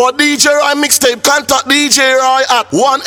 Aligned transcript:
For 0.00 0.12
DJ 0.12 0.46
Roy 0.48 0.80
mixtape, 0.80 1.22
contact 1.22 1.68
DJ 1.68 2.16
Roy 2.16 2.40
at 2.48 2.72
1 2.72 3.00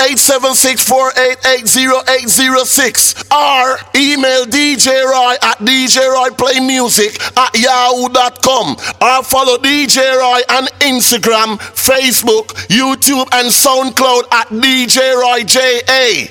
or 3.34 3.80
email 3.96 4.46
DJ 4.46 5.04
Roy 5.04 5.34
at 5.42 5.58
djroyplaymusic 5.58 7.18
at 7.36 7.58
yahoo.com 7.58 8.78
or 9.02 9.24
follow 9.24 9.58
DJ 9.58 10.16
Roy 10.20 10.42
on 10.56 10.68
Instagram, 10.82 11.58
Facebook, 11.74 12.54
YouTube, 12.70 13.28
and 13.34 13.50
SoundCloud 13.50 14.32
at 14.32 14.50
DJ 14.50 15.16
Roy 15.16 15.44
JA. 15.46 16.28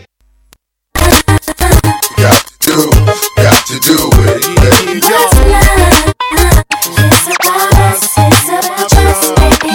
Got 2.22 2.46
to 2.46 2.60
do, 2.60 2.92
got 3.34 3.66
to 3.66 3.80
do 3.80 3.98
it. 4.30 4.42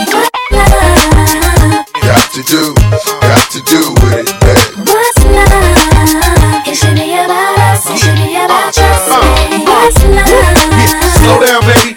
Got 0.07 0.26
to 2.37 2.43
do, 2.43 2.73
got 2.75 3.49
to 3.49 3.61
do 3.63 3.93
with 3.93 4.29
it, 4.29 4.39
baby. 4.41 4.66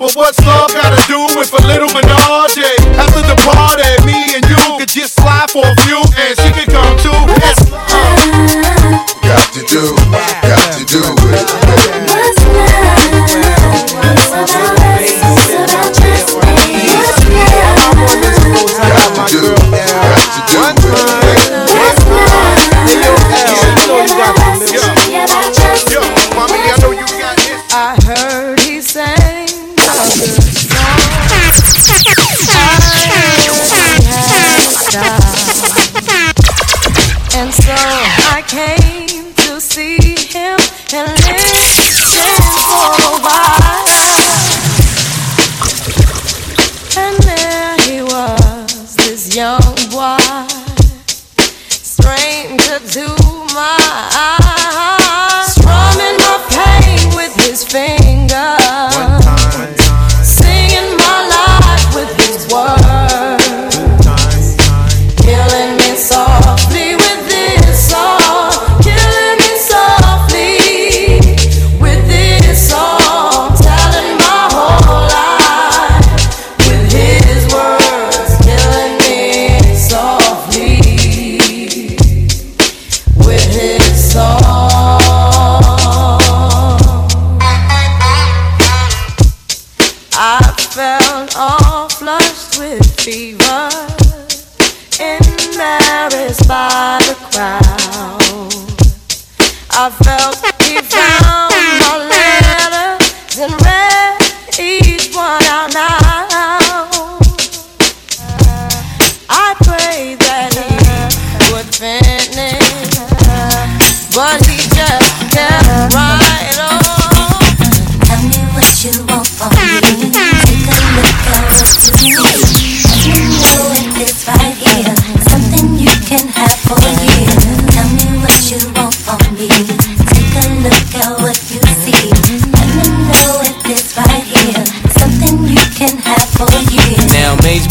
but 0.00 0.16
what's 0.16 0.40
love 0.48 0.72
gotta 0.72 0.96
do 1.06 1.20
with 1.36 1.52
a 1.52 1.60
little 1.68 1.92
menage? 1.92 2.56
After 2.96 3.20
the 3.20 3.36
party, 3.44 3.84
me 4.08 4.32
and 4.32 4.44
you 4.48 4.56
could 4.80 4.88
just 4.88 5.20
slide 5.20 5.50
for 5.52 5.60
a 5.60 5.76
few, 5.84 6.00
and 6.16 6.32
she 6.40 6.48
could 6.56 6.72
come 6.72 6.96
too. 6.96 7.12
Yes. 7.36 7.68
Got 9.20 9.52
to 9.52 9.60
do, 9.68 9.92
got 10.08 10.40
to 10.40 10.48
do 10.48 10.49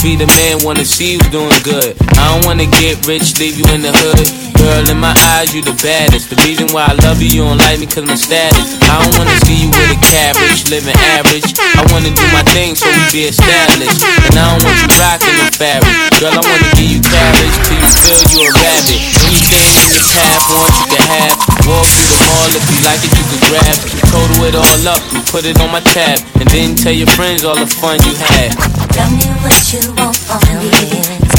be 0.01 0.15
the 0.15 0.27
man, 0.27 0.59
wanna 0.63 0.85
see 0.85 1.13
you 1.13 1.19
doing 1.29 1.51
good. 1.63 2.08
I 2.19 2.35
don't 2.35 2.43
wanna 2.43 2.67
get 2.67 2.99
rich, 3.07 3.39
leave 3.39 3.55
you 3.55 3.63
in 3.71 3.79
the 3.79 3.95
hood. 3.95 4.27
Girl, 4.59 4.83
in 4.91 4.99
my 4.99 5.15
eyes, 5.39 5.55
you 5.55 5.63
the 5.63 5.71
baddest. 5.79 6.27
The 6.27 6.35
reason 6.43 6.67
why 6.75 6.91
I 6.91 6.95
love 7.07 7.23
you, 7.23 7.31
you 7.31 7.41
don't 7.47 7.63
like 7.63 7.79
me 7.79 7.87
cause 7.87 8.03
my 8.03 8.19
status. 8.19 8.75
I 8.83 8.99
don't 8.99 9.15
wanna 9.15 9.39
see 9.47 9.63
you 9.63 9.69
with 9.71 9.95
a 9.95 9.99
cabbage, 10.03 10.67
living 10.67 10.99
average. 11.15 11.55
I 11.55 11.87
wanna 11.95 12.11
do 12.11 12.25
my 12.35 12.43
thing 12.51 12.75
so 12.75 12.91
we 12.91 13.03
be 13.15 13.31
established. 13.31 14.03
And 14.27 14.35
I 14.35 14.51
don't 14.51 14.59
want 14.67 14.75
you 14.83 14.91
rocking 14.99 15.37
the 15.39 15.47
fabric. 15.55 15.95
Girl, 16.19 16.35
I 16.35 16.43
wanna 16.43 16.69
give 16.75 16.91
you 16.91 17.01
carriage 17.07 17.55
till 17.63 17.79
you 17.79 17.87
feel 18.03 18.21
you 18.27 18.39
a 18.43 18.49
rabbit. 18.51 18.99
Anything 19.23 19.67
in 19.79 19.87
this 19.95 20.11
half, 20.11 20.43
want 20.51 20.75
you 20.75 20.87
to 20.91 21.01
have. 21.07 21.33
Walk 21.63 21.87
through 21.87 22.11
the 22.11 22.19
mall 22.27 22.51
if 22.51 22.65
you 22.67 22.79
like 22.83 22.99
it, 22.99 23.15
you 23.15 23.25
can 23.31 23.39
grab. 23.47 23.77
Total 24.11 24.43
it 24.43 24.55
all 24.59 24.87
up 24.91 25.03
put 25.31 25.45
it 25.45 25.59
on 25.61 25.71
my 25.71 25.79
tab. 25.79 26.19
And 26.39 26.49
then 26.49 26.75
tell 26.75 26.91
your 26.91 27.07
friends 27.07 27.43
all 27.45 27.55
the 27.55 27.67
fun 27.67 27.99
you 28.03 28.15
had. 28.15 28.51
Tell 28.91 29.09
me 29.09 29.25
what 29.41 29.73
you 29.73 29.93
want 29.95 30.17
from 30.17 30.41
me. 30.59 31.38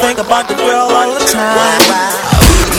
think 0.00 0.18
about 0.18 0.48
the 0.48 0.54
girl 0.54 0.92
all 0.92 1.12
the 1.14 1.24
time. 1.32 1.80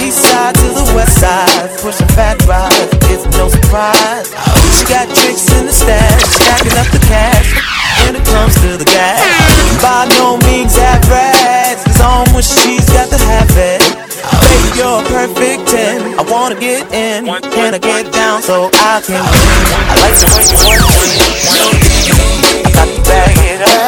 East 0.06 0.22
side 0.22 0.54
to 0.56 0.68
the 0.70 0.86
west 0.94 1.18
side, 1.18 1.70
pushing 1.82 2.08
fat 2.14 2.38
rides, 2.46 2.94
it's 3.10 3.26
no 3.34 3.50
surprise. 3.50 4.30
She 4.78 4.86
got 4.86 5.10
tricks 5.10 5.50
in 5.58 5.66
the 5.66 5.74
stash, 5.74 6.22
stacking 6.38 6.78
up 6.78 6.86
the 6.94 7.02
cash 7.10 7.58
when 8.06 8.16
it 8.16 8.26
comes 8.26 8.54
to 8.62 8.78
the 8.78 8.86
gas. 8.86 9.18
By 9.82 10.06
no 10.22 10.38
means 10.46 10.78
average, 10.78 11.82
it's 11.90 12.02
on 12.02 12.30
when 12.34 12.46
she's 12.46 12.86
got 12.94 13.10
to 13.10 13.18
have 13.18 13.50
it. 13.58 13.82
Baby, 14.46 14.70
you're 14.78 15.02
a 15.02 15.06
perfect 15.10 15.68
10. 15.74 16.20
I 16.20 16.24
wanna 16.30 16.56
get 16.60 16.86
in. 16.94 17.26
Can 17.26 17.74
I 17.74 17.80
get 17.80 18.14
down 18.14 18.42
so 18.44 18.70
I 18.74 19.02
can 19.02 19.18
win? 19.26 19.50
I 19.90 19.96
like 19.98 20.18
the 20.22 20.28
way 20.38 20.46
you 20.46 20.62
work 20.70 20.94
it. 20.94 22.30
I 22.54 22.70
got 22.78 22.86
to 22.86 23.02
bag 23.10 23.38
it 23.42 23.62
up. 23.66 23.88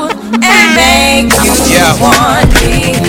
Yeah. 1.67 1.91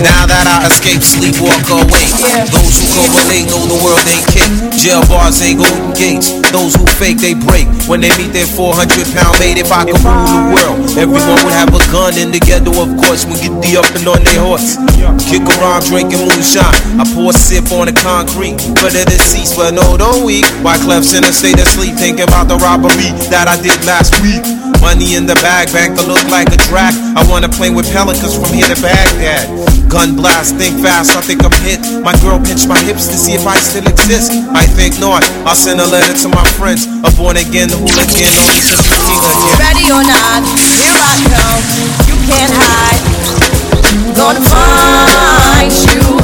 Now 0.03 0.27
that 0.27 0.43
I 0.43 0.67
escape, 0.67 0.99
sleep, 0.99 1.39
walk 1.39 1.63
away. 1.71 2.11
Those 2.51 2.75
who 2.75 2.85
correlate 2.91 3.47
know 3.47 3.63
the 3.63 3.79
world 3.79 4.03
ain't 4.11 4.27
kick. 4.27 4.51
Jail 4.75 4.99
bars 5.07 5.39
ain't 5.39 5.63
golden 5.63 5.95
gates. 5.95 6.35
Those 6.51 6.75
who 6.75 6.83
fake, 6.99 7.23
they 7.23 7.31
break. 7.31 7.71
When 7.87 8.03
they 8.03 8.11
meet 8.19 8.35
their 8.35 8.47
400 8.47 9.07
pound 9.15 9.39
mate, 9.39 9.55
if 9.55 9.71
I 9.71 9.87
could 9.87 9.99
rule 10.03 10.27
the 10.27 10.41
world, 10.51 10.77
everyone 10.99 11.39
would 11.47 11.55
have 11.55 11.71
a 11.71 11.79
gun 11.87 12.11
the 12.33 12.41
ghetto, 12.43 12.75
of 12.75 12.91
course. 12.99 13.23
We 13.23 13.39
get 13.39 13.55
the 13.63 13.79
up 13.79 13.87
and 13.95 14.03
on 14.03 14.19
their 14.27 14.43
horse. 14.43 14.75
Kick 15.29 15.47
around 15.47 15.87
drinking 15.87 16.27
moonshine. 16.27 16.75
I 16.99 17.07
pour 17.15 17.31
a 17.31 17.33
sip 17.33 17.71
on 17.71 17.87
the 17.87 17.95
concrete, 18.03 18.59
but 18.83 18.91
it 18.91 19.07
is 19.07 19.23
cease, 19.23 19.55
but 19.55 19.71
no, 19.71 19.95
don't 19.95 20.27
weep. 20.27 20.43
Wyclef's 20.59 21.15
in 21.15 21.23
a 21.23 21.31
state 21.31 21.59
of 21.59 21.67
sleep, 21.71 21.95
thinking 21.95 22.27
about 22.27 22.51
the 22.51 22.59
robbery 22.59 23.15
that 23.31 23.47
I 23.47 23.55
did 23.63 23.79
last 23.87 24.11
week. 24.19 24.43
Money 24.83 25.15
in 25.15 25.25
the 25.25 25.39
bag, 25.39 25.71
bank 25.71 25.95
to 25.95 26.03
look 26.03 26.27
like 26.27 26.51
a 26.51 26.59
track. 26.67 26.91
I 27.15 27.23
wanna 27.31 27.47
play 27.47 27.71
with 27.71 27.87
pelicans 27.95 28.35
from 28.35 28.51
here 28.51 28.67
to 28.67 28.75
Baghdad. 28.83 29.47
Gun 29.87 30.15
blast, 30.19 30.59
think 30.59 30.75
fast, 30.83 31.15
I 31.15 31.21
think 31.21 31.39
I'm 31.39 31.55
hit. 31.63 31.79
My 32.03 32.11
girl 32.19 32.35
pinched 32.37 32.67
my 32.67 32.77
hips 32.83 33.07
to 33.07 33.15
see 33.15 33.31
if 33.31 33.47
I 33.47 33.57
still 33.63 33.87
exist. 33.87 34.35
I 34.51 34.67
think 34.67 34.99
not. 34.99 35.23
I'll 35.47 35.55
send 35.55 35.79
a 35.79 35.87
letter 35.87 36.11
to 36.11 36.27
my 36.27 36.43
friends. 36.59 36.83
A 37.07 37.09
born 37.15 37.39
again 37.39 37.71
hooligan, 37.71 38.27
to 38.27 38.43
be 38.51 38.59
seen 38.59 38.91
again. 38.99 39.55
Ready 39.55 39.87
or 39.87 40.03
not, 40.03 40.43
here 40.59 40.99
I 40.99 41.15
come. 41.31 41.63
You 42.11 42.15
can't 42.27 42.51
hide. 42.51 43.01
Gonna 44.19 44.43
find 44.43 45.71
you 45.95 46.22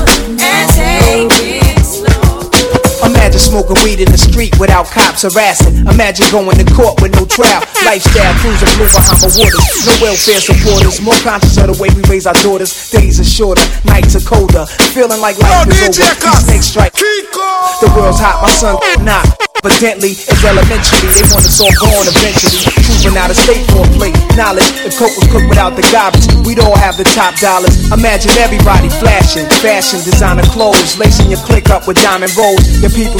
smoking 3.39 3.79
weed 3.87 4.03
in 4.03 4.11
the 4.11 4.19
street 4.19 4.53
without 4.59 4.85
cops 4.91 5.23
harassing. 5.23 5.87
Imagine 5.87 6.27
going 6.31 6.59
to 6.59 6.67
court 6.75 7.01
with 7.01 7.15
no 7.15 7.25
trial. 7.25 7.63
Lifestyle 7.87 8.35
cruising 8.43 8.69
blue 8.75 8.91
Bahama 8.91 9.31
waters. 9.39 9.65
No 9.87 9.93
welfare 10.03 10.43
supporters. 10.43 10.99
More 10.99 11.17
conscious 11.23 11.55
of 11.57 11.71
the 11.71 11.77
way 11.79 11.89
we 11.95 12.03
raise 12.11 12.27
our 12.27 12.37
daughters. 12.43 12.91
Days 12.91 13.19
are 13.19 13.27
shorter, 13.27 13.63
nights 13.87 14.15
are 14.19 14.25
colder. 14.25 14.67
Feeling 14.91 15.21
like 15.23 15.39
life 15.39 15.65
Yo, 15.65 15.71
is 15.71 15.97
DJ 15.97 16.03
over. 16.03 16.35
Snake 16.43 16.63
strike. 16.63 16.93
The 16.93 17.87
world's 17.95 18.19
hot, 18.19 18.43
my 18.43 18.51
son 18.51 18.75
not. 19.03 19.23
Evidently, 19.59 20.15
it's 20.15 20.39
elementary. 20.47 21.03
They 21.11 21.27
want 21.35 21.43
us 21.43 21.59
all 21.59 21.75
gone 21.75 22.07
eventually. 22.07 22.63
Proving 22.79 23.19
out 23.19 23.27
of 23.27 23.35
state 23.35 23.59
for 23.67 23.83
a 23.83 23.91
plate. 23.99 24.15
Knowledge, 24.39 24.71
the 24.87 24.91
coke 24.95 25.11
was 25.19 25.27
cooked 25.27 25.51
without 25.51 25.75
the 25.75 25.83
garbage. 25.91 26.23
We'd 26.47 26.63
all 26.63 26.79
have 26.79 26.95
the 26.95 27.03
top 27.03 27.35
dollars. 27.43 27.75
Imagine 27.91 28.31
everybody 28.39 28.87
flashing, 29.03 29.43
fashion, 29.59 29.99
designer 30.07 30.47
clothes, 30.55 30.95
lacing 30.95 31.27
your 31.27 31.43
click 31.43 31.67
up 31.75 31.91
with 31.91 31.99
diamond 31.99 32.31
rolls. 32.39 32.63
Your 32.79 32.91
people 32.95 33.19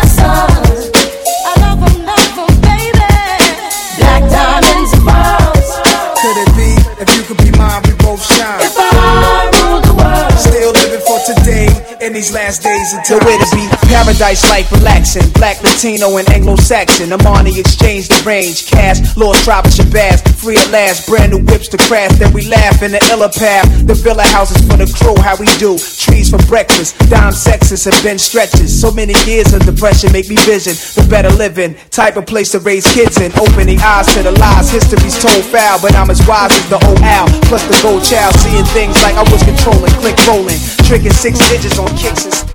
these 12.21 12.33
last 12.33 12.61
days 12.61 12.93
until 12.93 13.17
to 13.17 13.25
be 13.57 13.65
paradise 13.89 14.45
life 14.49 14.71
relaxing. 14.71 15.25
Black, 15.33 15.57
Latino, 15.63 16.17
and 16.17 16.29
Anglo-Saxon. 16.29 17.11
Amani 17.11 17.57
exchange 17.57 18.07
the 18.09 18.21
range. 18.21 18.69
Cash, 18.69 19.17
lost 19.17 19.43
tribe 19.43 19.65
of 19.65 19.71
Shabazz. 19.73 20.21
Free 20.37 20.57
at 20.57 20.69
last, 20.69 21.07
brand 21.09 21.33
new 21.33 21.41
whips 21.49 21.67
to 21.69 21.77
crash. 21.89 22.13
Then 22.19 22.31
we 22.31 22.45
laugh 22.45 22.83
in 22.83 22.91
the 22.91 23.01
illa 23.09 23.29
path. 23.29 23.65
The 23.87 23.95
villa 23.95 24.21
houses 24.21 24.61
for 24.69 24.77
the 24.77 24.85
crew, 24.85 25.17
how 25.17 25.35
we 25.37 25.49
do. 25.57 25.81
Trees 25.81 26.29
for 26.29 26.37
breakfast. 26.45 26.93
Dime 27.09 27.33
sexes 27.33 27.85
have 27.85 27.97
been 28.03 28.19
stretches. 28.19 28.69
So 28.69 28.91
many 28.91 29.17
years 29.25 29.53
of 29.53 29.65
depression 29.65 30.11
make 30.13 30.29
me 30.29 30.37
vision 30.45 30.77
the 30.93 31.01
better 31.09 31.33
living. 31.33 31.73
Type 31.89 32.17
of 32.17 32.27
place 32.27 32.51
to 32.51 32.59
raise 32.59 32.85
kids 32.93 33.17
in. 33.17 33.33
Opening 33.33 33.81
eyes 33.81 34.05
to 34.13 34.21
the 34.21 34.31
lies. 34.37 34.69
History's 34.69 35.17
told 35.17 35.41
foul, 35.49 35.81
but 35.81 35.95
I'm 35.95 36.11
as 36.11 36.21
wise 36.27 36.53
as 36.53 36.69
the 36.69 36.77
old 36.85 37.01
owl. 37.01 37.25
Plus 37.49 37.65
the 37.65 37.77
gold 37.81 38.05
child, 38.05 38.37
seeing 38.37 38.65
things 38.77 38.93
like 39.01 39.17
I 39.17 39.25
was 39.33 39.41
controlling. 39.41 39.89
Click 39.97 40.17
rolling. 40.29 40.61
Tricking 40.85 41.17
six 41.17 41.41
digits 41.49 41.79
on 41.79 41.89
and 42.11 42.51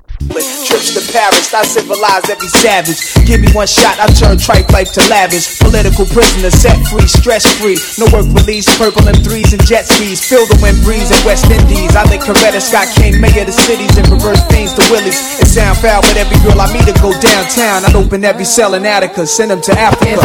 Trips 0.67 0.93
to 0.97 1.01
Paris, 1.13 1.53
I 1.53 1.63
civilize 1.63 2.29
every 2.29 2.49
savage. 2.49 2.99
Give 3.25 3.39
me 3.39 3.47
one 3.53 3.67
shot, 3.67 3.97
I 4.01 4.07
turn 4.11 4.37
tripe 4.37 4.69
life 4.69 4.91
to 4.93 5.01
lavish. 5.09 5.59
Political 5.59 6.05
prisoner, 6.09 6.51
set 6.51 6.75
free, 6.89 7.07
stress 7.07 7.45
free. 7.57 7.77
No 7.97 8.09
work 8.11 8.25
release, 8.33 8.65
purple 8.77 9.05
M3s 9.05 9.53
and 9.53 9.63
jet 9.65 9.85
skis. 9.85 10.19
Feel 10.21 10.45
the 10.45 10.57
wind 10.61 10.83
breeze 10.83 11.09
at 11.11 11.23
West 11.23 11.49
Indies. 11.49 11.95
I 11.95 12.03
think 12.05 12.23
Coretta 12.23 12.61
Scott 12.61 12.89
King, 12.97 13.21
mayor 13.21 13.45
of 13.45 13.47
the 13.47 13.55
cities, 13.55 13.95
and 13.97 14.09
reverse 14.09 14.41
things 14.49 14.73
to 14.73 14.83
Willies. 14.91 15.17
It 15.39 15.47
sound 15.47 15.77
foul, 15.77 16.01
but 16.01 16.17
every 16.17 16.37
girl 16.43 16.59
I 16.59 16.67
meet 16.73 16.85
to 16.89 16.95
go 16.99 17.13
downtown. 17.21 17.85
I'd 17.85 17.95
open 17.95 18.25
every 18.25 18.45
cell 18.45 18.73
in 18.73 18.85
Attica, 18.85 19.25
send 19.25 19.51
them 19.51 19.61
to 19.61 19.73
Africa. 19.77 20.21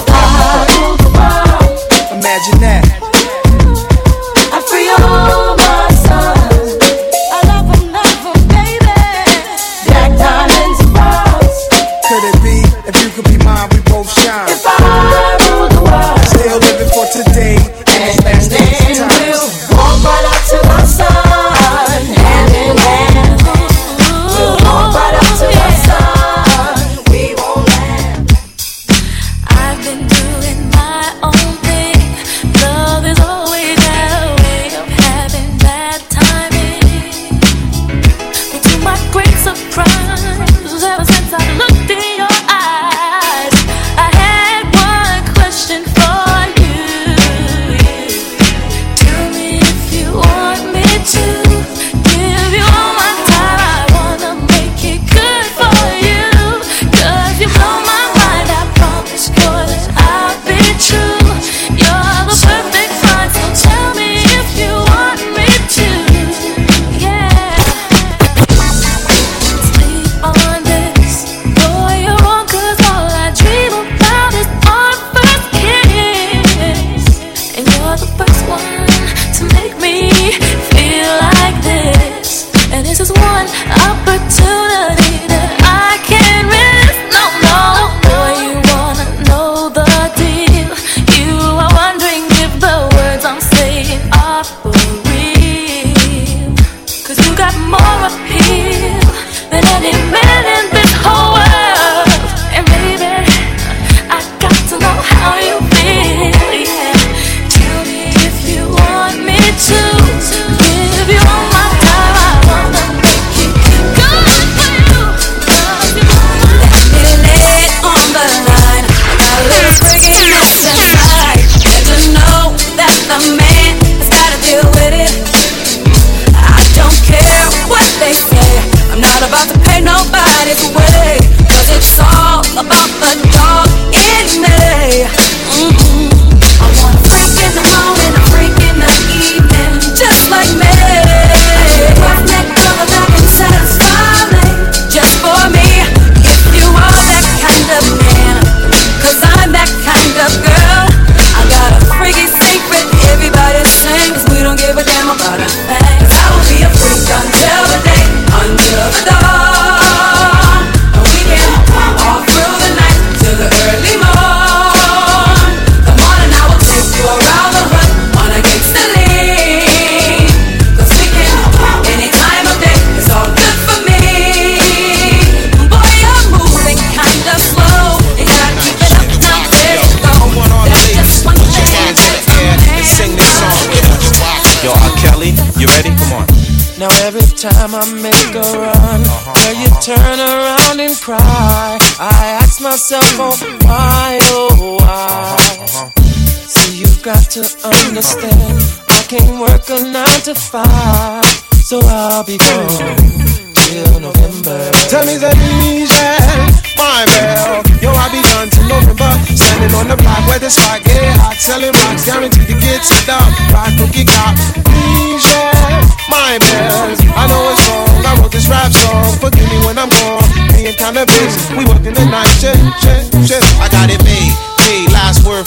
Imagine 2.17 2.61
that. 2.65 3.12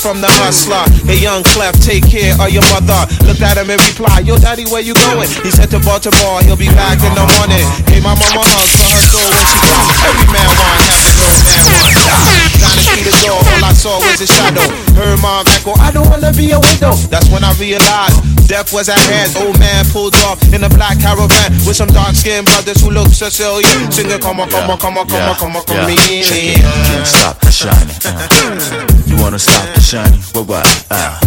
From 0.06 0.22
the 0.22 0.30
hustler. 0.38 0.86
Hey, 1.10 1.18
young 1.18 1.42
Clef, 1.42 1.74
take 1.82 2.06
care 2.06 2.38
of 2.38 2.54
your 2.54 2.62
mother. 2.70 3.10
Looked 3.26 3.42
at 3.42 3.58
him 3.58 3.74
and 3.74 3.82
replied, 3.90 4.30
Yo, 4.30 4.38
daddy, 4.38 4.62
where 4.70 4.86
you 4.86 4.94
going? 5.10 5.26
He 5.42 5.50
said 5.50 5.74
to 5.74 5.82
Baltimore, 5.82 6.46
he'll 6.46 6.54
be 6.54 6.70
back 6.78 7.02
in 7.02 7.10
the 7.18 7.26
morning. 7.26 7.66
Hey, 7.90 8.06
my 8.06 8.14
mama 8.14 8.46
for 8.46 8.86
her 8.86 9.02
soul 9.02 9.26
when 9.34 9.46
she 9.50 9.58
died. 9.66 9.90
Every 10.06 10.30
man 10.30 10.46
want 10.46 10.78
heaven, 10.78 11.10
no 11.18 11.30
man 11.42 11.66
want 11.74 11.98
die. 12.06 12.38
Trying 12.62 12.78
to 12.78 12.86
see 12.86 13.02
the 13.02 13.14
door, 13.26 13.42
all 13.42 13.66
I 13.66 13.74
saw 13.74 13.98
was 13.98 14.22
a 14.22 14.30
shadow. 14.30 14.70
Her 14.94 15.18
mom 15.26 15.50
echo, 15.50 15.74
I 15.82 15.90
don't 15.90 16.06
wanna 16.06 16.30
be 16.38 16.54
a 16.54 16.62
widow. 16.62 16.94
That's 17.10 17.26
when 17.34 17.42
I 17.42 17.50
realized 17.58 18.22
death 18.46 18.70
was 18.70 18.94
at 18.94 19.02
hand. 19.10 19.34
Old 19.42 19.58
man 19.58 19.90
pulled 19.90 20.14
off 20.30 20.38
in 20.54 20.62
a 20.62 20.70
black 20.70 21.02
caravan 21.02 21.50
with 21.66 21.82
some 21.82 21.90
dark 21.90 22.14
skinned 22.14 22.46
brothers 22.46 22.78
who 22.78 22.94
look 22.94 23.10
Sicilian. 23.10 23.90
Singing, 23.90 24.22
come 24.22 24.38
on, 24.38 24.54
come 24.54 24.70
on, 24.70 24.78
come 24.78 25.02
on, 25.02 25.10
come 25.10 25.26
on, 25.26 25.36
come 25.42 25.58
on, 25.58 25.66
come 25.66 25.82
on, 25.82 25.98
Check 25.98 26.62
it. 26.62 26.62
Can't 26.62 27.10
stop 27.10 27.42
the 27.42 27.50
shining. 27.50 27.98
Uh. 28.06 28.86
You 28.94 28.95
wanna 29.26 29.40
stop 29.40 29.66
the 29.74 29.82
shining? 29.82 30.22
What 30.38 30.46
what? 30.46 30.66
Uh. 30.92 31.18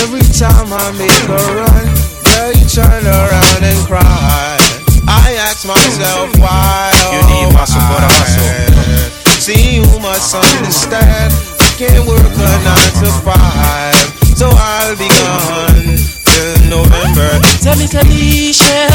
Every 0.00 0.24
time 0.32 0.72
I 0.72 0.88
make 0.96 1.12
a 1.28 1.36
run, 1.52 1.84
girl, 2.24 2.52
you 2.56 2.64
turn 2.64 3.04
around 3.04 3.60
and 3.60 3.76
cry. 3.84 4.56
I 5.04 5.36
ask 5.44 5.68
myself 5.68 6.32
why. 6.40 6.96
You 7.12 7.20
need 7.28 7.52
muscle 7.52 7.84
for 7.92 8.00
the 8.00 8.08
hustle. 8.08 9.36
See, 9.36 9.76
you 9.76 9.84
must 10.00 10.32
understand. 10.32 11.28
I 11.60 11.68
can't 11.76 12.08
work 12.08 12.24
a 12.24 12.50
nine 12.64 12.92
to 13.04 13.12
five, 13.20 14.00
so 14.32 14.48
I'll 14.48 14.96
be 14.96 15.08
gone 15.20 16.00
till 16.24 16.56
November. 16.72 17.36
Tell 17.60 17.76
me, 17.76 17.84
Talisha, 17.84 18.88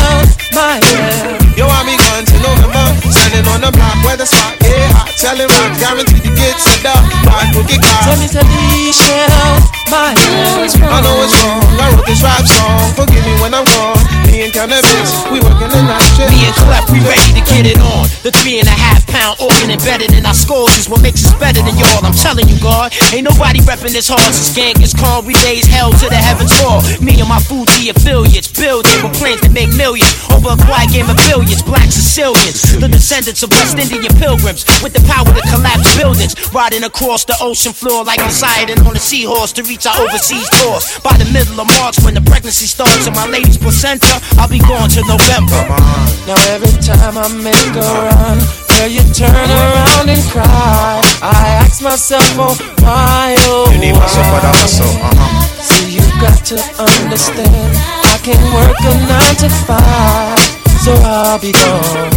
my 0.57 0.81
girl. 0.81 1.38
Yo, 1.53 1.69
I'll 1.69 1.86
be 1.86 1.93
gone 1.93 2.25
till 2.41 2.55
November. 2.55 2.86
Standing 3.12 3.45
on 3.53 3.62
the 3.62 3.71
block 3.71 3.95
where 4.03 4.17
the 4.17 4.25
spot 4.25 4.57
get 4.60 4.89
hot. 4.91 5.10
Selling 5.13 5.48
rock, 5.48 5.71
guaranteed 5.77 6.24
to 6.24 6.31
get 6.33 6.57
set 6.57 6.86
up. 6.86 7.03
My 7.25 7.45
cookie 7.53 7.77
car. 7.77 8.01
Tell 8.10 8.17
me, 8.17 8.27
Talisha, 8.27 9.29
my 9.89 10.13
girl. 10.17 10.89
I 10.89 10.98
know 11.01 11.21
it's 11.21 11.36
wrong. 11.38 11.62
I 11.77 11.86
wrote 11.93 12.05
this 12.07 12.21
rap 12.24 12.45
song. 12.45 12.93
Forgive 12.98 13.24
me 13.25 13.33
when 13.41 13.53
I'm 13.53 13.65
gone. 13.65 14.00
Me 14.31 14.48
and 14.48 14.53
Canibus, 14.53 15.27
we 15.29 15.43
working 15.43 15.69
the 15.69 15.81
night 15.83 16.07
shift. 16.15 16.31
Me 16.31 16.48
and 16.48 16.55
Clef, 16.55 16.88
we 16.89 17.03
ready 17.03 17.36
to 17.36 17.43
get 17.45 17.67
it 17.67 17.77
on. 17.83 18.07
The 18.24 18.31
three 18.31 18.63
and 18.63 18.69
a 18.69 18.74
half 18.74 19.03
pound 19.07 19.38
organ 19.43 19.69
embedded 19.69 20.15
in 20.15 20.24
our 20.25 20.33
skulls 20.33 20.71
is 20.79 20.88
what 20.88 21.03
makes 21.03 21.27
us 21.27 21.36
better 21.36 21.60
than 21.60 21.75
y'all. 21.75 22.00
I'm 22.05 22.15
telling 22.15 22.48
you, 22.48 22.55
God, 22.63 22.95
ain't 23.12 23.27
nobody 23.27 23.60
repping 23.67 23.91
this 23.91 24.07
hard 24.07 24.31
since 24.31 24.55
gang 24.55 24.79
is 24.79 24.95
called. 24.95 25.27
We 25.27 25.36
raise 25.43 25.67
hell 25.67 25.91
to 25.91 26.07
the 26.07 26.15
heavens 26.15 26.55
fall. 26.63 26.79
Me 27.03 27.19
and 27.19 27.27
my 27.27 27.43
Fugee 27.43 27.91
affiliates 27.91 28.48
building 28.48 28.95
with 29.03 29.13
plans 29.19 29.41
to 29.41 29.50
make 29.51 29.69
millions 29.75 30.15
over 30.31 30.55
a 30.55 30.60
quiet 30.63 30.89
game 30.95 31.12
of 31.12 31.19
billions. 31.27 31.62
Black 31.62 31.91
Sicilians, 32.35 32.79
the 32.79 32.88
descendants 32.88 33.43
of 33.43 33.51
West 33.51 33.77
Indian 33.77 34.13
pilgrims 34.15 34.63
with 34.83 34.93
the 34.93 35.03
power 35.07 35.27
to 35.27 35.43
collapse 35.51 35.83
buildings, 35.97 36.35
riding 36.53 36.83
across 36.83 37.25
the 37.25 37.35
ocean 37.41 37.73
floor 37.73 38.03
like 38.03 38.19
Poseidon 38.19 38.79
on 38.88 38.95
a 38.95 39.00
seahorse 39.00 39.51
to 39.53 39.63
reach 39.63 39.85
our 39.85 39.95
overseas 40.00 40.47
tours. 40.61 41.00
By 41.03 41.17
the 41.17 41.27
middle 41.33 41.59
of 41.59 41.67
March, 41.79 42.00
when 42.03 42.13
the 42.13 42.21
pregnancy 42.21 42.67
starts 42.67 43.07
and 43.07 43.15
my 43.15 43.27
lady's 43.27 43.57
placenta, 43.57 44.21
I'll 44.39 44.47
be 44.47 44.59
gone 44.59 44.89
till 44.89 45.05
November. 45.07 45.59
Now 46.27 46.39
every 46.55 46.71
time 46.79 47.19
I 47.19 47.27
make 47.43 47.73
a 47.75 47.83
run, 47.83 48.38
girl, 48.71 48.88
you 48.88 49.03
turn 49.11 49.35
around 49.35 50.07
and 50.07 50.23
cry. 50.31 51.03
I 51.19 51.59
ask 51.59 51.83
myself, 51.83 52.23
oh, 52.39 52.55
why, 52.79 53.35
oh, 53.50 53.71
You 53.75 53.79
need 53.79 53.95
muscle 54.00 54.23
for 54.31 54.39
the 54.39 54.51
hustle. 54.55 54.88
Uh-huh. 54.88 55.47
See, 55.59 56.00
you 56.00 56.05
got 56.23 56.39
to 56.47 56.57
understand, 56.79 57.75
I 58.07 58.15
can 58.23 58.39
work 58.55 58.79
a 58.88 58.93
nine 59.03 59.35
to 59.43 59.50
five, 59.67 60.39
so 60.79 60.93
I'll 61.03 61.39
be 61.39 61.51
gone 61.51 62.11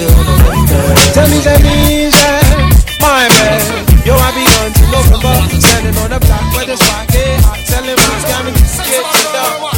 till 0.00 0.24
November. 0.24 0.80
Tell 1.12 1.28
me 1.28 1.38
that 1.44 1.60
Michelle, 1.60 2.72
my 3.04 3.28
man. 3.28 3.60
Yo, 4.06 4.16
I 4.16 4.32
be 4.32 4.42
gone 4.48 4.72
till 4.72 4.88
November. 4.88 5.36
Standing 5.60 5.96
on 6.00 6.08
the 6.08 6.20
block 6.24 6.44
where 6.56 6.66
the 6.66 6.76
spot 6.80 7.04
get 7.12 7.36
hot. 7.44 7.60
Selling 7.68 7.98
rocks, 8.00 8.24
guaranteed 8.24 8.64
to 8.64 8.82
get 8.88 9.04
set 9.04 9.36
up. 9.36 9.76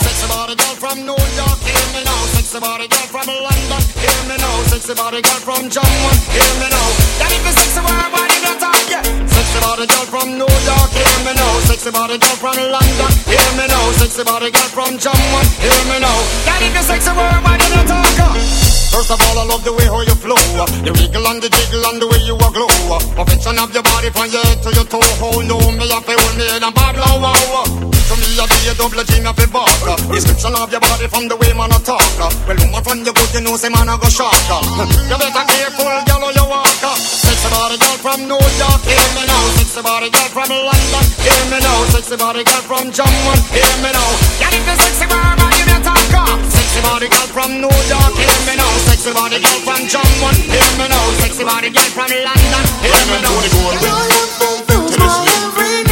Sexy 0.00 0.26
body 0.32 0.54
girl 0.56 0.76
from 0.80 0.96
New 1.04 1.20
York, 1.36 1.58
hear 1.60 1.86
me 1.92 2.00
now. 2.08 2.20
Sexy 2.32 2.58
body 2.58 2.88
girl 2.88 3.06
from 3.12 3.28
London, 3.28 3.82
hear 4.00 4.20
me 4.28 4.36
now. 4.40 4.56
Sexy 4.72 4.94
body 4.96 5.20
girl 5.20 5.40
from 5.44 5.68
Jamaica, 5.68 6.12
hear 6.32 6.52
me 6.56 6.68
now. 6.72 6.88
That 7.20 7.30
if 7.36 7.44
you 7.44 7.52
sexy 7.52 7.80
why 7.84 8.24
you 8.32 8.40
not 8.40 8.56
talk? 8.64 8.80
Yeah. 8.88 9.04
Sexy 9.28 9.58
body 9.60 9.84
girl 9.92 10.06
from 10.08 10.28
New 10.40 10.48
York, 10.48 10.90
hear 10.96 11.18
me 11.28 11.32
now. 11.36 11.52
Sexy 11.68 11.90
body 11.92 12.16
girl 12.16 12.36
from 12.40 12.56
London, 12.56 13.12
hear 13.28 13.50
me 13.60 13.66
now. 13.68 13.84
Sexy 14.00 14.24
body 14.24 14.48
girl 14.48 14.68
from 14.72 14.96
Jamaica, 14.96 15.40
hear 15.60 15.82
me 15.92 15.96
now. 16.00 16.18
That 16.48 16.64
if 16.64 16.72
you 16.72 16.84
sexy 16.84 17.12
why 17.12 17.60
you 17.60 17.68
not 17.76 17.86
talk? 18.16 18.61
First 18.92 19.10
of 19.10 19.20
all, 19.24 19.38
I 19.38 19.44
love 19.46 19.64
the 19.64 19.72
way 19.72 19.86
how 19.88 20.02
you 20.02 20.14
flow. 20.14 20.36
The 20.84 20.92
wiggle 20.92 21.26
and 21.26 21.42
the 21.42 21.48
jiggle 21.48 21.86
and 21.88 21.96
the 21.96 22.06
way 22.08 22.20
you 22.28 22.36
a 22.36 22.48
glow. 22.52 22.68
Perfection 23.16 23.58
of 23.58 23.72
your 23.72 23.82
body 23.82 24.10
from 24.10 24.28
your 24.28 24.44
head 24.44 24.62
to 24.62 24.70
your 24.76 24.84
toe. 24.84 25.00
Oh 25.24 25.40
no, 25.40 25.56
me 25.56 25.88
a 25.88 25.98
feel 26.04 26.20
me 26.36 26.56
in 26.56 26.62
a 26.62 26.70
bad 26.70 26.94
blow. 27.00 27.24
Oh. 27.24 28.01
To 28.12 28.20
me, 28.20 28.36
I 28.36 28.44
be 28.44 28.68
a 28.68 28.76
double 28.76 29.00
G, 29.08 29.24
me 29.24 29.32
fi 29.32 29.46
bark. 29.48 29.72
Description 30.12 30.52
of 30.52 30.68
your 30.68 30.84
body 30.84 31.08
from 31.08 31.32
the 31.32 31.36
way 31.40 31.56
man 31.56 31.72
a 31.72 31.80
talk. 31.80 32.04
Well, 32.44 32.60
woman 32.60 32.84
from 32.84 33.00
your 33.08 33.16
good, 33.16 33.32
you 33.32 33.40
know 33.40 33.56
say 33.56 33.72
man 33.72 33.88
a 33.88 33.96
go 33.96 34.04
shock. 34.12 34.36
You 35.08 35.16
better 35.16 35.44
careful, 35.48 35.88
girl, 36.04 36.20
how 36.20 36.36
you 36.36 36.44
walk. 36.44 36.76
Sexy 37.00 37.48
body 37.48 37.80
girl 37.80 37.96
from 38.04 38.28
New 38.28 38.36
York, 38.36 38.82
hear 38.84 39.08
me 39.16 39.24
now. 39.24 39.40
Sexy 39.56 39.80
body 39.80 40.12
girl 40.12 40.28
from 40.28 40.52
London, 40.52 41.04
hear 41.24 41.40
me 41.48 41.56
now. 41.64 41.78
Sexy 41.88 42.16
body 42.20 42.44
girl 42.44 42.60
from 42.68 42.92
Jamaica, 42.92 43.48
hear 43.48 43.74
me 43.80 43.90
now. 43.96 44.08
Yeah, 44.44 44.60
if 44.60 44.60
you 44.60 44.76
sexy 44.76 45.06
man, 45.08 45.40
you 45.56 45.64
better 45.64 45.96
talk. 46.12 46.36
Sexy 46.52 46.80
body 46.84 47.08
girl 47.08 47.28
from 47.32 47.64
New 47.64 47.72
York, 47.72 48.12
hear 48.20 48.40
me 48.44 48.60
now. 48.60 48.72
Sexy 48.92 49.08
body 49.16 49.40
girl 49.40 49.56
from 49.64 49.88
Jamaica, 49.88 50.52
hear 50.52 50.68
me 50.76 50.84
now. 50.84 51.00
Sexy 51.16 51.44
body 51.48 51.72
girl 51.72 51.88
from 51.96 52.12
London, 52.12 52.64
hear 52.84 53.04
me 53.08 53.16
now. 53.24 53.40
Do 53.40 53.48
you 53.48 53.80
believe? 53.80 54.52
Never 54.92 55.08
change. 55.08 55.72
Always 55.72 55.91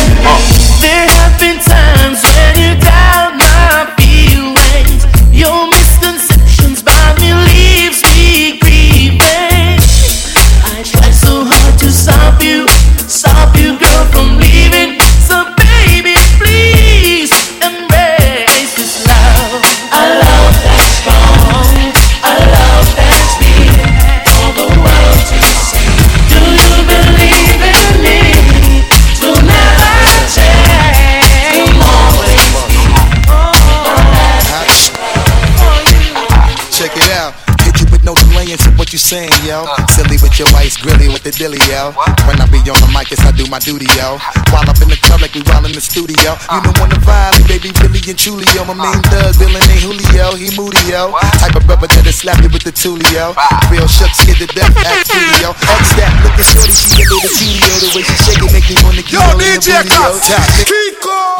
what 38.91 38.93
you 38.93 38.99
saying, 38.99 39.31
yo. 39.45 39.63
With 39.63 40.00
your 40.41 40.49
ice, 40.57 40.73
grilly 40.73 41.05
with 41.05 41.21
the 41.21 41.29
dilly, 41.29 41.61
yo. 41.69 41.93
When 42.25 42.41
I 42.41 42.49
be 42.49 42.57
on 42.65 42.79
the 42.81 42.89
mic, 42.89 43.13
yes, 43.13 43.21
I 43.21 43.29
do 43.29 43.45
my 43.53 43.61
duty, 43.61 43.85
yo. 43.93 44.17
While 44.49 44.65
up 44.65 44.81
in 44.81 44.89
the 44.89 44.97
club 44.97 45.21
like 45.21 45.37
we 45.37 45.45
while 45.45 45.61
in 45.69 45.71
the 45.71 45.83
studio. 45.83 46.33
You 46.49 46.59
know 46.65 46.73
when 46.81 46.89
the 46.89 46.97
vibe, 47.05 47.45
baby, 47.45 47.69
Billy 47.77 48.01
and 48.09 48.17
Julio. 48.17 48.65
My 48.65 48.73
main 48.73 49.01
thug, 49.13 49.37
villain 49.37 49.61
and 49.61 49.81
Julio, 49.85 50.33
he 50.33 50.49
moody, 50.57 50.81
yo. 50.89 51.13
Type 51.37 51.53
of 51.53 51.63
brother 51.69 51.85
that'll 51.85 52.09
slap 52.09 52.41
you 52.41 52.49
with 52.49 52.65
the 52.65 52.73
tulio. 52.73 53.37
Real 53.69 53.85
shook, 53.85 54.09
scared 54.17 54.41
to 54.41 54.49
death, 54.49 54.73
act 54.81 55.13
studio. 55.13 55.53
X 55.53 55.93
that, 56.01 56.09
looking 56.25 56.47
shorty, 56.49 56.73
she 56.73 56.89
a 56.97 57.05
little 57.05 57.29
cheerio. 57.37 57.73
The 57.77 57.89
way 57.93 58.01
she 58.01 58.15
shake 58.25 58.41
it, 58.41 58.49
make 58.49 58.65
me 58.65 58.75
wanna 58.81 59.05
get 59.05 59.21
on 59.21 59.37
the 59.37 59.45
yo. 59.61 60.09
Top, 60.25 60.41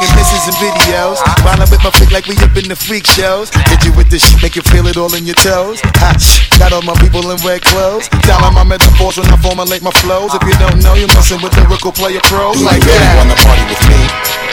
and 0.02 0.12
misses 0.18 0.46
and 0.50 0.58
videos. 0.58 1.18
Wildin' 1.46 1.70
with 1.70 1.84
my 1.84 1.92
freak 1.92 2.12
like 2.12 2.26
we 2.26 2.36
up 2.42 2.56
in 2.58 2.68
the 2.68 2.76
freak 2.76 3.06
shows. 3.06 3.50
Hit 3.70 3.86
you 3.86 3.94
with 3.94 4.10
this 4.10 4.26
shit, 4.26 4.42
make 4.42 4.56
you 4.56 4.62
feel 4.74 4.88
it 4.88 4.98
all 4.98 5.14
in 5.14 5.26
your 5.26 5.38
toes. 5.38 5.80
Ha, 6.02 6.18
got 6.58 6.74
all 6.74 6.82
my 6.82 6.94
people 7.02 7.30
in 7.30 7.38
red 7.46 7.62
clothes. 7.62 8.10
Dialing 8.26 8.54
my 8.54 8.64
metaphors 8.92 9.18
when 9.18 9.28
I 9.32 9.38
formulate 9.40 9.84
my 9.84 9.92
flows. 10.04 10.34
If 10.36 10.44
you 10.44 10.56
don't 10.60 10.80
know, 10.84 10.94
you're 10.96 11.08
messing 11.16 11.40
with 11.42 11.54
the 11.56 11.64
lyrical 11.68 11.92
player 11.92 12.20
pros. 12.28 12.58
Do 12.60 12.66
Like 12.66 12.84
you 12.84 12.92
really 12.92 13.00
that. 13.00 13.16
wanna 13.18 13.36
party 13.40 13.64
with 13.72 13.82
me? 13.88 14.00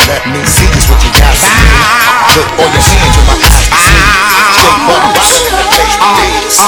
Let 0.07 0.23
me 0.31 0.41
see 0.47 0.67
just 0.73 0.87
what 0.89 1.01
you 1.03 1.11
got 1.13 1.35
for 1.35 1.51
me. 1.51 1.67
Put 2.33 2.47
all 2.63 2.71
your 2.71 2.85
hands 2.87 3.17
on 3.19 3.25
my 3.27 3.35
eyes 3.43 3.59
to 3.59 3.77
see. 3.83 3.99
Shake 4.63 4.79
bum, 4.87 5.03
rock, 5.11 6.15
dance. 6.15 6.61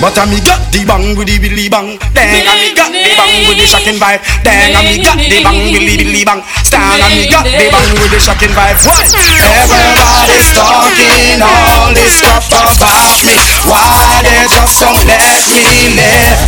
But 0.00 0.14
I 0.16 0.24
me 0.28 0.38
got 0.44 0.60
the 0.72 0.84
bang 0.84 1.16
with 1.16 1.26
the 1.28 1.36
billy 1.40 1.68
bang. 1.68 1.98
Dang, 2.14 2.46
I 2.46 2.54
me 2.62 2.70
got 2.76 2.92
the 2.92 3.00
bang 3.16 3.48
with 3.48 3.58
the 3.58 3.66
shocking 3.66 3.98
vibe. 3.98 4.20
Dang, 4.44 4.76
I 4.76 4.80
me 4.86 4.96
got 5.02 5.16
the 5.18 5.38
bang 5.42 5.72
with 5.72 5.82
the 5.82 5.96
billy 5.98 6.22
bang. 6.24 6.40
Stand, 6.62 7.00
I 7.02 7.08
me 7.16 7.26
got 7.28 7.44
the 7.44 7.66
bang 7.68 7.90
with 7.96 8.12
the 8.12 8.20
shocking 8.20 8.52
vibe. 8.54 8.76
What? 8.86 9.02
Everybody's 9.02 10.48
talking 10.54 11.42
all 11.42 11.92
this 11.92 12.16
stuff 12.22 12.48
about 12.52 13.18
me. 13.24 13.36
Why 13.66 14.20
they 14.24 14.44
just 14.48 14.80
don't 14.80 15.00
let 15.08 15.42
me 15.48 15.96
live? 15.96 16.40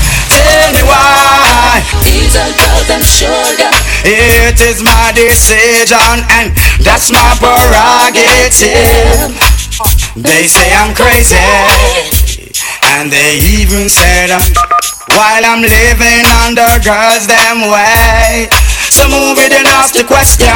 Tell 0.59 0.75
me 0.75 0.83
why. 0.83 1.87
These 2.03 2.35
are 2.35 2.51
drugs 2.51 2.91
and 2.91 3.07
sugar. 3.07 3.71
It 4.03 4.59
is 4.59 4.83
my 4.83 5.15
decision 5.15 6.19
and 6.35 6.51
that's 6.83 7.15
my 7.15 7.31
prerogative. 7.39 9.39
They 10.19 10.51
say 10.51 10.67
I'm 10.75 10.99
crazy 10.99 11.39
and 12.99 13.07
they 13.07 13.39
even 13.55 13.87
said 13.87 14.35
I'm 14.35 14.43
while 15.15 15.47
I'm 15.47 15.63
living 15.63 16.27
under 16.43 16.67
girls 16.83 17.31
them 17.31 17.71
way. 17.71 18.51
So 18.91 19.07
move 19.07 19.39
it 19.39 19.55
and 19.55 19.67
ask 19.79 19.95
the 19.95 20.03
question. 20.03 20.51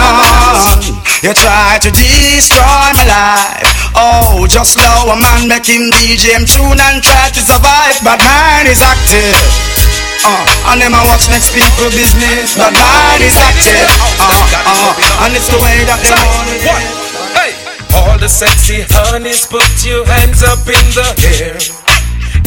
You 1.23 1.31
try 1.31 1.79
to 1.79 1.91
destroy 1.95 2.87
my 2.99 3.07
life. 3.07 3.71
Oh, 3.95 4.51
just 4.51 4.75
low 4.75 5.15
a 5.15 5.17
man 5.17 5.47
make 5.47 5.67
him 5.67 5.95
DJ 5.95 6.35
him 6.35 6.43
tune 6.43 6.83
and 6.91 6.99
try 6.99 7.31
to 7.31 7.41
survive, 7.41 8.03
but 8.03 8.19
mine 8.19 8.67
is 8.67 8.83
active. 8.83 9.82
Uh, 10.25 10.71
and 10.71 10.81
them 10.81 10.95
I 10.95 11.03
watch 11.11 11.27
next 11.31 11.51
people 11.51 11.91
business, 11.91 12.55
but 12.55 12.71
mine 12.71 13.23
is 13.23 13.35
active. 13.43 13.91
Uh, 14.23 14.31
uh, 14.71 15.27
and 15.27 15.35
it's 15.35 15.51
the 15.51 15.59
way 15.59 15.83
that 15.91 15.99
they 15.99 16.15
want 16.15 16.47
it. 16.55 16.63
Hey, 17.35 17.53
all 17.99 18.19
the 18.19 18.29
sexy 18.29 18.87
honeys, 18.89 19.47
put 19.47 19.67
your 19.85 20.07
hands 20.07 20.43
up 20.47 20.63
in 20.71 20.87
the 20.95 21.07
air. 21.43 21.82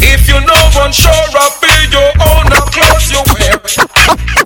If 0.05 0.29
you 0.29 0.37
know 0.37 0.61
one 0.77 0.93
sure 0.93 1.09
I 1.09 1.49
feel 1.57 1.83
your 1.89 2.11
own 2.21 2.45
now 2.53 2.65
clothes 2.69 3.09
you 3.09 3.21
wear. 3.33 3.57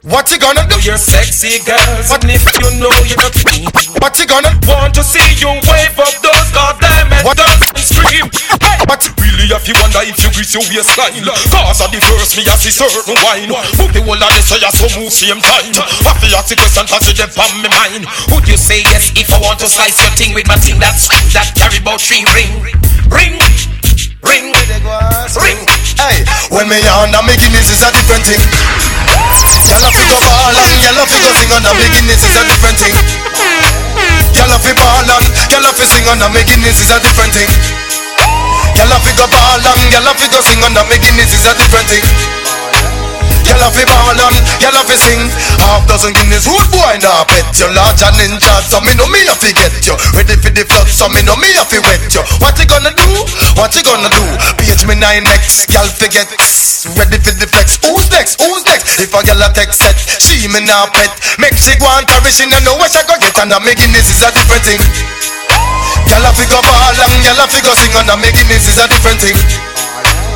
What 0.08 0.32
you 0.32 0.40
gonna 0.40 0.64
do? 0.66 0.80
You're 0.82 0.98
sexy 0.98 1.60
girls, 1.68 2.10
and 2.10 2.24
if 2.32 2.42
you 2.48 2.80
know 2.80 2.90
you're 3.04 3.20
not 3.20 3.36
queen, 3.36 3.68
what 4.00 4.16
you 4.18 4.26
gonna 4.26 4.56
want 4.66 4.96
to 4.96 5.04
see 5.04 5.22
you 5.38 5.52
wave 5.68 6.00
up 6.00 6.16
those 6.24 6.50
goddamn 6.56 7.12
headers 7.12 7.60
and 7.76 7.84
scream. 7.84 8.26
Hey, 8.64 8.80
but 8.88 9.04
really 9.20 9.52
if 9.52 9.68
you 9.68 9.76
wonder 9.84 10.00
if 10.08 10.18
you 10.24 10.32
grease 10.32 10.56
your 10.56 10.64
waistline, 10.72 11.28
cause 11.52 11.84
at 11.84 11.92
the 11.92 12.00
first 12.08 12.40
me 12.40 12.48
I 12.48 12.56
see 12.56 12.72
certain 12.72 13.20
wine. 13.22 13.52
Put 13.76 13.92
the 13.94 14.02
whole 14.02 14.18
of 14.18 14.32
this 14.34 14.48
so 14.48 14.56
you 14.56 14.72
so 14.72 14.88
move 14.96 15.12
same 15.12 15.44
time. 15.44 15.76
I 16.08 16.16
feel 16.18 16.34
ask 16.40 16.50
the 16.50 16.56
question 16.56 16.88
cause 16.88 17.04
you 17.04 17.14
dep 17.14 17.36
on 17.36 17.52
me 17.60 17.70
mind. 17.70 18.08
Would 18.32 18.48
you 18.48 18.58
say 18.58 18.80
yes 18.88 19.12
if 19.14 19.30
I 19.30 19.38
want 19.44 19.60
to 19.60 19.68
slice 19.68 20.00
your 20.00 20.14
thing 20.16 20.32
with 20.34 20.48
my 20.48 20.56
thing 20.56 20.80
that's 20.80 21.12
that 21.36 21.52
carry 21.54 21.84
about 21.84 22.00
three 22.00 22.24
ring, 22.34 22.50
ring, 23.12 23.36
ring, 24.26 24.52
with 24.52 24.68
the 24.68 24.80
glass 24.84 25.36
ring. 25.40 25.60
Hey, 26.00 26.24
when 26.52 26.68
me 26.68 26.80
on 27.00 27.12
the 27.12 27.22
beginnings 27.28 27.70
is 27.70 27.84
a 27.84 27.90
different 27.92 28.24
thing. 28.24 28.42
Y'all 29.68 29.84
to 29.84 30.04
go 30.08 30.18
ball 30.24 30.56
and 30.56 30.82
y'all 30.82 31.06
to 31.06 31.18
go 31.20 31.30
sing 31.36 31.52
on 31.52 31.64
the 31.64 31.74
beginnings 31.78 32.24
is 32.24 32.36
a 32.36 32.44
different 32.48 32.78
thing. 32.80 32.96
Y'all 34.36 34.50
to 34.50 34.72
ball 34.76 35.06
and 35.06 35.28
y'all 35.52 35.68
to 35.68 35.86
sing 35.86 36.08
on 36.08 36.18
the 36.20 36.28
beginnings 36.32 36.80
is 36.80 36.92
a 36.92 36.98
different 37.00 37.32
thing. 37.36 37.50
Y'all 38.76 38.92
to 38.92 39.12
go 39.14 39.26
ball 39.28 39.60
and 39.60 39.92
y'all 39.92 40.10
to 40.10 40.26
go 40.32 40.40
sing 40.42 40.62
on 40.64 40.74
the 40.74 40.84
beginnings 40.88 41.32
is 41.36 41.46
a 41.46 41.54
different 41.56 41.88
thing. 41.88 42.49
Y'all 43.50 43.66
have 43.66 43.74
to 43.74 43.82
ball 43.82 44.14
and 44.14 44.22
y'all 44.62 44.78
have 44.78 44.86
to 44.86 44.94
sing. 44.94 45.26
Half 45.58 45.90
dozen 45.90 46.14
Guinness 46.14 46.46
Rude 46.46 46.70
boy 46.70 47.02
now 47.02 47.26
pet 47.26 47.50
you. 47.58 47.66
Large 47.74 48.06
and 48.06 48.14
ninja 48.22 48.54
So 48.62 48.78
me 48.86 48.94
know 48.94 49.10
me 49.10 49.26
have 49.26 49.42
to 49.42 49.50
get 49.50 49.74
you. 49.82 49.98
Ready 50.14 50.38
for 50.38 50.54
the 50.54 50.62
flood 50.70 50.86
So 50.86 51.10
me 51.10 51.26
know 51.26 51.34
me 51.34 51.50
have 51.58 51.66
to 51.74 51.82
wet 51.82 51.98
you. 52.14 52.22
What 52.46 52.54
you 52.62 52.70
gonna 52.70 52.94
do? 52.94 53.10
What 53.58 53.74
you 53.74 53.82
gonna 53.82 54.06
do? 54.14 54.22
Page 54.62 54.86
me 54.86 54.94
nine 55.02 55.26
next 55.26 55.66
Y'all 55.74 55.90
forget 55.90 56.30
Ready 56.94 57.18
for 57.26 57.34
the 57.34 57.50
flex. 57.50 57.82
Who's 57.82 58.06
next? 58.14 58.38
Who's 58.38 58.62
next? 58.70 59.02
If 59.02 59.10
a 59.10 59.20
girl 59.26 59.42
a 59.42 59.50
text 59.50 59.82
set 59.82 59.98
She 60.22 60.46
me 60.46 60.62
now 60.62 60.86
pet. 60.94 61.10
Make 61.42 61.58
she 61.58 61.74
go 61.82 61.90
on 61.90 62.06
Paris 62.06 62.38
She 62.38 62.46
no 62.46 62.62
know 62.62 62.78
what 62.78 62.94
she 62.94 63.02
go 63.10 63.18
get. 63.18 63.34
And 63.42 63.50
the 63.50 63.58
Guinness 63.58 64.14
is 64.14 64.22
a 64.22 64.30
different 64.30 64.62
thing. 64.62 64.82
Y'all 66.06 66.22
have 66.22 66.38
to 66.38 66.46
go 66.46 66.62
ball 66.62 66.94
and 66.94 67.26
y'all 67.26 67.42
have 67.42 67.50
to 67.50 67.60
go 67.66 67.74
sing. 67.74 67.98
And 67.98 68.14
the 68.14 68.30
Guinness 68.30 68.70
is 68.70 68.78
a 68.78 68.86
different 68.86 69.18
thing 69.18 69.79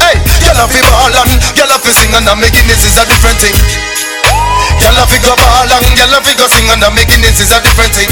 Hey, 0.03 0.19
y'all 0.43 0.59
have 0.59 0.67
to 0.67 0.83
ball 0.83 1.15
and 1.15 1.39
y'all 1.55 1.71
have 1.71 1.79
to 1.79 1.91
sing 1.95 2.11
and 2.11 2.27
the 2.27 2.35
Guinness 2.51 2.83
is 2.83 2.99
a 2.99 3.07
different 3.07 3.39
thing. 3.39 3.55
Y'all 4.83 4.99
have 4.99 5.07
to 5.07 5.17
go 5.23 5.31
ball 5.39 5.63
and 5.63 5.95
y'all 5.95 6.11
have 6.11 6.27
to 6.27 6.35
go 6.35 6.43
sing 6.51 6.67
and 6.67 6.83
the 6.83 7.05
Guinness 7.07 7.39
is 7.39 7.55
a 7.55 7.63
different 7.63 7.95
thing. 7.95 8.11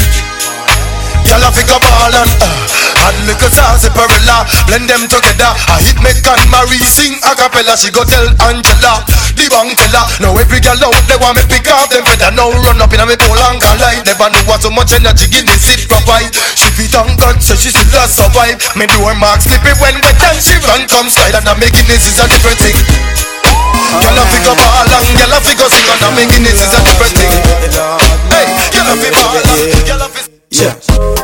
Y'all 1.28 1.44
have 1.44 1.52
to 1.52 1.64
go 1.68 1.76
ball 1.76 2.16
and 2.16 2.32
uh, 2.40 2.91
add 3.02 3.16
little 3.26 3.50
sauce 3.50 3.86
perilla, 3.90 4.46
blend 4.70 4.86
them 4.86 5.02
together. 5.10 5.50
I 5.68 5.82
hit 5.82 5.98
make 6.00 6.22
and 6.22 6.46
Marie 6.50 6.82
sing 6.86 7.18
a 7.26 7.34
cappella. 7.34 7.74
She 7.74 7.90
go 7.90 8.06
tell 8.06 8.26
Angela, 8.46 9.02
the 9.34 9.46
bank 9.50 9.74
teller. 9.74 10.04
Now 10.22 10.38
every 10.38 10.62
girl 10.62 10.78
out 10.86 11.02
they 11.10 11.18
want 11.18 11.38
me 11.38 11.44
pick 11.50 11.66
up 11.66 11.90
them 11.90 12.06
feather. 12.06 12.30
Now 12.34 12.50
run 12.50 12.78
up 12.78 12.92
in 12.94 13.02
a 13.02 13.06
me 13.06 13.18
pole 13.18 13.42
and 13.50 13.58
collide. 13.58 14.06
Never 14.06 14.28
know 14.30 14.42
what 14.46 14.62
so 14.62 14.70
much 14.70 14.94
energy 14.94 15.26
Guinness 15.26 15.66
it 15.66 15.88
provide. 15.90 16.30
She 16.54 16.70
fit 16.74 16.94
on 16.94 17.10
God 17.18 17.42
so 17.42 17.58
she 17.58 17.74
still 17.74 17.90
a 17.98 18.06
survive. 18.06 18.58
Me 18.78 18.86
do 18.86 18.98
her 19.02 19.16
mark 19.18 19.42
it 19.42 19.62
when 19.82 19.96
wet 19.98 20.22
and 20.22 20.38
she 20.38 20.56
run 20.62 20.86
come 20.86 21.10
slide 21.10 21.34
and 21.34 21.46
the 21.46 21.68
Guinness 21.72 22.06
is 22.06 22.18
a 22.22 22.26
different 22.30 22.58
thing. 22.58 22.76
Have 23.92 24.30
to 24.30 24.38
go 24.44 24.52
ball 24.54 24.86
and 24.86 25.32
have 25.32 25.44
to 25.44 25.54
go 25.58 25.66
sing 25.68 25.88
and 25.90 26.16
the 26.16 26.24
Guinness 26.30 26.60
is 26.62 26.72
a 26.72 26.80
different 26.86 27.14
thing. 27.18 27.32
Hey, 28.30 28.46
y'all 28.72 28.86
have 28.86 29.00
to 29.00 29.10
ball 29.10 29.36
and 29.36 29.88
y'all 29.88 29.98
have 29.98 30.26
to 30.26 30.31
Yeah. 30.52 30.74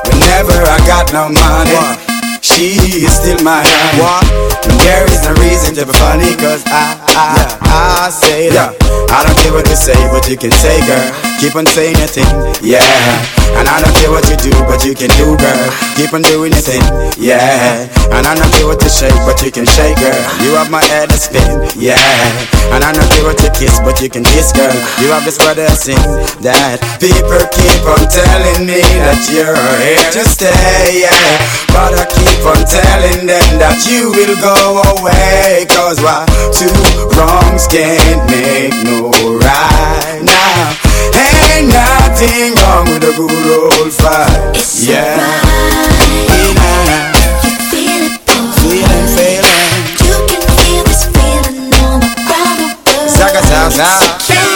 Whenever 0.08 0.56
I 0.56 0.78
got 0.86 1.12
no 1.12 1.28
money, 1.28 2.40
she 2.40 3.04
is 3.04 3.12
still 3.12 3.42
my 3.44 3.62
honey. 3.62 4.47
There 4.76 5.04
is 5.09 5.24
no 5.24 5.33
reason 5.40 5.74
to 5.76 5.87
be 5.87 5.94
funny, 5.96 6.37
cause 6.37 6.62
I, 6.68 7.00
I, 7.16 8.07
I 8.07 8.11
say 8.11 8.50
that. 8.52 8.76
I 9.09 9.24
don't 9.24 9.37
care 9.40 9.52
what 9.57 9.64
you 9.64 9.78
say, 9.78 9.96
but 10.12 10.28
you 10.28 10.37
can 10.37 10.52
say, 10.52 10.76
girl. 10.85 11.00
Keep 11.40 11.54
on 11.54 11.64
saying 11.70 11.96
your 11.96 12.11
thing, 12.11 12.28
yeah. 12.61 12.83
And 13.57 13.70
I 13.70 13.78
don't 13.81 13.94
care 13.96 14.11
what 14.11 14.26
you 14.28 14.37
do, 14.42 14.50
but 14.66 14.83
you 14.85 14.92
can 14.92 15.09
do, 15.16 15.38
girl. 15.38 15.64
Keep 15.94 16.12
on 16.12 16.22
doing 16.26 16.50
your 16.52 16.61
thing, 16.61 16.83
yeah. 17.16 17.87
And 18.11 18.26
I 18.26 18.35
don't 18.35 18.50
care 18.52 18.66
what 18.66 18.83
you 18.83 18.90
shake, 18.90 19.14
but 19.22 19.38
you 19.40 19.54
can 19.54 19.64
shake, 19.64 19.96
girl. 20.02 20.18
You 20.42 20.59
have 20.59 20.68
my 20.68 20.83
head 20.90 21.09
to 21.14 21.16
spin, 21.16 21.46
yeah. 21.78 21.96
And 22.74 22.83
I 22.83 22.90
don't 22.92 23.07
care 23.14 23.22
what 23.24 23.38
you 23.40 23.48
kiss, 23.54 23.78
but 23.81 24.02
you 24.02 24.11
can 24.11 24.26
kiss, 24.26 24.50
girl. 24.50 24.74
You 24.98 25.14
have 25.14 25.22
this 25.24 25.38
brother 25.38 25.70
sing 25.78 26.02
that. 26.42 26.83
People 26.98 27.40
keep 27.54 27.81
on 27.87 28.02
telling 28.11 28.66
me 28.66 28.83
that 29.07 29.22
you're 29.31 29.54
here 29.78 30.09
to 30.18 30.22
stay, 30.26 31.07
yeah. 31.07 31.38
But 31.70 31.94
I 31.96 32.04
keep 32.11 32.42
on 32.44 32.61
telling 32.66 33.31
them 33.31 33.46
that 33.62 33.78
you 33.87 34.11
will 34.11 34.35
go 34.42 34.57
away. 34.66 35.66
Cause 35.68 36.00
why 36.00 36.26
two 36.52 36.72
wrongs 37.16 37.66
can't 37.66 38.22
make 38.30 38.74
no 38.84 39.10
right 39.38 40.20
now. 40.22 40.74
Ain't 41.14 41.68
nothing 41.68 42.54
wrong 42.58 42.86
with 42.90 43.04
a 43.04 43.12
good 43.16 43.78
old 43.78 43.92
fight. 43.92 44.56
It's 44.56 44.86
yeah. 44.86 45.16
Yeah. 45.18 45.38
Feeling, 48.58 49.06
feeling. 49.16 49.84
You 50.04 50.16
can 50.28 50.42
feel 50.56 50.82
this 50.84 51.04
feeling 51.06 51.72
all 51.74 52.00
around 52.02 52.58
the 52.60 52.92
world. 52.92 53.10
Zaga, 53.10 53.40
zaga, 53.42 53.70
zaga. 53.70 54.47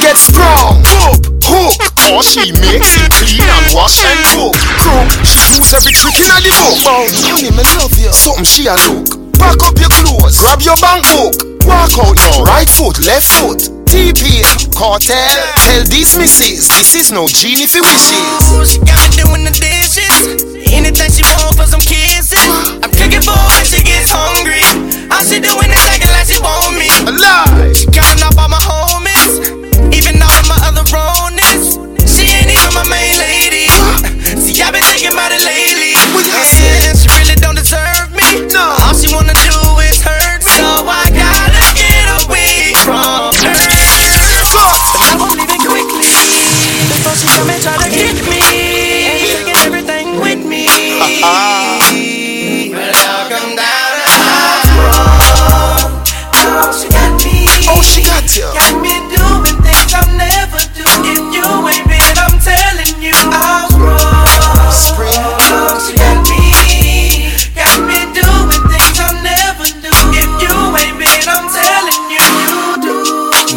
Boy 0.00 0.14
strong. 0.14 0.82
Hook, 0.84 1.24
hook. 1.44 1.72
Or 2.12 2.22
she 2.22 2.52
makes 2.52 2.94
it 3.00 3.10
clean 3.10 3.42
and 3.42 3.66
wash 3.74 4.04
and 4.04 4.20
cook. 4.30 4.54
Crook, 4.78 5.08
she 5.26 5.40
use 5.56 5.72
every 5.74 5.92
trick 5.92 6.14
in 6.20 6.28
the 6.28 6.52
book. 6.52 6.78
Honey, 6.84 7.50
me 7.50 7.64
love 7.80 7.96
you. 7.98 8.12
Something 8.12 8.44
she 8.44 8.66
a 8.68 8.76
look. 8.86 9.16
Pack 9.40 9.60
up 9.64 9.76
your 9.76 9.92
clothes, 9.92 10.40
grab 10.40 10.60
your 10.62 10.76
bank 10.80 11.04
book. 11.12 11.36
Walk 11.68 11.92
out 11.98 12.16
now, 12.16 12.44
right 12.44 12.68
foot, 12.68 12.96
left 13.04 13.26
foot. 13.26 13.68
TP, 13.86 14.42
cartel, 14.74 15.14
tell 15.62 15.84
these 15.88 16.18
misses, 16.18 16.68
this 16.68 16.94
is 16.94 17.12
no 17.12 17.28
genie 17.28 17.66
for 17.66 17.80
wishes. 17.80 18.70
She 18.70 18.78
got 18.82 18.98
me 19.00 19.08
doing 19.16 19.44
the 19.44 19.52
dishes. 19.54 20.42
Anything 20.74 21.10
she 21.14 21.22
want 21.22 21.54
for 21.54 21.66
some 21.66 21.80
kisses. 21.80 22.42
I'm 22.82 22.90
tricking 22.90 23.22
for 23.22 23.38
when 23.54 23.64
she 23.64 23.82
gets 23.86 24.10
hungry. 24.10 24.60
All 25.14 25.22
she 25.22 25.38
doing 25.38 25.70
is 25.70 25.84
acting 25.86 26.10
like 26.10 26.26
she 26.26 26.38
want 26.42 26.74
me. 26.74 26.90
Alive. 27.06 27.76
She 27.76 27.86
counting 27.94 28.25
Oh, 58.26 58.28
she 58.28 58.42
got 58.42 58.74
me 58.82 58.90
doing 59.06 59.54
things 59.62 59.94
I'll 59.94 60.10
never 60.18 60.58
do. 60.74 60.82
If 60.82 61.22
you 61.30 61.46
ain't 61.46 61.86
been, 61.86 62.02
I'm 62.18 62.34
telling 62.42 62.98
you, 62.98 63.14
I'll 63.30 63.70
roll. 63.78 64.26
Spring. 64.74 65.14
Oh, 65.14 65.78
she 65.78 65.94
got 65.94 66.26
me. 66.26 67.30
Got 67.54 67.86
me 67.86 67.94
doing 68.10 68.66
things 68.66 68.98
I'll 68.98 69.14
never 69.22 69.70
do. 69.78 69.94
If 70.10 70.26
you 70.42 70.50
ain't 70.50 70.98
been, 70.98 71.22
I'm 71.22 71.46
telling 71.46 72.02
you, 72.10 72.18
you 72.42 72.82
do. 72.82 72.98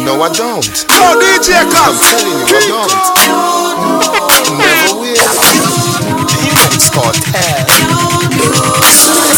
No, 0.06 0.22
I 0.22 0.30
don't. 0.38 0.62
Yo, 0.62 1.18
DJ 1.18 1.58
I'm 1.58 1.66
Cuz. 1.66 1.98
telling 1.98 2.30
you, 2.30 2.46
I 2.46 2.62
don't. 2.70 2.94
Never 4.54 5.02
will. 5.02 5.18
Demons 6.30 6.86
cartel. 6.94 7.66
I 8.78 9.34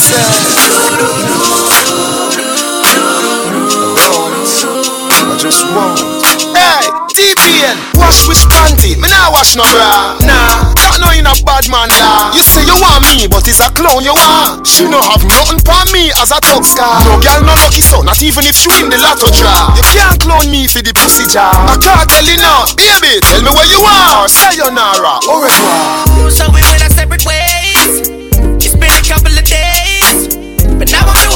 Hey, 5.52 6.88
TPN, 7.12 7.76
wash 8.00 8.24
with 8.24 8.40
panty. 8.48 8.96
Me 8.96 9.04
nah 9.12 9.28
wash 9.28 9.52
no 9.52 9.68
bra. 9.68 10.16
Nah, 10.24 10.72
that 10.80 10.96
no 10.96 11.12
in 11.12 11.28
a 11.28 11.34
bad 11.44 11.68
man 11.68 11.92
la. 11.92 12.32
You 12.32 12.40
say 12.40 12.64
you 12.64 12.72
want 12.80 13.04
me, 13.12 13.28
but 13.28 13.44
it's 13.44 13.60
a 13.60 13.68
clown 13.68 14.00
you 14.00 14.16
want. 14.16 14.64
She 14.64 14.88
no 14.88 14.96
have 15.12 15.20
nothing 15.28 15.60
for 15.60 15.76
me 15.92 16.08
as 16.16 16.32
a 16.32 16.40
thug 16.40 16.64
scar. 16.64 17.04
No 17.04 17.20
girl 17.20 17.44
no 17.44 17.52
lucky 17.60 17.84
so, 17.84 18.00
not 18.00 18.16
even 18.24 18.48
if 18.48 18.56
she 18.56 18.72
win 18.72 18.88
the 18.88 18.96
lotto 18.96 19.28
draw. 19.28 19.76
You 19.76 19.84
can't 19.92 20.16
clone 20.16 20.48
me 20.48 20.64
for 20.72 20.80
the 20.80 20.96
pussy 20.96 21.28
jar. 21.28 21.52
I 21.52 21.76
can't 21.76 22.08
tell 22.08 22.24
you 22.24 22.40
now, 22.40 22.64
baby. 22.72 23.20
Tell 23.20 23.44
me 23.44 23.52
where 23.52 23.68
you 23.68 23.80
are. 23.84 24.24
Say 24.32 24.56
Sayonara, 24.56 25.20
au 25.28 25.36
revoir. 25.44 26.32
So 26.32 26.48
we 26.48 26.64
went 26.64 26.80
our 26.80 26.92
separate 26.96 27.28
ways. 27.28 28.08
It's 28.56 28.72
been 28.72 28.88
a 28.88 29.04
couple 29.04 29.36
of 29.36 29.44
days. 29.44 30.32
But 30.80 30.88
now 30.88 31.04
I'm 31.04 31.31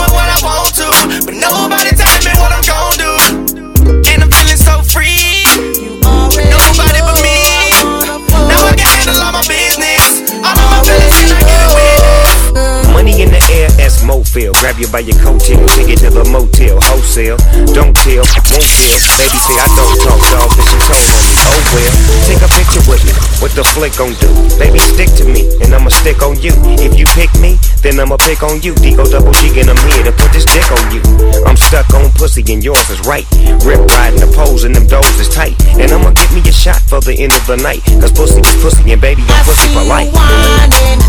feel. 14.37 14.53
Grab 14.61 14.77
you 14.77 14.85
by 14.92 15.01
your 15.01 15.16
coattail, 15.25 15.64
take 15.72 15.88
it 15.88 16.05
to 16.05 16.12
the 16.12 16.20
motel, 16.29 16.77
wholesale. 16.85 17.40
Don't 17.72 17.96
tell, 17.96 18.20
won't 18.20 18.68
tell. 18.68 19.01
Baby 19.16 19.38
say 19.40 19.57
I 19.57 19.68
don't 19.72 19.96
talk, 20.05 20.20
dog, 20.29 20.53
but 20.53 20.66
she 20.68 20.77
told 20.85 21.09
on 21.09 21.22
me. 21.25 21.35
Oh 21.49 21.61
well, 21.72 21.92
take 22.29 22.42
a 22.44 22.51
picture 22.53 22.85
with 22.85 23.01
me. 23.09 23.16
What 23.40 23.57
the 23.57 23.64
flick 23.64 23.96
gon' 23.96 24.12
do? 24.20 24.29
Baby, 24.61 24.77
stick 24.85 25.09
to 25.16 25.25
me, 25.25 25.49
and 25.64 25.72
I'ma 25.72 25.88
stick 25.88 26.20
on 26.20 26.37
you. 26.44 26.53
If 26.77 27.01
you 27.01 27.09
pick 27.16 27.33
me, 27.40 27.57
then 27.81 27.96
I'ma 27.96 28.20
pick 28.20 28.44
on 28.44 28.61
you. 28.61 28.77
D-O 28.77 29.09
double 29.09 29.33
G, 29.40 29.57
and 29.57 29.72
I'm 29.72 29.81
here 29.88 30.05
to 30.05 30.12
put 30.12 30.29
this 30.37 30.44
dick 30.44 30.68
on 30.68 30.85
you. 30.92 31.01
I'm 31.49 31.57
stuck 31.57 31.88
on 31.96 32.12
pussy, 32.20 32.44
and 32.53 32.61
yours 32.61 32.85
is 32.92 33.01
right. 33.09 33.25
Rip 33.64 33.81
riding 33.96 34.20
the 34.20 34.29
pose, 34.37 34.68
and 34.68 34.77
them 34.77 34.85
doors 34.85 35.16
is 35.16 35.33
tight. 35.33 35.57
And 35.81 35.88
I'ma 35.88 36.12
give 36.12 36.33
me 36.37 36.44
a 36.44 36.53
shot 36.53 36.85
for 36.85 37.01
the 37.01 37.16
end 37.16 37.33
of 37.33 37.44
the 37.49 37.57
night. 37.57 37.81
Cause 38.05 38.12
pussy 38.12 38.44
is 38.44 38.57
pussy, 38.61 38.92
and 38.92 39.01
baby, 39.01 39.25
I'm 39.33 39.44
pussy 39.49 39.68
for 39.72 39.85
life. 39.85 40.12
Grinding, 40.12 41.01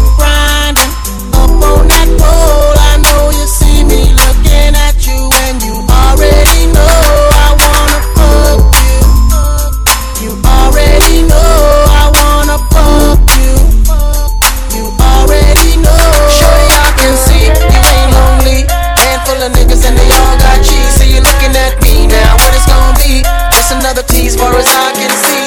as 24.60 24.68
I 24.76 24.92
can 24.94 25.12
see. 25.12 25.47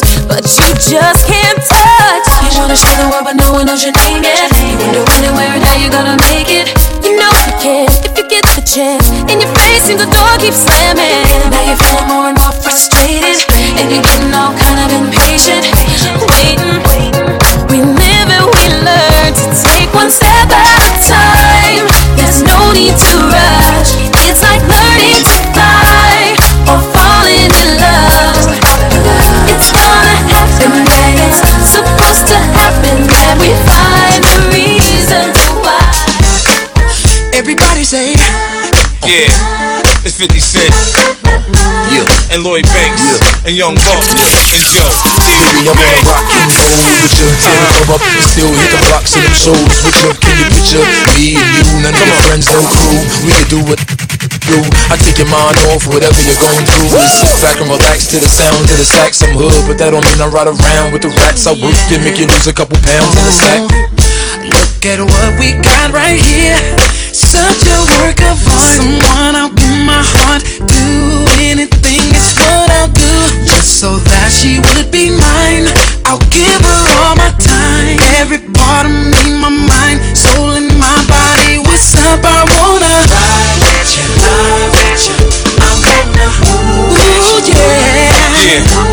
Taste, 0.00 0.28
but 0.28 0.44
you 0.44 0.68
just 0.76 1.26
can't 1.26 1.60
touch. 1.64 2.26
You 2.52 2.60
wanna 2.60 2.76
share 2.76 2.96
the 2.96 3.08
world, 3.08 3.24
but 3.24 3.36
no 3.36 3.52
one 3.52 3.66
knows 3.66 3.82
your 3.82 3.92
name 3.92 4.22
yet. 4.22 4.50
You 4.60 4.76
wonder 4.78 5.02
when 5.04 5.24
and 5.24 5.36
where 5.36 5.52
and 5.52 5.64
how 5.64 5.76
you 5.76 5.90
gonna 5.90 6.16
make 6.28 6.48
it. 6.50 6.68
You 7.04 7.16
know 7.16 7.30
you 7.46 7.52
can 7.60 7.88
if 8.04 8.12
you 8.16 8.24
get 8.28 8.44
the 8.56 8.62
chance. 8.62 9.10
In 9.30 9.40
your 9.40 9.52
face, 9.56 9.84
seems 9.84 10.00
the 10.00 10.10
door 10.10 10.34
keeps 10.38 10.64
slamming. 10.64 11.24
Now 11.50 11.62
you're 11.64 11.80
feeling 11.80 12.08
more 12.08 12.26
and 12.28 12.38
more 12.38 12.52
frustrated, 12.52 13.38
and 13.80 13.90
you're 13.90 14.02
getting 14.02 14.32
all 14.34 14.52
kind 14.56 14.78
of 14.84 14.88
impatient. 14.92 15.64
Waiting, 16.28 16.82
we 17.70 17.78
live 17.82 18.28
and 18.28 18.46
we 18.52 18.64
learn 18.84 19.30
to 19.32 19.44
take 19.62 19.92
one 19.94 20.10
step 20.10 20.50
at 20.50 20.75
Yeah, 39.06 39.30
it's 40.02 40.18
50 40.18 40.34
Cent. 40.42 40.74
Yeah. 41.94 42.34
And 42.34 42.42
Lloyd 42.42 42.66
Banks. 42.74 43.06
And 43.46 43.54
Young 43.54 43.78
Buck. 43.78 44.02
And 44.02 44.66
Joe. 44.66 44.82
Baby, 44.82 45.70
I 45.70 45.78
wanna 45.78 46.02
rock 46.10 46.26
and 46.26 46.50
roll 46.50 46.74
with 46.74 47.14
you 47.14 47.30
Till 47.38 47.54
the 47.54 47.70
club 47.70 47.86
up 47.94 48.02
and 48.02 48.26
still 48.26 48.50
hit 48.50 48.66
the 48.66 48.82
blocks 48.90 49.14
of 49.14 49.22
them 49.22 49.36
shows 49.38 49.62
with 49.86 49.94
you 50.02 50.10
Can 50.18 50.34
you 50.42 50.46
picture 50.50 50.82
me 51.14 51.38
and 51.38 51.50
you, 51.54 51.62
none 51.86 51.94
of 51.94 52.02
your 52.02 52.18
friends, 52.26 52.50
no 52.50 52.58
crew 52.66 52.98
We 53.22 53.30
can 53.30 53.46
do 53.46 53.60
what 53.62 53.78
do 54.46 54.58
I 54.90 54.98
take 54.98 55.22
your 55.22 55.30
mind 55.30 55.54
off 55.70 55.86
whatever 55.86 56.18
you're 56.26 56.38
going 56.42 56.66
through 56.66 56.98
And 56.98 57.06
sit 57.06 57.30
back 57.46 57.62
and 57.62 57.70
relax 57.70 58.10
to 58.10 58.18
the 58.18 58.26
sound 58.26 58.66
of 58.66 58.74
the 58.74 58.86
sax 58.86 59.22
I'm 59.22 59.38
hood, 59.38 59.54
but 59.70 59.78
that 59.78 59.94
don't 59.94 60.02
mean 60.02 60.18
I 60.18 60.26
ride 60.26 60.50
around 60.50 60.90
with 60.90 61.06
the 61.06 61.14
rats 61.14 61.46
I 61.46 61.54
work 61.54 61.78
to 61.90 61.98
make 62.02 62.18
you 62.18 62.26
lose 62.26 62.50
a 62.50 62.54
couple 62.54 62.74
pounds 62.82 63.14
in 63.14 63.22
the 63.22 63.34
sack 63.38 64.15
Look 64.52 64.84
at 64.86 65.00
what 65.00 65.30
we 65.38 65.58
got 65.58 65.90
right 65.92 66.20
here. 66.20 66.58
Such 67.10 67.66
a 67.66 67.78
work 67.98 68.20
of 68.22 68.38
art. 68.46 68.78
Someone 68.78 69.34
I'll 69.34 69.50
give 69.50 69.78
my 69.82 69.98
heart. 69.98 70.42
Do 70.62 71.26
anything, 71.42 72.06
it's 72.14 72.32
what 72.38 72.70
I'll 72.70 72.92
do. 72.92 73.14
Just 73.44 73.80
so 73.80 73.98
that 73.98 74.30
she 74.30 74.62
would 74.62 74.90
be 74.94 75.10
mine. 75.10 75.66
I'll 76.06 76.22
give 76.30 76.62
her 76.62 76.82
all 77.02 77.16
my 77.18 77.32
time. 77.42 77.98
Every 78.22 78.38
part 78.54 78.86
of 78.86 78.94
me, 78.94 79.22
my 79.42 79.50
mind, 79.50 79.98
soul, 80.14 80.54
and 80.54 80.70
my 80.78 80.98
body. 81.10 81.58
What's 81.66 81.96
up? 81.98 82.22
I 82.22 82.46
wanna 82.46 82.94
ride 83.10 83.62
at 83.66 83.88
you, 83.98 84.06
love 84.22 84.74
at 84.86 85.02
you. 85.02 85.18
I 85.58 85.70
wanna 85.82 86.28
ooh, 86.46 87.42
yeah. 87.42 87.66
Yeah. 88.62 88.85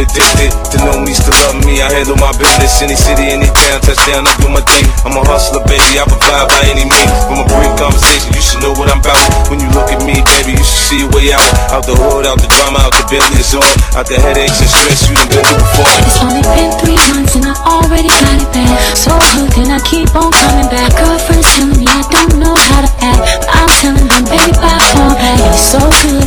Addicted. 0.00 0.50
To 0.72 0.76
know 0.86 0.96
me, 1.04 1.12
still 1.12 1.36
love 1.44 1.60
me, 1.66 1.84
I 1.84 1.92
handle 1.92 2.16
my 2.16 2.32
business. 2.38 2.80
any 2.80 2.96
city, 2.96 3.28
any 3.28 3.50
town, 3.52 3.84
touchdown, 3.84 4.24
I 4.24 4.32
do 4.40 4.48
my 4.48 4.64
thing. 4.64 4.86
I'm 5.04 5.18
a 5.18 5.22
hustler, 5.28 5.60
baby, 5.68 6.00
I 6.00 6.08
provide 6.08 6.48
by 6.48 6.62
any 6.72 6.88
means. 6.88 7.12
From 7.28 7.44
a 7.44 7.46
brief 7.50 7.72
conversation, 7.76 8.32
you 8.32 8.42
should 8.42 8.62
know 8.64 8.72
what 8.78 8.88
I'm 8.88 9.04
about. 9.04 9.20
When 9.52 9.60
you 9.60 9.68
look 9.76 9.92
at 9.92 10.00
me, 10.06 10.22
baby, 10.38 10.56
you 10.56 10.64
should 10.64 10.84
see 10.88 11.00
a 11.04 11.08
way 11.12 11.34
out. 11.36 11.44
Out 11.74 11.84
the 11.84 11.96
hood, 11.98 12.24
out 12.24 12.40
the 12.40 12.48
drama, 12.48 12.80
out 12.86 12.94
the 12.96 13.04
Bentley, 13.10 13.42
it's 13.42 13.52
all. 13.52 13.66
Out 13.98 14.08
the 14.08 14.16
headaches 14.16 14.62
and 14.62 14.70
stress 14.70 15.04
you 15.10 15.14
done 15.18 15.28
been 15.28 15.44
through 15.44 15.60
before. 15.60 15.90
It's 16.06 16.20
only 16.22 16.42
been 16.54 16.72
three 16.80 17.00
months 17.12 17.34
and 17.36 17.46
I 17.48 17.54
already 17.64 18.08
got 18.08 18.36
it 18.40 18.50
back. 18.52 18.76
So 18.96 19.12
hooked 19.12 19.58
and 19.58 19.72
I 19.72 19.80
keep 19.84 20.08
on 20.14 20.30
coming 20.32 20.68
back. 20.70 20.92
Girlfriend's 20.96 21.48
telling 21.56 21.78
me 21.78 21.86
I 21.88 22.02
don't 22.08 22.38
know 22.38 22.54
how 22.54 22.80
to 22.84 22.90
act. 23.00 23.20
But 23.42 23.50
I'm 23.52 23.70
telling 23.80 24.08
them, 24.08 24.24
baby, 24.28 24.56
I 24.56 24.78
fall 24.94 25.14
back. 25.16 25.38
He's 25.52 25.64
so 25.72 25.80
good 25.80 26.21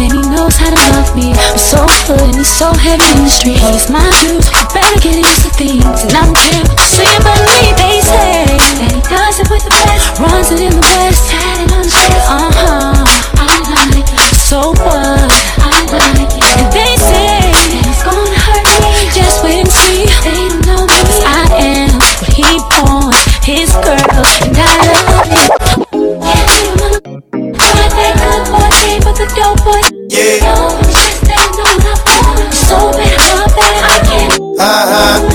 how 0.58 0.72
to 0.72 0.80
love 0.96 1.12
me. 1.16 1.34
I'm 1.36 1.58
so 1.58 1.84
good 2.08 2.22
and 2.22 2.36
he's 2.36 2.52
so 2.52 2.72
heavy 2.72 3.04
in 3.16 3.24
the 3.24 3.30
street. 3.30 3.60
He's 3.72 3.90
my 3.90 4.04
juice, 4.24 4.48
you 4.48 4.64
better 4.72 5.00
get 5.04 5.16
used 5.20 5.44
to 5.44 5.52
things. 5.56 6.00
And 6.08 6.16
I'm 6.16 6.32
you 6.32 6.64
say 6.80 7.08
about 7.20 7.42
me. 7.44 7.76
They 7.76 8.00
say 8.00 8.46
that 8.80 8.92
he 8.94 9.02
does 9.04 9.40
it 9.42 9.48
with 9.52 9.64
the 9.64 9.72
best. 9.74 10.20
Runs 10.22 10.52
it 10.52 10.62
in 10.64 10.72
the 10.72 10.82
west. 10.82 11.28
It 11.34 11.72
on 11.72 11.84
the 11.84 11.90
chest. 11.92 12.28
Uh 12.30 12.52
huh. 12.56 13.04
I 13.42 13.58
like 13.68 14.00
it. 14.00 14.08
So 14.48 14.72
what? 14.86 15.28
I 15.60 15.88
like 15.92 16.20
it. 16.24 16.46
And 16.46 16.68
they 16.72 16.94
say 17.00 17.52
that 17.52 17.84
he's 17.84 18.02
gonna 18.06 18.40
hurt 18.40 18.66
me. 18.80 19.12
Just 19.12 19.44
wait 19.44 19.66
and 19.66 19.72
see. 19.72 20.08
They 20.24 20.36
don't 20.52 20.64
know 20.68 20.84
me. 20.88 21.00
I 21.26 21.52
am 21.58 22.00
what 22.00 22.32
he 22.32 22.48
wants. 22.80 23.20
His 23.44 23.72
girl. 23.84 24.24
And 24.46 24.56
I 24.56 24.74
love 24.88 25.32
it. 25.36 25.52
Yeah, 25.96 26.48
try 27.54 27.72
that 27.76 28.14
good 28.20 28.44
boy 28.52 28.76
but 29.04 29.16
the 29.18 29.28
dope 29.36 29.64
boy. 29.64 29.85
Yeah. 30.16 30.40
No, 30.40 30.80
it's 30.80 30.94
just 30.96 31.22
that 31.28 31.52
no, 31.60 31.68
not 31.84 32.00
fun. 32.08 32.52
So 32.54 32.92
bad, 32.96 33.20
how 33.20 33.46
bad 33.52 33.76
I 33.84 34.00
can't. 34.08 34.42
Uh-huh. 34.58 35.35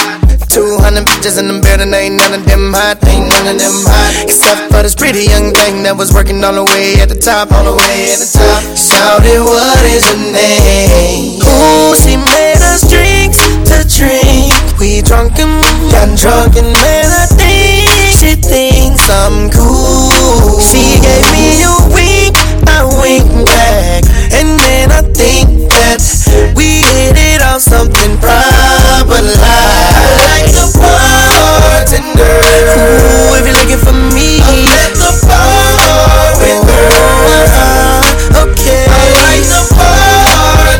200 0.51 1.07
bitches 1.07 1.39
in 1.39 1.47
the 1.47 1.55
building, 1.63 1.95
ain't 1.95 2.19
none 2.19 2.35
of 2.35 2.43
them 2.43 2.75
hot, 2.75 2.99
ain't 3.07 3.23
none 3.23 3.47
of 3.47 3.55
them 3.55 3.77
hot. 3.87 4.27
Except 4.27 4.67
for 4.67 4.83
this 4.83 4.91
pretty 4.91 5.23
young 5.23 5.55
thing 5.55 5.79
that 5.87 5.95
was 5.95 6.11
working 6.11 6.43
all 6.43 6.51
the 6.51 6.67
way 6.75 6.99
at 6.99 7.07
the 7.07 7.15
top, 7.15 7.55
all 7.55 7.63
the 7.63 7.71
way 7.71 8.11
at 8.11 8.19
the 8.19 8.27
top. 8.27 8.59
Shouted, 8.75 9.39
what 9.47 9.79
is 9.87 10.03
her 10.11 10.19
name? 10.19 11.39
Ooh, 11.39 11.95
she 11.95 12.19
made 12.19 12.59
us 12.67 12.83
drinks 12.83 13.39
to 13.71 13.87
drink. 13.87 14.51
We 14.75 14.99
drunk 14.99 15.39
and 15.39 15.55
got 15.87 16.11
drunk 16.19 16.59
and 16.59 16.67
man, 16.67 17.07
I 17.15 17.31
think 17.31 17.87
she 18.11 18.35
thinks 18.35 19.07
I'm 19.07 19.47
cool. 19.55 20.59
She 20.59 20.99
gave 20.99 21.23
me 21.31 21.63
a 21.63 21.71
wink, 21.95 22.35
I 22.67 22.83
winked 22.99 23.47
back, 23.47 24.03
and 24.35 24.59
then 24.59 24.91
I 24.91 24.99
think 25.15 25.71
that 25.71 26.03
we 26.59 26.83
hit 26.83 27.15
it 27.15 27.39
on 27.39 27.63
something 27.63 28.19
proper 28.19 29.23
like. 29.39 30.20
Ooh, 32.71 33.35
if 33.35 33.43
you're 33.43 33.57
looking 33.59 33.81
for 33.83 33.91
me, 34.15 34.39
I'm 34.39 34.63
at 34.71 34.95
the 34.95 35.11
bar 35.27 36.39
with 36.39 36.63
her. 36.71 36.87
Okay, 38.47 38.87
I 38.87 39.43
the 39.43 39.59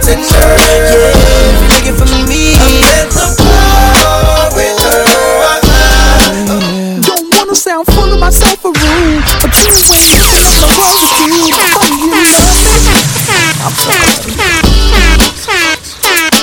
if 0.08 1.58
you're 1.60 1.74
looking 1.76 1.96
for 2.00 2.08
me, 2.28 2.56
I'm 2.56 2.84
at 2.96 3.12
the 3.12 3.28
bar 3.44 4.56
with 4.56 4.80
her. 4.80 5.04
Don't 7.04 7.28
wanna 7.36 7.56
sound 7.56 7.88
full 7.88 8.14
of 8.14 8.20
myself 8.20 8.64
or 8.64 8.72
rude, 8.72 9.24
but 9.42 9.52
you 9.60 9.68
ain't 9.68 9.84
sorry. 9.84 10.32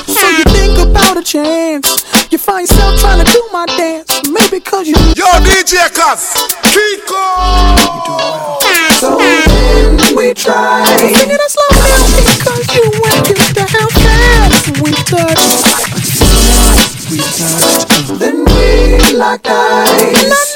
So 0.08 0.28
you 0.28 0.44
think 0.44 0.78
about 0.78 1.16
a 1.16 1.22
chance. 1.22 2.04
You 2.30 2.36
find 2.38 2.68
yourself 2.68 3.00
trying 3.00 3.24
to 3.24 3.32
do 3.32 3.42
my 3.52 3.64
dance. 3.66 4.10
Maybe 4.28 4.60
cause 4.60 4.86
you. 4.86 5.07
Yo, 5.28 5.40
DJ 5.44 5.92
Cuss, 5.92 6.32
Kiko. 6.62 7.24
So 8.98 9.18
then 9.18 10.16
we 10.16 10.32
try. 10.32 10.82
Sing 10.96 11.28
it 11.28 11.40
slow 11.50 11.68
down 11.84 12.06
because 12.24 12.66
you 12.74 12.84
went 13.02 13.28
you 13.28 13.36
down 13.52 13.88
fast. 14.00 14.64
We 14.80 14.90
touched. 15.04 15.52
We 17.10 17.18
touched. 17.20 18.18
Then 18.18 18.36
we 18.46 19.18
locked 19.18 19.48
eyes. 19.48 20.47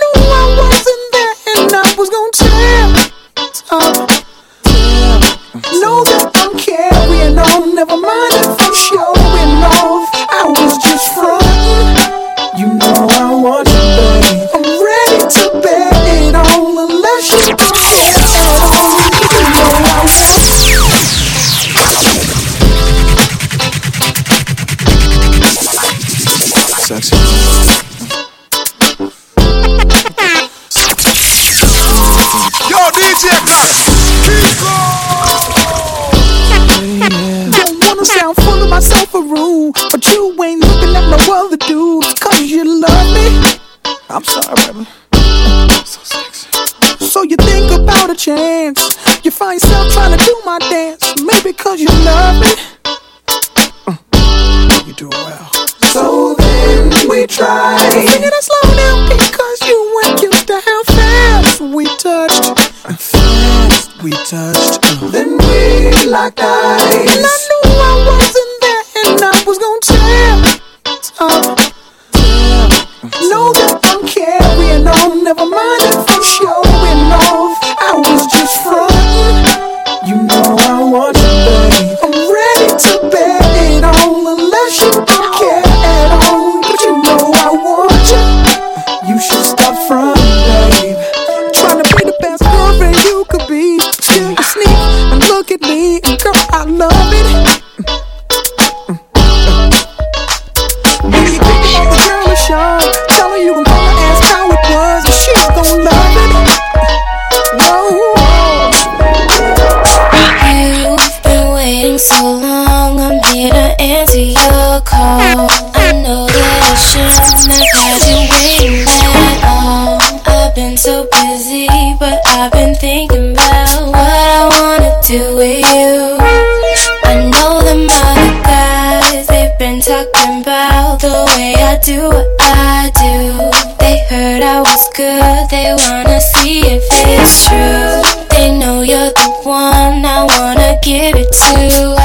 Do 131.92 132.09
what 132.09 132.26
I 132.40 132.90
do. 133.05 133.50
They 133.78 133.98
heard 134.09 134.42
I 134.42 134.61
was 134.61 134.88
good, 134.96 135.50
they 135.50 135.74
wanna 135.85 136.20
see 136.20 136.61
if 136.61 136.85
it's 136.90 137.48
true. 137.48 138.26
They 138.31 138.57
know 138.59 138.81
you're 138.81 139.12
the 139.22 139.31
one 139.44 140.05
I 140.05 140.24
wanna 140.37 140.78
give 140.83 141.16
it 141.16 141.31
to. 141.33 142.01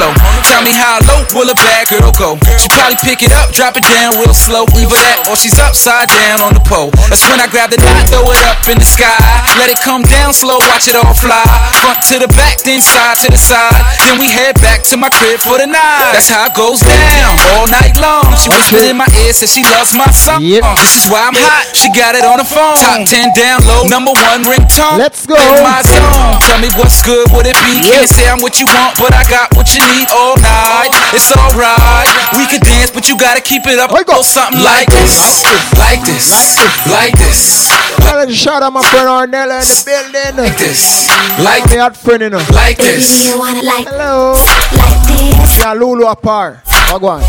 Floor, 0.00 0.14
tell 0.48 0.62
me 0.62 0.72
how 0.72 0.98
low 1.08 1.19
will 1.34 1.48
a 1.48 1.54
bad 1.54 1.88
girl 1.88 2.12
go? 2.16 2.38
She 2.58 2.68
probably 2.72 2.98
pick 3.02 3.22
it 3.22 3.32
up, 3.32 3.52
drop 3.52 3.76
it 3.76 3.84
down 3.86 4.18
real 4.18 4.34
slow. 4.34 4.64
Either 4.74 4.94
that 4.94 5.26
or 5.28 5.36
she's 5.36 5.58
upside 5.58 6.08
down 6.08 6.40
on 6.40 6.54
the 6.54 6.64
pole. 6.64 6.90
That's 7.10 7.26
when 7.28 7.38
I 7.38 7.46
grab 7.46 7.70
the 7.70 7.78
knot, 7.78 8.08
throw 8.08 8.24
it 8.30 8.40
up 8.46 8.62
in 8.70 8.78
the 8.78 8.86
sky. 8.86 9.16
Let 9.58 9.68
it 9.68 9.80
come 9.82 10.02
down 10.06 10.32
slow, 10.32 10.58
watch 10.70 10.88
it 10.88 10.96
all 10.96 11.14
fly. 11.14 11.42
Front 11.82 12.00
to 12.10 12.16
the 12.22 12.30
back, 12.32 12.62
then 12.64 12.80
side 12.80 13.18
to 13.26 13.28
the 13.30 13.40
side. 13.40 13.82
Then 14.06 14.16
we 14.16 14.30
head 14.30 14.56
back 14.64 14.82
to 14.90 14.96
my 14.96 15.10
crib 15.10 15.40
for 15.40 15.58
the 15.58 15.66
night. 15.66 16.14
That's 16.14 16.30
how 16.30 16.48
it 16.48 16.54
goes 16.56 16.80
down 16.80 17.34
all 17.52 17.66
night 17.68 17.98
long. 18.00 18.24
She 18.40 18.48
whispered 18.48 18.86
in 18.88 18.96
my 18.96 19.08
ear, 19.26 19.34
said 19.34 19.50
she 19.50 19.62
loves 19.68 19.92
my 19.92 20.08
song. 20.10 20.40
This 20.40 20.94
is 20.96 21.10
why 21.10 21.28
I'm 21.28 21.36
hot. 21.36 21.68
She 21.76 21.92
got 21.92 22.16
it 22.16 22.24
on 22.24 22.40
the 22.40 22.48
phone. 22.48 22.78
Top 22.80 23.04
10 23.04 23.34
down 23.36 23.60
low, 23.68 23.84
number 23.84 24.14
one 24.14 24.46
ringtone. 24.48 24.96
Let's 24.96 25.26
go. 25.26 25.36
In 25.36 25.60
my 25.60 25.82
zone. 25.84 26.40
Tell 26.40 26.60
me 26.62 26.72
what's 26.80 27.04
good, 27.04 27.28
would 27.36 27.44
it 27.44 27.58
be? 27.68 27.82
Can't 27.84 28.08
say 28.08 28.24
I'm 28.28 28.40
what 28.40 28.56
you 28.60 28.66
want, 28.66 28.96
but 28.96 29.12
I 29.12 29.24
got 29.28 29.52
what 29.52 29.74
you 29.76 29.82
need 29.92 30.08
all 30.14 30.36
night. 30.40 30.92
It's 31.12 31.19
alright. 31.28 32.08
We 32.38 32.46
could 32.48 32.64
dance, 32.64 32.90
but 32.90 33.08
you 33.08 33.18
gotta 33.18 33.40
keep 33.40 33.66
it 33.66 33.78
up. 33.78 33.92
Go 34.06 34.22
something 34.22 34.62
like 34.64 34.88
this, 34.88 35.44
like 35.76 36.00
this, 36.02 36.56
like 36.88 37.12
this. 37.18 37.68
Well, 38.00 38.16
let's 38.24 38.32
shout 38.34 38.62
out 38.62 38.72
my 38.72 38.82
friend 38.88 39.06
Arnella 39.06 39.60
in 39.60 39.68
the 39.68 39.82
building. 39.84 40.36
Like 40.40 40.56
this, 40.56 41.08
like 41.38 41.64
this 41.64 41.70
me 41.70 41.76
hot 41.78 41.96
friend, 41.96 42.22
you 42.22 42.30
know. 42.30 42.42
Like 42.52 42.78
this. 42.78 43.34
Hello. 43.34 44.32
Like 44.74 45.00
this. 45.06 45.58
Yeah, 45.58 45.74
Lulu 45.74 46.06
apart. 46.06 46.64
Wagwan. 46.90 47.22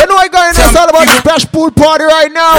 You 0.00 0.08
know 0.08 0.16
I 0.16 0.28
got 0.28 0.56
it's 0.56 0.76
all 0.76 0.88
about 0.88 1.04
the 1.04 1.16
splash 1.20 1.44
pool 1.52 1.70
party 1.70 2.04
right 2.04 2.32
now. 2.32 2.56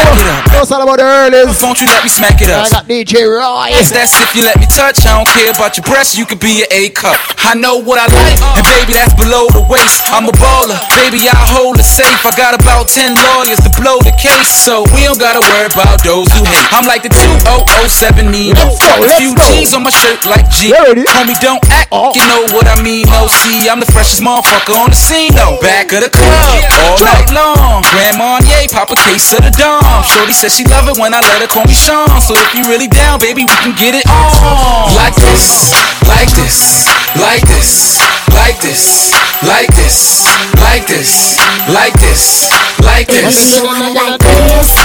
It's 0.57 0.69
all 0.69 0.81
about 0.85 1.01
the 1.01 1.05
earlies. 1.05 1.57
Won't 1.61 1.81
you 1.81 1.89
let 1.89 2.05
me 2.05 2.09
smack 2.09 2.37
it 2.41 2.49
up? 2.53 2.65
I 2.65 2.69
got 2.69 2.85
DJ 2.85 3.25
Roy. 3.25 3.73
Yes, 3.73 3.89
that's 3.89 4.13
if 4.21 4.35
you 4.37 4.45
let 4.45 4.61
me 4.61 4.69
touch. 4.69 5.05
I 5.05 5.17
don't 5.17 5.29
care 5.29 5.49
about 5.49 5.77
your 5.77 5.85
breasts, 5.89 6.13
you 6.13 6.25
could 6.25 6.39
be 6.39 6.61
an 6.61 6.69
A 6.69 6.89
cup. 6.93 7.17
I 7.41 7.57
know 7.57 7.81
what 7.81 7.97
I 7.97 8.05
like, 8.13 8.37
and 8.57 8.65
baby, 8.69 8.93
that's 8.93 9.17
below 9.17 9.49
the 9.49 9.65
waist. 9.65 10.05
I'm 10.13 10.29
a 10.29 10.35
baller, 10.37 10.77
baby, 11.01 11.25
I 11.25 11.33
hold 11.33 11.81
it 11.81 11.87
safe. 11.87 12.21
I 12.21 12.29
got 12.37 12.53
about 12.53 12.85
10 12.85 13.17
lawyers 13.17 13.57
to 13.65 13.71
blow 13.81 13.97
the 14.05 14.13
case, 14.21 14.53
so 14.53 14.85
we 14.93 15.09
don't 15.09 15.17
gotta 15.17 15.41
worry 15.41 15.65
about 15.65 15.97
those 16.05 16.29
who 16.37 16.45
hate. 16.45 16.69
I'm 16.69 16.85
like 16.85 17.01
the 17.01 17.09
2007 17.09 18.29
Nino. 18.29 18.77
A 19.01 19.09
few 19.17 19.33
G's 19.49 19.73
on 19.73 19.81
my 19.81 19.93
shirt 19.93 20.29
like 20.29 20.45
G. 20.53 20.69
Homie, 20.69 21.37
don't 21.41 21.61
act, 21.73 21.89
oh. 21.89 22.13
you 22.13 22.21
know 22.29 22.45
what 22.53 22.69
I 22.69 22.77
mean. 22.85 23.09
No, 23.09 23.25
see, 23.25 23.65
I'm 23.65 23.81
the 23.81 23.89
freshest 23.89 24.21
motherfucker 24.21 24.77
on 24.77 24.93
the 24.93 24.99
scene, 24.99 25.33
though. 25.33 25.57
Back 25.57 25.89
of 25.97 26.05
the 26.05 26.13
club, 26.31 26.63
all 26.79 26.97
night 27.03 27.29
long. 27.35 27.83
Grand 27.91 28.15
Marnier, 28.17 28.71
pop 28.71 28.89
a 28.91 28.95
case 28.95 29.33
of 29.35 29.43
the 29.43 29.51
Dom. 29.59 29.83
Shorty 30.07 30.33
said 30.33 30.51
she 30.51 30.63
love 30.65 30.87
it 30.87 30.95
when 30.97 31.13
I 31.13 31.19
let 31.19 31.43
her 31.43 31.49
call 31.51 31.65
me 31.67 31.75
Sean. 31.75 32.07
So 32.23 32.33
if 32.33 32.55
you 32.55 32.63
really 32.71 32.87
down, 32.87 33.19
baby, 33.19 33.43
we 33.43 33.55
can 33.59 33.75
get 33.75 33.93
it 33.95 34.07
on. 34.07 34.95
Like 34.95 35.15
this, 35.19 35.71
like 36.07 36.31
this, 36.33 36.87
like 37.19 37.43
this, 37.47 37.99
like 38.39 38.57
this, 38.63 39.11
like 39.43 39.67
this, 39.75 40.23
like 40.55 40.87
this, 40.87 41.37
like 41.67 41.95
this, 41.99 41.99
like 41.99 41.99
this. 41.99 42.47
Like 42.81 43.07
this, 43.07 43.39
like 43.41 44.17
this, 44.17 44.17
like 44.17 44.19
this, 44.21 44.77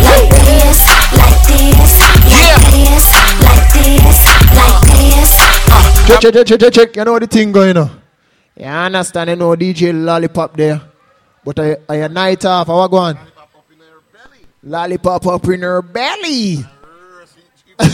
like 0.00 0.30
this, 0.30 0.76
like 0.96 2.64
this, 2.64 3.10
like 3.44 3.70
this, 3.74 4.20
like 4.54 4.80
this. 4.94 5.30
Check, 6.06 6.20
check, 6.20 6.32
check, 6.32 6.46
check, 6.46 6.60
check, 6.60 6.72
check. 6.72 6.96
You 6.96 7.04
know 7.04 7.12
what 7.12 7.22
the 7.22 7.26
thing 7.26 7.52
going 7.52 7.76
on. 7.76 8.05
You 8.56 8.64
understand? 8.66 9.30
You 9.30 9.36
know 9.36 9.54
DJ 9.54 9.92
Lollipop 9.92 10.56
there. 10.56 10.80
But 11.44 11.58
I, 11.58 11.76
I 11.88 11.96
a 11.96 12.08
night 12.08 12.44
off. 12.44 12.66
How 12.68 12.78
I 12.80 12.86
on? 12.86 13.18
Lollipop 14.62 15.26
up 15.26 15.48
in 15.48 15.60
her 15.62 15.82
belly. 15.82 16.64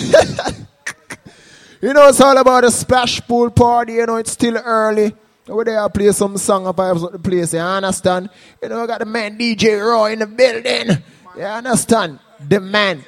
you 1.81 1.93
know, 1.93 2.09
it's 2.09 2.21
all 2.21 2.39
about 2.39 2.65
a 2.65 2.71
splash 2.71 3.21
pool 3.27 3.51
party. 3.51 3.95
You 3.95 4.07
know, 4.07 4.17
it's 4.17 4.31
still 4.33 4.57
early. 4.57 5.13
Over 5.49 5.65
there, 5.65 5.83
I 5.85 5.89
play 5.89 6.13
some 6.13 6.39
song 6.39 6.69
of 6.69 6.77
vibes 6.77 7.05
at 7.05 7.13
the 7.13 7.19
place. 7.19 7.53
You 7.53 7.59
understand? 7.59 8.31
You 8.63 8.69
know, 8.69 8.85
I 8.85 8.87
got 8.87 9.01
the 9.01 9.07
man 9.07 9.37
DJ 9.37 9.85
Roy 9.85 10.13
in 10.13 10.21
the 10.21 10.27
building. 10.27 11.03
You 11.37 11.43
understand? 11.43 12.21
The 12.49 12.61
man. 12.61 13.05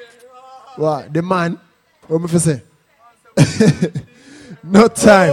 What? 0.77 1.12
The 1.12 1.23
man? 1.23 1.61
What 2.09 2.21
me 2.21 2.29
for 2.29 2.40
say? 2.40 2.62
no 4.64 4.88
time. 4.88 5.33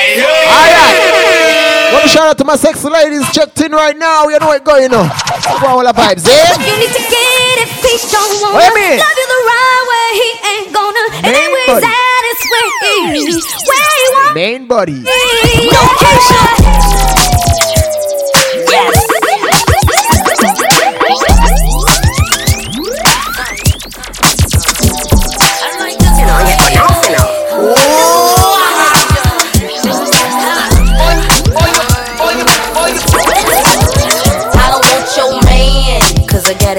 Alright. 0.00 1.92
Want 1.92 2.04
to 2.04 2.08
shout 2.08 2.28
out 2.32 2.38
to 2.38 2.44
my 2.44 2.56
sexy 2.56 2.88
ladies 2.88 3.28
checked 3.32 3.60
in 3.60 3.72
right 3.72 3.96
now. 3.96 4.28
You 4.28 4.38
know 4.38 4.46
what 4.46 4.64
going 4.64 4.92
on. 4.94 5.08
Go 5.60 5.66
all 5.66 5.84
the 5.84 5.92
vibes, 5.92 6.24
eh? 6.26 6.32
You 6.56 6.76
need 6.80 6.92
to 6.94 7.02
get 7.04 7.66
it, 7.66 7.68
he 7.84 7.98
don't 8.08 8.40
wanna 8.40 8.54
What 8.54 8.72
you 8.72 8.80
mean? 8.80 8.98
love 8.98 9.16
you 9.18 9.26
the 9.28 9.42
right 9.50 9.84
way. 9.90 10.08
He 10.20 10.28
ain't 10.48 10.68
gonna. 10.72 11.04
And 11.20 11.26
Main 11.26 11.34
then 11.34 11.50
where 11.52 11.64
he's 11.66 11.82
body. 11.82 11.86
where 12.50 13.12
he, 13.12 13.34
where 13.68 13.84
want 14.14 14.34
Main 14.34 14.66
body. 14.66 15.02
I 15.04 15.08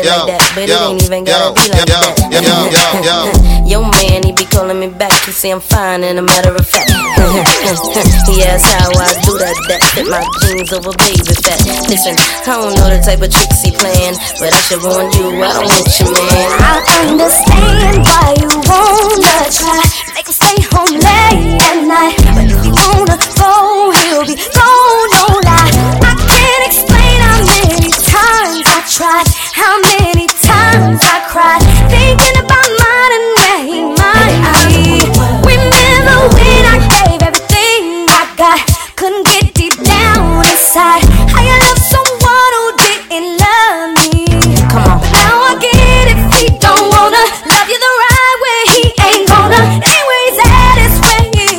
it 0.01 0.09
Yo, 0.09 0.25
like 0.25 0.33
that. 0.33 0.41
But 0.57 0.65
yo, 0.67 0.73
it 0.73 0.89
ain't 0.89 1.03
even 1.05 1.23
gotta 1.23 1.45
yo, 1.45 1.53
be 1.53 1.65
like 1.69 1.85
that. 1.85 3.61
yo, 3.69 3.79
man, 3.95 4.23
he 4.25 4.31
be 4.33 4.45
calling 4.49 4.79
me 4.79 4.89
back. 4.89 5.13
He 5.25 5.31
say 5.31 5.51
I'm 5.53 5.61
fine, 5.61 6.03
and 6.03 6.17
a 6.17 6.25
matter 6.25 6.53
of 6.53 6.65
fact. 6.65 6.89
he 8.27 8.41
asks 8.43 8.65
how 8.73 8.89
I 8.97 9.13
do 9.21 9.37
that. 9.37 9.53
That 9.69 9.81
fit 9.93 10.09
my 10.09 10.25
jeans 10.41 10.73
over 10.73 10.91
baby 10.97 11.37
fat. 11.45 11.61
Listen, 11.87 12.17
I 12.17 12.57
don't 12.57 12.73
know 12.75 12.89
the 12.89 12.99
type 13.05 13.21
of 13.21 13.29
tricks 13.29 13.61
he 13.61 13.71
playing, 13.71 14.17
but 14.41 14.49
I 14.51 14.61
should 14.65 14.81
warn 14.81 15.13
you, 15.13 15.37
I 15.39 15.53
don't 15.53 15.69
want 15.69 15.87
your 16.01 16.09
man. 16.11 16.49
I 16.65 16.81
understand 17.05 18.01
why 18.01 18.33
you 18.41 18.49
wanna 18.65 19.37
try. 19.53 19.81
Make 20.17 20.27
him 20.27 20.35
stay 20.35 20.57
home 20.73 20.97
late 20.97 21.61
at 21.61 21.77
night. 21.85 22.17
But 22.33 22.49
if 22.49 22.59
you 22.65 22.73
wanna 22.73 23.17
go, 23.37 23.93
he'll 23.93 24.25
be 24.25 24.35
gone, 24.35 25.07
no 25.13 25.25
lie. 25.45 25.71
I 26.01 26.11
can't 26.17 26.63
explain 26.65 27.17
how 27.21 27.37
many 27.45 27.87
times 28.01 28.65
I 28.65 28.70
tried, 29.01 29.25
how 29.57 29.81
many 29.81 30.27
times 30.27 31.01
I 31.01 31.25
cried, 31.25 31.63
thinking 31.89 32.37
about 32.37 32.69
mine 32.85 33.11
and 33.17 33.27
where 33.33 33.61
he 33.65 33.79
might 33.97 34.37
be. 34.69 35.01
Remember 35.41 36.17
when 36.37 36.61
I 36.69 36.77
gave 36.85 37.17
everything 37.25 38.05
I 38.13 38.29
got, 38.37 38.61
couldn't 38.93 39.25
get 39.25 39.57
deep 39.57 39.73
down 39.81 40.45
inside. 40.45 41.01
How 41.33 41.41
you 41.41 41.57
love 41.65 41.81
someone 41.81 42.51
who 42.61 42.65
didn't 42.77 43.41
love 43.41 43.89
me? 43.97 44.29
Come 44.69 44.85
on. 44.85 45.01
But 45.01 45.09
now 45.17 45.49
I 45.49 45.53
get 45.57 46.05
it. 46.13 46.17
He 46.37 46.53
don't 46.61 46.85
wanna 46.93 47.25
love 47.49 47.67
you 47.73 47.79
the 47.81 47.93
right 48.05 48.37
way. 48.45 48.61
He 48.69 48.83
ain't 49.01 49.25
gonna. 49.25 49.81
Anywhere 49.81 50.21
he's 50.29 50.39
at 50.45 50.77
is 50.77 50.95
where 51.01 51.25
he, 51.33 51.49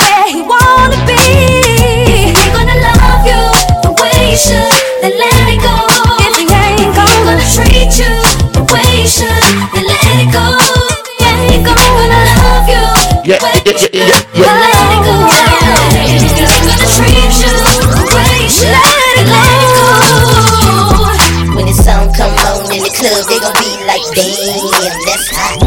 where 0.00 0.26
he 0.32 0.40
wanna 0.48 0.96
be. 1.04 1.20
If 2.24 2.40
he 2.40 2.46
gonna 2.56 2.78
love 2.88 3.20
you 3.28 3.42
the 3.84 3.92
way 4.00 4.32
you 4.32 4.38
should, 4.40 4.72
then 5.04 5.12
let 5.20 5.44
it 5.44 5.60
go. 5.60 5.79
Let 13.60 13.76
it 13.76 13.92
go. 13.92 15.12
It's 16.00 16.32
gonna 16.64 16.88
treat 16.96 17.32
you 17.40 17.52
the. 17.60 17.76
Let 18.72 18.88
it 19.20 19.28
go. 19.28 19.36
When 21.54 21.66
the 21.68 21.76
song 21.76 22.08
come 22.16 22.32
on 22.40 22.72
in 22.72 22.80
the 22.80 22.92
club, 22.96 23.20
they 23.28 23.36
gon' 23.36 23.52
be 23.60 23.68
like, 23.84 24.00
damn, 24.16 24.64
that's 25.04 25.28
hot. 25.28 25.60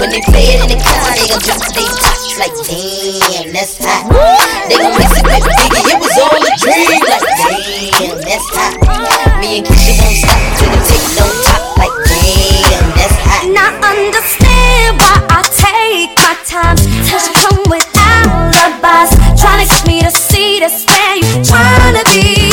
When 0.00 0.10
they 0.10 0.20
play 0.26 0.50
it 0.50 0.66
in 0.66 0.68
the 0.74 0.82
car, 0.82 1.14
they 1.14 1.30
gon' 1.30 1.38
drop 1.38 1.62
their 1.78 1.86
tops 1.86 2.34
like, 2.42 2.54
damn, 2.66 3.52
that's 3.54 3.78
hot. 3.78 4.10
They 4.66 4.74
gon' 4.82 4.98
it 4.98 5.06
it 5.78 5.98
was 6.02 6.10
a 6.18 6.54
dream, 6.58 6.98
like, 7.06 7.22
damn, 7.38 8.18
that's 8.18 8.50
hot. 8.50 8.74
Me 9.40 9.58
and 9.58 9.87
take 16.28 16.36
my 16.36 16.44
time 16.44 16.76
to 16.76 17.32
come 17.40 17.62
with 17.70 17.86
alibis. 17.96 19.40
Trying 19.40 19.66
to 19.66 19.74
get 19.74 19.86
me 19.86 20.00
to 20.02 20.10
see 20.10 20.60
that's 20.60 20.84
where 20.86 21.16
you 21.16 21.44
trying 21.44 21.94
to 21.94 22.04
be. 22.12 22.47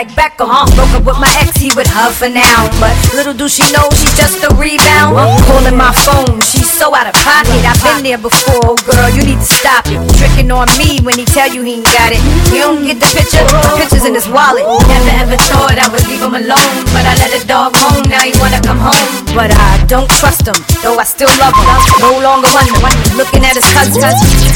Like 0.00 0.16
Beckham. 0.16 0.64
Broke 0.74 0.94
up 0.96 1.04
with 1.04 1.18
my 1.20 1.28
ex, 1.42 1.49
he 1.70 1.76
would 1.78 1.86
hug 1.86 2.10
for 2.10 2.26
now. 2.26 2.66
But 2.82 2.90
little 3.14 3.34
do 3.34 3.46
she 3.46 3.62
know 3.70 3.86
she's 3.94 4.14
just 4.18 4.42
a 4.42 4.50
rebound. 4.58 5.14
I'm 5.14 5.38
Calling 5.46 5.78
my 5.78 5.94
phone, 6.02 6.42
she's 6.42 6.66
so 6.66 6.90
out 6.94 7.06
of 7.06 7.14
pocket. 7.22 7.62
I've 7.62 7.78
been 7.82 8.02
there 8.02 8.18
before, 8.18 8.74
oh 8.74 8.78
girl, 8.82 9.10
you 9.14 9.22
need 9.22 9.38
to 9.38 9.50
stop 9.50 9.86
it. 9.86 9.98
Tricking 10.18 10.50
on 10.50 10.66
me 10.78 10.98
when 11.06 11.14
he 11.14 11.24
tell 11.24 11.46
you 11.46 11.62
he 11.62 11.78
ain't 11.78 11.86
got 11.86 12.10
it. 12.10 12.22
You 12.50 12.66
don't 12.66 12.82
get 12.82 12.98
the 12.98 13.06
picture, 13.14 13.42
the 13.46 13.74
picture's 13.78 14.04
in 14.04 14.14
his 14.14 14.26
wallet. 14.26 14.66
Never 14.90 15.14
ever 15.22 15.38
thought 15.46 15.78
I 15.78 15.86
would 15.94 16.02
leave 16.10 16.22
him 16.22 16.34
alone. 16.34 16.74
But 16.90 17.06
I 17.06 17.14
let 17.22 17.38
a 17.38 17.42
dog 17.46 17.78
home, 17.78 18.02
now 18.10 18.22
he 18.26 18.34
wanna 18.42 18.58
come 18.62 18.82
home. 18.82 19.06
But 19.30 19.54
I 19.54 19.78
don't 19.86 20.10
trust 20.18 20.50
him, 20.50 20.58
though 20.82 20.98
I 20.98 21.06
still 21.06 21.30
love 21.38 21.54
him. 21.54 21.78
No 22.02 22.18
longer 22.18 22.50
wonder, 22.50 23.14
looking 23.14 23.46
at 23.46 23.54
his 23.54 23.66
cousin, 23.70 24.02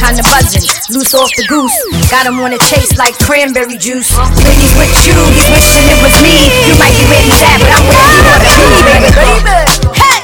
kinda 0.02 0.22
buzzing. 0.26 0.66
Loose 0.90 1.14
off 1.14 1.30
the 1.38 1.46
goose, 1.46 1.74
got 2.10 2.26
him 2.26 2.42
on 2.42 2.52
a 2.52 2.58
chase 2.58 2.98
like 2.98 3.14
cranberry 3.22 3.78
juice. 3.78 4.10
When 4.42 4.56
he's 4.58 4.74
with 4.74 4.94
you, 5.06 5.14
he's 5.30 5.48
wishing 5.54 5.86
it 5.86 5.98
was 6.02 6.16
me. 6.26 6.36
You 6.66 6.74
might 6.82 7.03
be 7.04 7.10
where 7.10 7.22
he's 7.22 7.42
at, 7.42 7.60
but 7.60 7.70
I'm 7.70 7.84
where 7.88 8.00
you 8.08 8.22
wanna 8.24 9.10
be, 9.12 9.44
baby. 9.44 10.23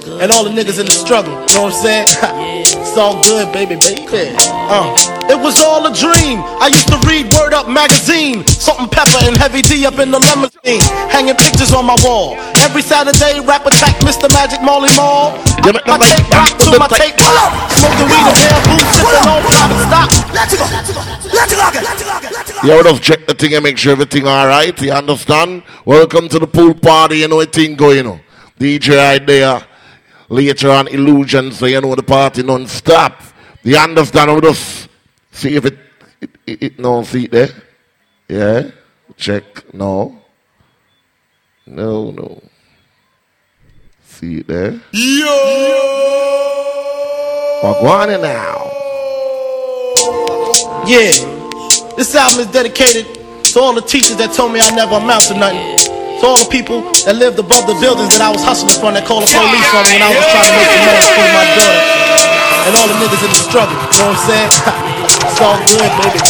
And 0.00 0.32
all 0.32 0.44
the 0.44 0.50
niggas 0.50 0.80
in 0.80 0.88
the 0.88 0.96
struggle, 0.96 1.36
you 1.44 1.60
know 1.60 1.68
what 1.68 1.76
I'm 1.76 1.84
saying? 1.84 2.08
it's 2.72 2.96
all 2.96 3.20
good, 3.20 3.52
baby, 3.52 3.76
baby. 3.76 4.32
Uh, 4.40 4.96
it 5.28 5.36
was 5.36 5.60
all 5.60 5.84
a 5.84 5.92
dream. 5.92 6.40
I 6.56 6.72
used 6.72 6.88
to 6.88 6.96
read 7.04 7.28
Word 7.36 7.52
Up 7.52 7.68
magazine. 7.68 8.46
Salt-n-Pepa 8.48 9.28
and 9.28 9.36
Heavy 9.36 9.60
D 9.60 9.84
up 9.84 10.00
in 10.00 10.10
the 10.10 10.16
limousine. 10.16 10.80
Hanging 11.12 11.36
pictures 11.36 11.76
on 11.76 11.84
my 11.84 12.00
wall. 12.00 12.32
Every 12.64 12.80
Saturday, 12.80 13.44
rap 13.44 13.68
attack 13.68 13.92
Mr. 14.00 14.32
Magic 14.32 14.64
Marley 14.64 14.88
Marl. 14.96 15.36
I 15.60 15.76
my 15.84 16.00
tape 16.00 16.32
rock 16.32 16.48
to 16.64 16.78
my 16.80 16.88
tape 16.88 17.20
rock. 17.20 17.52
Smoking 17.76 18.08
weed 18.08 18.24
and 18.24 18.40
bamboo, 18.40 18.80
sipping 18.96 19.26
on 19.28 19.40
private 19.44 19.80
stock. 19.84 20.08
Let's 20.32 20.56
go, 20.56 20.64
let's 20.64 20.88
go, 20.88 21.00
let's 21.04 22.52
go. 22.56 22.66
You 22.66 22.76
would 22.76 22.86
have 22.86 23.00
checked 23.00 23.28
the 23.28 23.34
thing 23.34 23.52
and 23.52 23.64
make 23.64 23.76
sure 23.76 23.92
everything 23.92 24.26
alright, 24.26 24.80
you 24.80 24.92
understand? 24.92 25.62
Welcome 25.84 26.28
to 26.30 26.38
the 26.38 26.46
pool 26.46 26.72
party, 26.74 27.18
you 27.18 27.28
know 27.28 27.40
a 27.40 27.46
thing 27.46 27.76
going 27.76 28.06
on. 28.06 28.20
DJ 28.58 28.96
right 28.96 29.26
there. 29.26 29.69
Later 30.30 30.70
on 30.70 30.86
illusions, 30.86 31.58
so 31.58 31.66
you 31.66 31.80
know 31.80 31.96
the 31.96 32.04
party 32.04 32.44
non-stop. 32.44 33.20
You 33.64 33.76
understand? 33.76 34.32
We 34.32 34.40
just 34.40 34.88
see 35.32 35.56
if 35.56 35.64
it, 35.64 35.78
it, 36.20 36.30
it, 36.46 36.62
it 36.62 36.78
no 36.78 37.02
see 37.02 37.24
it 37.24 37.32
there. 37.32 37.48
Yeah? 38.28 38.70
Check. 39.16 39.74
No. 39.74 40.22
No, 41.66 42.12
no. 42.12 42.40
See 44.04 44.36
it 44.38 44.46
there? 44.46 44.80
Yo! 44.92 45.26
Going 47.62 48.22
now. 48.22 48.70
Yeah. 50.86 51.10
This 51.96 52.14
album 52.14 52.40
is 52.40 52.46
dedicated 52.52 53.04
to 53.46 53.60
all 53.60 53.74
the 53.74 53.82
teachers 53.82 54.16
that 54.18 54.32
told 54.32 54.52
me 54.52 54.60
I 54.60 54.70
never 54.76 54.94
amount 54.94 55.24
to 55.24 55.34
nothing. 55.34 55.99
To 56.20 56.28
all 56.28 56.36
the 56.36 56.52
people 56.52 56.84
that 57.08 57.16
lived 57.16 57.40
above 57.40 57.64
the 57.64 57.72
buildings 57.80 58.12
that 58.12 58.20
I 58.20 58.28
was 58.28 58.44
hustling 58.44 58.76
from 58.76 58.92
that 58.92 59.08
called 59.08 59.24
the 59.24 59.32
police 59.32 59.70
on 59.72 59.88
me 59.88 59.96
when 59.96 60.04
I 60.04 60.12
was 60.12 60.20
trying 60.28 60.44
to 60.44 60.54
make 60.60 60.68
some 60.68 60.84
money 60.84 61.00
for 61.16 61.26
my 61.32 61.44
daughter. 61.56 61.80
And 62.68 62.72
all 62.76 62.88
the 62.92 62.98
niggas 63.00 63.24
in 63.24 63.30
the 63.32 63.40
struggle. 63.40 63.72
You 63.72 64.04
know 64.04 64.12
what 64.12 64.20
I'm 64.20 64.28
saying? 64.28 64.50
it's 65.32 65.40
all 65.40 65.56
good, 65.64 65.90
baby. 65.96 66.20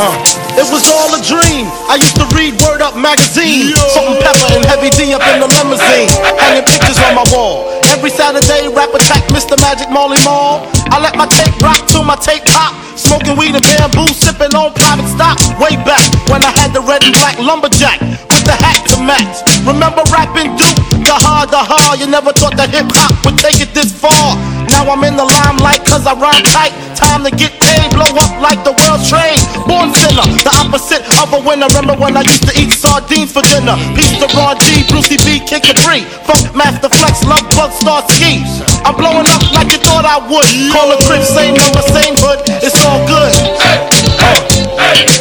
Uh, 0.00 0.16
it 0.56 0.64
was 0.72 0.88
all 0.88 1.12
a 1.12 1.20
dream. 1.20 1.68
I 1.84 2.00
used 2.00 2.16
to 2.16 2.24
read 2.32 2.56
Word 2.64 2.80
Up 2.80 2.96
magazine. 2.96 3.76
Salt-n-Pepa 3.92 4.56
and 4.56 4.64
Heavy 4.64 4.88
D 4.88 5.12
up 5.12 5.20
in 5.28 5.36
the 5.36 5.52
limousine. 5.52 6.08
Hanging 6.40 6.64
pictures 6.64 6.96
on 7.04 7.12
my 7.12 7.28
wall. 7.28 7.68
Every 7.92 8.08
Saturday, 8.08 8.72
rap 8.72 8.88
attack 8.96 9.20
Mr. 9.36 9.60
Magic 9.60 9.92
Marley 9.92 10.16
Marl. 10.24 10.64
I 10.94 11.02
let 11.02 11.18
my 11.18 11.26
tape 11.26 11.58
rock 11.58 11.82
till 11.90 12.06
my 12.06 12.14
tape 12.14 12.46
pop. 12.54 12.70
Smoking 12.94 13.34
weed 13.34 13.50
and 13.50 13.66
bamboo, 13.66 14.06
sipping 14.14 14.54
on 14.54 14.70
private 14.78 15.10
stock. 15.10 15.34
Way 15.58 15.74
back 15.82 16.06
when 16.30 16.38
I 16.46 16.54
had 16.54 16.70
the 16.70 16.78
red 16.86 17.02
and 17.02 17.10
black 17.18 17.34
lumberjack 17.42 17.98
with 18.30 18.46
the 18.46 18.54
hat 18.54 18.86
to 18.94 19.02
match. 19.02 19.42
Remember 19.66 20.06
rapping 20.14 20.54
Duke? 20.54 20.78
The 21.02 21.18
hard, 21.18 21.50
the 21.50 21.58
hard. 21.58 21.98
You 21.98 22.06
never 22.06 22.30
thought 22.30 22.54
that 22.54 22.70
hip 22.70 22.86
hop 22.94 23.10
would 23.26 23.42
take 23.42 23.58
it 23.58 23.74
this 23.74 23.90
far. 23.90 24.38
Now 24.70 24.86
I'm 24.86 25.02
in 25.02 25.18
the 25.18 25.26
limelight 25.26 25.82
cause 25.82 26.06
I 26.06 26.14
rhyme 26.14 26.46
tight. 26.46 26.70
Time 26.94 27.26
to 27.26 27.32
get 27.34 27.50
paid, 27.58 27.90
blow 27.90 28.06
up 28.14 28.30
like 28.38 28.62
the 28.62 28.70
world 28.70 29.02
trade. 29.02 29.42
Born 29.66 29.90
sinner, 29.90 30.24
the 30.46 30.52
opposite 30.62 31.02
of 31.18 31.34
a 31.34 31.40
winner. 31.42 31.66
Remember 31.74 31.98
when 31.98 32.14
I 32.14 32.22
used 32.22 32.46
to 32.46 32.54
eat 32.54 32.70
sardines 32.70 33.34
for 33.34 33.42
dinner? 33.42 33.74
Peace 33.98 34.14
to 34.22 34.30
Ron 34.38 34.54
G, 34.62 34.86
Brucey 34.86 35.18
B, 35.26 35.42
Kick 35.42 35.66
Kid 35.66 35.74
Capri. 35.82 36.06
Funkmaster 36.22 36.86
Flex, 36.88 37.26
Love 37.26 37.44
Bug, 37.58 37.74
Starski. 37.74 38.46
I'm 38.86 38.94
blowing 38.96 39.26
up 39.28 39.42
like 39.52 39.68
you 39.74 39.80
thought 39.82 40.06
I 40.06 40.22
would. 40.22 40.46
Call 40.72 40.83
a 40.90 40.96
crib, 41.04 41.22
same 41.22 41.54
number, 41.54 41.82
same 41.82 42.14
hood. 42.18 42.40
It's 42.62 42.84
all 42.84 43.00
good. 43.06 43.32
Uh, 43.60 44.44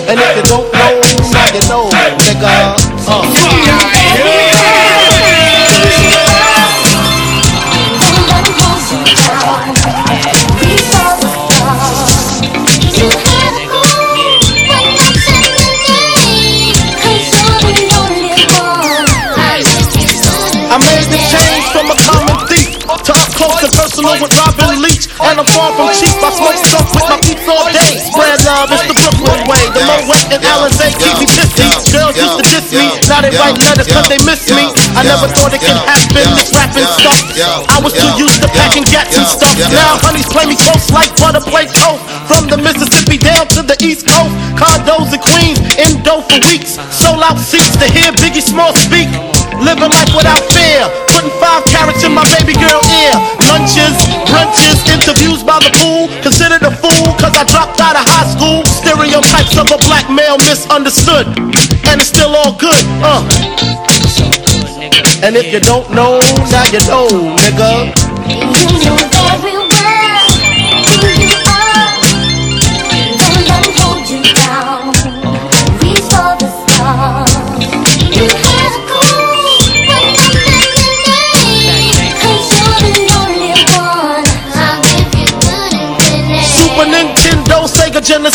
and 0.09 0.19
if 0.19 0.37
you 0.37 0.43
don't 0.43 0.71
know, 0.73 0.99
now 1.31 1.45
you 1.53 1.61
know, 1.69 1.89
nigga. 2.19 2.75
Uh. 3.07 3.62
With 24.23 24.39
Robin 24.39 24.79
Leach. 24.79 25.11
And 25.19 25.35
I'm 25.35 25.43
far 25.51 25.75
from 25.75 25.91
cheap. 25.99 26.15
I 26.23 26.31
smoke 26.31 26.55
stuff 26.55 26.87
with 26.95 27.03
my 27.11 27.19
peeps 27.19 27.43
all 27.43 27.67
day. 27.75 27.99
Spread 28.07 28.39
love, 28.47 28.71
it's 28.71 28.87
the 28.87 28.95
Brooklyn 28.95 29.43
way. 29.51 29.67
The 29.75 29.83
Moët 29.83 30.31
and 30.31 30.39
Alizé 30.39 30.95
keep 30.95 31.11
me 31.19 31.27
pissy. 31.27 31.67
Girls 31.91 32.15
used 32.15 32.39
to 32.39 32.45
diss 32.47 32.71
me. 32.71 32.87
Now 33.11 33.19
they 33.19 33.35
write 33.35 33.59
letters 33.59 33.91
cause 33.91 34.07
they 34.07 34.23
miss 34.23 34.47
me. 34.47 34.63
I 34.95 35.03
never 35.03 35.27
thought 35.27 35.51
it 35.51 35.59
could 35.59 35.75
happen. 35.75 36.23
This 36.39 36.55
rapping 36.55 36.87
stuff. 36.95 37.19
I 37.67 37.83
was 37.83 37.91
too 37.91 38.15
used 38.15 38.39
to 38.39 38.47
packing 38.55 38.87
gats 38.87 39.11
and 39.11 39.27
stuff. 39.27 39.59
Now 39.75 39.99
honeys 39.99 40.31
play 40.31 40.47
me 40.47 40.55
close 40.55 40.87
like 40.95 41.11
butter 41.19 41.43
play 41.43 41.67
coke. 41.67 41.99
From 42.31 42.47
the 42.47 42.55
Mississippi 42.55 43.19
down 43.19 43.51
to 43.59 43.59
the 43.59 43.75
East 43.83 44.07
Coast. 44.07 44.31
Condos 44.55 45.11
in 45.11 45.19
Queens, 45.19 45.59
in 45.75 45.99
dough 46.07 46.23
for 46.31 46.39
weeks. 46.47 46.79
Sold 46.95 47.19
out 47.27 47.35
seats 47.43 47.75
to 47.75 47.91
hear 47.91 48.15
Biggie 48.23 48.39
Small 48.39 48.71
speak. 48.79 49.11
Living 49.59 49.91
life 49.91 50.15
without 50.15 50.41
fear. 50.55 50.87
Putting 51.11 51.31
five 51.43 51.63
carats 51.67 52.03
in 52.07 52.15
my 52.15 52.23
baby 52.39 52.55
girl 52.55 52.79
ear. 53.03 53.15
Lunches, 53.51 53.95
by 55.53 55.69
the 55.69 55.73
pool. 55.77 56.09
Considered 56.21 56.63
a 56.63 56.71
fool 56.71 57.13
cause 57.21 57.35
I 57.37 57.43
dropped 57.45 57.79
out 57.79 57.95
of 57.95 58.05
high 58.05 58.25
school. 58.33 58.65
Stereotypes 58.65 59.57
of 59.57 59.69
a 59.69 59.77
black 59.85 60.09
male 60.09 60.37
misunderstood. 60.37 61.27
And 61.85 62.01
it's 62.01 62.09
still 62.09 62.33
all 62.33 62.53
good, 62.57 62.83
uh. 63.05 63.21
And 65.21 65.35
if 65.37 65.53
you 65.53 65.59
don't 65.59 65.89
know, 65.91 66.19
now 66.49 66.65
you 66.73 66.81
know, 66.89 67.07
nigga. 67.37 69.22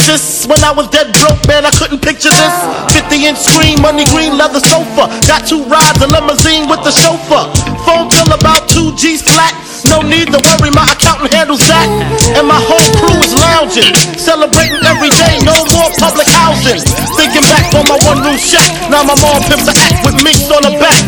When 0.08 0.64
I 0.64 0.72
was 0.72 0.88
dead 0.88 1.12
broke, 1.20 1.36
man, 1.44 1.68
I 1.68 1.72
couldn't 1.76 2.00
picture 2.00 2.32
this. 2.32 2.56
50 2.96 3.28
inch 3.28 3.36
screen, 3.36 3.76
money 3.84 4.08
green 4.08 4.40
leather 4.40 4.56
sofa. 4.56 5.04
Got 5.28 5.44
two 5.44 5.60
rides, 5.68 6.00
a 6.00 6.08
limousine 6.08 6.64
with 6.64 6.80
the 6.80 6.88
chauffeur. 6.96 7.44
Phone 7.84 8.08
bill 8.08 8.32
about 8.32 8.64
two 8.72 8.96
G's 8.96 9.20
flat. 9.20 9.52
No 9.84 10.00
need 10.00 10.32
to 10.32 10.40
worry, 10.40 10.72
my 10.72 10.88
accountant 10.88 11.36
handles 11.36 11.60
that. 11.68 11.84
And 12.40 12.48
my 12.48 12.56
whole 12.56 12.88
crew 12.96 13.20
is 13.20 13.36
lounging, 13.36 13.92
celebrating 14.16 14.80
every 14.88 15.12
day. 15.12 15.44
No 15.44 15.60
more 15.76 15.92
public 16.00 16.24
housing. 16.32 16.80
Thinking 17.12 17.44
back 17.44 17.68
on 17.76 17.84
my 17.84 18.00
one 18.08 18.24
room 18.24 18.40
shack. 18.40 18.64
Now 18.88 19.04
my 19.04 19.12
mom 19.20 19.44
pimps 19.44 19.68
the 19.68 19.76
act 19.76 20.00
with 20.08 20.16
me 20.24 20.32
on 20.56 20.64
the 20.64 20.72
back. 20.80 21.07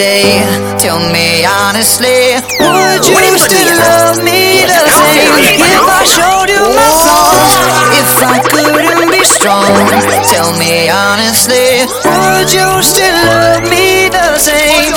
Today, 0.00 0.40
tell 0.80 0.98
me 1.12 1.44
honestly, 1.44 2.40
would 2.56 3.04
you 3.04 3.36
still 3.36 3.68
love 3.84 4.16
me 4.24 4.64
the 4.64 4.80
same? 4.88 5.60
If 5.60 5.84
I 5.84 6.00
showed 6.08 6.48
you 6.48 6.64
my 6.72 6.88
soul, 7.04 7.36
if 8.00 8.08
I 8.24 8.40
couldn't 8.48 9.12
be 9.12 9.20
strong, 9.24 9.68
tell 10.32 10.56
me 10.56 10.88
honestly, 10.88 11.84
would 11.84 12.48
you 12.48 12.80
still 12.80 13.12
love 13.28 13.68
me 13.68 14.08
the 14.08 14.40
same? 14.40 14.96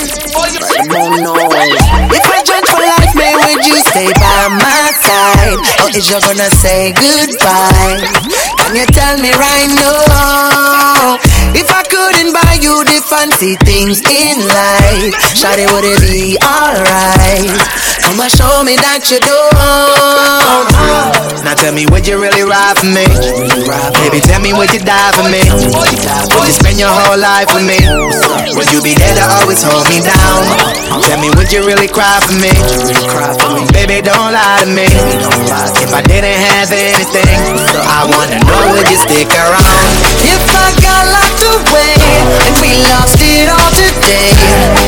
If 2.07 2.23
I 2.23 2.39
judge 2.47 2.67
for 2.71 2.79
life, 2.79 3.11
man, 3.15 3.35
would 3.43 3.65
you 3.65 3.75
stay 3.83 4.07
by 4.07 4.47
my 4.55 4.87
side? 5.03 5.59
Or 5.83 5.91
is 5.91 6.07
you 6.07 6.19
gonna 6.23 6.47
say 6.47 6.93
goodbye? 6.95 8.07
Can 8.55 8.75
you 8.75 8.85
tell 8.87 9.17
me 9.19 9.31
right 9.35 9.67
now? 9.67 11.32
If 11.55 11.69
I 11.69 11.83
couldn't 11.85 12.33
buy 12.33 12.57
you 12.61 12.83
the 12.83 12.97
fancy 13.05 13.55
things 13.65 14.01
in 14.01 14.41
life, 14.47 15.13
Shawty, 15.37 15.65
would 15.69 15.85
it 15.85 16.01
be 16.01 16.37
alright? 16.41 17.53
Come 18.01 18.19
and 18.19 18.31
show 18.31 18.63
me 18.65 18.75
that 18.81 19.07
you 19.09 19.19
don't. 19.21 20.69
Now 21.45 21.53
tell 21.53 21.73
me, 21.75 21.85
would 21.87 22.07
you 22.07 22.17
really 22.19 22.43
ride 22.43 22.77
for 22.79 22.89
me? 22.89 23.05
Baby, 24.01 24.19
tell 24.23 24.39
me, 24.41 24.51
would 24.55 24.71
you 24.73 24.79
die 24.81 25.11
for 25.13 25.27
me? 25.29 25.43
Would 25.43 26.47
you 26.47 26.55
spend 26.55 26.79
your 26.79 26.91
whole 26.91 27.19
life 27.19 27.51
with 27.53 27.67
me? 27.67 27.79
Would 28.57 28.69
you 28.71 28.81
be 28.81 28.95
there 28.95 29.15
to 29.19 29.25
always 29.39 29.61
hold 29.61 29.85
me 29.91 29.99
down? 30.01 30.41
Tell 31.05 31.19
me, 31.19 31.29
would 31.35 31.51
you 31.51 31.63
really 31.67 31.87
cry 31.91 32.17
for 32.23 32.35
me? 32.39 32.51
Baby, 33.75 34.01
don't 34.01 34.31
lie 34.31 34.63
to 34.63 34.69
me. 34.71 34.87
If 35.83 35.91
I 35.91 36.01
didn't 36.01 36.39
have 36.55 36.71
anything, 36.71 37.59
I 37.85 38.07
wanna 38.07 38.39
know, 38.41 38.73
would 38.73 38.87
you 38.87 38.97
stick 38.97 39.29
around? 39.35 39.83
If 40.23 40.41
I 40.47 40.71
got 40.79 41.03
locked 41.11 41.42
and 41.43 42.55
we 42.63 42.71
lost 42.87 43.19
it 43.19 43.49
all 43.51 43.71
today, 43.75 44.31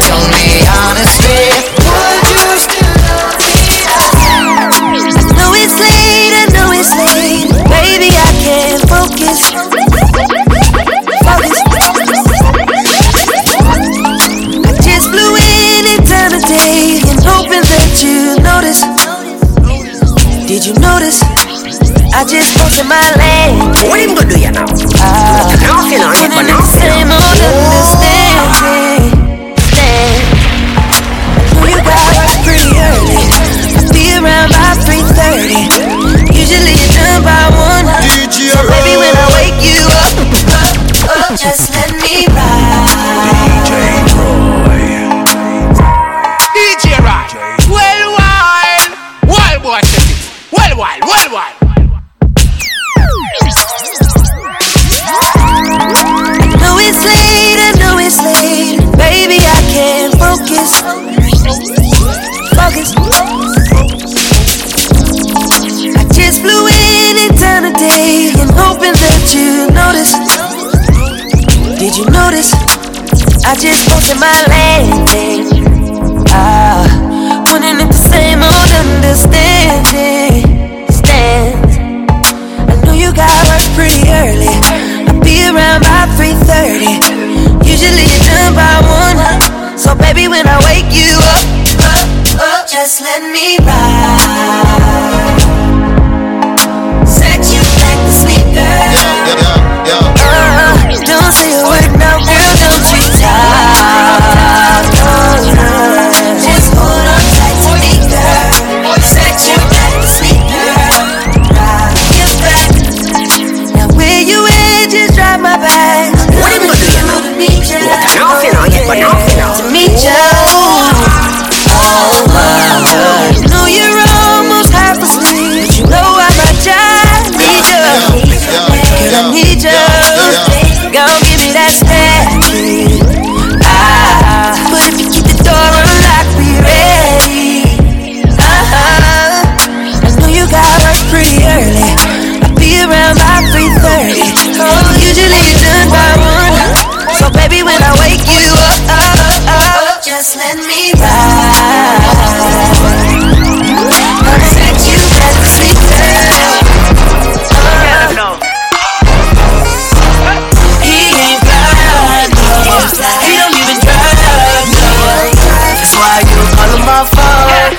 tell 0.08 0.24
me 0.32 0.64
honestly, 0.64 1.52
would 1.84 2.24
you 2.32 2.56
still 2.56 2.96
love 3.12 3.36
me? 3.44 3.76
know 5.36 5.52
it's 5.52 5.76
late, 5.76 6.32
I 6.32 6.48
know 6.56 6.72
it's 6.72 6.96
late. 6.96 7.52
Baby, 7.68 8.16
I 8.16 8.32
can't 8.40 8.82
focus. 8.88 9.52
Focus. 11.28 11.60
I 14.64 14.80
just 14.80 15.12
in 15.12 15.84
eternity 16.00 17.04
and 17.10 17.20
hoping 17.26 17.66
that 17.68 18.00
you 18.02 18.40
notice. 18.40 18.82
Did 20.48 20.66
you 20.66 20.74
notice? 20.80 21.35
I 22.16 22.24
just 22.24 22.56
posted 22.56 22.88
my 22.88 22.96
land. 23.20 23.76
What 23.92 24.00
you 24.00 24.08
gonna 24.16 24.24
do 24.24 24.40
you 24.40 24.48
now? 24.48 24.64
Uh, 24.64 25.52
now 25.60 25.84
I 25.84 25.92
can 25.92 26.00
run, 26.00 26.32
but 26.32 26.48
now 26.48 26.64
I 26.64 26.72
can't. 26.72 26.96
Same 26.96 27.12
old 27.12 27.44
understanding. 27.44 29.12
We 31.60 31.76
got 31.76 32.16
up 32.16 32.32
pretty 32.48 32.72
early. 32.72 33.20
Be 33.92 34.16
around 34.16 34.56
by 34.56 34.80
3:30. 34.80 35.68
Usually 36.32 36.80
you're 36.80 36.96
done 36.96 37.20
by 37.28 37.52
one. 37.52 37.84
DJ 38.00 38.48
so 38.48 38.64
baby, 38.64 38.96
when 38.96 39.12
I 39.12 39.28
wake 39.36 39.60
you 39.60 39.84
up, 40.00 40.16
up, 40.56 40.72
up 41.20 41.36
just 41.36 41.68
let 41.76 41.92
me 42.00 42.32
ride. 42.32 42.96
DJ 43.68 43.76
Roy. 44.16 44.88
DJ 46.56 46.96
Roy. 47.04 47.28
Well, 47.68 48.08
wild, 48.16 48.88
wild 49.28 49.60
boy, 49.68 49.84
well, 50.56 50.80
wild, 50.80 51.04
well, 51.04 51.28
wild. 51.36 51.55
late, 57.06 57.60
I 57.62 57.72
know 57.80 57.96
it's 58.02 58.18
late. 58.18 58.82
Baby, 58.98 59.38
I 59.38 59.62
can't 59.74 60.14
focus. 60.18 60.82
Focus. 62.58 62.90
I 65.96 66.04
just 66.14 66.42
flew 66.42 66.68
in 66.68 67.16
and 67.26 67.38
down 67.38 67.64
today 67.70 68.32
and 68.40 68.50
hoping 68.58 68.94
that 68.94 69.24
you 69.34 69.70
notice. 69.74 70.14
Did 71.80 71.98
you 71.98 72.06
notice? 72.10 72.52
I 73.46 73.54
just 73.56 73.88
posted 73.88 74.20
my 74.20 74.34
landing. 74.50 75.46
Ah, 76.30 76.86
wanting 77.52 77.80
it 77.80 77.88
the 77.88 78.02
same 78.10 78.42
old 78.42 78.72
understanding. 78.84 80.45
By 85.80 86.06
3:30. 86.18 87.66
Usually 87.66 88.06
you're 88.06 88.26
done 88.28 88.54
by 88.56 88.82
one. 88.86 89.20
So 89.78 89.96
baby, 89.96 90.28
when 90.28 90.48
I 90.48 90.58
wake 90.68 90.92
you 90.94 91.12
up, 91.34 91.46
up, 91.92 92.08
up, 92.40 92.68
just 92.68 93.02
let 93.02 93.22
me 93.22 93.58
ride. 93.60 95.55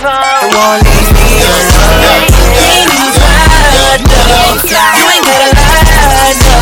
Won't 0.07 0.87
leave 0.87 1.11
me 1.19 1.43
alone. 1.43 2.31
Fly, 3.11 3.99
no. 4.07 4.55
You 4.63 5.03
ain't 5.11 5.27
gotta 5.27 5.51
lie, 5.51 6.31
no. 6.47 6.55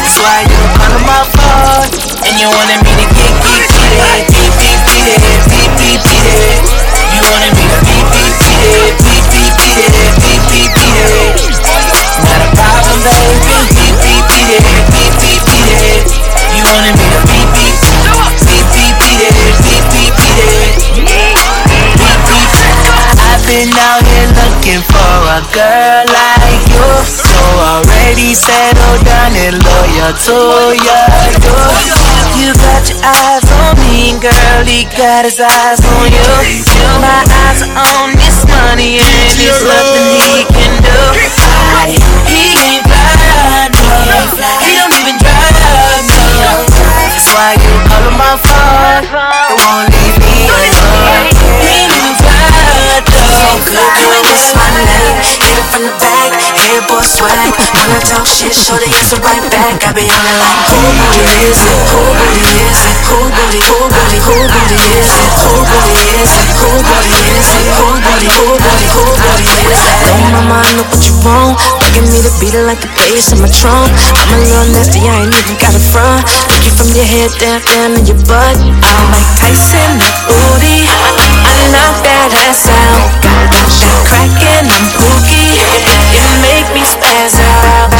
That's 0.00 0.16
why 0.16 0.48
you 0.48 0.56
call 0.72 0.96
my 1.04 1.28
phone. 1.36 1.92
And 2.24 2.40
you 2.40 2.48
wanted 2.48 2.80
me 2.80 2.88
to 2.88 3.06
get, 3.12 3.36
it. 3.36 3.68
Beat, 4.32 4.80
beat 4.88 5.12
it. 5.12 5.28
Beat, 5.52 5.76
beat 5.76 6.08
it. 6.08 6.64
You 7.12 7.20
wanted 7.28 7.52
me 7.52 7.68
to 7.68 7.76
beat, 7.84 8.08
beat 8.08 8.32
it. 8.32 8.96
Beat, 8.96 9.28
beat 9.28 9.52
it. 9.60 9.92
Beat, 10.24 10.40
beat 10.48 10.72
it. 10.72 11.36
Not 12.24 12.40
a 12.40 12.48
problem, 12.56 12.83
girl 25.54 26.02
like 26.10 26.66
you. 26.66 26.86
So 27.06 27.30
already 27.62 28.34
settled 28.34 29.06
down 29.06 29.38
and 29.38 29.56
loyal 29.62 30.10
to 30.26 30.38
you. 30.74 30.98
You 32.34 32.50
got 32.58 32.82
your 32.90 32.98
eyes 33.06 33.46
on 33.62 33.78
me, 33.86 34.18
girl. 34.18 34.66
He 34.66 34.84
got 34.98 35.22
his 35.24 35.38
eyes 35.38 35.78
on 35.78 36.10
you. 36.10 36.26
My 36.98 37.22
eyes 37.46 37.62
are 37.62 37.70
on 37.70 38.18
this 38.18 38.42
money, 38.50 38.98
and 38.98 39.30
there's 39.38 39.62
nothing 39.62 40.10
he 40.26 40.42
can 40.50 40.74
do. 40.82 40.98
I, 41.78 41.94
he 42.26 42.58
ain't 42.58 42.84
fly, 42.90 43.70
no. 43.70 43.94
He 44.58 44.74
don't 44.74 44.90
even 44.98 45.16
drive, 45.22 45.54
no. 46.10 46.66
That's 46.66 47.30
why 47.30 47.54
you 47.62 47.72
call 47.86 48.02
him 48.02 48.16
my 48.18 48.34
phone. 48.42 49.43
Hit 54.74 55.58
it 55.60 55.66
from 55.70 55.86
the 55.86 55.94
back, 56.02 56.34
hair 56.58 56.82
boy 56.90 57.04
swag. 57.06 57.54
I 57.74 57.98
talk 58.02 58.26
shit, 58.26 58.50
show 58.50 58.74
the 58.74 58.90
answer 58.90 59.20
right 59.22 59.44
back. 59.54 59.78
I 59.86 59.94
be 59.94 60.02
on 60.10 60.24
it 60.26 60.36
like, 60.42 60.58
who 60.66 60.78
booty 60.98 61.22
is 61.46 61.62
it? 61.62 61.78
Who 61.94 62.02
booty 62.10 62.42
is 62.66 62.82
it? 62.82 62.96
Who 63.06 63.18
booty, 63.30 63.60
who 63.62 63.78
booty, 63.86 64.18
who 64.18 64.34
booty 64.50 64.78
is 64.98 65.14
it? 65.14 65.30
Who 65.46 65.52
booty 65.62 65.98
is 66.18 66.34
it? 66.42 66.48
Who 66.58 66.70
booty 66.82 67.14
is 67.38 67.48
it? 67.54 67.64
Who 67.70 67.86
booty, 68.02 68.28
who 68.34 68.46
booty, 68.58 68.88
who 68.90 69.04
booty 69.14 69.46
is 69.62 69.78
it? 69.78 69.98
Know 70.10 70.42
my 70.42 70.42
mind, 70.58 70.74
know 70.80 70.86
what 70.90 71.02
you 71.06 71.14
want. 71.22 71.54
Begging 71.78 72.10
me 72.10 72.18
to 72.26 72.32
beat 72.42 72.56
like 72.66 72.82
the 72.82 72.90
bass 72.98 73.30
in 73.30 73.38
my 73.38 73.50
trunk. 73.50 73.94
I'm 73.94 74.30
a 74.34 74.38
little 74.42 74.68
nasty, 74.74 75.06
I 75.06 75.22
ain't 75.22 75.34
even 75.34 75.56
got 75.62 75.74
a 75.76 75.82
front. 75.82 76.26
Take 76.50 76.66
you 76.66 76.74
from 76.74 76.90
your 76.94 77.06
head 77.06 77.30
down, 77.38 77.62
down 77.70 77.88
to 77.94 78.00
your 78.02 78.18
butt. 78.26 78.58
I'm 78.58 79.06
like 79.14 79.28
Tyson, 79.38 80.02
the 80.02 80.10
booty. 80.26 81.33
I 81.54 81.70
knock 81.70 82.02
that 82.02 82.30
ass 82.34 82.66
out. 82.66 83.22
Got 83.22 83.70
that 83.70 83.94
crackin', 84.10 84.66
I'm 84.66 84.86
pookie. 84.98 85.62
You 86.10 86.26
make 86.42 86.66
me 86.74 86.82
spaz 86.82 87.38
out. 87.38 87.94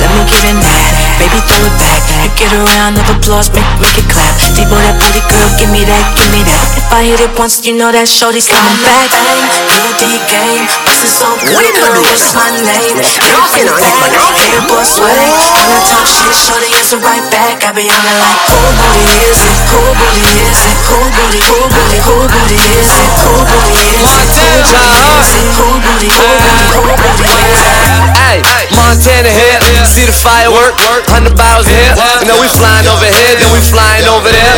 Let 0.00 0.10
me 0.16 0.24
get 0.24 0.44
in 0.48 0.56
that. 0.60 1.07
Baby, 1.18 1.42
throw 1.50 1.66
it 1.66 1.74
back. 1.82 1.98
You 2.22 2.30
get 2.38 2.50
around 2.54 2.94
of 2.94 3.06
applause, 3.10 3.50
make, 3.50 3.66
make 3.82 3.98
it 3.98 4.06
clap. 4.06 4.34
Debo, 4.54 4.74
that 4.78 4.94
pretty 5.02 5.22
girl, 5.26 5.50
give 5.58 5.70
me 5.74 5.82
that, 5.86 6.04
give 6.14 6.30
me 6.30 6.46
that. 6.46 6.62
If 6.78 6.86
I 6.94 7.02
hit 7.10 7.18
it 7.18 7.34
once, 7.34 7.66
you 7.66 7.74
know 7.74 7.90
that 7.90 8.06
shorty's 8.06 8.46
coming 8.46 8.78
back. 8.86 9.10
Bang, 9.10 9.42
UD 9.82 10.02
game, 10.30 10.64
bustin' 10.86 11.10
so 11.10 11.26
good, 11.42 11.74
girl, 11.74 11.98
what's 12.06 12.30
my 12.34 12.46
name? 12.62 13.02
Hit 13.02 13.18
it 13.18 13.34
from 13.34 13.66
the 13.66 13.74
back, 13.82 13.98
hit 14.38 14.54
it 14.54 14.64
boy 14.70 14.82
sway. 14.86 15.18
When 15.58 15.74
I 15.74 15.82
talk 15.90 16.06
shit, 16.06 16.30
shorty 16.34 16.70
answer 16.78 17.02
right 17.02 17.22
back. 17.34 17.66
I 17.66 17.74
be 17.74 17.86
on 17.90 18.02
it 18.02 18.18
like, 18.22 18.38
who 18.46 18.58
booty 18.78 19.18
is 19.26 19.42
it? 19.42 19.58
Who 19.74 19.82
booty 19.98 20.22
is 20.38 20.62
it? 20.70 20.78
Who 20.86 20.98
booty, 21.18 21.40
who 21.42 21.58
booty, 21.66 21.98
who 22.02 22.14
booty 22.30 22.58
is 22.78 22.94
it? 22.94 23.10
Who 23.26 23.30
booty 23.42 23.74
is 23.90 24.10
it? 24.14 24.30
Who 24.38 24.54
booty 24.62 25.02
is 25.18 25.30
it? 25.34 25.46
Who 25.54 25.66
booty, 25.82 26.10
who 26.14 26.26
booty, 26.46 26.66
who 26.78 26.82
booty 26.94 27.26
is 27.26 27.62
it? 27.62 27.78
Hey, 28.18 28.38
Montana 28.76 29.30
here, 29.30 29.58
see 29.88 30.04
the 30.04 30.12
firework, 30.12 30.76
hundred 31.08 31.34
bottles 31.34 31.66
here. 31.66 31.92
You 32.20 32.28
know 32.28 32.38
we 32.38 32.48
flying 32.52 32.86
over 32.86 33.08
here, 33.08 33.34
then 33.40 33.50
we 33.50 33.60
flying 33.64 34.06
over 34.08 34.28
there. 34.28 34.56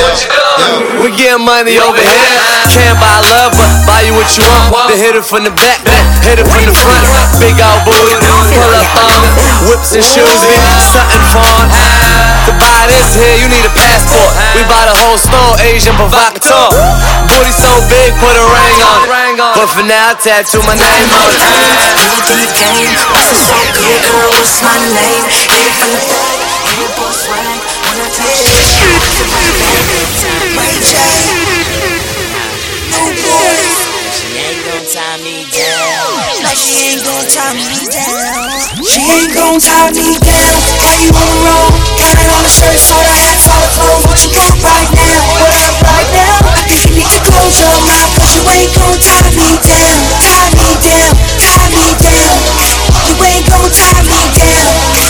We 1.01 1.14
getting 1.16 1.46
money 1.46 1.78
over 1.80 1.96
here. 1.96 2.28
Can't 2.70 2.98
buy 3.01 3.22
love, 3.30 3.57
but 3.57 3.70
buy 3.86 4.05
you 4.05 4.12
what 4.14 4.28
you 4.36 4.44
want. 4.44 4.90
Then 4.90 4.98
hit 5.01 5.14
it 5.16 5.24
from 5.24 5.46
the 5.46 5.55
back, 5.55 5.80
hit 6.26 6.38
it 6.42 6.46
from 6.46 6.62
the 6.66 6.74
front. 6.74 7.03
Big 7.40 7.57
old 7.57 7.86
booty, 7.86 8.14
pull 8.20 8.72
up 8.76 8.90
on 8.98 9.20
it. 9.24 9.32
Whips 9.70 9.94
and 9.96 10.05
shoes, 10.05 10.40
we 10.44 10.57
have 10.61 10.82
something 10.82 11.24
fun. 11.32 11.70
To 12.48 12.53
buy 12.57 12.88
this 12.90 13.14
here, 13.14 13.36
you 13.40 13.48
need 13.48 13.64
a 13.64 13.72
passport. 13.72 14.30
We 14.57 14.62
buy 14.66 14.84
the 14.90 14.96
whole 15.01 15.20
store, 15.20 15.57
Agent 15.64 15.96
Provocateur. 15.96 16.68
Booty 17.30 17.53
so 17.55 17.72
big, 17.88 18.12
put 18.18 18.34
a 18.34 18.44
ring 18.44 18.80
on 18.82 19.01
it. 19.05 19.40
But 19.57 19.68
for 19.72 19.84
now, 19.86 20.12
I 20.12 20.14
tattoo 20.18 20.61
my 20.66 20.74
name 20.74 21.11
on 21.14 21.28
it. 21.30 21.40
UD 22.01 22.28
game, 22.57 22.92
bustin' 23.12 23.40
so 23.40 23.57
good, 23.76 24.01
girl, 24.09 24.28
what's 24.36 24.61
my 24.64 24.76
name? 24.76 25.24
Hit 25.28 25.68
it 25.68 26.39
tie 34.91 35.23
me 35.23 35.47
down. 35.55 36.19
She 36.59 36.75
ain't 36.83 37.05
gon' 37.07 37.27
tie 37.31 37.55
me 37.55 37.87
down. 37.87 38.51
She 38.83 39.01
ain't 39.07 39.35
gon' 39.35 39.59
tie 39.63 39.91
me 39.95 40.19
down. 40.19 40.59
How 40.83 40.99
you 40.99 41.11
wanna 41.15 41.47
roll? 41.47 41.71
Got 41.95 42.19
it 42.19 42.27
on 42.27 42.43
the 42.43 42.51
shirts, 42.51 42.91
all 42.91 43.03
the 43.07 43.15
hats, 43.15 43.47
all 43.47 43.61
the 43.63 43.71
clothes. 43.79 44.05
What 44.07 44.19
you 44.23 44.31
got 44.35 44.51
right 44.67 44.91
now? 44.91 45.19
What 45.31 45.55
up 45.55 45.75
right 45.87 46.11
now? 46.11 46.35
I 46.59 46.63
think 46.67 46.83
you 46.91 46.95
need 46.99 47.11
to 47.11 47.23
close 47.23 47.55
your 47.63 47.79
mouth, 47.87 48.11
cause 48.19 48.35
you 48.35 48.43
ain't 48.51 48.73
gon' 48.75 48.99
tie 48.99 49.31
me 49.39 49.51
down. 49.63 49.99
Tie 50.27 50.51
me 50.59 50.69
down, 50.83 51.13
tie 51.39 51.71
me 51.71 51.87
down. 52.03 52.35
You 53.07 53.15
ain't 53.31 53.47
gon' 53.47 53.71
tie 53.71 54.03
me 54.11 54.21
down. 54.35 55.10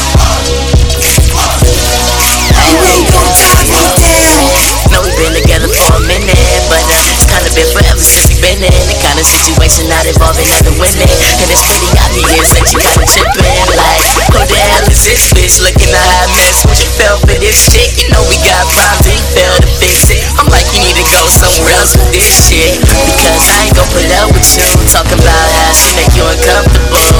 Forever 7.65 8.30
been 8.41 8.61
in. 8.64 8.72
The 8.88 8.97
kind 9.05 9.20
of 9.20 9.26
situation 9.28 9.86
not 9.93 10.05
involving 10.09 10.49
other 10.57 10.72
women. 10.80 11.07
and 11.07 11.49
it's 11.49 11.64
pretty 11.68 11.93
obvious 12.01 12.49
that 12.57 12.64
you 12.72 12.80
got 12.80 12.97
a 12.97 13.07
chip 13.07 13.28
in. 13.36 13.64
Like, 13.76 14.05
who 14.32 14.41
the 14.49 14.59
hell 14.59 14.84
is 14.88 15.05
this 15.05 15.28
bitch 15.36 15.61
looking 15.61 15.93
a 15.93 16.01
hot 16.01 16.28
mess? 16.32 16.64
What 16.64 16.80
you 16.80 16.91
fell 16.97 17.20
for 17.20 17.36
this 17.36 17.57
shit? 17.70 18.01
You 18.01 18.09
know 18.11 18.24
we 18.26 18.41
got 18.41 18.64
problems, 18.72 19.07
we 19.07 19.20
fail 19.36 19.55
to 19.61 19.70
fix 19.78 20.09
it. 20.09 20.20
I'm 20.41 20.49
like, 20.49 20.66
you 20.72 20.80
need 20.80 20.97
to 20.97 21.07
go 21.12 21.20
somewhere 21.28 21.76
else 21.76 21.93
with 21.95 22.11
this 22.16 22.28
shit. 22.49 22.80
Because 22.80 23.45
I 23.53 23.68
ain't 23.68 23.76
gon' 23.76 23.88
put 23.93 24.09
up 24.24 24.32
with 24.32 24.49
you. 24.57 24.68
Talk 24.88 25.07
about 25.12 25.47
how 25.61 25.70
she 25.76 25.93
make 25.95 26.12
you 26.16 26.24
uncomfortable. 26.24 27.12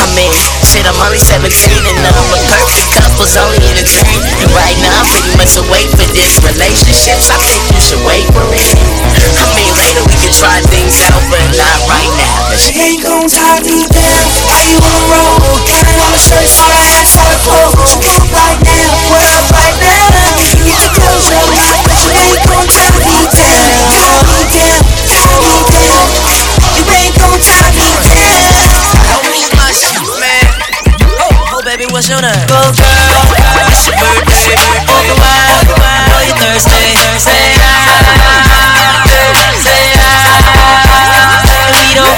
I 0.00 0.06
mean, 0.12 0.32
shit, 0.64 0.84
I'm 0.84 0.96
only 1.00 1.20
17 1.20 1.48
and 1.48 1.96
I'm 2.04 2.30
a 2.30 2.40
perfect 2.48 2.88
couple's 2.92 3.34
only 3.40 3.60
in 3.64 3.76
a 3.80 3.86
dream. 3.86 4.20
And 4.44 4.50
right 4.52 4.76
now, 4.80 4.92
I'm 4.92 5.08
pretty 5.12 5.32
much 5.40 5.56
awake 5.56 5.90
for 5.96 6.06
this 6.12 6.36
relationship. 6.44 7.16
I 7.30 7.38
think 7.48 7.60
you 7.72 7.80
should 7.80 8.02
wait 8.04 8.26
for 8.32 8.44
it. 8.52 8.74
I 9.40 9.46
mean, 9.54 9.72
later 9.76 10.02
we 10.06 10.16
can 10.18 10.32
try 10.34 10.49
tie 13.30 13.62
me 13.62 13.86
down? 13.86 14.22
How 14.50 14.62
you 14.66 14.76
wanna 14.82 15.06
roll? 15.06 15.38
It 15.70 15.86
on 16.02 16.10
the 16.10 16.18
shirt, 16.18 16.50
so 16.50 16.66
I 16.66 16.82
asked 16.98 17.14
how 17.14 17.30
to 17.30 17.38
close. 17.46 17.72
What 17.78 17.90
you 17.94 18.02
up 18.10 18.26
right 18.34 18.58
now? 18.66 18.90
What 19.06 19.22
up 19.38 19.46
right 19.54 19.76
now? 19.78 20.02
You 20.42 20.54
get 20.66 20.78
the 20.82 20.90
clothes 20.98 21.30
up, 21.30 21.46
but 21.86 21.94
you 22.02 22.10
ain't 22.10 22.42
gon' 22.42 22.66
tie 22.66 22.90
me 23.06 23.16
down. 23.30 23.86
Tie 23.94 24.22
me 24.26 24.38
down, 24.50 24.82
tie 25.06 25.38
me 25.46 25.56
down. 25.70 26.04
You 26.74 26.84
ain't 26.90 27.14
gon' 27.14 27.38
tie 27.38 27.70
me 27.78 27.88
down. 28.02 28.90
Don't 29.06 29.24
lose 29.30 29.52
my 29.54 29.70
shit, 29.70 30.02
man. 30.18 30.44
Oh, 31.22 31.54
oh, 31.54 31.62
baby, 31.62 31.86
what's 31.94 32.10
your 32.10 32.20
name? 32.20 32.34
Go 32.50 32.58
girl, 32.74 33.22
it's 33.70 33.86
your 33.86 33.94
birthday. 33.94 34.58
Open 34.90 35.16
wide, 35.22 35.70
know 36.10 36.20
you 36.26 36.34
thirsty. 36.34 36.98
Say 37.20 37.54
ah, 37.62 38.49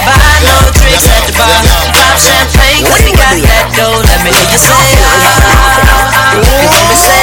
Buy 0.06 0.34
no 0.48 0.56
drinks 0.72 1.06
at 1.06 1.22
the 1.28 1.32
bar. 1.36 1.60
Pop 1.92 2.16
champagne 2.18 2.82
'cause 2.84 3.02
we 3.04 3.12
got 3.12 3.36
that 3.44 3.66
dough. 3.76 4.00
Let 4.02 4.20
me 4.24 4.30
hear 4.32 4.48
you 4.50 4.58
say 4.58 4.96
ah. 5.04 6.36
You 6.40 6.56
hear 6.72 6.84
me 6.88 6.96
say 6.96 7.21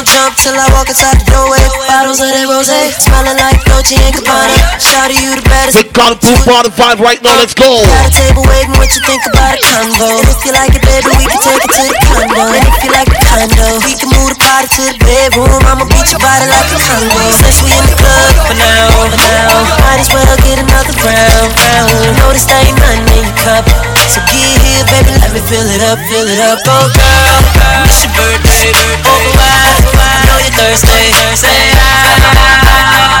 don't 0.00 0.08
jump 0.16 0.32
till 0.40 0.56
I 0.56 0.64
walk 0.72 0.88
inside 0.88 1.20
the 1.20 1.28
doorway. 1.28 1.60
Bottles 1.84 2.24
of 2.24 2.32
that 2.32 2.48
rose, 2.48 2.72
smelling 3.04 3.36
like 3.36 3.60
Dolce 3.68 4.00
and 4.00 4.16
Gabbana. 4.16 4.56
Shout 4.80 5.12
you 5.12 5.36
the 5.36 5.44
baddest. 5.44 5.76
Big 5.76 5.92
Kung 5.92 6.16
Fu 6.16 6.32
Party 6.48 6.72
5 6.72 7.04
right 7.04 7.20
now, 7.20 7.36
let's 7.36 7.52
go. 7.52 7.68
Got 7.68 8.08
a 8.08 8.12
table 8.16 8.40
waiting, 8.48 8.72
what 8.80 8.88
you 8.96 9.02
think 9.04 9.20
about 9.28 9.52
a 9.52 9.60
combo? 9.60 10.08
If 10.24 10.40
you 10.48 10.56
like 10.56 10.72
it, 10.72 10.80
baby, 10.88 11.12
we 11.20 11.28
can 11.28 11.40
take 11.44 11.60
it 11.60 11.72
to 11.76 11.82
the 11.84 11.96
condo. 12.00 12.48
And 12.48 12.64
if 12.64 12.76
you 12.80 12.90
like 12.96 13.12
the 13.12 13.20
condo, 13.20 13.66
we 13.84 13.92
can 13.92 14.08
move 14.08 14.32
the 14.32 14.40
party 14.40 14.72
to 14.72 14.82
the 14.88 14.96
bedroom. 15.04 15.60
I'ma 15.68 15.84
beat 15.84 16.08
your 16.08 16.22
body 16.24 16.48
like 16.48 16.70
a 16.72 16.80
combo. 16.80 17.20
Since 17.36 17.60
we 17.60 17.76
in 17.76 17.84
the 17.84 17.96
club 18.00 18.32
for 18.48 18.56
now, 18.56 18.88
for 19.04 19.20
now, 19.20 19.52
might 19.84 20.00
as 20.00 20.08
well 20.08 20.32
get 20.40 20.64
another 20.64 20.96
round, 21.04 21.52
round. 21.60 21.92
Know 22.16 22.32
this 22.32 22.48
ain't 22.48 22.72
nothing 22.80 23.04
in 23.20 23.28
your 23.28 23.36
cup, 23.36 23.68
so 24.08 24.24
get 24.32 24.48
here, 24.64 24.80
baby, 24.88 25.12
let 25.20 25.28
me 25.36 25.44
fill 25.44 25.68
it 25.68 25.84
up, 25.84 26.00
fill 26.08 26.24
it 26.24 26.40
up. 26.40 26.56
Oh 26.64 26.88
girl, 26.88 27.36
it's 27.84 28.00
your 28.00 28.12
birthday, 28.16 28.72
oh, 28.72 29.12
open 29.12 29.32
wide, 29.36 29.84
I 30.00 30.24
know 30.26 30.38
you're 30.40 30.56
thirsty. 30.56 31.12
Say 31.36 31.76
ah, 31.76 33.20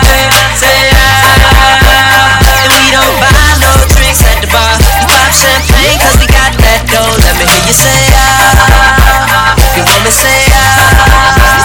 say. 0.56 0.80
And 2.50 2.72
we 2.72 2.84
don't 2.92 3.16
buy 3.20 3.32
no 3.60 3.72
drinks 3.92 4.20
at 4.24 4.40
the 4.40 4.48
bar. 4.48 4.74
We 4.80 4.88
pop 5.08 5.30
champagne 5.32 5.98
'cause 6.00 6.16
we 6.18 6.26
got 6.26 6.52
that 6.64 6.80
dough. 6.88 7.14
Let 7.20 7.36
me 7.38 7.44
hear 7.46 7.64
you 7.68 7.74
say 7.76 8.00
ah. 8.16 9.54
You 9.76 9.82
want 9.84 10.02
me 10.04 10.12
say 10.12 10.40
ah? 10.52 10.90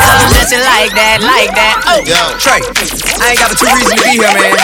Tell 0.05 0.19
'em 0.19 0.29
that 0.31 0.63
like 0.63 0.93
that, 0.95 1.17
like 1.25 1.51
that. 1.55 1.75
Oh, 1.89 1.99
Trey, 2.39 2.61
I 3.19 3.33
ain't 3.33 3.39
got 3.39 3.49
but 3.49 3.57
two 3.59 3.65
reasons 3.71 3.91
to 3.91 4.03
be 4.05 4.19
here, 4.21 4.31
man. 4.31 4.55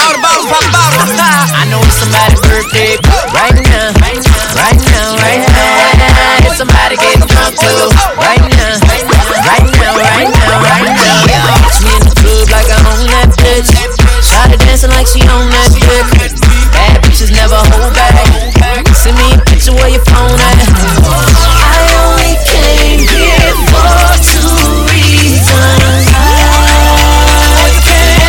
All 0.00 0.12
the 0.12 0.20
bottles, 0.22 0.46
pop 0.46 0.62
the 0.62 0.70
bottles. 0.70 1.10
I 1.56 1.64
know 1.68 1.80
it's 1.82 1.98
somebody's 1.98 2.40
birthday 2.40 2.96
right 3.34 3.56
now, 3.66 3.90
right 4.00 4.20
now, 4.22 4.54
right 4.56 4.78
now, 4.80 5.08
right 5.18 5.42
now. 5.42 5.64
Getting 6.96 7.26
drunk 7.28 7.58
too 7.60 7.90
right 8.16 8.40
now, 8.56 8.78
right 9.46 9.62
now, 9.78 9.94
right 9.94 10.30
now, 10.30 10.58
right 10.58 10.96
now. 10.98 11.54
Me 11.82 11.92
in 11.94 12.02
the 12.02 12.14
club 12.18 12.46
like 12.50 12.66
I 12.66 12.78
own 12.90 13.06
that 13.14 13.30
bitch. 13.38 13.70
Shawty 14.22 14.58
dancing 14.58 14.90
like 14.90 15.06
she 15.06 15.22
own 15.30 15.46
that 15.54 15.70
dick. 15.76 16.06
Bad 16.74 17.02
bitches 17.06 17.30
never 17.30 17.58
hold 17.70 17.94
back. 17.94 18.26
Send 18.96 19.16
me 19.18 19.34
a 19.34 19.40
picture 19.46 19.74
where 19.76 19.90
your 19.90 20.02
phone 20.08 20.34
at. 20.34 20.58
I 21.06 21.78
only 22.02 22.34
came 22.42 23.06
here 23.06 23.54
for 23.70 24.18
two 24.24 24.50
reasons. 24.90 26.10
I 27.54 27.70
can't 27.86 28.26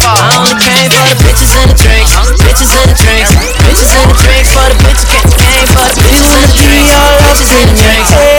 I 0.00 0.36
only 0.36 0.56
came 0.60 0.90
for 0.90 1.06
the 1.08 1.16
bitches 1.24 1.52
and 1.56 1.70
the 1.70 1.76
drinks, 1.78 2.12
bitches 2.42 2.72
and 2.74 2.90
the 2.90 2.96
drinks, 2.98 3.30
bitches 3.64 3.92
and 3.96 4.10
the 4.10 4.16
drinks 4.18 4.50
for 4.50 4.66
the 4.66 4.76
bitches 4.82 5.06
came 5.38 5.66
for 5.70 5.86
the 5.86 5.96
bitches 6.02 6.30
and 6.36 6.44
the 6.44 6.56
drinks, 6.58 6.92
bitches 7.22 7.50
and 7.54 7.68
the 7.70 7.76
drinks. 7.78 8.29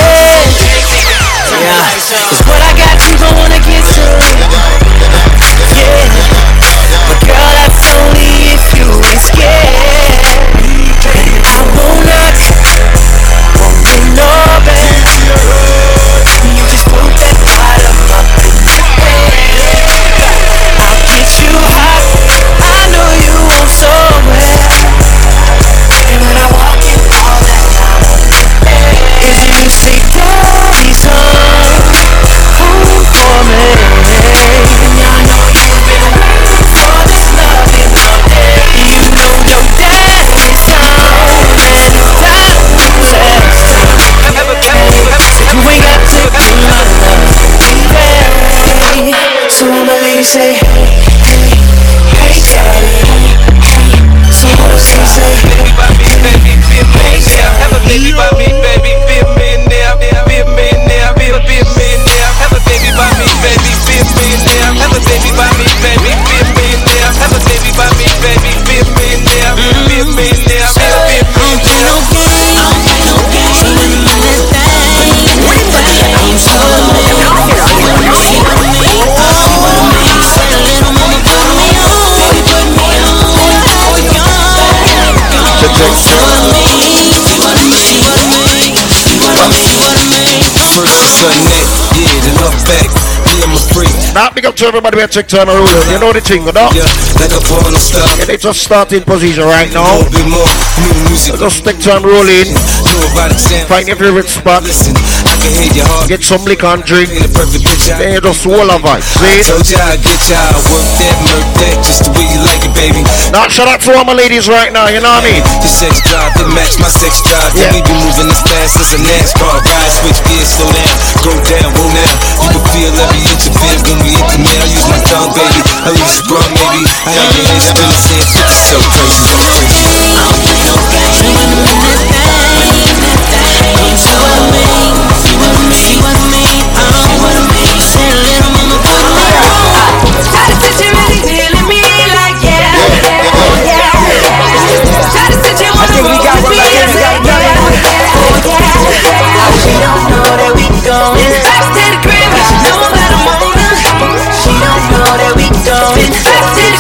Big 94.42 94.50
up 94.50 94.56
to 94.58 94.66
everybody 94.66 94.98
who 94.98 95.06
check 95.06 95.28
turn 95.30 95.46
around. 95.46 95.86
You 95.94 96.02
know 96.02 96.10
the 96.10 96.22
thing, 96.22 96.42
you 96.42 96.54
know? 96.54 96.74
Yeah, 96.74 96.90
like 97.22 97.30
a 97.30 97.42
porn 97.46 97.78
star. 97.78 98.02
Yeah, 98.18 98.26
they 98.26 98.38
just 98.42 98.66
position 99.06 99.46
right 99.46 99.70
now. 99.70 100.02
A 100.02 100.10
bit 100.10 100.26
more 100.26 100.50
new 100.82 100.94
music. 101.06 101.38
Just 101.38 101.62
stick 101.62 101.78
turn 101.78 102.02
rolling. 102.02 102.50
Know 102.50 102.98
about 103.14 103.30
example. 103.30 103.70
Find 103.70 103.86
your 103.86 104.02
favorite 104.02 104.26
spot. 104.26 104.66
Listen, 104.66 104.98
I 105.30 105.38
can 105.38 105.54
hear 105.54 105.70
your 105.78 105.86
heart. 105.86 106.10
Get 106.10 106.26
some 106.26 106.42
liquor 106.50 106.74
and 106.74 106.82
drink. 106.82 107.14
In 107.14 107.22
the 107.22 107.30
perfect 107.30 107.62
picture. 107.62 107.94
Then 108.02 108.18
you 108.18 108.22
just 108.22 108.42
swallow 108.42 108.82
vibe. 108.82 109.06
I 109.22 109.38
See? 109.38 109.46
told 109.46 109.68
ya 109.70 109.78
I 109.78 110.02
get 110.02 110.22
ya, 110.26 110.42
I 110.42 110.58
work 110.58 110.90
that, 110.98 111.16
murk 111.22 111.48
that, 111.62 111.76
just 111.86 112.02
the 112.02 112.12
way 112.18 112.26
you 112.26 112.42
like 112.42 112.66
it, 112.66 112.74
baby. 112.74 113.06
Now, 113.30 113.46
shout 113.46 113.70
out 113.70 113.86
to 113.86 113.94
all 113.94 114.10
my 114.10 114.18
ladies 114.18 114.50
right 114.50 114.74
now, 114.74 114.90
you 114.90 115.06
know 115.06 115.14
what 115.14 115.22
I 115.22 115.38
mean? 115.38 115.44
Your 115.62 115.70
sex 115.70 116.02
drive, 116.02 116.34
it 116.42 116.50
match 116.50 116.82
my 116.82 116.90
sex 116.90 117.22
drive. 117.22 117.54
Yeah. 117.54 117.70
We 117.78 117.86
be 117.86 117.94
moving 117.94 118.32
as 118.32 118.42
fast 118.42 118.82
as 118.82 118.90
a 118.98 119.00
NASCAR 119.06 119.62
ride. 119.62 119.92
Switch 120.02 120.22
gears, 120.26 120.50
slow 120.50 120.72
down, 120.74 120.96
go 121.22 121.32
down, 121.46 121.70
whoa 121.78 121.94
now. 121.94 122.14
You 122.42 122.50
can 122.58 122.64
feel 122.74 122.94
every 122.98 123.22
inch 123.30 123.46
of 123.46 123.54
it 123.54 123.80
when 123.86 123.98
we 124.02 124.12
intimate. 124.32 124.60
I 124.62 124.68
use 124.72 124.88
my 124.88 125.00
tongue, 125.04 125.34
baby. 125.36 125.60
I 125.84 125.92
use 125.92 126.20
a 126.20 126.24
bra, 126.28 126.40
maybe. 126.56 126.88
I 127.06 127.12
have 127.12 127.36
your 127.36 127.60
saying 127.60 128.00
shit 128.00 128.48
so 128.48 128.78
crazy, 128.96 129.28
crazy. 129.44 130.51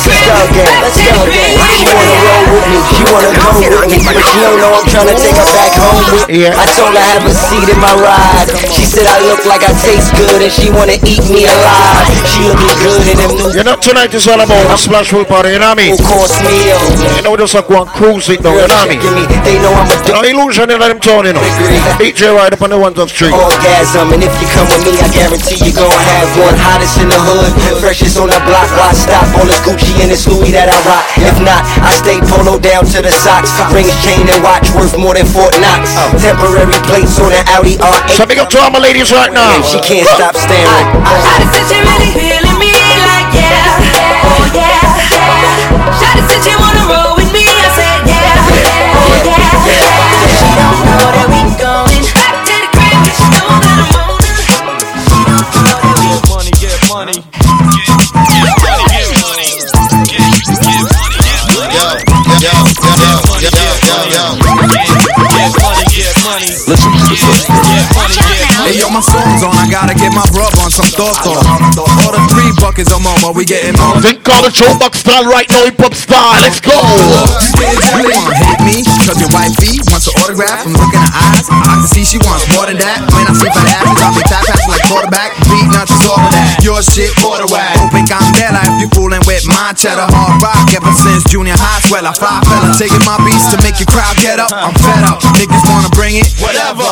That 0.07 0.20
we 0.21 0.45
going. 0.53 0.77
Back 0.81 0.93
to 0.93 1.01
the 1.01 1.13
crib, 1.25 1.49
back 1.57 1.73
to 1.73 1.83
the 1.85 1.95
crib. 1.97 2.11
She 2.11 2.11
wanna 2.11 2.19
roll 2.21 2.45
with 2.53 2.65
me. 2.69 2.77
She 2.91 3.03
wanna 3.09 3.31
go 3.33 3.49
She 4.21 4.37
don't 4.41 4.59
know 4.61 4.71
I'm 4.77 4.87
trying 4.87 5.09
to 5.09 5.17
take 5.17 5.37
her 5.37 5.49
back 5.55 5.73
home 5.77 6.03
with 6.11 6.27
me. 6.29 6.47
I 6.47 6.65
told 6.77 6.93
her 6.93 7.05
have 7.05 7.25
a 7.25 7.33
seat 7.33 7.67
in 7.67 7.79
my 7.81 7.93
ride. 7.97 8.49
She 8.69 8.83
said 8.85 9.07
I 9.07 9.19
look 9.25 9.43
like 9.45 9.63
I 9.65 9.73
taste 9.81 10.13
good 10.17 10.41
and 10.41 10.53
she 10.53 10.69
wanna 10.69 10.97
eat 11.01 11.23
me 11.31 11.47
alive. 11.47 12.07
She 12.27 12.45
looking 12.45 12.75
good 12.81 13.03
in 13.07 13.17
them 13.17 13.31
new 13.37 13.49
You 13.55 13.63
know, 13.63 13.75
tonight 13.77 14.13
is 14.13 14.27
all 14.27 14.39
about 14.39 14.65
a 14.69 14.77
splash 14.77 15.11
pool 15.11 15.25
party, 15.25 15.55
you 15.55 15.59
know 15.59 15.73
what 15.73 15.79
I 15.79 15.89
mean? 15.89 15.97
course 16.05 16.37
meal. 16.43 16.79
You 17.17 17.23
know, 17.23 17.37
just 17.37 17.53
like 17.55 17.69
one 17.69 17.87
cruise 17.87 18.29
it 18.29 18.41
now, 18.41 18.53
you 18.53 18.67
know 18.67 18.77
what 18.77 18.89
I 18.89 18.97
mean? 18.97 19.29
They 19.45 19.57
know 19.61 19.73
I'm 19.73 19.89
a 19.89 19.95
No 20.11 20.21
illusion 20.21 20.69
in 20.69 20.79
them 20.79 20.99
town, 20.99 21.25
you 21.25 21.33
know. 21.33 21.43
DJ 21.97 22.33
right 22.33 22.51
up 22.51 22.61
on 22.61 22.69
the 22.69 22.77
one 22.77 22.93
top 22.93 23.09
street. 23.09 23.33
orgasm 23.33 24.11
And 24.13 24.23
if 24.23 24.33
you 24.41 24.47
come 24.53 24.67
with 24.69 24.83
me, 24.85 24.97
I 24.99 25.07
guarantee 25.09 25.59
you 25.61 25.73
gon' 25.73 25.89
have 25.91 26.29
one 26.37 26.57
Hottest 26.57 26.99
in 27.01 27.09
the 27.09 27.17
hood, 27.17 27.51
freshest 27.81 28.17
on 28.17 28.29
the 28.29 28.39
block 28.45 28.69
Why 28.77 28.93
stop 28.93 29.25
on 29.39 29.47
this 29.47 29.61
Gucci 29.61 29.93
and 30.01 30.11
this 30.11 30.20
Louis 30.27 30.51
that 30.53 30.69
I 30.69 30.77
rock 30.85 31.05
If 31.21 31.37
not, 31.41 31.63
I 31.81 31.91
stay 31.95 32.19
polo 32.21 32.59
down 32.59 32.85
to 32.93 32.99
the 33.01 33.13
socks 33.13 33.51
Rings, 33.71 33.93
chain, 34.03 34.27
and 34.27 34.41
watch 34.43 34.69
worth 34.75 34.97
more 34.97 35.15
than 35.15 35.25
Fort 35.25 35.55
Knox 35.57 35.93
Temporary 36.19 36.77
plates 36.89 37.17
on 37.21 37.31
an 37.31 37.45
Audi 37.53 37.77
R8 37.79 38.17
So 38.17 38.25
big 38.25 38.39
up 38.39 38.49
to 38.53 38.59
all 38.59 38.71
my 38.71 38.79
ladies 38.79 39.11
right 39.11 39.31
now. 39.31 39.55
And 39.55 39.65
she 39.65 39.79
can't 39.81 40.07
stop 40.07 40.35
staring 40.35 40.87
Shawty 41.01 41.47
said 41.49 41.65
she 41.69 41.77
really 41.79 42.11
feeling 42.13 42.57
me 42.59 42.69
like 42.71 42.83
yeah, 42.83 42.90
the. 63.91 64.31
Hey 68.61 68.77
yo, 68.79 68.87
my 68.93 69.01
song's 69.01 69.43
on. 69.43 69.51
I 69.51 69.67
gotta 69.67 69.91
get 69.97 70.13
my 70.13 70.23
grub 70.31 70.53
on 70.63 70.71
some 70.71 70.87
thought 70.95 71.17
thought. 71.25 71.43
Order 72.05 72.23
three 72.31 72.51
buckets 72.61 72.93
of 72.93 73.03
mama. 73.03 73.33
We 73.35 73.43
getting 73.43 73.75
more. 73.75 73.99
Think 73.99 74.23
call 74.23 74.41
the 74.43 74.53
showbox 74.53 75.03
style 75.03 75.25
right 75.27 75.49
now, 75.49 75.65
hip 75.65 75.81
hop 75.81 75.93
style. 75.93 76.39
Let's 76.39 76.61
go. 76.61 76.71
You 76.71 78.07
wanna 78.15 78.35
hate 78.37 78.61
me? 78.63 78.85
Cause 79.03 79.19
your 79.19 79.31
wifey 79.33 79.81
wants 79.91 80.07
an 80.07 80.15
autograph 80.23 80.63
from 80.63 80.73
looking 80.77 81.01
her 81.01 81.11
eyes. 81.11 81.49
I 81.51 81.83
can 81.83 81.89
see 81.91 82.05
she 82.05 82.17
wants 82.23 82.47
more 82.53 82.69
than 82.69 82.77
that. 82.79 83.03
When 83.11 83.27
I 83.27 83.33
see 83.35 83.51
fat 83.51 83.83
ass, 83.83 83.91
drop 83.97 84.13
me 84.15 84.23
tap 84.29 84.45
like 84.69 84.83
quarterback. 84.87 85.35
Beat 85.51 85.67
not 85.73 85.87
just 85.89 86.05
all 86.07 86.21
of 86.21 86.31
that. 86.31 86.50
Your 86.61 86.77
shit, 86.85 87.09
order 87.25 87.49
whack. 87.49 87.73
Hoping 87.81 88.05
I'm 88.13 88.21
there 88.37 88.53
if 88.53 88.85
you 88.85 88.87
fooling 88.93 89.25
with 89.25 89.49
my 89.49 89.73
cheddar 89.73 90.05
hard 90.05 90.37
rock. 90.45 90.69
Ever 90.69 90.93
since 90.93 91.25
junior 91.25 91.57
high, 91.57 91.81
swell 91.89 92.05
I 92.05 92.13
fly 92.13 92.37
fella. 92.45 92.69
Taking 92.77 93.01
my 93.01 93.17
beats 93.25 93.49
to 93.49 93.57
make 93.65 93.81
your 93.81 93.89
crowd 93.89 94.13
get 94.21 94.37
up. 94.37 94.53
I'm 94.53 94.69
fed 94.77 95.01
up. 95.09 95.25
Niggas 95.33 95.65
wanna 95.65 95.89
bring 95.97 96.21
it. 96.21 96.29
Whatever. 96.37 96.85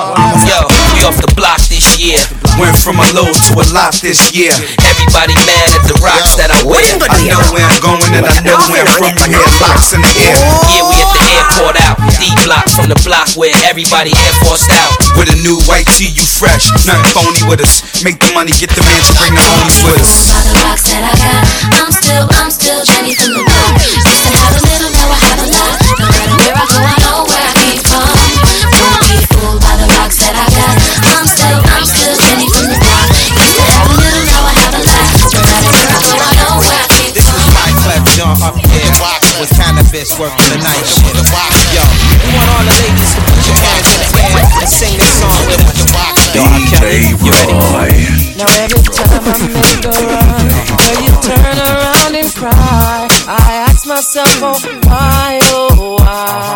Yo, 0.50 0.66
we 0.98 1.06
off 1.06 1.22
the 1.22 1.30
block 1.38 1.62
this 1.70 2.02
year. 2.02 2.18
Went 2.58 2.82
from 2.82 2.98
a 2.98 3.06
low 3.14 3.30
to 3.30 3.54
a 3.62 3.66
lot 3.70 3.94
this 4.02 4.34
year. 4.34 4.50
Everybody 4.82 5.38
mad 5.46 5.70
at 5.78 5.86
the 5.86 6.02
rocks 6.02 6.34
that 6.42 6.50
I 6.50 6.66
wear. 6.66 6.82
I 7.06 7.22
know 7.30 7.38
where 7.54 7.62
I'm 7.70 7.78
going 7.78 8.10
and 8.18 8.26
I 8.26 8.42
know 8.42 8.58
where 8.74 8.82
I'm 8.82 8.98
from. 8.98 9.14
I 9.22 9.30
hear 9.30 9.46
locks 9.62 9.94
in 9.94 10.02
the 10.02 10.14
air. 10.18 10.34
Yeah, 10.74 10.82
we 10.90 10.98
at 10.98 11.14
the 11.14 11.19
airport 11.34 11.76
out. 11.86 11.98
D 12.18 12.32
block 12.46 12.66
from 12.74 12.90
the 12.90 13.00
block 13.06 13.30
where 13.36 13.54
everybody 13.66 14.14
air 14.14 14.34
forced 14.46 14.70
out. 14.74 14.94
With 15.18 15.30
a 15.30 15.38
new 15.42 15.58
white 15.70 15.88
tee, 15.98 16.10
you 16.14 16.26
fresh. 16.26 16.70
Nothing 16.86 17.12
phony 17.14 17.42
with 17.50 17.62
us. 17.62 17.82
Make 18.04 18.20
the 18.22 18.32
money, 18.34 18.54
get 18.56 18.70
the 18.72 18.84
man 18.86 19.02
to 19.10 19.14
bring 19.18 19.34
the 19.36 19.44
homies 19.44 19.82
with 19.84 19.98
us. 20.00 20.30
By 20.30 20.42
the 20.46 20.54
rocks 20.62 20.86
that 20.88 21.04
I 21.04 21.14
got, 21.18 21.42
I'm 21.76 21.90
still, 21.92 22.26
I'm 22.38 22.50
still 22.54 22.80
Jenny 22.86 23.14
from 23.18 23.34
the 23.34 23.44
with 40.00 40.08
Canibus 40.08 40.20
working 40.20 40.48
the 40.48 40.64
night 40.64 40.86
shift. 40.88 41.12
Yo, 41.76 41.84
we 42.24 42.32
want 42.32 42.48
all 42.56 42.64
the 42.64 42.72
ladies 42.72 43.12
to 43.12 43.20
put 43.20 43.44
your 43.44 43.60
hands 43.60 43.90
in 43.92 44.00
the 44.00 44.10
air 44.16 44.48
and 44.48 44.70
sing 44.70 44.96
this 44.96 45.20
song 45.20 45.44
with 45.44 45.60
us. 45.60 45.76
Yo, 46.36 46.42
I 46.44 46.60
can't. 46.72 47.20
You 47.20 47.32
ready? 47.36 47.56
Now 48.40 48.48
every 48.64 48.84
time 48.96 49.28
I 49.28 49.36
make 49.52 49.84
a 49.84 49.92
run, 49.92 50.48
girl, 50.80 51.00
you 51.04 51.14
turn 51.20 51.58
around 51.60 52.16
and 52.16 52.32
cry. 52.34 53.08
I 53.28 53.68
ask 53.68 53.86
myself, 53.86 54.40
oh 54.40 54.60
why, 54.88 55.40
oh 55.52 55.98
why? 56.00 56.56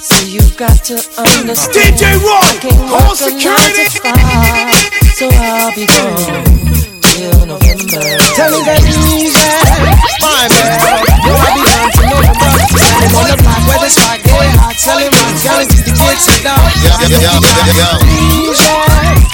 So 0.00 0.24
you've 0.24 0.56
got 0.56 0.84
to 0.84 0.94
understand. 1.18 1.96
DJ 1.98 2.14
Roy, 2.22 2.38
I 2.38 2.54
can't 2.62 2.78
call 2.86 3.02
work 3.02 3.18
a 3.18 3.30
nine 3.34 3.42
security. 3.42 3.84
to 3.84 3.98
five, 3.98 4.78
so 5.18 5.28
I'll 5.32 5.74
be 5.74 5.86
gone 5.86 6.87
till 7.18 7.34
November. 7.50 7.98
Tell 8.38 8.50
me 8.54 8.62
that 8.62 8.78
easy, 8.86 9.42
my 10.22 10.46
man. 10.46 11.02
You 11.26 11.34
I 11.34 11.50
be 11.50 11.62
down 11.66 11.90
to 11.90 12.02
November. 12.06 12.50
Standing 12.78 13.10
on 13.18 13.26
the 13.26 13.36
block 13.42 13.62
where 13.66 13.80
the 13.82 13.90
spot 13.90 14.18
get 14.22 14.54
hot, 14.54 14.78
selling 14.78 15.10
rocks, 15.10 15.42
guaranteed 15.42 15.82
to 15.82 15.92
get 15.98 16.18
sit 16.22 16.40
down. 16.46 16.62
Easy, 18.38 18.70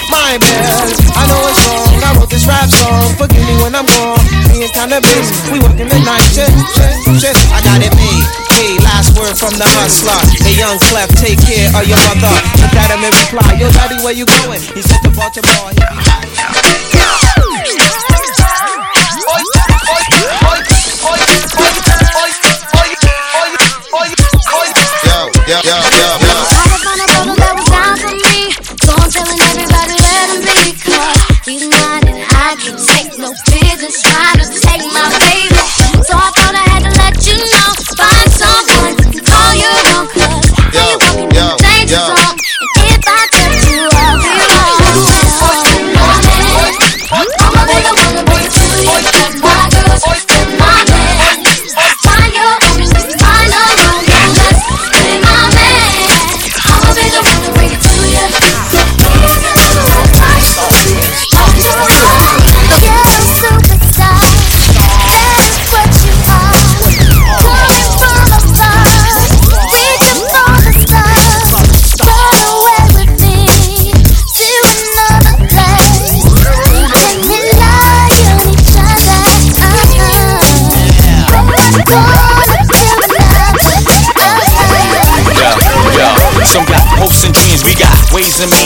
my 0.09 0.33
man. 0.41 0.65
I 1.13 1.29
know 1.29 1.45
it's 1.45 1.61
wrong. 1.61 2.01
I 2.01 2.09
wrote 2.17 2.31
this 2.33 2.49
rap 2.49 2.73
song. 2.73 3.13
Forgive 3.21 3.45
me 3.45 3.53
when 3.61 3.77
I'm 3.77 3.85
gone. 3.85 4.17
Me 4.49 4.65
and 4.65 4.73
Canibus, 4.73 5.29
we 5.53 5.61
working 5.61 5.85
the 5.85 6.01
night 6.01 6.25
shift, 6.33 6.57
shift, 6.73 7.21
shift. 7.21 7.37
I 7.53 7.61
got 7.61 7.85
it 7.85 7.93
made. 7.93 8.25
Hey, 8.49 8.81
last 8.81 9.13
word 9.13 9.37
from 9.37 9.53
the 9.61 9.67
hustler. 9.77 10.17
Hey, 10.41 10.57
young 10.57 10.81
Clef, 10.89 11.13
take 11.21 11.37
care 11.37 11.69
of 11.69 11.85
your 11.85 12.01
mother. 12.01 12.33
Look 12.65 12.73
at 12.73 12.89
him 12.89 13.05
and 13.05 13.13
reply, 13.13 13.61
yo, 13.61 13.69
daddy, 13.69 14.01
where 14.01 14.15
you 14.15 14.25
going? 14.25 14.63
He 14.73 14.81
said 14.81 15.05
to 15.05 15.13
Baltimore. 15.13 15.69
He 15.69 15.85
Yo, 16.95 17.24
yo, 25.63 25.71
yo, 25.71 26.11
yo. 26.19 26.35
Try 26.49 26.65
to 26.65 26.75
a 26.75 26.79
brother 26.83 27.07
that 27.07 27.23
was 27.23 28.13
me. 28.27 28.51
So 28.83 28.91
I'm 28.91 29.09
telling 29.11 29.39
everybody 29.39 29.95
let 29.95 30.27
him 30.33 30.41
be. 30.43 30.75
Cause 30.83 31.21
he's 31.45 31.67
not 31.67 32.03
and 32.03 32.19
I 32.33 32.55
can 32.59 32.75
take 32.75 33.17
no 33.17 33.31
business 33.47 34.01
trying 34.01 34.39
to 34.41 34.44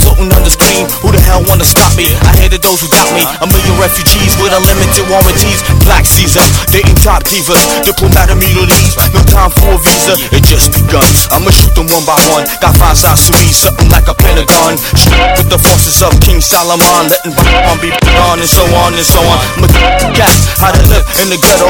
floating 0.00 0.32
on 0.32 0.42
the 0.42 0.50
stream. 0.50 0.88
Who 1.04 1.12
the 1.12 1.20
hell 1.20 1.44
wanna 1.44 1.68
stop 1.68 1.92
me? 1.94 2.08
I 2.24 2.32
hated 2.40 2.64
those 2.64 2.80
who 2.80 2.88
doubt 2.88 3.12
me. 3.12 3.22
A 3.44 3.46
million 3.46 3.76
refugees 3.76 4.34
with 4.40 4.52
unlimited 4.56 5.06
warranties. 5.12 5.60
Black 5.84 6.08
Caesar, 6.08 6.44
dating 6.72 6.96
top 7.00 7.22
divas. 7.28 7.60
The 7.84 7.92
cool 8.00 8.10
that 8.16 8.32
immunities, 8.32 8.96
no 9.12 9.20
time 9.28 9.52
for 9.52 9.76
a 9.76 9.78
visa. 9.84 10.16
It 10.32 10.42
just 10.42 10.72
begun. 10.72 11.04
I'ma 11.30 11.52
shoot 11.52 11.72
them 11.76 11.86
one 11.92 12.04
by 12.08 12.16
one. 12.32 12.48
Got 12.64 12.76
five 12.80 12.96
sides 12.96 13.28
to 13.28 13.36
me, 13.36 13.52
something 13.52 13.88
like 13.92 14.08
a 14.08 14.16
pentagon. 14.16 14.80
Shoot 14.96 15.16
with 15.36 15.48
the 15.52 15.60
forces 15.60 16.00
of 16.00 16.16
King 16.24 16.40
Solomon, 16.40 17.12
letting 17.12 17.36
on 17.68 17.76
be 17.80 17.92
on 18.24 18.40
and 18.40 18.48
so 18.48 18.64
on 18.84 18.96
and 18.96 19.06
so 19.06 19.20
on. 19.20 19.38
I'm 19.60 19.64
a 19.64 19.70
cat, 20.16 20.32
how 20.56 20.72
to 20.72 20.82
live 20.88 21.04
in 21.20 21.28
the 21.28 21.38
ghetto. 21.38 21.68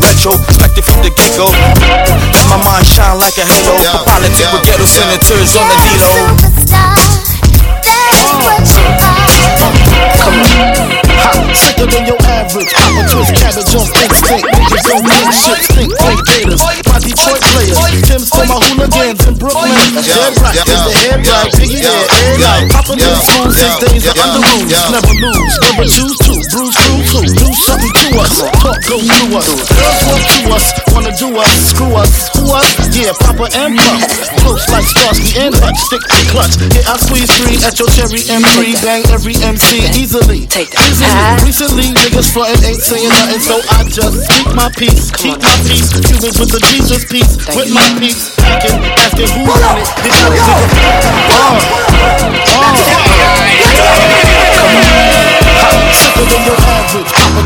Retro, 0.00 0.32
expected 0.48 0.84
from 0.84 1.04
the 1.04 1.12
get 1.12 1.36
go. 1.36 1.48
Let 2.32 2.46
my 2.48 2.58
mind 2.64 2.86
shine 2.86 3.18
like 3.20 3.36
a 3.36 3.44
halo. 3.44 3.76
For 3.76 4.04
politics 4.08 4.48
with 4.52 4.64
ghetto 4.64 4.86
senators 4.86 5.56
on 5.56 5.66
the 5.68 5.76
Dino. 5.84 7.03
That's 8.26 8.78
what 10.88 11.03
you 11.24 11.40
are. 11.40 11.48
Ha, 11.48 11.54
sicker 11.56 11.88
than 11.88 12.04
your 12.06 12.20
average. 12.28 12.72
Papa 12.74 13.02
twist 13.08 13.32
cabbage 13.36 13.72
on 13.72 13.88
instinct. 14.04 14.44
Niggas 14.44 14.84
don't 14.88 15.06
make 15.08 15.30
shit 15.32 15.60
stink. 15.64 15.90
Fake 15.96 16.24
gators. 16.28 16.60
My 16.60 16.98
Detroit 17.00 17.40
players. 17.40 17.78
Tim's 18.04 18.28
for 18.28 18.44
my 18.44 18.58
hooligans 18.60 19.20
in 19.24 19.34
Brooklyn. 19.40 19.72
Dead 20.04 20.32
right. 20.40 20.56
Is 20.56 20.82
the 20.84 20.92
head 20.92 21.20
right? 21.24 21.50
Biggie 21.56 21.80
there. 21.80 22.04
Air 22.12 22.36
night. 22.38 22.68
Papa 22.72 22.92
been 22.96 23.16
school 23.24 23.48
since 23.52 23.76
days 23.80 24.04
of 24.08 24.14
under 24.20 24.40
rules. 24.44 24.72
Never 24.92 25.14
lose. 25.16 25.54
Never 25.64 25.84
choose 25.88 26.16
to. 26.28 26.34
Bruce 26.52 26.76
through 26.76 27.02
to. 27.08 27.20
Do 27.32 27.48
something 27.56 27.94
to 27.94 28.08
us. 28.20 28.34
Talk 28.60 28.78
go 28.84 28.96
through 29.00 29.38
us. 29.38 29.48
Girls 29.48 30.00
want 30.04 30.24
to 30.28 30.40
us. 30.52 30.66
Wanna 30.92 31.12
do 31.16 31.28
us. 31.40 31.52
Screw 31.72 31.92
us. 31.96 32.12
Who 32.36 32.52
us? 32.52 32.68
Yeah, 32.94 33.16
Papa 33.24 33.48
and 33.56 33.78
Puff. 33.78 34.00
Close 34.44 34.64
like 34.70 34.86
Starsky 34.86 35.40
and 35.40 35.54
Hutch. 35.56 35.78
Stick 35.88 36.02
to 36.04 36.20
clutch. 36.30 36.54
Yeah, 36.74 36.92
I 36.92 36.94
squeeze 37.00 37.30
three 37.40 37.58
at 37.64 37.78
your 37.78 37.88
cherry 37.90 38.22
M3. 38.28 38.76
Bang 38.84 39.02
every 39.10 39.34
MC 39.40 39.88
easily. 39.96 40.46
Take 40.46 40.70
that. 40.70 40.84
Easily. 40.86 41.13
Recently, 41.44 41.94
niggas 41.94 42.32
frontin' 42.32 42.64
ain't 42.64 42.82
saying 42.82 43.08
nothing, 43.08 43.40
so 43.40 43.60
I 43.70 43.84
just 43.88 44.24
speak 44.26 44.54
my 44.54 44.70
peace. 44.74 45.10
Keep 45.12 45.42
my 45.42 45.56
peace. 45.66 45.92
Cubans 46.02 46.38
with 46.38 46.50
the 46.50 46.60
Jesus 46.72 47.04
peace. 47.04 47.36
With 47.54 47.70
my 47.72 47.86
peace. 47.98 48.34
Asking, 48.38 48.82
asking 48.98 49.30
who 49.34 49.46
want 49.46 49.62
it. 49.78 49.86
This 50.02 50.14
shit 50.16 50.32
is 50.32 50.42
Sicker 55.94 56.26
than 56.26 56.42
your 56.44 56.73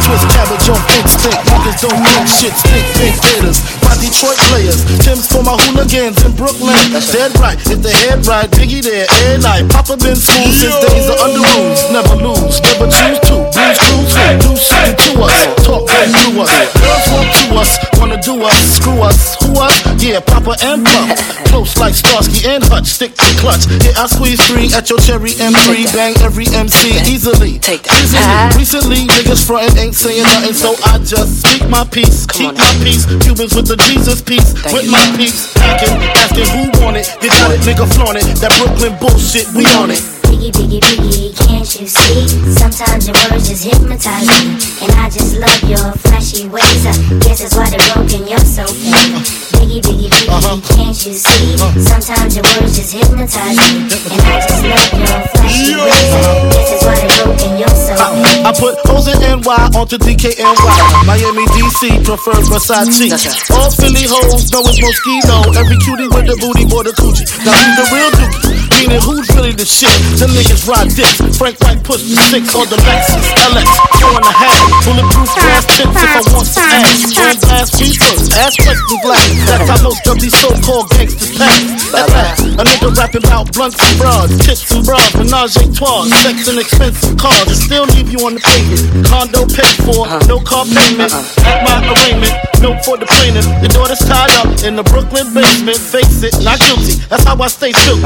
average. 0.08 0.28
Papa 0.38 0.56
twist 0.58 0.64
cabbage 0.64 0.68
on 0.68 0.80
instinct. 0.96 1.40
Niggas 1.48 1.78
don't 1.82 2.00
know 2.00 2.20
shit. 2.26 2.54
Stink, 2.56 2.86
big 2.96 3.14
gators. 3.20 3.58
My 3.82 3.94
Detroit 4.00 4.38
players. 4.48 4.80
Tim's 5.04 5.26
for 5.26 5.42
my 5.42 5.56
hooligans 5.56 6.18
in 6.24 6.32
Brooklyn. 6.36 6.76
Dead 7.12 7.32
right. 7.38 7.58
If 7.68 7.82
the 7.82 7.90
head 7.90 8.26
right, 8.26 8.48
Biggie 8.50 8.82
there. 8.82 9.06
Air 9.28 9.38
night. 9.38 9.68
Papa 9.70 9.96
been 9.96 10.16
school 10.16 10.52
since 10.52 10.76
days 10.80 11.08
of 11.08 11.18
under 11.20 11.42
rules. 11.56 11.80
Never 11.92 12.16
lose. 12.16 12.60
Never 12.62 12.88
choose 12.88 13.20
to. 13.28 13.36
Bruce 13.52 13.80
cruise 13.80 14.12
to. 14.14 14.38
Do 14.40 14.52
something 14.56 14.96
to 14.96 15.22
us. 15.24 15.40
Talk 15.64 15.84
right 15.88 16.08
through 16.08 16.42
us. 16.42 16.52
Girls 16.78 17.06
want 17.12 17.28
to 17.32 17.44
us. 17.58 17.70
Wanna 17.98 18.20
do 18.22 18.34
us. 18.42 18.58
Screw 18.76 19.00
us. 19.02 19.36
Who 19.42 19.52
us? 19.60 19.76
Yeah, 20.02 20.20
Papa 20.20 20.56
and 20.62 20.84
Puff. 20.84 21.44
Close 21.48 21.76
like 21.78 21.94
Starsky 21.94 22.46
and 22.48 22.62
Hutch. 22.64 22.86
Stick 22.86 23.14
to 23.16 23.28
clutch. 23.40 23.66
Yeah, 23.84 24.02
I 24.02 24.06
squeeze 24.06 24.40
three 24.46 24.70
at 24.72 24.88
your 24.90 24.98
cherry 25.00 25.30
M3. 25.36 25.92
Bang 25.92 26.14
every 26.22 26.46
MC 26.48 26.96
easily. 27.10 27.58
Take 27.58 27.82
that. 27.84 28.54
Recently, 28.56 29.04
uh-huh. 29.04 29.18
niggas 29.18 29.46
frontin' 29.46 29.78
ain't 29.78 29.97
saying 29.98 30.22
nothing, 30.22 30.54
so 30.54 30.78
I 30.86 30.98
just 31.02 31.42
speak 31.42 31.68
my 31.68 31.82
peace. 31.82 32.24
Keep 32.26 32.54
my 32.54 32.72
peace. 32.86 33.04
Cubans 33.18 33.50
with 33.54 33.66
the 33.66 33.76
Jesus 33.90 34.22
peace. 34.22 34.54
With 34.70 34.86
my 34.86 35.02
peace. 35.18 35.56
Asking, 35.58 35.98
asking 36.14 36.48
who 36.54 36.62
want 36.78 36.96
it. 36.96 37.10
You 37.20 37.28
got 37.34 37.50
it, 37.50 37.60
nigga 37.66 37.82
flaunt 37.94 38.16
it. 38.16 38.24
That 38.38 38.54
Brooklyn 38.62 38.94
bullshit, 39.02 39.50
we 39.58 39.66
on 39.74 39.90
it. 39.90 39.98
Biggie, 40.28 40.52
biggie, 40.52 40.80
biggie, 40.80 41.32
can't 41.48 41.68
you 41.80 41.86
see? 41.88 42.28
Sometimes 42.52 43.08
your 43.08 43.16
words 43.30 43.48
just 43.48 43.64
hypnotize 43.64 44.28
me. 44.28 44.60
And 44.84 44.92
I 45.00 45.08
just 45.08 45.40
love 45.40 45.62
your 45.64 45.92
flashy 46.04 46.48
ways. 46.48 46.84
I 46.84 46.92
guess 47.24 47.40
that's 47.40 47.56
why 47.56 47.68
they're 47.70 47.80
broken, 47.96 48.28
you're 48.28 48.38
so 48.44 48.64
fake. 48.68 49.24
Biggie, 49.56 49.80
biggie, 49.80 50.08
biggie, 50.12 50.28
uh-huh. 50.28 50.60
can't 50.76 50.98
you 51.06 51.14
see? 51.16 51.56
Sometimes 51.80 52.36
your 52.36 52.44
words 52.60 52.76
just 52.76 52.92
hypnotize 52.92 53.56
me. 53.56 53.88
And 53.88 54.20
I 54.28 54.36
just 54.44 54.62
love 54.68 54.92
your 55.00 55.18
flashy 55.32 55.74
ways. 55.80 56.12
I 56.12 56.48
guess 56.52 56.68
that's 56.70 56.84
why 56.84 56.96
they're 57.00 57.24
broken, 57.24 57.58
you're 57.58 57.68
so 57.72 57.96
fake. 57.96 58.44
I 58.48 58.52
put 58.52 58.78
hoes 58.86 59.08
in 59.08 59.20
NY 59.20 59.76
onto 59.76 59.98
DKNY. 59.98 61.06
Miami, 61.06 61.44
DC, 61.56 62.04
prefer 62.04 62.32
Versace. 62.48 63.08
Mm-hmm. 63.08 63.54
All 63.54 63.70
Philly 63.70 64.04
hoes 64.08 64.52
know 64.52 64.62
it's 64.64 64.80
Moschino. 64.80 65.56
Every 65.56 65.76
cutie 65.84 66.08
with 66.08 66.26
the 66.26 66.36
booty, 66.40 66.64
boy, 66.64 66.84
the 66.84 66.92
coochie. 66.92 67.28
Now 67.44 67.52
who's 67.52 67.76
the 67.76 67.84
real 67.92 68.10
dookie? 68.12 68.67
Meaning 68.78 69.02
who's 69.02 69.26
really 69.34 69.50
the 69.50 69.66
shit? 69.66 69.90
Them 70.22 70.30
niggas 70.30 70.62
ride 70.70 70.94
dicks. 70.94 71.18
Frank 71.34 71.58
White 71.66 71.82
push 71.82 72.06
the 72.06 72.14
six 72.30 72.54
on 72.54 72.70
the 72.70 72.78
Lexus 72.78 73.26
LX. 73.50 73.66
Four 73.98 74.14
and 74.14 74.22
a 74.22 74.30
half. 74.30 74.62
Bulletproof 74.86 75.30
glass 75.34 75.66
tips 75.66 75.98
if 75.98 76.14
I 76.14 76.22
want 76.30 76.46
some 76.46 76.62
ass. 76.62 77.10
Don't 77.10 77.38
blast 77.42 77.74
me 77.82 77.90
first. 77.98 78.30
Ask 78.38 78.54
questions 78.62 79.02
last. 79.02 79.34
That's 79.50 79.66
how 79.66 79.82
most 79.82 80.06
of 80.06 80.16
these 80.22 80.36
so-called 80.38 80.86
gangsters 80.94 81.34
pass. 81.34 81.90
At 81.90 82.06
last, 82.14 82.46
a 82.54 82.62
nigga 82.62 82.94
rapping 82.94 83.26
about 83.26 83.50
blunts 83.50 83.82
and 83.82 83.98
bras, 83.98 84.30
chips 84.46 84.70
and 84.70 84.86
bras, 84.86 85.10
menage 85.18 85.58
a 85.58 85.66
trois, 85.74 86.06
sex 86.22 86.46
and 86.46 86.58
expensive 86.62 87.18
cars, 87.18 87.50
and 87.50 87.58
still 87.58 87.86
leave 87.98 88.12
you 88.12 88.22
on 88.22 88.38
the 88.38 88.42
pavement. 88.46 89.02
Condo 89.02 89.42
paid 89.50 89.74
for, 89.82 90.06
uh-huh. 90.06 90.22
no 90.30 90.38
car 90.38 90.62
payment. 90.70 91.10
Uh-huh. 91.10 91.50
At 91.50 91.66
my 91.66 91.82
arraignment, 91.82 92.34
no 92.62 92.78
for 92.86 92.94
the 92.94 93.10
plaintiff. 93.10 93.46
Your 93.58 93.74
daughter's 93.74 94.02
tied 94.06 94.30
up 94.38 94.46
in 94.62 94.78
the 94.78 94.86
Brooklyn 94.86 95.26
basement. 95.34 95.82
Face 95.82 96.22
it, 96.22 96.38
not 96.46 96.62
guilty. 96.62 97.02
That's 97.10 97.24
how 97.26 97.34
I 97.40 97.48
stay 97.48 97.72
true. 97.72 97.98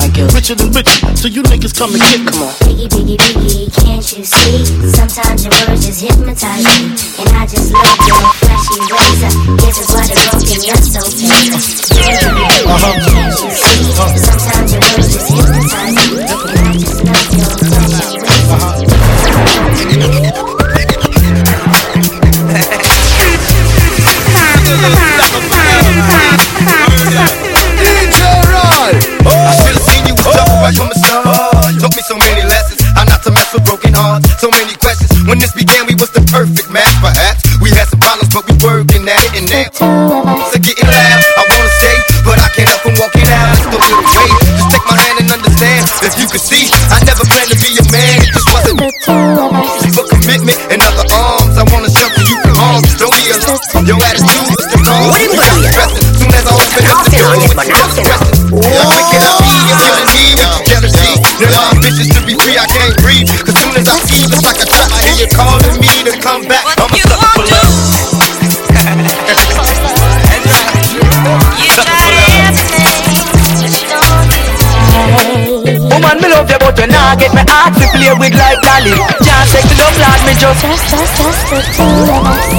Than 0.63 0.71
richer, 0.71 1.17
so 1.17 1.27
you 1.27 1.43
niggas 1.43 1.77
come 1.77 1.91
and 1.91 2.01
get 2.01 2.21
me. 2.21 2.27
Come 2.31 2.43
on. 2.43 2.55
Biggie, 2.63 2.87
biggie, 2.87 3.17
biggie, 3.19 3.67
can't 3.83 4.07
you 4.15 4.23
see? 4.23 4.65
Sometimes 4.95 5.43
your 5.43 5.51
words 5.67 5.87
just 5.87 6.01
hypnotize 6.01 6.63
me. 6.63 6.95
And 7.19 7.29
I 7.35 7.47
just 7.51 7.73
love 7.73 7.99
your 8.07 8.23
flashy 8.39 8.79
ways. 8.79 9.27
I 9.27 9.59
guess 9.59 9.83
it's 9.83 9.91
why 9.91 10.07
they're 10.07 10.23
broken, 10.31 10.63
you're 10.63 10.79
so 10.79 11.03
biggie, 11.03 11.51
biggie, 11.51 12.63
uh-huh. 12.63 12.95
can't 13.11 13.43
you 13.43 13.51
see? 13.51 13.91
Uh-huh. 13.91 14.15
Sometimes 14.23 14.71
your 14.71 14.83
words 14.87 15.11
just 15.11 15.35
hypnotize 15.35 15.99
me. 15.99 16.23
And 16.23 16.63
I 16.63 16.79
just 16.79 17.03
love 17.03 17.27
your 17.35 17.51
flashy 17.59 18.19
ways. 18.23 18.82
When 35.23 35.39
this 35.39 35.55
began, 35.55 35.87
we 35.87 35.95
was 35.95 36.11
the 36.11 36.21
perfect 36.35 36.67
match. 36.75 36.91
Perhaps 36.99 37.47
we 37.63 37.71
had 37.71 37.87
some 37.87 38.03
problems, 38.03 38.35
but 38.35 38.43
we 38.51 38.59
working 38.59 39.07
at 39.07 39.23
it. 39.23 39.39
And 39.39 39.47
now, 39.47 39.71
so 40.51 40.59
getting 40.59 40.89
loud. 40.91 41.21
I 41.39 41.43
wanna 41.47 41.73
say, 41.79 41.95
but 42.27 42.37
I 42.43 42.49
can't 42.51 42.67
help 42.67 42.83
from 42.83 42.99
walking 42.99 43.31
out. 43.31 43.55
It's 43.55 43.71
the 43.71 43.79
little 43.79 44.03
way. 44.03 44.29
Just 44.59 44.69
take 44.75 44.83
my 44.83 44.97
hand 44.99 45.17
and 45.23 45.31
understand. 45.31 45.87
If 46.03 46.19
you 46.19 46.27
could 46.27 46.43
see, 46.43 46.67
I 46.91 46.99
never 47.07 47.23
planned 47.23 47.55
to 47.55 47.57
be 47.57 47.71
a 47.79 47.85
man. 47.95 48.19
It 48.19 48.35
just 48.35 48.51
wasn't 48.51 48.83
for 49.95 50.05
commitment 50.11 50.59
and 50.75 50.83
other 50.83 51.07
arms. 51.15 51.55
I 51.55 51.65
wanna 51.71 51.91
shelter 51.95 52.27
you 52.27 52.37
from 52.43 52.59
harm. 52.59 52.83
Don't 52.99 53.15
be 53.15 53.31
alone. 53.31 53.63
Your 53.87 54.03
attitude 54.03 54.43
is 54.59 54.67
the 54.75 54.79
wrong. 54.83 55.07
Soon 56.19 56.35
as 56.35 56.45
I 56.47 56.55
open 56.59 56.83
up 56.83 56.99
the 57.07 57.11
door, 57.15 57.31
it's 57.39 57.55
resting. 57.55 58.11
How 58.11 58.91
wicked 58.91 59.23
I 59.23 59.33
be 59.39 59.55
if 59.71 59.79
you're 59.87 59.99
in 60.03 60.09
need 60.19 60.39
of 60.43 60.61
jealousy. 60.67 61.15
Never 61.39 61.63
ambitious 61.79 62.09
to 62.11 62.21
be 62.27 62.35
free, 62.43 62.59
I 62.59 62.67
can't 62.67 62.95
me 66.05 66.11
to 66.11 66.19
come 66.21 66.43
back. 66.49 66.65
I'm 66.79 66.91
a 66.91 66.99
sucker 66.99 67.31
for 67.37 67.45
love. 67.47 67.71
Woman, 75.93 76.17
me 76.21 76.29
love 76.29 76.51
you, 76.51 76.59
but 76.59 76.79
you 76.79 76.87
not 76.89 77.19
get 77.19 77.33
me 77.35 77.43
heart 77.47 77.75
to 77.79 77.87
play 77.95 78.13
with 78.19 78.35
like 78.35 78.59
dolly. 78.63 78.99
Can't 79.23 79.47
take 79.51 79.67
the 79.69 79.75
love, 79.79 79.97
Lord, 80.03 80.21
me 80.27 80.35
just. 80.35 80.63
Just, 80.63 80.91
just, 80.91 81.17
just 81.23 81.51
the 81.51 81.61
two 81.77 81.87
of 82.11 82.27
us. 82.27 82.51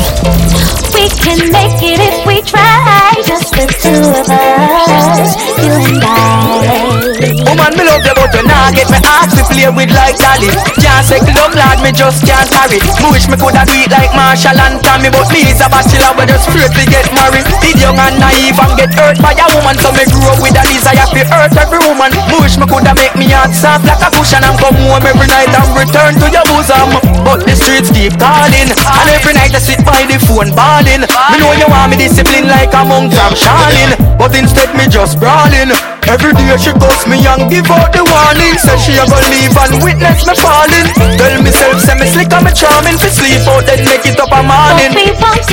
We 0.93 1.09
can 1.09 1.51
make 1.51 1.81
it 1.83 1.99
if 1.99 2.25
we 2.25 2.41
try. 2.43 3.11
Just 3.25 3.51
the 3.51 3.67
two 3.81 4.07
of 4.07 4.29
us, 4.29 5.35
you 5.59 5.71
and 5.71 6.03
I. 6.03 7.52
Woman, 7.73 7.89
me 7.89 7.89
love 7.89 8.05
you, 8.05 8.13
but 8.13 8.29
you 8.37 8.45
not 8.45 8.69
get 8.77 8.85
me 8.93 9.01
heart 9.01 9.33
to 9.33 9.41
play 9.49 9.65
with 9.65 9.89
like 9.97 10.13
dolly. 10.21 10.53
Can't 10.77 11.01
the 11.09 11.33
love, 11.33 11.57
Lord, 11.57 11.79
me 11.81 11.89
just 11.89 12.21
can't 12.21 12.45
carry. 12.45 12.77
Me 13.01 13.07
wish 13.09 13.25
me 13.25 13.33
coulda 13.33 13.65
it 13.65 13.89
like 13.89 14.13
Marshall 14.13 14.53
and 14.61 14.77
Tommy, 14.85 15.09
but 15.09 15.25
me 15.33 15.49
is 15.49 15.57
a 15.57 15.65
bachelor, 15.73 16.13
we 16.13 16.29
just 16.29 16.45
afraid 16.45 16.69
to 16.69 16.83
get 16.85 17.09
married. 17.17 17.49
Did 17.65 17.81
young 17.81 17.97
and 17.97 18.21
naive 18.21 18.61
and 18.61 18.77
get 18.77 18.93
hurt 18.93 19.17
by 19.17 19.33
a 19.33 19.45
woman, 19.57 19.73
so 19.81 19.89
me 19.89 20.05
grow 20.05 20.37
up 20.37 20.37
with 20.37 20.53
a 20.53 20.61
desire 20.69 21.01
to 21.01 21.21
hurt 21.25 21.53
every 21.57 21.81
woman. 21.81 22.13
Me 22.29 22.37
wish 22.45 22.61
me 22.61 22.69
coulda 22.69 22.93
make 22.93 23.17
me 23.17 23.33
heart 23.33 23.49
soft 23.57 23.89
like 23.89 24.05
a 24.05 24.09
cushion 24.13 24.45
and 24.45 24.53
come 24.61 24.77
home 24.77 25.01
every 25.01 25.25
night 25.33 25.49
and 25.49 25.73
return 25.73 26.13
to 26.21 26.29
your 26.29 26.45
bosom. 26.53 26.93
But 27.25 27.41
the 27.41 27.57
streets 27.57 27.89
keep 27.89 28.13
calling, 28.21 28.69
and 28.69 29.07
every 29.09 29.33
night 29.33 29.49
I 29.49 29.57
sit 29.57 29.81
by 29.81 30.05
the 30.05 30.21
phone 30.21 30.53
bawling. 30.53 31.09
Me 31.09 31.35
know 31.41 31.49
you 31.57 31.65
want 31.73 31.89
me 31.89 31.97
discipline 31.97 32.45
like 32.45 32.69
a 32.77 32.85
monk 32.85 33.09
from 33.17 33.33
Shaolin, 33.33 33.97
but 34.21 34.37
instead 34.37 34.69
me 34.77 34.85
just 34.85 35.17
brawling. 35.17 35.73
Every 36.03 36.35
day 36.35 36.51
she 36.59 36.75
calls 36.75 37.07
me 37.07 37.23
and 37.23 37.47
give 37.47 37.62
out 37.69 37.91
the 37.93 38.03
warning. 38.03 38.57
Say 38.57 38.77
she 38.79 38.93
a 38.97 39.05
go 39.05 39.19
leave 39.29 39.55
and 39.55 39.83
witness 39.83 40.25
me 40.27 40.33
falling. 40.35 40.87
Tell 41.19 41.35
myself 41.43 41.79
say 41.79 41.95
me 41.95 42.05
slick 42.07 42.33
and 42.33 42.43
me 42.45 42.51
charming. 42.51 42.97
Fi 42.97 43.09
sleep 43.09 43.45
out 43.47 43.65
then 43.65 43.83
make 43.85 44.05
it 44.05 44.19
up 44.19 44.31
a 44.31 44.41
morning. 44.43 44.91
What 44.93 45.43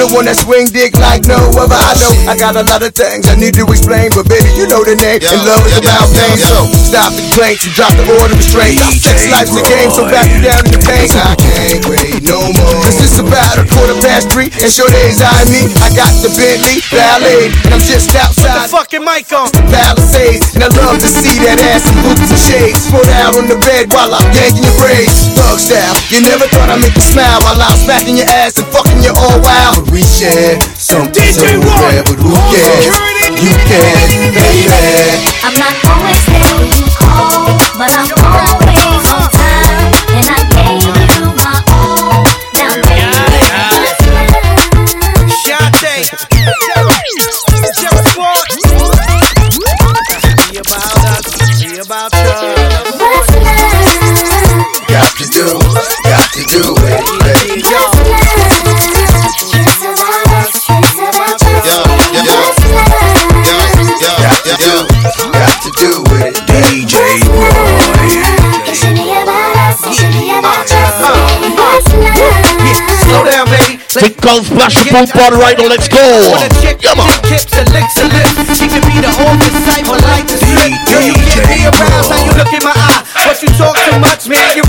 the 0.00 0.08
one 0.16 0.24
that 0.24 0.40
swing 0.40 0.64
dick 0.72 0.96
like 0.96 1.28
no 1.28 1.36
other. 1.60 1.76
I 1.76 1.92
know 2.00 2.12
I 2.24 2.32
got 2.32 2.56
a 2.56 2.64
lot 2.64 2.80
of 2.80 2.96
things 2.96 3.28
I 3.28 3.36
need 3.36 3.52
to 3.60 3.68
explain, 3.68 4.08
but 4.16 4.24
baby, 4.32 4.48
you 4.56 4.64
know 4.64 4.80
the 4.80 4.96
name. 4.96 5.20
And 5.20 5.40
love 5.44 5.60
is 5.68 5.76
about 5.76 6.08
pain, 6.16 6.40
so 6.40 6.64
stop 6.88 7.12
the 7.12 7.20
complaints 7.28 7.68
and 7.68 7.74
drop 7.76 7.92
the 8.00 8.08
order 8.16 8.32
of 8.32 8.40
restraint. 8.40 8.80
Sex 8.96 9.28
life's 9.28 9.52
the 9.52 9.60
game, 9.68 9.92
so 9.92 10.08
back 10.08 10.24
you 10.32 10.40
down 10.40 10.64
in 10.64 10.72
the 10.72 10.80
pain. 10.80 11.04
I 11.12 11.36
can't 11.36 11.84
wait 11.84 12.24
no 12.24 12.40
more. 12.40 12.80
Cause 12.80 12.96
it's 12.96 13.20
about 13.20 13.60
a 13.60 13.64
quarter 13.68 13.92
past 14.00 14.32
three, 14.32 14.48
and 14.64 14.72
sure 14.72 14.88
days 14.88 15.20
I 15.20 15.44
me. 15.52 15.68
I 15.84 15.92
got 15.92 16.12
the 16.24 16.32
Bentley 16.32 16.80
Ballet, 16.88 17.52
and 17.68 17.76
I'm 17.76 17.84
just 17.84 18.08
outside. 18.16 18.72
Put 18.72 18.96
the 18.96 19.04
fucking 19.04 19.04
mic 19.04 19.28
on. 19.36 19.52
Palisades, 19.68 20.56
and 20.56 20.64
I 20.64 20.72
love 20.80 20.96
to 20.96 21.10
see 21.12 21.36
that 21.44 21.60
ass 21.76 21.84
in 21.84 21.96
boots 22.00 22.32
and 22.32 22.40
shades. 22.40 22.88
Put 22.88 23.04
out 23.20 23.36
on 23.36 23.52
the 23.52 23.60
bed 23.60 23.92
while 23.92 24.16
I'm 24.16 24.32
yanking 24.32 24.64
your 24.64 24.76
braids. 24.80 25.28
Thug 25.36 25.60
style, 25.60 25.92
you 26.08 26.24
never 26.24 26.48
thought 26.48 26.72
I'd 26.72 26.80
make 26.80 26.96
you 26.96 27.04
smile 27.04 27.44
while 27.44 27.60
I'm 27.60 27.76
smacking 27.76 28.16
your 28.16 28.30
ass 28.32 28.56
and 28.56 28.68
fucking 28.72 29.04
you 29.04 29.12
all 29.12 29.36
wild. 29.44 29.89
But 29.90 29.96
we 29.96 30.02
share 30.04 30.60
something 30.76 31.32
so 31.32 31.42
rare, 31.42 32.04
but 32.04 32.14
who 32.22 32.30
cares? 32.54 32.86
You 33.42 33.50
can, 33.66 34.32
baby. 34.32 34.70
I'm 35.42 35.54
not 35.58 35.74
always 35.84 36.26
there 36.26 36.54
when 36.58 36.70
you 36.78 36.86
call, 36.94 37.58
but 37.76 37.90
I'm 37.90 38.06
always 38.22 38.89
down, 73.94 74.02
baby. 74.02 74.14
Think 74.14 74.26
on 74.26 74.44
splash 74.44 74.74
the 74.76 74.86
pool 74.90 75.06
party 75.10 75.36
right 75.40 75.56
now, 75.58 75.68
let's 75.68 75.88
go. 75.88 76.04
Come 76.82 77.00
on. 77.00 77.10
Kips 77.26 77.54
and 77.56 77.66
licks 77.72 77.96
and 77.98 78.10
lips. 78.12 78.58
She 78.58 78.66
can 78.68 78.82
be 78.86 79.00
the 79.02 79.10
office 79.10 79.56
type, 79.66 79.86
but 79.86 80.02
like 80.06 80.26
to 80.30 80.36
strip. 80.38 80.70
You 81.00 81.14
get 81.26 81.42
me 81.48 81.66
you 81.66 82.32
look 82.38 82.52
in 82.52 82.62
my 82.62 82.74
eye. 82.74 83.02
But 83.26 83.42
you 83.42 83.50
talk 83.58 83.76
too 83.76 83.98
much, 83.98 84.28
man, 84.28 84.56
you 84.56 84.62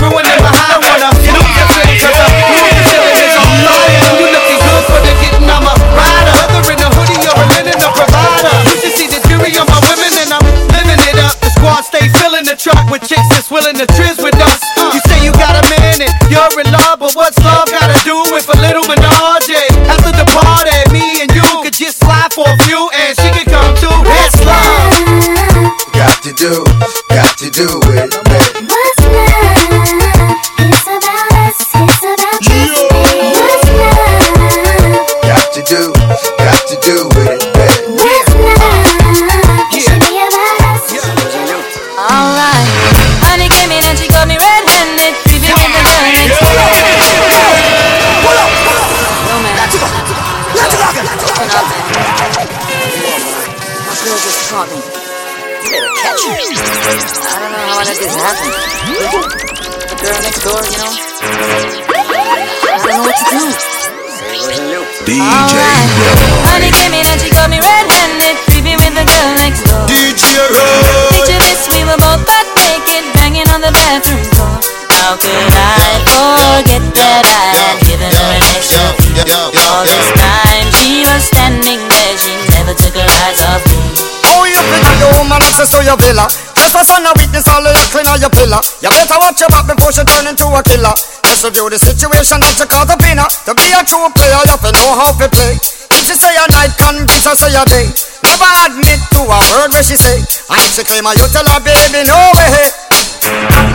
your 85.84 85.98
villa? 85.98 86.26
Just 86.56 86.74
a 86.78 86.82
son 86.86 87.04
of 87.04 87.14
witness, 87.18 87.46
all 87.50 87.62
of 87.62 87.74
you 87.74 87.86
clean 87.90 88.06
on 88.06 88.18
your 88.22 88.30
pillar. 88.30 88.62
You 88.80 88.90
better 88.90 89.18
watch 89.18 89.38
your 89.42 89.50
back 89.50 89.66
before 89.66 89.92
she 89.92 90.02
turn 90.06 90.26
into 90.30 90.46
a 90.46 90.62
killer. 90.62 90.94
Just 91.26 91.42
review 91.44 91.68
the 91.68 91.78
situation 91.78 92.38
that 92.40 92.54
you 92.58 92.66
call 92.66 92.86
the 92.86 92.96
winner. 93.02 93.26
To 93.46 93.52
be 93.52 93.66
a 93.74 93.82
true 93.82 94.06
player, 94.14 94.40
you 94.46 94.54
have 94.54 94.62
to 94.62 94.72
know 94.72 94.90
how 94.94 95.10
to 95.12 95.26
play. 95.28 95.58
If 95.92 96.02
she 96.08 96.14
say 96.16 96.32
a 96.32 96.46
night, 96.54 96.72
convince 96.78 97.26
her 97.26 97.36
say 97.36 97.52
a 97.52 97.62
day. 97.68 97.86
Never 98.24 98.50
admit 98.64 99.00
to 99.12 99.20
a 99.26 99.38
word 99.52 99.74
where 99.74 99.84
she 99.84 99.98
say. 99.98 100.22
And 100.48 100.60
if 100.64 100.72
she 100.78 100.82
claim 100.86 101.04
her, 101.04 101.14
you 101.18 101.26
tell 101.28 101.44
her, 101.44 101.60
baby, 101.60 102.06
no 102.06 102.20
way. 102.38 102.70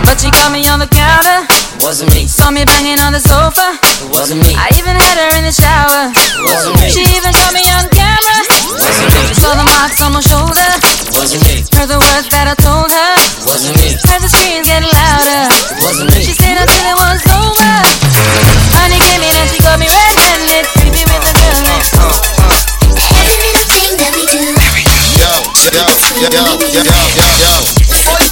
But 0.04 0.20
she 0.20 0.32
caught 0.32 0.52
me 0.52 0.66
on 0.68 0.80
the 0.80 0.88
counter. 0.88 1.46
Wasn't 1.84 2.10
me. 2.16 2.26
Saw 2.26 2.50
me 2.50 2.66
banging 2.66 3.00
on 3.00 3.14
the 3.14 3.22
sofa. 3.22 3.78
It 4.02 4.10
wasn't 4.10 4.42
me. 4.42 4.56
I 4.56 4.72
even 4.76 4.96
had 4.96 5.16
her 5.20 5.32
in 5.38 5.44
the 5.46 5.54
shower. 5.54 6.10
Wasn't 6.48 6.76
me. 6.80 6.90
She 6.90 7.04
even 7.16 7.32
caught 7.36 7.54
me 7.54 7.64
on 7.70 7.86
camera. 7.92 8.40
Wasn't 8.76 9.08
me. 9.14 9.20
She 9.30 9.36
saw 9.40 9.54
the 9.56 9.68
marks 9.68 10.02
on 10.02 10.14
my 10.14 10.22
shoulder. 10.22 10.70
Wasn't 11.16 11.44
me. 11.48 11.64
Heard 11.72 11.88
the 11.88 12.00
words 12.00 12.28
that 12.36 12.52
I 12.52 12.56
told 12.60 12.92
her. 12.92 13.14
Wasn't 13.48 13.76
me. 13.80 13.96
Heard 14.08 14.20
the 14.20 14.30
screams 14.32 14.68
getting 14.68 14.92
louder. 14.92 15.48
Wasn't 15.80 16.10
me. 16.12 16.20
She 16.20 16.34
stayed 16.36 16.60
until 16.60 16.84
it 16.84 16.98
was 17.00 17.22
over. 17.32 17.76
Honey 18.76 19.00
came 19.00 19.24
in 19.24 19.36
and 19.36 19.48
she 19.48 19.60
got 19.64 19.80
me 19.80 19.88
red-handed, 19.88 20.68
creepy 20.76 21.04
with 21.08 21.24
the 21.24 21.34
girl 21.36 21.56
uh, 21.56 21.64
uh. 21.64 21.72
next 21.72 21.92
door. 21.96 22.12
Yo, 25.18 25.32
yo, 25.72 25.88
yo, 26.18 26.28
yo, 26.28 26.44
yo, 26.44 26.84
yo, 27.16 27.28
yo. 27.40 27.54
Yo, 27.88 28.28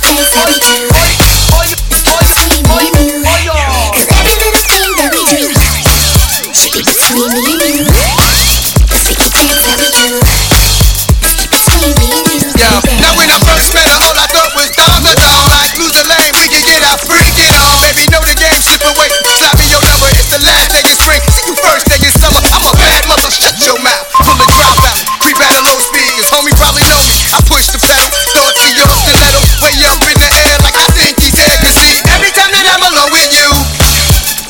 your 23.65 23.81
mouth. 23.81 24.05
Pull 24.21 24.37
the 24.37 24.45
drop 24.53 24.77
out, 24.77 24.97
creep 25.19 25.41
out 25.41 25.57
of 25.57 25.65
low 25.65 25.77
speed. 25.81 26.05
Cause 26.21 26.29
homie 26.29 26.53
probably 26.53 26.85
know 26.85 27.01
me. 27.09 27.17
I 27.33 27.41
push 27.49 27.73
the 27.73 27.81
pedal, 27.81 28.09
throw 28.31 28.45
it 28.45 28.55
to 28.61 28.69
your 28.77 28.85
stiletto. 28.85 29.41
Way 29.65 29.73
up 29.89 30.01
in 30.05 30.17
the 30.21 30.29
air 30.29 30.55
like 30.61 30.77
I 30.77 30.87
think 30.93 31.17
he's 31.17 31.33
heavy. 31.33 31.73
See, 31.73 31.97
every 32.13 32.29
time 32.29 32.53
that 32.53 32.65
I'm 32.69 32.83
alone 32.85 33.09
with 33.09 33.33
you, 33.33 33.49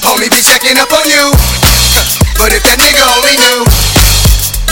homie 0.04 0.28
be 0.28 0.44
checking 0.44 0.76
up 0.76 0.92
on 0.92 1.08
you. 1.08 1.32
But 2.36 2.52
if 2.52 2.62
that 2.68 2.76
nigga 2.84 3.04
only 3.16 3.40
knew. 3.40 3.64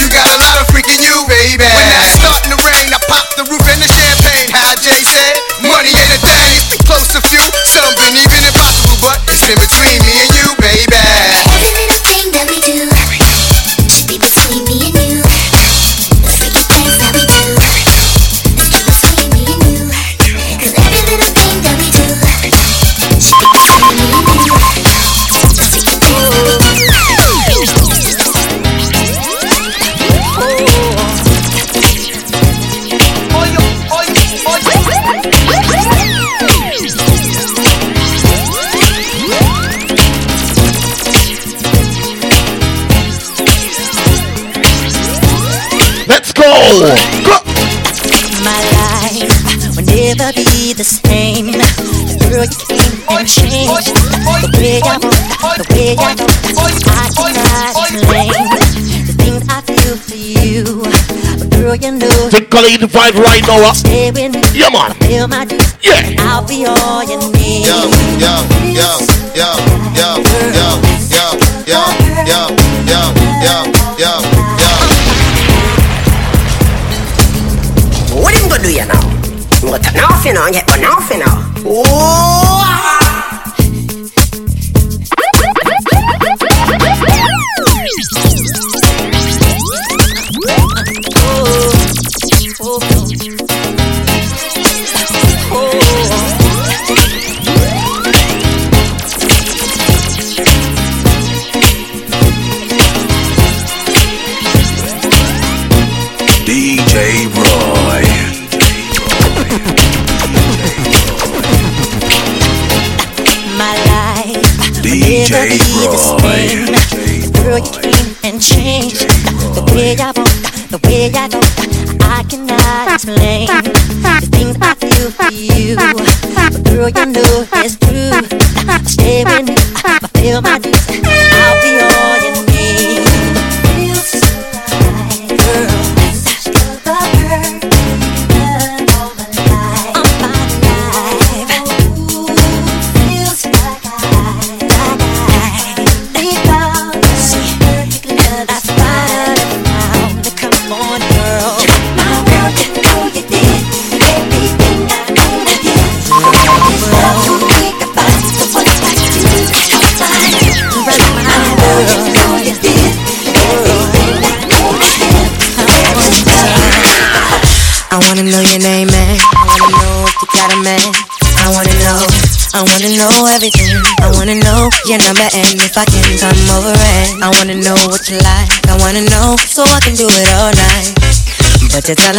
You 0.01 0.09
got 0.09 0.25
a 0.35 0.39
lot 0.41 0.57
of 0.59 0.65
freaking 0.73 0.99
you, 0.99 1.15
baby. 1.29 1.63
When 1.63 1.87
that's 1.93 2.17
starting 2.17 2.51
to 2.51 2.59
rain, 2.65 2.89
I 2.91 2.99
pop 3.05 3.29
the 3.37 3.45
roof 3.45 3.61
and 3.69 3.77
the 3.77 3.87
champagne. 3.87 4.49
How 4.49 4.73
Jay 4.81 5.05
said, 5.05 5.37
money 5.61 5.93
ain't 5.93 6.17
a 6.17 6.19
thing. 6.19 6.59
Close 6.89 7.13
a 7.13 7.21
few, 7.21 7.45
some 7.63 7.93
been 8.01 8.17
even 8.17 8.41
impossible, 8.41 8.97
but 8.99 9.21
it's 9.29 9.45
in 9.45 9.53
between 9.53 10.01
me 10.01 10.25
and 10.25 10.32
you, 10.32 10.32
way 54.73 54.89
I 54.89 54.97
move, 54.97 55.13
the 55.13 55.65
way 55.69 55.93
I 55.99 56.17
move, 56.17 56.33
I 56.89 57.05
cannot 57.13 57.77
explain 57.77 58.33
the 59.05 59.13
things 59.13 59.43
I 59.45 59.61
feel 59.61 59.95
for 59.97 60.17
you. 60.17 60.81
But 61.37 61.49
girl, 61.53 61.75
you 61.75 61.91
know. 61.91 62.29
Take 62.31 62.49
color 62.49 62.69
you 62.69 62.79
vibe 62.79 63.21
right 63.21 63.45
now. 63.45 63.73
Stay 63.73 64.09
with 64.09 64.33
me. 64.33 64.41
Yeah, 64.57 64.69
man. 64.73 64.93
Feel 65.05 65.27
my 65.27 65.45
juice. 65.45 65.77
Yeah. 65.83 66.15
I'll 66.25 66.47
be 66.47 66.65
all 66.65 67.03
you 67.03 67.19
need. 67.33 67.69
Yo, 67.69 67.85
yo, 68.17 68.33
yo, 68.73 68.89
yo, 69.37 69.49
yo, 69.93 70.09
yo, 70.57 70.81
yo, 71.13 71.25
yo, 71.69 71.81
yo, 72.25 72.41
yo, 72.89 73.01
yo, 73.45 73.53
yo, 74.01 74.11
yo. 74.57 74.71
What 78.17 78.33
am 78.33 78.45
I 78.45 78.49
gonna 78.49 78.63
do 78.63 78.73
you 78.73 78.85
now? 78.85 79.05
I'm 79.61 79.69
gonna 79.69 79.83
turn 79.83 79.99
off 80.03 80.25
you 80.25 80.33
know 80.33 80.45
Yeah, 80.47 80.51
get 80.51 80.69
one 80.69 80.85
off 80.85 81.09
you 81.11 81.19
know. 81.19 81.35
Ooh. 81.69 82.42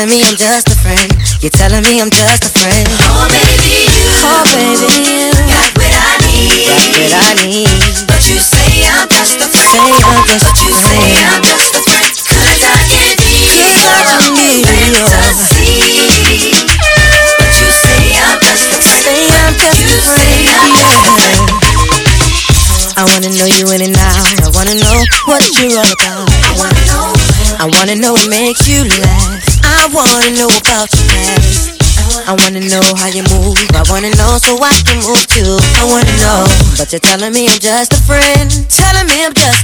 telling 0.04 0.20
me 0.20 0.28
I'm 0.28 0.36
just 0.36 0.68
a 0.68 0.76
friend. 0.76 1.12
You're 1.40 1.50
telling 1.50 1.82
me 1.82 2.00
I'm 2.00 2.10
just 2.10 2.44
a 2.44 2.48
friend. 2.58 2.73
But 36.84 36.92
you're 36.92 37.00
telling 37.00 37.32
me 37.32 37.48
I'm 37.48 37.58
just 37.60 37.94
a 37.94 38.00
friend, 38.02 38.50
telling 38.68 39.08
me 39.08 39.24
I'm 39.24 39.32
just 39.32 39.63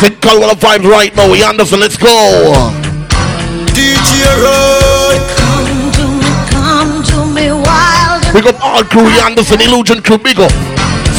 Think 0.00 0.16
call 0.22 0.40
one 0.40 0.48
of 0.48 0.56
vibes 0.58 0.88
right 0.88 1.14
now. 1.14 1.30
We 1.30 1.42
Anderson, 1.44 1.80
let's 1.80 1.98
go. 1.98 2.08
DJ 3.76 4.24
Roy. 4.40 5.20
Come 5.36 5.92
to 5.92 6.04
me, 6.08 6.24
come 6.48 7.04
to 7.04 7.26
me, 7.28 7.52
wild. 7.52 8.24
Big 8.32 8.46
up 8.48 8.56
all 8.64 8.80
crew, 8.82 9.04
Anderson, 9.20 9.60
Illusion 9.60 10.00
crew, 10.00 10.16
big 10.16 10.40
up. 10.40 10.48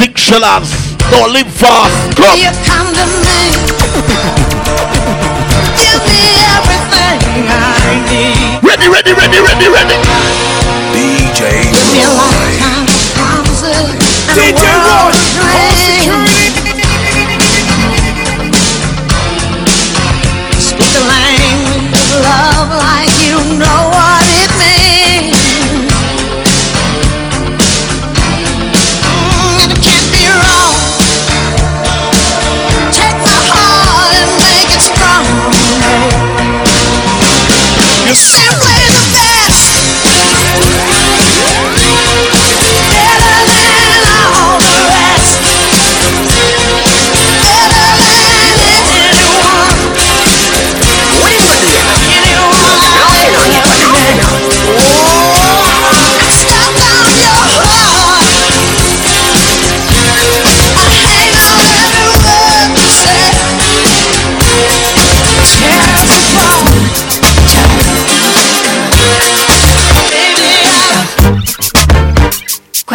Vic 0.01 0.17
Shellers, 0.17 0.73
don't 1.13 1.29
live 1.31 1.45
fast. 1.53 1.93
Come. 2.17 2.33
You 2.41 2.49
come 2.65 2.89
to 2.97 3.05
me. 3.21 3.53
Give 5.77 6.01
me 6.09 6.41
everything 6.41 7.21
I 7.53 8.01
need. 8.09 8.65
Ready, 8.65 8.89
ready, 8.89 9.13
ready, 9.13 9.37
ready, 9.45 9.67
ready. 9.69 9.93
DJ 10.89 11.69
Give 11.69 11.85
me 11.93 12.01
a 12.01 12.09
Roy. 12.09 12.17
lifetime 12.17 12.89
of 12.89 12.97
promises 13.13 13.93
and 14.25 14.33
a 14.33 14.41
DJ 14.41 14.65
world 14.81 15.13
Roy. 15.37 15.69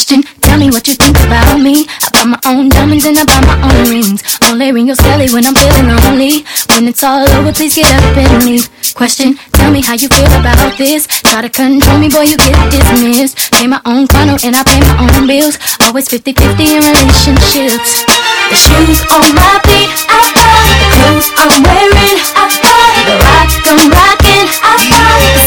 Question, 0.00 0.24
tell 0.40 0.56
me 0.56 0.72
what 0.72 0.88
you 0.88 0.94
think 0.96 1.12
about 1.28 1.60
me. 1.60 1.84
I 1.84 2.08
buy 2.16 2.24
my 2.24 2.40
own 2.48 2.72
diamonds 2.72 3.04
and 3.04 3.20
I 3.20 3.24
buy 3.28 3.36
my 3.44 3.52
own 3.68 3.92
rings. 3.92 4.24
Only 4.48 4.72
ring 4.72 4.86
your 4.88 4.96
celly 4.96 5.28
when 5.28 5.44
I'm 5.44 5.52
feeling 5.52 5.92
lonely. 5.92 6.40
When 6.72 6.88
it's 6.88 7.04
all 7.04 7.20
over, 7.36 7.52
please 7.52 7.76
get 7.76 7.84
up 7.84 8.16
and 8.16 8.48
leave. 8.48 8.64
Question, 8.96 9.36
tell 9.52 9.70
me 9.70 9.84
how 9.84 9.92
you 9.92 10.08
feel 10.08 10.32
about 10.40 10.72
this. 10.80 11.04
Try 11.28 11.42
to 11.44 11.50
control 11.52 11.98
me, 12.00 12.08
boy, 12.08 12.24
you 12.32 12.38
get 12.40 12.56
dismissed. 12.72 13.52
Pay 13.52 13.66
my 13.66 13.76
own 13.84 14.08
condo 14.08 14.40
and 14.40 14.56
I 14.56 14.64
pay 14.64 14.80
my 14.80 15.04
own 15.04 15.28
bills. 15.28 15.60
Always 15.84 16.08
50 16.08 16.32
50 16.32 16.48
in 16.48 16.80
relationships. 16.80 18.08
The 18.48 18.56
shoes 18.56 19.04
on 19.12 19.36
my 19.36 19.52
feet, 19.68 19.92
I 20.08 20.32
buy. 20.32 20.64
The 20.80 20.88
clothes 20.96 21.28
I'm 21.36 21.60
wearing, 21.60 22.16
I 22.40 22.48
buy. 22.64 22.88
The 23.04 23.14
rock 23.20 23.48
I'm 23.68 23.84
rocking, 23.92 24.48
I 24.64 24.72
buy. 24.88 25.39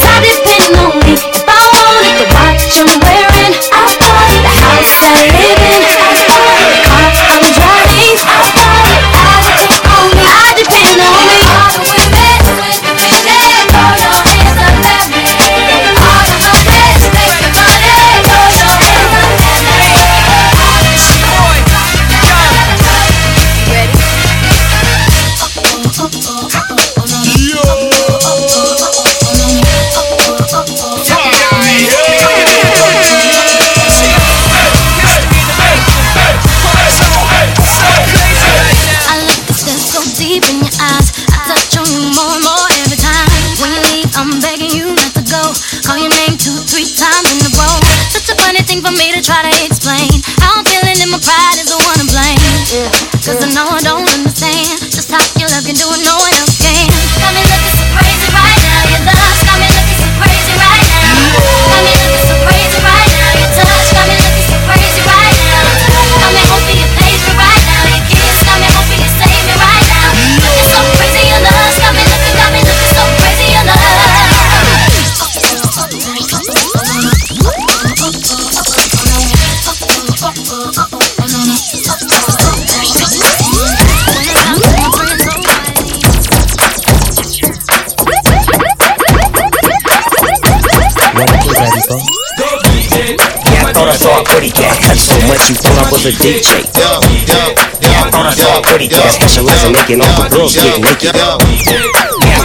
Pretty 94.34 94.50
cat. 94.50 94.74
Touch 94.82 94.98
so 94.98 95.14
much 95.30 95.46
you 95.48 95.54
thought 95.54 95.78
I 95.78 95.90
was 95.94 96.06
a 96.06 96.12
DJ. 96.18 96.66
Yeah, 96.74 98.02
I 98.02 98.10
thought 98.10 98.26
I 98.26 98.34
saw 98.34 98.58
a 98.58 98.62
pretty 98.66 98.88
cat. 98.88 99.14
Specialize 99.14 99.62
in 99.62 99.72
making 99.72 100.02
all 100.02 100.10
the 100.18 100.28
girls 100.28 100.54
get 100.58 100.82
naked. 100.82 101.14
I 101.14 101.38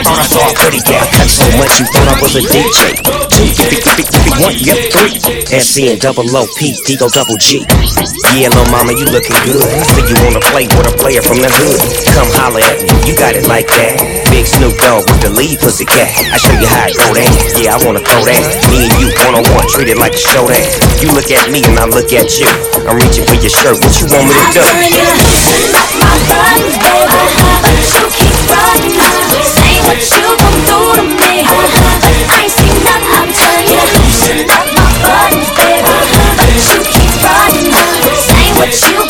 thought 0.06 0.22
I 0.22 0.28
saw 0.30 0.46
a 0.46 0.54
pretty 0.54 0.82
cat. 0.86 1.10
Touch 1.10 1.34
so 1.34 1.50
much 1.58 1.82
you 1.82 1.86
thought 1.90 2.08
I 2.14 2.22
was 2.22 2.36
a 2.38 2.42
DJ. 2.46 3.29
One, 3.60 4.56
yep, 4.56 4.80
three. 4.96 5.20
SC 5.52 5.92
and 5.92 6.00
double 6.00 6.24
O 6.32 6.48
P, 6.56 6.72
double 6.96 7.36
G. 7.36 7.68
Yeah, 8.32 8.48
little 8.48 8.72
mama, 8.72 8.96
you 8.96 9.04
looking 9.12 9.36
good. 9.44 9.60
So 9.60 10.00
you 10.00 10.16
wanna 10.24 10.40
play 10.48 10.64
with 10.72 10.88
a 10.88 10.96
player 10.96 11.20
from 11.20 11.44
the 11.44 11.52
hood? 11.52 11.76
Come 12.16 12.32
holler 12.40 12.64
at 12.64 12.80
me, 12.80 12.88
you 13.04 13.20
got 13.20 13.36
it 13.36 13.44
like 13.52 13.68
that. 13.68 14.00
Big 14.32 14.48
Snoop 14.48 14.80
Dogg 14.80 15.04
with 15.12 15.20
the 15.28 15.32
lead 15.36 15.60
pussy 15.60 15.84
cat. 15.84 16.08
I 16.32 16.40
show 16.40 16.56
you 16.56 16.72
how 16.72 16.88
I 16.88 16.92
go 16.96 17.12
down. 17.12 17.36
Yeah, 17.60 17.76
I 17.76 17.84
wanna 17.84 18.00
throw 18.00 18.24
that. 18.24 18.40
Me 18.72 18.88
and 18.88 18.96
you 18.96 19.12
one 19.28 19.36
on 19.36 19.46
one, 19.52 19.68
treat 19.68 19.92
it 19.92 20.00
like 20.00 20.16
a 20.16 20.24
show 20.24 20.48
that. 20.48 20.64
You 21.04 21.12
look 21.12 21.28
at 21.28 21.52
me 21.52 21.60
and 21.60 21.76
I 21.76 21.84
look 21.84 22.16
at 22.16 22.32
you. 22.40 22.48
I'm 22.88 22.96
reaching 22.96 23.28
for 23.28 23.36
your 23.44 23.52
shirt. 23.52 23.76
What 23.76 23.92
you 24.00 24.08
want 24.08 24.24
me 24.24 24.40
to 24.40 24.56
do? 24.56 24.64
I'm 24.64 26.16
running, 26.32 26.80
baby. 26.80 27.20
But 27.60 27.76
you 27.92 28.08
keep 28.08 28.40
running. 28.48 28.96
Say 29.44 29.84
What 29.84 30.00
you 30.00 30.32
gon' 30.40 30.64
do 30.64 30.80
to 30.96 31.04
me? 31.20 31.29
Say 38.68 39.09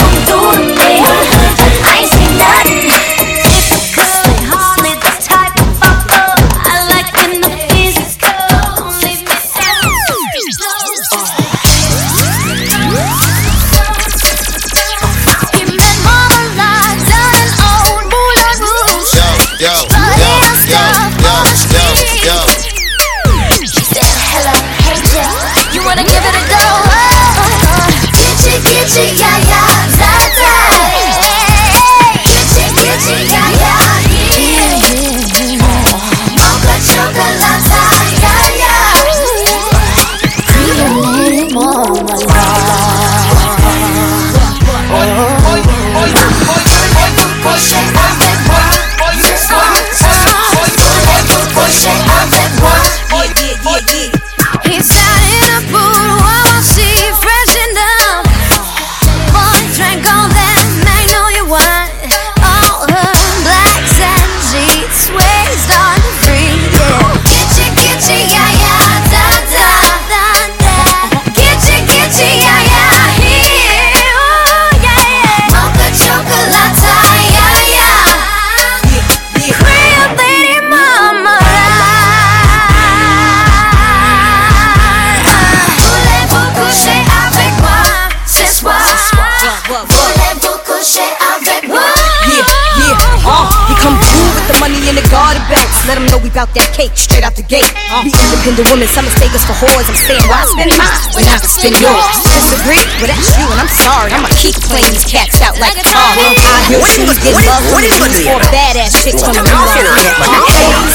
independent 98.59 98.75
women, 98.75 98.87
some 98.91 99.05
mistake 99.07 99.31
us 99.31 99.45
for 99.47 99.55
whores. 99.55 99.87
I'm 99.87 99.95
saying, 99.95 100.23
why 100.27 100.43
I 100.43 100.47
spend 100.51 100.71
mine 100.75 100.99
when 101.15 101.23
I 101.23 101.39
can 101.39 101.47
spend 101.47 101.75
yours? 101.79 102.15
Disagree? 102.27 102.83
Well, 102.99 103.07
that's 103.07 103.31
you, 103.39 103.47
and 103.47 103.59
I'm 103.59 103.71
sorry. 103.71 104.11
I'ma 104.11 104.27
keep 104.35 104.55
playing 104.67 104.91
these 104.91 105.07
cats 105.07 105.39
out 105.39 105.55
like 105.63 105.79
a 105.79 105.85
car. 105.87 106.11
I 106.19 106.67
hear 106.67 106.83
shoes 106.83 107.15
get 107.23 107.39
love 107.39 107.63
from 107.71 107.79
the 107.79 107.91
dudes 107.95 108.19
for 108.27 108.39
badass 108.51 108.99
chicks 108.99 109.23
on 109.23 109.31
the 109.31 109.43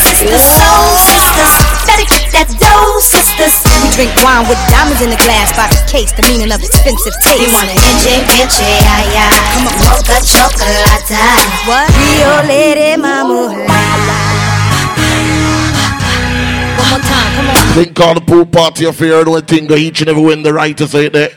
Sisters, 0.05 0.45
soul 0.45 0.93
sisters, 1.01 1.55
better 1.89 2.07
get 2.09 2.25
that 2.37 2.49
dough, 2.61 3.01
sisters. 3.01 3.55
We 3.81 3.89
drink 3.97 4.13
wine 4.21 4.45
with 4.45 4.61
diamonds 4.69 5.01
in 5.01 5.09
the 5.09 5.21
glass 5.25 5.49
by 5.57 5.69
the 5.73 5.81
case, 5.89 6.13
the 6.13 6.25
meaning 6.29 6.53
of 6.53 6.61
expensive 6.61 7.17
taste. 7.25 7.41
He 7.41 7.49
wanna 7.49 7.73
gitchy, 7.73 8.21
gitchy, 8.29 8.69
yeah, 8.85 9.17
yeah. 9.17 9.33
Come 9.57 9.73
on, 9.73 9.77
mocha 9.81 10.21
chocolate. 10.21 11.09
What? 11.65 11.89
Rio 11.97 12.45
Lady 12.45 13.01
Mama. 13.01 14.54
One 16.85 16.91
more 16.91 17.01
time, 17.01 17.35
come 17.37 17.49
on. 17.49 17.75
Thing 17.75 17.95
called 17.95 18.17
the 18.19 18.21
pool 18.21 18.47
party 18.47 18.85
affair, 18.85 19.25
don't 19.25 19.47
think 19.49 19.69
that 19.71 19.79
each 19.79 20.01
and 20.01 20.11
every 20.11 20.23
win 20.23 20.43
the 20.43 20.53
right 20.53 20.77
to 20.77 20.87
say 20.87 21.07
it 21.07 21.13
there. 21.15 21.31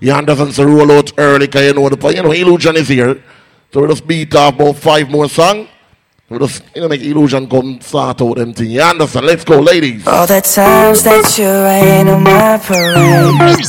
You 0.00 0.12
understand, 0.12 0.54
so 0.54 0.64
roll 0.64 0.90
out 0.92 1.12
early, 1.18 1.48
cause 1.48 1.62
you 1.64 1.74
know 1.74 1.88
the 1.88 2.08
you 2.14 2.22
know 2.22 2.32
illusion 2.32 2.76
is 2.76 2.88
here. 2.88 3.22
So 3.72 3.82
we 3.82 3.88
just 3.88 4.06
beat 4.06 4.34
off 4.34 4.54
about 4.54 4.76
five 4.76 5.10
more 5.10 5.28
songs. 5.28 5.68
We 6.28 6.38
just 6.38 6.62
you 6.74 6.82
know 6.82 6.88
make 6.88 7.02
illusion 7.02 7.48
come 7.48 7.80
start 7.80 8.20
out 8.22 8.36
them 8.36 8.52
thing. 8.54 8.70
You 8.70 8.82
understand? 8.82 9.26
Let's 9.26 9.44
go, 9.44 9.60
ladies. 9.60 10.06
All 10.06 10.26
the 10.26 10.40
times 10.40 11.02
that 11.04 11.38
you 11.38 11.48
rain 11.48 12.08
on 12.08 12.22
my 12.22 12.58
parade 12.58 13.60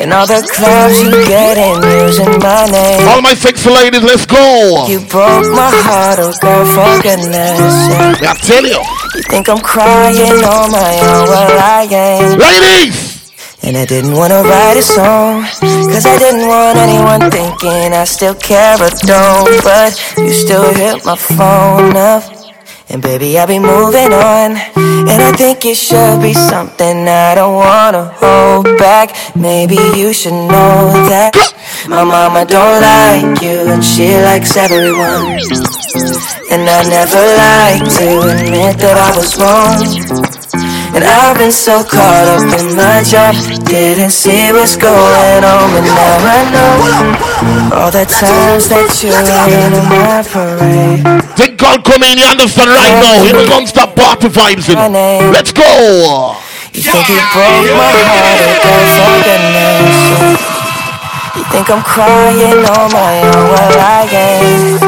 And 0.00 0.12
all 0.12 0.26
the 0.26 0.40
clubs 0.54 1.02
you 1.02 1.10
get 1.26 1.56
in 1.58 1.82
using 2.06 2.38
my 2.38 2.66
name 2.70 3.08
All 3.08 3.20
my 3.22 3.34
sexy 3.34 3.68
ladies, 3.70 4.02
let's 4.02 4.26
go. 4.26 4.86
You 4.86 5.00
broke 5.00 5.50
my 5.52 5.70
heart, 5.72 6.18
oh 6.20 6.32
girl, 6.40 6.64
for 6.64 7.02
goodness 7.02 7.74
sake 7.88 8.22
I 8.22 8.34
tell 8.44 8.64
you 8.64 8.80
You 9.18 9.24
think 9.24 9.48
I'm 9.48 9.58
crying 9.58 10.44
on 10.44 10.70
my 10.70 10.94
own, 11.02 11.26
well 11.26 11.58
I 11.58 11.88
ain't 11.90 12.38
Ladies! 12.38 13.32
And 13.64 13.76
I 13.76 13.84
didn't 13.84 14.12
wanna 14.12 14.44
write 14.44 14.76
a 14.76 14.82
song 14.82 15.42
Cause 15.90 16.06
I 16.06 16.16
didn't 16.18 16.46
want 16.46 16.78
anyone 16.78 17.28
thinking 17.28 17.94
I 17.94 18.04
still 18.04 18.36
care 18.36 18.76
or 18.76 18.90
don't. 18.90 19.64
But 19.64 19.98
you 20.18 20.30
still 20.30 20.72
hit 20.72 21.04
my 21.04 21.16
phone 21.16 21.96
up 21.96 22.22
And 22.90 23.02
baby, 23.02 23.38
I'll 23.38 23.46
be 23.46 23.58
moving 23.58 24.12
on. 24.14 24.56
And 25.10 25.22
I 25.22 25.32
think 25.32 25.66
it 25.66 25.76
should 25.76 26.22
be 26.22 26.32
something 26.32 27.06
I 27.06 27.34
don't 27.34 27.54
wanna 27.54 28.14
hold 28.16 28.64
back. 28.78 29.14
Maybe 29.36 29.76
you 29.94 30.14
should 30.14 30.32
know 30.32 30.92
that 31.12 31.34
My 31.86 32.02
mama 32.02 32.44
don't 32.46 32.80
like 32.80 33.42
you 33.42 33.58
And 33.72 33.84
she 33.84 34.16
likes 34.16 34.56
everyone. 34.56 35.38
And 36.50 36.64
I 36.68 36.82
never 36.88 37.24
like 37.44 37.84
to 37.98 38.08
admit 38.32 38.78
that 38.78 38.96
I 38.96 39.16
was 39.16 39.36
wrong 39.36 40.67
and 40.98 41.06
I've 41.06 41.38
been 41.38 41.52
so 41.52 41.84
caught 41.84 42.26
up 42.26 42.42
in 42.58 42.74
my 42.74 43.06
job 43.06 43.38
Didn't 43.64 44.10
see 44.10 44.50
what's 44.50 44.74
going 44.74 45.44
on 45.46 45.70
But 45.70 45.86
now 45.86 46.18
I 46.26 46.40
know 46.50 46.74
All 47.78 47.90
the 47.94 48.02
times 48.02 48.66
that 48.66 48.90
you 48.98 49.14
on 49.14 49.78
my 49.86 50.26
parade 50.26 51.06
Think 51.38 51.58
God 51.58 51.84
come 51.84 52.02
in, 52.02 52.18
you 52.18 52.26
understand 52.26 52.70
right 52.70 52.98
now. 52.98 53.22
You 53.22 53.46
don't 53.46 53.68
stop 53.68 53.94
party 53.94 54.26
vibes 54.26 54.66
in. 54.66 54.78
Let's 55.30 55.52
go. 55.52 56.34
You 56.74 56.82
think 56.82 57.06
you 57.08 57.22
broke 57.30 57.70
my 57.78 57.94
heart, 58.10 58.58
for 58.58 59.22
goodness 59.22 59.94
sake. 60.02 60.58
You 61.38 61.44
think 61.54 61.70
I'm 61.70 61.82
crying 61.82 62.66
on 62.66 62.90
my 62.90 63.22
own, 63.22 63.46
well 63.54 63.78
I 63.78 64.02
ain't 64.10 64.87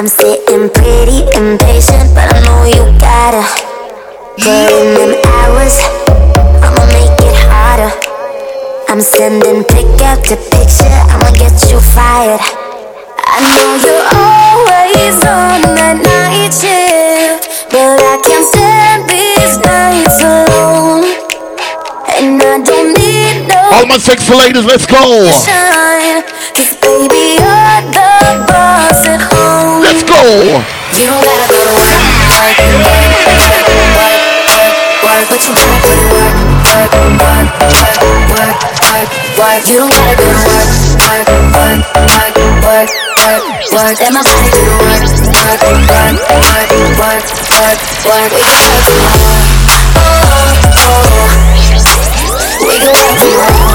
I'm 0.00 0.08
sitting 0.08 0.70
pretty 0.72 1.28
impatient, 1.36 2.08
but 2.16 2.24
I 2.24 2.40
know 2.48 2.64
you 2.64 2.88
gotta. 3.04 3.44
But 4.40 4.72
in 4.72 4.96
them 4.96 5.12
hours, 5.28 5.76
I'ma 6.64 6.88
make 6.88 7.20
it 7.20 7.36
harder. 7.44 7.92
I'm 8.88 9.02
sending 9.02 9.60
pick 9.62 9.84
up 10.08 10.24
to 10.32 10.40
picture, 10.56 10.88
I'ma 10.88 11.36
get 11.36 11.52
you 11.68 11.84
fired. 11.84 12.40
I 13.28 13.44
know 13.44 13.76
you're 13.84 14.08
always 14.16 15.20
on 15.20 15.68
the 15.76 15.92
night 16.00 16.48
shift, 16.48 17.68
but 17.68 18.00
I 18.00 18.16
can't 18.24 18.48
stand 18.48 19.04
these 19.04 19.60
nights 19.60 20.16
alone. 20.24 21.04
And 22.16 22.40
I 22.40 22.56
don't 22.64 22.96
need 22.96 23.52
no. 23.52 23.60
All 23.76 23.84
my 23.84 23.98
sexy 23.98 24.32
ladies, 24.32 24.64
let's 24.64 24.86
go. 24.86 25.28
Shine, 25.44 26.24
Cause 26.56 26.72
baby, 26.80 27.36
you're 27.36 27.84
the 27.92 28.48
boss 28.48 29.29
go. 30.20 30.60
You 30.92 31.06
don't 31.08 31.22
gotta 31.24 31.46
go 31.48 31.56
to 31.56 31.72
work, 31.80 31.96
work, 32.28 32.60
work, 32.84 33.08
work, 33.24 33.64
work, 33.96 34.20
work, 34.50 34.76
work, 35.00 35.24
work, 35.24 35.48
work, 36.50 36.92
work, 37.00 37.26
work, 37.30 37.96
work, 38.30 38.56
work, 38.90 39.08
work. 39.40 39.64
You 39.64 39.80
don't 39.80 39.88
gotta 39.88 40.14
go 40.20 40.28
to 40.28 40.44
work, 40.44 40.68
work, 41.00 41.24
work, 41.56 41.80
work, 42.04 42.36
work, 42.60 42.92
work, 43.16 43.42
work. 43.72 43.96
Let 44.00 44.12
my 44.12 44.20
body 44.20 44.48
do 44.52 44.60
the 44.60 44.76
work, 44.76 45.08
work, 45.32 45.60
work, 45.60 46.04
work, 46.20 46.84
work, 46.90 47.24
work, 47.30 47.80
work. 48.04 48.28
We 48.30 48.44
can 48.44 48.60
work 48.60 48.84
tomorrow. 48.84 49.40
Oh, 49.96 50.60
oh. 51.00 51.40
We 52.60 52.76
can 52.76 52.92
work 52.92 53.69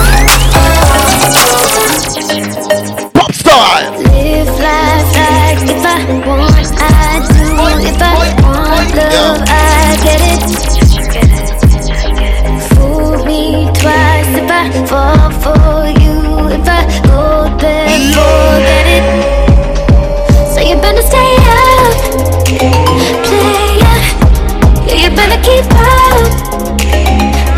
You 25.36 25.42
keep 25.42 25.66
up, 25.74 26.32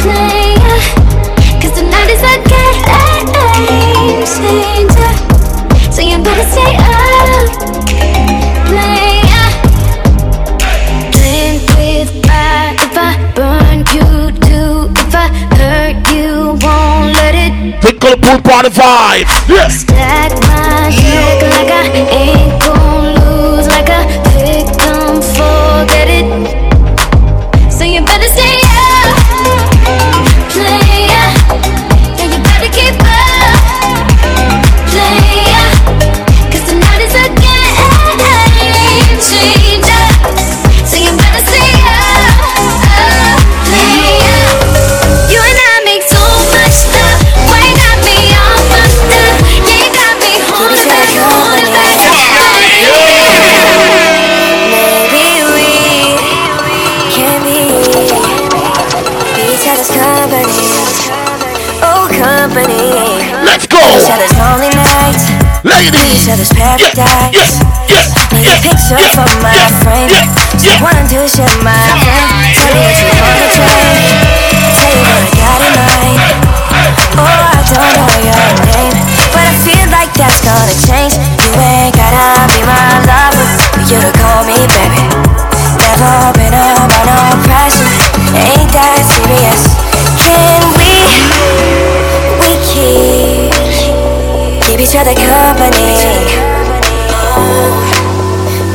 player. 0.02 0.78
Cause 1.62 1.74
tonight 1.78 2.10
is 2.10 2.24
a 2.26 2.36
game 2.50 2.78
changer. 4.34 5.14
So 5.92 6.02
you 6.02 6.18
better 6.24 6.48
stay 6.50 6.74
up, 6.74 7.54
player. 8.66 9.46
Playing 11.12 11.62
with 11.78 12.10
fire. 12.26 12.74
If 12.82 12.98
I 12.98 13.14
burn 13.36 13.78
you 13.94 14.32
too, 14.42 14.90
if 14.98 15.14
I 15.14 15.28
hurt 15.54 15.98
you, 16.12 16.58
won't 16.66 17.14
let 17.14 17.36
it 17.36 17.80
Think 17.84 18.04
of 18.06 18.10
the 18.10 18.18
pool 18.26 18.42
party 18.42 18.70
vibe. 18.70 19.28
Yes. 19.48 19.82
stack 19.82 20.32
my 20.32 20.90
deck 20.90 21.42
like 21.54 21.70
I 21.70 21.86
ain't 22.10 22.67
nights. 65.64 65.92
Ladies. 65.94 66.28
Each 66.28 66.30
other's 66.34 66.52
paradise. 66.54 67.62
Need 68.34 68.48
a 68.48 68.58
picture 68.62 69.00
for 69.16 69.30
my 69.42 69.56
frame. 69.82 70.12
Someone 70.58 71.08
to 71.10 71.28
share 71.28 71.48
my 71.64 71.74
brain. 72.04 72.54
Tell 72.58 72.74
me 72.74 72.82
what 72.84 72.98
you 73.00 73.12
wanna 73.22 73.48
try. 73.56 73.82
Tell 74.78 74.92
you 74.92 75.02
what 75.06 75.18
I 75.18 75.30
got 75.38 75.60
in 75.64 75.74
mind. 75.78 76.22
Oh, 77.18 77.26
I 77.26 77.62
don't 77.66 77.94
know 77.98 78.18
your 78.22 78.50
name, 78.70 78.98
but 79.34 79.42
I 79.42 79.54
feel 79.66 79.86
like 79.90 80.14
that's 80.14 80.42
gonna 80.42 80.76
change. 80.86 81.18
You 81.18 81.50
ain't 81.58 81.96
gotta 81.98 82.46
be 82.54 82.62
my 82.62 83.02
lover, 83.10 83.48
you 83.90 83.98
to 83.98 84.12
call 84.14 84.46
me 84.46 84.58
baby. 84.70 85.02
Never 85.78 86.34
been 86.38 86.54
about 86.54 86.90
no 87.06 87.18
pressure, 87.46 87.77
each 94.88 94.96
other 94.96 95.16
company? 95.20 96.00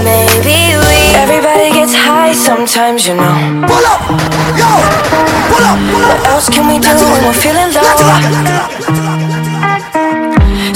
Maybe 0.05 0.77
we, 0.77 0.99
everybody 1.17 1.73
gets 1.73 1.95
high 1.95 2.35
sometimes, 2.35 3.07
you 3.07 3.15
know. 3.17 3.33
Pull 3.65 3.81
up, 3.89 4.05
yo, 4.53 4.69
pull 5.49 5.65
up, 5.65 5.79
pull 5.89 6.05
up. 6.05 6.21
What 6.21 6.29
else 6.29 6.49
can 6.53 6.69
we 6.69 6.77
do 6.85 6.93
when 6.93 7.25
we're 7.25 7.33
feeling 7.33 7.73
low? 7.73 7.97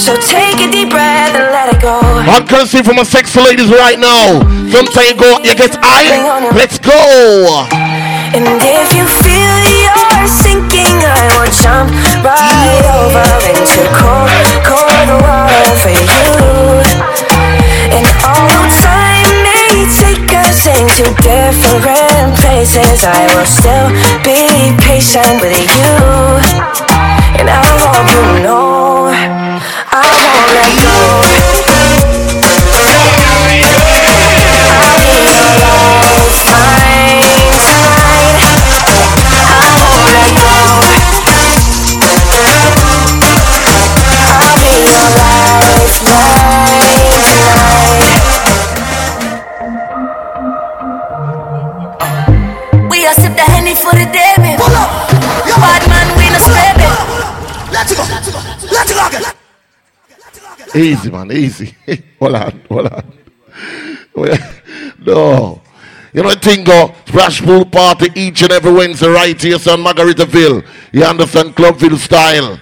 So 0.01 0.17
take 0.17 0.57
a 0.57 0.71
deep 0.71 0.89
breath 0.89 1.35
and 1.37 1.53
let 1.53 1.69
it 1.69 1.81
go. 1.81 1.99
I'm 2.01 2.45
gonna 2.45 2.65
see 2.65 2.81
for 2.81 2.93
my 2.93 3.03
sexy 3.03 3.39
ladies 3.39 3.69
right 3.69 3.99
now. 3.99 4.41
Sometimes 4.73 5.09
you 5.09 5.15
go, 5.15 5.37
you 5.43 5.53
get 5.53 5.77
high. 5.83 6.49
Let's 6.55 6.79
go. 6.79 6.97
And 8.33 8.45
if 8.63 8.89
you 8.97 9.05
feel 9.21 9.66
you're 10.27 10.43
sinking, 10.43 10.99
I 11.07 11.23
will 11.39 11.51
jump 11.55 11.87
right 12.19 12.83
over 12.99 13.27
into 13.47 13.83
cold, 13.95 14.27
cold 14.67 15.09
water 15.23 15.71
for 15.79 15.93
you. 15.95 16.27
And 17.95 18.05
although 18.27 18.67
time 18.83 19.31
may 19.47 19.87
take 19.87 20.27
us 20.35 20.67
into 20.67 21.07
different 21.23 22.35
places, 22.43 23.05
I 23.07 23.23
will 23.35 23.47
still 23.47 23.87
be 24.27 24.75
patient 24.83 25.39
with 25.39 25.55
you. 25.55 25.95
And 27.39 27.47
I 27.47 27.63
hope 27.63 28.07
you 28.11 28.43
know 28.43 29.07
I 29.07 30.11
won't 30.27 30.51
let 30.59 30.73
go. 30.83 31.56
Easy, 60.87 61.11
man, 61.11 61.31
easy. 61.31 61.75
hold 62.19 62.35
on, 62.35 62.61
hold 62.69 62.87
on. 62.87 63.13
no. 65.05 65.61
You 66.13 66.23
know 66.23 66.31
the 66.31 66.39
thing 66.39 66.63
go, 66.63 66.93
Splash 67.05 67.41
Pool 67.41 67.65
Party 67.65 68.09
each 68.15 68.41
and 68.41 68.51
every 68.51 68.71
Wednesday 68.71 69.07
right 69.09 69.39
here 69.39 69.55
on 69.55 69.83
Margaritaville. 69.83 70.65
You 70.93 71.03
understand 71.03 71.55
Clubville 71.55 71.97
style. 71.97 72.59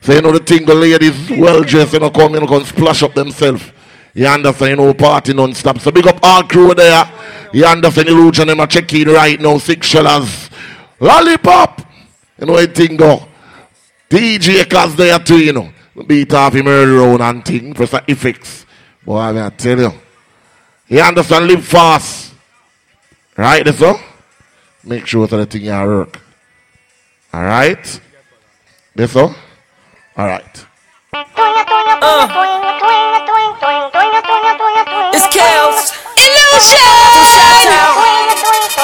So 0.00 0.12
you 0.14 0.22
know 0.22 0.32
the 0.32 0.40
thing 0.40 0.64
go 0.64 0.74
ladies 0.74 1.30
well 1.30 1.62
dressed, 1.62 1.92
you 1.92 2.00
know, 2.00 2.10
come 2.10 2.34
you 2.34 2.40
know, 2.40 2.46
come 2.46 2.64
splash 2.64 3.02
up 3.02 3.14
themselves. 3.14 3.72
You 4.14 4.26
understand, 4.26 4.70
you 4.70 4.76
know, 4.76 4.94
party 4.94 5.34
non-stop. 5.34 5.78
So 5.78 5.90
big 5.90 6.06
up 6.06 6.18
all 6.22 6.42
crew 6.44 6.74
there. 6.74 7.04
You 7.52 7.66
understand, 7.66 8.08
illusion 8.08 8.48
them 8.48 8.60
a 8.60 8.66
check 8.66 8.92
in 8.94 9.08
right 9.08 9.38
now, 9.38 9.58
six 9.58 9.86
shillers. 9.86 10.50
Lollipop! 10.98 11.82
You 12.40 12.46
know 12.46 12.56
the 12.56 12.66
thing 12.68 12.96
go. 12.96 13.28
DJ 14.08 14.68
cause 14.70 14.96
there 14.96 15.18
too, 15.18 15.38
you 15.38 15.52
know. 15.52 15.70
Beat 16.04 16.34
off 16.34 16.54
him 16.54 16.68
early 16.68 16.92
round 16.92 17.22
and 17.22 17.44
thing, 17.44 17.72
press 17.72 17.90
the 17.90 18.04
effects. 18.06 18.66
Boy, 19.04 19.18
I 19.18 19.32
mean, 19.32 19.42
I 19.42 19.48
tell 19.50 19.78
you. 19.78 19.92
You 20.88 21.00
understand, 21.00 21.46
live 21.46 21.64
fast. 21.64 22.34
Right, 23.36 23.64
that's 23.64 23.80
all? 23.80 23.98
Make 24.84 25.06
sure 25.06 25.26
that 25.26 25.36
the 25.36 25.46
thing 25.46 25.64
you 25.64 25.72
work. 25.72 26.20
Alright? 27.32 28.00
That's 28.94 29.16
all? 29.16 29.34
Alright. 30.18 30.66
Uh. 31.12 32.28
It's 35.14 35.26
chaos. 35.32 35.92
Illusion. 36.16 36.80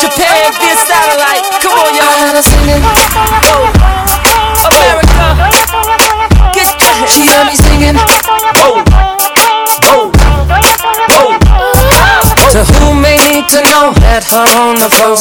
Japan 0.00 0.52
via 0.58 0.76
satellite. 0.76 1.44
Come 1.60 1.78
on, 1.78 1.94
y'all. 3.72 3.81
She 7.12 7.26
heard 7.28 7.44
me 7.44 7.56
singing. 7.56 7.96
Oh. 8.56 8.80
Oh. 9.84 10.12
Oh. 11.12 11.28
To 12.52 12.64
who 12.80 12.94
may 12.94 13.16
need 13.28 13.48
to 13.48 13.60
know 13.68 13.92
that 14.00 14.24
her 14.32 14.48
on 14.56 14.80
the 14.80 14.88
floor. 14.88 15.16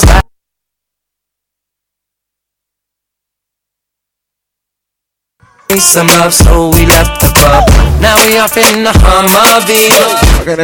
Some 5.80 6.08
up, 6.22 6.32
so 6.32 6.70
we 6.76 6.86
left 6.86 7.20
the 7.20 7.32
club. 7.36 7.68
Now 8.00 8.16
we 8.28 8.38
off 8.40 8.56
in 8.56 8.84
the 8.84 8.92
Humvee. 8.92 9.92
Bit. 10.46 10.60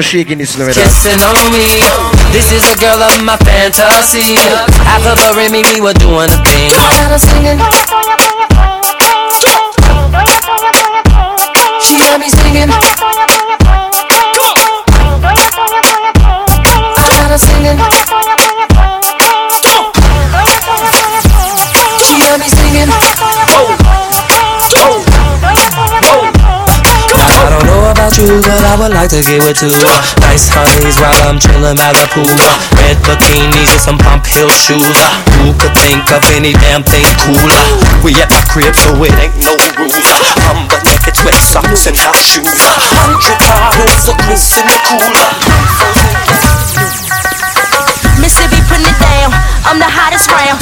Kissing 0.76 1.20
on 1.20 1.52
me. 1.52 1.84
This 2.32 2.52
is 2.52 2.64
a 2.72 2.76
girl 2.80 3.02
of 3.04 3.24
my 3.24 3.36
fantasy. 3.38 4.38
After 4.88 5.16
the 5.16 5.34
Remy, 5.36 5.64
we 5.74 5.82
were 5.82 5.94
doing 5.94 6.30
a 6.32 6.40
thing. 6.48 6.72
Got 6.72 7.12
her 7.12 7.20
singing. 7.20 8.07
Had 12.08 12.22
me 12.22 12.30
singing. 12.30 12.70
I 16.96 17.12
got 17.12 17.32
her 17.32 17.38
singing. 17.38 17.97
You, 28.18 28.42
but 28.42 28.62
I 28.66 28.74
would 28.82 28.94
like 28.94 29.10
to 29.14 29.22
get 29.22 29.42
with 29.46 29.58
two 29.62 29.70
uh, 29.70 30.02
Nice 30.26 30.50
honeys 30.50 30.98
while 30.98 31.14
I'm 31.30 31.38
chillin' 31.38 31.78
the 31.78 32.08
pool. 32.14 32.30
Red 32.82 32.98
bikinis 33.06 33.74
and 33.78 33.82
some 33.82 33.98
pump 33.98 34.26
heel 34.26 34.50
shoes 34.50 34.98
Who 35.42 35.54
could 35.58 35.74
think 35.78 36.06
of 36.10 36.26
any 36.34 36.54
damn 36.58 36.82
thing 36.82 37.06
cooler? 37.22 37.62
We 38.02 38.18
at 38.18 38.30
my 38.34 38.42
crib, 38.50 38.74
so 38.74 38.98
it 39.06 39.14
ain't 39.22 39.38
no 39.42 39.54
rules 39.78 40.10
I'm 40.50 40.66
but 40.68 40.82
naked, 40.86 41.14
sweat 41.14 41.38
socks 41.38 41.86
and 41.86 41.98
house 41.98 42.22
shoes 42.22 42.46
Hundred 42.48 43.38
bottles 43.46 44.10
of 44.10 44.18
Chris 44.26 44.58
in 44.58 44.66
the 44.66 44.78
cooler 44.90 45.30
Mississippi 48.18 48.58
putting 48.66 48.90
it 48.90 48.98
down. 48.98 49.30
I'm 49.64 49.78
the 49.78 49.86
hottest 49.86 50.26
round. 50.34 50.58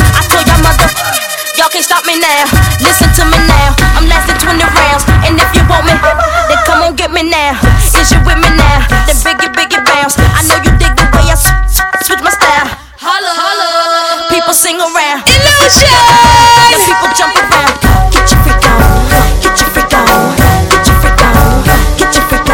Can't 1.76 1.84
stop 1.84 2.08
me 2.08 2.16
now. 2.16 2.48
Listen 2.80 3.12
to 3.20 3.24
me 3.28 3.36
now. 3.52 3.76
I'm 4.00 4.08
lasting 4.08 4.40
20 4.40 4.64
rounds, 4.64 5.04
and 5.28 5.36
if 5.36 5.52
you 5.52 5.60
want 5.68 5.84
me, 5.84 5.92
then 6.48 6.60
come 6.64 6.80
on 6.88 6.96
get 6.96 7.12
me 7.12 7.28
now. 7.28 7.60
Is 8.00 8.16
you 8.16 8.20
with 8.24 8.40
me 8.40 8.48
now? 8.56 8.88
Then 9.04 9.20
biggie 9.20 9.52
biggie 9.52 9.84
bounce. 9.84 10.16
I 10.16 10.40
know 10.48 10.56
you 10.64 10.72
dig 10.80 10.96
the 10.96 11.04
way 11.12 11.28
I 11.28 11.36
switch 11.36 12.24
my 12.24 12.32
style. 12.32 12.72
Holla 12.96 13.28
holla. 13.28 14.32
People 14.32 14.56
sing 14.56 14.80
around. 14.80 15.28
Illusion. 15.28 15.92
The 16.72 16.80
people 16.80 17.12
jump 17.12 17.36
around. 17.44 17.76
Get 18.08 18.24
your 18.24 18.40
freak 18.48 18.64
on. 18.72 19.12
Get 19.44 19.60
your 19.60 19.68
freak 19.76 19.92
on. 20.00 20.32
Get 20.72 20.88
your 20.88 20.96
freak 21.04 21.22
on. 21.28 21.60
Get 22.00 22.16
your 22.16 22.24
freak 22.32 22.45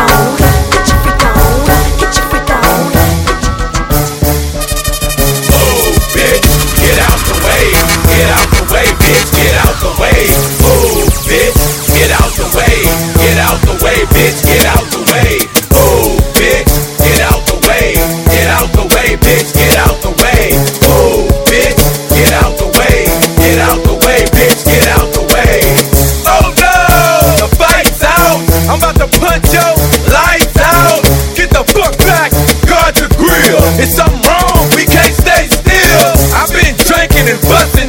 get 9.34 9.54
out 9.66 9.76
the 9.80 9.92
way, 10.02 10.22
move, 10.62 11.10
bitch, 11.28 11.58
get 11.94 12.12
out 12.20 12.32
the 12.36 12.48
way, 12.58 12.76
get 13.20 13.38
out 13.40 13.60
the 13.64 13.76
way, 13.84 14.00
bitch, 14.12 14.40
get 14.44 14.66
out 14.66 14.86
the 14.92 15.02
way, 15.12 15.40
move, 15.72 16.20
bitch, 16.36 16.72
get 17.00 17.22
out 17.30 17.42
the 17.48 17.58
way, 17.68 17.96
get 18.30 18.48
out 18.52 18.70
the 18.74 18.86
way, 18.94 19.16
bitch, 19.18 19.50
get 19.56 19.76
out 19.78 19.98
the 20.02 20.12
way, 20.22 20.54
move, 20.86 21.32
bitch, 21.48 21.80
get 22.14 22.34
out 22.44 22.54
the 22.60 22.68
way, 22.78 23.08
get 23.40 23.58
out 23.64 23.80
the 23.84 23.96
way, 24.06 24.20
bitch, 24.36 24.62
get 24.66 24.88
out 24.98 25.10
the 25.14 25.24
way. 25.34 25.60
Oh 26.28 26.48
no, 26.60 26.78
the 27.42 27.50
fight's 27.58 28.04
out. 28.04 28.40
I'm 28.70 28.80
about 28.80 28.96
to 29.02 29.08
punch 29.20 29.48
your 29.54 29.74
lights 30.12 30.58
out. 30.60 31.02
Get 31.36 31.50
the 31.50 31.64
fuck 31.74 31.98
back, 32.06 32.32
guard 32.70 32.96
the 32.96 33.08
grill. 33.18 33.64
It's 33.82 33.96
something 33.96 34.22
wrong, 34.22 34.70
we 34.76 34.86
can't 34.86 35.14
stay 35.16 35.50
still. 35.50 36.12
I've 36.38 36.52
been 36.54 36.76
drinking 36.86 37.28
and 37.32 37.42
busting 37.50 37.81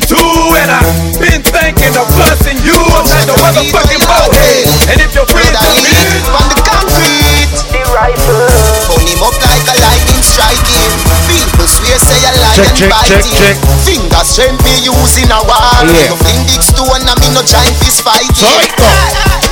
I've 0.73 1.21
been 1.21 1.43
thinking 1.45 1.93
of 2.01 2.09
busting 2.17 2.57
you 2.65 2.73
like 3.05 3.29
the 3.29 3.37
motherfucking 3.37 4.03
bowhead. 4.09 4.65
And 4.89 4.99
if 5.05 5.13
your 5.13 5.29
friends 5.29 5.53
are 5.53 5.69
in, 5.69 6.09
on 6.33 6.47
the 6.49 6.59
concrete. 6.65 7.53
The 7.69 7.83
rifle. 7.93 8.49
Burn 8.89 9.05
him 9.05 9.21
up 9.21 9.37
like 9.45 9.61
a 9.69 9.77
lightning 9.85 10.25
striking. 10.25 10.89
People 11.29 11.69
swear 11.69 12.01
say 12.01 12.25
a 12.25 12.33
lion 12.41 12.57
Check, 12.57 12.73
check, 12.73 12.93
check, 13.05 13.21
biting. 13.21 13.37
check. 13.37 13.57
Finger 13.85 14.25
strength 14.25 14.65
me 14.65 14.81
using 14.89 15.29
a 15.29 15.41
war. 15.45 15.61
Yeah. 15.85 16.09
You 16.09 16.17
fling 16.25 16.41
big 16.49 16.65
stone 16.65 17.05
and 17.05 17.19
me 17.21 17.29
no 17.37 17.45
giant 17.45 17.77
fist 17.77 18.01
fighting. 18.01 18.33
So. 18.33 18.49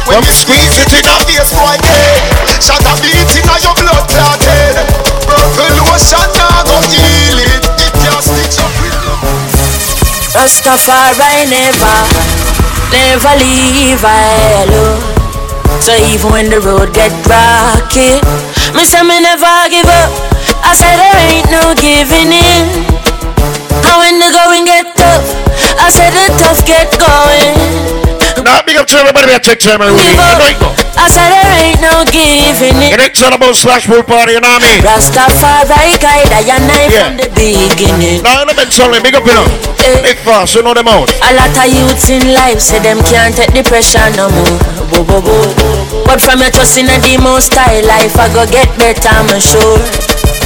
When 0.09 0.16
Come. 0.16 0.24
you 0.24 0.32
squeeze 0.32 0.76
it 0.80 0.88
in 0.88 1.05
a 1.05 1.16
face, 1.28 1.52
boy, 1.52 1.76
yeah. 1.84 2.64
Shot 2.64 2.80
a 2.80 2.97
beat 3.05 3.28
in 3.36 3.44
a 3.44 3.55
your 3.60 3.76
blood 3.76 4.09
clotted. 4.09 4.74
Purple 5.28 5.68
lotion 5.84 6.24
now 6.32 6.64
go 6.64 6.80
heal 6.88 7.38
it. 7.44 7.90
Rastafari 10.41 11.45
never, 11.53 11.97
never 12.97 13.33
leave 13.37 14.01
I 14.03 14.65
alone. 14.65 14.97
So 15.85 15.93
even 16.09 16.33
when 16.33 16.49
the 16.49 16.65
road 16.65 16.95
get 16.95 17.12
rocky, 17.29 18.25
me 18.73 18.89
say 18.89 19.05
me 19.05 19.21
never 19.21 19.69
give 19.69 19.85
up. 19.85 20.09
I 20.65 20.73
said 20.73 20.97
there 20.97 21.21
ain't 21.29 21.45
no 21.53 21.77
giving 21.77 22.33
in. 22.33 22.65
And 23.85 23.97
when 24.01 24.17
the 24.17 24.33
going 24.33 24.65
get 24.65 24.97
tough, 24.97 25.29
I 25.77 25.93
said 25.93 26.09
the 26.17 26.33
tough 26.41 26.65
get 26.65 26.89
going. 26.97 28.19
Now, 28.41 28.65
big 28.65 28.81
up 28.81 28.89
to 28.89 28.97
everybody 28.97 29.29
that 29.29 29.45
take 29.45 29.61
time 29.61 29.85
and 29.85 29.93
read. 29.93 30.17
Right 30.41 30.57
go. 30.57 30.73
I 30.97 31.09
said 31.12 31.29
there 31.29 31.53
ain't 31.61 31.81
no 31.85 32.05
giving 32.09 32.77
in. 32.81 32.93
It 32.93 33.01
ain't 33.01 33.17
about 33.37 33.57
slash 33.57 33.85
pool 33.85 34.01
party, 34.01 34.37
you 34.37 34.41
know 34.41 34.53
what 34.53 34.65
I 34.65 34.69
mean? 34.69 34.81
Rastafari 34.81 35.97
guide 36.01 36.33
I 36.33 36.45
and 36.49 36.69
I 36.69 36.89
Yeah. 36.89 37.05
from 37.05 37.15
the 37.21 37.29
beginning. 37.37 38.25
Now, 38.25 38.45
me 38.49 38.53
tell 38.73 38.89
me, 38.89 39.01
big 39.01 39.17
up, 39.17 39.25
you 39.29 39.37
know. 39.37 39.45
Big 40.01 40.17
fast, 40.25 40.57
you 40.57 40.62
know 40.65 40.73
them 40.73 40.89
out. 40.89 41.12
A 41.25 41.31
lot 41.37 41.53
of 41.53 41.69
youths 41.69 42.09
in 42.09 42.33
life 42.33 42.61
say 42.61 42.81
them 42.81 43.01
can't 43.05 43.37
take 43.37 43.53
the 43.53 43.65
pressure 43.65 44.09
no 44.17 44.29
more. 44.33 44.57
Bo, 44.89 45.05
bo, 45.05 45.21
bo. 45.21 45.37
But 46.09 46.21
from 46.21 46.41
your 46.41 46.51
trust 46.51 46.81
in 46.81 46.89
a 46.89 46.97
the 47.01 47.21
most 47.21 47.53
high 47.53 47.81
life, 47.85 48.17
I 48.17 48.33
go 48.33 48.45
get 48.49 48.73
better, 48.81 49.09
I'm 49.09 49.29
sure. 49.41 49.81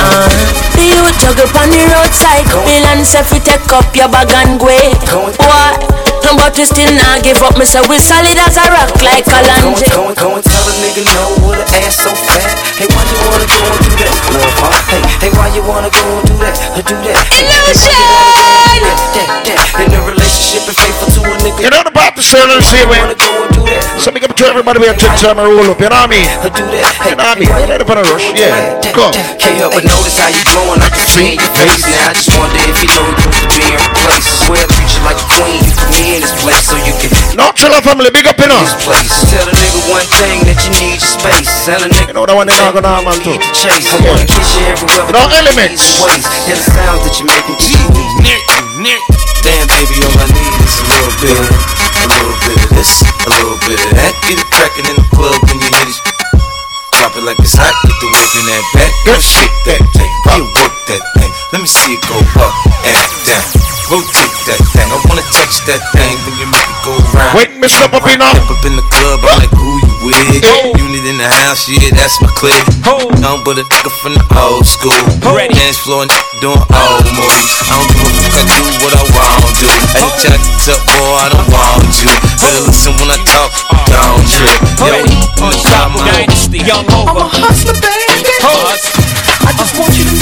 Uh, 0.02 0.28
the 0.74 0.84
youth 0.86 1.14
juggle 1.22 1.50
on 1.58 1.70
the 1.70 1.82
roadside, 1.94 2.46
bill 2.66 2.86
and 2.90 3.06
say 3.06 3.22
take 3.40 3.70
up 3.72 3.94
your 3.94 4.08
bag 4.10 4.30
and 4.34 4.58
go. 4.58 4.66
away. 4.66 6.03
What? 6.24 6.40
But 6.40 6.56
we 6.56 6.64
still 6.64 6.88
not 6.96 7.20
give 7.20 7.36
up, 7.44 7.52
me 7.60 7.68
say 7.68 7.84
we 7.84 8.00
solid 8.00 8.32
as 8.40 8.56
a 8.56 8.64
rock 8.72 8.96
like 9.04 9.28
a 9.28 9.28
Go 9.28 9.44
and, 9.44 9.76
lunge. 9.76 9.84
go 9.92 10.08
and, 10.08 10.16
go 10.16 10.28
and 10.32 10.44
tell 10.44 10.64
a 10.64 10.72
nigga 10.80 11.04
no 11.04 11.36
with 11.44 11.60
an 11.60 11.84
ass 11.84 12.00
so 12.00 12.08
fat. 12.16 12.40
Hey, 12.80 12.88
why 12.88 13.04
you 13.04 13.16
wanna 13.28 13.44
go 13.44 13.60
and 13.60 13.80
do 13.84 13.92
that? 14.00 14.08
Love, 14.32 14.56
huh? 14.56 14.72
Hey, 14.88 15.02
hey, 15.20 15.30
why 15.36 15.52
you 15.52 15.60
wanna 15.60 15.90
go 15.92 16.00
and 16.00 16.24
do 16.24 16.34
that? 16.40 16.56
Or 16.78 16.84
do 16.86 16.96
that? 17.04 17.16
Hey, 17.28 17.44
hey, 17.44 17.60
wanna 17.60 17.76
go 17.76 18.48
and 18.56 18.72
do 18.72 18.80
that? 18.80 18.96
That, 19.12 19.28
that. 19.44 19.84
In 19.84 19.92
a 19.92 20.23
relationship 20.24 20.64
and 20.64 20.76
faithful 20.80 21.08
to 21.12 21.20
a 21.20 21.36
nigga. 21.44 21.60
You 21.60 21.70
know 21.70 21.84
the 21.84 21.92
about 21.92 22.16
the 22.16 22.24
same 22.24 22.48
and 22.48 22.64
same 22.64 22.88
way. 22.88 23.04
So 24.00 24.08
make 24.10 24.24
up 24.24 24.32
to 24.32 24.44
everybody 24.48 24.80
we 24.80 24.88
have 24.88 24.96
to 24.96 25.08
time 25.20 25.36
and 25.36 25.48
roll 25.52 25.68
up, 25.68 25.76
you 25.76 25.88
know 25.88 26.00
what 26.00 26.08
I 26.08 26.16
mean? 26.16 26.24
You 26.24 27.16
know 27.16 27.28
what 27.28 27.36
I 27.36 27.40
mean? 27.40 27.52
You 27.52 27.68
ready 27.68 27.84
for 27.84 27.96
the 27.96 28.04
rush? 28.08 28.32
Yeah. 28.32 28.80
Go. 28.96 29.12
Can't 29.12 29.60
help 29.60 29.76
but 29.76 29.84
notice 29.84 30.16
how 30.16 30.32
you 30.32 30.40
glowing. 30.48 30.80
I 30.80 30.88
can 30.88 31.04
see 31.04 31.36
in 31.36 31.40
your 31.40 31.52
face. 31.52 31.84
Now 31.84 32.08
I 32.08 32.12
just 32.16 32.32
wonder 32.32 32.56
if 32.56 32.76
you 32.80 32.88
know 32.88 33.04
you 33.04 33.28
could 33.28 33.48
be 33.52 33.60
in 33.68 33.76
place. 34.00 34.24
I 34.24 34.34
swear 34.48 34.64
treat 34.64 34.90
you 34.96 35.02
like 35.04 35.20
a 35.20 35.26
queen. 35.28 35.60
You 35.60 35.72
put 35.76 35.88
me 35.92 36.00
in 36.16 36.20
this 36.24 36.34
place 36.40 36.64
so 36.64 36.76
you 36.80 36.94
can. 37.04 37.10
No 37.36 37.52
chiller 37.52 37.84
family, 37.84 38.08
big 38.08 38.24
up, 38.24 38.40
know. 38.40 38.64
This 38.64 38.76
place. 38.80 39.12
Tell 39.28 39.44
a 39.44 39.52
nigga 39.52 39.80
one 39.92 40.08
thing 40.08 40.38
that 40.48 40.58
you 40.64 40.72
need 40.80 41.04
your 41.04 41.12
space. 41.20 41.52
Tell 41.68 41.80
a 41.84 41.88
nigga. 41.88 42.12
You 42.12 42.16
know 42.16 42.24
that 42.24 42.36
one 42.36 42.48
they 42.48 42.56
not 42.56 42.72
gonna 42.72 42.88
have 42.88 43.04
man 43.04 43.20
too. 43.20 43.36
Chase. 43.52 43.92
I 43.92 44.00
wanna 44.08 44.24
kiss 44.24 44.48
you 44.56 44.64
everywhere. 44.72 45.04
but 45.04 45.14
No 45.20 45.22
elements. 45.36 46.00
Ways. 46.00 46.24
And 46.48 46.56
the 46.56 46.64
sounds 46.64 47.02
that 47.04 47.14
you 47.20 47.24
make 47.28 47.44
me 47.44 47.56
Nick, 48.24 48.40
Nick. 48.80 49.23
Damn, 49.44 49.68
baby, 49.68 50.00
I 50.00 50.24
need 50.32 50.56
is 50.64 50.80
a 50.80 50.86
little 50.88 51.12
bit, 51.20 51.36
a 51.36 52.06
little 52.08 52.32
bit 52.48 52.56
of 52.64 52.70
this, 52.80 53.04
a 53.04 53.28
little 53.28 53.60
bit 53.60 53.76
of 53.76 53.92
that. 53.92 54.16
Get 54.24 54.40
it 54.40 54.48
crackin' 54.48 54.88
in 54.88 54.96
the 54.96 55.04
club 55.12 55.36
when 55.44 55.60
you 55.60 55.68
hit 55.68 55.88
it. 55.92 56.00
Drop 56.96 57.12
it 57.12 57.24
like 57.28 57.36
it's 57.44 57.52
hot, 57.52 57.76
get 57.84 57.92
the 58.00 58.08
whip 58.08 58.32
in 58.40 58.44
that 58.48 58.64
back. 58.72 58.92
Girl, 59.04 59.20
shake 59.20 59.52
that 59.68 59.84
thing, 59.92 60.12
you 60.40 60.48
work 60.48 60.72
that 60.88 61.04
thing. 61.20 61.30
Let 61.52 61.60
me 61.60 61.68
see 61.68 61.92
it 61.92 62.00
go 62.08 62.16
up 62.40 62.56
and 62.88 62.96
down. 63.28 63.63
Rotate 63.94 64.34
that 64.50 64.58
thing. 64.74 64.90
I 64.90 64.98
wanna 65.06 65.22
touch 65.30 65.62
that 65.70 65.78
thing 65.94 66.18
when 66.26 66.34
you 66.42 66.50
make 66.50 66.66
it 66.66 66.80
go 66.82 66.98
round. 67.14 67.38
Wait, 67.38 67.54
Mr. 67.62 67.86
Papino. 67.86 68.26
Step 68.26 68.50
up 68.50 68.66
in 68.66 68.74
the 68.74 68.82
club, 68.90 69.22
I'm 69.22 69.38
like, 69.38 69.54
who 69.54 69.70
you 69.70 70.10
with? 70.10 70.42
Unit 70.82 71.06
in 71.06 71.14
the 71.14 71.30
house, 71.30 71.70
yeah, 71.70 71.94
that's 71.94 72.18
my 72.18 72.26
clique. 72.34 72.58
No, 73.22 73.38
but 73.46 73.54
a 73.54 73.62
nigga 73.62 73.94
from 74.02 74.18
the 74.18 74.24
old 74.34 74.66
school. 74.66 74.90
Dance 75.22 75.78
floor, 75.78 76.10
nigga 76.10 76.26
doing 76.42 76.58
old 76.58 77.06
moves. 77.14 77.54
I 77.70 77.78
don't 77.78 77.86
give 77.94 78.02
a 78.02 78.10
fuck, 78.34 78.34
I 78.34 78.58
do 78.66 78.66
what 78.82 78.98
I 78.98 79.02
want 79.14 79.46
to. 79.62 79.70
Hey, 79.70 80.10
check 80.18 80.42
it 80.42 80.66
up, 80.74 80.82
boy, 80.90 81.14
I 81.14 81.30
don't 81.30 81.46
want 81.54 81.94
you. 82.02 82.10
Better 82.42 82.66
listen 82.66 82.98
when 82.98 83.14
I 83.14 83.18
talk, 83.30 83.54
don't 83.86 84.26
trip. 84.26 84.58
Yo, 84.82 84.90
Unstoppable 85.38 86.02
Dynasty, 86.02 86.66
Young 86.66 86.82
Hova. 86.90 87.30
I'm 87.30 87.30
a 87.30 87.46
hustler, 87.46 87.78
baby. 87.78 88.10
I 88.42 89.54
just 89.54 89.78
want 89.78 89.94
you 89.94 90.02
to 90.02 90.18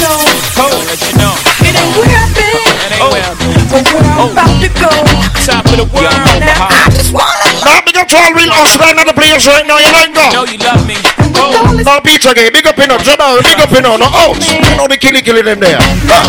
know. 1.17 1.62
It 1.63 1.75
ain't 1.75 1.95
where 1.97 2.11
I've 2.11 2.35
been. 2.35 3.63
But 3.71 3.87
where 3.95 4.05
I'm 4.05 4.21
oh. 4.21 4.33
about 4.33 4.55
to 4.61 4.71
go. 4.75 4.91
Top 5.47 5.65
of 5.67 5.77
the 5.79 5.87
world. 5.91 6.13
Now 6.43 6.69
I 6.69 6.91
just 6.91 7.13
wanna 7.13 7.65
Now 7.65 7.81
big 7.85 7.97
up 7.97 8.09
to 8.09 8.17
all 8.17 8.35
real 8.35 8.53
hustle 8.53 8.85
in 8.91 9.07
the 9.07 9.15
place 9.15 9.47
right 9.47 9.67
now, 9.67 9.79
you 9.79 9.91
know 9.91 10.07
go. 10.13 10.25
Know 10.33 10.45
you 10.45 10.59
love 10.59 10.87
me. 10.87 11.22
Don't 11.33 11.85
No 11.85 12.01
pizza 12.01 12.35
game, 12.35 12.53
big 12.53 12.67
up 12.67 12.79
in 12.79 12.91
us, 12.91 13.03
Jamal, 13.03 13.41
big 13.43 13.59
up 13.61 13.73
in 13.73 13.85
us, 13.85 13.99
no 13.99 14.09
outs. 14.13 14.47
You 14.53 14.77
know 14.77 14.87
the 14.87 14.97
killy 14.97 15.23
killy 15.23 15.43
them 15.43 15.61
there. 15.61 15.79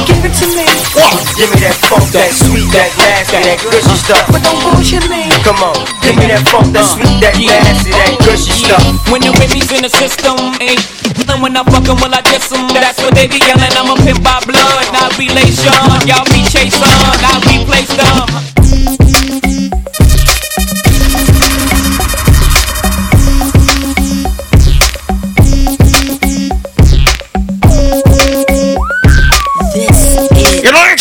Give 0.07 0.23
it 0.23 0.34
to 0.39 0.47
me. 0.55 0.65
What? 0.95 1.13
Give 1.38 1.49
me 1.51 1.57
that 1.65 1.77
funk, 1.89 2.07
that 2.13 2.31
sweet, 2.34 2.69
that 2.71 2.89
nasty, 2.97 3.38
that 3.43 3.59
gushy 3.61 3.97
stuff. 3.99 4.25
But 4.31 4.43
don't 4.43 4.59
bullshit 4.63 5.05
me. 5.09 5.27
Come 5.43 5.59
on, 5.63 5.75
give 6.01 6.15
me 6.17 6.27
that 6.31 6.43
funk, 6.49 6.71
that 6.73 6.85
sweet, 6.88 7.19
that 7.21 7.35
nasty, 7.38 7.91
that 7.91 8.15
gushy 8.23 8.53
stuff. 8.53 8.84
When 9.11 9.21
the 9.21 9.31
baby's 9.38 9.69
in 9.73 9.84
the 9.84 9.91
system, 9.91 10.38
ain't 10.61 10.81
and 11.34 11.41
when 11.41 11.57
I 11.57 11.63
fuck 11.63 11.88
'em, 11.89 11.97
will 11.97 12.13
I 12.13 12.21
diss 12.21 12.51
'em? 12.51 12.67
That's 12.73 13.01
what 13.01 13.15
they 13.15 13.27
be 13.27 13.39
yelling. 13.39 13.73
I'm 13.73 13.89
a 13.89 13.95
pimp 13.95 14.23
by 14.23 14.39
blood, 14.45 14.88
not 14.93 15.17
relation. 15.17 15.73
Y'all 16.05 16.25
be 16.30 16.43
chasing, 16.45 16.84
I 16.84 17.41
replace 17.49 17.93
them. 17.97 19.02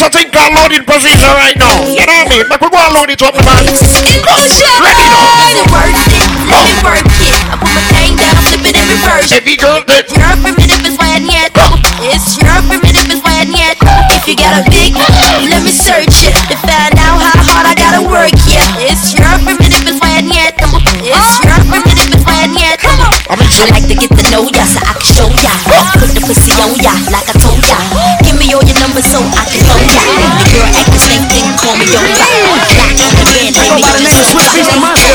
You 0.03 0.11
know, 0.11 0.11
it's 0.11 0.19
a 0.19 0.27
thing 0.27 0.35
called 0.35 0.59
loading 0.59 0.83
position 0.83 1.31
right 1.39 1.55
now. 1.55 1.79
You 1.87 2.03
know 2.03 2.11
what 2.11 2.27
I 2.27 2.35
mean? 2.35 2.43
But 2.51 2.59
we 2.59 2.75
go 2.75 2.79
and 2.83 2.91
load 2.91 3.11
it 3.15 3.23
up, 3.23 3.39
man. 3.39 3.63
Ready 3.71 5.07
now. 5.07 5.31
Work 5.71 5.95
it, 6.11 6.27
let 6.51 6.59
me 6.67 6.75
work 6.83 7.07
it. 7.23 7.39
I 7.47 7.55
put 7.55 7.71
my 7.71 7.87
thing 7.95 8.19
down, 8.19 8.35
flip 8.43 8.67
it 8.67 8.75
in 8.83 8.87
reverse. 8.99 9.31
Every 9.31 9.55
girl 9.55 9.79
that 9.87 10.11
Your 10.11 10.35
primitive 10.43 10.83
is 10.91 10.99
why 10.99 11.07
I 11.07 11.23
need 11.23 11.55
It's 12.03 12.35
your 12.35 12.51
primitive 12.67 13.15
is 13.15 13.23
why 13.23 13.31
I 13.31 13.47
need 13.47 13.79
If 14.11 14.27
you 14.27 14.35
got 14.35 14.59
a 14.59 14.67
big, 14.75 14.91
let 14.99 15.63
me 15.63 15.71
search 15.71 16.27
it 16.27 16.35
to 16.51 16.57
find 16.67 16.99
out 16.99 17.23
how 17.23 17.39
hard 17.47 17.71
I 17.71 17.79
gotta 17.79 18.03
work. 18.03 18.35
Yeah, 18.51 18.67
it's 18.83 19.15
your 19.15 19.31
primitive 19.47 19.87
is 19.87 20.03
I 20.03 20.27
need 20.27 20.51
It's 20.99 21.35
your 21.47 21.63
primitive 21.71 22.11
is 22.11 22.27
why 22.27 22.43
I 22.43 22.51
need 22.51 22.83
I 22.83 23.71
like 23.71 23.87
to 23.87 23.95
get 23.95 24.11
to 24.11 24.25
know 24.35 24.51
ya 24.51 24.67
so 24.67 24.83
I 24.83 24.99
can 24.99 25.07
show 25.07 25.31
ya. 25.47 25.55
Put 25.95 26.11
the 26.11 26.27
pussy 26.27 26.51
on 26.59 26.75
ya 26.83 26.91
like 27.15 27.31
I 27.31 27.39
told 27.39 27.63
ya. 27.63 28.22
Me 28.43 28.51
all 28.59 28.65
your 28.67 28.75
numbers 28.83 29.07
so 29.07 29.23
I 29.23 29.47
can 29.47 29.63
phone 29.63 29.87
ya. 29.87 30.03
The 30.03 30.51
girl 30.51 30.67
act 30.75 30.91
the 30.91 30.99
same 30.99 31.23
thing, 31.31 31.47
call 31.63 31.79
me 31.79 31.87
on 31.95 32.11
ya. 32.11 32.27
Back 32.75 32.99
on 32.99 33.15
the 33.15 33.23
bed, 33.23 33.55
Go 33.55 33.79
name 33.79 34.03
of 34.03 34.19
Swizz 34.19 34.51
Beatz 34.51 34.75
Master. 34.83 35.15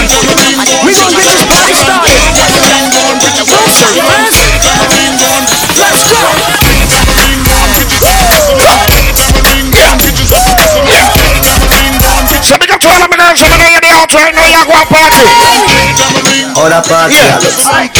We 0.87 0.95
gon' 0.95 1.11
get 1.11 1.27
this 1.27 1.43
party 1.43 1.75
started. 1.75 2.23
Let's 5.75 6.07
go. 6.07 6.23
So 12.47 12.55
big 12.57 12.71
up 12.71 12.79
to 12.79 12.87
all 12.87 13.03
of 13.03 13.09
my 13.11 13.17
girls 13.17 13.43
over 13.43 13.86
there 14.09 14.27
in 14.29 14.35
the 14.35 14.41
house 14.41 14.47
right 14.47 14.47
now. 14.47 14.47
You 14.47 14.65
go 14.67 14.75
and 14.79 14.89
party. 14.89 15.25
All 16.57 16.69
that 16.73 16.83
party, 16.89 17.13
Yeah. 17.13 17.37
I 17.37 17.43
look 17.43 17.57
like. 17.69 17.93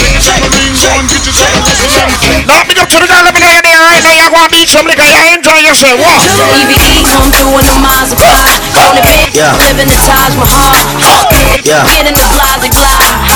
Now 2.48 2.64
big 2.66 2.80
up 2.80 2.90
to 2.90 2.98
the 2.98 3.08
girl 3.08 3.26
over 3.28 3.38
there 3.40 3.58
in 3.60 3.64
there 3.66 3.82
right 3.86 4.02
now. 4.02 4.14
You 4.18 4.28
go 4.34 4.40
and 4.42 4.52
beat 4.52 4.70
some 4.70 4.86
liquor. 4.88 5.06
You 5.06 5.38
enjoy 5.38 5.60
yourself. 5.62 6.00
What? 6.00 6.24
EVE 6.58 7.06
come 7.06 7.30
through 7.32 7.60
in 7.60 7.66
the 7.70 7.78
Maserati. 7.84 8.56
Call 8.74 8.96
it 8.98 9.04
big, 9.04 9.36
Yeah. 9.36 9.54
live 9.62 9.78
in 9.78 9.88
the 9.90 10.00
Taj 10.02 10.34
Mahal. 10.40 10.74
Hot 11.06 11.30
pit, 11.30 11.62
Yeah. 11.66 11.84
get 11.86 12.06
in 12.08 12.14
the 12.16 12.26
Plaza 12.34 12.70
Glide. 12.72 13.27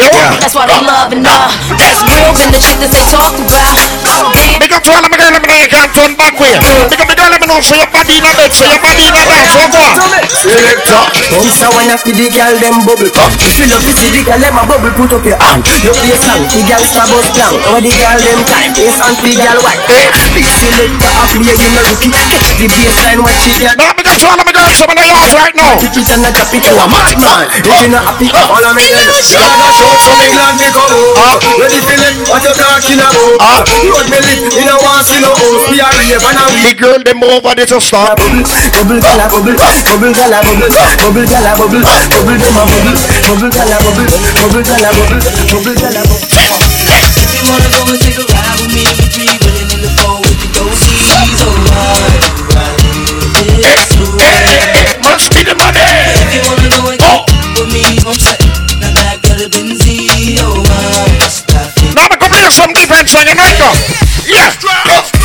Yeah. 0.00 0.34
That's 0.40 0.54
why 0.56 0.66
they 0.66 0.80
loving 0.82 1.24
her. 1.24 1.42
That's 1.76 2.00
real 2.08 2.32
than 2.34 2.50
the 2.50 2.60
shit 2.60 2.80
that 2.80 2.90
they 2.90 3.04
talk 3.12 3.36
about. 3.36 3.76
Oh, 4.10 4.32
big. 4.34 4.58
Big 4.58 4.72
up 4.74 4.82
to 4.84 4.90
all 4.90 5.04
of 5.04 5.10
my 5.12 5.18
girls 5.20 5.36
over 5.36 5.46
there. 5.46 5.60
You 5.60 5.70
can't 5.70 5.92
turn 5.92 6.12
back 6.16 6.34
way. 6.40 6.56
Big 6.88 7.00
up 7.00 7.08
the 7.08 7.16
girl 7.16 7.30
over 7.30 7.46
there. 7.46 7.62
So 7.62 7.76
your 7.76 7.90
body 7.92 8.18
in 8.18 8.24
a 8.26 8.32
bed. 8.34 8.50
So 8.50 8.64
your 8.66 8.80
body 8.80 9.04
in 9.06 9.14
a 9.14 9.22
dance. 9.28 9.52
So 9.54 9.62
go 9.70 9.80
on. 9.80 9.98
Selector. 10.30 11.02
Come 11.30 11.50
so 11.52 11.68
when 11.76 11.92
I 11.92 11.96
see 12.00 12.16
the 12.16 12.26
girl 12.32 12.54
them 12.58 12.76
bubble 12.82 13.12
up. 13.20 13.30
If 13.38 13.54
you 13.60 13.66
love 13.70 13.84
to 13.84 13.92
see 13.94 14.10
the 14.10 14.26
girl 14.26 14.40
them 14.40 14.56
a 14.58 14.62
bubble, 14.66 14.92
put 14.96 15.12
up 15.14 15.22
your 15.22 15.38
hand. 15.38 15.62
You 15.84 15.92
play 15.94 16.16
song, 16.18 16.42
the 16.48 16.60
girl 16.66 16.82
star 16.82 17.06
bus 17.06 17.28
down. 17.36 17.54
How 17.68 17.78
the 17.78 17.92
girl 17.92 18.18
them 18.18 18.40
time, 18.48 18.72
bass 18.74 18.98
and 18.98 19.16
the 19.20 19.32
girl 19.38 19.58
white. 19.62 19.82
Big 20.34 20.48
selector 20.48 21.12
a 21.12 21.24
play, 21.36 21.54
you 21.54 21.70
know 21.70 21.82
rookie. 21.86 22.10
Catch 22.10 22.56
the 22.58 22.66
baseline, 22.66 23.20
watch 23.22 23.46
it, 23.46 23.62
yeah. 23.62 24.09
Now 24.20 24.36
big 24.36 24.36
up 24.36 24.36
to 24.36 24.36
all 24.36 24.36
of 24.36 24.44
my 24.44 24.52
girls 24.52 24.80
over 24.84 24.92
there 24.92 25.08
right 25.32 25.56
now. 25.56 25.80
Pick 25.80 25.96
it 25.96 26.12
and 26.12 26.20
a 26.20 26.30
drop 26.30 26.52
it 26.52 26.60
to 26.60 26.72
a 26.76 26.84
madman. 26.84 27.48
If 27.56 27.64
you 27.64 27.88
not 27.88 28.04
happy, 28.04 28.28
all 28.36 28.60
of 28.60 28.76
me 28.76 28.84
girls. 28.84 29.32
You 29.32 29.40
gotta 29.40 29.68
show 29.72 29.88
some 29.96 30.20
England 30.20 30.60
me 30.60 30.68
come 30.76 30.92
out. 31.24 31.40
Ready 31.56 31.80
for 31.80 31.96
it? 31.96 32.28
What 32.28 32.44
you 32.44 32.52
talking 32.52 33.00
about? 33.00 33.64
Road 33.80 34.06
me 34.12 34.18
lit, 34.20 34.52
you 34.52 34.64
know 34.68 34.76
want 34.84 35.08
see 35.08 35.24
no 35.24 35.32
house. 35.32 35.72
We 35.72 35.80
are 35.80 35.88
rave 35.96 36.20
and 36.20 36.36
a 36.36 36.46
The 36.52 36.72
girl 36.76 37.00
them 37.00 37.24
over 37.24 37.56
there 37.56 37.64
to 37.72 37.80
stop. 37.80 38.20
Bubble 38.20 39.00
gala 39.00 39.24
bubble, 39.32 39.56
bubble 39.56 40.12
gala 40.12 40.38
bubble, 40.44 40.68
bubble 40.68 41.24
gala 41.24 41.56
bubble, 41.56 41.80
bubble 41.80 42.36
dem 42.36 42.56
a 42.60 42.64
bubble, 42.68 42.92
bubble 43.24 43.50
gala 43.50 43.76
bubble, 43.80 44.04
bubble 44.36 44.62
gala 44.68 44.88
bubble, 45.00 45.20
bubble 45.48 45.76
gala 45.80 46.02
bubble. 46.04 46.28
If 47.20 47.30
you 47.32 47.42
wanna 47.48 47.68
go 47.72 47.88
and 47.88 48.00
take 48.00 48.20
a 48.20 48.24
ride 48.28 48.56
with 48.60 48.72
me, 48.74 48.84
we 48.84 49.04
three 49.08 49.32
willing 49.40 49.70
in 49.72 49.80
the 49.80 49.90
four 49.96 50.20
with 50.20 50.36
the 50.40 50.48
go-sees. 50.52 51.08
Alright, 51.08 51.40
alright. 51.40 52.20
It's 52.20 52.36
alright. 52.36 52.69
Be 55.30 55.44
the 55.44 55.54
money. 55.54 55.78
If 55.78 56.34
you 56.34 56.40
wanna 56.44 56.68
go 56.68 56.90
and 56.90 56.98
get 56.98 57.22
with 57.56 57.72
me, 57.72 57.84
I'm 58.04 58.18
set. 58.18 58.40
Now 58.80 58.92
back 58.92 59.22
to 59.22 59.34
the 59.36 59.48
alright. 60.40 61.10
That's 64.84 65.19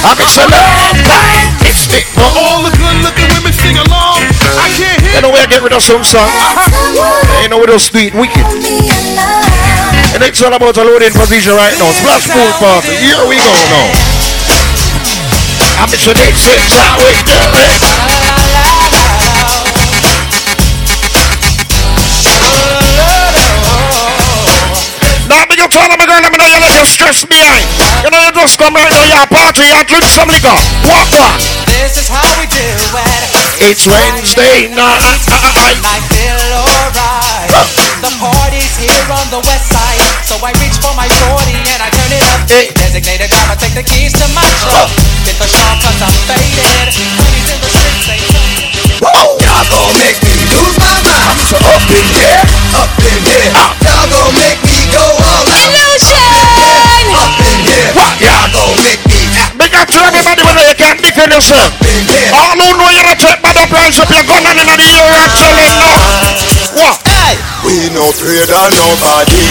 I'm 0.00 0.16
celeb. 0.16 0.96
It's 1.68 1.84
the 1.84 2.00
For 2.16 2.24
all 2.24 2.64
the 2.64 2.72
good 2.72 2.96
looking 3.04 3.28
women 3.36 3.52
sing 3.52 3.76
along. 3.76 4.24
I 4.56 4.72
can't 4.72 4.96
hear 5.04 5.20
You 5.20 5.20
know 5.20 5.30
where 5.30 5.44
I 5.44 5.48
get 5.50 5.60
rid 5.60 5.76
of 5.76 5.82
some 5.82 6.04
song. 6.04 6.30
Ain't 7.44 7.52
no 7.52 7.60
way 7.60 7.68
those 7.68 7.84
sweet 7.84 8.14
wicked. 8.16 8.46
And 10.16 10.24
it's 10.24 10.40
all 10.42 10.54
about 10.56 10.76
a 10.76 10.84
loading 10.84 11.12
position 11.12 11.52
right 11.52 11.76
now. 11.76 11.92
Splash 11.92 12.32
pool 12.32 12.50
party. 12.56 12.96
Here 12.96 13.20
we 13.28 13.36
go 13.36 13.52
now. 13.68 13.92
I'm 15.84 15.88
Mr. 15.92 16.16
Nick 16.16 16.36
Six. 16.36 16.60
I 16.80 16.96
wait 17.04 17.89
know 26.60 26.68
you 26.68 26.76
let 26.76 26.76
your 26.76 26.84
stress 26.84 27.24
behind. 27.24 27.64
You 28.04 28.12
know 28.12 28.20
you 28.20 28.32
just 28.36 28.60
come 28.60 28.76
right 28.76 28.88
now, 28.88 29.04
you're 29.08 29.28
party, 29.32 29.64
you 29.64 29.80
drink 29.88 30.04
some 30.04 30.28
liquor. 30.28 30.52
Walk 30.84 31.08
walk. 31.16 31.40
This 31.72 31.96
is 31.96 32.08
how 32.08 32.24
we 32.36 32.44
do 32.52 32.60
it. 32.60 33.24
It's 33.64 33.88
Wednesday 33.88 34.68
night. 34.68 35.00
I 35.00 35.96
feel 36.12 36.40
alright. 36.60 37.48
The 38.00 38.12
party's 38.20 38.76
here 38.76 39.08
on 39.08 39.26
the 39.32 39.40
west 39.44 39.72
side, 39.72 40.04
so 40.24 40.36
I 40.44 40.52
reach 40.60 40.76
for 40.80 40.92
my 40.96 41.08
shorty 41.08 41.56
and 41.56 41.80
I 41.80 41.88
turn 41.88 42.12
it 42.12 42.24
up. 42.28 42.44
It's 42.48 42.72
designated 42.76 43.32
driver, 43.32 43.56
take 43.56 43.76
the 43.76 43.84
keys 43.84 44.12
to 44.20 44.26
my 44.36 44.44
truck. 44.60 44.88
Get 45.24 45.36
the 45.40 45.48
shop 45.48 45.80
cause 45.80 46.00
I'm 46.00 46.16
faded. 46.28 46.92
Ladies 47.20 47.48
in 47.52 47.58
the 47.60 47.70
streets 47.72 48.04
say 48.04 48.20
Whoa, 49.00 49.40
y'all 49.40 49.64
gon' 49.72 49.92
make 49.96 50.20
me 50.20 50.36
lose 50.52 50.76
my 50.76 50.92
mind. 51.08 51.32
I'm 51.32 51.40
So 51.40 51.56
up 51.56 51.84
in 51.88 52.04
here, 52.12 52.40
up 52.76 52.92
in 53.00 53.16
here. 53.24 53.48
Y'all 53.80 54.08
gon' 54.12 54.32
make 54.36 54.60
me 54.60 54.69
Big 59.90 59.98
to 59.98 60.06
everybody 60.06 60.42
when 60.46 60.70
you 60.70 60.76
can 60.78 60.94
defend 61.02 61.34
yourself. 61.34 61.74
All 62.30 62.54
who 62.54 62.78
know 62.78 62.86
you're 62.94 63.10
a 63.10 63.16
check 63.18 63.42
by 63.42 63.50
the 63.50 63.66
price 63.66 63.98
of 63.98 64.06
your 64.06 64.22
gun 64.22 64.46
and 64.46 64.62
in 64.62 64.66
the 64.70 64.78
ear 64.78 65.10
and 65.18 65.30
chilling 65.34 65.74
now. 65.82 65.98
What? 66.78 67.02
We 67.66 67.90
no 67.90 68.06
afraid 68.06 68.46
of 68.46 68.70
nobody, 68.70 69.42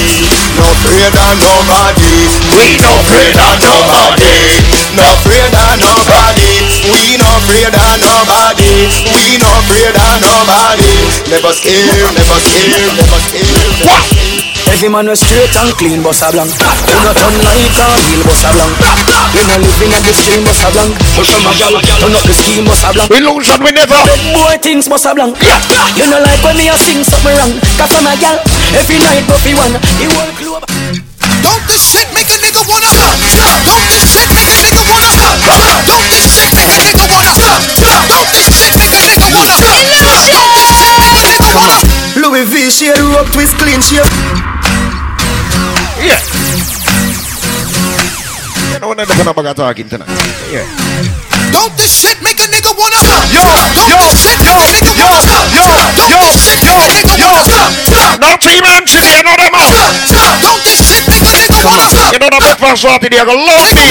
no 0.56 0.64
afraid 0.72 1.12
of 1.12 1.36
nobody. 1.44 2.16
We 2.56 2.80
no 2.80 2.92
afraid 3.04 3.36
of 3.36 3.60
nobody, 3.60 4.64
no 4.96 5.06
afraid 5.12 5.52
of 5.52 5.76
nobody. 5.76 6.52
We 6.88 7.20
no 7.20 7.28
afraid 7.36 7.76
of 7.76 7.94
nobody, 8.00 8.72
we 9.12 9.38
no 9.44 9.50
afraid 9.60 9.92
of 9.92 10.16
nobody. 10.24 10.96
Never 11.28 11.52
scared, 11.52 12.16
never 12.16 12.40
scared, 12.40 12.96
never 12.96 13.20
scared. 13.28 13.76
What? 13.84 14.19
Every 14.70 14.88
man 14.88 15.10
was 15.10 15.20
straight 15.20 15.50
and 15.58 15.74
clean, 15.82 16.00
boss 16.06 16.22
a 16.22 16.30
blank. 16.30 16.54
You 16.54 16.98
not 17.02 17.18
turn 17.18 17.36
like 17.42 17.74
a 17.74 17.86
real 18.06 18.22
boss 18.22 18.46
a 18.46 18.50
blank. 18.54 18.74
You 19.34 19.44
not 19.50 19.60
living 19.66 19.92
at 19.98 20.04
the 20.06 20.14
stream, 20.14 20.46
boss 20.46 20.62
a 20.62 20.70
blank. 20.70 20.94
Push 21.18 21.34
on 21.34 21.42
my 21.42 21.52
gal, 21.58 21.74
turn 21.82 22.14
up 22.14 22.24
the 22.24 22.34
scheme, 22.38 22.66
boss 22.70 22.86
a 22.86 22.94
blank. 22.94 23.10
Illusion 23.10 23.60
we 23.66 23.72
never. 23.74 23.98
Big 24.06 24.24
boy 24.32 24.56
things, 24.62 24.86
boss 24.88 25.10
a 25.10 25.12
blank. 25.18 25.36
You 25.98 26.06
know 26.08 26.22
like 26.22 26.40
when 26.46 26.56
me 26.56 26.70
a 26.70 26.78
sing 26.78 27.02
something 27.02 27.34
wrong. 27.34 27.54
Cause 27.82 27.92
I'm 27.98 28.08
a 28.08 28.14
gal, 28.22 28.38
every 28.78 29.02
night 29.02 29.26
Buffy 29.26 29.58
one. 29.58 29.74
The 29.74 30.06
whole 30.14 30.34
club. 30.38 30.64
Don't 31.42 31.64
this 31.66 31.84
shit 31.90 32.08
make 32.14 32.30
a 32.30 32.38
nigga 32.38 32.62
wanna 32.70 32.90
stop? 32.94 33.16
Don't 33.66 33.86
this 33.90 34.06
shit 34.06 34.30
make 34.30 34.54
a 34.54 34.58
nigga 34.60 34.82
wanna 34.86 35.10
stop? 35.10 35.34
Don't 35.90 36.06
this 36.14 36.30
shit 36.30 36.54
make 36.54 36.72
a 36.78 36.82
nigga 36.86 37.06
wanna 37.10 37.34
stop? 37.34 37.60
Don't 38.06 38.30
this 38.32 38.54
shit 38.54 38.76
make 38.78 38.94
a 38.94 39.02
nigga 39.10 39.28
wanna 39.34 39.56
stop? 39.58 39.82
Don't 39.90 40.48
this 40.54 40.70
shit 40.78 40.94
make 40.94 41.18
a 41.18 41.26
nigga 41.26 41.50
wanna 41.58 41.80
Louis 42.22 42.46
V 42.46 42.70
shade, 42.70 43.00
rope 43.16 43.32
twist, 43.32 43.56
clean 43.58 43.82
shade. 43.82 44.39
Yeah. 46.00 46.16
You 48.72 48.80
know 48.80 48.88
when 48.88 48.98
they're 48.98 49.06
gonna 49.06 49.54
talking 49.54 49.90
tonight. 49.90 50.08
Yeah. 50.48 50.64
Don't 51.52 51.74
this 51.76 51.92
shit 51.92 52.16
make 52.24 52.40
a 52.40 52.48
nigga 52.48 52.72
wanna 52.72 52.96
stop? 52.96 53.26
Yo, 53.36 53.44
don't 53.76 54.00
this 54.00 54.16
shit 54.24 54.40
make 54.40 54.56
a 54.56 54.68
nigga 54.80 54.96
wanna 54.96 55.20
stop? 55.28 55.44
Yo, 55.52 55.66
don't 56.00 56.16
this 56.24 56.40
shit 56.40 56.62
make 56.64 56.80
a 56.80 56.88
nigga 57.04 57.28
wanna 57.28 57.44
stop? 57.44 57.70
Now 58.22 58.40
three 58.40 58.62
men 58.64 58.88
should 58.88 59.04
you 59.04 59.20
know 59.28 59.36
them 59.36 59.52
up. 59.52 59.92
Don't 60.40 60.62
this 60.64 60.80
shit 60.88 61.04
make 61.10 61.20
a 61.20 61.32
nigga 61.36 61.60
wanna 61.68 61.90
stop? 61.92 62.14
You 62.16 62.20
know 62.24 62.32
the 62.32 62.40
breakfast 62.40 62.86
party 62.86 63.10
they 63.12 63.20
go 63.20 63.36
love 63.36 63.70
me. 63.76 63.88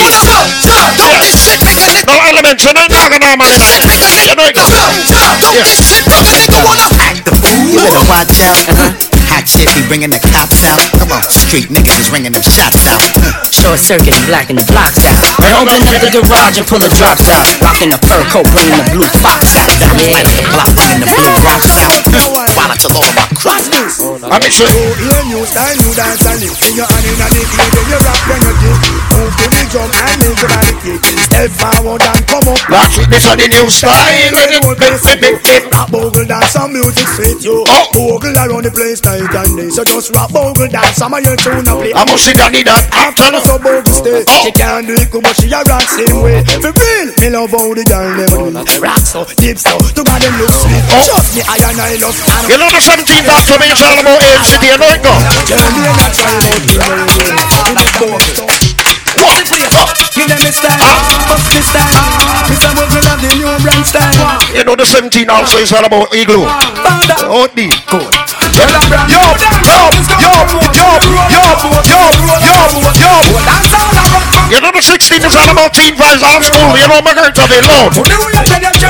Don't 0.96 1.20
this 1.20 1.36
shit 1.44 1.60
make 1.60 1.76
a 1.76 1.84
nigga 1.92 2.08
No 2.08 2.16
elements, 2.24 2.62
you 2.64 2.72
know 2.72 2.86
not 2.88 3.12
gonna 3.12 3.36
man. 3.36 3.60
You 4.24 4.32
know 4.32 4.48
it 4.48 4.56
go. 4.56 4.64
Don't 4.64 5.60
this 5.60 5.92
shit 5.92 6.04
make 6.08 6.24
a 6.24 6.32
nigga 6.40 6.56
wanna 6.64 6.88
Act 7.04 7.28
the 7.28 7.32
fool, 7.36 7.68
you 7.68 7.84
better 7.84 8.04
watch 8.08 8.40
out. 8.40 8.64
Uh-huh. 8.72 9.07
Hot 9.38 9.46
shit 9.46 9.70
be 9.70 9.86
bringing 9.86 10.10
the 10.10 10.18
cops 10.18 10.66
out. 10.66 10.82
Come 10.98 11.14
on, 11.14 11.22
street 11.30 11.70
niggas 11.70 11.94
is 11.94 12.10
ringing 12.10 12.34
them 12.34 12.42
shots 12.42 12.90
out. 12.90 12.98
Short 13.54 13.78
circuit, 13.78 14.10
and 14.10 14.26
blacking 14.26 14.58
the 14.58 14.66
blocks 14.66 15.06
out. 15.06 15.14
We're 15.38 15.54
opening 15.54 15.94
up 15.94 16.02
the 16.02 16.10
garage 16.10 16.58
and 16.58 16.66
pull 16.66 16.82
the 16.82 16.90
drops 16.98 17.30
out. 17.30 17.46
Rocking 17.62 17.94
the 17.94 18.02
fur 18.02 18.18
coat, 18.34 18.50
bringing 18.50 18.74
the 18.74 18.90
blue 18.90 19.06
fox 19.22 19.54
out. 19.54 19.70
Yeah. 19.94 20.26
Block 20.50 20.74
bringing 20.74 20.98
the 20.98 21.10
blue 21.14 21.38
rocks 21.46 21.70
out. 21.78 22.07
While 22.78 22.86
I 22.86 22.86
took 22.86 22.94
all 22.94 23.12
my 23.18 23.26
cross 23.34 23.66
I 24.22 24.38
mean, 24.38 24.52
sure. 24.54 24.70
Hear 24.70 25.22
new 25.26 25.42
style, 25.50 25.74
new 25.74 25.90
dance 25.98 26.22
and 26.22 26.38
lift 26.38 26.62
In 26.62 26.78
your 26.78 26.86
hand 26.86 27.06
in 27.10 27.16
the 27.18 27.26
key, 27.26 27.42
then 27.74 27.86
you 27.90 27.98
rock 27.98 28.22
when 28.30 28.38
you 28.38 28.54
dip 28.62 29.08
Move 29.18 29.34
to 29.34 29.46
the 29.50 29.62
drum 29.66 29.90
and 29.90 30.14
make 30.22 30.38
your 30.38 30.50
body. 30.54 30.94
Kick 31.02 31.18
Step 31.26 31.50
forward 31.58 32.02
and 32.06 32.22
come 32.30 32.46
up. 32.46 32.62
Rock 32.70 32.90
with 32.94 33.10
this 33.10 33.26
on 33.26 33.36
the 33.38 33.46
new 33.50 33.66
style. 33.66 33.98
When 34.30 34.50
you 34.54 34.62
big, 34.78 34.94
big, 35.02 35.18
big, 35.18 35.36
big. 35.42 35.62
Rock 35.74 35.90
bogle 35.90 36.22
dance 36.22 36.54
and 36.54 36.70
music 36.70 37.08
fit 37.18 37.42
you. 37.42 37.66
Oh. 37.66 37.84
Bogle 37.90 38.38
around 38.38 38.62
the 38.62 38.70
place 38.70 39.02
night 39.02 39.26
and 39.26 39.52
day. 39.58 39.70
So 39.74 39.82
just 39.82 40.14
rock 40.14 40.30
bogle 40.30 40.70
dance, 40.70 41.02
some 41.02 41.14
of 41.14 41.20
your 41.26 41.34
tune 41.34 41.66
a 41.66 41.74
play 41.74 41.90
I 41.90 42.06
must 42.06 42.30
sit 42.30 42.38
down 42.38 42.54
in 42.54 42.62
that 42.62 42.86
after 42.94 43.26
After 43.26 43.28
the 43.34 43.40
so 43.42 43.56
bogle 43.58 43.90
stay 43.90 44.22
She 44.46 44.50
can't 44.54 44.86
do 44.86 44.94
it 44.94 45.10
but 45.10 45.34
she 45.34 45.50
a 45.50 45.60
rock 45.66 45.82
same 45.82 46.22
way. 46.22 46.46
For 46.62 46.70
real, 46.70 47.08
me 47.18 47.28
love 47.34 47.50
how 47.50 47.74
the 47.74 47.82
girl 47.82 48.10
them 48.14 48.54
do 48.54 48.78
Rock 48.78 49.02
so, 49.02 49.26
deep 49.34 49.58
so, 49.58 49.74
to 49.74 50.00
God 50.06 50.22
them 50.22 50.34
look 50.38 50.52
sweet. 50.62 50.84
Trust 51.10 51.34
me, 51.34 51.42
I 51.42 51.58
and 51.58 51.80
I 51.82 51.98
love 51.98 52.14
and 52.14 52.67
to 52.70 53.14
me, 53.14 53.22
that's 53.24 53.48
provincial 53.48 53.88
about 53.98 54.20
AMC, 54.20 54.60
the 54.60 54.68
anointing 58.36 58.67
know 59.28 59.40
it 59.40 59.68
go. 59.68 59.68
Tell 59.68 59.68
me 59.68 59.68
I'm 59.68 59.68
not 59.68 59.68
trying 59.68 59.68
to 59.68 59.78
What's 59.84 60.00
it 60.00 60.10
Give 60.16 60.28
them 60.28 60.40
a 60.40 60.50
style, 60.52 60.98
bust 61.28 61.44
the 61.52 61.60
style 61.60 62.28
Mr. 62.48 62.72
Bogle 62.72 63.04
have 63.04 63.20
the 63.20 63.28
new 63.36 63.52
brand 63.60 63.84
style. 63.84 64.40
You 64.56 64.64
know 64.64 64.74
the 64.74 64.88
17th 64.88 65.28
also 65.28 65.58
is 65.60 65.72
all 65.72 65.84
about 65.84 66.08
Igloo. 66.14 66.48
Oh, 67.28 67.44
the 67.52 67.68
good. 67.92 68.08
Yo, 68.56 68.64
yo, 68.64 68.80
yo, 68.88 69.20
yo, 69.28 69.84
yo, 70.16 70.32
yo, 70.72 70.88
yo, 71.28 71.52
yo, 72.40 72.56
yo 72.96 73.12
You 74.48 74.58
know 74.64 74.72
the 74.72 74.80
16th 74.80 75.28
is 75.28 75.36
all 75.36 75.50
about 75.52 75.74
teen 75.76 75.94
vibes 75.94 76.24
off 76.24 76.42
school. 76.42 76.72
You 76.80 76.88
know 76.88 77.04
my 77.04 77.12
girl 77.12 77.28
to 77.28 77.44
be 77.52 77.60
loud. 77.68 77.92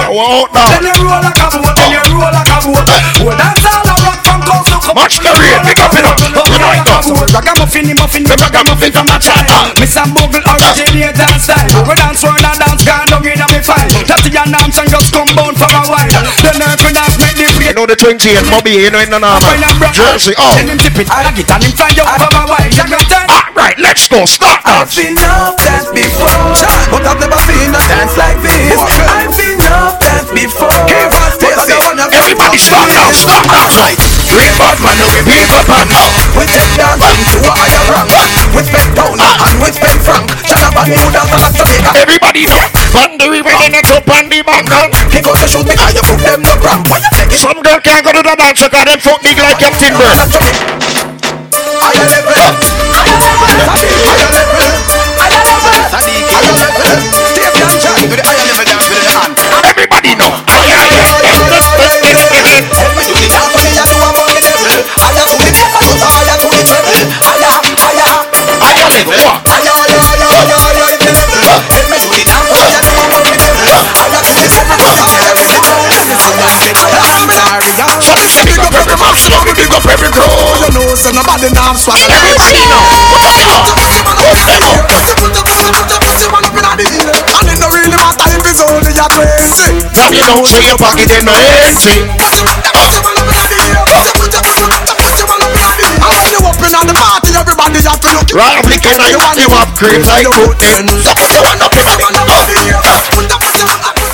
Oh, 0.06 0.46
no. 0.54 0.62
Then 0.70 0.86
you 0.86 0.94
roll 1.02 1.18
like 1.18 1.34
a 1.34 1.50
boat, 1.50 1.74
then 1.74 1.90
you 1.90 2.02
roll 2.14 2.30
like 2.30 2.46
a 2.46 2.58
boat. 2.62 2.86
Oh, 3.26 3.34
that's 3.34 3.66
all 3.66 3.87
I 4.48 4.56
rock 4.56 4.64
from 4.64 4.72
coast 4.72 4.72
to 4.72 4.78
coast 4.80 4.96
Match 4.96 5.16
the 5.20 5.32
rate, 5.36 5.62
pick 5.68 5.80
up 5.84 5.92
it 5.92 6.04
up. 6.08 6.16
Know 6.32 6.44
it 6.48 6.84
go. 6.88 6.96
Ragamuffin, 7.28 7.84
the 7.84 7.94
muffin, 7.94 8.24
the 8.24 8.34
ragamuffin 8.40 8.92
from 8.92 9.06
my 9.06 9.20
child 9.20 9.76
Mr. 9.76 10.04
Bogle 10.16 10.40
originator 10.40 11.28
style. 11.36 11.68
We 11.84 11.94
dance 11.94 12.24
world 12.24 12.40
and 12.40 12.56
dance 12.56 12.84
gone 12.84 13.08
down 13.12 13.24
in 13.28 13.40
a 13.40 13.46
me 13.52 13.60
file. 13.60 13.88
Tatty 14.08 14.32
and 14.32 14.56
Armstrong 14.56 14.88
just 14.88 15.12
come 15.12 15.28
bound 15.36 15.56
for 15.60 15.68
a 15.68 15.82
while. 15.92 16.08
The 16.40 16.52
nerve 16.56 16.80
and 16.80 16.96
dance 16.96 17.16
make 17.20 17.36
the 17.36 17.46
You 17.60 17.74
know 17.76 17.84
the 17.84 17.96
28th, 17.96 18.48
Bobby, 18.48 18.88
you 18.88 18.90
know 18.90 19.04
in 19.04 19.12
the 19.12 19.20
normal. 19.20 19.52
Jersey, 19.92 20.32
oh. 20.40 20.56
Then 20.56 20.72
him 20.72 20.78
tip 20.80 20.96
it, 20.96 21.08
I 21.12 21.28
get 21.36 21.50
and 21.52 21.64
him 21.64 21.72
fly 21.76 21.92
out 22.00 22.16
for 22.16 22.32
a 22.32 22.44
while. 22.48 22.70
You 22.72 22.84
got 22.88 23.04
that? 23.12 23.26
Ah, 23.28 23.44
right, 23.52 23.76
let's 23.78 24.08
go. 24.08 24.24
Start 24.24 24.64
I've 24.64 24.88
been 24.96 25.18
up 25.20 25.60
dance 25.60 25.92
before. 25.92 26.32
But 26.88 27.04
I've 27.04 27.20
never 27.20 27.40
seen 27.44 27.74
a 27.76 27.80
dance 27.84 28.16
like 28.16 28.40
this. 28.40 28.80
I've 28.80 29.32
been 29.36 29.60
up 29.68 30.00
dance 30.00 30.30
before. 30.32 30.72
But 30.72 31.54
I 31.60 31.64
don't 31.68 31.84
wanna 31.84 32.06
Everybody 32.12 32.58
start 32.58 32.88
now, 32.88 33.12
start 33.12 33.46
now. 33.46 34.17
Real 34.28 34.52
bad 34.60 34.76
man, 34.84 35.00
we 35.08 35.20
beat 35.24 35.48
up 35.48 35.64
and 35.64 35.88
now. 35.88 36.08
We 36.36 36.44
take 36.44 36.72
dancing 36.76 37.16
to 37.24 37.36
a 37.40 37.50
higher 37.50 37.80
rank 37.88 38.12
We 38.52 38.60
spend 38.60 38.92
down 38.92 39.16
and 39.16 39.56
we 39.56 39.72
spend 39.72 40.00
frank 40.04 40.28
Shut 40.44 40.60
up 40.60 40.76
and 40.84 40.92
move 40.92 41.12
down 41.16 41.26
to 41.32 41.48
Jamaica 41.56 41.90
Everybody 41.96 42.44
know. 42.44 42.60
On 42.98 43.10
the 43.16 43.26
river, 43.32 43.54
then 43.56 43.72
it's 43.72 43.88
up 43.88 44.04
on 44.04 44.28
the 44.28 44.44
back 44.44 44.68
now. 44.68 44.84
Kick 45.08 45.24
out 45.24 45.36
the 45.40 45.48
shoes 45.48 45.64
because 45.64 45.96
you 45.96 46.04
put 46.04 46.20
them 46.20 46.44
no 46.44 46.52
cramp 46.60 46.84
What 46.92 47.00
you 47.00 47.10
take 47.16 47.32
it? 47.32 47.40
Some 47.40 47.58
girl 47.64 47.80
can't 47.80 48.04
go 48.04 48.12
to 48.12 48.20
the 48.20 48.34
dance 48.36 48.60
because 48.60 48.84
them 48.84 49.00
fuck 49.00 49.20
big 49.24 49.38
like 49.40 49.58
Bird. 49.58 50.28
Higher 51.80 52.04
level 52.04 52.36
Higher 52.92 53.16
level 53.16 53.48
Higher 55.16 55.40
level 55.40 55.72
Higher 56.28 56.52
level 56.52 56.98
Stay 57.88 58.06
to 58.06 58.16
the 58.16 58.24
higher 58.28 58.44
level 58.44 58.64
dance 58.68 58.88
with 58.92 59.00
the 59.00 59.12
hand 59.16 59.34
Everybody 59.64 60.12
know. 60.20 60.47
Big 78.28 78.60
up 78.60 78.74
every 78.76 78.96
man, 79.00 79.16
so 79.16 79.32
we 79.40 79.56
big 79.56 79.72
up 79.72 79.84
every 79.88 80.12
crew. 80.12 80.28
You 80.60 80.68
know, 80.76 80.92
so 81.00 81.08
nobody 81.16 81.48
now 81.48 81.72
swag. 81.80 81.96
Everybody 82.12 82.60
now. 82.68 82.84
What's? 83.08 83.48
Put 84.04 84.12
put 84.12 84.20
a 84.20 84.24
twenty. 84.28 84.68
You 90.12 90.28
know, 90.28 90.60
your 90.60 90.76
no 90.76 91.32
empty. 91.64 91.96
Put 92.04 93.16
up 93.16 93.16
the 93.16 93.32
ear. 93.38 93.78
Put 93.78 94.04
put 94.18 94.34
up 94.34 94.52
like 94.52 94.76
Put. 103.94 104.07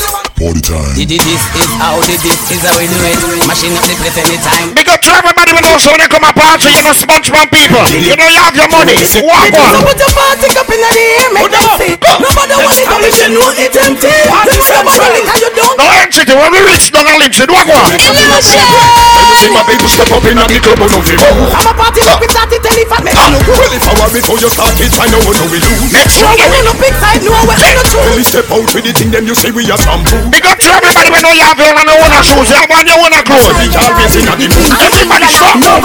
Party 0.45 0.61
time. 0.61 0.93
This 0.93 1.25
is 1.25 1.73
how 1.81 1.97
this 2.05 2.21
is 2.21 2.61
how 2.69 2.77
we 2.77 2.85
do 2.85 3.01
it. 3.01 3.17
Mashing 3.49 3.73
up 3.81 3.85
the 3.89 3.97
place 3.97 4.13
anytime. 4.21 4.77
Big 4.77 4.85
up 4.93 5.01
to 5.01 5.09
everybody 5.17 5.57
who 5.57 5.61
knows 5.65 5.89
when 5.89 5.97
they 5.97 6.05
come 6.05 6.21
up 6.21 6.37
party, 6.37 6.69
you 6.69 6.85
know, 6.85 6.93
SpongeBob 6.93 7.49
people. 7.49 7.81
You 7.97 8.13
know, 8.13 8.29
you 8.29 8.45
have 8.45 8.53
your 8.53 8.69
money. 8.69 8.93
Walk 9.25 9.57
on. 9.57 9.81
Put 9.89 9.97
your 9.97 10.13
party 10.13 10.53
up 10.53 10.69
in 10.69 10.85
the 10.85 10.91
air, 10.93 11.33
make 11.33 11.49
them 11.49 11.65
see 11.81 11.97
Nobody 11.97 12.55
want 12.61 12.77
it, 12.77 12.85
but 12.93 13.09
you 13.09 13.29
know 13.33 13.49
it 13.57 13.73
empty 13.73 14.13
Them 14.13 14.61
say 14.61 14.77
about 14.85 15.01
the 15.01 15.09
liquor 15.17 15.39
you 15.41 15.51
don't 15.57 15.77
No 15.81 15.87
entity, 15.97 16.35
when 16.37 16.51
we 16.53 16.61
reach 16.69 16.93
down 16.93 17.09
and 17.09 17.19
lips, 17.25 17.41
walk 17.49 17.65
on. 17.65 17.89
You 17.89 19.37
see 19.41 19.49
my 19.49 19.65
people 19.65 19.89
step 19.89 20.13
up 20.13 20.29
in 20.29 20.37
the 20.37 20.61
club, 20.61 20.77
no 20.77 21.01
feel. 21.01 21.25
I'm 21.57 21.73
a 21.73 21.73
party 21.73 22.05
like 22.05 22.21
we 22.21 22.29
started 22.29 22.61
tell 22.61 22.77
if 22.77 22.93
I 22.93 23.01
make 23.01 23.17
you 23.17 23.33
look 23.33 23.49
Well, 23.49 23.73
if 23.73 23.87
I 23.89 23.93
were 23.97 24.13
before 24.13 24.37
you 24.37 24.53
start 24.53 24.77
it, 24.77 24.93
I 24.93 25.09
know 25.09 25.25
what 25.25 25.41
we 25.49 25.57
lose. 25.57 25.89
Next 25.89 26.21
Sure, 26.21 26.29
one, 26.29 26.37
you 26.37 26.53
ain't 26.53 26.69
no 26.69 26.75
big 26.77 26.93
side, 27.01 27.25
no 27.25 27.33
way, 27.49 27.57
ain't 27.65 27.81
no 27.81 27.85
true 27.89 28.05
Well, 28.05 28.21
you 28.21 28.29
step 28.29 28.49
out 28.53 28.69
with 28.77 28.85
the 28.85 28.93
thing, 28.93 29.09
then 29.09 29.25
you 29.25 29.33
say 29.33 29.49
we 29.49 29.65
are 29.73 29.81
shampoo. 29.81 30.34
Big 30.35 30.43
up 30.51 30.59
to 30.59 30.67
everybody 30.67 31.15
who 31.15 31.23
know 31.23 31.31
you 31.31 31.47
have 31.47 31.55
your 31.63 31.71
own 31.71 31.87
shoes, 32.27 32.51
you 32.51 32.59
have 32.59 32.67
on 32.75 32.83
your 32.91 32.99
own 32.99 33.15
clothes. 33.23 33.55
We 33.55 33.71
always 33.79 34.19
in 34.19 34.27
the 34.27 34.35
mood. 34.35 34.67
Everybody 34.83 35.31
stop 35.31 35.63
now. 35.63 35.79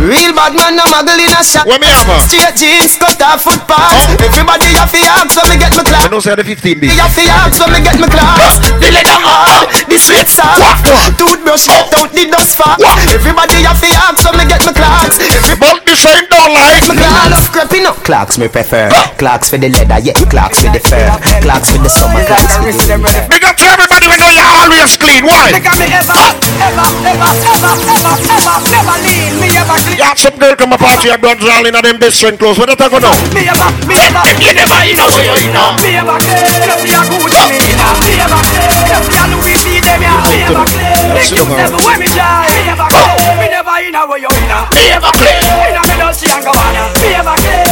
Real 0.00 0.32
bad 0.32 0.56
man, 0.56 0.72
no 0.72 0.88
muggle 0.88 1.20
in 1.20 1.28
a 1.28 1.44
shot. 1.44 1.68
Where 1.68 1.76
me 1.76 1.84
have 1.84 2.08
her? 2.08 2.16
Straight 2.24 2.56
jeans, 2.56 2.96
cut 2.96 3.20
off 3.20 3.44
foot 3.44 3.60
pants. 3.68 4.08
Oh. 4.08 4.24
Everybody 4.24 4.72
have 4.72 4.88
to 4.88 5.00
ask 5.04 5.36
when 5.36 5.52
me 5.52 5.56
get 5.60 5.76
my 5.76 5.84
class. 5.84 6.04
I 6.04 6.08
don't 6.08 6.24
say 6.24 6.32
the 6.32 6.44
15 6.48 6.80
Me 6.80 6.88
big. 6.88 6.96
have 6.96 7.12
to 7.12 7.24
ask 7.28 7.60
when 7.60 7.76
me 7.76 7.80
get 7.84 8.00
my 8.00 8.08
class. 8.08 8.56
The 8.56 8.88
leather 8.88 9.20
hard, 9.20 9.68
the 9.84 9.98
sweat 10.00 10.28
soft. 10.32 10.88
Toothbrush 11.20 11.68
cut 11.68 11.92
out 11.92 12.08
the 12.16 12.24
dust 12.32 12.56
fat. 12.56 12.80
Everybody 13.12 13.68
have 13.68 13.80
to 13.84 13.90
ask 14.00 14.24
when 14.24 14.40
me 14.40 14.44
get 14.48 14.64
my 14.64 14.72
class. 14.72 15.12
Everybody 15.20 15.80
the 15.84 15.96
same 15.96 16.24
don't 16.32 16.52
like. 16.56 16.88
Girl 16.88 17.32
of 17.36 17.40
scrapping 17.44 17.84
up. 17.84 18.00
Clocks 18.00 18.40
me 18.40 18.48
prefer. 18.48 18.88
Clocks 19.20 19.52
for 19.52 19.60
the 19.60 19.68
leather, 19.68 20.00
yeah. 20.00 20.16
Clocks 20.32 20.64
for 20.64 20.72
the 20.72 20.80
fur. 20.80 21.04
Clocks 21.44 21.68
for 21.72 21.80
the 21.84 21.92
summer. 21.92 22.24
Clocks 22.24 22.56
for 22.56 22.64
the 22.64 22.96
winter. 22.96 23.15
Big 23.24 23.42
up 23.44 23.56
to 23.56 23.64
everybody 23.64 24.06
we 24.12 24.16
know 24.20 24.28
you're 24.28 24.52
always 24.60 24.92
clean. 25.00 25.24
Why? 25.24 25.48
Look 25.56 25.64
me 25.80 25.88
ever, 25.88 26.12
ever, 26.60 26.88
ever, 27.08 27.30
ever, 27.48 27.72
ever, 27.96 28.14
ever, 28.36 28.56
never 28.68 28.96
lean. 29.00 29.32
Me 29.40 29.48
ever 29.56 29.76
clean. 29.80 29.96
You 29.96 30.04
have 30.04 30.20
some 30.20 30.36
girl 30.36 30.54
come 30.56 30.76
up 30.76 30.80
party 30.80 31.08
and 31.08 31.20
blood 31.20 31.40
all 31.40 31.64
in 31.64 31.72
them 31.72 31.96
best 31.96 32.20
friend 32.20 32.36
clothes. 32.38 32.58
What 32.60 32.68
you 32.68 32.76
talking 32.76 33.00
about? 33.00 33.16
Me 33.32 33.48
ever, 33.48 33.70
me 33.88 33.96
ever. 33.96 34.22
You 34.36 34.52
never 34.52 34.78
know 34.92 35.08
where 35.08 35.24
you. 35.24 35.48
Me 35.80 35.96
ever 35.96 36.16
clean. 36.20 36.44
Me 36.84 36.92
a 36.92 37.00
Gucci 37.08 37.44
me 37.48 37.58
inna. 37.72 37.88
Me 38.04 38.12
ever 38.20 38.40
clean. 38.44 38.76
Me 39.08 39.16
a 39.16 39.24
Louis 39.32 39.58
V 39.64 39.80
them 39.80 40.02
ya. 40.04 40.14
Me 40.28 40.36
ever 40.44 40.66
clean. 40.68 41.08
Big 41.16 41.32
up 41.40 41.48
everywhere 41.56 41.98
me 41.98 42.08
fly. 42.12 42.52
Me 42.52 42.68
ever 42.68 42.88
clean. 42.92 43.40
Me 43.40 43.90
never 43.90 44.18
you. 44.20 44.28
Me 44.28 44.82
ever 44.92 45.12
clean. 45.16 45.40
Inna 45.72 45.82
me 45.88 45.94
dusty 45.96 46.28
and 46.28 46.44
Gabbana. 46.44 46.84
Me 47.00 47.08
ever 47.16 47.36
clean. 47.40 47.65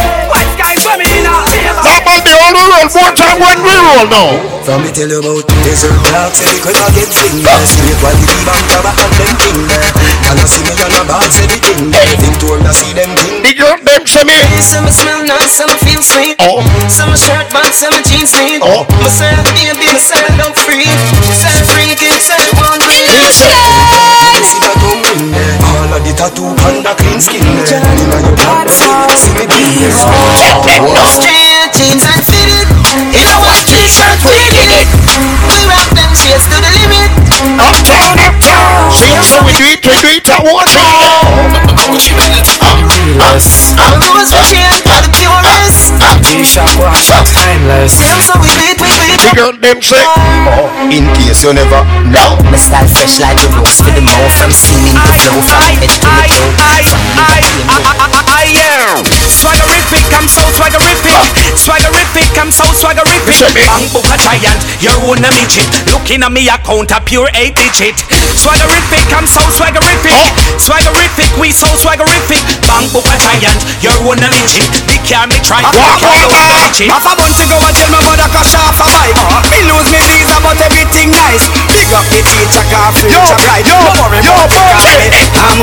That 2.44 2.52
man 2.52 2.52
the 2.52 2.64
roll. 2.68 2.84
More 2.92 3.12
time 3.16 3.40
when 3.40 3.58
we 3.64 3.72
roll 3.72 4.04
now. 4.12 4.54
From 4.68 4.84
me 4.84 4.92
tell 4.92 5.08
you 5.08 5.20
about 5.20 5.44
desert 5.64 5.92
clocks 6.08 6.40
Every 6.40 6.60
quick 6.64 6.72
I 6.72 6.88
get 6.96 7.12
fingers 7.12 7.68
Straight 7.68 8.00
while 8.00 8.16
the 8.16 8.24
beam 8.24 8.48
and 8.48 8.64
grab 8.64 8.88
and 8.96 9.12
them 9.12 9.32
finger 9.36 9.84
Can 10.24 10.40
I 10.40 10.44
see 10.48 10.64
me 10.64 10.72
on 10.80 10.88
a 10.88 11.04
box 11.04 11.36
everything 11.36 11.92
Think 11.92 12.40
to 12.40 12.56
I 12.64 12.72
see 12.72 12.96
them 12.96 13.12
thing 13.12 13.44
Big 13.44 13.60
up 13.60 13.84
them 13.84 14.08
say 14.08 14.24
me. 14.24 14.40
Some 14.64 14.88
smell 14.88 15.20
nice, 15.28 15.60
some 15.60 15.68
feel 15.84 16.00
sweet. 16.00 16.40
Oh. 16.40 16.64
Some 16.88 17.12
shirt 17.12 17.52
box, 17.52 17.84
some 17.84 17.92
jeans 18.08 18.32
neat. 18.32 18.64
Oh. 18.64 18.88
Myself, 19.04 19.44
baby, 19.52 19.76
myself, 19.84 20.32
don't 20.40 20.56
free. 20.56 20.88
Myself 21.20 21.68
free, 21.68 21.92
kid, 21.92 22.16
self 22.24 22.48
one 22.56 22.80
free. 22.88 23.04
See 24.44 24.60
that 24.60 24.76
tongue 24.76 25.00
ring 25.00 25.30
there 25.32 25.56
All 25.62 25.94
of 25.94 26.02
the 26.04 26.12
tattoo 26.12 26.44
and 26.44 26.84
the 26.84 26.92
clean 27.00 27.16
skin 27.22 27.40
there 27.64 27.80
Inna 27.80 28.18
your 28.20 28.36
black 28.36 28.68
See 28.68 29.32
me 29.32 29.46
beat 29.46 29.94
Straight 29.94 30.84
jeans 30.84 31.33
shades 36.14 36.46
to 36.46 36.56
the 36.62 36.70
limit. 36.78 37.10
Uptown, 37.58 38.14
uptown. 38.22 38.92
See 38.94 39.14
how 39.14 39.42
we 39.44 39.52
do 39.58 39.64
it, 39.66 39.82
we 39.84 39.94
do 40.00 40.08
it 40.14 40.26
at 40.30 40.40
one 40.42 40.68
Us. 43.20 43.74
All 43.78 43.98
those 43.98 44.30
we 44.32 44.40
change 44.46 44.82
for 44.82 44.98
the 45.02 45.10
purest. 45.12 45.43
T-shirt 45.84 46.80
wash 46.80 47.10
up 47.12 47.26
timeless. 47.28 48.00
Them 48.00 48.16
so 48.24 48.32
we 48.40 48.48
beat, 48.56 48.80
we 48.80 48.88
beat. 49.04 49.20
Big 49.20 49.38
up 49.38 49.60
them 49.60 49.82
say. 49.84 50.00
In 50.88 51.04
case 51.12 51.44
you 51.44 51.52
never 51.52 51.84
know. 52.08 52.40
My 52.48 52.56
style 52.56 52.88
fresh 52.88 53.20
like 53.20 53.36
the 53.36 53.52
rose 53.52 53.84
with 53.84 53.94
the 53.94 54.00
mouth 54.00 54.32
From 54.40 54.50
seeming 54.52 54.96
to 54.96 55.12
flow 55.20 55.40
from 55.44 55.60
head 55.60 55.80
to 55.84 55.88
the 55.92 55.98
toe. 56.00 56.08
I, 56.56 56.80
I 58.24 58.44
am 58.56 59.04
swaggerific, 59.44 60.06
I'm 60.14 60.28
so 60.28 60.40
swaggerific, 60.56 61.20
swaggerific, 61.58 62.32
I'm 62.38 62.50
so 62.50 62.64
swaggerific. 62.72 63.40
Bang 63.52 63.84
book 63.92 64.08
a 64.08 64.16
giant, 64.16 64.60
you're 64.80 64.96
one 65.04 65.24
a 65.24 65.30
midget. 65.36 65.68
Looking 65.92 66.22
at 66.22 66.32
me 66.32 66.48
account 66.48 66.92
a 66.92 67.00
pure 67.04 67.28
eight 67.36 67.56
digit. 67.56 67.96
Swaggerific, 68.38 69.04
I'm 69.12 69.26
so 69.26 69.40
swaggerific, 69.52 70.16
eh? 70.16 70.30
swaggerific, 70.56 71.30
we 71.40 71.52
so 71.52 71.68
swaggerific. 71.76 72.42
Bang 72.64 72.86
book 72.92 73.06
a 73.08 73.16
giant, 73.20 73.60
you're 73.84 74.00
one 74.04 74.20
a 74.22 74.28
midget. 74.32 74.68
They 75.04 75.12
can't 75.12 75.28
be 75.28 75.36
trying. 75.44 75.68
Half 75.68 77.04
a 77.04 77.12
month 77.12 77.36
ago 77.36 77.60
I 77.60 77.76
tell 77.76 77.92
my 77.92 78.00
brother 78.08 78.24
crash 78.32 78.56
off 78.56 78.80
a 78.80 78.88
bike. 78.88 79.12
Me 79.52 79.60
lose 79.68 79.92
me 79.92 80.00
visa 80.00 80.40
but 80.40 80.56
everything 80.64 81.12
nice. 81.12 81.44
Big 81.68 81.92
up 81.92 82.08
the 82.08 82.24
teacher, 82.24 82.64
car 82.72 82.88
future 82.96 83.36
bright. 83.44 83.68
No 83.68 83.84
worry 84.00 84.24
about 84.24 84.48
the 84.48 84.64
car. 84.64 84.80
I'm 85.44 85.60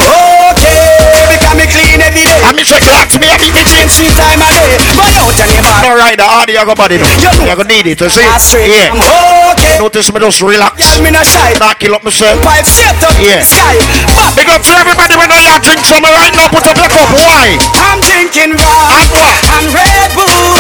okay 0.54 1.26
because 1.26 1.58
me 1.58 1.66
clean 1.66 2.06
every 2.06 2.22
day. 2.22 2.46
I 2.46 2.54
miss 2.54 2.70
a 2.70 2.78
clocks 2.78 3.18
me, 3.18 3.34
I 3.34 3.42
beat 3.42 3.58
me 3.58 3.66
Change 3.66 3.90
three 3.98 4.14
time 4.14 4.46
a 4.46 4.46
day. 4.46 4.78
But 4.94 5.10
out 5.18 5.34
your 5.34 5.50
neighbor. 5.50 5.74
Alright, 5.90 6.22
the 6.22 6.28
audio 6.30 6.62
go 6.62 6.78
body. 6.78 7.02
You 7.02 7.58
gonna 7.58 7.66
need 7.66 7.90
it, 7.90 7.98
you 7.98 8.10
see? 8.14 8.22
Yeah. 8.22 8.94
Okay. 8.94 9.41
Notice 9.80 10.12
me 10.14 10.20
just 10.20 10.42
relax. 10.42 10.78
Yeah, 10.80 11.02
me 11.04 11.12
not 11.12 11.26
shy. 11.26 11.54
Not 11.60 11.78
kill 11.80 11.94
up 11.96 12.04
myself. 12.04 12.42
Pipe 12.42 12.66
straight 12.66 12.98
up 13.04 13.14
Yeah. 13.22 13.42
sky. 13.46 13.78
But 14.08 14.34
Big 14.36 14.50
up 14.50 14.62
to 14.64 14.74
everybody 14.78 15.16
when 15.18 15.30
I 15.32 15.60
drink 15.62 15.82
some 15.86 16.04
right 16.04 16.34
now. 16.36 16.48
Put 16.50 16.66
up 16.66 16.78
your 16.78 16.90
cup. 16.90 17.10
Why? 17.14 17.58
I'm 17.78 18.00
drinking 18.02 18.58
rum 18.58 19.06
and 19.54 19.66
Red 19.74 20.10
Bull. 20.16 20.58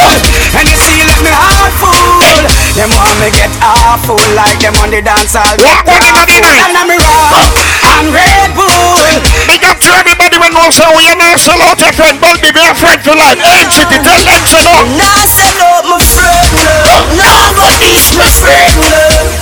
And 0.57 0.65
you 0.69 0.78
see, 0.78 1.02
let 1.06 1.22
me 1.23 1.32
heart 1.34 1.73
full. 1.82 2.51
Them 2.72 2.88
want 2.95 3.19
me 3.19 3.27
get 3.35 3.52
awful 3.60 4.15
like 4.31 4.64
them 4.64 4.73
on 4.80 4.89
the 4.95 5.03
dance 5.03 5.35
hall. 5.35 5.56
What? 5.60 5.84
What 5.84 5.99
in 6.07 6.15
the 6.15 6.39
night? 6.39 6.72
And 6.72 6.77
I'm 6.80 6.88
rum 6.88 7.52
and 7.84 8.07
Red 8.15 8.56
Bull. 8.56 9.11
Big 9.43 9.60
up 9.68 9.76
to 9.84 9.89
everybody 9.91 10.39
when 10.39 10.56
knows 10.56 10.80
how 10.80 10.95
we 10.95 11.03
are 11.11 11.19
not 11.19 11.35
sell 11.35 11.60
out 11.68 11.77
your 11.84 11.91
friend. 11.91 12.15
Be 12.22 12.49
a 12.64 12.72
friend 12.72 12.99
for 13.03 13.11
life. 13.11 13.39
Aim 13.43 13.68
City, 13.76 13.99
tell 13.99 14.23
them 14.23 14.43
so 14.48 14.57
no. 14.64 14.76
Nah, 14.95 15.19
sell 15.27 15.60
out 15.68 15.84
my 15.84 15.99
friend, 15.99 16.52
love. 16.88 17.11
Nah, 17.19 17.52
go 17.60 17.68
dish 17.84 18.15
my 18.15 18.27
friend. 18.39 18.80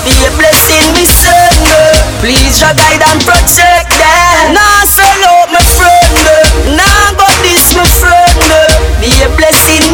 Be 0.01 0.25
a 0.25 0.31
blessing, 0.33 0.89
me 0.97 1.05
son. 1.05 1.53
Please, 2.25 2.57
your 2.57 2.73
guide 2.73 3.05
and 3.13 3.21
protect 3.21 3.93
them. 3.93 4.57
Nah, 4.57 4.89
sell 4.89 5.21
out 5.37 5.53
my 5.53 5.61
friend, 5.61 6.11
love. 6.17 6.81
Nah, 6.81 7.13
go 7.13 7.29
dish 7.45 7.77
my 7.77 7.85
friend. 7.85 8.41
Be 8.99 9.13
a 9.21 9.29
blessing, 9.37 9.88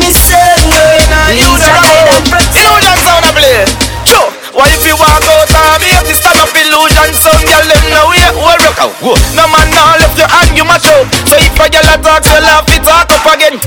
Why 4.55 4.71
if 4.71 4.87
you 4.87 4.95
walk 4.95 5.19
out 5.19 5.51
and 5.51 5.83
be 5.83 5.91
to 5.91 6.15
stand 6.15 6.39
up 6.39 6.55
illusion 6.55 7.11
some 7.11 7.43
girl 7.43 7.65
them 7.67 7.83
know 7.91 8.07
we 8.07 8.23
all 8.39 8.55
rock 8.55 8.79
out. 8.87 8.95
Whoa. 9.03 9.19
No 9.35 9.43
man 9.51 9.67
now 9.75 9.99
left 9.99 10.15
your 10.15 10.31
hand 10.31 10.55
you 10.55 10.63
mash 10.63 10.87
out. 10.87 11.03
So 11.27 11.35
if 11.35 11.59
a 11.59 11.67
girl 11.67 11.83
a 11.91 11.99
talk, 11.99 12.23
so 12.23 12.39
laugh 12.39 12.63
it 12.71 12.79
talk 12.79 13.11
up 13.11 13.27
again. 13.35 13.59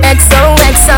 XOXO. 0.00 0.96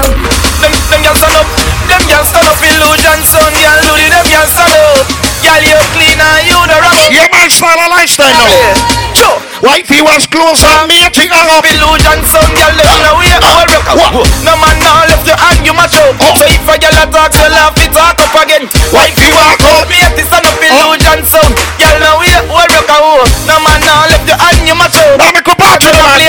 Them 0.63 0.71
them 0.87 1.03
girls 1.03 1.19
stand 1.19 1.35
up, 1.35 1.51
them 1.91 2.03
girls 2.07 2.31
stand 2.31 2.47
up 2.47 2.63
illusion 2.63 3.21
son 3.27 3.51
girl 3.59 3.79
do 3.83 3.93
the 3.99 4.07
them 4.07 4.27
girls 4.31 4.55
stand 4.55 4.71
up. 4.71 5.03
Girl 5.43 5.63
you 5.67 5.83
clean 5.99 6.15
and 6.15 6.47
you 6.47 6.59
the 6.71 6.79
rock. 6.79 7.11
Yeah, 7.11 7.27
man, 7.35 7.51
style 7.51 7.75
a 7.75 7.91
lifestyle 7.91 8.31
now. 8.31 9.04
Sure. 9.25 9.41
Wifey 9.65 10.05
was 10.05 10.29
close 10.29 10.61
on 10.77 10.85
me, 10.85 11.01
think 11.09 11.33
I 11.33 11.41
up. 11.57 11.65
Illusion 11.65 12.21
son 12.29 12.45
girl 12.53 12.77
them 12.77 12.93
know 13.01 13.17
we 13.17 13.33
all 13.41 13.65
ah, 13.65 13.65
rock 13.73 13.89
out. 13.89 14.13
Whoa. 14.13 14.29
No 14.45 14.53
man 14.61 14.77
now 14.85 15.09
left 15.09 15.25
your 15.25 15.41
hand 15.41 15.65
you 15.65 15.73
mash 15.73 15.97
out. 15.97 16.13
Oh. 16.21 16.37
So 16.37 16.45
if 16.45 16.69
a 16.69 16.77
girl 16.77 16.93
a 17.01 17.09
talk, 17.09 17.33
so 17.33 17.49
laugh 17.49 17.73
it 17.81 17.89
talk 17.89 18.21
up 18.21 18.37
again. 18.37 18.69
Why 18.93 19.09
if 19.09 19.17
you 19.17 19.33
walk 19.33 19.65
out, 19.65 19.89
me 19.89 19.97
at 20.05 20.13
the 20.13 20.29
stand 20.29 20.45
up 20.45 20.61
illusion 20.61 21.25
oh. 21.25 21.33
sound. 21.33 21.57
Girl 21.81 21.97
now 22.05 22.21
we 22.21 22.29
all 22.37 22.69
rock 22.69 22.91
out. 22.93 23.25
No 23.49 23.57
man 23.65 23.81
now 23.81 24.05
left 24.13 24.29
your 24.29 24.37
hand 24.37 24.61
you 24.61 24.77
out. 24.77 24.93
Now 24.93 25.33
me 25.33 25.41
come 25.41 25.57
back 25.57 25.81
to 25.81 25.89
the 25.89 26.01
man. 26.05 26.21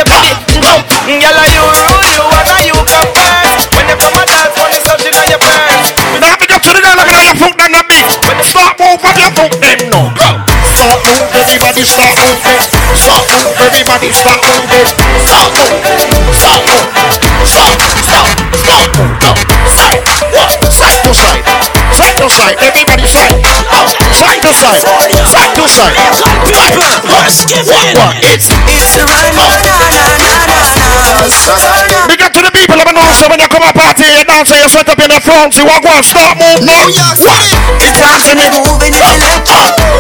Girl 1.06 1.36
are 1.36 1.52
you 1.52 1.64
rule 1.68 2.08
you 2.16 2.24
and 2.32 2.48
are 2.48 2.64
you 2.64 2.76
first. 2.80 3.76
When 3.76 3.86
you 3.92 3.98
come 4.00 4.16
a 4.16 4.24
dance, 4.24 4.56
money 4.56 4.80
something 4.80 5.16
on 5.20 5.28
your 5.28 5.42
purse. 5.44 5.92
Now 6.24 6.34
me 6.40 6.48
go 6.48 6.58
to 6.64 6.70
the 6.72 6.80
girl, 6.80 6.96
at 6.96 7.28
your 7.28 7.36
foot, 7.44 7.60
then 7.60 7.72
the 7.76 7.84
beat. 7.92 8.25
Everybody 11.46 11.86
start 11.86 12.18
moving. 12.18 12.62
Start 12.98 13.22
move, 13.30 13.54
everybody 13.62 14.10
start 14.10 14.42
moving. 14.42 14.90
Start 15.30 15.54
move, 15.54 15.78
start 16.34 16.62
move, 16.66 16.90
start, 17.46 17.78
start, 18.02 18.30
start 18.58 18.90
move. 18.98 19.14
Go. 19.22 19.30
Side, 19.70 20.02
what? 20.34 20.58
Side 20.74 20.98
to 21.06 21.14
side, 21.14 21.42
side 21.94 22.18
to 22.18 22.28
side. 22.30 22.58
Everybody 22.66 23.06
side, 23.06 23.38
out, 23.70 23.94
side 24.18 24.42
to 24.42 24.52
side, 24.58 24.82
side 25.30 25.54
to 25.54 25.66
side. 25.70 25.96
People, 26.50 26.94
let's 27.14 27.46
give 27.46 27.70
it. 27.70 27.94
It's 28.26 28.50
It's 28.50 28.98
na 28.98 29.06
na 29.06 29.46
na 29.62 29.78
na 29.94 30.06
na 30.18 30.34
na. 30.50 30.75
Big 32.08 32.22
up 32.24 32.32
to 32.32 32.40
the 32.40 32.54
people 32.56 32.80
of 32.80 32.88
the 32.88 32.96
north, 32.96 33.20
so 33.20 33.28
when 33.28 33.40
you 33.42 33.50
come 33.52 33.68
up 33.68 33.76
party, 33.76 34.08
you 34.08 34.24
dance, 34.24 34.48
you 34.48 34.70
set 34.72 34.88
up 34.88 35.00
in 35.04 35.12
the 35.12 35.20
front, 35.20 35.52
you 35.58 35.66
walk 35.68 35.84
one, 35.84 36.00
start 36.00 36.40
move 36.40 36.64
now. 36.64 36.88
The 36.88 37.90
dance 37.92 38.32
the 38.32 38.62
moving 38.64 38.96
in 38.96 39.04
the 39.04 39.18
left. 39.20 39.52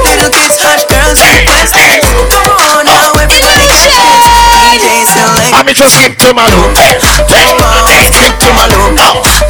Little 0.07 0.31
kids, 0.31 0.55
hot 0.63 0.79
girls. 0.87 1.19
Come 1.19 2.79
on 2.79 2.87
now, 2.87 3.11
everybody 3.19 3.67
get 3.67 3.91
it. 3.91 4.23
DJ 4.55 5.03
select. 5.03 5.51
I'm 5.51 5.67
just 5.75 5.99
skip 5.99 6.15
to 6.23 6.31
my 6.31 6.47
on, 6.47 6.71
Skip 6.71 8.35
to 8.39 8.49
my 8.55 8.65
loop. 8.71 8.95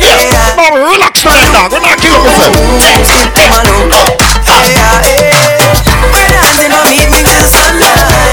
Yeah. 0.01 0.17
No, 0.57 0.65
relax 0.89 1.25
now, 1.25 1.45
dog. 1.53 1.69
We're 1.69 1.85
not 1.85 2.01
killing 2.01 2.25
myself. 2.25 2.57
skip 2.81 3.29
to 3.37 3.45
my 3.53 3.61
loop. 3.69 3.93
Yeah, 4.65 4.73
yeah. 4.73 5.45
We're 6.09 6.25
dancing, 6.25 6.73
me 6.73 7.05
with 7.13 7.27
the 7.29 7.45
sunlight. 7.45 8.25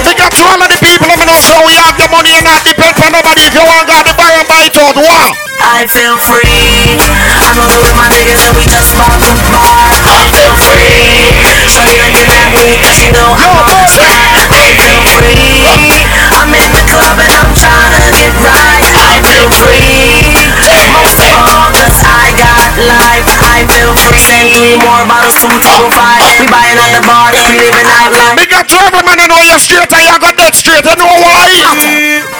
Big 1.22 1.30
up 1.30 1.38
to 1.38 1.54
all 1.54 1.62
of 1.62 1.62
the 1.62 1.62
people 1.62 1.62
of 1.62 1.62
the 1.62 1.62
so 1.62 1.66
we 1.70 1.74
have 1.78 1.94
the 1.94 2.08
money 2.10 2.34
and 2.34 2.42
not 2.42 2.66
depend 2.66 2.98
on 2.98 3.14
nobody. 3.14 3.46
If 3.46 3.54
you 3.54 3.62
want, 3.62 3.86
got 3.86 4.02
the 4.02 4.14
buy 4.18 4.34
and 4.34 4.48
buy 4.50 4.66
it 4.66 4.74
out. 4.74 4.98
Wow. 4.98 5.30
I 5.62 5.86
feel 5.86 6.18
free. 6.18 6.98
I'm 6.98 7.62
a 7.62 7.66
with 7.78 7.94
my 7.94 8.10
niggas 8.10 8.42
and 8.42 8.58
we 8.58 8.66
just 8.66 8.90
the 8.90 8.98
bar. 8.98 9.86
I 10.02 10.26
feel 10.34 10.50
free. 10.66 11.30
Shorty 11.70 12.02
looking 12.02 12.26
at 12.26 12.50
me 12.50 12.74
cause 12.82 12.98
she 12.98 13.14
know 13.14 13.38
I'm 13.38 13.54
on 13.54 13.86
track. 13.86 14.34
I 14.50 14.74
feel 14.82 14.98
free. 15.14 15.62
I'm 15.62 16.50
in 16.50 16.70
the 16.74 16.84
club 16.90 17.14
and 17.14 17.30
I'm 17.38 17.54
trying 17.54 18.02
to 18.02 18.10
get 18.18 18.34
right. 18.42 18.82
I 18.82 19.22
feel 19.22 19.46
free. 19.62 20.26
Most 20.90 21.22
all 21.22 21.70
cause 21.70 22.02
I 22.02 22.34
got 22.34 22.74
life. 22.82 23.26
I 23.38 23.62
feel 23.70 23.94
free. 23.94 24.18
Send 24.18 24.50
three 24.58 24.74
more 24.74 25.06
bottles 25.06 25.38
to 25.38 25.46
205. 25.46 26.42
We 26.42 26.50
buying 26.50 26.78
at 26.82 26.90
the 26.98 27.02
bar, 27.06 27.30
we 27.30 27.62
living 27.62 27.86
out 27.94 28.10
life. 28.10 28.34
Big 28.34 28.50
up 28.58 28.66
to 28.66 28.76
every 28.82 29.06
man, 29.06 29.22
you 29.22 29.30
know 29.30 29.38
you're 29.38 29.62
straight 29.62 29.86
you 29.86 30.10
that 30.10 30.21
straight. 30.62 30.86
You 30.86 30.94
know 30.94 31.10
why? 31.18 31.50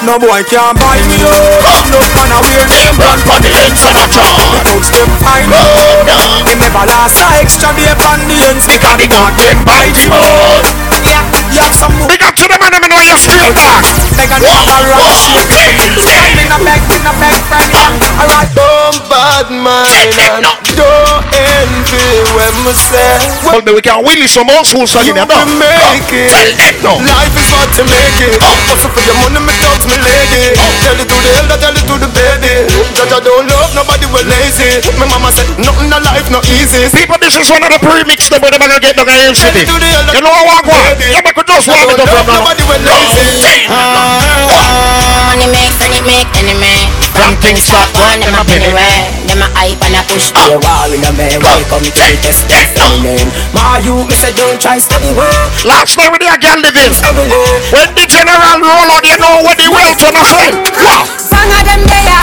No 0.07 0.15
no 0.15 0.15
boy 0.23 0.47
can't 0.47 0.79
buy 0.79 1.03
me 1.11 1.19
out. 1.27 1.91
No 1.91 1.99
man 2.15 2.31
a 2.31 2.39
wear 2.47 2.63
name 2.71 2.95
brand 2.95 3.23
for 3.27 3.39
the 3.43 3.51
international. 3.51 4.31
The 4.55 4.63
thugs 4.63 4.91
them 4.95 5.11
fine. 5.19 5.51
Them 5.51 6.59
never 6.63 6.87
last 6.87 7.19
a 7.19 7.43
extra 7.43 7.75
day 7.75 7.91
on 7.91 8.23
the 8.31 8.39
ends 8.47 8.67
because 8.67 8.99
the 8.99 9.09
God 9.11 9.35
them 9.35 9.59
buy 9.67 9.91
the 9.91 10.07
out. 10.15 11.32
Big 11.53 12.23
up 12.25 12.33
to 12.33 12.49
the 12.49 12.57
man, 12.57 12.73
I 12.73 12.81
know 12.89 12.97
you're 13.05 13.21
straight 13.21 13.53
back. 13.53 13.85
Like 14.17 14.33
a 14.33 14.41
shake. 14.41 15.85
Stand 16.01 16.41
in 16.41 16.49
a 16.49 16.59
bag, 16.65 16.81
in 16.89 17.05
a 17.05 17.13
bag, 17.21 17.41
friend. 17.45 17.69
Alright. 18.17 18.49
Don't 18.57 18.97
bad 19.13 19.53
mind 19.53 20.17
and 20.17 20.49
don't 20.73 21.25
envy 21.37 22.09
when 22.33 22.55
we 22.65 22.73
say 22.73 23.21
Well, 23.45 23.61
we 23.69 23.85
can 23.85 24.01
willy 24.01 24.25
some 24.25 24.49
school 24.65 24.89
song 24.89 25.05
in 25.05 25.17
you 25.17 25.29
can 25.29 25.49
make 25.61 26.09
it. 26.09 26.81
No. 26.81 26.97
Life 27.05 27.37
is 27.37 27.49
what 27.53 27.69
to 27.77 27.85
make 27.85 28.17
it. 28.21 28.41
Hustle 28.41 28.89
for 28.89 29.05
your 29.05 29.17
money, 29.21 29.41
me 29.45 29.53
to 29.53 29.87
me 29.93 29.97
lady. 30.01 30.57
Tell 30.57 30.97
it 30.97 31.05
to 31.05 31.17
the 31.21 31.31
elder, 31.37 31.59
tell 31.61 31.77
it 31.77 31.85
to 31.85 31.95
the 32.01 32.09
baby. 32.17 32.65
Judge 32.97 33.13
I 33.13 33.21
don't 33.21 33.45
love 33.53 33.77
nobody, 33.77 34.09
we 34.09 34.25
lazy. 34.25 34.81
My 34.97 35.05
mama 35.05 35.29
said 35.29 35.53
nothing 35.61 35.93
in 35.93 36.01
life 36.01 36.33
not 36.33 36.49
easy. 36.49 36.89
People, 36.97 37.21
this 37.21 37.37
is 37.37 37.53
one 37.53 37.61
of 37.61 37.69
the 37.69 37.81
pre-mix 37.81 38.33
them 38.33 38.41
where 38.41 38.49
they're 38.49 38.63
gonna 38.63 38.81
get 38.81 38.97
the 38.97 39.05
in 39.05 39.37
city. 39.37 39.69
You 39.69 40.21
know 40.25 40.33
what 40.33 40.65
I 40.65 40.65
want? 40.65 41.42
You 41.43 41.49
make 41.51 41.59
a 41.59 41.67
just 41.67 41.75
warm 41.75 41.91
it 41.91 41.99
up 41.99 42.07
from 42.07 42.23
now. 42.31 42.39
Nobody 42.39 42.63
will 42.71 42.79
lazy. 42.87 43.67
Money 45.27 45.51
make, 45.51 45.75
money 45.83 45.99
make, 46.07 46.31
money 46.39 46.55
make. 46.55 46.87
From 47.19 47.35
things 47.43 47.67
start 47.67 47.91
one, 47.99 48.23
them 48.23 48.31
up 48.39 48.47
anywhere. 48.47 49.11
Them 49.27 49.43
a 49.43 49.49
hype 49.59 49.83
and 49.83 49.99
a 49.99 50.07
push 50.07 50.31
ah. 50.39 50.47
Stay 50.47 50.55
wall 50.55 50.91
in 50.95 51.03
a 51.03 51.11
man, 51.19 51.43
welcome 51.43 51.83
to 51.83 51.91
the 51.91 52.15
test, 52.23 52.47
test 52.47 52.79
name. 53.03 53.27
My 53.51 53.83
you, 53.83 54.07
me 54.07 54.15
say 54.15 54.31
don't 54.39 54.61
try 54.63 54.79
to 54.79 54.85
study 54.87 55.11
way. 55.19 55.35
Last 55.67 55.99
night 55.99 56.15
with 56.15 56.23
the 56.23 56.31
girl 56.31 56.63
living. 56.63 56.95
When 57.75 57.91
the 57.99 58.07
general 58.07 58.63
roll 58.63 58.87
out, 58.95 59.03
you 59.03 59.19
know 59.19 59.43
what 59.43 59.59
the 59.59 59.67
wealth 59.67 59.99
on 59.99 60.15
the 60.15 60.23
side. 60.23 60.55
Wow. 60.79 61.11
Bang 61.27 61.51
of 61.59 61.67
them 61.67 61.83
there. 61.91 62.23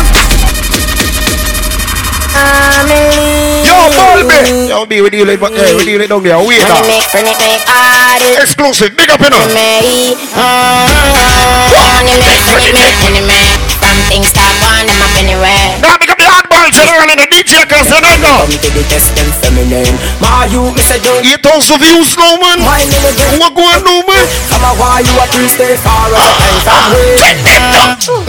Yo, 3.79 3.87
Bulby. 3.95 4.67
Yo, 4.67 4.85
be 4.85 4.99
with 4.99 5.13
you, 5.13 5.23
like, 5.23 5.39
hey, 5.39 5.71
with 5.75 5.87
you, 5.87 5.99
like, 5.99 6.09
down 6.09 6.23
there. 6.23 6.35
Wait 6.35 6.59
Money 6.59 6.83
up. 6.83 6.83
make, 6.83 7.07
money 7.15 7.31
make, 7.39 7.63
all 7.63 8.19
this. 8.19 8.43
Exclusive. 8.43 8.91
Big 8.97 9.09
up, 9.09 9.23
you 9.23 9.29
know. 9.31 9.39
Money 9.39 10.19
uh, 10.35 10.91
make, 12.03 12.43
money 12.51 12.71
make, 12.75 12.97
money 12.99 13.23
make. 13.23 13.55
From 13.79 13.95
things 14.11 14.27
start 14.27 14.51
one, 14.59 14.83
them 14.83 14.99
up 14.99 15.15
anywhere. 15.15 16.07
General 16.79 17.09
and 17.11 17.19
the 17.19 17.27
DJ, 17.27 17.67
cause 17.67 17.87
they 17.91 17.99
don't 17.99 18.21
know. 18.23 18.47
Come 18.47 18.55
to 18.55 18.69
the 18.71 18.83
test, 18.87 19.11
them 19.15 19.27
feminine. 19.43 19.95
My 20.23 20.47
you, 20.47 20.71
me 20.71 20.79
say 20.79 20.99
don't. 21.03 21.19
8,000 21.19 21.75
views, 21.83 22.15
no 22.15 22.39
man. 22.39 22.63
My 22.63 22.83
little 22.87 23.11
girl. 23.15 23.35
What 23.43 23.51
going 23.55 23.83
on, 23.83 24.03
man? 24.07 24.25
A 24.59 25.01
you 25.01 25.15
a 25.15 25.25
free 25.31 25.47
stay 25.47 25.75
far 25.79 26.11
away 26.11 27.15
and. 27.25 27.49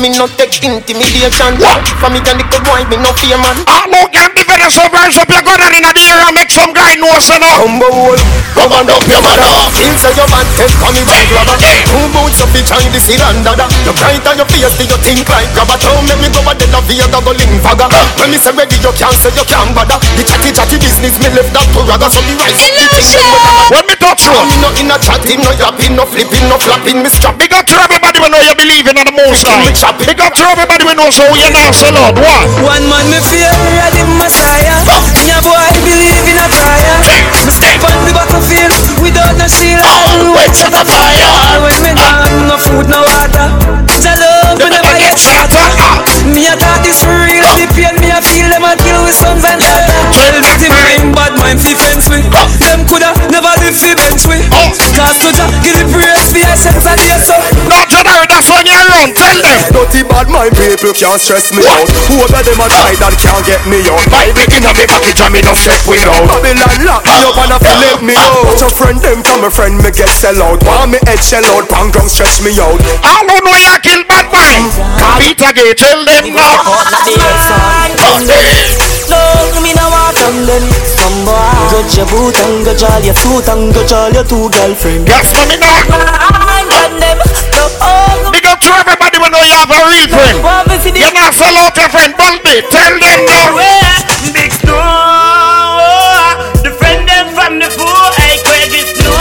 Me 0.00 0.08
no 0.16 0.26
take 0.38 0.56
intimidation. 0.64 1.58
From 2.00 2.16
me 2.16 2.20
and 2.24 2.38
the 2.40 2.44
good 2.48 2.64
boy, 2.64 2.82
me 2.88 2.96
no 2.98 3.12
fear 3.18 3.36
man. 3.38 3.56
Ah, 3.68 3.84
I 3.84 3.92
know 3.92 4.06
can 4.08 4.32
be 4.32 4.42
very 4.46 4.70
surprised 4.70 5.20
up 5.20 5.28
your 5.28 5.42
gun 5.44 5.60
in 5.74 5.84
the 5.84 5.92
air 5.92 6.20
and 6.26 6.34
make 6.34 6.50
some 6.50 6.72
guy 6.72 6.96
know 6.96 7.12
so 7.20 7.36
now. 7.36 7.60
Humble 7.60 8.16
come 8.56 8.72
and 8.76 8.90
up 8.92 9.04
your 9.08 9.20
mother. 9.24 9.48
Inside 9.84 10.16
your 10.16 10.28
man, 10.28 10.44
head 10.56 10.72
come 10.80 10.94
me 10.96 11.02
back 11.04 11.28
rubber. 11.32 11.56
Two 11.60 12.04
boots 12.12 12.40
up 12.40 12.52
in 12.56 12.64
China, 12.64 12.88
and 13.30 13.40
dada. 13.44 13.66
You 13.84 13.92
bright 13.96 14.24
on 14.26 14.36
your 14.40 14.48
face, 14.48 14.74
do 14.76 14.84
you 14.84 14.98
think 15.00 15.28
like 15.28 15.48
grabber? 15.56 15.76
Don't 15.80 16.04
make 16.08 16.20
me 16.20 16.28
go 16.32 16.40
a 16.44 16.52
dead 16.56 16.72
of 16.72 16.84
the 16.88 16.94
other 17.04 17.20
go 17.20 17.32
link 17.36 17.60
fagger. 17.64 17.88
Uh. 17.88 18.04
When 18.20 18.32
me 18.32 18.38
say 18.40 18.52
ready, 18.56 18.76
you 18.80 18.92
can't 18.96 19.12
say 19.12 19.30
you 19.36 19.44
can't 19.44 19.70
bother. 19.76 20.00
The 20.16 20.24
chatty 20.24 20.50
chatty 20.56 20.76
business, 20.80 21.20
me 21.20 21.28
left 21.36 21.52
that 21.52 21.68
to 21.76 21.84
rather. 21.84 22.08
So 22.08 22.24
me 22.24 22.34
rise 22.40 22.56
up 22.64 22.72
the 22.72 22.86
thing 22.88 23.12
them 23.12 23.28
with 23.28 23.44
a 23.44 23.52
When 23.76 23.84
me 23.84 23.94
touch 24.00 24.24
road. 24.24 24.48
Me 24.48 24.56
no 24.64 24.68
in 24.80 24.88
a 24.88 24.96
chatting, 24.96 25.40
no 25.44 25.52
yapping, 25.60 25.94
no 25.94 26.04
flipping, 26.08 26.48
no 26.48 26.56
flapping. 26.56 27.04
Me 27.04 27.08
strap 27.12 27.36
Big 27.36 27.52
up 27.52 27.64
to 27.68 27.76
everybody 27.76 28.18
we 28.20 28.28
know 28.32 28.40
you 28.40 28.56
believe 28.56 28.88
in 28.88 28.96
the 28.96 29.12
most 29.12 29.44
high. 29.44 29.60
Big 30.08 30.20
up 30.20 30.32
to 30.36 30.44
everybody 30.48 30.84
we 30.88 30.94
know 30.96 31.12
so 31.12 31.24
you 31.36 31.52
now 31.52 31.68
say 31.72 31.92
Lord. 31.92 32.16
What? 32.16 32.48
One 32.64 32.84
man 32.88 33.04
me 33.12 33.20
fear 33.20 33.52
the 33.92 34.04
Messiah. 34.16 34.80
Me 35.20 35.32
a 35.32 35.38
boy 35.44 35.68
believe 35.84 36.24
in 36.24 36.40
a 36.40 36.46
prayer. 36.48 36.96
Me 37.44 37.52
step 37.52 37.80
on 37.84 37.96
the 38.08 38.12
battlefield 38.16 38.72
without 39.04 39.36
no 39.36 39.46
shield. 39.48 39.84
Always 39.84 40.64
at 40.64 40.72
a 40.72 40.82
fire. 40.88 41.32
When 41.60 41.76
me 41.84 41.92
ah. 41.96 42.24
not 42.24 42.48
no 42.48 42.56
food, 42.56 42.86
no 42.88 43.00
water. 43.04 43.48
Jah 44.00 44.16
love 44.16 44.56
me 44.56 44.68
never 44.72 44.96
get 44.96 45.16
shatter. 45.20 45.68
Me 46.32 46.48
a 46.48 46.56
thought 46.56 46.80
this 46.80 47.04
for 47.04 47.12
real. 47.12 47.44
The 47.60 47.68
pain 47.76 47.99
sons 49.12 49.44
and 49.44 49.60
daughter. 49.60 49.98
Well, 50.14 50.40
victim 50.42 51.12
bad 51.12 51.34
mind 51.38 51.60
fi 51.60 51.74
fence. 51.74 52.08
Them 52.08 52.86
coulda 52.86 53.19
never 53.40 53.56
live 53.64 53.76
fi 53.76 53.96
bench 53.96 54.28
we. 54.28 54.36
Oh. 54.52 54.68
Cause 54.92 55.16
to 55.16 55.28
Jah 55.32 55.48
give 55.64 55.76
the 55.80 55.86
praise 55.88 56.28
for 56.28 56.44
your 56.44 56.56
sense 56.60 56.84
of 56.84 57.00
your 57.00 57.20
soul. 57.24 57.40
No, 57.64 57.80
January, 57.88 58.28
that's 58.28 58.48
when 58.52 58.68
you're 58.68 58.84
wrong. 58.92 59.10
Tell 59.16 59.38
them. 59.40 59.58
Dirty 59.72 60.04
bad 60.04 60.28
mind 60.28 60.52
people 60.52 60.92
can't 60.92 61.16
stress 61.16 61.48
me 61.56 61.64
out. 61.64 61.88
Whoever 62.12 62.44
them 62.44 62.60
a 62.60 62.66
try 62.68 62.92
that 63.00 63.16
can't 63.16 63.40
get 63.48 63.64
me 63.64 63.80
out? 63.88 64.04
Bible 64.12 64.44
in 64.44 64.68
a 64.68 64.72
me 64.76 64.84
package 64.84 65.20
and 65.24 65.32
me 65.32 65.40
no 65.40 65.56
step 65.56 65.80
without 65.88 66.20
Babylon 66.28 66.68
lock 66.84 67.04
me 67.08 67.16
up 67.24 67.38
and 67.40 67.52
a 67.56 67.58
fi 67.58 67.72
let 67.80 68.00
me 68.04 68.14
out. 68.14 68.44
But 68.44 68.60
your 68.60 68.72
friend 68.76 69.00
them 69.00 69.24
from 69.24 69.48
a 69.48 69.50
friend 69.50 69.80
me 69.80 69.88
get 69.88 70.12
sell 70.12 70.36
out. 70.44 70.60
Want 70.68 70.92
me 70.92 70.98
head 71.08 71.22
shell 71.24 71.44
out, 71.56 71.64
pang 71.72 71.88
ground 71.88 72.12
stretch 72.12 72.44
me 72.44 72.52
out. 72.60 72.76
I 73.00 73.24
don't 73.24 73.40
know 73.40 73.56
you 73.56 73.76
kill 73.80 74.04
bad 74.04 74.28
mind. 74.28 74.68
Peter 75.16 75.52
Gay, 75.56 75.72
tell 75.72 76.04
them 76.04 76.36
now. 76.36 76.60
No, 79.10 79.18
me 79.64 79.72
no 79.74 79.86
want 79.90 80.16
from 80.16 80.46
them. 80.46 80.64
Some 80.96 81.24
boy 81.24 81.60
Go 81.70 81.78
your 81.94 82.06
boot 82.10 82.36
and 82.38 82.64
go 82.64 82.72
jolly 82.74 83.06
your 83.06 83.14
suit 83.14 83.29
and 83.38 83.70
go 83.70 83.86
jolly 83.86 84.18
your 84.18 84.26
two 84.26 84.50
girlfriend 84.50 85.06
Yes, 85.06 85.30
mommy 85.30 85.54
now. 85.62 85.86
from 85.86 86.98
them 86.98 87.18
Go 87.54 87.62
Big 88.34 88.42
up 88.46 88.58
to 88.58 88.70
everybody 88.74 89.22
we 89.22 89.28
know 89.30 89.38
you 89.46 89.54
have 89.54 89.70
a 89.70 89.78
real 89.86 90.08
friend. 90.10 90.34
You 90.98 91.10
not 91.14 91.30
sell 91.34 91.54
out 91.62 91.76
your 91.78 91.88
friend, 91.94 92.12
Bulby. 92.18 92.66
Tell 92.74 92.94
them 92.98 93.20
now. 93.30 93.54
Big 94.34 94.50
snow, 94.50 94.74
the 96.66 96.70
them 96.74 97.26
from 97.30 97.62
the 97.62 97.70
pool, 97.78 98.06
hey 98.18 98.42
Craig 98.42 98.74
is 98.74 98.98
snow. 98.98 99.14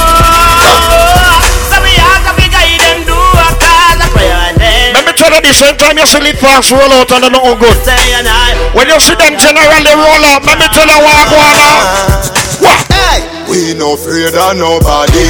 So 1.70 1.78
we 1.86 1.94
have 2.02 2.26
to 2.26 2.34
be 2.34 2.50
guide 2.50 2.82
them 2.82 3.06
do 3.06 3.14
a 3.14 3.48
call 3.62 3.98
a 4.02 4.08
prayer 4.10 4.40
and 4.50 4.58
then 4.58 4.94
Let 4.98 5.06
me 5.06 5.14
tell 5.14 5.30
you 5.30 5.42
this, 5.42 5.62
same 5.62 5.78
time 5.78 5.98
you 6.02 6.06
see 6.10 6.18
it 6.26 6.38
fast 6.42 6.74
roll 6.74 6.90
out 6.98 7.12
and 7.14 7.24
they 7.24 7.30
nothing 7.30 7.62
good. 7.62 7.78
say 7.86 7.94
and 8.18 8.26
When 8.74 8.90
you 8.90 8.98
see 9.00 9.14
them 9.22 9.38
generally 9.38 9.94
roll 9.94 10.24
out, 10.34 10.42
let 10.50 10.58
me 10.58 10.66
tell 10.74 10.90
you 10.90 10.98
what 11.06 11.14
I 11.14 11.24
go 11.30 11.38
on 11.38 11.54
now. 11.62 11.78
What? 12.66 13.29
We 13.50 13.74
no 13.74 13.98
afraid 13.98 14.30
of 14.38 14.54
nobody 14.62 15.26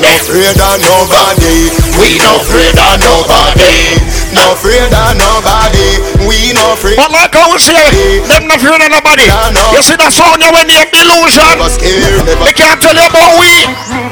No 0.00 0.08
afraid 0.16 0.56
of 0.56 0.80
nobody 0.80 1.68
We 2.00 2.16
no 2.16 2.40
afraid 2.40 2.72
of 2.72 2.96
nobody 3.04 4.00
No 4.32 4.56
afraid 4.56 4.88
of 4.88 5.12
nobody 5.20 6.00
We 6.24 6.56
no 6.56 6.72
afraid 6.72 6.96
But 6.96 7.12
like 7.12 7.36
I 7.36 7.44
was 7.52 7.60
saying, 7.60 8.24
them 8.24 8.48
not 8.48 8.64
fearing 8.64 8.80
of 8.80 8.88
nobody. 8.88 9.28
You 9.76 9.80
see 9.84 10.00
that 10.00 10.08
sound 10.08 10.40
you 10.40 10.48
when 10.48 10.72
you 10.72 10.80
delusion. 10.88 11.44
Never 11.52 11.68
scared, 11.68 12.24
never 12.24 12.48
They 12.48 12.56
can't 12.56 12.80
tell 12.80 12.96
you 12.96 13.04
about 13.04 13.36
we. 13.36 13.52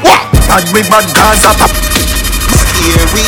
What? 0.04 0.28
Bad 0.44 0.68
big 0.68 0.84
bad 0.92 1.08
Gaza 1.16 1.56
Here 2.76 3.08
we 3.16 3.24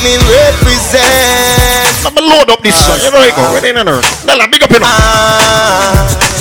Me 0.00 0.16
represent 0.24 1.92
Let 2.00 2.16
me 2.16 2.22
load 2.24 2.48
up 2.48 2.64
this 2.64 2.80
song. 2.80 2.96
You 3.04 3.12
know 3.12 3.20
you 3.20 3.36
go. 3.36 3.44
Ready 3.52 3.76
in 3.76 3.84
there. 3.84 4.00
Nella, 4.24 4.48
big 4.48 4.64
up 4.64 4.72
you 4.72 4.80
know. 4.80 4.88
Ah. 4.88 6.35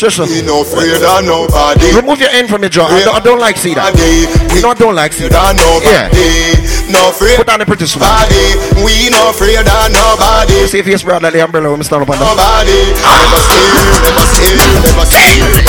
This 0.00 0.18
one? 0.18 0.28
We 0.28 0.42
no 0.42 0.62
afraid 0.62 0.94
of 0.94 1.24
nobody 1.24 1.92
Remove 1.96 2.20
your 2.20 2.30
hand 2.30 2.48
from 2.48 2.62
your 2.62 2.70
jaw. 2.70 2.86
I 2.86 3.04
don't, 3.04 3.16
I 3.16 3.20
don't 3.20 3.40
like 3.40 3.56
see 3.56 3.74
that. 3.74 3.92
You 4.54 4.62
know 4.62 4.70
I 4.70 4.74
don't 4.74 4.94
like 4.94 5.12
see 5.12 5.28
that. 5.28 5.56
Yeah. 5.84 6.08
No 6.88 7.10
afraid 7.10 7.36
Put 7.36 7.48
on 7.50 7.60
the 7.60 7.66
pretty 7.66 7.86
smile. 7.86 8.08
Nobody, 8.08 8.82
we 8.82 9.10
no 9.12 9.30
afraid 9.30 9.60
of 9.60 9.92
nobody. 9.92 10.66
See 10.66 10.78
if 10.80 10.86
you 10.86 10.96
spread 10.96 11.22
like 11.22 11.32
the 11.32 11.44
umbrella 11.44 11.70
when 11.70 11.78
we 11.78 11.84
stand 11.84 12.02
up 12.02 12.10
on 12.10 12.16
the. 12.18 12.24
Nobody, 12.24 12.96
never 12.96 13.40
scared, 13.44 13.76
never 14.00 14.24
scared, 14.24 14.80
never 14.84 15.04
scared. 15.04 15.68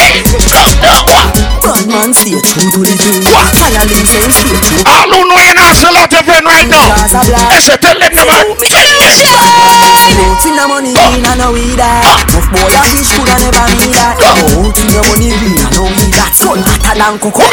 Bad 1.60 1.86
man 1.92 2.10
stay 2.16 2.34
true 2.40 2.66
to 2.72 2.80
the 2.82 2.96
dream 2.98 3.22
Fire 3.54 3.84
links 3.86 4.16
and 4.16 4.32
stay 4.34 4.58
true 4.58 4.82
All 4.90 5.06
who 5.12 5.22
know 5.28 5.38
you 5.38 5.54
not 5.54 5.76
sell 5.78 5.94
out 5.94 6.10
your 6.10 6.24
friend 6.26 6.42
right 6.48 6.66
now. 6.66 6.82
I 6.98 7.60
said 7.62 7.78
tell 7.84 7.94
them 7.94 8.10
the 8.10 8.24
man. 8.26 8.48
Out 8.50 10.44
in 10.48 10.56
the 10.56 10.66
money 10.66 10.96
in 10.96 11.22
and 11.22 11.38
no 11.38 11.54
we 11.54 11.78
that 11.78 12.26
Enough 12.26 12.50
boy 12.50 12.74
that 12.74 12.90
bitch 12.96 13.12
coulda 13.14 13.36
never 13.38 13.64
be 13.76 13.92
that. 13.94 14.18
Out 14.18 14.80
in 14.82 14.88
the 14.88 15.00
money 15.04 15.30
in 15.30 15.62
and 15.62 15.70
no 15.78 15.84
we 15.94 16.10
that 16.16 16.32
Son 16.34 16.58
hotter 16.58 16.96
than 16.98 17.20
cocoa. 17.22 17.46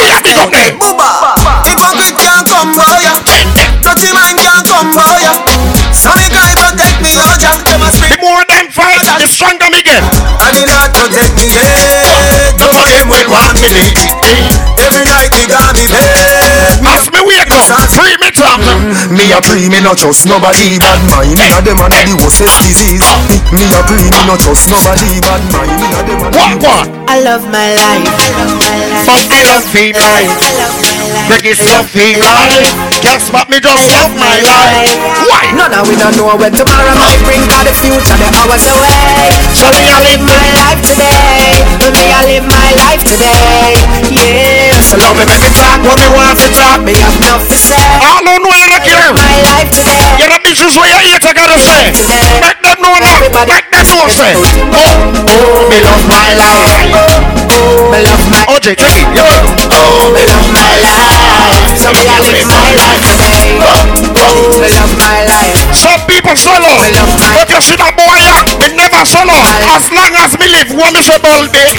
Booba 0.81 1.37
Hypocrite 1.67 2.17
can't 2.37 2.49
come 2.53 2.73
boy 2.77 3.01
ya. 3.01 3.17
Dirty 3.81 4.13
mind 4.13 4.37
can't 4.37 4.67
come 4.69 4.93
boy 4.93 5.17
ya. 5.25 5.33
So 5.97 6.13
me 6.13 6.29
guy 6.29 6.53
protect 6.53 7.01
me, 7.01 7.09
Jack, 7.41 7.65
them 7.65 7.81
a 7.81 7.89
The 7.89 8.21
more 8.21 8.45
them 8.45 8.69
fight, 8.69 9.01
the 9.01 9.25
stronger 9.25 9.73
me 9.73 9.81
get. 9.81 10.05
And 10.05 10.53
the 10.53 10.69
Lord 10.69 10.93
protect 10.93 11.33
me, 11.41 11.49
yeah 11.49 12.53
Some 12.61 12.77
of 12.77 12.87
them 12.93 13.09
will 13.09 13.29
want 13.33 13.57
me 13.57 13.73
lick 13.73 13.97
Every 14.77 15.09
night 15.09 15.33
they 15.33 15.49
got 15.49 15.73
me 15.73 15.89
bed 15.89 16.85
As 16.85 17.09
me 17.09 17.21
wake 17.25 17.49
up, 17.49 17.89
free 17.97 18.17
me 18.21 18.29
top. 18.29 18.61
Me 19.09 19.33
a 19.33 19.39
a 19.39 19.43
pre, 19.43 19.69
me 19.69 19.81
no 19.81 19.95
trust 19.95 20.27
nobody 20.27 20.79
bad 20.79 21.01
mind. 21.09 21.41
Inna 21.41 21.61
them 21.65 21.81
a 21.81 21.89
the 21.89 22.15
worstest 22.21 22.61
disease. 22.61 23.05
Me, 23.53 23.65
me 23.65 23.65
a 23.73 23.81
pre, 23.89 24.05
me 24.13 24.21
no 24.29 24.37
trust 24.37 24.69
nobody 24.69 25.21
bad 25.25 25.43
mind. 25.53 25.73
Inna 25.81 26.01
them 26.05 26.21
a 26.21 26.29
What 26.37 26.63
what? 26.63 26.89
I 27.09 27.21
love 27.21 27.45
my 27.49 27.73
life. 27.73 28.05
But 29.09 29.25
me 29.29 29.41
love 29.49 29.65
feel 29.65 29.93
life. 29.97 30.29
Reggae 30.29 30.53
stuff 30.53 30.77
feel 30.81 30.93
life. 30.93 30.96
Guess 33.07 33.31
what? 33.31 33.47
Me 33.47 33.63
just 33.63 33.87
love 33.95 34.11
my 34.19 34.43
life. 34.43 34.91
Why? 35.31 35.47
No, 35.55 35.71
no, 35.71 35.87
we 35.87 35.95
don't 35.95 36.17
know 36.19 36.35
where 36.35 36.51
tomorrow 36.51 36.95
might 36.99 37.23
bring 37.23 37.39
for 37.47 37.63
the 37.63 37.71
future, 37.79 38.19
the 38.19 38.27
hours 38.35 38.67
away. 38.67 39.31
So 39.55 39.71
me, 39.71 39.87
I 39.87 40.03
live 40.03 40.23
my 40.27 40.47
life 40.59 40.83
today. 40.83 41.63
For 41.79 41.95
me, 41.95 42.11
I 42.11 42.27
live 42.27 42.47
my 42.51 42.69
life 42.75 43.03
today. 43.07 43.79
Yeah. 44.11 44.83
So 44.83 44.99
love 44.99 45.15
me, 45.15 45.25
make 45.31 45.39
me 45.39 45.51
talk 45.55 45.79
what 45.87 45.97
me 46.03 46.09
want 46.11 46.43
to 46.43 46.49
talk. 46.51 46.83
Me 46.83 46.99
have 46.99 47.15
enough 47.23 47.47
to 47.47 47.57
say. 47.57 47.79
I 47.79 48.21
don't 48.27 48.43
know 48.43 48.51
you 48.51 48.67
look 48.75 48.83
here. 48.83 49.15
My 49.15 49.35
life 49.47 49.71
today. 49.71 50.03
You 50.19 50.27
know 50.27 50.43
this 50.43 50.59
is 50.59 50.75
what 50.75 50.91
you 50.91 50.99
eat, 51.15 51.23
I 51.23 51.31
gotta 51.31 51.63
say. 51.63 51.95
Make 52.43 52.59
them 52.67 52.83
know 52.83 52.95
now. 52.99 53.23
Make 53.47 53.71
them 53.71 53.87
know 53.95 54.11
say. 54.11 54.35
Oh, 54.35 55.31
oh, 55.31 55.71
me 55.71 55.79
love 55.79 56.03
my 56.11 56.35
life. 56.35 57.46
Me 57.93 57.99
love 58.03 58.25
my 58.31 58.43
OJ, 58.51 58.77
take 58.77 58.97
it. 58.99 59.07
Yo. 59.15 59.25
Oh, 59.71 60.11
me 60.13 60.23
love 60.27 60.49
my 60.51 60.73
life. 60.83 61.79
So 61.79 61.93
me, 61.93 62.09
I 62.09 62.19
live 62.21 62.43
my 62.49 62.69
life 62.75 63.03
today. 63.07 63.59
Oh, 64.17 64.61
me 64.61 64.69
love 64.73 64.95
my 64.99 65.25
life. 65.25 65.59
Some 65.75 66.03
people 66.11 66.37
solo. 66.37 66.73
But 67.37 67.49
you 67.51 67.61
see 67.63 67.77
that 67.77 67.95
boy, 67.95 68.19
yeah, 68.19 68.43
me 68.59 68.75
never 68.75 69.05
solo. 69.07 69.37
As 69.73 69.87
long 69.93 70.15
as 70.19 70.35
me 70.39 70.47
live, 70.51 70.71
one 70.75 70.97
is 70.97 71.09
a 71.09 71.19
day. 71.53 71.73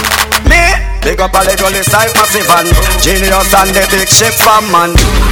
Me 0.48 0.88
Big 1.08 1.22
up 1.22 1.34
a 1.34 1.44
little 1.46 1.72
list 1.72 1.96
I 1.96 2.12
massive 2.20 2.50
and 2.52 2.68
Genius 3.00 3.54
and 3.56 3.72
the 3.72 3.88
big 3.88 4.10
ship 4.12 4.34
fan 4.34 4.68
man 4.68 4.92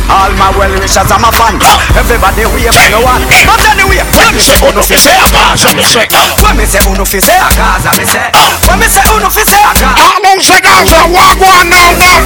All 0.10 0.32
my 0.38 0.49
well 0.53 0.72
wishers 0.80 1.10
I'm 1.10 1.26
a 1.26 1.32
fan 1.34 1.57
Everybody 1.98 2.45
we 2.53 2.69
have 2.69 2.77
no 2.94 3.02
one 3.02 3.26
But 3.49 3.61
anyway 3.65 4.02
When 4.14 4.32
me 4.38 4.41
say 4.41 4.57
uno 4.61 4.82
fi 4.86 4.98
say 4.98 5.18
a 5.18 5.26
Gaza 5.34 5.73
me 5.73 5.84
say 5.84 6.06
When 6.45 6.53
me 6.57 6.65
say 6.65 6.82
uno 6.86 7.06
fi 7.06 7.19
say 7.19 7.34
a 7.38 7.48
Gaza 7.57 7.90
me 7.98 8.06
say. 8.06 8.30
When 8.69 8.77
me 8.80 8.88
say 8.88 9.02
uno 9.10 9.30
fi 9.34 9.44
say 9.44 9.61
a 9.61 9.72
Gaza 9.73 9.98
All 10.06 10.19
them 10.22 10.40
say 10.41 10.61
Gaza 10.61 11.10
Walk 11.10 11.41
one 11.41 11.69
now 11.73 11.90
now 11.98 12.22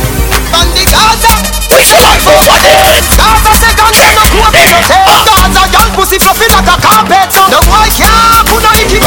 On 0.60 0.68
the 0.76 0.84
Gaza 0.84 1.31
We 1.72 1.80
say 1.88 1.99
life 2.03 2.27
over 2.27 2.57
there 2.60 2.99
Gaza 3.15 3.51
say 3.56 3.72
ganja 3.80 4.07
no 4.11 4.23
coke 4.27 4.60
in 4.60 4.68
your 4.68 4.84
tail 4.84 5.23
Gaza 5.23 5.64
young 5.72 5.91
pussy 5.95 6.18
fluffy 6.19 6.49
like 6.51 6.65
a 6.68 6.76
carpet. 6.81 7.30
No 7.47 7.61
boy 7.69 7.88
can't 7.95 8.43
put 8.49 8.60
no 8.60 8.69
icky 8.76 8.99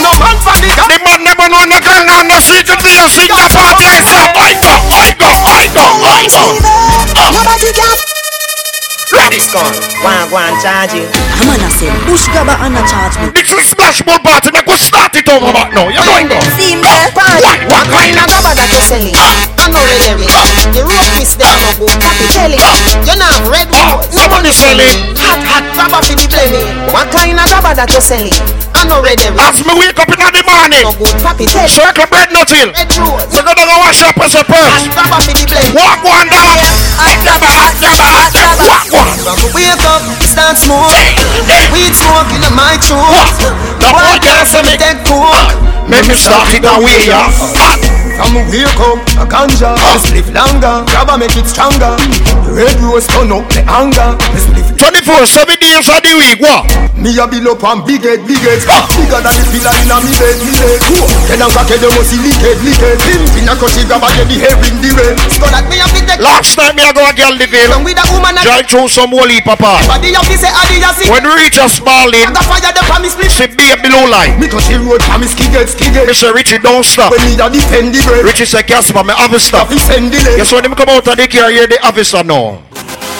No 0.00 0.10
man 0.20 0.36
for 0.42 0.54
the 0.60 0.68
The 0.74 0.98
man 1.06 1.22
never 1.24 1.46
know 1.48 1.64
no 1.64 1.78
girl 1.80 2.04
on 2.18 2.26
the 2.28 2.36
street 2.42 2.66
to 2.66 2.76
be 2.82 2.98
a 2.98 3.06
sing 3.08 3.30
a 3.30 3.46
party. 3.48 3.86
Like 3.86 4.04
that. 4.10 4.34
I 4.36 4.52
go, 4.58 4.74
I 4.90 5.14
go, 5.14 5.30
I 5.30 5.69
go, 5.74 5.82
I 5.82 6.26
go. 6.28 7.32
Nobody 7.32 7.72
can. 7.72 8.09
Ready 9.10 9.42
score 9.42 9.66
One, 10.06 10.30
one, 10.30 10.54
charge 10.62 10.94
you. 10.94 11.04
I'm 11.40 11.50
gonna 11.50 11.70
say, 11.74 11.90
push 12.06 12.30
grabber 12.30 12.54
and 12.62 12.78
a 12.78 12.82
charge 12.86 13.18
me. 13.18 13.26
This 13.34 13.50
is 13.50 13.74
splash 13.74 14.00
ball 14.06 14.18
party. 14.22 14.50
Make 14.54 14.66
we 14.70 14.78
start 14.78 15.10
it 15.18 15.26
over 15.28 15.50
back 15.50 15.74
now. 15.74 15.90
You 15.90 15.98
going 16.06 16.30
go? 16.30 16.38
See 16.54 16.72
him 16.76 16.80
there, 16.84 17.10
party. 17.10 17.42
What? 17.42 17.58
What 17.68 17.86
kind 17.90 18.14
of 18.14 18.24
grabber 18.30 18.54
that 18.54 18.70
you 18.70 18.80
selling? 18.86 19.14
I 19.58 19.66
know 19.68 19.82
red 19.82 20.02
every. 20.14 20.26
The 20.70 20.82
rope 20.86 21.14
is 21.18 21.34
there, 21.34 21.50
no 21.58 21.70
go. 21.82 21.86
Happy 21.98 22.26
telly. 22.30 22.60
You 23.02 23.14
know 23.18 23.34
red 23.50 23.66
rose. 23.74 24.06
Somebody 24.14 24.52
selling. 24.54 24.94
Hot, 25.18 25.40
hot 25.42 25.64
grabber 25.74 26.00
for 26.06 26.14
the 26.14 26.26
belly. 26.30 26.62
What 26.94 27.10
kind 27.10 27.34
of 27.34 27.46
grabber 27.50 27.74
that 27.82 27.90
you 27.90 28.00
selling? 28.02 28.34
I 28.78 28.86
know 28.86 29.02
red 29.02 29.18
every. 29.20 29.42
As 29.42 29.58
me 29.66 29.74
wake 29.74 29.98
up 29.98 30.08
in 30.08 30.16
the 30.22 30.42
morning, 30.46 30.86
No 30.86 30.94
good, 30.96 31.16
papi 31.20 31.50
telly. 31.50 31.66
circle 31.66 32.06
bread 32.06 32.30
nothing. 32.30 32.70
Red 32.78 32.94
rose. 33.00 33.26
So 33.34 33.42
go 33.42 33.52
down 33.58 33.66
and 33.68 33.80
wash 33.82 34.00
up 34.06 34.16
as 34.22 34.38
a 34.38 34.42
purse. 34.46 34.86
Grabber 34.94 35.18
for 35.24 35.34
the 35.34 35.44
belly. 35.50 35.72
Walk 35.74 35.98
one 36.06 36.28
dog. 36.30 36.56
Hot 37.00 37.16
grabber, 37.24 37.48
hot 37.48 37.74
grabber, 37.80 38.06
hot 38.06 38.32
grabber. 38.36 38.64
Walk 38.70 38.86
one. 38.92 38.99
From 39.00 39.36
the 39.40 39.48
wake 39.54 39.80
up, 39.88 40.02
start 40.24 40.56
smoke. 40.56 40.92
Weed 41.72 41.94
smoke 41.96 42.28
in 42.36 42.44
my 42.52 42.76
throat. 42.84 43.32
The 43.80 43.88
boy 43.88 44.16
can't 44.20 44.46
say 44.46 44.62
me. 44.62 44.76
Take 44.76 45.04
coke. 45.04 45.88
Make 45.88 46.06
me 46.08 46.14
start 46.14 46.52
it 46.54 46.64
away, 46.64 47.08
yeah. 47.08 47.99
From 48.20 48.36
wake 48.52 48.68
up, 48.84 49.00
a 49.16 49.24
ganja. 49.24 49.72
Me 49.80 49.96
spliff 50.04 50.28
longer, 50.36 50.84
grabber 50.92 51.16
make 51.16 51.32
it 51.40 51.48
stronger. 51.48 51.96
The 52.44 52.52
red 52.52 52.76
rose 52.84 53.08
turn 53.08 53.32
up 53.32 53.48
the 53.48 53.64
anger. 53.64 54.12
Me 54.36 54.40
spliff 54.44 54.68
24, 54.76 55.24
7 55.24 55.56
days 55.56 55.88
of 55.88 56.04
the 56.04 56.12
week, 56.20 56.36
what? 56.44 56.68
Me 57.00 57.16
a 57.16 57.24
build 57.24 57.48
up 57.48 57.64
and 57.64 57.80
big 57.88 58.04
head, 58.04 58.20
big 58.28 58.44
head. 58.44 58.60
Bigger 58.92 59.24
than 59.24 59.32
the 59.40 59.44
pillar 59.48 59.72
in 59.80 59.88
a 59.88 59.96
me 60.04 60.12
bed, 60.20 60.36
me 60.44 60.52
bed. 60.52 60.80
Then 61.30 61.46
I'm 61.46 61.50
cocky, 61.54 61.78
they 61.78 61.86
must 61.86 62.10
see 62.10 62.18
licked, 62.18 62.42
licked 62.42 62.82
Him 63.06 63.22
in 63.38 63.46
a 63.46 63.54
cushy 63.54 63.86
grabber, 63.86 64.10
get 64.18 64.26
the 64.26 64.34
hair 64.42 64.58
in 64.66 64.82
the 64.82 64.90
way 64.98 65.14
So 65.30 65.46
that 65.46 65.62
me 65.70 65.78
have 65.78 65.94
to 65.94 66.02
take 66.02 66.18
Last 66.18 66.58
night 66.58 66.74
me 66.74 66.82
I 66.82 66.90
go 66.90 67.06
a 67.06 67.14
girl 67.14 67.38
the 67.38 67.46
bill. 67.46 67.70
Come 67.70 67.86
with 67.86 68.02
a 68.02 68.04
woman 68.10 68.34
and 68.34 68.42
Drive 68.42 68.66
through 68.66 68.90
some 68.90 69.14
holy 69.14 69.38
papa. 69.46 69.78
Body 69.86 70.10
have 70.10 70.26
to 70.26 70.34
say 70.34 70.50
adi 70.50 70.82
a 70.82 70.90
sick 70.90 71.06
When 71.06 71.22
we 71.22 71.38
reach 71.38 71.54
a 71.54 71.70
small 71.70 72.10
lane, 72.10 72.34
The 72.34 72.42
fire 72.50 72.74
the 72.74 72.82
promise 72.82 73.14
me. 73.14 73.30
see 73.30 73.46
be 73.46 73.70
a 73.70 73.78
below 73.78 74.10
line. 74.10 74.42
Me 74.42 74.50
touch 74.50 74.66
the 74.66 74.82
road, 74.82 74.98
for 75.06 75.22
me 75.22 75.30
skigget, 75.30 75.70
skigget 75.70 76.10
Me 76.10 76.18
say 76.18 76.34
Richie 76.34 76.58
don't 76.58 76.82
stop. 76.82 77.14
When 77.14 77.22
me 77.30 77.38
a 77.38 77.46
defend 77.46 77.94
the 77.94 78.02
bread 78.02 78.09
Richie 78.24 78.44
say 78.44 78.62
Casper, 78.62 79.04
me 79.04 79.14
have 79.14 79.30
to 79.30 79.38
stop. 79.38 79.68
Fi 79.68 79.78
send 79.78 80.12
the 80.12 80.18
leg 80.18 80.36
Guess 80.42 80.52
when 80.52 80.64
him 80.66 80.74
come 80.74 80.88
out 80.90 81.06
of 81.06 81.16
the 81.16 81.26
car, 81.30 81.50
hear 81.50 81.66
the 81.66 81.78
officer 81.86 82.22
now. 82.24 82.58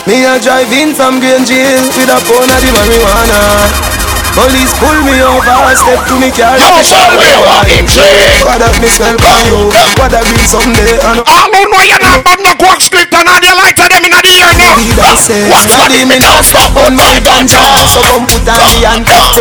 Me 0.08 0.24
a 0.26 0.40
drive 0.42 0.72
in 0.72 0.96
from 0.96 1.20
Green 1.20 1.44
Jail 1.44 1.84
With 1.94 2.08
a 2.08 2.18
pound 2.24 2.50
of 2.50 2.58
the 2.58 2.70
marijuana. 2.74 3.90
Police 4.30 4.70
pull 4.78 4.94
me 5.04 5.18
over, 5.26 5.74
step 5.74 6.06
to 6.06 6.14
me 6.22 6.30
car. 6.30 6.54
Yo, 6.54 6.70
son, 6.86 7.18
we 7.18 7.26
want 7.42 7.66
him 7.66 7.86
say. 7.90 8.46
What 8.46 8.62
that 8.62 8.78
me 8.78 8.86
smell 8.86 9.18
from 9.18 9.42
you. 9.42 9.74
What 9.98 10.14
that 10.14 10.22
bring 10.22 10.46
someday 10.46 11.02
I 11.02 11.18
don't 11.18 11.26
know 11.26 11.82
you're 11.82 11.98
not 11.98 12.22
bad 12.22 12.38
no 12.38 12.54
coke 12.54 12.78
script 12.78 13.10
and 13.10 13.26
all 13.26 13.42
the 13.42 13.50
lights 13.58 13.82
of 13.82 13.90
them 13.90 14.06
in 14.06 14.14
the 14.14 14.22
ear 14.22 14.54
now. 14.54 14.78
I 14.78 15.18
What's 15.50 15.74
what 15.74 15.90
Daddy 15.90 16.06
me 16.06 16.22
not 16.22 16.46
stop 16.46 16.70
on 16.78 16.94
my 16.94 17.18
ganja? 17.26 17.58
So 17.90 17.98
come 18.06 18.30
put 18.30 18.46
on 18.46 18.62
the 18.70 18.86
handcuff 18.86 19.34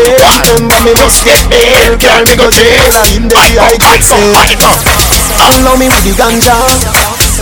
Remember 0.57 0.79
me 0.81 0.91
must 0.97 1.21
get 1.21 1.45
bail 1.45 1.93
Carry 2.01 2.25
me 2.25 2.33
go 2.33 2.49
jail 2.49 2.89
And 2.89 3.13
in 3.13 3.23
the 3.29 3.37
I 3.37 3.77
get 3.77 4.01
safe 4.01 5.18
Allow 5.37 5.77
me 5.77 5.87
with 5.87 6.03
the 6.05 6.13
ganja 6.17 6.55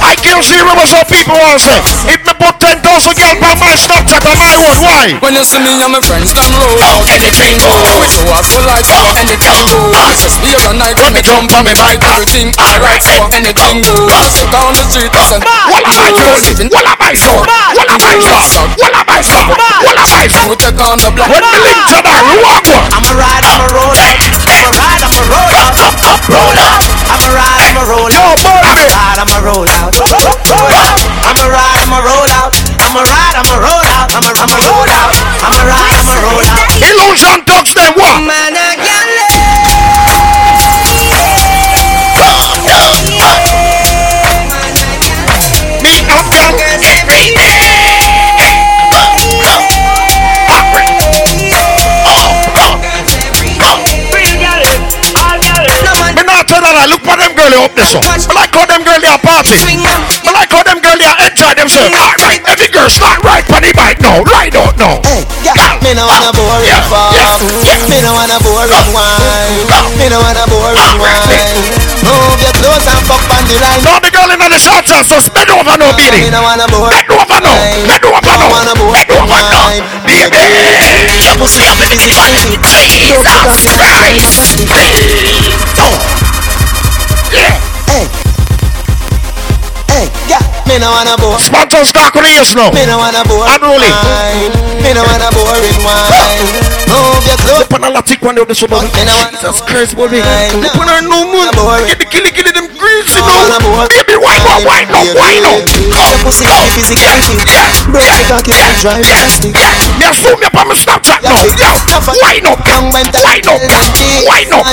I 0.04 0.14
can 0.20 0.44
see 0.46 0.60
rumors 0.62 0.94
of 0.94 1.08
people 1.10 1.34
want 1.40 1.58
say, 1.58 1.80
if 2.14 2.22
me 2.22 2.34
put 2.38 2.60
10,000 2.62 2.84
girl 2.84 3.36
on 3.50 3.58
my 3.58 3.74
Snapchat 3.74 4.24
on 4.30 4.38
my 4.38 4.54
own, 4.62 4.78
why? 4.86 5.18
When 5.24 5.34
you 5.34 5.44
see 5.48 5.58
me 5.64 5.74
and 5.74 5.92
my 5.92 6.02
friends 6.04 6.36
them 6.36 6.54
roll 6.54 6.78
out 6.84 7.08
anything 7.10 7.58
go 7.58 7.72
oh, 7.72 7.98
We 8.04 8.08
so 8.12 8.22
hard 8.30 8.46
for 8.46 8.62
life 8.62 8.86
so 8.86 9.02
anything 9.18 9.58
go 9.66 9.78
oh, 9.90 10.14
Just 10.20 10.38
be 10.44 10.54
a 10.54 10.72
night 10.78 10.98
when 11.02 11.14
me 11.18 11.22
jump 11.26 11.50
on 11.56 11.66
me 11.66 11.74
bike 11.74 12.02
Everything 12.04 12.54
alright 12.62 13.02
so 13.02 13.16
anything 13.34 13.82
go 13.82 13.98
oh, 14.06 14.28
So 14.30 14.46
down 14.54 14.78
the 14.78 14.84
street 14.86 15.12
I 15.14 15.22
said 15.26 15.42
What 15.44 15.84
am 15.88 15.98
I 15.98 16.10
doing? 16.14 16.70
What 16.70 16.86
am 16.86 17.00
I 17.02 17.14
so? 17.18 17.34
What 17.34 17.88
am 17.90 18.02
I 18.04 18.16
so? 18.22 18.38
What 18.78 18.94
am 18.94 19.08
I 19.10 19.22
so? 19.22 19.40
What 19.84 19.98
am 19.98 20.12
I 20.14 20.26
so? 20.30 20.42
We 20.46 20.56
take 20.62 20.80
on 20.82 20.98
the 21.02 21.10
block 21.10 21.30
When 21.30 21.42
me 21.42 21.60
link 21.66 21.82
to 21.90 21.98
that, 22.02 22.24
walk 22.44 22.66
one. 22.70 22.86
I'm 22.94 23.06
a 23.06 23.14
ride, 23.18 23.46
I'm 23.46 23.62
a 23.62 23.70
roll 23.74 23.94
I'm 23.94 24.62
a 24.62 24.70
ride, 24.74 24.94
I'm 24.94 24.94
a 24.94 24.97
roll 25.26 25.54
out 25.58 25.74
Roll 26.30 26.58
out 26.60 26.84
I'm 27.10 27.22
a 27.24 27.30
ride, 27.34 27.66
I'm 27.72 27.80
a 27.82 27.86
roll 27.90 28.12
out 28.14 28.38
I'm 28.38 28.78
a 28.78 28.88
ride, 28.94 29.18
I'm 29.18 29.32
a 29.32 29.40
roll 29.42 29.66
out 29.66 29.96
Roll 29.98 30.74
out 30.76 31.00
I'm 31.26 31.38
a 31.40 31.48
ride, 31.50 31.80
I'm 31.82 31.94
a 31.96 32.00
roll 32.06 32.30
out 32.38 32.52
I'm 32.84 32.96
a 32.96 33.02
ride, 33.02 33.36
I'm 33.40 33.50
a 33.50 33.58
roll 33.58 33.86
out 33.98 34.08
I'm 34.14 34.26
a, 34.28 34.32
I'm 34.38 34.52
a 34.54 34.60
roll 34.68 34.90
out 34.92 35.14
I'm 35.42 35.56
a 35.56 35.64
ride, 35.66 35.96
I'm 35.98 36.10
a 36.12 36.18
roll 36.22 36.46
out 36.46 36.68
Illusion 36.78 37.42
talks 37.48 37.74
them 37.74 37.94
what? 37.98 38.22
Man, 38.22 38.54
I 38.54 38.76
can't 38.78 39.10
Me 39.18 39.37
girl 57.48 57.60
they 57.60 57.66
up 57.66 57.74
there 57.76 57.88
so. 57.88 58.00
I 58.04 58.20
like 58.36 58.52
how 58.52 58.66
them 58.68 58.84
girl 58.84 59.00
they 59.00 59.08
are 59.08 59.20
party. 59.20 59.56
I 59.56 60.32
like 60.36 60.52
how 60.52 60.64
them 60.64 60.80
girl 60.84 60.98
they 61.00 61.08
are 61.08 61.20
enjoy 61.24 61.54
themselves. 61.56 61.96
Alright, 61.96 62.44
every 62.48 62.68
girl 62.68 62.90
start 62.92 63.24
right 63.24 63.46
for 63.48 63.60
the 63.64 63.72
bike 63.76 64.00
now. 64.04 64.24
Right 64.24 64.54
out 64.56 64.76
now. 64.78 65.00
Me 65.86 65.94
no 65.96 66.04
wanna 66.04 66.34
ah, 66.34 66.36
boring 66.36 66.68
Yeah, 66.68 66.84
fuck 66.92 67.16
yeah, 67.64 67.80
Me 67.88 68.04
no 68.04 68.12
wanna 68.12 68.36
boring 68.44 68.68
ah, 68.76 68.92
wine 68.92 69.72
ah, 69.72 69.88
Me 69.96 70.10
no 70.12 70.20
wanna 70.20 70.44
boring 70.52 70.76
wine 71.00 71.24
Move 72.04 72.42
your 72.44 72.52
clothes 72.60 72.84
and 72.84 73.00
fuck 73.08 73.24
on 73.32 73.46
the 73.48 73.56
line 73.62 73.80
Now 73.88 74.02
the 74.02 74.12
girl 74.12 74.28
in 74.28 74.42
the 74.42 74.60
shorts 74.60 74.92
and 74.92 75.06
so 75.08 75.22
bend 75.32 75.48
over 75.48 75.80
now, 75.80 75.96
baby. 75.96 76.28
Me 76.28 76.34
no 76.34 76.44
wanna 76.44 76.68
boring 76.68 76.92
Bend 76.92 77.08
over 77.08 77.40
now. 77.40 77.56
Bend 77.88 78.04
over 78.04 78.20
boring 78.20 78.52
Bend 78.92 79.08
over 79.16 79.32
wine 79.32 79.80
Baby. 80.04 80.44
Your 81.24 81.40
pussy 81.40 81.64
have 81.64 81.80
me 81.80 81.88
busy 81.88 82.12
fighting 82.12 82.60
Jesus 82.92 83.64
Christ. 83.64 85.47
Me 90.78 90.84
no 90.84 90.92
wanna 90.92 91.18
Sponsors 91.40 91.92
dark 91.92 92.16
on 92.18 92.22
the 92.22 92.30
ears 92.30 92.54
now. 92.54 92.70
Me 92.70 92.86
no 92.86 93.00
wanna 93.00 93.24
boring 93.26 93.50
Unruly. 93.50 93.90
Me 94.84 94.94
no 94.94 95.02
wanna 95.02 95.32
boring 95.34 95.74
wine 95.82 96.67
Move 97.18 97.26
your 97.26 97.38
clothes. 97.42 97.66
A 97.98 98.02
tick 98.06 98.22
one 98.22 98.38
of 98.38 98.46
the 98.46 98.54
super. 98.54 98.78
Jesus 98.78 99.58
Christ, 99.66 99.98
baby. 99.98 100.22
Put 100.76 100.86
on 100.86 101.10
no 101.10 101.26
more. 101.34 101.50
Get 101.88 101.98
the 101.98 102.06
killy 102.06 102.30
killy 102.30 102.52
them 102.54 102.68
greasy 102.78 103.18
now. 103.26 103.58
Baby, 103.90 104.22
why 104.22 104.38
not? 104.46 104.62
Why 104.68 104.86
not? 104.86 105.08
Why 105.18 105.40
not? 105.42 105.66
Your 105.66 106.14
pussy 106.22 106.46
got 106.46 106.62
me 106.62 106.70
physical 106.78 107.10
thing. 107.26 107.42
Broke 107.90 108.06
the 108.06 108.22
cocky 108.30 108.54
and 108.54 108.76
dry 108.84 109.02
plastic. 109.02 109.56
Yeah, 109.98 110.14
zoom 110.14 110.38
me 110.38 110.46
up 110.46 110.54
on 110.62 110.68
my 110.70 110.76
Snapchat 110.78 111.24
now. 111.26 111.42
Yo, 111.42 111.74
why 112.22 112.38
not? 112.44 112.60
Why 112.68 113.42
not? 113.42 113.66
Why 114.28 114.46
not? 114.52 114.68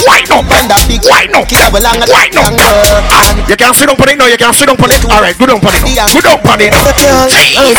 Why 0.00 0.08
not? 0.08 0.40
Why 1.04 1.26
not? 1.28 1.44
Why 2.08 2.30
not? 2.32 2.48
You 3.50 3.56
can't 3.58 3.74
sit 3.76 3.90
down 3.90 3.98
on 4.00 4.08
it 4.08 4.16
now. 4.16 4.30
You 4.30 4.38
can't 4.38 4.54
sit 4.54 4.70
down 4.70 4.78
on 4.80 4.88
it. 4.88 5.02
All 5.10 5.20
right, 5.20 5.36
go 5.36 5.44
down 5.50 5.58
on 5.60 5.74
it. 5.74 5.82
Go 5.82 6.22
down 6.22 6.38
on 6.46 6.62
it. 6.62 6.72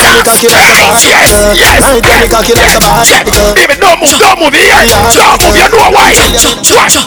Jesus 0.03 0.43
Christ, 0.43 1.07
yes, 1.07 1.31
yes. 1.55 1.81
Baby, 3.55 3.79
don't 3.79 3.97
move, 4.02 4.02
don't 4.11 4.39
move 4.39 4.53
here. 4.53 4.75
Don't 5.15 5.39
move. 5.39 5.55
You 5.55 5.69
know 5.71 5.89
why? 5.95 6.11
Watch. 6.75 6.97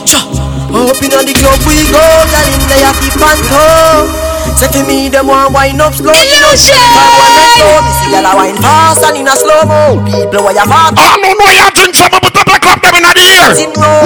Up 0.76 1.02
in 1.02 1.10
the 1.10 1.32
club 1.32 1.60
we 1.64 1.88
go, 1.88 2.04
girl 2.30 2.52
in 2.52 2.62
there 2.68 2.92
tip 3.00 3.16
and 3.16 3.40
toe. 3.48 4.35
Say 4.56 4.72
to 4.72 4.80
me 4.88 5.12
them 5.12 5.28
want 5.28 5.52
wine 5.52 5.76
up 5.84 5.92
slow. 5.92 6.16
You 6.16 6.40
Illusion. 6.40 6.80
Me 6.80 7.92
see 7.92 8.08
girl 8.08 8.24
a 8.24 8.32
wine 8.32 8.56
fast 8.56 9.04
and 9.04 9.20
in 9.20 9.28
a 9.28 9.36
slow 9.36 9.68
mo. 9.68 10.00
People 10.08 10.48
where 10.48 10.56
you 10.56 10.64
fast. 10.64 10.96
I 10.96 11.12
don't 11.20 11.36
know 11.36 11.52
you 11.52 11.68
drink 11.76 11.92
some, 11.92 12.08
but 12.08 12.24
the 12.24 12.56
cup 12.64 12.80
them 12.80 12.96
in 12.96 13.04
the 13.04 13.12
ear. 13.20 13.52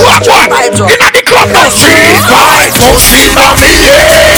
What 0.03 0.27
what? 0.27 0.51
In 0.67 0.75
the 0.75 1.23
club 1.23 1.55
now. 1.55 1.71
Street 1.71 2.19
vibes, 2.27 2.83
oh 2.83 2.99
see 2.99 3.31
my 3.31 3.47
head. 3.63 4.35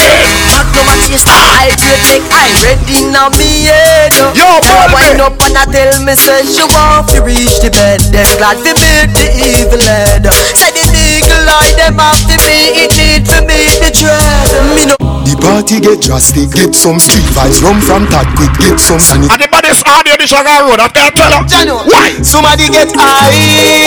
Magnum 0.53 0.93
a 0.93 0.95
taste 1.01 1.25
I 1.33 1.73
take 1.81 2.05
take 2.05 2.29
I 2.29 2.53
ready 2.61 3.09
now 3.09 3.33
me 3.41 3.73
head. 3.73 4.13
Yo, 4.37 4.61
Girl 4.69 4.89
wine 4.93 5.17
up 5.17 5.41
and 5.41 5.57
I 5.57 5.65
tell 5.65 5.97
me 6.05 6.13
say 6.13 6.45
she 6.45 6.61
want 6.69 7.09
to 7.17 7.25
reach 7.25 7.57
the 7.65 7.73
bed. 7.73 8.05
Them 8.13 8.29
glad 8.37 8.61
to 8.61 8.77
meet 8.77 9.17
the 9.17 9.33
evil 9.33 9.81
head. 9.81 10.29
Say 10.61 10.77
the 10.77 10.85
eagle 10.93 11.49
eye 11.49 11.73
them 11.81 11.97
to 11.97 12.37
be 12.45 12.85
it 12.85 12.93
need 13.01 13.25
to 13.33 13.41
meet 13.49 13.81
the 13.81 13.89
dread. 13.97 14.77
Me 14.77 14.85
no. 14.93 15.22
The 15.33 15.41
party 15.41 15.81
get 15.81 16.05
drastic, 16.05 16.53
get 16.53 16.77
some 16.77 17.01
street 17.01 17.25
vibes, 17.33 17.65
rum 17.65 17.81
from 17.81 18.05
that 18.13 18.29
quick, 18.37 18.53
get 18.61 18.77
some 18.77 19.01
sanity. 19.01 19.33
And 19.33 19.41
the 19.41 19.49
baddest 19.49 19.81
audio 19.89 20.13
this 20.21 20.29
Sugar 20.29 20.61
Road, 20.69 20.77
I 20.77 20.93
can't 20.93 21.17
tell 21.17 21.33
her. 21.33 21.41
Why? 21.89 22.21
Somebody 22.21 22.69
get 22.69 22.93
high. 22.93 23.33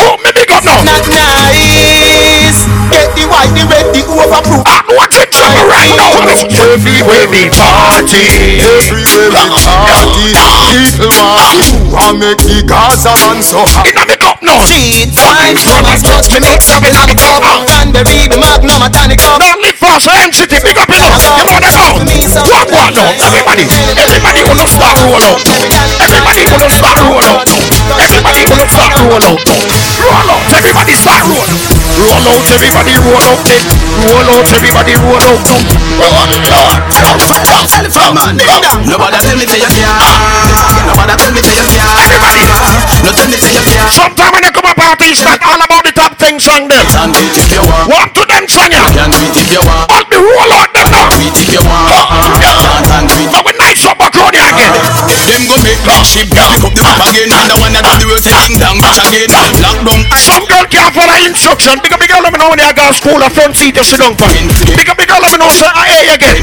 Oh, 0.10 0.18
me 0.26 0.34
big 0.34 0.50
up 0.50 0.66
now. 0.66 0.82
Not 0.82 1.06
nice. 1.06 2.66
Get 2.90 3.14
the 3.14 3.30
white, 3.30 3.54
the 3.54 3.62
red, 3.70 3.94
the 3.94 4.02
overproof. 4.10 4.66
Ah, 4.66 4.82
I'm 4.90 4.98
watching 4.98 5.30
trouble 5.30 5.70
right 5.70 5.94
now. 5.94 6.18
Everywhere 6.50 7.30
we 7.30 7.46
party. 7.54 8.26
Everywhere 8.66 9.30
we 9.30 9.54
party, 9.62 10.34
ah, 10.34 10.66
ah, 10.66 10.82
people 10.82 11.14
want 11.14 11.62
to 11.62 11.86
and 11.96 12.18
make 12.20 12.42
the 12.42 12.66
Gaza 12.66 13.14
man 13.22 13.46
so 13.46 13.62
hot. 13.62 13.86
Inna 13.86 14.04
the 14.10 14.18
cup 14.18 14.42
now. 14.42 14.66
Street 14.66 15.14
vibes, 15.14 15.62
mama's 15.62 16.02
touch 16.02 16.26
me 16.34 16.42
mix 16.42 16.74
up 16.74 16.82
in 16.82 16.98
a 16.98 17.06
the 17.06 17.16
cup. 17.16 17.46
Cranberry, 17.70 18.26
the 18.34 18.38
magnum, 18.42 18.82
a 18.82 18.90
tonic 18.90 19.22
cup. 19.22 19.40
Don't 19.40 19.62
live 19.62 19.78
fast, 19.78 20.10
MCT, 20.10 20.58
big 20.66 20.78
up 20.78 20.90
in 20.90 21.02
us. 21.06 21.35
You 21.36 21.44
what 21.52 21.68
I 21.68 21.72
know? 21.76 22.00
What 22.00 22.72
one 22.72 22.96
now? 22.96 23.12
Everybody, 23.28 23.68
everybody 24.00 24.40
wanna 24.48 24.68
start 24.72 24.96
roll 25.04 25.20
out. 25.20 25.44
Everybody 26.00 26.48
wanna 26.48 26.70
start 26.72 26.96
roll 27.04 27.20
out. 27.28 27.44
Everybody 28.00 28.42
wanna 28.48 28.68
start 28.72 28.96
roll 29.04 29.20
out. 29.20 29.44
Roll 30.00 30.32
out, 30.32 30.48
everybody 30.56 30.96
start 30.96 31.28
roll. 31.28 31.44
Roll 31.44 32.24
out, 32.24 32.48
everybody 32.56 32.96
roll 33.04 33.20
out. 33.20 33.44
Roll 34.06 34.28
out, 34.32 34.48
everybody 34.48 34.96
roll 34.96 35.20
out. 35.20 35.44
Roll 36.00 36.16
out. 36.16 36.32
Nobody 38.88 39.18
tell 39.20 39.36
me 39.36 39.44
say 39.44 39.60
you 39.60 39.68
can't. 39.76 39.92
Nobody 40.88 41.14
tell 41.20 41.32
me 41.36 41.42
say 41.44 41.52
you 41.52 41.68
can't. 41.68 42.00
Everybody. 42.00 42.48
No 43.04 43.12
tell 43.12 43.28
me 43.28 43.38
say 43.44 43.52
you 43.52 43.64
can't. 43.68 43.92
Sometimes 43.92 44.32
when 44.32 44.44
you 44.48 44.52
come 44.56 44.72
up 44.72 44.78
party, 44.80 45.12
it's 45.12 45.20
not 45.20 45.40
all 45.44 45.60
about 45.60 45.84
the 45.84 45.92
top 45.92 46.16
thing 46.16 46.40
song 46.40 46.68
them. 46.72 46.86
Can 46.96 47.12
do 47.12 47.20
it 47.20 47.36
if 47.36 47.52
you 47.52 47.64
want. 47.68 47.92
Walk 47.92 48.14
to 48.16 48.24
them 48.24 48.48
song 48.48 48.72
ya. 48.72 48.88
Can 48.96 49.12
do 49.12 49.20
it 49.20 49.36
if 49.36 49.52
you 49.52 49.60
want. 49.68 49.95
Ship, 56.06 56.26
pick 56.30 56.42
up 56.42 56.74
the 56.74 56.82
whip 56.82 56.98
again. 56.98 57.30
And 57.30 57.48
the 57.50 57.58
one 57.62 57.74
that 57.74 57.86
do 57.86 57.94
the 58.02 58.06
world 58.10 58.24
say 58.26 58.34
ding 58.42 58.58
dong, 58.58 58.82
bitch 58.82 58.98
again. 58.98 59.30
Lock 59.62 59.78
down. 59.86 60.02
Some 60.18 60.46
girl 60.50 60.66
can't 60.66 60.90
follow 60.96 61.18
instruction. 61.22 61.78
Big 61.84 61.94
up, 61.94 62.00
big 62.02 62.10
girl, 62.10 62.22
let 62.26 62.34
me 62.34 62.40
know 62.42 62.50
when 62.50 62.58
you 62.58 62.70
go 62.74 62.90
to 62.90 62.96
school. 62.96 63.22
A 63.22 63.30
front 63.30 63.54
seat, 63.54 63.78
you 63.78 63.86
sit 63.86 64.02
down 64.02 64.18
for. 64.18 64.30
Big 64.74 64.90
up, 64.90 64.98
big 64.98 65.06
girl, 65.06 65.22
let 65.22 65.30
me 65.30 65.38
know 65.38 65.52
say 65.54 65.70
I 65.70 65.86
hear 65.94 66.08
again. 66.18 66.42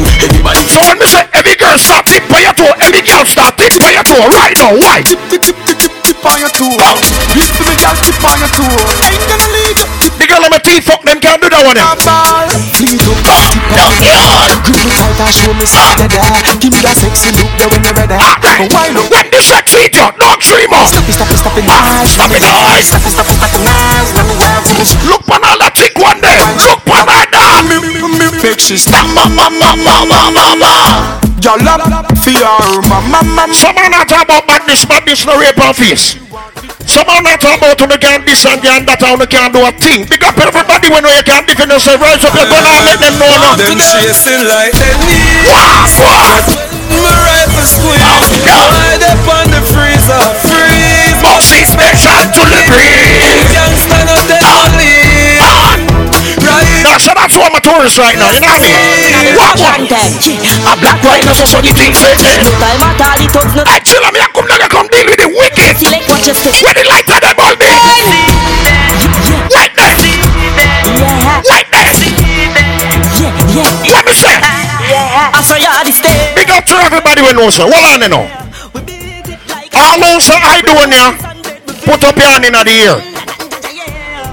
So 0.70 0.78
when 0.86 0.98
me 0.98 1.06
say 1.10 1.27
every 1.35 1.56
girl 1.59 1.74
start 1.78 2.06
tip 2.06 2.23
by 2.31 2.44
your 2.44 2.55
toe, 2.55 2.70
every 2.78 3.02
girl 3.02 3.27
start 3.27 3.59
tip 3.59 3.74
by 3.82 3.90
your 3.90 4.06
toe. 4.06 4.23
Right 4.31 4.55
now, 4.62 4.78
why? 4.78 5.02
Tip, 5.02 5.19
tip, 5.27 5.43
tip, 5.43 5.59
tip, 5.66 5.78
tip, 5.78 5.93
tip 6.06 6.19
on 6.23 6.39
your 6.39 6.52
toe. 6.55 6.78
Tip, 7.35 7.47
tip, 7.59 7.66
tip, 7.66 7.97
tip 7.98 8.19
on 8.23 8.36
your 8.39 8.52
toe. 8.55 8.78
Ain't 9.10 9.23
gonna 9.27 9.48
leave 9.51 9.78
you. 9.78 10.02
The 10.23 10.31
girl, 10.31 10.39
let 10.39 10.55
me 10.55 10.62
teeth 10.62 10.86
fuck 10.86 11.03
them 11.03 11.19
can't 11.19 11.43
do 11.43 11.51
that 11.51 11.66
one. 11.66 11.74
Please 12.78 12.94
tip 12.94 13.11
on 13.74 13.90
your 13.99 14.55
Grip 14.62 14.86
me 14.86 14.94
tight 15.19 15.35
show 15.35 15.51
me 15.51 15.66
something. 15.66 16.07
Give 16.62 16.70
me 16.70 16.78
that 16.86 16.94
sexy 16.94 17.35
look 17.35 17.51
there 17.59 17.66
when 17.66 17.82
you're 17.82 17.90
ready. 17.90 18.15
But 18.15 18.70
why 18.70 18.94
not? 18.94 19.11
When 19.11 19.27
the 19.35 19.43
sex 19.43 19.74
hit 19.74 19.99
you, 19.99 20.07
no 20.23 20.31
dreamer. 20.39 20.78
Stop 20.86 21.11
it, 21.11 21.19
stop 21.19 21.27
it, 21.27 21.43
stop 21.43 21.59
it, 21.59 21.66
nice. 21.66 22.15
Stop 22.15 22.31
it, 22.31 22.39
nice. 22.39 22.94
Stop 22.94 23.03
it, 23.03 23.11
stop 23.19 23.27
it, 23.27 23.35
stop 23.35 23.51
it, 23.51 23.62
nice. 23.66 24.15
Let 24.15 24.27
me 24.31 24.35
have 24.39 24.62
this. 24.78 24.94
Look 25.11 25.27
on 25.27 25.43
all 25.43 25.59
that 25.59 25.74
thick 25.74 25.99
one 25.99 26.23
there. 26.23 26.47
Look 26.70 26.86
on 26.86 27.03
that. 27.11 27.35
Make 28.47 28.62
she 28.62 28.78
stop, 28.78 29.03
ma, 29.11 29.27
ma, 29.27 29.51
ma, 29.51 29.74
ma, 29.74 30.07
ma, 30.07 30.55
ma, 30.55 31.22
ma. 31.43 31.74
Y'all 31.77 32.06
for 32.23 32.31
your 32.31 32.82
mama, 32.86 33.20
mama. 33.27 33.55
Some 33.55 33.77
are 33.77 33.90
not 33.90 34.09
talk 34.09 34.24
about 34.24 34.47
badness, 34.47 34.85
badness, 34.85 35.27
no 35.27 35.39
rape 35.39 35.59
on 35.59 35.74
face. 35.74 36.14
Some 36.86 37.09
are 37.09 37.23
not 37.23 37.40
talk 37.40 37.59
about 37.59 37.81
who 37.81 37.86
can't 37.98 38.23
this 38.27 38.47
and 38.47 38.62
and 38.62 38.86
that 38.86 39.02
and 39.02 39.19
who 39.19 39.27
can't 39.27 39.51
do 39.51 39.62
a 39.66 39.73
thing. 39.74 40.06
Big 40.06 40.23
up 40.23 40.39
everybody 40.39 40.86
when 40.90 41.02
you 41.02 41.23
can't 41.27 41.47
defend 41.47 41.70
yourself. 41.70 41.98
Rise 41.98 42.23
up 42.23 42.35
your 42.35 42.47
gun 42.47 42.62
and 42.62 42.85
make 42.86 43.01
them 43.02 43.16
know 43.19 43.32
now. 43.43 43.59
Them 43.59 43.78
chasing 43.78 44.47
like 44.47 44.74
they 44.77 44.94
need. 45.02 45.47
Wow, 45.51 45.86
wow. 45.98 46.39
My 47.02 47.10
rifle 47.27 47.66
squeeze. 47.66 48.02
Wide 48.47 49.02
up 49.02 49.27
on 49.27 49.47
the 49.51 49.62
freezer. 49.73 50.23
Freeze. 50.47 51.19
Bossy 51.23 51.62
special 51.66 52.23
to 52.35 52.43
the 52.51 52.60
breeze. 52.70 53.51
Youngster 53.51 54.02
so 57.62 57.78
that's 57.78 57.94
what 57.98 58.10
I'm 58.10 58.18
a 58.18 58.18
tourist 58.18 58.18
right 58.18 58.18
now, 58.18 58.30
you 58.34 58.40
know 58.43 58.51
what 58.51 58.59
I 58.59 59.22
mean? 59.22 59.39
What? 59.39 59.55
A 60.66 60.74
black 60.78 60.98
white, 61.02 61.22
no 61.26 61.32
so 61.32 61.47
so 61.47 61.59
the 61.62 61.70
thing 61.74 61.94
eh. 61.94 61.98
time 61.98 62.82
at 62.82 62.98
all, 62.98 63.18
it 63.22 63.30
not 63.55 63.68
Hey, 63.68 63.80
chill, 63.86 64.02
me, 64.10 64.18
I 64.18 64.26
come 64.34 64.47
down, 64.51 64.62
I 64.62 64.68
come 64.68 64.89
deal 64.90 65.06
with 65.06 65.18
the 65.22 65.28
wicked. 65.30 65.78
Select 65.78 66.09
what 66.10 66.22
you 66.26 66.34
Where 66.34 66.74
the 66.74 66.84
light 66.90 67.06
of 67.06 67.22
them 67.22 67.39
all 67.39 67.55
be? 67.55 67.70
Like 69.52 69.74
that. 69.78 69.98
Like 71.47 71.68
that. 71.70 71.94
Let 73.86 74.05
me 74.06 74.14
say. 74.14 74.36
I 74.43 75.40
saw 75.43 75.56
you 75.56 75.70
the 75.86 75.93
stage 75.93 76.34
Big 76.34 76.51
up 76.51 76.64
to 76.66 76.74
everybody 76.82 77.22
we 77.22 77.32
know, 77.32 77.51
sir. 77.51 77.66
What 77.66 77.94
on 77.94 78.02
you 78.02 78.09
know? 78.09 78.26
All 79.74 79.98
those 79.98 80.28
I 80.30 80.60
doing 80.62 80.93
ya, 80.93 81.14
put 81.84 82.02
up 82.05 82.16
your 82.16 82.26
hand 82.26 82.44
in 82.44 82.52
the 82.52 82.74
air. 82.74 82.98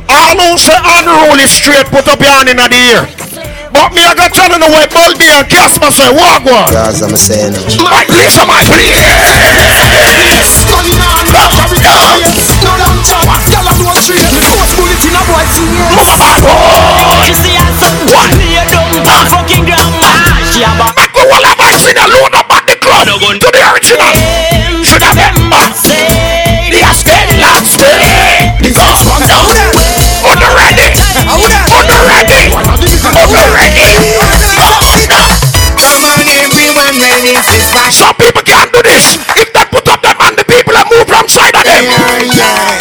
All 0.10 0.35
those 0.35 0.68
unruly 0.68 1.47
straight, 1.47 1.85
put 1.88 2.07
up 2.07 2.19
your 2.19 2.31
hand 2.31 2.49
in 2.49 2.57
the 2.57 2.69
air. 2.73 3.19
But 3.72 3.94
me, 3.94 4.02
I 4.02 4.14
got 4.18 4.34
trying 4.34 4.52
to 4.54 4.60
know 4.60 4.70
where 4.70 4.90
Baldy 4.90 5.30
and 5.30 5.46
Casper 5.46 5.91
say, 5.94 6.10
walk 6.14 6.46
one. 6.46 6.74
Guys, 6.74 7.02
I'm 7.02 7.16
saying. 7.16 7.54
Like 7.78 8.10
Lisa, 8.10 8.46
my 8.46 8.62
please. 8.66 8.98
She 17.30 17.36
see 17.36 17.54
her 17.62 17.70
something 17.78 18.10
Lay 18.41 18.58
her 18.58 18.66
down 18.66 18.90
Fucking 19.30 19.66
grandma 19.66 20.10
She 20.50 20.66
a 20.66 20.72
back 20.74 20.98
Make 20.98 21.14
we 21.14 21.30
all 21.30 21.46
have 21.46 21.60
I 21.62 21.78
seen 21.78 21.98
a 21.98 22.08
load 22.10 22.34
up 22.34 22.50
at 22.50 22.66
the 22.66 22.76
club 22.82 23.06
to 23.06 23.50
the 23.54 23.62
original. 23.72 24.89
Some 37.90 38.14
people 38.16 38.44
can't 38.45 38.72
do 38.72 38.82
this. 38.86 39.18
If 39.36 39.49
they 39.53 39.66
put 39.66 39.88
up 39.90 40.02
them 40.02 40.16
and 40.22 40.38
the 40.38 40.45
people 40.45 40.74
that 40.78 40.86
move 40.94 41.10
from 41.10 41.26
side 41.28 41.56
of 41.57 41.66
them. 41.66 41.84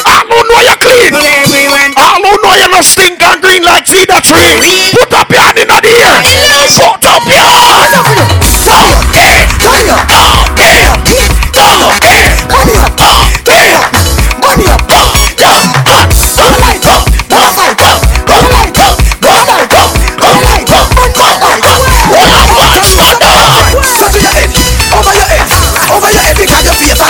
I 0.04 0.20
don't 0.28 0.46
know 0.46 0.60
you're 0.60 0.80
clean. 0.80 1.12
I 1.16 2.20
don't 2.20 2.40
know 2.44 2.54
you're 2.54 2.68
not 2.72 2.84
stink 2.84 3.16
and 3.22 3.40
green 3.40 3.64
like 3.64 3.86
cedar 3.88 4.20
tree. 4.20 4.60
Put 4.92 5.12
up 5.16 5.28
your 5.32 5.40
hand 5.40 5.58
in 5.58 5.68
the 5.68 5.80
air. 5.80 6.20
Put 6.76 6.97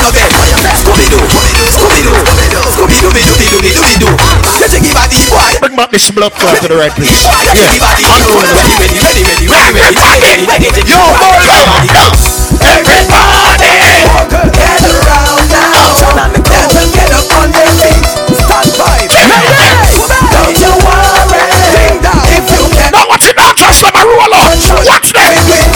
again. 0.09 0.31
Bring 5.61 5.77
back 5.77 5.91
this 5.91 6.11
blood 6.11 6.33
clot 6.33 6.61
to 6.63 6.69
the 6.69 6.77
right 6.77 6.93
place. 6.93 7.25
Yeah. 7.25 7.53
me 7.53 7.79
boy. 7.79 8.49
Yo. 11.93 12.05
Everybody, 12.59 13.73
get 16.95 17.11
around 17.11 17.53
now. 17.53 17.73
Stand 18.33 18.71
by 18.79 19.07
them. 19.09 19.29
Don't 20.33 20.59
you 20.59 20.73
worry. 20.85 21.19
If 22.33 22.47
you 22.51 22.63
can. 22.73 22.93
Now 22.93 23.09
watch 23.09 23.27
it 23.29 23.37
now. 23.37 23.53
Trust 23.53 23.83
them 23.83 23.93
and 23.95 24.09
roll 24.09 24.35
on. 24.35 24.51
Watch 24.87 25.13
them. 25.13 25.33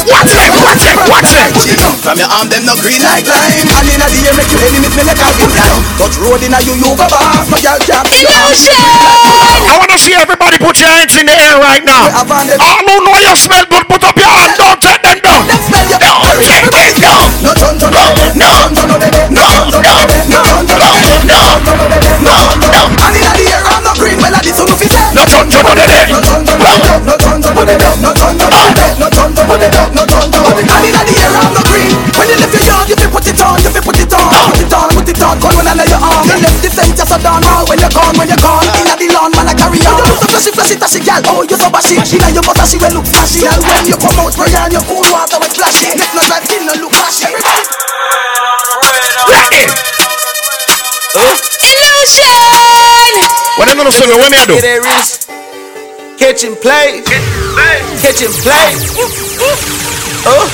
Watch 0.09 0.33
them. 0.33 0.53
Watch 0.63 0.83
them. 0.83 0.97
Watch 1.11 1.31
them. 1.33 1.82
From 2.03 2.19
your 2.19 2.27
arm, 2.35 2.51
them 2.51 2.67
no 2.67 2.75
green 2.83 2.99
like 2.99 3.23
lime. 3.31 3.63
And 3.63 3.87
inna 3.87 4.11
the 4.11 4.27
air, 4.27 4.35
make 4.35 4.51
you 4.51 4.59
enemies 4.59 4.91
me 4.99 5.07
like 5.07 5.23
a 5.23 5.31
big 5.39 5.55
time. 5.55 5.79
Touch 5.95 6.19
road 6.19 6.43
inna 6.43 6.59
you, 6.67 6.75
you 6.75 6.91
go 6.99 7.07
boss. 7.07 7.47
No 7.47 7.63
girl 7.63 7.79
can't 7.79 8.03
be 8.11 8.27
your. 8.27 8.35
I 8.35 9.79
want 9.79 9.87
to 9.95 9.99
see 10.03 10.11
everybody 10.19 10.59
put 10.59 10.83
your 10.83 10.91
hands 10.91 11.15
in 11.15 11.31
the 11.31 11.37
air 11.39 11.63
right 11.63 11.87
now. 11.87 12.11
All 12.59 12.83
who 12.91 13.07
know 13.07 13.15
you 13.23 13.31
smell 13.39 13.63
good, 13.71 13.87
put 13.87 14.03
up 14.03 14.19
your 14.19 14.27
hands. 14.27 14.59
Don't 14.59 14.83
take 14.83 14.99
them 14.99 15.23
down. 15.23 15.47
Don't 15.47 16.43
take 16.43 16.75
them 16.75 16.91
down. 16.99 17.31
No 17.39 17.55
turn 17.55 17.79
to 17.79 17.87
no, 17.87 18.03
no, 18.35 18.51
no, 18.75 18.99
no, 18.99 19.47
no, 19.71 19.79
no, 19.79 20.03
no, 20.27 20.43
no, 20.43 20.43
no, 20.59 21.23
no, 21.23 21.55
no, 22.19 22.35
no. 22.59 22.83
And 22.99 23.15
inna 23.15 23.31
the 23.31 23.47
air, 23.47 23.63
I'm 23.63 23.79
no 23.87 23.95
green 23.95 24.19
melody, 24.19 24.51
so 24.51 24.67
no 24.67 24.75
fi 24.75 24.91
say. 24.91 25.07
No 25.15 25.23
turn 25.31 25.47
to 25.55 25.63
no, 25.63 25.71
no, 25.71 25.87
no 25.87 26.19
turn 26.19 26.43
to 26.51 26.59
no, 26.59 26.83
no 26.99 27.15
turn 27.15 27.39
to 27.47 27.55
no, 27.55 27.63
no 27.63 28.11
turn 28.11 28.35
to 28.35 28.47
no, 28.51 28.75
no 28.99 29.07
turn 29.07 29.31
to 29.31 29.45
no, 29.47 29.55
no 29.55 29.71
turn 29.71 29.95
to 29.95 30.03
no. 30.03 30.03
And 30.03 30.12
on, 35.33 35.41
put 35.41 35.49
it. 35.49 35.57
Come 35.57 35.65
when 35.65 35.69
I 35.69 35.75
lay 35.75 35.89
your 35.89 36.01
arm, 36.01 36.29
you 36.29 36.37
left 36.45 36.61
the 36.61 36.69
center 36.69 37.07
so 37.09 37.17
down 37.17 37.41
now. 37.41 37.65
When 37.65 37.81
you're 37.81 37.89
gone, 37.93 38.13
when 38.21 38.29
you're 38.29 38.37
gone, 38.45 38.69
inna 38.77 38.95
the 39.01 39.09
lawn, 39.17 39.33
man 39.33 39.49
I 39.49 39.55
carry 39.57 39.81
on. 39.89 39.97
You 40.05 40.17
so 40.21 40.29
flashy, 40.29 40.53
flashy, 40.53 40.77
tashy, 40.77 41.01
gal. 41.01 41.25
Oh, 41.33 41.43
you 41.49 41.57
so 41.57 41.69
bashy. 41.73 41.97
Inna 41.97 42.29
your 42.37 42.45
butt, 42.45 42.61
she 42.69 42.77
will 42.77 42.93
look 42.93 43.09
flashy. 43.09 43.49
And 43.49 43.63
when 43.65 43.89
you 43.89 43.97
come 43.97 44.21
out, 44.21 44.33
spray 44.33 44.53
on 44.61 44.71
your 44.71 44.85
cool 44.85 45.05
water 45.09 45.41
when 45.41 45.49
splashy. 45.49 45.97
Next 45.97 46.13
not 46.13 46.29
like 46.29 46.45
skin, 46.45 46.69
no 46.69 46.77
look 46.77 46.93
flashy. 46.93 47.33
Ready. 49.29 49.65
Illusion. 51.63 52.29
What 53.57 53.69
am 53.69 53.81
I 53.81 53.85
gonna 53.85 53.93
sing? 53.93 54.11
What 54.13 54.31
me 54.31 54.37
I 54.37 54.47
do? 54.47 54.57
Kitchen 56.19 56.57
play. 56.57 57.03
Kitchen 58.01 58.33
play. 58.45 58.77
Oh. 60.25 60.49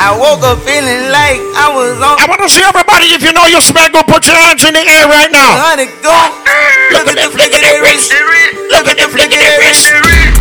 I 0.00 0.16
woke 0.16 0.40
up 0.48 0.64
feeling 0.64 1.12
like 1.12 1.44
I 1.60 1.68
was 1.76 2.00
on. 2.00 2.16
I 2.16 2.24
want 2.24 2.40
to 2.40 2.48
see 2.48 2.64
everybody. 2.64 3.12
If 3.12 3.20
you 3.20 3.36
know 3.36 3.44
your 3.44 3.60
smack, 3.60 3.92
go 3.92 4.00
put 4.00 4.24
your 4.24 4.32
hands 4.32 4.64
in 4.64 4.72
the 4.72 4.80
air 4.80 5.04
right 5.04 5.28
now. 5.28 5.76
Look, 5.76 7.04
at 7.04 7.20
the 7.20 7.28
flick 7.28 7.52
of 7.52 7.60
their 7.60 7.84
wrist. 7.84 8.08
Look 8.72 8.88
at 8.88 8.96
the 8.96 9.12
flick 9.12 9.28
of 9.28 9.36
their 9.36 9.60
wrist. 9.60 9.92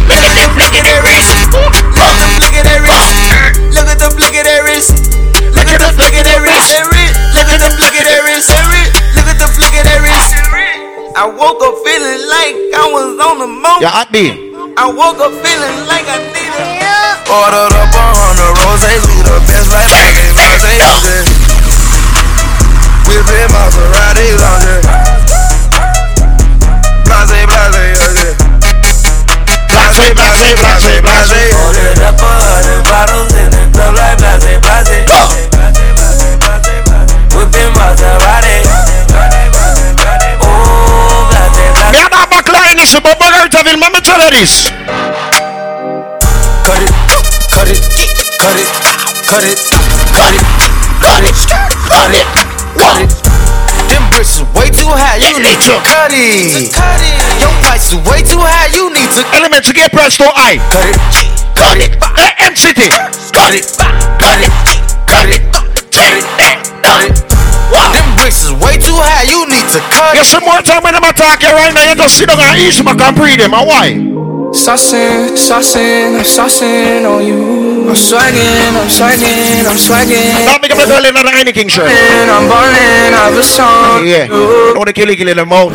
Look 0.07 0.23
at 0.23 0.31
the 0.39 0.47
flick 0.55 0.71
of 0.79 0.83
their 0.87 1.03
wrist. 1.03 1.27
Look 1.51 1.75
at 1.75 2.23
the 2.23 2.39
flick 2.39 2.55
of 2.55 2.63
their 2.63 2.79
wrist. 2.87 3.19
Look 3.75 3.91
at 3.91 3.99
the 3.99 4.07
flick 4.15 4.35
of 4.39 4.47
their 4.47 4.63
wrist. 4.63 4.95
Look 5.51 5.67
at 5.67 5.79
the 5.83 5.91
flick 5.91 6.15
of 6.15 6.23
their 6.23 6.39
wrist. 6.39 6.71
Look 7.35 7.51
at 7.51 7.59
the 7.59 7.69
flick 7.75 7.95
of 7.99 8.07
their 8.07 8.23
wrist. 8.31 8.47
Look 9.11 9.27
at 9.27 9.37
the 9.43 9.49
flick 9.59 9.75
of 9.75 9.83
their 9.83 9.99
wrist. 9.99 10.39
I 11.19 11.27
woke 11.27 11.59
up 11.59 11.75
feeling 11.83 12.23
like 12.31 12.55
I 12.79 12.87
was 12.95 13.11
on 13.27 13.43
the 13.43 13.49
moon. 13.51 13.79
Yeah, 13.83 13.91
I 13.91 14.07
did. 14.07 14.48
I 14.79 14.87
woke 14.87 15.19
up 15.19 15.35
feeling 15.43 15.83
like 15.91 16.07
I 16.07 16.23
needed 16.31 16.55
Ordered 17.27 17.75
up 17.75 17.91
a 17.91 18.05
hundred 18.15 18.63
roses, 18.63 19.03
we 19.11 19.19
the 19.27 19.35
best 19.43 19.67
right 19.75 19.91
like 19.91 20.15
a 20.15 20.71
rose. 20.79 21.27
Whipping 23.03 23.51
Maseratis 23.51 24.39
on 24.39 24.63
it. 24.71 24.79
Blase, 27.03 27.43
blase, 27.43 28.07
okay. 28.07 28.39
Blase, 29.67 30.15
blase, 30.15 30.47
blase, 30.63 31.03
blase. 31.03 31.59
Ordered 31.59 31.99
up 31.99 32.15
a 32.23 32.31
hundred 32.39 32.79
bottles 32.87 33.35
in 33.35 33.51
the 33.51 33.59
club 33.75 33.99
like 33.99 34.15
blase, 34.15 34.63
blase. 34.63 34.95
Whipping 37.35 37.75
Maserati. 37.75 38.63
Oh, 40.39 41.27
blase, 41.27 41.51
blase. 41.51 41.91
Me 41.91 41.99
and 41.99 42.15
that 42.15 42.31
McLaren 42.31 42.79
is 42.79 42.95
a 42.95 43.03
bubble 43.03 43.29
out 44.29 44.35
of 44.35 44.37
him. 44.37 44.37
Let 44.37 44.37
me 44.37 44.37
tell 44.37 44.37
you 44.37 44.39
this. 44.39 44.69
Cut 46.65 46.81
it, 46.81 46.93
cut 47.49 47.67
it, 47.67 47.81
cut 48.37 48.57
it, 48.57 48.69
cut 49.25 49.43
it, 49.43 49.57
cut 50.13 50.33
it, 50.33 50.45
cut 51.01 51.23
it, 51.23 51.35
cut 51.89 52.11
it, 52.13 52.27
cut 52.77 53.01
it. 53.01 53.09
Them 53.89 54.03
bricks 54.11 54.37
is 54.37 54.45
way 54.53 54.69
too 54.69 54.85
high, 54.85 55.17
you 55.17 55.33
need 55.41 55.59
to 55.65 55.73
cut 55.81 56.11
it. 56.13 56.69
Your 57.41 57.53
price 57.65 57.91
is 57.91 57.97
way 58.05 58.21
too 58.21 58.37
high, 58.37 58.69
you 58.75 58.93
need 58.93 59.09
to 59.17 59.25
Element 59.35 59.65
to 59.65 59.73
get 59.73 59.91
pressed 59.91 60.17
to 60.17 60.29
I. 60.29 60.57
cut 60.69 60.85
it, 60.85 60.99
cut 61.55 61.77
it, 61.79 61.91
AM 62.17 62.55
City. 62.55 62.89
cut 63.33 63.53
it, 63.53 63.65
cut 64.19 64.39
it, 64.39 64.53
cut 65.07 65.29
it, 65.29 65.41
cut 65.91 66.13
it, 66.13 66.25
cut 66.83 67.01
it. 67.09 67.38
Them 67.69 68.07
bricks 68.17 68.43
is 68.45 68.53
way 68.53 68.77
too 68.77 68.97
high, 68.97 69.25
you 69.29 69.45
need 69.45 69.65
to 69.69 69.79
cut 69.93 70.13
You 70.17 70.21
it. 70.21 70.29
some 70.29 70.43
more 70.45 70.61
time 70.61 70.81
when 70.83 70.95
I'm 70.95 71.05
attacking 71.05 71.53
right 71.53 71.73
now, 71.73 71.85
you 71.89 71.95
just 71.95 72.17
sit 72.17 72.29
down 72.29 72.39
and 72.41 72.57
ease 72.57 72.81
my 72.83 72.93
can 72.95 73.13
breathe 73.13 73.39
him. 73.41 73.53
And 73.53 73.65
why? 73.67 73.87
Saucing, 74.49 75.37
saucing, 75.37 76.17
I'm 76.17 76.25
saucing 76.25 77.05
on 77.05 77.21
you. 77.21 77.89
I'm 77.89 77.95
swagging, 77.95 78.73
I'm 78.77 78.89
swagging, 78.89 79.65
I'm 79.65 79.77
swagging. 79.77 80.45
Now 80.45 80.57
make 80.61 80.73
up 80.73 80.81
a 80.81 80.85
girl 80.89 81.05
in 81.05 81.13
another 81.13 81.29
Heineken 81.33 81.69
shirt. 81.69 81.89
I'm 81.89 82.49
balling, 82.49 83.13
I 83.13 83.29
have 83.29 83.37
a 83.37 83.43
song. 83.45 84.05
Yeah. 84.05 84.25
Don't 84.27 84.77
want 84.77 84.87
to 84.89 84.93
kill 84.93 85.09
kill 85.13 85.29
in 85.29 85.37
the 85.37 85.45
mouth. 85.45 85.73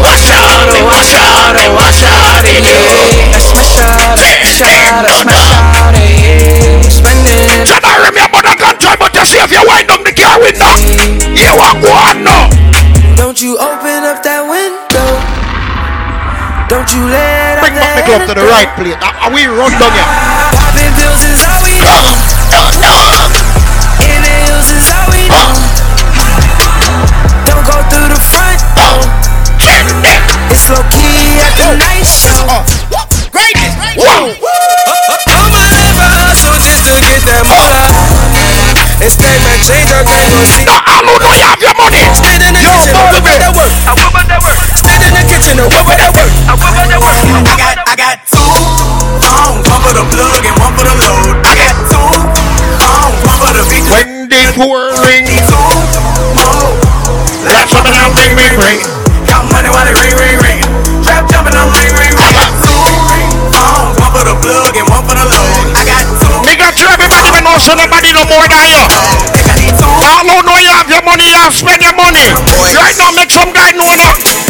Watch 0.00 0.30
out, 0.30 0.70
oh, 0.70 0.86
watch 0.86 1.14
out, 1.14 1.54
oh, 1.58 1.74
watch 1.74 2.02
out, 2.06 2.46
eh, 2.46 2.62
yeah. 2.62 3.34
I 3.34 3.38
smash 3.42 3.76
out, 3.82 4.16
I 4.16 4.16
smash 4.16 4.62
out, 4.62 5.04
I 5.06 5.59
control, 9.20 9.20
but 9.20 9.26
you 9.26 9.26
see 9.26 9.40
if 9.40 9.52
you 9.52 9.62
wind 9.68 9.90
up 9.90 10.02
the 10.04 10.14
car 10.16 10.40
window. 10.40 10.72
You 11.36 11.52
want 11.56 11.84
one 11.84 12.24
now. 12.24 12.48
Don't 13.16 13.40
you 13.40 13.58
open 13.60 14.04
up 14.08 14.22
that 14.24 14.44
window. 14.48 15.08
Don't 16.70 16.86
you 16.94 17.02
let 17.10 17.58
Bring 17.60 17.74
back 17.74 17.98
the 17.98 18.04
club 18.06 18.22
to 18.30 18.34
the 18.38 18.46
right, 18.46 18.70
please. 18.78 18.96
Are, 19.02 19.30
we 19.34 19.44
run 19.44 19.74
down 19.76 19.90
here. 19.92 20.08
Popping 20.54 20.92
pills 20.96 21.22
is 21.26 21.42
all 21.44 21.60
we 21.66 21.74
do. 21.82 22.00
In 24.06 24.20
the 24.22 24.34
hills 24.46 24.70
is 24.70 24.86
all 24.88 25.10
we 25.10 25.26
do. 25.26 25.44
Don't 27.44 27.64
go 27.66 27.76
through 27.90 28.08
the 28.08 28.22
front 28.22 28.62
door. 28.78 29.02
It's 30.50 30.66
low 30.70 30.82
key 30.94 31.42
at 31.42 31.54
the 31.58 31.76
night 31.76 32.06
show. 32.06 32.46
Greatness. 33.34 33.74
Whoa. 33.98 34.59
Spend 45.40 45.56
in 45.56 45.64
the 45.64 45.72
what 45.72 45.88
about 45.88 45.96
that 45.96 46.12
work? 46.12 46.28
I 46.44 46.52
whip 46.52 46.68
about 46.68 46.88
that 46.92 47.00
work. 47.00 47.16
I 47.48 47.56
got, 47.56 47.76
I 47.88 47.94
got 47.96 48.16
two 48.28 48.44
phones, 49.24 49.64
one 49.72 49.80
for 49.80 49.94
the 49.96 50.04
plug 50.04 50.44
and 50.44 50.56
one 50.60 50.74
for 50.76 50.84
the 50.84 50.94
load. 51.00 51.32
I 51.48 51.56
got 51.56 51.74
two 51.88 52.12
phones, 52.76 53.16
one 53.24 53.40
for 53.40 53.52
the 53.56 53.64
beat. 53.72 53.88
When 53.88 54.28
the 54.28 54.42
poor 54.52 54.92
ring. 55.00 55.24
Two 55.48 55.56
more. 56.36 56.76
That's 57.48 57.72
something 57.72 57.96
I'll 57.96 58.12
ring, 58.20 58.36
ring, 58.36 58.56
ring. 58.60 58.80
Count 59.24 59.48
money 59.48 59.72
while 59.72 59.88
it 59.88 59.96
ring, 59.96 60.12
ring, 60.12 60.36
ring. 60.44 60.60
Trap 61.08 61.24
jumping 61.32 61.56
on 61.56 61.72
ring, 61.72 61.88
ring, 61.96 62.12
ring. 62.12 62.20
I 62.20 62.36
got 62.36 62.52
two 62.60 62.76
phones, 63.56 63.96
one 63.96 64.12
for 64.12 64.24
the 64.28 64.36
plug 64.44 64.76
and 64.76 64.86
one 64.92 65.04
for 65.08 65.16
the 65.16 65.24
load. 65.24 65.72
I 65.72 65.88
got 65.88 66.04
two. 66.20 66.36
Make 66.44 66.60
sure 66.76 66.92
everybody 66.92 67.32
we 67.32 67.40
know 67.40 67.56
so 67.56 67.72
nobody 67.72 68.12
no 68.12 68.28
more 68.28 68.44
than 68.44 68.60
you. 68.68 68.84
Think 69.32 69.48
I 69.48 69.56
need 69.56 69.72
two. 69.72 69.88
Know 69.88 70.56
you 70.60 70.72
have 70.76 70.88
your 70.92 71.00
money, 71.00 71.32
you 71.32 71.40
have 71.40 71.56
spend 71.56 71.80
your 71.80 71.96
money. 71.96 72.28
Right 72.76 72.96
now, 73.00 73.08
make 73.16 73.32
some 73.32 73.56
guy 73.56 73.72
know 73.72 73.88
that. 73.88 74.49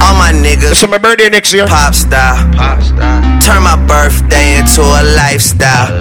All 0.00 0.16
my 0.16 0.32
niggas. 0.32 0.72
it's 0.72 0.86
my 0.88 0.98
birthday 0.98 1.28
next 1.28 1.52
year. 1.52 1.66
Pop 1.66 1.94
star. 1.94 2.36
Pop 2.56 2.80
star. 2.82 3.20
Turn 3.44 3.62
my 3.62 3.76
birthday 3.86 4.56
into 4.56 4.80
a 4.80 5.02
lifestyle. 5.16 6.00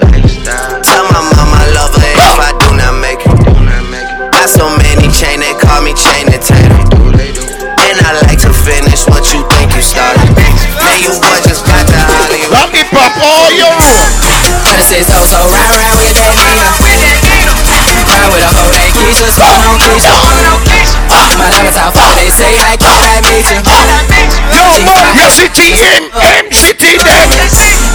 Tell 0.83 1.05
my 1.11 1.21
mom 1.35 1.51
I 1.51 1.65
love 1.75 1.91
her 1.93 2.07
if 2.07 2.39
I 2.39 2.51
do 2.63 2.69
not 2.79 2.95
make 3.03 3.21
it. 3.21 3.35
Not. 3.35 4.31
Got 4.31 4.47
so 4.47 4.71
many 4.79 5.11
chain, 5.11 5.43
they 5.43 5.51
call 5.59 5.83
me 5.83 5.91
chain 5.91 6.31
and 6.31 6.39
tater. 6.39 6.79
And 7.75 7.95
I 8.07 8.15
like 8.23 8.39
to 8.47 8.51
finish 8.55 9.03
what 9.09 9.27
you 9.35 9.43
think 9.51 9.75
you 9.75 9.83
started. 9.83 10.31
Man, 10.31 10.97
you 11.03 11.11
boy 11.19 11.39
just 11.43 11.67
got 11.67 11.83
to 11.83 11.97
Hollywood. 11.99 12.55
Let 12.55 12.71
me 12.71 12.83
pop 12.87 13.11
all 13.19 13.51
your 13.51 13.75
Tryna 14.63 14.85
say 14.85 15.03
so, 15.03 15.19
so 15.27 15.43
round, 15.43 15.75
round 15.75 15.99
with 15.99 16.15
that 16.15 16.35
Nina. 16.39 16.71
Ride 18.07 18.31
with 18.31 18.47
a 18.47 18.49
hoe 18.55 18.71
named 18.71 18.95
Keisha, 18.95 19.27
so 19.27 19.43
no 19.43 19.75
Keisha. 19.83 20.78
My 21.19 21.35
love 21.35 21.67
is 21.67 21.75
how 21.75 21.91
far 21.91 22.15
they 22.15 22.31
say 22.31 22.47
I 22.63 22.79
can 22.79 22.87
I 22.87 23.19
meet 23.27 23.43
you. 23.51 23.59
No 24.55 24.63
more 24.87 25.03
hesitate, 25.19 25.75
hesitate. 25.75 27.03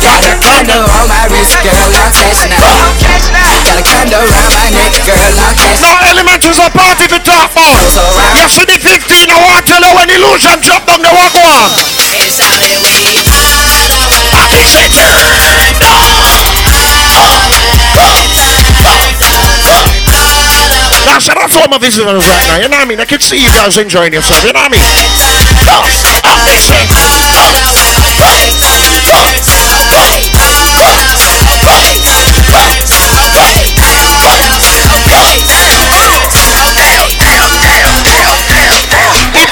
Got 0.05 0.29
a 0.29 0.37
condo 0.45 0.77
on 0.85 1.09
my 1.09 1.25
wrist, 1.33 1.57
girl, 1.65 1.73
I'm 1.73 2.13
cashing 2.13 2.53
out. 2.53 2.93
Got 3.01 3.65
a 3.65 3.81
condo 3.81 4.21
around 4.21 4.53
my 4.53 4.69
neck, 4.77 4.93
girl, 5.09 5.33
I'm 5.41 5.57
cashing 5.57 5.89
out. 5.89 5.97
No 6.05 6.13
element 6.13 6.45
is 6.45 6.61
a 6.61 6.69
part 6.69 7.01
of 7.01 7.09
the 7.09 7.21
top 7.25 7.49
bar. 7.57 7.81
Yesterday 8.37 8.77
15, 8.77 9.33
I 9.33 9.41
want 9.41 9.65
to 9.73 9.81
know 9.81 9.97
when 9.97 10.13
illusion 10.13 10.61
drop 10.61 10.85
down 10.85 11.01
the 11.01 11.09
walk 11.09 11.33
on. 11.41 11.73
It's 12.21 12.37
how 12.37 12.53
that 12.61 12.77
we 12.85 12.93
are. 13.09 13.25
Happy 14.37 14.61
Center. 14.69 15.09
Down. 15.81 16.21
No. 17.97 18.34
Now, 21.05 21.20
shout 21.20 21.36
out 21.36 21.51
to 21.52 21.60
all 21.60 21.68
my 21.68 21.78
visitors 21.78 22.24
right 22.26 22.44
now, 22.48 22.56
you 22.56 22.68
know 22.68 22.81
what 22.81 22.86
I 22.86 22.89
mean? 22.89 23.01
I 23.01 23.05
can 23.05 23.20
see 23.20 23.36
you 23.36 23.52
guys 23.52 23.76
enjoying 23.76 24.12
yourself, 24.12 24.43
you 24.44 24.52
know 24.52 24.64
what 24.64 24.72
I 24.72 24.76
mean? 24.76 24.82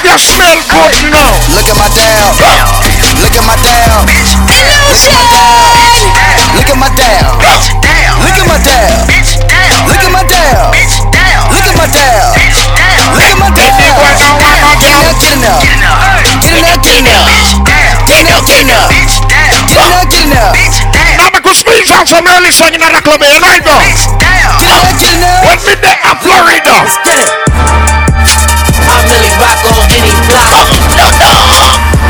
You 0.03 0.19
smell 0.19 0.59
good 0.69 1.09
now, 1.09 1.33
Look 1.49 1.69
at 1.69 1.77
my 1.77 1.87
down. 1.89 2.29
Look 3.17 3.33
at 3.33 3.45
my 3.45 3.55
down. 3.57 4.05
Look 4.05 4.19
at 4.19 4.25
my 4.25 5.17
down. 5.17 5.73
Look 6.53 6.69
at 6.69 6.77
my 6.77 6.89
down. 6.93 7.39
Look 8.21 8.37
at 8.37 8.45
my 8.45 8.57
down. 8.61 9.07
Look 9.87 10.03
at 10.03 10.11
my 10.11 10.23
down. 10.27 11.12
Look 11.51 11.65
at 11.67 11.75
my 11.75 11.87
dial. 11.89 12.31
Look 13.03 13.27
at 13.27 13.37
my 13.39 13.49
dial. 13.51 13.73
Get 14.79 14.95
it 14.95 15.03
up, 15.03 15.17
get 15.19 15.35
it 15.35 15.47
up. 15.47 15.63
Get 16.23 16.55
it 16.55 16.63
up, 16.63 16.79
get 16.83 17.01
it 17.01 17.09
up. 17.09 17.27
Get 18.07 18.23
it 18.23 18.31
up, 18.31 18.45
get 18.45 18.63
it 18.63 18.71
up. 18.71 18.89
Get 18.93 19.79
it 19.79 19.91
up, 19.91 20.09
get 20.09 20.27
it 20.27 20.37
Get 20.53 21.17
Nada 21.17 21.41
com 21.41 21.49
os 21.51 21.63
mijos, 21.63 22.11
o 22.11 22.21
Get 22.21 22.51
sangue 22.51 22.77
na 22.77 22.87
reclame, 22.87 23.25
é 23.25 23.59
doido. 23.61 24.33
Get 24.59 24.83
me 24.83 24.93
the 24.93 25.93
a 26.03 26.15
Florida? 26.21 26.73
I 28.85 29.01
really 29.07 29.31
rock 29.39 29.63
Get 29.87 29.99
any 29.99 30.11
block. 30.27 30.67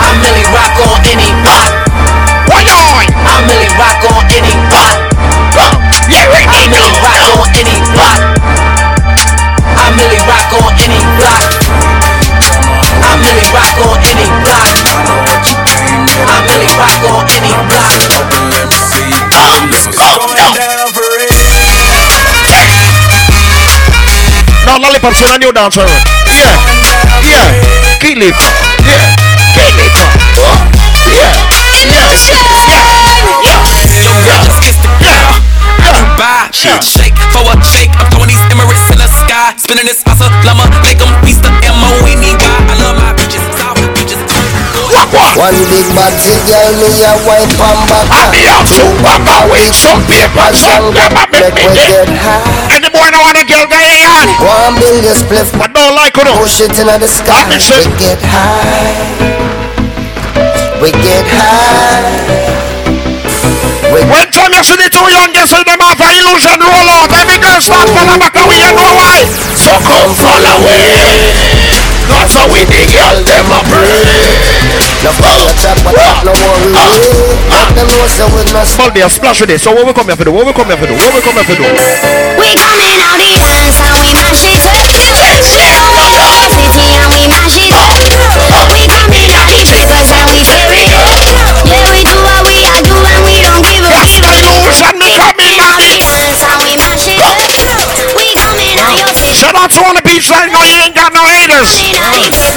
I 0.02 0.10
really 0.22 0.44
rock 0.54 0.80
Get 1.04 1.14
any 1.14 1.32
block. 1.44 1.72
Why 2.48 2.64
on? 2.70 3.06
I 3.26 3.42
Get 3.48 3.70
rock 3.78 4.04
on 4.12 4.26
any 4.32 4.56
block. 4.70 4.98
Yeah, 6.10 6.26
Get 6.34 6.70
really 6.72 6.94
rock 7.02 7.40
on 7.40 7.50
any 7.56 7.80
block. 7.94 8.33
Now 25.04 25.12
Lollipop's 25.12 25.20
in 25.20 25.36
a 25.36 25.38
new 25.38 25.52
dancer. 25.52 25.84
Yeah, 26.32 26.56
yeah. 27.28 27.44
Keep 28.00 28.24
it. 28.24 28.40
Yeah, 28.88 29.04
keep 29.52 29.76
it. 29.76 29.92
Oh, 30.40 30.56
yeah, 31.12 31.36
yeah, 31.92 32.08
Yeah. 35.04 35.28
Buy, 36.16 36.48
shake 36.56 37.20
for 37.36 37.44
a 37.44 37.60
shake. 37.68 37.92
I'm 38.00 38.08
throwing 38.16 38.32
these 38.32 38.40
Emirates 38.48 38.88
in 38.96 38.98
the 39.04 39.12
sky. 39.12 39.52
Spinning 39.58 39.92
this 39.92 40.00
hustle, 40.08 40.32
llama, 40.48 40.72
make 40.80 41.00
them 41.00 41.12
piece 41.28 41.36
the 41.44 41.52
M-O-N-E-Y. 41.52 42.13
One 45.34 45.58
big 45.66 45.90
body 45.98 46.38
girl, 46.46 46.78
me 46.78 47.02
a 47.02 47.14
wipe 47.26 47.58
on 47.58 47.78
back. 47.90 48.06
I 48.14 48.30
be 48.30 48.46
out 48.46 48.70
to 48.70 48.86
Baba 49.02 49.50
with 49.50 49.74
some 49.74 50.06
papers 50.06 50.62
and 50.70 50.94
them 50.94 51.10
a 51.18 51.26
make 51.34 51.50
me 51.58 51.66
get 51.74 52.06
high. 52.06 52.78
And 52.78 52.86
the 52.86 52.94
boy 52.94 53.10
don't 53.10 53.26
want 53.26 53.42
a 53.42 53.46
girl 53.50 53.66
guy 53.66 54.06
on. 54.14 54.30
One 54.38 54.78
billion 54.78 55.18
spliff, 55.18 55.50
but 55.58 55.74
don't 55.74 55.98
like 55.98 56.14
it. 56.22 56.30
Push 56.38 56.62
it 56.62 56.78
into 56.78 56.86
the 56.86 57.10
sky. 57.10 57.50
We 57.50 57.90
get 57.98 58.22
high. 58.22 58.94
We 60.78 60.94
get 61.02 61.26
high. 61.26 62.14
we 63.90 64.06
When 64.06 64.30
time 64.30 64.54
you 64.54 64.62
see 64.62 64.78
the 64.78 64.86
two 64.94 65.02
youngest 65.10 65.50
in 65.58 65.66
them 65.66 65.82
have 65.82 65.98
an 65.98 66.14
illusion 66.14 66.62
roll 66.62 66.90
out, 66.94 67.10
every 67.10 67.42
girl 67.42 67.58
start 67.58 67.90
follow 67.90 68.22
back 68.22 68.38
and 68.38 68.46
we 68.46 68.62
you 68.62 68.70
know 68.70 68.92
why. 69.02 69.26
So 69.58 69.74
come 69.82 70.14
follow 70.14 70.62
away. 70.62 71.83
That's 72.10 72.34
how 72.36 72.48
we 72.52 72.64
the 72.68 72.84
girl 72.92 73.16
them 73.24 73.48
a 73.52 73.60
pray. 73.68 74.04
No 75.04 75.12
follow 75.20 75.52
chat, 75.60 75.76
but 75.84 75.96
no 76.24 76.32
worry. 76.32 76.72
Let 77.52 77.70
them 77.76 77.88
know 77.92 78.08
so 78.08 78.26
we 78.32 78.44
must. 78.56 78.76
Small 78.80 78.90
beer 78.92 79.10
splash 79.10 79.40
with 79.44 79.52
this. 79.52 79.64
So 79.64 79.76
what 79.76 79.86
we 79.86 79.94
come 79.94 80.08
here 80.08 80.16
for 80.16 80.24
do? 80.24 80.32
What 80.32 80.48
we 80.48 80.54
come 80.56 80.68
here 80.72 80.80
for 80.80 80.88
do? 80.88 80.96
What 80.96 81.12
we 81.12 81.20
come 81.20 81.36
here 81.36 81.44
for 81.44 81.58
do? 81.60 81.68
We 82.40 82.56
coming 82.56 82.96
out 83.04 83.20
the 83.20 83.28
dance 83.36 83.78
and 83.84 83.96
we 84.00 84.16
mash 84.16 84.48
it 84.48 84.64
up. 84.64 84.88
We 84.88 85.04
going 85.04 86.16
to 86.16 86.24
the 86.32 86.48
city 86.56 86.96
and 86.96 87.12
we 87.12 87.28
mash 87.28 87.60
it 87.60 87.72
up. 87.76 88.00
We 88.72 88.88
coming 88.88 89.30
out 89.36 89.48
the 89.52 89.60
triggers 89.68 90.10
and 90.16 90.23
your 99.54 99.70
city. 99.70 99.70
Shout 99.70 99.70
out 99.70 99.70
to 99.70 99.80
on 99.86 99.96
the 99.96 100.02
beach 100.02 100.30
right 100.30 100.50
now, 100.50 100.66
you 100.66 100.78
ain't 100.82 100.96
got 100.96 101.14
no 101.14 101.22
haters. 101.22 101.70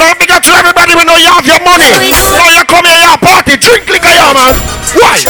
Now 0.01 0.17
big 0.17 0.31
up 0.33 0.43
to 0.45 0.53
everybody 0.57 0.97
we 0.97 1.05
know 1.05 1.17
you 1.21 1.29
have 1.29 1.47
your 1.47 1.61
money. 1.61 1.85
Now 2.33 2.49
you 2.49 2.65
come 2.65 2.85
here, 2.85 2.97
you 2.97 3.17
party, 3.21 3.57
drink 3.57 3.85
liquor, 3.89 4.09
yeah, 4.09 4.33
man. 4.33 4.55
Why? 4.97 5.21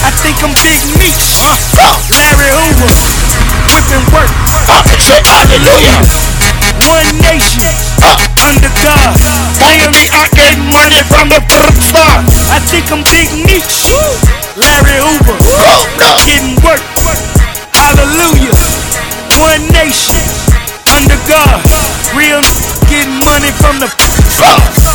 I 0.00 0.10
think 0.22 0.40
I'm 0.40 0.54
Big 0.62 0.80
Meech, 0.96 1.42
Larry 2.08 2.50
Hoover, 2.54 2.90
whipping 3.74 4.06
work. 4.14 4.30
say 5.00 5.20
hallelujah. 5.26 6.00
One 6.86 7.18
nation, 7.20 7.74
under 8.40 8.72
God. 8.80 9.12
Miami, 9.60 10.08
I 10.08 10.30
get 10.32 10.56
money 10.70 11.02
from 11.10 11.28
the 11.28 11.42
first 11.50 11.82
start. 11.82 12.24
I 12.48 12.58
think 12.64 12.88
I'm 12.88 13.04
Big 13.10 13.28
Meech, 13.44 13.90
Larry 14.56 14.98
Hoover, 15.02 15.36
getting 16.24 16.56
work. 16.64 16.80
Hallelujah. 17.74 18.54
One 19.40 19.64
nation, 19.72 20.49
under 21.02 21.16
God. 21.28 21.64
Real 22.14 22.42
getting 22.88 23.16
money 23.24 23.50
from 23.56 23.78
the 23.80 23.88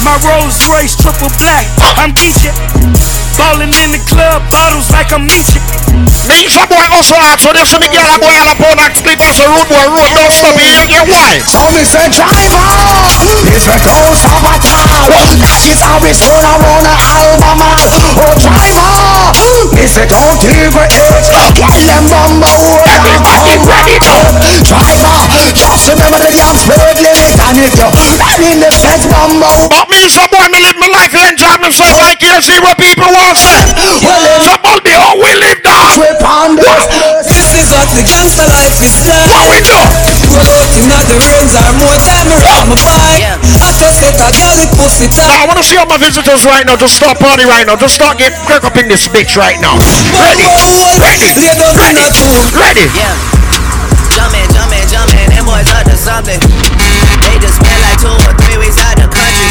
My 0.04 0.18
Rolls 0.22 0.68
Royce 0.70 0.96
triple 0.96 1.30
black. 1.40 1.66
I'm 1.98 2.12
Geechee. 2.14 3.25
Ballin' 3.38 3.74
in 3.84 3.92
the 3.92 4.00
club, 4.08 4.50
bottles 4.50 4.90
like 4.92 5.12
I'm 5.12 5.28
ninja 5.28 5.60
boy 6.68 6.86
also 6.92 7.16
out. 7.16 7.40
so 7.40 7.54
there's 7.54 7.70
some 7.70 7.84
girl 7.84 8.10
a 8.12 8.20
boy 8.20 8.36
on 8.40 8.48
a 8.50 8.56
board 8.58 8.80
and 8.80 8.94
sleep 8.96 9.20
as 9.22 9.40
a 9.40 9.48
rude 9.48 9.70
boy 9.70 9.86
rude, 9.92 10.12
Don't 10.16 10.32
stop 10.32 10.56
me, 10.56 10.68
you 10.72 10.86
get 10.88 11.06
why? 11.08 11.40
So 11.44 11.60
Mr. 11.76 12.02
Driver, 12.12 12.68
it's 13.52 13.68
the 13.68 13.78
toast 13.84 14.24
of 14.24 14.44
a 14.44 14.56
town. 14.60 15.12
It's 15.68 15.84
always 15.84 16.20
what 16.24 16.44
I 16.44 16.56
wanna 16.60 16.94
Alabama. 16.96 17.72
Oh 18.24 18.34
driver, 18.40 18.92
it's 19.80 19.98
a 20.00 20.06
don't 20.08 20.40
give 20.40 20.76
a 20.76 20.86
it. 20.88 21.24
While 21.60 21.84
them 21.84 22.06
bumble 22.08 22.60
wood, 22.72 22.88
I'm 22.88 23.62
ready. 23.68 23.98
Driver, 24.64 25.18
just 25.54 25.92
remember 25.92 26.20
the 26.24 26.32
damn 26.32 26.56
speed 26.56 26.98
limit 27.04 27.36
and 27.36 27.58
if 27.60 27.74
you 27.76 27.88
run 27.92 28.42
in 28.44 28.60
the 28.64 28.72
fence 28.72 29.06
bumble. 29.08 29.70
But 29.70 29.90
Misha 29.90 30.26
boy, 30.32 30.48
me 30.50 30.60
live 30.64 30.78
my 30.80 30.90
life 30.90 31.14
and 31.14 31.36
enjoy 31.36 31.56
myself 31.62 31.96
like 32.00 32.22
you 32.22 32.34
zero 32.42 32.72
people 32.80 33.25
want 33.26 33.38
say. 33.42 33.58
So 34.46 34.54
all 34.62 34.80
the 34.86 34.94
how 34.94 35.18
we 35.18 35.32
live 35.42 35.62
down. 35.66 35.98
This 37.26 37.50
is 37.58 37.74
what 37.74 37.90
the 37.90 38.06
gangster 38.06 38.46
life 38.46 38.78
is 38.78 39.02
like. 39.02 39.26
What 39.34 39.50
we 39.50 39.60
do? 39.66 39.80
Floating 40.30 40.90
at 40.94 41.06
the 41.10 41.18
rains 41.18 41.54
are 41.58 41.74
more 41.82 41.98
time 42.06 42.30
around 42.30 42.70
my 42.70 42.78
bike. 42.86 43.26
I 43.58 43.70
just 43.82 43.98
set 43.98 44.14
a 44.14 44.30
girl 44.30 44.54
with 44.62 44.72
pussy 44.78 45.10
tight. 45.10 45.26
Now 45.26 45.42
I 45.42 45.46
want 45.50 45.58
to 45.58 45.66
see 45.66 45.78
all 45.82 45.90
my 45.90 45.98
visitors 45.98 46.46
right 46.46 46.66
now. 46.66 46.78
Just 46.78 47.02
start 47.02 47.18
party 47.18 47.50
right 47.50 47.66
now. 47.66 47.74
Just 47.76 47.98
start 47.98 48.22
get 48.22 48.38
crack 48.46 48.64
up 48.64 48.78
in 48.78 48.86
this 48.86 49.10
bitch 49.10 49.34
right 49.34 49.58
now. 49.58 49.74
Ready? 50.14 50.46
Ready? 51.02 51.34
Ready? 51.74 52.06
Ready? 52.54 52.86
Yeah. 52.94 53.10
Jumpin', 54.14 54.48
jumpin', 54.54 54.86
jumpin', 54.88 55.28
them 55.34 55.46
boys 55.50 55.68
up 55.76 55.84
to 55.90 55.98
something. 55.98 56.40
They 56.40 57.36
just 57.42 57.58
spent 57.58 57.80
like 57.84 58.00
two 58.00 58.14
or 58.14 58.34
three 58.46 58.58
weeks 58.62 58.78
out 58.80 59.02
of 59.02 59.10
the 59.10 59.18
country. 59.18 59.50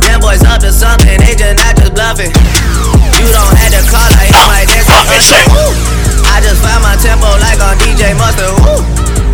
Them 0.00 0.20
boys 0.20 0.42
up 0.44 0.60
to 0.60 0.72
something, 0.72 1.20
they 1.20 1.34
just 1.34 1.56
not 1.58 1.76
just 1.76 1.92
bluffing. 1.92 2.53
Don't 3.34 3.50
have 3.58 3.74
to 3.74 3.82
call 3.90 4.06
like 4.14 4.30
him 4.30 4.46
like 4.46 4.70
that's 4.70 4.86
a 4.86 4.98
country. 5.10 5.42
I 6.30 6.38
just 6.38 6.62
found 6.62 6.86
my 6.86 6.94
tempo 7.02 7.26
like 7.42 7.58
on 7.58 7.74
DJ 7.82 8.14
Mustard. 8.14 8.54
Woo. 8.62 8.78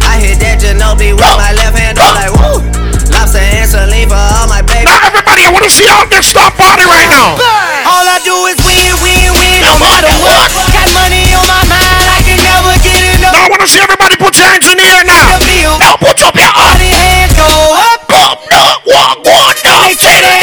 I 0.09 0.17
hit 0.17 0.41
that 0.41 0.57
Ginobili 0.57 1.13
with 1.13 1.37
my 1.37 1.53
left 1.53 1.77
hand, 1.77 2.01
I'm 2.01 2.17
like 2.17 2.33
woo. 2.33 2.65
Lobster 3.13 3.45
and 3.45 3.69
saline 3.69 4.09
for 4.09 4.17
all 4.17 4.49
my 4.49 4.65
baby. 4.65 4.89
Now 4.89 5.05
everybody, 5.05 5.45
I 5.45 5.53
want 5.53 5.69
to 5.69 5.73
see 5.73 5.85
all 5.85 6.09
this 6.09 6.33
stop 6.33 6.57
party 6.57 6.89
right 6.89 7.13
now. 7.13 7.37
All 7.85 8.07
I 8.09 8.17
do 8.25 8.33
is 8.49 8.57
win, 8.65 8.97
win, 9.05 9.37
win, 9.37 9.61
no 9.69 9.77
matter 9.77 10.17
what. 10.25 10.49
Got 10.73 10.89
money 10.97 11.29
on 11.37 11.45
my 11.45 11.61
mind, 11.69 12.01
I 12.09 12.25
can 12.25 12.41
never 12.41 12.73
get 12.81 13.05
enough. 13.21 13.37
Now 13.37 13.45
I 13.45 13.53
want 13.53 13.61
to 13.61 13.69
see 13.69 13.85
everybody 13.85 14.17
put 14.17 14.33
your 14.41 14.49
hands 14.49 14.65
in 14.65 14.81
the 14.81 14.87
air 14.97 15.05
now. 15.05 15.37
Now 15.77 16.01
put 16.01 16.17
up 16.25 16.33
your 16.33 16.49
hands. 16.49 17.37
go 17.37 17.45
up. 17.45 18.01
Up, 18.11 18.43
no, 18.51 18.65
walk, 18.91 19.23
one, 19.29 19.55
They 19.61 20.40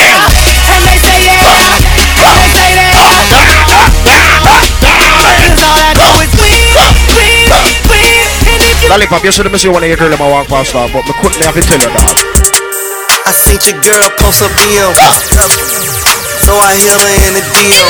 lip. 8.97 9.13
You 9.23 9.31
should 9.31 9.45
have 9.45 9.53
you 9.63 9.71
one 9.71 9.83
of 9.83 9.89
your 9.89 9.97
girl 9.97 10.11
in 10.11 10.19
my 10.19 10.29
walk 10.29 10.47
past 10.49 10.73
that, 10.73 10.89
but 10.89 11.05
I 11.05 11.13
couldn't 11.21 11.45
have 11.45 11.53
to 11.53 11.61
tell 11.61 11.77
that. 11.77 11.93
I 13.25 13.31
seen 13.31 13.61
your 13.69 13.77
girl 13.85 14.09
post 14.17 14.41
a 14.41 14.49
bill. 14.49 14.91
So 16.41 16.57
I 16.57 16.73
hit 16.73 16.97
her 16.97 17.13
in 17.29 17.37
the 17.37 17.43
deal. 17.53 17.85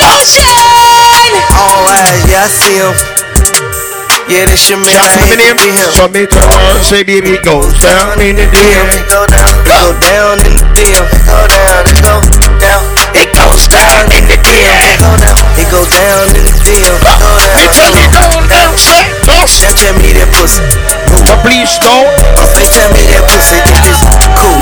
Alright, 1.56 2.20
yeah, 2.28 2.44
I 2.44 2.52
see 2.52 2.78
him. 2.78 2.92
Yeah, 4.28 4.44
this 4.52 4.68
your 4.68 4.84
man. 4.84 4.92
Shout 4.92 5.16
out 5.16 5.32
to 5.32 5.40
him. 5.40 5.56
Show 5.96 6.12
me 6.12 6.28
down, 6.28 6.84
say 6.84 7.04
baby, 7.08 7.40
go 7.40 7.64
down 7.80 8.20
in 8.20 8.36
the 8.36 8.44
deal. 8.52 8.84
Go 9.08 9.24
down, 9.32 9.48
go 9.64 9.96
down 10.04 10.44
in 10.44 10.60
the 10.60 10.68
deal. 10.76 11.04
Go 11.24 11.48
down, 11.48 11.88
go 12.04 12.20
down. 12.60 12.84
It 13.16 13.32
goes 13.32 13.72
down 13.72 14.12
in 14.12 14.28
the 14.28 14.36
deal. 14.44 14.76
Go 15.00 15.16
down 15.24 15.57
slow 15.78 15.86
down 15.94 16.26
to 16.34 16.42
the 16.42 16.54
deal. 16.66 16.94
You 17.62 17.70
tell 17.70 17.94
me 17.94 18.06
going 18.10 18.50
down, 18.50 18.74
what? 18.74 19.06
Don't 19.30 19.46
tell 19.78 19.94
me 20.02 20.10
that 20.18 20.30
pussy. 20.34 20.66
I 20.66 21.38
bleed 21.46 21.70
strong. 21.70 22.10
Don't 22.34 22.70
tell 22.74 22.90
me 22.98 23.06
that 23.14 23.22
pussy. 23.30 23.62
Get 23.62 23.78
this 23.86 24.02
cool. 24.42 24.58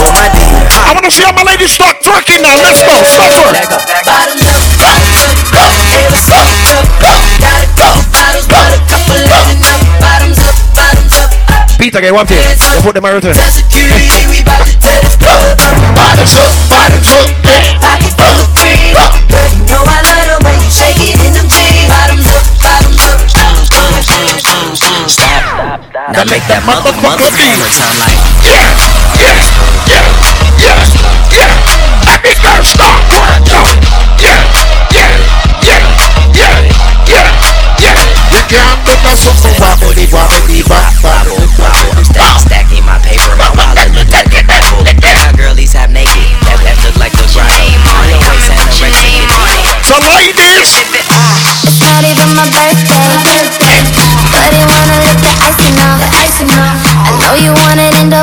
On 0.00 0.12
my 0.16 0.28
D. 0.32 0.40
I 0.40 0.96
wanna 0.96 1.10
see 1.12 1.24
all 1.28 1.36
my 1.36 1.44
ladies 1.44 1.72
start 1.76 2.00
twerking 2.00 2.40
now. 2.40 2.56
Let's 2.56 2.80
go. 2.80 2.94
Suffer. 3.04 3.52
a 3.52 3.68
up, 3.68 3.84
bottom 4.08 4.40
up, 4.48 4.64
go. 4.72 4.94
go, 5.52 5.66
go, 6.08 6.40
go, 6.40 6.76
go. 7.04 7.12
Gotta 7.40 7.68
go. 7.76 7.90
Bottles, 8.08 8.48
water, 8.48 8.80
couple, 8.88 9.20
up, 9.28 9.80
bottoms 10.00 10.38
up 10.40 10.83
beat 11.84 11.94
again, 11.94 12.14
one 12.14 12.26
thing. 12.26 12.40
We'll 12.72 12.82
put 12.82 12.94
the 12.94 13.00
marathon. 13.02 13.34
Now 26.14 26.24
make 26.30 26.46
that 26.46 26.62
motherfucker 26.64 27.30
beat. 27.36 27.58
Sound 27.74 27.98
like 27.98 28.16
yeah, 28.44 28.70
yeah, 29.18 29.34
yeah, 29.88 30.04
yeah, 30.60 30.78
yeah. 31.32 31.50
Let 32.06 32.22
me 32.22 32.32
go 32.40 32.62
stop 32.62 33.00
one. 33.10 33.43
can't 38.54 38.78
book 38.86 39.02
a 39.10 39.14
fufu 39.18 39.50
wobble 39.58 39.94
di 39.94 40.06
wobble 40.14 40.46
di 40.46 40.62
bop 40.62 40.86
bobble 41.02 41.42
bobble. 41.58 41.90
I'm 41.98 42.04
stacking, 42.06 42.38
stacking 42.46 42.84
my 42.86 42.98
paper, 43.02 43.34
my 43.34 43.50
wallet 43.58 43.90
look 43.98 44.10
like 44.14 44.30
a 44.30 44.42
apple. 44.46 44.86
My 44.86 45.32
girlies 45.34 45.72
half 45.74 45.90
naked, 45.90 46.14
that 46.46 46.58
that 46.62 46.78
look 46.86 46.96
like 47.02 47.14
the 47.18 47.26
bridle. 47.34 47.74
On 47.90 48.06
the 48.06 48.18
waist 48.22 48.50
anorexic. 48.54 49.26
So 49.82 49.96
ladies, 50.14 50.70
it's 51.66 51.80
not 51.82 52.02
even 52.06 52.30
my 52.38 52.46
birthday. 52.54 53.10
But 54.30 54.50
he 54.54 54.62
wanna 54.66 54.98
lick 55.02 55.18
the 55.18 55.34
icing 55.42 55.76
off, 55.78 55.98
the 55.98 56.08
icing 56.14 56.50
off. 56.54 56.78
I 57.06 57.10
know 57.22 57.34
you 57.34 57.52
want 57.58 57.80
it 57.82 57.94
in 57.98 58.08
the 58.10 58.22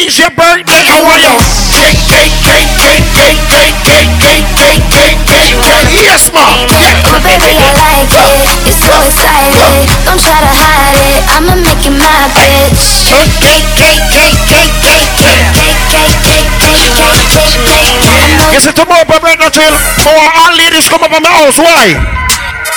it's 0.00 0.16
your 0.16 0.32
birthday 0.32 0.84
or 0.96 1.04
what 1.04 1.20
else? 1.20 1.68
Cake, 1.76 2.00
cake, 2.08 2.32
cake, 2.40 2.72
cake, 2.80 3.04
cake, 3.12 3.40
cake, 3.52 3.76
cake, 3.84 4.08
cake, 4.16 4.48
cake, 4.56 4.84
cake, 4.88 5.20
cake, 5.28 5.52
cake. 5.60 5.88
Yes, 6.00 6.32
mom. 6.32 6.72
my 6.72 7.20
baby, 7.20 7.52
I 7.60 7.70
like 7.76 8.08
it. 8.08 8.48
You're 8.64 8.80
so 8.80 8.92
excited. 9.04 9.84
Don't 10.08 10.20
try 10.20 10.40
to 10.40 10.52
hide 10.56 10.96
it. 10.96 11.20
I'ma 11.28 11.54
make 11.60 11.84
you 11.84 11.92
my 11.92 12.32
bitch. 12.32 13.04
Cake, 13.12 13.28
cake, 13.44 13.68
cake, 13.76 14.02
cake, 14.08 14.40
cake, 14.48 14.72
cake, 14.80 15.12
cake, 15.20 15.42
cake, 15.52 16.16
cake, 16.24 16.48
cake, 16.56 16.80
cake, 16.88 17.60
cake. 17.68 18.50
Yes, 18.50 18.66
it's 18.66 18.80
a 18.80 18.86
more 18.88 19.04
but 19.04 19.20
right 19.22 19.38
now 19.38 19.52
till 19.52 19.68
our 19.68 20.52
ladies 20.56 20.88
come 20.88 21.04
up 21.04 21.12
on 21.12 21.22
my 21.22 21.30
house. 21.30 21.58
Why? 21.60 22.20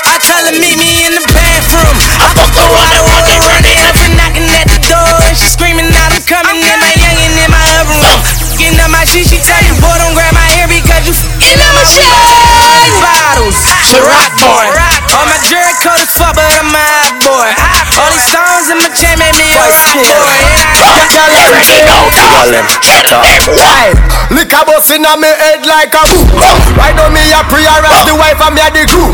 I 0.04 0.20
tell 0.20 0.44
her 0.44 0.54
meet 0.60 0.78
me 0.78 1.08
in 1.08 1.16
the 1.16 1.24
bathroom. 1.32 1.96
I 2.20 2.28
fuck 2.36 2.52
her 2.52 2.68
while 2.68 2.92
I'm 2.92 3.08
running 3.08 3.82
up 3.88 3.98
and 4.04 4.14
knocking 4.20 4.48
at 4.52 4.68
the 4.68 4.80
door. 4.84 5.10
and 5.26 5.36
She's 5.38 5.56
screaming 5.56 5.90
out, 5.90 6.12
I'm 6.12 6.22
coming, 6.28 6.60
in 6.60 6.80
I 6.84 7.03
in 7.44 7.52
my 7.52 7.68
oven, 7.84 8.00
room. 8.00 8.20
Getting 8.56 8.80
up 8.80 8.90
my 8.90 9.04
shit, 9.04 9.28
she 9.28 9.40
tell 9.44 9.60
you, 9.68 9.76
boy, 9.84 9.92
don't 10.00 10.16
grab 10.16 10.32
my 10.32 10.48
hair 10.56 10.68
because 10.72 11.04
you 11.04 11.14
fucking 11.14 11.60
up 11.60 11.74
my 11.76 11.84
shit. 11.84 12.08
Bottles, 13.04 13.60
Ciroc 13.84 14.32
boy. 14.40 14.66
All 15.12 15.28
my 15.28 15.38
jerk 15.44 15.76
is 16.00 16.12
fuck, 16.16 16.36
but 16.36 16.48
I'm 16.48 16.72
a 16.72 16.80
hot 16.80 17.14
boy. 17.20 17.50
All 18.00 18.10
these 18.16 18.28
songs 18.32 18.72
in 18.72 18.78
my 18.80 18.90
chain 18.96 19.20
made 19.20 19.36
me 19.36 19.48
all 19.60 19.72
sick. 19.72 20.13
Harlem. 22.34 22.66
Stop. 22.82 23.22
Why? 23.54 23.94
Lick 24.34 24.50
a 24.50 24.66
bus 24.66 24.90
inna 24.90 25.14
me 25.22 25.30
head 25.30 25.62
like 25.70 25.94
a. 25.94 26.04
Why 26.74 26.90
don't 26.98 27.14
me 27.14 27.22
a 27.30 27.46
prayer 27.46 27.70
as 27.70 28.02
the 28.10 28.18
wife 28.18 28.42
and 28.42 28.54
me 28.58 28.62
a 28.66 28.70
the 28.74 28.84
crew? 28.90 29.14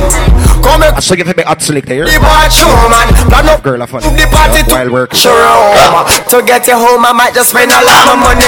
Come 0.64 0.84
and 0.84 1.00
so 1.04 1.16
give 1.16 1.28
me 1.28 1.44
hot 1.44 1.62
slick 1.62 1.88
there. 1.88 2.04
The 2.04 2.20
boy 2.20 2.48
true 2.52 2.72
man. 2.92 3.08
Plan 3.32 3.48
up 3.48 3.64
girl 3.64 3.82
a 3.82 3.88
fun. 3.88 4.04
The 4.04 4.28
party 4.28 4.64
to 4.64 4.72
while 4.72 4.92
work. 4.92 5.16
Sure. 5.16 5.36
To 5.36 6.38
get 6.44 6.68
you 6.68 6.76
home 6.76 7.04
I 7.04 7.12
might 7.16 7.34
just 7.36 7.52
spend 7.52 7.72
a 7.72 7.80
lot 7.84 8.08
of 8.12 8.20
money. 8.20 8.48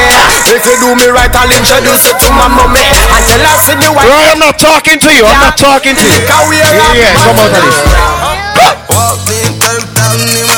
If 0.52 0.64
you 0.68 0.76
do 0.80 0.96
me 0.96 1.08
right 1.08 1.32
I'll 1.32 1.52
introduce 1.52 2.08
you 2.08 2.16
to 2.16 2.28
my 2.36 2.48
mommy. 2.52 2.84
And 2.84 3.24
tell 3.28 3.44
her 3.44 3.58
see 3.60 3.76
the 3.80 3.92
wife. 3.92 4.08
Bro, 4.08 4.16
I'm 4.28 4.40
not 4.40 4.60
talking 4.60 5.00
to 5.00 5.10
you. 5.12 5.24
I'm 5.24 5.40
not 5.40 5.56
talking 5.56 5.96
to 5.96 6.04
you. 6.04 6.20
Yeah, 6.28 7.00
yeah, 7.00 7.16
come 7.16 7.40
on, 7.40 7.52
Walk 8.92 9.24
me 9.28 9.40
down 9.96 10.51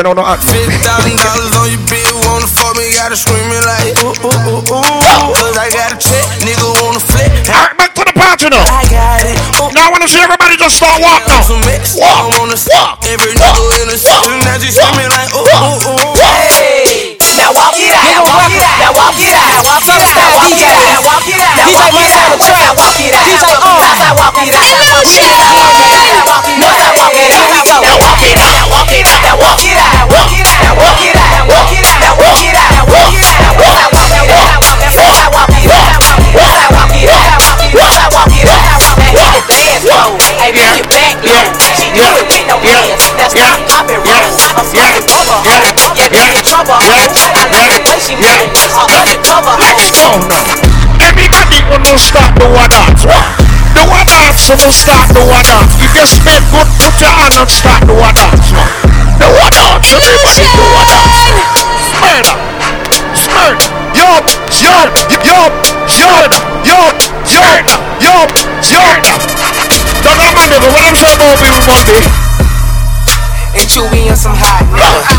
coming 0.00 0.16
on 0.16 0.16
the 0.16 0.24
ox. 0.24 0.40
Fifty 0.48 0.80
thousand 0.80 1.16
dollars 1.20 1.52
on 1.60 1.68
your 1.68 1.84
bill, 1.84 2.16
wanna 2.24 2.48
fuck 2.48 2.72
me, 2.76 2.88
gotta 2.96 3.16
screaming 3.16 3.60
like 3.68 3.92
ooh 4.00 4.16
ooh 4.24 4.48
ooh 4.48 4.72
ooh. 4.72 5.36
Cause 5.36 5.56
I 5.60 5.68
got 5.68 5.92
a 5.92 5.98
check, 6.00 6.24
nigga 6.40 6.64
wanna 6.80 7.00
flip. 7.00 7.28
Alright, 7.52 7.76
back 7.76 7.92
to 8.00 8.08
the 8.08 8.14
party 8.16 8.48
now. 8.48 8.64
I 8.64 8.88
got 8.88 9.28
it. 9.28 9.36
Ooh. 9.60 9.68
Now 9.76 9.88
I 9.88 9.90
wanna 9.92 10.08
see 10.08 10.24
everybody 10.24 10.56
just 10.56 10.80
start 10.80 10.96
walking. 11.04 11.36
Walk, 11.36 12.32
walk, 12.32 12.48
walk. 12.48 13.04
Every 13.12 13.36
nigga 13.36 13.64
in 13.84 13.88
the 13.92 13.98
system 14.00 14.40
now 14.40 14.56
just 14.56 14.80
screaming 14.80 15.12
like 15.12 15.28
ooh 15.36 15.44
ooh 15.44 15.92
ooh. 15.92 16.16
Hey. 16.16 17.20
Now 17.36 17.52
walk 17.52 17.76
it 17.76 17.92
out, 17.92 18.04
now 18.08 18.24
walk 18.24 18.52
it 18.52 18.64
out, 18.64 18.80
now 18.80 18.92
walk 18.96 19.16
it 19.20 19.32
out, 19.36 19.64
walk 19.68 19.84
it 19.84 20.00
out, 20.00 20.16
now 20.16 20.32
walk 20.32 20.56
it 20.56 20.64
out, 20.64 20.80
now 20.80 21.00
walk 21.04 21.24
it 21.28 21.40
out. 21.40 21.56
DJ 21.56 21.76
walk, 21.76 21.92
on 21.92 22.00
the 22.00 22.40
track, 22.40 22.72
walk 22.76 23.00
it 23.00 23.12
out, 23.12 23.24
DJ 23.28 23.44
on, 23.52 23.80
walk 23.80 23.96
it 23.96 24.08
out, 24.08 24.16
walk 24.16 24.34
it 24.40 24.54
out, 24.56 24.64
walk 24.64 25.04
it 25.04 25.28
out 26.40 26.59
walk 29.40 29.64
it 29.64 29.76
out, 29.80 30.04
walk 30.12 30.32
it 30.36 30.44
out, 30.44 30.76
walk 30.76 31.00
it 31.00 31.16
out, 31.16 31.48
walk 31.48 31.72
it 31.72 31.84
out, 31.88 32.12
walk 32.20 32.36
it 32.36 32.52
out, 32.52 32.52
walk 32.52 32.52
it 32.52 32.52
out, 32.52 32.84
walk 32.92 33.16
it 33.16 33.32
out, 33.32 33.56
walk 33.56 34.12
it 34.12 34.28
out, 34.28 34.60
walk 34.60 34.84
it 34.84 35.00
out, 35.00 35.32
walk 35.32 35.52
it 35.56 35.72
out, 35.72 36.00
walk 36.00 36.20
it 36.20 36.44
out, 36.44 36.76
walk 36.76 36.92
it 36.92 37.08
out, 37.08 37.40
walk 37.40 37.64
it 37.64 37.80
out, 37.80 38.12
walk 38.12 38.32
it 38.36 38.44
out, 38.44 38.80
walk 39.16 39.32
it 39.32 39.44
fast, 39.48 39.88
whoa, 39.88 40.20
hey, 40.36 40.52
bring 40.52 40.76
it 40.76 40.88
back, 40.92 41.16
yeah, 41.24 41.48
she 41.72 41.88
do 41.96 42.04
it 42.04 42.28
with 42.28 42.44
no 42.44 42.60
hands, 42.60 43.00
that's 43.16 43.32
why 43.32 43.48
I'm 43.48 43.64
popping 43.64 44.04
rules, 44.04 44.44
I'm 44.52 44.66
smoking 44.68 45.08
bubba, 45.08 45.40
yeah, 45.96 46.12
they 46.12 46.36
in 46.36 46.44
trouble, 46.44 46.76
I 46.76 47.48
like 47.48 47.72
the 47.72 47.80
way 47.88 47.96
she 47.96 48.20
move, 48.20 48.52
I'm 48.76 48.92
undercover, 48.92 49.56
oh 49.56 49.88
no, 49.96 50.36
everybody 51.00 51.64
wanna 51.72 51.96
stop 51.96 52.28
the 52.36 52.44
one 52.44 52.68
dance, 52.68 53.08
the 53.08 53.82
one 53.88 54.04
dance, 54.04 54.44
so 54.44 54.52
we'll 54.60 54.68
start 54.68 55.08
the 55.16 55.24
one 55.24 55.44
dance, 55.48 55.72
if 55.80 55.96
you 55.96 56.04
spend 56.04 56.44
good, 56.52 56.68
put 56.76 56.92
your 57.00 57.12
hand 57.16 57.34
and 57.40 57.48
start 57.48 57.80
the 57.88 57.96
one 57.96 58.12
dance, 58.12 58.52
man 58.52 58.89
everybody 59.98 60.44
do 60.46 60.62
one 60.70 60.86
dance. 60.86 61.18
Murder, 61.98 62.36
murder. 63.34 63.66
Yup, 63.98 64.24
yup, 64.62 64.90
yup, 65.26 65.52
yup, 65.98 66.30
yup, 66.62 66.94
yup, 67.26 68.30
yup. 68.70 69.00
Don't 70.04 70.16
know 70.16 70.30
my 70.30 70.46
nigga, 70.46 70.68
what 70.70 70.86
I'm 70.86 70.94
saying 70.94 71.18
about 71.18 71.38
people, 71.42 71.66
Monday? 71.66 72.06
And 73.58 73.66
Chewy 73.66 74.10
on 74.10 74.16
some 74.16 74.36
hot 74.38 74.62
niggas. 74.70 75.10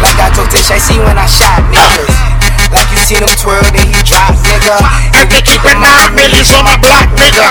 Like 0.00 0.18
I 0.18 0.30
told 0.34 0.50
Tish, 0.50 0.70
I 0.70 0.78
see 0.78 0.98
when 0.98 1.18
I 1.18 1.26
shot 1.26 1.60
niggas. 1.68 2.35
Like 2.74 2.90
you 2.90 2.98
seen 2.98 3.22
him 3.22 3.30
twirl, 3.38 3.62
then 3.70 3.86
he 3.86 4.00
drop, 4.02 4.34
nigga. 4.42 4.74
And 5.14 5.30
they 5.30 5.42
keep 5.42 5.62
it 5.62 5.78
nine 5.78 6.14
millies 6.14 6.50
on 6.54 6.66
my 6.66 6.76
block, 6.78 7.06
nigga. 7.14 7.46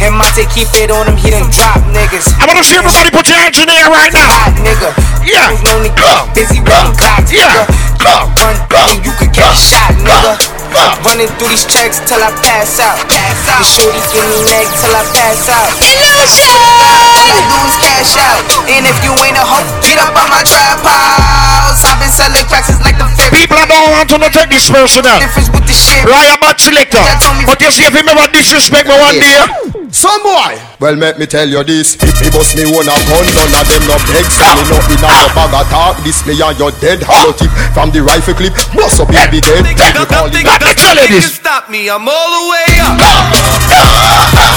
And 0.00 0.16
Monte 0.16 0.46
keep 0.54 0.70
it 0.80 0.88
on 0.90 1.06
him, 1.10 1.16
he 1.18 1.28
done 1.30 1.50
drop 1.50 1.82
niggas. 1.92 2.32
I 2.40 2.46
wanna 2.46 2.64
see 2.64 2.78
everybody 2.78 3.10
put 3.10 3.28
your 3.28 3.36
hands 3.36 3.58
in 3.58 3.66
the 3.68 3.76
air 3.76 3.90
right 3.90 4.12
now. 4.14 4.24
Hot 4.24 4.54
nigga. 4.62 4.94
Yeah. 5.26 5.52
You 5.52 5.76
only 5.76 5.92
busy 6.32 6.62
running 6.64 6.96
clocks, 6.96 7.28
Yeah. 7.30 7.44
nigga. 7.44 7.90
Run, 8.00 8.56
run, 8.72 9.04
you 9.04 9.12
could 9.20 9.32
get 9.34 9.52
shot, 9.52 9.92
nigga. 10.00 10.40
Running 11.04 11.28
through 11.36 11.50
these 11.50 11.66
checks 11.66 12.00
till 12.06 12.22
I 12.22 12.30
pass 12.40 12.78
out. 12.80 12.96
Pass 13.10 13.48
out. 13.50 13.58
The 13.60 13.66
shorty 13.66 14.00
give 14.14 14.24
me 14.30 14.38
neck 14.48 14.68
till 14.80 14.94
I 14.94 15.02
pass 15.12 15.48
out. 15.50 15.68
Illusion. 15.82 16.48
All 16.48 17.28
I 17.28 17.42
do 17.50 17.58
is 17.68 17.76
cash 17.82 18.14
out. 18.16 18.40
And 18.70 18.86
if 18.86 18.96
you 19.04 19.12
ain't 19.20 19.36
a 19.36 19.44
hoe, 19.44 19.66
get 19.82 19.98
up 19.98 20.14
on 20.16 20.30
my 20.30 20.40
trap 20.46 20.80
house. 20.80 21.84
I've 21.84 21.98
been 22.00 22.08
selling 22.08 22.46
cracks 22.46 22.68
since 22.72 22.80
like 22.80 22.96
the 22.96 23.08
fifth. 23.18 23.34
People 23.34 23.58
I 23.58 23.66
don't 23.66 23.90
want 23.92 24.08
to 24.08 24.30
take 24.30 24.48
this 24.48 24.59
personal. 24.68 25.16
Difference 25.16 25.48
with 25.48 25.64
the 25.64 25.72
shit. 25.72 26.04
Ryan 26.04 26.36
selector. 26.60 27.00
But 27.48 27.60
you 27.62 27.70
see 27.72 27.88
if 27.88 27.94
him 27.96 28.08
ever 28.08 28.28
disrespect 28.32 28.88
me 28.88 28.96
one 29.00 29.16
day. 29.16 29.40
Some 29.90 30.22
boy. 30.22 30.54
Well, 30.78 30.94
let 30.94 31.18
me 31.18 31.26
tell 31.26 31.48
you 31.48 31.62
this. 31.64 31.96
If 31.98 32.14
me 32.22 32.30
bust 32.30 32.54
me 32.54 32.62
one 32.68 32.86
a 32.86 32.94
gun, 33.10 33.26
none 33.34 33.52
of 33.58 33.66
them 33.66 33.82
no 33.90 33.96
begs. 34.06 34.38
And 34.38 34.60
me 34.60 34.64
not 34.70 34.86
in 34.86 35.02
a 35.02 35.08
no 35.08 35.26
bag 35.34 35.50
of 35.50 35.66
talk. 35.72 35.98
Display 36.04 36.38
on 36.44 36.54
your 36.60 36.70
dead 36.78 37.02
ah. 37.02 37.10
hollow 37.10 37.34
tip 37.34 37.50
from 37.74 37.90
the 37.90 38.00
rifle 38.04 38.34
clip. 38.34 38.54
Bust 38.76 39.00
up 39.02 39.10
your 39.10 39.26
big 39.32 39.44
head. 39.44 39.66
People 39.66 40.06
call 40.06 40.30
it. 40.30 40.44
Let 40.46 40.62
me 40.62 40.72
tell 40.78 40.94
you 40.94 41.08
this. 41.10 41.34
Stop 41.40 41.70
me, 41.70 41.90
I'm 41.90 42.06
all 42.06 42.30
the 42.30 42.42
way 42.54 42.70
up. 42.80 42.96
Ah. 43.02 43.34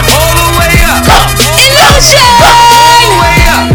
all 0.06 0.33
the 0.38 0.48
way 0.59 0.77
up. 0.85 1.01
Ah. 1.09 1.33
up. 3.51 3.73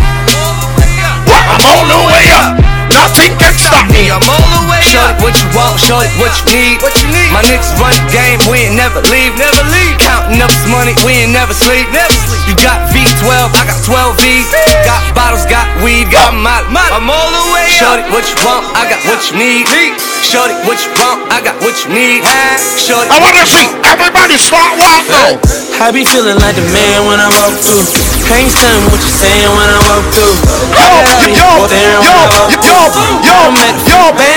I'm 1.48 1.64
all 1.66 1.84
the 1.90 2.00
way 2.06 2.30
up. 2.32 2.67
Nothing 2.92 3.32
can 3.36 3.54
stop 3.56 3.84
me. 3.92 4.08
I'm 4.08 4.24
all 4.24 4.48
the 4.56 4.64
way 4.70 4.78
Shorty, 4.88 5.20
what 5.20 5.36
you 5.36 5.48
want, 5.52 5.76
shorty, 5.76 6.08
what 6.16 6.32
you 6.40 6.44
need? 6.48 6.80
What 6.80 6.96
you 6.96 7.08
need? 7.12 7.28
My 7.28 7.44
niggas 7.44 7.76
run 7.76 7.92
the 7.92 8.04
game, 8.08 8.40
we 8.48 8.64
ain't 8.64 8.76
never 8.76 9.04
leave, 9.12 9.36
never 9.36 9.60
leave. 9.68 10.00
Counting 10.00 10.40
up 10.40 10.48
this 10.48 10.64
money, 10.64 10.96
we 11.04 11.28
ain't 11.28 11.34
never 11.36 11.52
sleep, 11.52 11.84
never 11.92 12.16
sleep. 12.24 12.40
You 12.48 12.56
got 12.56 12.88
V12, 13.18 13.50
I 13.50 13.66
got 13.66 13.78
12 13.82 14.22
V's. 14.22 14.46
Got 14.86 15.02
bottles, 15.10 15.42
got 15.50 15.66
weed, 15.82 16.06
got 16.06 16.30
my 16.38 16.62
I'm 16.70 17.10
all 17.10 17.30
the 17.34 17.44
way 17.50 17.66
up. 17.66 17.74
Shorty, 17.74 18.06
what 18.14 18.22
you 18.30 18.38
want, 18.46 18.62
I 18.78 18.86
got 18.86 19.02
what 19.10 19.18
you 19.26 19.34
need. 19.34 19.66
Shorty, 20.22 20.54
what 20.62 20.78
you 20.78 20.90
want, 20.94 21.26
I 21.26 21.42
got 21.42 21.58
what 21.58 21.74
you 21.82 21.90
need. 21.90 22.22
Shorty, 22.78 23.10
I 23.10 23.18
wanna 23.18 23.42
see 23.42 23.66
everybody 23.90 24.38
start 24.38 24.70
walking. 24.78 25.34
I 25.82 25.90
be 25.90 26.06
feeling 26.06 26.38
like 26.38 26.54
the 26.54 26.66
man 26.70 27.10
when 27.10 27.18
I 27.18 27.26
walk 27.42 27.58
through. 27.58 27.82
Can't 28.22 28.46
stand 28.54 28.86
what 28.86 29.02
you 29.02 29.10
saying 29.10 29.50
when 29.50 29.66
I 29.66 29.78
walk 29.82 30.06
through. 30.14 30.38
Yo, 30.78 30.86
yo, 31.34 31.66
yo, 31.66 31.74
yo, 31.74 32.22
yo, 32.54 32.70
yo, 32.70 32.78
yo, 33.26 33.42
yo, 33.58 33.74
volve. 33.82 34.30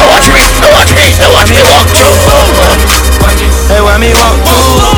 No 0.00 0.04
watch 0.08 0.28
me, 0.32 0.40
no 0.56 0.68
watch 0.72 0.88
me, 0.96 1.04
no 1.20 1.28
watch 1.36 1.52
me 1.52 1.60
walk 1.68 1.84
through. 1.92 2.16
Hey, 3.68 3.84
why 3.84 4.00
me 4.00 4.08
walk 4.16 4.40
through? 4.40 4.91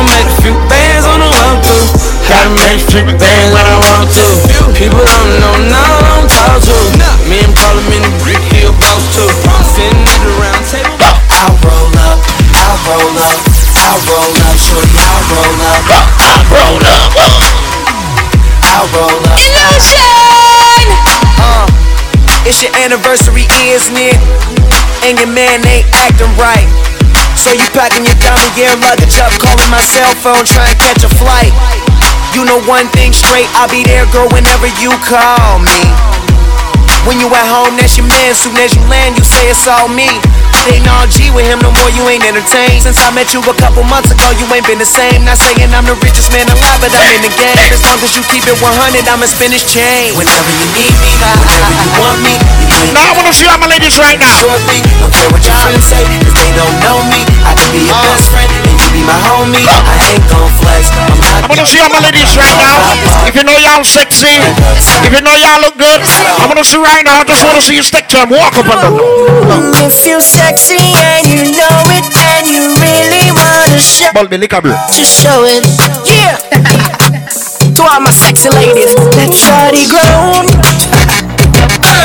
Gotta 0.00 0.16
make 0.16 0.32
a 0.32 0.40
few 0.40 0.56
bands 0.72 1.04
on 1.12 1.20
the 1.20 1.28
walk 1.28 1.60
through. 1.60 1.84
Gotta 2.24 2.48
make 2.56 2.80
a 2.80 2.88
few 2.88 3.04
bands 3.20 3.52
when 3.52 3.68
I 3.68 3.76
walk 3.84 4.08
through. 4.08 4.72
People 4.72 5.04
don't 5.04 5.32
know 5.44 5.52
now, 5.68 5.76
I 5.76 6.16
don't 6.16 6.24
talk 6.24 6.56
to. 6.56 6.76
Me 7.28 7.36
and 7.44 7.52
Parliament, 7.52 8.08
Rick 8.24 8.40
Hill, 8.48 8.72
boss 8.80 9.04
too. 9.12 9.28
Sitting 9.76 10.00
at 10.00 10.20
the 10.24 10.32
round 10.40 10.64
table. 10.72 11.04
I'll 11.36 11.52
roll 11.60 11.92
up, 12.00 12.16
I'll 12.56 12.80
roll 12.88 13.12
up, 13.12 13.44
I'll 13.76 14.00
roll 14.08 14.32
up, 14.40 14.56
shorty, 14.56 14.88
I'll 14.88 15.20
roll 15.36 15.68
up, 15.68 15.84
I'll 16.16 16.48
roll 16.48 16.80
up, 16.80 17.12
I'll 18.72 18.88
roll 18.96 19.20
up. 19.20 19.36
Illusion. 19.36 20.00
Uh, 21.44 21.68
it's 22.48 22.64
your 22.64 22.72
anniversary, 22.80 23.44
isn't 23.60 24.00
it? 24.00 24.16
And 25.04 25.20
your 25.20 25.28
man 25.28 25.60
ain't 25.68 25.84
acting 25.92 26.32
right. 26.40 26.64
So 27.40 27.56
you 27.56 27.64
packing 27.72 28.04
your 28.04 28.20
dummy 28.20 28.52
gear 28.52 28.68
luggage 28.84 29.16
up, 29.16 29.32
calling 29.40 29.70
my 29.72 29.80
cell 29.80 30.12
phone, 30.20 30.44
trying 30.44 30.76
to 30.76 30.76
catch 30.76 31.00
a 31.00 31.08
flight. 31.08 31.56
You 32.36 32.44
know 32.44 32.60
one 32.68 32.84
thing 32.92 33.16
straight, 33.16 33.48
I'll 33.56 33.70
be 33.72 33.80
there, 33.80 34.04
girl, 34.12 34.28
whenever 34.28 34.68
you 34.76 34.92
call 35.08 35.56
me. 35.56 35.80
When 37.08 37.16
you 37.16 37.32
at 37.32 37.48
home, 37.48 37.80
that's 37.80 37.96
your 37.96 38.04
man. 38.04 38.36
Soon 38.36 38.60
as 38.60 38.76
you 38.76 38.84
land, 38.92 39.16
you 39.16 39.24
say 39.24 39.48
it's 39.48 39.64
all 39.64 39.88
me. 39.88 40.20
It 40.68 40.76
ain't 40.76 40.88
all 40.92 41.08
G 41.08 41.32
with 41.32 41.48
him 41.48 41.60
no 41.64 41.72
more, 41.72 41.88
you 41.96 42.04
ain't 42.12 42.24
entertained. 42.24 42.84
Since 42.84 43.00
I 43.00 43.08
met 43.16 43.32
you 43.32 43.40
a 43.40 43.56
couple 43.56 43.80
months 43.88 44.12
ago, 44.12 44.28
you 44.36 44.44
ain't 44.52 44.66
been 44.68 44.76
the 44.76 44.88
same. 44.88 45.24
Not 45.24 45.40
saying 45.40 45.72
I'm 45.72 45.88
the 45.88 45.96
richest 46.04 46.28
man 46.28 46.44
alive, 46.52 46.80
but 46.84 46.92
I'm 46.92 47.08
in 47.16 47.24
the 47.24 47.32
game. 47.40 47.56
As 47.72 47.80
long 47.80 47.96
as 48.04 48.12
you 48.12 48.22
keep 48.28 48.44
it 48.44 48.58
100, 48.60 49.08
I'ma 49.08 49.24
spin 49.24 49.56
his 49.56 49.64
chain. 49.64 50.12
Whenever 50.20 50.52
you 50.52 50.68
need 50.76 50.92
me, 51.00 51.12
whenever 51.16 51.72
you 51.80 51.88
want 51.96 52.20
me. 52.20 52.34
Now 52.92 53.08
I 53.08 53.12
wanna 53.16 53.32
see 53.32 53.48
all 53.48 53.56
my 53.56 53.70
ladies 53.70 53.96
right 53.96 54.18
now. 54.20 54.36
Shortly, 54.36 54.84
don't 55.00 55.14
care 55.14 55.30
what 55.32 55.40
your 55.46 55.56
friends 55.64 55.86
say, 55.86 56.02
cause 56.26 56.36
they 56.36 56.52
don't 56.52 56.76
know 56.84 56.98
me. 57.08 57.24
I 57.46 57.56
can 57.56 57.70
be 57.72 57.86
your 57.86 57.96
uh. 57.96 58.04
best 58.04 58.28
friend, 58.28 58.50
and 58.50 58.76
you 58.76 58.88
be 58.92 59.02
my 59.06 59.16
homie. 59.16 59.64
I 59.64 60.12
ain't 60.12 60.26
gon' 60.28 60.50
flex, 60.60 60.92
I'm 60.92 61.16
not 61.24 61.40
I 61.40 61.46
wanna 61.48 61.66
see 61.66 61.80
all 61.80 61.88
my 61.88 62.02
ladies 62.04 62.36
right 62.36 62.58
now. 62.60 62.76
If 63.24 63.34
you 63.38 63.44
know 63.46 63.56
y'all 63.56 63.84
sexy, 63.86 64.36
if 65.06 65.10
you 65.14 65.22
know 65.24 65.34
y'all 65.40 65.62
look 65.62 65.78
good, 65.80 66.00
I 66.04 66.44
wanna 66.46 66.64
see 66.66 66.78
right 66.78 67.04
now. 67.06 67.22
I 67.22 67.24
just 67.24 67.42
wanna 67.46 67.62
see 67.62 67.78
you 67.78 67.86
stick 67.86 68.08
to 68.12 68.22
them. 68.22 68.30
Walk 68.30 68.58
up 68.58 68.68
and 68.68 68.80
down. 68.80 68.94
If 69.86 70.04
you 70.04 70.20
sexy 70.50 70.82
and 70.98 71.30
you 71.30 71.54
know 71.54 71.78
it, 71.94 72.06
and 72.10 72.42
you 72.50 72.74
really 72.74 73.30
wanna 73.30 73.78
show, 73.78 74.10
Ball 74.10 74.26
me 74.26 74.36
liquor 74.38 74.60
bro. 74.60 74.74
show 74.90 75.46
it. 75.46 75.62
Yeah. 76.02 76.42
to 77.78 77.82
all 77.86 78.02
my 78.02 78.10
sexy 78.10 78.50
ladies, 78.50 78.90
that 79.14 79.30
shawty 79.30 79.86
grown. 79.86 80.50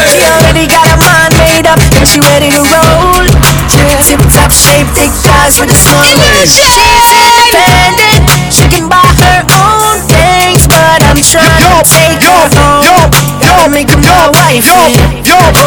She 0.06 0.22
already 0.22 0.70
got 0.70 0.86
her 0.94 1.02
mind 1.02 1.34
made 1.42 1.66
up, 1.66 1.82
and 1.98 2.06
she 2.06 2.22
ready 2.22 2.54
to 2.54 2.62
roll. 2.62 3.26
Yeah, 3.74 3.98
tip 4.06 4.22
top 4.30 4.54
shape, 4.54 4.86
thick 4.94 5.10
thighs 5.26 5.58
with 5.58 5.74
a 5.74 5.78
small 5.78 6.06
waist. 6.06 6.54
She's 6.54 7.10
independent, 7.18 8.30
she 8.54 8.70
can 8.70 8.86
buy 8.86 9.10
her 9.26 9.42
own 9.58 10.06
things, 10.06 10.70
but 10.70 11.02
I'm 11.02 11.18
trying 11.18 11.66
to 11.66 11.82
take 11.82 12.22
her 12.22 12.46
home. 12.54 13.10
Gotta 13.42 13.74
make 13.74 13.90
her 13.90 13.98
my 13.98 14.30
wife. 14.38 14.70
yo, 14.70 14.86
yo, 15.26 15.34
yo, 15.34 15.50
yo. 15.50 15.65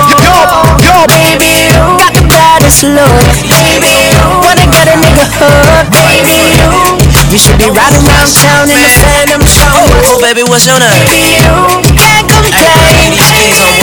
Baddest. 2.96 3.44
Baby, 3.44 3.92
you 4.16 4.22
wanna 4.40 4.64
get 4.72 4.88
a 4.88 4.96
nigga 4.96 5.26
hooked. 5.36 5.92
Baby, 5.92 6.56
you 6.56 7.20
you 7.28 7.38
should 7.38 7.58
be 7.60 7.68
riding 7.68 8.04
around 8.08 8.32
town 8.32 8.68
in 8.72 8.80
the 8.80 8.88
Phantom 9.04 9.42
show. 9.44 9.68
Oh, 9.68 10.16
oh, 10.16 10.16
baby, 10.24 10.42
what's 10.48 10.64
your 10.64 10.78
name? 10.80 11.04
Baby, 11.04 11.36
you 11.84 11.92
can't 11.92 12.24
complain. 12.24 13.12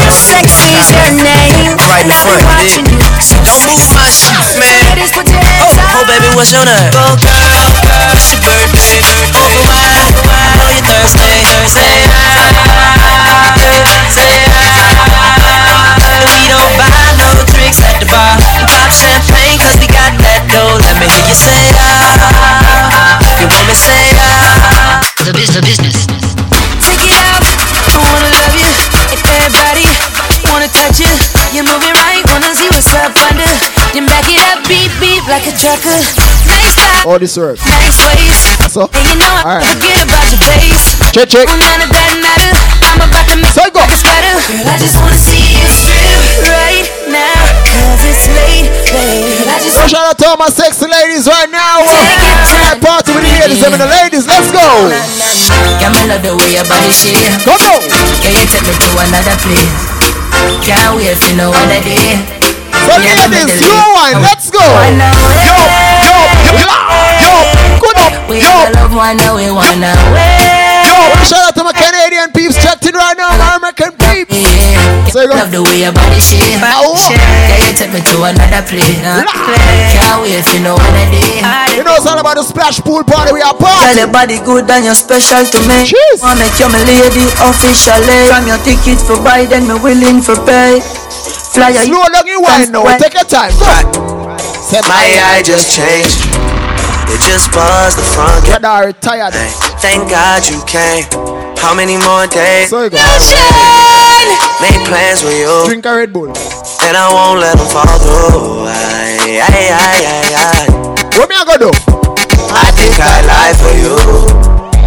Sexy's 0.09 0.89
your 0.89 1.11
name. 1.21 1.77
Right 1.85 2.01
in 2.01 2.09
the 2.09 2.17
And 2.17 2.25
front, 2.25 2.41
watching 2.49 2.85
you. 2.89 2.99
So 3.21 3.37
Don't 3.45 3.61
move 3.69 3.85
my 3.93 4.09
shit, 4.09 4.41
man. 4.57 4.81
Ladies, 4.89 5.11
put 5.13 5.29
your 5.29 5.41
hands 5.41 5.77
Oh, 5.93 6.01
up. 6.01 6.07
baby, 6.09 6.29
what's 6.33 6.49
your 6.51 6.65
name? 6.65 6.89
Go, 6.89 7.05
girl, 7.21 7.69
girl, 7.85 8.09
it's 8.17 8.33
your 8.33 8.41
birthday. 8.41 8.97
Over 9.37 9.61
oh, 9.61 9.64
say 21.35 21.71
ah. 21.75 23.19
You 23.39 23.47
want 23.47 23.67
me 23.67 23.75
say 23.75 24.05
ah. 24.15 25.03
The 25.25 25.33
business, 25.33 25.55
the 25.55 25.61
business. 25.61 25.97
Take 26.81 27.01
it 27.03 27.13
out. 27.19 27.43
I 27.43 27.97
wanna 27.99 28.29
love 28.31 28.53
you. 28.55 28.69
If 29.11 29.21
everybody 29.25 29.85
wanna 30.51 30.69
touch 30.71 30.99
you, 31.01 31.11
you're 31.53 31.67
moving 31.67 31.93
right. 31.95 32.21
Wanna 32.31 32.53
see 32.55 32.67
what's 32.71 32.89
up 32.95 33.15
under. 33.27 33.49
Then 33.93 34.05
back 34.07 34.25
it 34.27 34.41
up, 34.51 34.63
beep 34.67 34.91
beep 34.99 35.23
like 35.27 35.47
a 35.47 35.53
trucker. 35.55 35.95
Nice 36.47 36.73
style, 36.75 37.09
All 37.09 37.19
this 37.19 37.35
work. 37.37 37.57
nice 37.65 37.99
ways. 38.05 38.37
So, 38.71 38.89
And 38.91 39.05
you 39.07 39.15
know 39.15 39.33
I 39.45 39.61
Alright. 39.61 39.67
forget 39.71 39.97
about 40.03 40.25
your 40.31 40.41
face. 40.51 40.99
check, 41.15 41.29
check. 41.29 41.47
Oh, 41.47 41.55
none 41.55 41.79
of 41.81 41.89
that 41.89 42.11
matter. 42.19 42.51
Ladies 51.15 51.31
right 51.31 51.47
now. 51.47 51.79
Party 52.83 53.15
with 53.15 53.23
the 53.23 53.31
ladies, 53.39 53.63
I 53.63 53.71
mean 53.71 53.79
the 53.79 53.87
ladies. 53.87 54.27
Let's 54.27 54.51
go. 54.51 54.59
Yeah, 55.79 55.87
me 55.95 56.03
love 56.11 56.19
the 56.19 56.35
way 56.35 56.59
your 56.59 56.67
body. 56.67 56.91
Come 57.47 57.55
on. 57.71 57.79
Yeah, 58.19 58.35
you 58.35 58.43
take 58.51 58.67
me 58.67 58.75
to 58.75 58.89
another 58.99 59.35
place. 59.39 59.71
Can't 60.67 60.99
wait 60.99 61.15
for 61.15 61.31
no 61.39 61.55
other 61.55 61.79
day. 61.87 62.19
So 62.83 62.99
ladies, 62.99 63.63
you 63.63 63.71
wine. 63.95 64.19
Let's 64.19 64.51
go. 64.51 64.59
I 64.59 64.91
know 64.91 65.07
it. 65.07 65.39
Yo, 66.03 66.19
yo, 66.51 66.67
yo, 66.67 66.67
yo. 67.23 67.31
Good 67.79 67.95
up. 68.03 68.13
We 68.27 68.43
Yo, 68.43 68.51
love 68.75 68.91
one, 68.91 69.15
now 69.15 69.39
we 69.39 69.47
wanna 69.47 69.95
wait. 70.11 70.83
yo. 70.83 70.99
Shout 71.23 71.47
out 71.47 71.55
to 71.55 71.63
my 71.63 71.71
Canadian 71.71 72.31
peeps 72.35 72.59
checked 72.59 72.83
in 72.85 72.93
right 72.93 73.15
now. 73.15 73.31
My 73.39 73.55
American 73.55 73.94
peeps. 75.15 75.23
Yeah, 75.23 75.23
So 75.23 75.23
you 75.23 75.27
go. 75.31 75.35
love 75.39 75.51
the 75.51 75.63
way 75.63 75.79
your 75.87 75.93
body 75.95 76.19
ah, 76.19 76.19
oh. 76.19 76.27
shake. 76.27 76.59
Ow. 76.59 76.95
Yeah, 77.07 77.63
you 77.63 77.73
take 77.75 77.93
me 77.95 78.01
to 78.03 78.17
another 78.27 78.63
place. 78.67 78.99
Can't 78.99 80.19
wait 80.21 80.43
for 80.43 80.59
no 80.59 80.75
other 80.75 81.07
day. 81.11 81.39
You 81.75 81.83
know 81.83 81.95
it's 81.95 82.07
all 82.07 82.19
about 82.19 82.35
the 82.35 82.43
splash 82.43 82.79
pool 82.83 83.03
party. 83.03 83.31
We 83.31 83.41
are 83.41 83.55
Girl, 83.55 83.67
party. 83.71 83.99
your 83.99 84.11
body 84.11 84.37
good 84.43 84.67
and 84.67 84.83
you're 84.83 84.97
special 84.97 85.43
to 85.43 85.59
me. 85.67 85.87
Jeez. 85.87 86.19
Wanna 86.19 86.43
make 86.43 86.59
you 86.59 86.67
my 86.67 86.83
lady 86.83 87.27
officially. 87.39 88.27
From 88.27 88.47
your 88.47 88.59
ticket 88.63 88.99
for 88.99 89.19
buy, 89.23 89.47
then 89.47 89.67
me 89.67 89.75
willing 89.79 90.19
for 90.19 90.35
pay. 90.43 90.79
Fly 91.55 91.71
Slow 91.71 92.03
down 92.11 92.27
you 92.27 92.43
wine 92.43 92.71
now. 92.71 92.83
Take 92.99 93.15
your 93.15 93.27
time. 93.27 93.55
Go. 93.55 93.71
Say 94.65 94.81
My 94.87 95.07
eye 95.31 95.43
just 95.43 95.71
changed. 95.71 96.27
It 97.07 97.21
just 97.21 97.53
buzzed 97.53 97.97
the 97.97 98.03
front. 98.03 98.43
Get 98.45 98.65
are 98.65 98.91
tired. 98.91 99.33
Thank 99.79 100.09
God 100.09 100.43
you 100.49 100.59
came. 100.65 101.05
How 101.55 101.73
many 101.73 101.97
more 101.97 102.27
days? 102.27 102.69
So 102.69 102.83
you 102.83 102.89
go. 102.89 103.84
Made 104.61 104.81
plans 104.87 105.23
with 105.23 105.37
you, 105.37 105.51
Drink 105.67 105.85
a 105.85 105.95
Red 105.95 106.11
Bull. 106.13 106.29
and 106.29 106.95
I 106.97 107.05
won't 107.11 107.39
let 107.39 107.57
them 107.57 107.67
fall 107.69 107.97
through. 107.99 108.65
Aye, 108.71 109.41
aye, 109.43 109.69
aye, 109.69 110.05
aye, 110.05 110.33
aye. 110.33 110.69
What 111.19 111.29
me 111.29 111.35
I 111.35 111.43
go 111.45 111.57
do? 111.57 111.71
I 112.55 112.71
think 112.73 112.95
I 112.99 113.19
lie 113.27 113.53
for 113.59 113.73
you. 113.75 113.95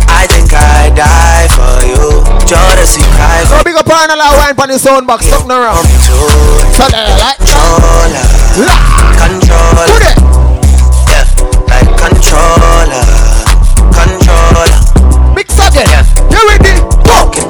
I 0.08 0.26
think 0.26 0.50
I 0.52 0.90
die 0.96 1.46
for 1.52 1.84
you. 1.86 2.24
Jodeci 2.48 3.04
cry 3.14 3.44
So 3.44 3.62
big 3.62 3.76
up 3.76 3.86
on 3.86 4.10
a 4.10 4.16
lot 4.16 4.32
of 4.32 4.38
wine 4.40 4.56
on 4.58 4.68
the 4.72 4.78
sound 4.78 5.06
box. 5.06 5.26
Something 5.26 5.52
around. 5.52 5.84
So 6.74 6.88
there, 6.88 7.06
like. 7.20 7.36
Controller, 7.38 8.24
La. 8.64 8.76
controller, 9.20 9.86
Put 9.86 10.02
it. 10.08 10.16
yeah, 11.12 11.28
like 11.68 11.90
controller, 12.00 13.04
controller. 13.92 14.68
Mix 15.36 15.54
again. 15.60 16.04
You 16.32 16.40
ready? 16.48 16.80
Go. 17.04 17.47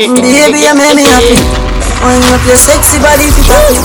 Baby, 0.00 0.64
you 0.64 0.72
make 0.72 0.96
me 0.96 1.04
happy. 1.04 1.36
Wind 2.00 2.24
up 2.32 2.40
your 2.48 2.56
sexy 2.56 2.96
body, 2.96 3.28
fit 3.28 3.44
happy. 3.44 3.76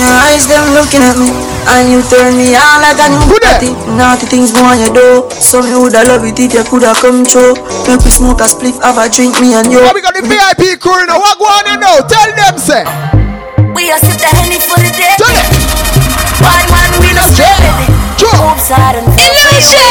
Your 0.00 0.08
eyes, 0.08 0.48
them 0.48 0.72
looking 0.72 1.04
at 1.04 1.16
me. 1.20 1.28
And 1.66 1.90
you 1.90 2.00
turn 2.06 2.38
me 2.38 2.54
on 2.54 2.78
like 2.78 2.94
a 3.02 3.10
new 3.10 3.26
party 3.42 3.74
Naughty 3.98 4.30
things 4.30 4.54
go 4.54 4.62
on 4.62 4.78
you 4.78 4.86
do 4.94 5.26
So 5.34 5.58
me 5.66 5.74
woulda 5.74 6.06
love 6.06 6.22
it 6.22 6.38
if 6.38 6.54
you 6.54 6.62
coulda 6.62 6.94
come 7.02 7.26
true 7.26 7.58
Make 7.90 8.06
we 8.06 8.10
smoke 8.14 8.38
a 8.38 8.46
spliff, 8.46 8.78
have 8.86 9.02
a 9.02 9.10
drink, 9.10 9.34
me 9.42 9.58
and 9.58 9.74
you 9.74 9.82
Oh, 9.82 9.90
we 9.90 9.98
got 10.00 10.14
the 10.14 10.22
VIP 10.22 10.78
crew 10.78 11.02
now. 11.10 11.18
What 11.18 11.42
go 11.42 11.50
on 11.50 11.66
you 11.66 11.76
know? 11.82 12.06
Tell 12.06 12.30
them, 12.38 12.54
say. 12.54 12.86
We 13.74 13.90
are 13.90 13.98
sit 13.98 14.14
the 14.14 14.30
henny 14.30 14.62
for 14.62 14.78
the 14.78 14.94
day. 14.94 15.10
Tell 15.18 15.34
Why 16.38 16.62
man 16.70 16.94
we 17.02 17.10
no 17.10 17.26
straight 17.34 18.06
Oops, 18.22 18.70
I 18.70 18.94
don't 18.94 19.10
Illusion 19.10 19.82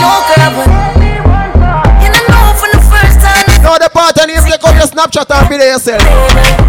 No 0.00 0.24
girl 0.24 0.97
first 3.68 3.80
the 3.84 3.90
part 3.92 4.16
and 4.18 4.30
you 4.32 4.40
take 4.40 4.64
up 4.64 4.74
your 4.74 4.88
Snapchat 4.88 5.28
and 5.28 5.48
video 5.48 5.76
yourself. 5.76 6.00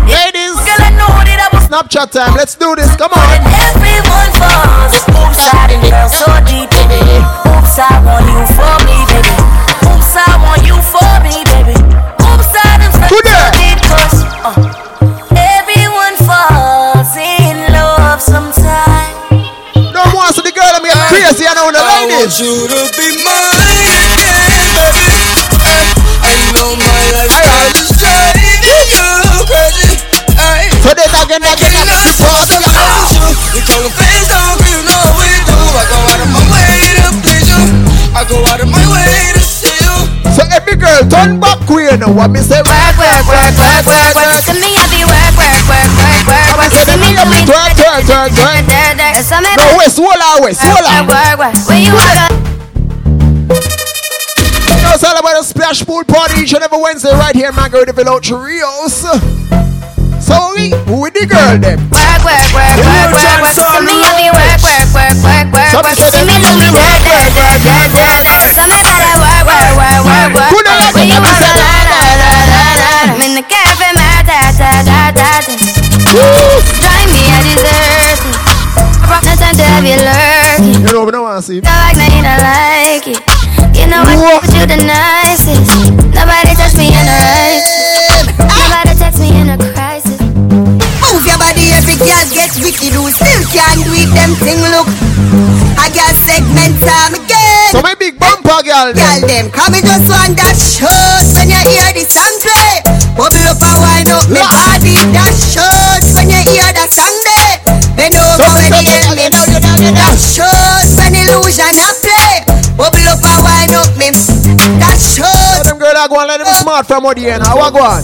Ladies, 0.03 0.55
Girl 0.67 0.83
I 0.83 0.91
know 0.99 1.11
that 1.23 1.39
I 1.39 1.47
was 1.55 1.63
Snapchat 1.71 2.11
time. 2.11 2.35
Let's 2.35 2.55
do 2.55 2.75
this. 2.75 2.91
Come 2.99 3.13
on. 3.15 3.23
Everyone 3.71 4.31
falls 4.35 4.95
Oops, 5.15 5.43
I 5.55 5.71
didn't 5.71 5.87
girl 5.87 6.09
so 6.09 6.27
deep 6.49 6.67
baby 6.73 6.99
Oops, 7.47 7.75
I 7.79 8.01
want 8.03 8.25
you 8.27 8.41
for 8.57 8.75
me 8.83 8.97
baby 9.07 9.35
Oops, 9.87 10.13
I 10.17 10.33
want 10.41 10.61
you 10.65 10.77
for 10.81 11.13
me 11.23 11.35
baby 11.47 11.77
Oops, 11.77 12.51
I 12.57 12.81
done 12.81 12.93
fell 12.97 13.13
so 13.13 13.45
deep 13.55 13.79
cause 13.85 14.17
uh, 14.43 14.57
Everyone 15.37 16.15
falls 16.25 17.13
in 17.15 17.57
love 17.71 18.19
sometime 18.19 19.13
No 19.93 20.03
more 20.11 20.33
so 20.33 20.41
the 20.41 20.51
girl 20.51 20.71
I'm 20.73 20.83
here 20.83 20.97
crazy 21.13 21.45
and 21.45 21.59
on 21.59 21.73
the 21.73 21.81
ladies. 21.81 22.39
you 22.41 22.53
to 22.67 22.79
be 22.97 23.07
mine, 23.23 23.55
baby. 23.69 23.88
And 26.59 26.75
know 26.75 26.75
my 26.75 27.03
lifestyle 27.15 27.71
is 27.79 27.87
driving 27.95 28.59
you 28.67 29.07
crazy. 29.47 29.95
Ay. 30.35 30.67
So 30.83 30.91
they 30.91 31.07
again, 31.07 31.39
again, 31.39 31.71
again. 31.71 32.11
So 32.19 32.27
I 32.27 32.43
don't 32.51 32.59
know. 32.67 33.31
We 33.55 33.63
talking 33.63 33.95
face 33.95 34.27
down, 34.27 34.59
you 34.67 34.83
know 34.83 35.03
we 35.15 35.29
do. 35.47 35.55
I 35.55 35.87
go 35.87 35.99
out 36.03 36.19
of 36.19 36.27
my 36.35 36.43
way 36.51 36.99
to 36.99 37.15
please 37.23 37.47
you. 37.47 37.63
I 38.11 38.27
go 38.27 38.43
out 38.43 38.59
of 38.59 38.67
my 38.67 38.83
way 38.91 39.31
to 39.31 39.39
see 39.39 39.71
you. 39.71 39.95
So 40.35 40.43
every 40.51 40.75
girl 40.75 40.99
turn 41.07 41.39
back 41.39 41.63
queer 41.63 41.95
now. 41.95 42.11
What 42.11 42.35
me 42.35 42.43
say? 42.43 42.59
Work, 42.59 42.95
work, 42.99 43.23
work, 43.23 43.55
work, 43.55 43.83
work, 43.87 44.15
work. 44.19 44.43
To 44.51 44.53
me, 44.59 44.75
I 44.75 44.83
be 44.91 45.07
work, 45.07 45.31
work, 45.39 45.63
work, 45.63 45.91
work, 45.95 46.27
work, 46.27 46.59
work. 46.59 46.71
See 46.75 46.99
me 46.99 47.15
do 47.15 47.23
me 47.23 47.39
Twerk, 47.47 47.71
twerk, 47.79 48.03
twerk, 48.03 48.35
twerk. 48.35 49.23
So 49.23 49.39
me 49.39 49.47
No, 49.55 49.79
wait, 49.79 49.91
swallow, 49.95 50.43
wait, 50.43 50.59
swallow. 50.59 51.07
work, 51.07 51.39
work. 51.39 51.55
Where 51.71 51.79
you 51.79 51.95
at? 51.95 52.58
Now 54.99 55.15
it's 55.15 55.15
all 55.15 55.19
about 55.23 55.39
a 55.39 55.47
splash 55.47 55.79
pool 55.87 56.03
party 56.03 56.43
each 56.43 56.51
and 56.51 56.59
every 56.59 56.75
Wednesday 56.75 57.15
right 57.15 57.31
here 57.31 57.47
in 57.47 57.55
de 57.55 57.93
Village 57.95 58.35
Rios. 58.35 58.99
So 60.19 60.35
we 60.51 60.75
with 60.91 61.15
the 61.15 61.23
girl 61.23 61.55
them. 61.55 61.79
Work, 61.87 62.19
work, 62.27 62.43
work, 62.51 62.75
work, 62.83 63.07
work, 63.15 63.39
work. 63.39 63.55
To 63.55 63.79
me, 63.79 63.95
I 63.95 64.11
be 64.19 64.27
work, 64.27 64.59
work, 64.59 64.91
work, 64.91 65.15
work, 65.23 65.47
work, 65.55 65.71
work. 65.71 65.95
See 66.03 66.19
me 66.27 66.35
do 66.43 66.51
me 66.51 66.67
work, 66.75 66.99
work, 67.07 67.31
work, 67.31 67.63
work, 67.63 67.95
work. 67.95 68.27
So 68.51 68.67
me 68.67 68.75
gotta 68.75 69.15
work, 69.23 69.47
work, 69.47 69.71
work, 69.79 70.03
work, 70.03 70.35
work. 70.35 70.51
Where 70.91 71.07
you 71.07 71.15
at? 71.15 71.47
La, 71.47 71.79
la, 71.79 72.03
la, 72.19 72.35
la, 72.43 72.67
la. 72.75 73.15
I'm 73.15 73.23
in 73.23 73.39
the 73.39 73.45
cafe, 73.47 73.95
my 73.95 74.19
ta, 74.27 74.51
ta, 74.51 74.83
ta, 74.83 75.15
ta, 75.15 75.31
ta. 75.39 75.55
Join 76.11 77.07
me, 77.15 77.23
I 77.31 77.39
deserve 77.47 78.19
it. 78.19 78.35
No 79.23 79.31
time 79.39 79.55
to 79.55 79.63
have 79.63 79.87
you 79.87 79.95
lurking. 79.95 80.83
You 80.83 80.91
know, 80.91 81.07
we 81.07 81.11
don't 81.15 81.23
want 81.23 81.39
to 81.39 81.47
see. 81.47 81.63
No, 81.63 81.71
like, 81.71 81.95
no, 81.95 82.03
you 82.03 82.19
don't 82.19 82.43
like 82.43 83.07
it. 83.07 83.28
You 83.79 83.87
know 83.87 84.03
I 84.03 84.19
keep 84.19 84.43
with 84.43 84.55
you 84.59 84.65
the 84.67 84.79
nicest. 84.83 85.71
Nobody 86.11 86.51
touch 86.59 86.75
me 86.75 86.91
in 86.91 87.07
a 87.07 87.15
crisis. 87.15 88.27
Nobody 88.35 88.93
text 88.99 89.19
me 89.23 89.29
in 89.31 89.47
a 89.49 89.57
crisis. 89.71 90.19
Move 90.19 91.23
your 91.23 91.39
body 91.39 91.71
every 91.71 91.95
girl 91.95 92.27
get 92.27 92.51
wicked 92.59 92.91
who 92.91 93.07
still 93.07 93.43
can't 93.55 93.79
do 93.87 93.95
it 93.95 94.11
them 94.11 94.35
thing 94.43 94.59
look. 94.75 94.83
I 95.79 95.87
got 95.95 96.11
segment 96.27 96.75
time 96.83 97.15
again. 97.23 97.71
So 97.71 97.79
my 97.79 97.95
big 97.95 98.19
bumper 98.19 98.65
girl 98.67 98.91
Girl 98.91 99.19
them 99.29 99.47
come 99.53 99.77
and 99.77 99.85
just 99.85 100.09
want 100.09 100.33
that 100.41 100.57
shot 100.57 101.23
when 101.37 101.53
you 101.53 101.61
hear 101.69 101.85
the 101.93 102.01
song 102.09 102.33
play 102.41 102.81
Bubble 103.13 103.45
up 103.45 103.61
and 103.61 103.77
wind 103.77 104.09
up 104.09 104.25
me 104.25 104.41
body 104.41 104.97
that 105.13 105.37
shot 105.37 106.01
when 106.17 106.33
you 106.33 106.41
hear 106.49 106.65
that 106.73 106.89
song 106.89 107.13
day 107.21 107.61
Bend 107.93 108.17
over 108.17 108.49
when 108.57 108.73
you 108.73 108.89
hear 108.89 109.05
me 109.13 109.29
That 109.93 110.17
shot 110.17 110.89
when 110.97 111.13
illusion 111.13 111.77
shot 116.09 116.25
Them 116.25 116.25
girl 116.25 116.25
are 116.25 116.25
going 116.25 116.27
like 116.27 116.41
them 116.41 116.53
smart 116.55 116.87
from. 116.87 117.03
How 117.05 117.59
I 117.59 117.69
go 117.71 117.81
on? 117.81 118.03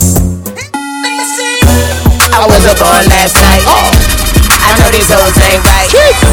I 2.35 2.45
was 2.45 2.65
up 2.67 2.81
all 2.81 3.03
last 3.09 3.35
night. 3.35 3.63
Oh. 3.65 3.89
I 4.65 4.73
know 4.81 4.89
these 4.89 5.07
hoes 5.09 5.37
ain't 5.45 5.61
right. 5.61 5.89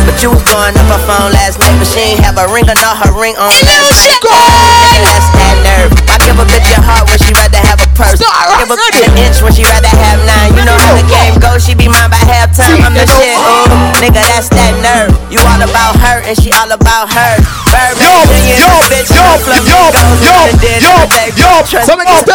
But 0.09 0.23
you 0.23 0.33
was 0.33 0.42
going 0.49 0.75
up 0.76 0.89
her 0.89 1.02
phone 1.05 1.33
last 1.33 1.60
night, 1.60 1.76
but 1.78 1.86
she 1.86 2.01
ain't 2.01 2.20
have 2.25 2.36
a 2.41 2.49
ring 2.52 2.65
or 2.65 2.76
not 2.81 2.97
her 3.05 3.12
ring 3.12 3.36
on 3.36 3.52
last 3.52 3.92
night. 3.92 4.20
Nigga, 4.25 5.01
that's 5.05 5.28
that 5.36 5.57
nerve. 5.62 5.92
I 6.09 6.17
give 6.25 6.36
a 6.41 6.47
bitch 6.49 6.68
a 6.73 6.81
heart 6.81 7.09
when 7.09 7.18
she 7.20 7.33
rather 7.36 7.60
have 7.60 7.82
a 8.02 8.18
purse. 8.18 8.18
Give 8.18 8.70
a 8.70 8.76
bitch 8.76 9.00
an 9.06 9.14
inch 9.18 9.39
when 9.42 9.52
she 9.55 9.62
rather 9.62 9.90
have 9.90 10.18
nine. 10.26 10.50
You 10.58 10.64
know 10.66 10.74
how 10.74 10.94
the 10.98 11.06
game 11.06 11.39
goes, 11.39 11.62
she 11.62 11.74
be 11.74 11.86
mine 11.86 12.10
by 12.10 12.18
halftime. 12.18 12.82
I'm 12.82 12.94
the 12.94 13.06
shit, 13.06 13.39
ooh. 13.39 14.02
Nigga, 14.02 14.22
that's 14.26 14.50
that 14.50 14.74
nerve. 14.82 15.14
You 15.31 15.39
all 15.39 15.62
about 15.62 15.94
her 16.02 16.22
and 16.26 16.34
she 16.34 16.50
all 16.52 16.70
about 16.70 17.12
her. 17.14 17.32
Bird 17.70 17.94
yo, 18.02 18.10
yo, 18.58 18.70
bitch, 18.90 19.10
yo, 19.10 19.22
yo, 19.47 19.58
yo, 19.62 20.42
yo, 20.82 20.94
yo, 21.39 21.82
Something 21.86 22.08
else 22.08 22.26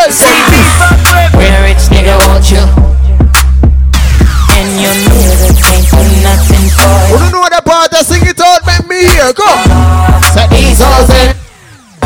Real 1.36 1.58
rich 1.64 1.84
nigga, 1.92 2.16
won't 2.28 2.48
you? 2.50 2.64
And 4.58 4.68
you 4.82 4.90
nigga 4.90 5.54
can't 5.54 5.86
do 5.86 6.02
nothing 6.24 6.66
for 6.74 6.90
You 7.12 7.18
don't 7.20 7.32
know 7.32 7.46
the 7.52 7.62
part 7.62 7.92
to 7.92 8.04
sing 8.04 8.26
it 8.26 8.40
out, 8.40 8.66
make 8.66 8.88
me 8.88 9.06
hear. 9.06 9.34
Come. 9.34 9.62
Set 10.34 10.50
these 10.50 10.82
hoes 10.82 11.10
in. 11.14 11.47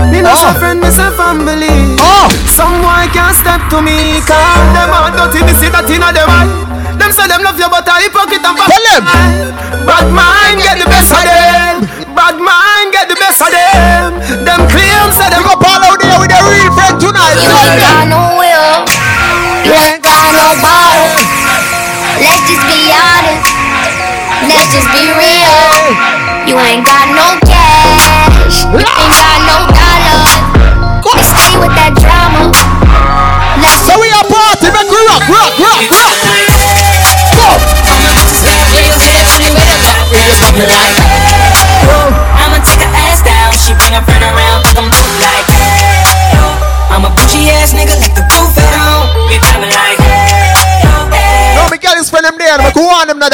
Me 0.09 0.25
no 0.25 0.33
oh. 0.33 0.57
friend, 0.57 0.81
me 0.81 0.89
say 0.89 1.11
family. 1.13 1.93
Oh. 2.01 2.25
Some 2.49 2.81
boy 2.81 3.05
can't 3.13 3.35
step 3.37 3.61
to 3.69 3.83
me, 3.83 4.17
call 4.25 4.57
them 4.73 4.89
out 4.89 5.13
dirty. 5.13 5.45
Me 5.45 5.53
see 5.53 5.69
that 5.69 5.85
inna 5.85 6.09
them 6.09 6.25
eye. 6.25 6.71
Them 6.97 7.11
say 7.13 7.25
them 7.29 7.41
love 7.41 7.57
you, 7.57 7.69
but 7.69 7.85
I 7.85 8.05
hypocrite 8.05 8.41
and 8.41 8.57
Tell 8.57 8.85
them. 8.89 9.03
Bad 9.85 10.07
mind 10.13 10.61
get 10.61 10.77
the 10.77 10.87
best 10.89 11.09
of 11.09 11.21
them. 11.25 11.85
Bad 12.13 12.37
mind 12.37 12.89
get 12.93 13.09
the 13.09 13.17
best 13.17 13.41
of 13.41 13.49
them. 13.49 14.21
Them 14.45 14.61
claim 14.69 15.09
say 15.13 15.29
them 15.29 15.41
go 15.41 15.57
all 15.57 15.81
out 15.81 15.97
there 15.97 16.17
with 16.21 16.29
their 16.29 16.45
real 16.45 16.69
friend 16.77 16.97
tonight. 17.01 17.37
You 17.41 17.49
ain't 17.49 17.81
got 17.81 18.05
no 18.05 18.21
will. 18.37 18.85
You 19.65 19.73
ain't 19.73 20.01
got 20.05 20.27
no 20.33 20.45
balls. 20.61 21.17
Let's 22.21 22.41
just 22.45 22.63
be 22.69 22.93
honest. 22.93 23.49
Let's 24.45 24.69
just 24.69 24.89
be 24.93 25.03
real. 25.09 25.61
You 26.45 26.55
ain't 26.61 26.85
got 26.85 27.07
no 27.17 27.27
cash. 27.45 28.65
You 28.69 28.77
ain't 28.77 29.17
got 29.17 29.30
around, 44.09 44.65
I'm 44.77 44.89
like. 45.21 45.47
I'm 46.91 47.05
a 47.05 47.09
bitchy 47.15 47.47
ass 47.49 47.73
nigga, 47.73 47.95
like 48.01 48.15
the 48.15 48.20
me 52.21 52.37
girl 52.37 52.37
is 52.37 52.37
friend 52.37 52.37
them 52.37 52.37
there, 52.37 52.57
make 52.61 52.75
we 52.77 52.85
want 52.85 53.09
them 53.09 53.17
now. 53.17 53.29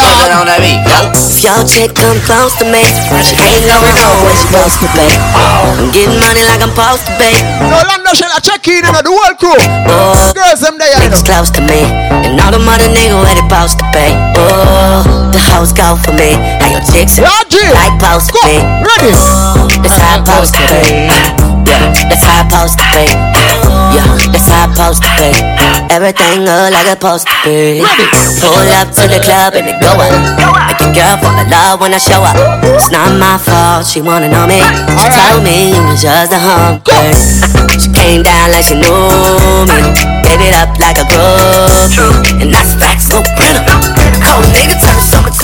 If 1.12 1.44
y'all 1.44 1.68
chick 1.68 1.92
come 1.96 2.16
close 2.24 2.56
to 2.60 2.66
me, 2.66 2.84
she 3.20 3.36
ain't 3.36 3.68
going 3.68 3.98
home 4.00 4.24
when 4.24 4.36
she 4.36 4.48
supposed 4.48 4.80
to 4.80 4.88
be. 4.96 5.08
I'm 5.36 5.92
getting 5.92 6.16
money 6.20 6.44
like 6.48 6.64
I'm 6.64 6.72
supposed 6.72 7.04
to 7.08 7.14
be. 7.20 7.32
No, 7.68 7.84
London 7.84 8.16
shell 8.16 8.32
a 8.32 8.40
check 8.40 8.64
in, 8.68 8.86
you 8.86 8.92
know, 8.92 9.04
the 9.04 9.12
whole 9.12 9.36
crew. 9.36 9.60
Oh, 9.92 10.32
Girls 10.32 10.62
them 10.64 10.80
there, 10.80 10.88
you 11.04 11.12
know. 11.12 11.20
close 11.20 11.52
to 11.52 11.62
me, 11.68 11.84
and 12.24 12.40
all 12.40 12.52
the 12.52 12.60
mother 12.64 12.88
nigga 12.88 13.20
where 13.20 13.36
they 13.36 13.44
supposed 13.44 13.78
to 13.80 13.86
be. 13.92 14.08
Oh, 14.40 15.04
the 15.36 15.40
hoes 15.52 15.74
go 15.76 16.00
for 16.00 16.16
me. 16.16 16.32
How 16.64 16.72
your 16.72 16.84
chicks 16.88 17.20
like 17.20 17.96
post 18.00 18.32
to 18.32 18.40
be. 18.48 18.56
Ready? 18.64 19.12
Oh, 19.12 19.68
that's 19.84 20.00
how 20.00 20.16
I 20.16 20.24
supposed 20.24 20.54
to 20.56 20.64
be. 20.64 21.12
Yeah, 21.68 21.92
that's 22.08 22.24
how 22.24 22.40
I 22.40 22.48
supposed 22.48 22.78
to 22.80 22.86
be 22.96 23.37
yeah, 23.98 24.30
that's 24.30 24.46
how 24.48 24.70
I 24.70 24.70
supposed 24.70 25.02
to 25.02 25.10
be. 25.18 25.30
Everything 25.90 26.46
look 26.46 26.70
like 26.70 26.86
it's 26.86 26.94
supposed 26.94 27.26
to 27.26 27.36
be. 27.42 27.82
Pull 28.38 28.70
up 28.78 28.94
to 28.94 29.04
the 29.10 29.20
club 29.26 29.58
and 29.58 29.66
it 29.66 29.78
go 29.82 29.98
up. 29.98 30.14
Make 30.70 30.78
your 30.78 30.94
girl 30.94 31.18
fall 31.18 31.34
in 31.42 31.50
love 31.50 31.82
when 31.82 31.94
I 31.94 31.98
show 31.98 32.22
up. 32.22 32.38
It's 32.78 32.92
not 32.94 33.10
my 33.18 33.42
fault, 33.42 33.90
she 33.90 34.02
wanna 34.02 34.30
know 34.30 34.46
me. 34.46 34.62
She 34.62 35.08
told 35.18 35.42
me 35.42 35.74
it 35.74 35.84
was 35.90 36.02
just 36.02 36.34
a 36.34 36.40
humper. 36.40 36.94
She 37.78 37.94
came 37.94 38.24
down 38.24 38.50
like 38.52 38.66
she 38.66 38.74
knew 38.74 38.90
me. 39.70 39.78
Gave 40.26 40.42
it 40.42 40.54
up 40.58 40.74
like 40.82 40.98
a 40.98 41.06
groupie, 41.06 42.42
and 42.42 42.50
I 42.50 42.66
stack 42.66 42.98
so 43.00 43.22
plenty. 43.38 43.62
Cold 44.26 44.50
nigga, 44.50 44.74
tell 44.82 44.94
me 44.98 45.04
something. 45.06 45.37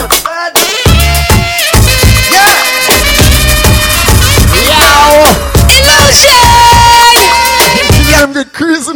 100 8.33 8.51
cruising. 8.51 8.95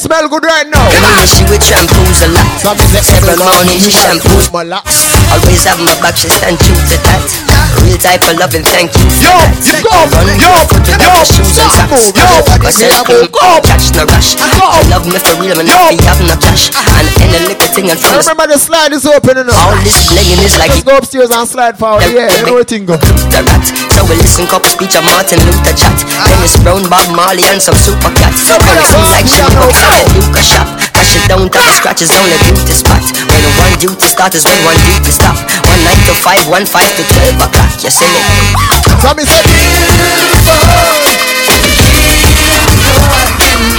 Good 0.00 0.44
right 0.44 0.68
now. 0.68 0.88
She 1.24 1.44
with 1.48 1.62
shampoos 1.62 2.24
a 2.24 2.28
lot. 2.34 2.48
Every 3.12 3.36
morning 3.38 3.78
she 3.78 3.92
shampoos 3.92 4.52
my 4.52 4.62
locks. 4.64 5.06
Always 5.30 5.64
have 5.64 5.80
my 5.80 5.94
back, 6.00 6.16
she 6.16 6.28
stand 6.28 6.58
true 6.58 6.76
to 6.76 6.96
that. 7.04 7.22
Real 7.84 7.96
type 7.96 8.24
of 8.28 8.36
loving, 8.36 8.64
thank 8.68 8.92
you. 8.96 9.06
Yo, 9.20 9.32
you 9.64 9.80
go, 9.80 9.92
run 10.12 10.28
yo, 10.36 10.52
foot 10.68 10.84
without 10.84 11.24
shoes 11.28 11.56
and 11.60 11.72
socks. 11.72 12.12
Yo, 12.12 12.26
I 12.64 12.70
said 12.72 12.92
cream, 13.04 13.28
catch 13.64 13.92
no 13.96 14.04
rush. 14.08 14.34
She 14.36 14.84
love 14.88 15.04
me 15.08 15.18
for 15.20 15.36
real, 15.40 15.56
man, 15.56 15.68
if 15.68 16.00
we 16.00 16.04
have 16.04 16.20
no 16.24 16.36
cash. 16.40 16.72
And 16.72 17.08
any 17.22 17.38
little 17.48 17.70
thing 17.72 17.88
and 17.92 18.00
I 18.00 18.18
remember 18.20 18.46
the 18.48 18.58
slide 18.58 18.92
is 18.92 19.04
open 19.04 19.44
enough. 19.44 19.56
All 19.60 19.76
this 19.84 20.08
blinging 20.08 20.40
is 20.44 20.56
like 20.56 20.72
Let's 20.72 20.84
go 20.88 20.96
upstairs 20.96 21.30
and 21.30 21.44
slide 21.44 21.76
forward. 21.76 22.08
Yeah, 22.08 22.32
you 22.32 22.46
know 22.48 22.54
what 22.56 22.68
thing 22.68 22.88
go. 22.88 22.96
The 23.32 23.44
rat. 23.44 23.64
So 23.92 24.00
we 24.08 24.16
listen 24.16 24.48
couple 24.48 24.72
speech 24.72 24.96
of 24.96 25.04
Martin 25.04 25.40
Luther 25.44 25.76
chat. 25.76 25.92
Ah. 26.16 26.32
Dennis 26.32 26.56
Brown, 26.64 26.84
Bob 26.88 27.08
Marley, 27.12 27.44
and 27.52 27.60
some 27.60 27.76
super 27.76 28.08
cats. 28.16 28.48
And 28.48 28.60
it 28.60 28.88
seems 28.88 29.08
like 29.12 29.28
she 29.28 29.40
at 29.82 30.06
a 30.38 30.42
shop. 30.42 30.68
Scratches 31.82 32.14
on 32.14 32.22
the 32.30 32.38
duty 32.46 32.72
spot. 32.78 33.02
When 33.26 33.42
one 33.58 33.74
duty 33.82 34.06
start 34.06 34.34
is 34.34 34.44
when 34.46 34.54
one 34.62 34.78
duty 34.86 35.10
stop. 35.10 35.34
One 35.66 35.82
nine 35.82 35.98
to 36.06 36.14
five, 36.22 36.46
one 36.46 36.64
five 36.64 36.86
to 36.94 37.02
twelve 37.02 37.42
o'clock. 37.42 37.74
You 37.82 37.90
see 37.90 38.06
me? 38.06 38.22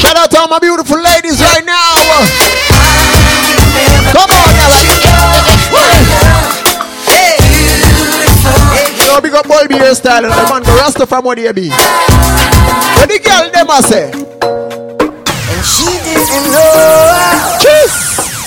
Shout 0.03 0.17
out 0.17 0.29
to 0.31 0.37
all 0.39 0.47
my 0.49 0.59
beautiful 0.59 0.99
ladies 0.99 1.39
right 1.39 1.63
now. 1.63 1.95
Come 4.11 4.29
on, 4.29 4.51
now 4.59 4.67
Yo, 9.07 9.21
big 9.21 9.33
up 9.33 9.47
boy 9.47 9.67
be 9.67 9.75
hairstyle 9.75 10.25
and 10.25 10.33
the 10.33 10.43
man 10.51 10.63
go 10.63 10.75
Rasta 10.75 11.07
from 11.07 11.23
what 11.23 11.37
be. 11.37 11.69
What 12.99 13.07
the 13.07 13.19
girl 13.23 13.49
them 13.51 13.69
a 13.69 13.81
say? 13.81 14.82
She 15.63 15.87
didn't 16.03 16.47
know 16.51 16.75
Cheers. 17.59 17.95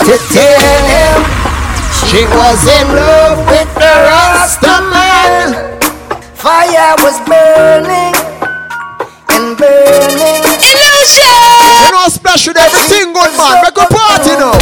to 0.07 0.15
tell 0.33 0.81
him 0.95 1.19
She 2.09 2.23
was 2.29 2.61
in 2.79 2.87
love 2.95 3.39
with 3.51 3.71
the 3.75 3.93
Rasta 4.09 4.75
man. 4.93 5.47
fire 6.35 6.95
was 7.05 7.17
burning 7.27 8.15
and 9.35 9.57
burning. 9.59 10.43
You 11.87 11.93
know, 11.93 12.09
splash 12.09 12.47
with 12.47 12.57
everything 12.57 13.13
good, 13.13 13.33
man. 13.37 13.63
Make 13.65 13.77
a 13.79 13.87
party 13.87 14.33
now. 14.39 14.55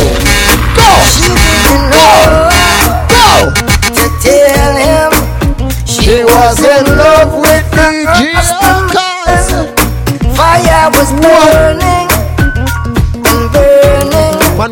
Go. 0.78 0.88
She 1.12 1.26
didn't 1.28 1.90
know 1.92 2.48
Go. 3.12 3.52
to 3.96 4.04
tell 4.24 4.72
him 4.86 5.10
She 5.86 6.24
was 6.24 6.58
in 6.60 6.84
love 6.96 7.32
with 7.40 7.66
the 7.76 7.88
Jesus. 8.18 8.50
fire 10.36 10.90
was 10.90 11.10
burning 11.22 11.93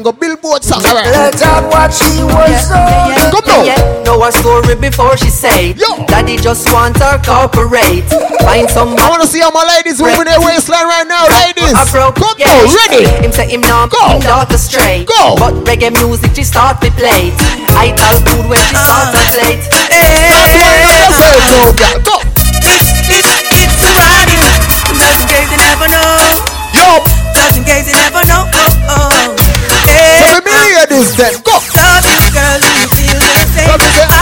burning. 0.02 0.04
Go 0.04 0.12
billboard 0.12 0.62
song. 0.62 0.82
All 0.84 0.94
right. 0.94 1.06
Let 1.06 1.42
out 1.42 1.70
what 1.70 1.92
she 1.92 2.22
was 2.22 2.70
on. 2.70 3.30
Come 3.30 3.46
now. 3.46 4.02
Know 4.04 4.20
her 4.22 4.32
story 4.32 4.74
before 4.74 5.16
she 5.16 5.30
say 5.30 5.72
Daddy 6.10 6.36
just 6.36 6.66
want 6.72 6.98
her 6.98 7.22
corporate 7.22 8.04
Find 8.42 8.68
some 8.68 8.98
I 8.98 9.08
want 9.08 9.22
to 9.22 9.28
see 9.28 9.40
all 9.40 9.52
my 9.52 9.64
ladies 9.64 10.02
moving 10.02 10.26
their 10.26 10.40
waistline 10.42 10.84
right 10.84 11.06
now, 11.06 11.24
ladies. 11.30 11.70
a 11.72 11.86
broke 11.88 12.16
Come 12.18 12.34
yeah, 12.36 12.50
now, 12.50 12.74
ready? 12.82 13.06
Him 13.22 13.32
say 13.32 13.48
him 13.48 13.62
now 13.62 13.86
Go. 13.86 14.02
him 14.10 14.20
daughter 14.20 14.58
straight 14.58 15.06
Go. 15.06 15.36
But 15.38 15.54
reggae 15.64 15.94
music 15.94 16.34
she 16.34 16.42
start 16.42 16.82
to 16.82 16.90
play 16.98 17.30
I 17.78 17.94
tell 17.94 18.18
food 18.26 18.50
when 18.50 18.58
she 18.58 18.74
start 18.74 19.14
to 19.14 19.22
play 19.32 19.54
Go, 21.48 21.72
girl. 21.78 21.96
Go. 22.02 22.16
It's 22.62 23.78
too 23.78 23.94
hard, 24.02 24.28
just 24.98 25.22
in 25.22 25.28
case 25.30 25.50
you 25.50 25.58
never 25.62 25.86
know. 25.88 26.42
Yo. 26.74 27.04
Just 27.34 27.58
in 27.58 27.64
case 27.64 27.86
you 27.86 27.94
never 27.94 28.24
know. 28.26 28.44
Oh, 28.52 28.68
oh. 28.88 29.36
oh. 29.38 29.41
Let 29.86 30.44
me 30.44 30.52
hear 30.52 30.86
this 30.86 31.14
then. 31.16 31.34
Go. 31.42 31.52
Love 31.52 32.06
you, 32.06 32.30
girl, 32.30 32.58
do 32.60 32.70
you 32.80 32.88
feel 32.88 33.18
the 33.18 33.88
same? 33.98 34.21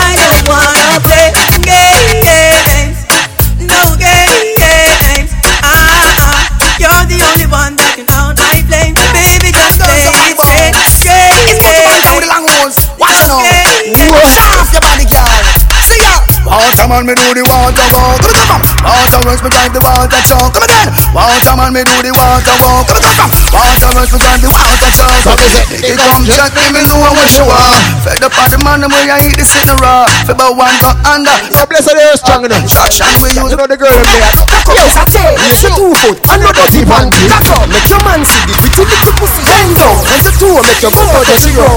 Water 16.81 16.97
man, 16.97 17.05
me 17.05 17.13
do 17.13 17.29
the 17.37 17.45
water 17.45 17.89
walk. 17.93 18.25
Come 18.25 18.41
on, 18.41 18.45
come 18.49 18.57
on. 18.57 18.61
Water 18.89 19.21
rush, 19.29 19.45
me 19.45 19.53
drive 19.53 19.69
the 19.77 19.85
water 19.85 20.17
truck. 20.25 20.49
Come 20.49 20.65
again. 20.65 20.89
Water 21.13 21.53
man, 21.53 21.77
me 21.77 21.85
do 21.85 21.93
the 22.01 22.09
water 22.17 22.57
walk. 22.57 22.89
Come 22.89 23.05
on, 23.05 23.21
come 23.21 23.21
on. 23.21 23.31
Water 23.53 23.91
rush, 24.01 24.09
me 24.17 24.19
drive 24.25 24.41
the 24.41 24.49
water 24.49 24.89
truck. 24.97 25.13
Is 25.45 25.61
it? 25.61 25.93
They 25.93 25.97
come 26.01 26.25
check 26.25 26.57
me, 26.57 26.73
me 26.73 26.81
know 26.89 26.97
what 27.05 27.29
you 27.37 27.45
want. 27.45 27.85
Fed 28.01 28.25
up 28.25 28.33
on 28.33 28.49
the 28.49 28.59
man, 28.65 28.81
the 28.81 28.89
way 28.89 29.13
I 29.13 29.21
eat 29.29 29.37
this 29.37 29.53
sitting 29.53 29.77
raw. 29.77 30.09
For 30.25 30.33
about 30.33 30.57
one 30.57 30.73
go 30.81 30.97
under. 31.05 31.37
So 31.53 31.69
bless 31.69 31.85
her, 31.85 31.93
they're 31.93 32.17
strong 32.17 32.49
enough. 32.49 32.65
Trash 32.65 33.05
and 33.05 33.13
we 33.21 33.29
use 33.37 33.53
You 33.53 33.61
know 33.61 33.69
the 33.69 33.77
girl 33.77 33.93
there. 33.93 34.33
Yo, 34.73 34.81
I 34.81 35.05
say, 35.05 35.37
it's 35.37 35.61
a 35.69 35.71
two 35.77 35.93
foot, 36.01 36.17
and 36.33 36.41
no 36.41 36.49
dirty 36.57 36.81
panty. 36.89 37.29
Cock 37.29 37.61
up, 37.61 37.69
make 37.69 37.93
your 37.93 38.01
man 38.09 38.25
see 38.25 38.41
the 38.49 38.57
pretty 38.57 38.89
little 38.89 39.13
pussy. 39.21 39.45
Bend 39.45 39.77
down, 39.77 40.01
and 40.17 40.25
the 40.25 40.33
two 40.33 40.57
make 40.65 40.81
your 40.81 40.97
boy 40.97 41.29
the 41.29 41.37
zero. 41.45 41.69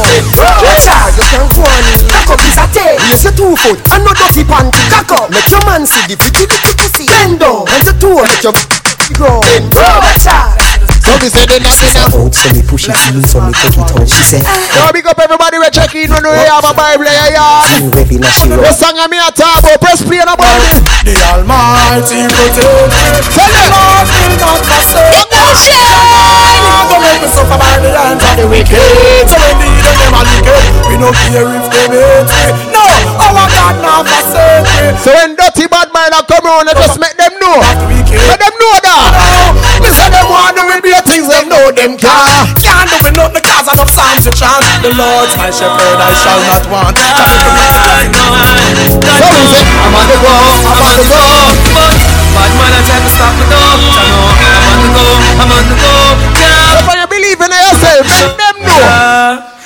Pressure, 0.63 0.95
you 1.19 1.27
can 1.27 1.43
go 1.51 1.67
on. 1.67 1.83
Cock 2.07 2.39
up 2.39 2.41
is 2.47 2.55
a 2.55 2.65
tail. 2.71 2.95
It's 3.11 3.27
a 3.27 3.35
two 3.35 3.51
foot, 3.59 3.83
and 3.91 4.07
no 4.07 4.15
dirty 4.15 4.47
panty. 4.47 4.92
Cock 4.93 5.11
up, 5.17 5.29
make 5.33 5.49
your 5.49 5.63
man 5.65 5.85
see 5.89 6.05
the 6.05 6.15
pretty 6.21 6.45
little 6.45 6.73
pussy. 6.77 7.09
Bend 7.09 7.39
down, 7.41 7.65
and 7.65 7.81
the 7.81 7.93
two 7.97 8.13
make 8.13 8.43
your 8.45 8.53
grow. 9.17 9.41
Pressure. 9.41 10.53
So 11.03 11.11
me 11.19 11.27
say 11.27 11.43
they 11.49 11.59
not 11.59 11.75
in 11.83 11.91
Out, 11.99 12.15
oh, 12.15 12.31
so 12.31 12.47
me 12.55 12.61
push 12.63 12.87
it 12.87 12.95
in, 13.11 13.19
so 13.27 13.41
me 13.43 13.51
take 13.51 13.75
it 13.75 13.89
out. 13.91 14.07
She 14.07 14.23
said, 14.23 14.43
Yo, 14.71 14.87
big 14.95 15.03
up 15.05 15.19
everybody 15.19 15.59
we 15.59 15.67
check 15.73 15.91
in 15.97 16.07
when 16.13 16.23
we 16.23 16.45
have 16.47 16.63
a 16.63 16.71
Bible 16.73 17.03
in 17.03 17.11
your 17.11 17.31
yard. 17.35 17.67
"You 17.83 17.89
ready 17.91 18.17
now? 18.21 18.31
She 18.31 18.47
The 18.47 18.57
rock." 18.61 18.71
song 18.77 18.95
of 18.97 19.09
me 19.11 19.19
a 19.19 19.27
talk 19.35 19.59
about 19.59 19.81
press 19.83 19.99
play 20.05 20.21
on 20.23 20.29
a 20.31 20.37
Bible. 20.39 20.79
The 21.03 21.13
Almighty 21.35 22.23
protect 22.31 22.63
me. 22.63 23.03
Tell 23.35 23.51
them. 23.51 23.69
Lord 23.75 24.07
will 24.07 24.33
not 24.39 24.61
forsake 24.63 25.27
me. 25.33 25.43
Not 26.63 26.87
gonna 26.87 27.03
make 27.03 27.21
me 27.21 27.29
suffer 27.33 27.57
by 27.59 27.75
the 27.83 27.91
hands 27.91 28.23
of 28.23 28.33
the 28.39 28.45
wicked. 28.47 29.27
So 29.27 29.35
when 29.43 29.57
the 29.83 29.91
heathen 29.91 29.99
them 29.99 30.15
are 30.15 30.23
wicked, 30.23 30.63
we 30.87 30.95
no 30.95 31.11
care 31.11 31.43
if 31.43 31.65
they 31.67 31.91
hate 31.91 32.23
me. 32.31 32.71
No, 32.71 32.83
our 33.19 33.45
God 33.51 33.75
not 33.83 34.07
forsake 34.07 34.63
me. 34.63 34.95
So 35.03 35.11
when 35.11 35.35
dirty 35.35 35.67
bad 35.67 35.91
mind 35.91 36.15
a 36.15 36.23
come 36.23 36.45
round, 36.47 36.71
I 36.71 36.73
just 36.79 36.99
make 36.99 37.15
them 37.19 37.35
know. 37.39 37.59
Let 37.59 38.39
them 38.39 38.55
know 38.55 38.75
that. 38.79 39.11
Me 39.83 39.89
say 39.91 40.07
them 40.07 40.27
want 40.31 40.55
to 40.55 40.63
reveal 40.71 41.01
things 41.03 41.27
them 41.27 41.49
know 41.51 41.71
them 41.75 41.97
can. 41.99 42.47
Can't 42.63 42.87
do 42.87 42.95
it 43.03 43.15
nothing 43.17 43.43
cause 43.43 43.67
enough 43.67 43.91
signs 43.91 44.23
to 44.23 44.31
chance. 44.31 44.63
The 44.79 44.95
Lord's 44.95 45.35
my 45.35 45.51
shepherd, 45.51 45.99
I 45.99 46.13
shall 46.15 46.39
not 46.47 46.63
want. 46.71 46.95
So 48.93 49.27
we 49.27 49.43
say, 49.51 49.63
I'm 49.83 49.95
on 49.97 50.07
the 50.07 50.17
go, 50.23 50.31
I'm 50.31 50.79
on 50.79 50.93
the 50.95 51.05
go. 51.11 51.19
Bad 52.33 52.51
man, 52.57 52.71
I 52.73 52.81
tell 52.87 53.01
me 53.03 53.09
stop 53.11 53.33
me 53.37 53.45
though. 53.51 53.77
I 53.99 54.07
know 54.07 54.55
I'm 54.63 54.69
on 54.73 54.79
the 54.81 54.89
go, 54.95 55.05
I'm 55.37 55.51
on 55.51 55.63
the 55.67 55.75
go. 55.77 55.93
Yeah. 56.39 56.71
So 56.71 56.79
when 56.87 56.97
you 56.97 57.07
believe 57.09 57.39
in 57.41 57.51
yourself, 57.51 58.03
make 58.07 58.37
them 58.39 58.55
know. 58.63 59.12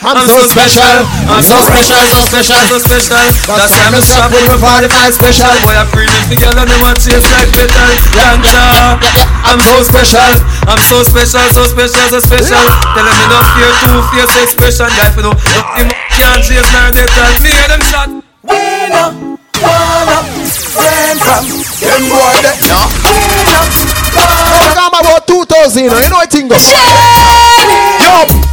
I'm 0.08 0.24
so 0.24 0.40
special. 0.48 1.04
I'm 1.28 1.44
so 1.44 1.60
special, 1.68 2.00
so 2.08 2.24
special, 2.32 2.56
so 2.64 2.78
special. 2.80 3.28
That's 3.60 3.76
why 3.76 3.92
I'm 3.92 4.00
strap 4.00 4.32
with 4.32 4.48
my 4.48 4.56
45 4.56 5.20
special. 5.20 5.52
Boy, 5.68 5.76
I 5.76 5.84
bring 5.92 6.08
it 6.08 6.26
together 6.32 6.64
and 6.64 6.72
they 6.72 6.80
want 6.80 6.96
to 6.96 7.12
taste 7.12 7.28
like 7.28 7.52
metal. 7.52 7.92
Ganja. 8.16 9.04
I'm 9.44 9.60
so 9.60 9.84
special. 9.84 10.32
I'm 10.64 10.80
so 10.80 11.04
special, 11.04 11.44
so 11.52 11.64
special, 11.68 12.04
so 12.08 12.20
special. 12.24 12.64
Tell 12.96 13.04
them 13.04 13.16
me 13.20 13.26
no 13.28 13.40
fear, 13.52 13.72
two 13.84 14.00
fear, 14.16 14.26
say 14.32 14.44
expression. 14.48 14.88
Guy 14.96 15.12
for 15.12 15.28
no, 15.28 15.32
nothing 15.36 15.92
can't 16.16 16.40
chase 16.40 16.68
nor 16.72 16.88
they 16.96 17.04
tell 17.12 17.32
me 17.44 17.52
hear 17.52 17.68
them 17.68 17.84
shot. 17.92 18.08
We 18.48 18.60
no 18.88 19.36
wanna 19.60 20.24
friend 20.72 21.20
from 21.20 21.44
them 21.84 22.02
boy 22.08 22.48
that 22.48 22.56
no. 22.64 22.80
We 23.04 23.44
no 23.44 23.60
I'm 24.16 24.72
talking 24.72 25.04
about 25.04 25.28
2000, 25.28 25.84
you 25.84 25.90
know, 25.92 26.00
you 26.00 26.10
know 26.10 26.24
what 26.24 26.32
thing 26.32 26.48
go. 26.48 26.56
Yo, 26.56 26.80
yo, 28.04 28.47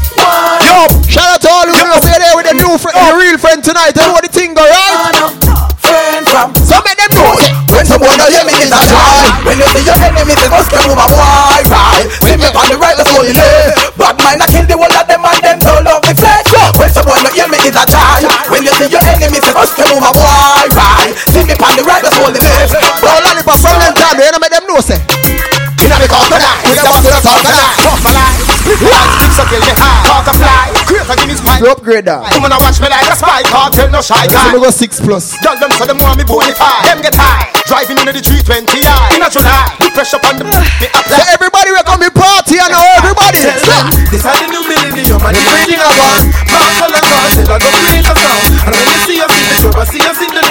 say 2.65 2.73
there 2.73 2.73
with 2.73 2.73
the 2.73 2.73
new 2.73 2.79
friend, 2.79 2.97
the 2.97 3.13
real 3.17 3.39
friend 3.39 3.61
tonight. 3.65 3.93
Tell 3.93 4.13
what 4.13 4.25
the 4.25 4.33
thing 4.33 4.55
go, 4.55 4.65
right? 4.65 5.65
friend 5.85 6.25
from 6.25 6.49
So 6.65 6.81
make 6.81 6.97
them 6.97 7.13
know. 7.13 7.37
When 7.69 7.85
someone 7.85 8.17
don't 8.17 8.33
hear 8.33 8.45
me 8.47 8.55
is 8.57 8.73
a 8.73 8.81
try 8.89 9.29
When 9.45 9.59
you 9.59 9.67
see 9.75 9.85
your 9.85 9.99
enemy 9.99 10.33
say 10.39 10.49
must 10.49 10.71
come 10.71 10.95
over 10.95 11.09
why 11.13 11.61
right 11.69 12.07
See 12.23 12.39
me 12.39 12.47
on 12.55 12.67
the 12.71 12.79
right 12.79 12.97
let's 12.97 13.11
hold 13.11 13.27
the 13.27 13.35
left 13.35 13.99
Bad 13.99 14.15
mind 14.23 14.41
I 14.41 14.47
kill 14.47 14.65
the 14.65 14.79
whole 14.79 14.89
of 14.89 15.05
them 15.11 15.27
and 15.27 15.43
them 15.43 15.59
don't 15.59 15.83
love 15.83 16.01
me 16.07 16.15
flesh. 16.15 16.47
When 16.79 16.89
someone 16.89 17.21
don't 17.27 17.35
hear 17.35 17.51
me 17.51 17.59
is 17.67 17.75
a 17.75 17.85
try 17.85 18.23
When 18.47 18.63
you 18.63 18.73
see 18.79 18.89
your 18.95 19.03
enemy 19.03 19.43
say 19.43 19.53
must 19.53 19.75
come 19.75 19.91
over 19.91 20.13
why 20.15 20.71
right 20.73 21.13
See 21.35 21.45
me 21.45 21.55
on 21.59 21.73
the 21.75 21.83
right 21.83 22.01
let's 22.01 22.17
hold 22.17 22.33
the 22.33 22.41
left 22.41 22.73
Bro, 23.03 23.11
lollipop 23.11 23.59
from 23.59 23.77
them 23.83 23.95
time, 23.99 24.17
you 24.23 24.31
know, 24.31 24.39
make 24.41 24.55
them 24.55 24.65
know, 24.71 24.79
say. 24.81 25.03
Inna 25.83 25.99
me 25.99 26.07
cock 26.07 26.31
tonight. 26.31 26.63
With 26.65 26.79
the 26.79 26.87
bottle 26.87 27.13
of 27.13 27.23
talk 27.27 27.43
tonight 27.43 28.44
Watch 28.75 29.39
upgrade 31.75 32.07
that. 32.07 32.27
Come 32.33 32.45
and 32.45 32.55
watch 32.59 32.81
me 32.81 32.89
like 32.91 33.07
a 33.07 33.17
spy. 33.17 33.43
Can't 33.47 33.73
tell 33.75 33.91
no 33.91 34.01
shy 34.03 34.27
guy. 34.27 34.51
Let's 34.51 34.59
go 34.59 34.71
six 34.71 35.01
plus. 35.01 35.37
Girl, 35.43 35.55
them 35.59 35.71
so 35.79 35.87
them 35.87 35.99
want 36.03 36.19
me 36.19 36.25
bonify. 36.25 36.83
Them 36.87 37.03
get 37.03 37.15
high. 37.15 37.51
Driving 37.71 37.99
in 38.03 38.11
the 38.11 38.23
G20i. 38.23 39.15
In 39.15 39.23
a 39.23 39.29
July. 39.31 39.71
Pressure 39.95 40.19
on 40.27 40.37
the 40.39 40.45
me 40.45 40.51
apply. 40.51 41.07
So 41.07 41.23
everybody 41.31 41.71
will 41.71 41.87
come 41.87 42.03
in 42.03 42.11
party 42.11 42.59
and 42.59 42.75
everybody. 42.99 43.47
This 44.11 44.23
is 44.23 44.27
the 44.27 44.47
new 44.51 44.63
millennium 44.67 45.23
and 45.23 45.37
everything 45.39 45.79
I 45.79 45.91
want. 45.95 46.35
Bounce 46.51 46.83
all 46.83 46.91
and 46.91 47.07
party 47.07 47.43
like 47.47 47.63
a 47.63 47.71
creator 47.71 48.15
sound. 48.19 48.59
And 48.67 48.75
when 48.75 48.87
you 48.91 48.99
see 49.07 49.19
us 49.23 49.31
in 49.31 49.45
the 49.47 49.57
show, 49.63 49.71
I 49.71 49.85
see 49.87 50.03
us 50.03 50.19
in 50.19 50.35
the 50.35 50.44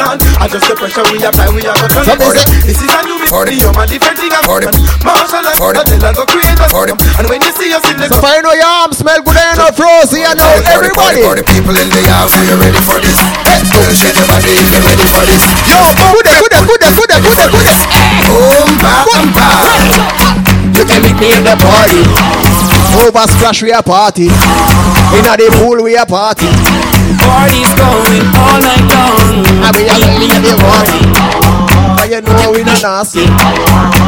Adjust 0.44 0.68
the 0.68 0.76
pressure 0.76 1.08
we 1.08 1.24
apply, 1.24 1.48
we 1.56 1.64
are 1.64 1.72
gonna 1.72 2.04
turn 2.04 2.04
it 2.04 2.20
on. 2.20 2.36
This 2.68 2.76
is 2.76 2.92
a 2.92 3.00
new 3.08 3.16
millennium 3.16 3.80
and 3.80 3.88
the 3.88 3.96
breeding 3.96 4.36
of 4.36 4.44
one. 4.44 4.68
Marshall 5.00 5.40
and 5.40 5.56
Marshall 5.56 6.04
are 6.04 6.12
the 6.12 6.24
create 6.28 6.60
a 6.60 6.68
sound. 6.68 6.92
And 7.16 7.26
when 7.32 7.40
you 7.40 7.52
see 7.56 7.72
us 7.72 7.80
in 7.88 7.96
the 7.96 8.12
So 8.12 8.20
I 8.20 8.44
know 8.44 8.52
your 8.52 8.68
arm 8.68 8.92
smell 8.92 9.24
good 9.24 9.40
and 9.40 9.56
enough 9.56 9.80
rosy, 9.80 10.20
I 10.28 10.36
know 10.36 10.52
everybody. 10.68 11.24
For 11.24 11.40
the 11.40 11.48
people 11.48 11.72
in 11.80 11.88
the 11.88 12.04
house, 12.12 12.36
we 12.36 12.52
are 12.52 12.60
ready 12.60 12.76
for 12.84 13.00
this. 13.00 13.16
Don't 13.72 13.96
shake 13.96 14.20
your 14.20 14.28
body 14.28 14.52
if 14.52 14.68
you're 14.68 14.84
ready 14.84 15.08
for 15.08 15.24
this. 15.24 15.44
Yo, 15.72 15.80
Good, 16.12 16.28
good, 16.28 16.52
good, 16.60 16.82
good, 16.84 17.08
good, 17.08 17.24
good, 17.24 17.50
good. 17.56 17.68
boom, 18.28 18.68
bam, 18.84 19.26
bam. 19.32 19.80
You 20.76 20.84
can 20.84 21.00
meet 21.08 21.18
me 21.24 21.32
in 21.40 21.48
the 21.48 21.56
party. 21.56 22.04
Over 23.00 23.32
splash 23.32 23.64
we 23.64 23.72
a 23.72 23.80
party. 23.80 24.28
In 24.28 25.24
the 25.24 25.48
pool 25.56 25.80
we 25.80 25.96
a 25.96 26.04
party. 26.04 26.52
Party's 27.24 27.72
going 27.80 28.24
all 28.36 28.60
night 28.60 28.86
long. 28.92 29.48
And 29.64 29.72
we 29.76 29.88
a 29.88 29.96
really 29.96 30.30
at 30.30 30.44
the 30.44 30.56
party. 30.60 31.02
And 32.04 32.12
you 32.12 32.20
know 32.20 32.52
we 32.52 32.62
not 32.68 32.84
nasty. 32.84 33.26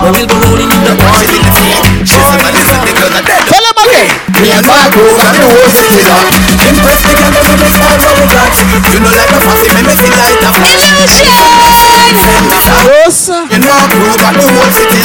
But 0.03 0.11
we'll 0.13 0.27
be 0.27 0.35
rolling 0.35 0.67
in 0.67 0.81
the 0.83 0.93
party. 0.99 1.39
Tell 2.05 3.63
them 3.63 3.77
again. 3.81 4.09
Me 4.43 4.51
and 4.51 4.67
my 4.67 4.85
crew 4.91 5.09
got 5.15 5.31
the 5.31 5.47
whole 5.47 5.71
city. 5.71 6.03
Impress 6.59 7.01
the 7.07 7.15
girl 7.15 7.31
with 7.33 7.55
the 7.55 7.69
style 7.71 7.97
what 8.03 8.19
we 8.19 8.25
got. 8.27 8.51
You 8.91 8.99
know 8.99 9.15
like 9.15 9.31
a 9.31 9.39
fussy, 9.41 9.71
make 9.71 9.87
me 9.87 9.95
feel 9.95 10.11
like 10.11 10.43
a 10.43 10.51
Yes. 12.85 13.29
You 13.29 13.59
know 13.63 13.71
our 13.71 13.87
crew 13.89 14.11
got 14.19 14.33
the 14.35 14.43
whole 14.43 14.71
city. 14.75 14.99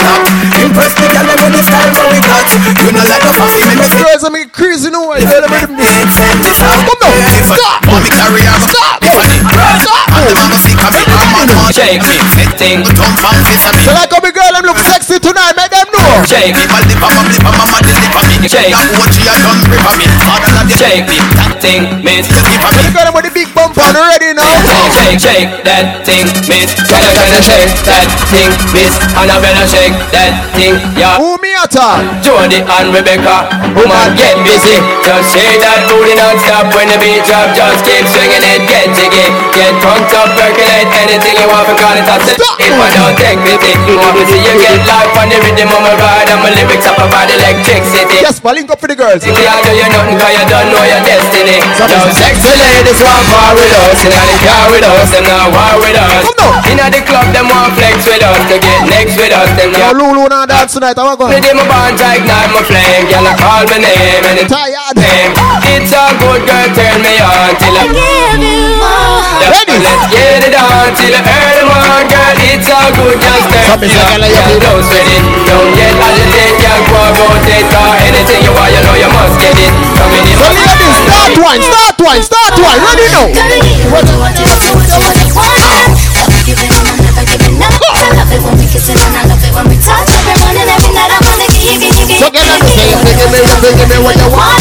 Impress 0.61 0.93
the 0.99 1.07
girl 1.15 1.31
with 1.31 1.53
the 1.53 1.63
style 1.63 1.95
what 1.95 2.10
we 2.10 2.10
got. 2.10 2.10
You 2.51 2.91
know 2.91 3.07
like 3.07 3.23
a 3.23 3.31
fussy 3.39 3.63
me 3.63 3.79
make 3.79 3.95
Guys, 3.95 4.27
I'm 4.27 4.35
crazy 4.51 4.91
now. 4.91 5.15
You 5.15 5.23
know 5.23 5.39
what 5.39 5.47
I 5.47 5.71
mean? 5.71 5.71
Come 5.71 6.99
on, 6.99 7.43
stop. 7.47 7.79
Want 7.87 8.03
me 8.03 8.11
carry 8.11 8.43
out 8.51 8.59
Stop. 8.67 8.99
Stop. 9.07 10.07
I'm 10.11 10.51
a 10.51 10.59
sick 10.59 10.75
of 10.75 10.91
me. 10.91 11.07
I'm 11.07 11.47
on 11.47 11.71
Jake. 11.71 12.03
Fitting. 12.35 12.83
Come 12.99 13.15
from 13.23 13.39
this. 13.47 13.63
Can 13.87 13.95
I 13.95 14.11
come 14.11 14.27
girl? 14.35 14.51
I'm 14.51 14.67
look 14.67 14.83
sexy 14.83 15.23
tonight. 15.23 15.55
Make 15.55 15.71
them 15.71 15.87
know. 15.95 16.27
Jake. 16.27 16.59
If 16.59 16.67
I 16.67 16.83
lip, 16.91 16.99
I'm 16.99 17.15
a 17.15 17.23
blip. 17.23 17.39
I'm 17.47 17.55
a 17.55 17.65
man. 17.71 17.83
Lip 17.87 18.19
on 18.19 18.25
me. 18.27 18.35
Jake. 18.51 18.75
Now 18.75 18.83
what 18.99 19.15
she 19.15 19.23
a 19.31 19.35
done 19.39 19.63
rip 19.71 19.87
on 19.87 19.95
me. 19.95 20.11
All 20.27 20.43
of 20.43 20.51
that. 20.51 20.67
Jake. 20.75 21.07
That 21.39 21.55
thing. 21.63 22.03
Miss. 22.03 22.27
Lip 22.27 22.67
on 22.67 22.75
me. 22.75 22.83
Girl, 22.91 23.07
I'm 23.07 23.15
with 23.15 23.31
the 23.31 23.33
big 23.35 23.47
bump 23.55 23.79
on 23.79 23.95
already 23.95 24.35
now. 24.35 24.70
Shake, 25.11 25.43
shake, 25.43 25.51
that 25.67 26.07
thing, 26.07 26.23
miss. 26.47 26.71
Gotta, 26.87 27.11
gotta 27.11 27.43
shake 27.43 27.75
that 27.83 28.07
thing, 28.31 28.47
miss. 28.71 28.95
And 29.19 29.27
I 29.27 29.43
better 29.43 29.67
shake 29.67 29.99
that 30.15 30.55
thing, 30.55 30.79
yeah. 30.95 31.19
Who 31.19 31.35
me 31.43 31.51
at 31.51 31.75
all? 31.75 31.99
Jody 32.23 32.63
and 32.63 32.95
Rebecca, 32.95 33.51
woman 33.75 34.15
get 34.15 34.39
busy. 34.47 34.79
Just 35.03 35.35
shake 35.35 35.59
that 35.67 35.83
booty 35.91 36.15
non-stop 36.15 36.71
when 36.79 36.87
the 36.87 36.99
beat 37.03 37.27
drop. 37.27 37.51
Just 37.59 37.83
keep 37.83 38.07
swinging 38.07 38.39
it, 38.55 38.63
get 38.71 38.87
jiggy. 38.95 39.27
Get 39.51 39.75
drunk 39.83 40.15
up, 40.15 40.31
percolate 40.39 40.87
anything 41.03 41.43
you 41.43 41.51
want 41.51 41.67
because 41.67 41.99
it's 41.99 42.07
a 42.07 42.17
sin. 42.31 42.39
If 42.63 42.79
I 42.79 42.89
don't 42.95 43.19
take 43.19 43.43
pity, 43.43 43.75
want 43.91 44.15
to 44.15 44.23
see 44.31 44.39
you 44.39 44.55
get 44.63 44.79
life 44.87 45.11
on 45.19 45.27
the 45.27 45.43
rhythm 45.43 45.75
of 45.75 45.91
my 45.91 45.95
ride 45.99 46.31
and 46.31 46.39
my 46.39 46.55
lyrics 46.55 46.87
up 46.87 47.03
about 47.03 47.27
electricity. 47.27 48.23
Yes, 48.23 48.39
but 48.39 48.55
link 48.55 48.71
up 48.71 48.79
for 48.79 48.87
the 48.87 48.95
girls. 48.95 49.27
Can't 49.27 49.35
do 49.35 49.75
you 49.75 49.91
nothing 49.91 50.23
cause 50.23 50.35
you 50.39 50.47
don't 50.47 50.71
know 50.71 50.85
your 50.87 51.03
destiny 51.03 51.59
Now 51.81 52.05
sexy 52.13 52.53
ladies 52.53 53.01
want 53.01 53.25
war 53.33 53.57
with 53.57 53.73
us 53.73 54.01
Inna 54.05 54.21
the 54.29 54.37
car 54.45 54.65
with 54.69 54.85
us, 54.85 55.00
them 55.09 55.25
not 55.25 55.49
war 55.49 55.81
with 55.81 55.97
us 55.97 56.29
Inna 56.69 56.93
the 56.93 57.01
club, 57.01 57.25
them 57.33 57.49
want 57.49 57.73
flex 57.73 58.05
with 58.05 58.21
us 58.21 58.37
To 58.53 58.61
get 58.61 58.85
next 58.85 59.17
with 59.17 59.33
us, 59.33 59.49
them 59.57 59.73
Yo, 59.73 59.81
not 59.81 59.97
Lulu 59.97 60.29
now 60.29 60.45
dance 60.45 60.77
tonight. 60.77 61.01
I'm 61.01 61.17
going. 61.17 61.33
Ready 61.33 61.57
my 61.57 61.65
bond 61.65 61.97
to 61.97 62.05
ignite 62.05 62.53
my 62.53 62.61
flame 62.61 63.09
Girl, 63.09 63.25
I 63.25 63.33
call 63.41 63.65
my 63.73 63.81
name 63.81 64.25
and 64.29 64.37
it's 64.37 64.53
Tired. 64.53 64.97
name 65.01 65.33
It's 65.73 65.89
a 65.97 66.05
good 66.21 66.45
girl, 66.45 66.69
turn 66.77 67.01
me 67.01 67.17
on 67.17 67.57
Till 67.57 67.77
I 67.81 67.89
Give 67.89 68.45
you 68.45 68.77
more. 68.77 69.25
Ready? 69.49 69.81
Let's 69.81 70.05
get 70.13 70.45
it 70.45 70.55
on 70.55 70.93
till 70.93 71.17
I 71.17 71.21
earn 71.25 71.65
them 71.65 71.71
on 71.73 72.05
Girl, 72.05 72.37
it's 72.53 72.69
a 72.69 72.81
good, 72.93 73.17
just 73.25 73.47
turn 73.49 73.81
me 73.81 73.89
on 73.89 74.21
Girl, 74.21 74.53
don't 74.61 74.85
sweat 74.85 75.09
it 75.09 75.25
Don't 75.49 75.71
get 75.81 75.97
agitated, 75.97 76.61
girl, 76.61 76.81
go 76.93 77.01
about 77.09 77.49
it 77.49 77.65
Cause 77.73 77.97
anything 78.05 78.41
you 78.45 78.53
want, 78.53 78.69
you 78.69 78.81
know 78.85 78.97
you 79.01 79.09
must 79.09 79.41
get 79.41 79.57
it 79.57 79.73
Coming 79.97 80.29
in 80.29 80.37
So 80.37 80.45
ladies, 80.53 80.97
start 81.09 81.35
one, 81.41 81.61
start 81.65 81.97
one, 82.05 82.21
start 82.21 82.55
one. 82.61 82.79
Ready 82.85 83.07
now. 83.17 84.90
I 88.01 88.09
love 88.17 88.33
it 88.33 88.41
when 88.41 88.57
we 88.57 88.65
kiss 88.65 88.89
and 88.89 88.97
I 88.97 89.29
love 89.29 89.45
it 89.45 89.53
when 89.53 89.69
we 89.69 89.77
touch. 89.77 90.09
Every 90.09 90.33
morning, 90.41 90.65
every 90.65 90.93
night, 90.97 91.13
I 91.13 91.21
wanna 91.21 91.47
give 91.53 91.69
you, 91.69 91.77
give 91.77 92.09
you, 92.09 92.17
So 92.17 92.33
get 92.33 92.49
on 92.49 92.57
the 92.65 92.69
thing, 92.73 92.89
give 92.89 93.05
me, 93.05 93.13
give 93.13 93.61
me, 93.61 93.71
give 93.77 94.01
what 94.01 94.17
you 94.17 94.29
want. 94.33 94.57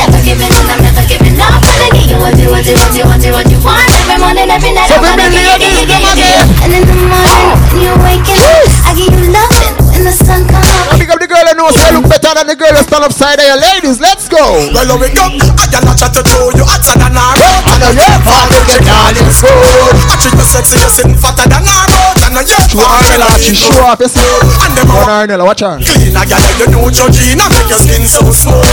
Never 0.00 0.20
giving 0.24 0.48
up, 0.48 0.64
I'm 0.64 0.80
never 0.80 1.04
giving 1.04 1.36
up. 1.36 1.60
Gotta 1.60 1.88
give 1.92 2.08
you 2.08 2.16
what 2.16 2.32
you 2.40 2.48
want, 2.48 2.64
you 2.64 2.72
want, 2.80 2.96
you 2.96 3.04
want, 3.04 3.20
you 3.20 3.32
want, 3.36 3.48
you 3.52 3.60
want. 3.60 3.84
Every 4.00 4.16
morning, 4.16 4.48
every 4.48 4.72
night, 4.72 4.88
I 4.88 4.96
wanna 4.96 5.28
give 5.28 5.44
you, 5.44 5.56
give 5.60 5.76
you, 5.76 5.84
give 5.84 6.02
you, 6.08 6.12
give 6.16 6.32
you. 6.32 6.42
And 6.64 6.70
in 6.72 6.82
the 6.88 6.96
morning, 7.04 7.48
when 7.68 7.84
you're 7.84 8.00
waking 8.00 8.40
I 8.88 8.96
give 8.96 9.12
you 9.12 9.28
loving 9.28 9.72
when 9.92 10.02
the 10.08 10.14
sun 10.16 10.48
comes 10.48 10.64
up. 10.64 11.29
I 11.30 11.46
up 11.46 11.46
girl 11.46 11.46
that 11.46 11.56
knows 11.62 11.78
I 11.78 11.94
look 11.94 12.10
better 12.10 12.34
than 12.34 12.46
the 12.50 12.58
girl 12.58 12.74
that 12.74 12.90
stand 12.90 13.06
upside 13.06 13.38
of 13.38 13.46
you. 13.46 13.54
Ladies, 13.54 14.02
let's 14.02 14.26
go. 14.26 14.42
Well, 14.74 14.98
we 14.98 15.14
come. 15.14 15.38
I 15.62 15.70
can 15.70 15.86
not 15.86 15.94
chat 15.94 16.10
to 16.18 16.26
you. 16.26 16.58
You 16.58 16.66
hotter 16.66 16.98
than 16.98 17.14
our 17.14 17.34
road. 17.38 17.62
I 17.70 17.74
know 17.78 17.94
you're 17.94 18.18
falling, 18.26 18.66
get 18.66 18.82
down 18.82 19.14
in 19.14 19.30
school. 19.30 19.54
I 20.10 20.18
treat 20.18 20.34
you 20.34 20.46
sexy. 20.46 20.82
You 20.82 20.90
sitting 20.90 21.14
fatter 21.14 21.46
than 21.46 21.62
our 21.62 21.86
road. 21.86 22.16
And 22.26 22.34
I 22.34 22.42
yeah. 22.42 22.66
Show 22.66 22.82
Arnella, 22.82 23.38
she 23.38 23.54
show 23.54 23.78
off 23.86 24.02
your 24.02 24.10
soul. 24.10 24.42
And 24.66 24.74
them 24.74 24.90
all 24.90 25.06
Arnella, 25.06 25.46
watch 25.46 25.62
her. 25.62 25.78
clean. 25.78 26.18
I 26.18 26.26
got 26.26 26.42
you 26.42 26.66
know 26.66 26.90
Georgina. 26.90 27.46
Make 27.46 27.70
your 27.70 27.78
skin 27.78 28.02
so 28.10 28.26
smooth. 28.34 28.66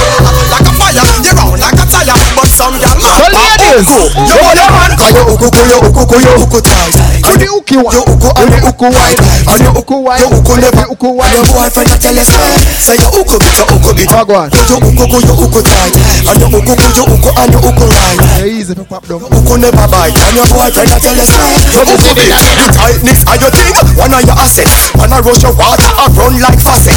Like 0.49 0.65
a 0.65 0.73
fire. 0.73 1.05
You 1.21 1.33
round 1.37 1.61
like 1.61 1.77
a 1.77 1.85
tire. 1.85 2.17
But 2.33 2.49
some 2.49 2.73
girl 2.81 2.97
man. 2.97 3.21
So 3.21 3.25
ladies, 3.37 3.85
You 4.17 4.33
know 4.33 4.53
your 4.57 4.69
man. 4.73 4.91
Cause 4.97 5.13
you 5.13 5.25
uku 5.29 5.47
ku 5.53 5.61
you 5.61 5.77
uku 5.93 6.01
ku 6.09 6.15
you 6.25 6.33
uku 6.41 6.59
tight. 6.65 6.95
the 7.21 7.47
uki 7.53 7.77
one. 7.77 7.93
You 7.93 8.01
uku 8.01 8.29
and 8.33 8.49
you 8.49 8.65
uku 8.65 8.87
wine. 8.89 9.19
And 9.45 9.61
the 9.61 9.69
uku 9.77 9.95
wine. 10.01 10.21
You 10.25 10.29
uku 10.41 10.53
never. 10.57 10.85
Uku 10.89 11.09
wine. 11.13 11.33
Your 11.37 11.45
boyfriend 11.53 11.93
a 11.93 11.97
tell 12.01 12.17
you 12.17 12.25
Say 12.79 12.95
your 13.01 13.11
uko 13.11 13.35
bit, 13.39 13.53
your 13.57 13.67
uko 13.67 13.91
bit. 13.95 14.07
Wagwan. 14.09 14.47
Your 14.53 14.79
uko 14.79 15.03
go, 15.07 15.17
your 15.19 15.37
uko 15.37 15.59
tight. 15.63 15.95
And 16.27 16.39
your 16.39 16.49
uko 16.53 16.73
go, 16.77 16.87
your 16.95 17.07
uko 17.11 17.29
and 17.41 17.51
your 17.51 17.61
uko 17.67 17.85
right. 17.91 18.19
Yeah, 18.39 18.45
easy, 18.47 18.73
pop 18.75 19.03
down. 19.07 19.21
Uko 19.27 19.53
never 19.59 19.87
bite. 19.91 20.15
And 20.15 20.35
your 20.37 20.47
boyfriend 20.51 20.91
I 20.91 20.99
tell 20.99 21.15
you 21.15 21.25
straight. 21.25 21.63
Your 21.75 21.85
uko 21.85 22.11
bit, 22.15 22.31
the 22.31 22.65
tightness 22.71 23.21
are 23.27 23.37
your 23.41 23.51
thing. 23.51 23.73
One 23.99 24.13
of 24.13 24.21
your 24.23 24.37
assets. 24.39 24.93
One 24.95 25.11
of 25.11 25.25
rush 25.25 25.43
your 25.43 25.55
water, 25.55 25.91
I 25.91 26.05
run 26.15 26.39
like 26.39 26.59
faucet. 26.63 26.95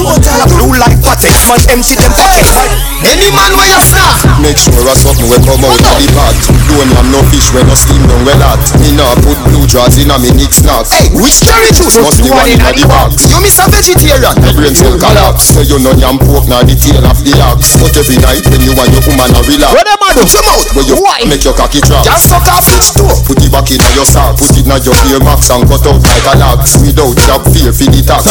Total 0.00 0.40
blue 0.48 0.72
like 0.80 0.96
patex 1.04 1.44
Man 1.44 1.60
empty 1.76 1.94
them 2.00 2.08
pockets 2.16 2.56
Any 3.04 3.28
man 3.36 3.52
where 3.52 3.68
you 3.68 3.80
snap 3.84 4.16
Make 4.40 4.56
sure 4.56 4.72
a 4.88 4.96
something 4.96 5.28
will 5.28 5.42
come 5.44 5.60
out 5.60 5.76
of 5.76 5.96
the 6.00 6.08
pot. 6.16 6.36
Don't 6.72 6.88
have 6.96 7.08
no 7.12 7.20
fish 7.28 7.52
when 7.52 7.68
no 7.68 7.76
steam 7.76 8.00
down 8.08 8.24
well 8.24 8.40
hot 8.40 8.60
Me 8.80 8.96
nah 8.96 9.12
put 9.20 9.36
blue 9.44 9.68
draws 9.68 10.00
in 10.00 10.08
a 10.08 10.16
me 10.16 10.32
nick 10.32 10.52
snacks 10.56 10.88
Hey, 10.96 11.12
which 11.12 11.44
cherry 11.44 11.68
juice 11.76 12.00
Must 12.00 12.24
be 12.24 12.32
one 12.32 12.48
in 12.48 12.56
the 12.56 12.86
box. 12.88 13.28
You 13.28 13.36
miss 13.44 13.60
a 13.60 13.68
vegetarian. 13.68 14.34
My 14.40 14.52
brain 14.56 14.72
cell 14.72 14.96
collapse 14.96 15.52
Say 15.52 15.68
you 15.68 15.76
no 15.84 15.92
yam 16.00 16.16
pork 16.16 16.48
nah 16.48 16.64
the 16.64 16.72
tail 16.72 17.04
of 17.04 17.20
the 17.20 17.36
ox. 17.44 17.76
But 17.76 17.92
every 18.00 18.16
night 18.24 18.40
when 18.48 18.64
you 18.64 18.72
and 18.72 18.90
your 18.96 19.04
woman 19.04 19.36
a 19.36 19.40
relax 19.44 19.72
What 19.76 19.84
them 19.84 20.00
a 20.00 20.08
do? 20.16 20.24
Put 20.24 20.32
your 20.32 20.44
mouth 20.48 20.68
Where 20.72 20.88
you 20.88 20.96
Why? 20.96 21.18
make 21.28 21.44
your 21.44 21.52
cocky 21.52 21.84
drop. 21.84 22.08
Just 22.08 22.32
suck 22.32 22.48
off 22.48 22.64
which 22.72 22.88
door 22.96 23.12
Put 23.28 23.44
it 23.44 23.52
back 23.52 23.68
in 23.68 23.80
your 23.92 24.08
sock. 24.08 24.40
Put 24.40 24.56
it 24.56 24.64
in 24.64 24.72
your 24.80 24.96
ear 25.12 25.20
max 25.20 25.52
and 25.52 25.68
cut 25.68 25.84
out 25.84 26.00
like 26.00 26.24
a 26.24 26.34
lax 26.40 26.80
Without 26.80 27.12
job 27.28 27.44
fear 27.52 27.72
for 27.76 27.88
the 27.92 28.00
tax 28.00 28.24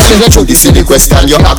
this 0.50 0.66
is 0.66 0.74
the 0.74 0.84
question 0.84 1.28
you 1.28 1.38
ask 1.46 1.59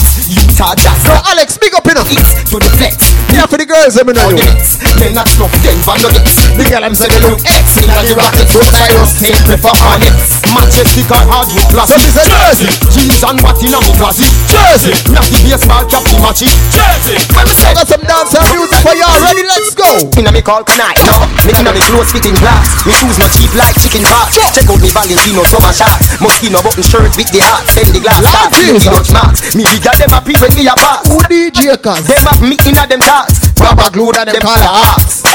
Utah 0.31 0.75
jazz 0.79 0.95
So 1.03 1.11
Alex, 1.27 1.59
big 1.59 1.75
up 1.75 1.85
in 1.91 1.99
East 2.07 2.47
to 2.51 2.57
the 2.59 2.71
flex 2.79 3.11
Yeah, 3.35 3.45
for 3.47 3.59
the 3.59 3.67
girls, 3.67 3.95
let 3.99 4.07
me 4.07 4.13
know 4.15 4.31
you. 4.31 4.47
Then 4.95 5.11
not 5.11 5.27
snuff 5.27 5.51
Denver 5.59 5.97
nuggets 5.99 6.47
The 6.55 6.63
girl 6.71 6.83
I'm 6.87 6.95
say 6.95 7.11
they 7.11 7.19
look 7.19 7.39
X 7.43 7.83
In 7.83 7.91
a 7.91 7.99
the 8.07 8.15
rocket 8.15 8.47
Road 8.55 8.71
Cyrus 8.71 9.11
Take 9.19 9.39
prefer 9.43 9.75
harness 9.75 10.41
Matches 10.55 10.87
the 10.95 11.03
car 11.07 11.23
hard 11.27 11.47
with 11.51 11.67
glass 11.71 11.91
So 11.91 11.99
she 11.99 12.11
said, 12.11 12.27
Jersey. 12.27 12.67
Jeans 12.91 13.23
and 13.23 13.39
what 13.39 13.59
in 13.63 13.71
a 13.71 13.79
me 13.79 13.91
quasi. 13.95 14.27
Jersey. 14.51 14.91
Me 15.07 15.15
have 15.15 15.29
the 15.31 15.39
baseball 15.47 15.83
cap 15.87 16.03
the 16.03 16.15
matchy. 16.19 16.51
Jersey. 16.67 17.15
When 17.31 17.47
me 17.47 17.53
say 17.55 17.71
got 17.71 17.87
some 17.87 18.03
dancehall 18.03 18.43
music 18.51 18.79
for 18.83 18.95
y'all. 18.95 19.15
Ready? 19.23 19.47
Let's 19.47 19.71
go. 19.71 20.11
Inna 20.19 20.31
me 20.35 20.43
call 20.43 20.67
tonight, 20.67 20.99
no. 21.07 21.15
Me 21.47 21.55
inna 21.55 21.71
me 21.71 21.79
clothes 21.87 22.11
fitting 22.11 22.35
glass. 22.43 22.67
Me 22.83 22.91
shoes 22.91 23.15
no 23.15 23.27
cheap 23.31 23.51
like 23.55 23.75
chicken 23.79 24.03
parts. 24.03 24.35
Check 24.51 24.67
out 24.67 24.79
me 24.83 24.91
Valentino 24.91 25.43
summer 25.47 25.71
shots. 25.71 26.19
Moschino 26.19 26.59
button 26.59 26.83
shirt 26.83 27.15
with 27.15 27.31
the 27.31 27.39
heart. 27.39 27.63
Send 27.71 27.95
the 27.95 28.03
glass. 28.03 28.23
Me 28.67 28.79
Dutch 28.83 29.11
marks. 29.15 29.55
Me 29.55 29.63
bigger 29.71 29.95
them 29.95 30.11
happy 30.21 30.37
when 30.37 30.53
me 30.55 30.69
a 30.69 30.75
pass. 30.77 31.07
Who 31.09 31.17
DJ 31.25 31.81
cause? 31.81 32.05
Them 32.05 32.21
have 32.29 32.41
me 32.41 32.55
inna 32.69 32.85
them 32.85 33.01
thoughts. 33.01 33.49
Rubber 33.57 33.89
glue 33.89 34.11
that 34.13 34.29
them 34.29 34.41
call 34.41 34.61
a 34.61 34.69
hearts. 34.69 35.25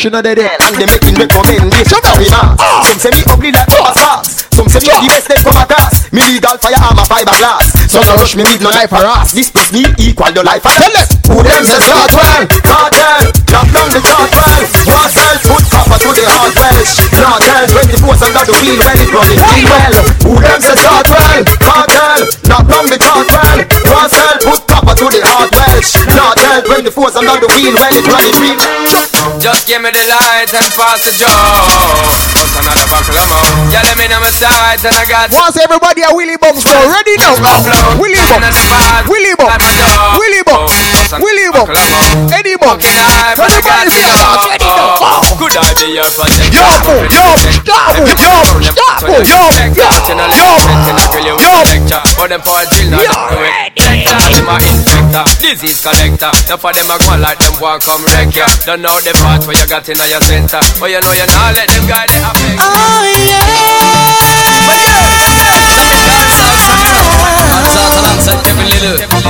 She 0.00 0.10
know 0.10 0.20
they 0.20 0.34
there. 0.34 0.56
And 0.60 0.74
them 0.76 0.88
making 0.92 1.16
recommendation 1.16 2.00
for 2.04 2.16
me 2.20 2.28
marks. 2.28 2.60
Some 2.60 3.00
say 3.00 3.12
me 3.14 3.20
ugly 3.30 3.50
like 3.52 3.68
Thomas 3.68 3.96
Sparks. 3.96 4.30
Some 4.52 4.68
say 4.68 4.80
me 4.84 4.88
the 4.90 5.00
best 5.08 5.26
them 5.28 5.40
come 5.44 5.58
across. 5.60 5.94
Me 6.12 6.20
legal 6.28 6.56
firearm 6.60 6.98
a 6.98 7.04
fiberglass. 7.08 7.72
So 7.88 8.00
no 8.04 8.16
rush 8.20 8.36
me 8.36 8.44
with 8.44 8.60
no 8.60 8.70
life 8.72 8.92
harass. 8.92 9.32
This 9.32 9.48
plus 9.48 9.72
me 9.72 9.84
equal 10.00 10.32
the 10.34 10.42
life 10.44 10.64
of 10.64 10.72
Tell. 10.76 10.92
Who 11.30 11.36
them 11.44 11.64
say 11.64 11.80
start 11.84 12.12
well? 12.12 12.44
Cartel. 12.64 13.24
Lock 13.54 13.68
down 13.70 13.88
the 13.92 14.00
chart 14.02 14.30
well. 14.34 14.62
Marcel 14.88 15.36
put 15.46 15.64
copper 15.72 15.98
to 16.00 16.10
the 16.10 16.24
hard 16.26 16.54
wells. 16.58 16.90
Cartel 17.12 17.64
24 17.70 18.24
under 18.28 18.44
the 18.44 18.54
wheel 18.60 18.76
well. 18.82 18.98
It 18.98 19.10
running 19.14 19.40
real 19.40 19.66
well. 19.68 19.94
Who 20.26 20.32
them 20.42 20.60
say 20.64 20.76
start 20.80 21.06
well? 21.12 21.40
Cartel. 21.60 22.20
Lock 22.50 22.64
down 22.66 22.86
the 22.90 22.98
chart 22.98 23.23
well. 24.12 24.36
Marcel 24.36 24.36
put 24.44 24.60
copper 24.68 24.94
to 25.00 25.06
the 25.08 25.20
hard 25.24 25.48
wells. 25.48 25.96
Cartel 25.96 26.60
24 26.60 26.68
under 26.68 26.84
the 26.84 26.92
force 26.92 27.16
around 27.16 27.40
the 27.40 27.48
wheel 27.56 27.72
well. 27.72 27.88
It 27.88 28.04
running 28.04 28.36
real 28.36 28.58
Just 29.40 29.64
give 29.64 29.80
me 29.80 29.90
the 29.90 30.04
light 30.04 30.52
and 30.52 30.68
pass 30.76 31.00
the 31.08 31.12
joe. 31.16 31.32
What's 32.36 32.52
another 32.60 32.86
buckle 32.92 33.16
of 33.16 33.28
more? 33.32 33.48
Yeah, 33.72 33.86
let 33.88 33.96
me 33.96 34.04
know 34.08 34.20
my 34.20 34.28
sides 34.28 34.84
and 34.84 34.92
I 34.92 35.04
got 35.08 35.32
Once 35.32 35.56
everybody 35.56 36.04
a 36.04 36.12
Willie 36.12 36.36
Bounce 36.36 36.60
show. 36.60 36.76
Ready 36.92 37.16
now. 37.16 37.32
Willie 37.96 38.20
Bounce. 38.28 38.52
Willie 39.08 39.34
Bounce. 39.40 39.64
Willie 40.20 40.44
Bounce. 40.44 40.72
Willie 41.16 41.50
Bounce. 41.54 41.80
Eddie 42.32 42.56
Bumps. 42.60 42.84
Everybody 42.84 43.56
start. 43.64 43.88
Ready 43.88 44.68
now. 44.68 45.23
Good 45.54 45.62
idea 45.62 46.02
for 46.10 46.26
them. 46.26 46.50
Yo, 46.50 46.66
stop 47.62 47.94
yo, 47.94 48.10
yo, 48.10 48.58
yo, 48.58 48.74
yo, 48.74 48.74
yo, 48.74 48.90
yo, 51.22 51.38
yo, 51.86 51.98
But 52.18 52.26
them 52.26 52.42
for 52.42 52.58
a 52.58 52.66
drill 52.66 52.90
now 52.90 52.98
do 52.98 53.38
it 53.38 53.70
Lector, 53.78 54.18
them 54.34 54.50
a 54.50 54.58
inspector 54.66 55.22
Disease 55.38 55.78
collector 55.78 56.34
Now 56.50 56.58
for 56.58 56.74
them 56.74 56.90
a 56.90 56.98
go 56.98 57.14
like 57.22 57.38
them 57.38 57.54
want 57.62 57.86
come 57.86 58.02
wreck 58.10 58.34
ya 58.34 58.50
Don't 58.66 58.82
know 58.82 58.98
the 58.98 59.14
part 59.22 59.46
where 59.46 59.54
you 59.54 59.66
got 59.70 59.86
in 59.86 59.94
your 59.94 60.18
center 60.26 60.58
But 60.80 60.90
you 60.90 60.98
know 60.98 61.14
you 61.14 61.26
not 61.30 61.54
let 61.54 61.70
them 61.70 61.86
guide 61.86 62.10
it 62.10 62.18
affect 62.18 62.58
Oh 62.58 62.94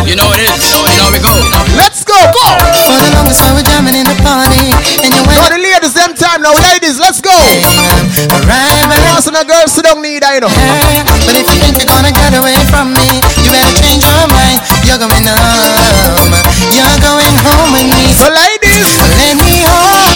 You 0.04 0.20
know 0.20 0.28
it 0.36 0.44
is. 0.44 0.52
You 0.60 1.00
know 1.00 1.08
we 1.08 1.18
go. 1.18 1.32
Let's 1.80 2.04
go, 2.04 2.12
go. 2.12 2.46
For 2.84 3.00
the 3.00 3.10
longest 3.16 3.40
time 3.40 3.56
we're 3.56 3.64
jamming 3.64 3.96
in 3.96 4.04
the 4.04 4.14
party 4.20 4.68
And 5.00 5.10
you 5.10 5.22
went 5.24 5.40
Now 5.40 5.48
the 5.48 5.58
ladies, 5.58 5.96
them 5.96 6.12
time 6.12 6.44
now. 6.44 6.52
Ladies, 6.60 7.00
let's 7.00 7.24
go. 7.24 7.32
Alright, 7.32 8.84
but 8.84 9.00
Boss 9.08 9.26
and 9.26 9.34
the 9.34 9.48
girls 9.48 9.72
sit 9.72 9.88
down 9.88 10.04
need 10.04 10.22
I 10.22 10.44
know. 10.44 10.52
But 10.52 11.34
if 11.40 11.48
you 11.48 11.56
think 11.56 11.80
you're 11.80 11.88
gonna 11.88 12.12
get 12.12 12.36
away 12.36 12.60
from 12.68 12.92
me 12.92 13.24
You 13.40 13.48
better 13.48 13.74
change 13.80 14.04
your 14.04 14.28
mind 14.28 14.60
You're 14.84 15.00
going 15.00 15.24
home 15.24 16.36
You're 16.70 16.98
going 17.00 17.36
home 17.48 17.72
with 17.72 17.88
me 17.90 18.12
So 18.12 18.28
ladies 18.28 18.92
Let 19.18 19.40
me 19.40 19.64
home 19.64 20.14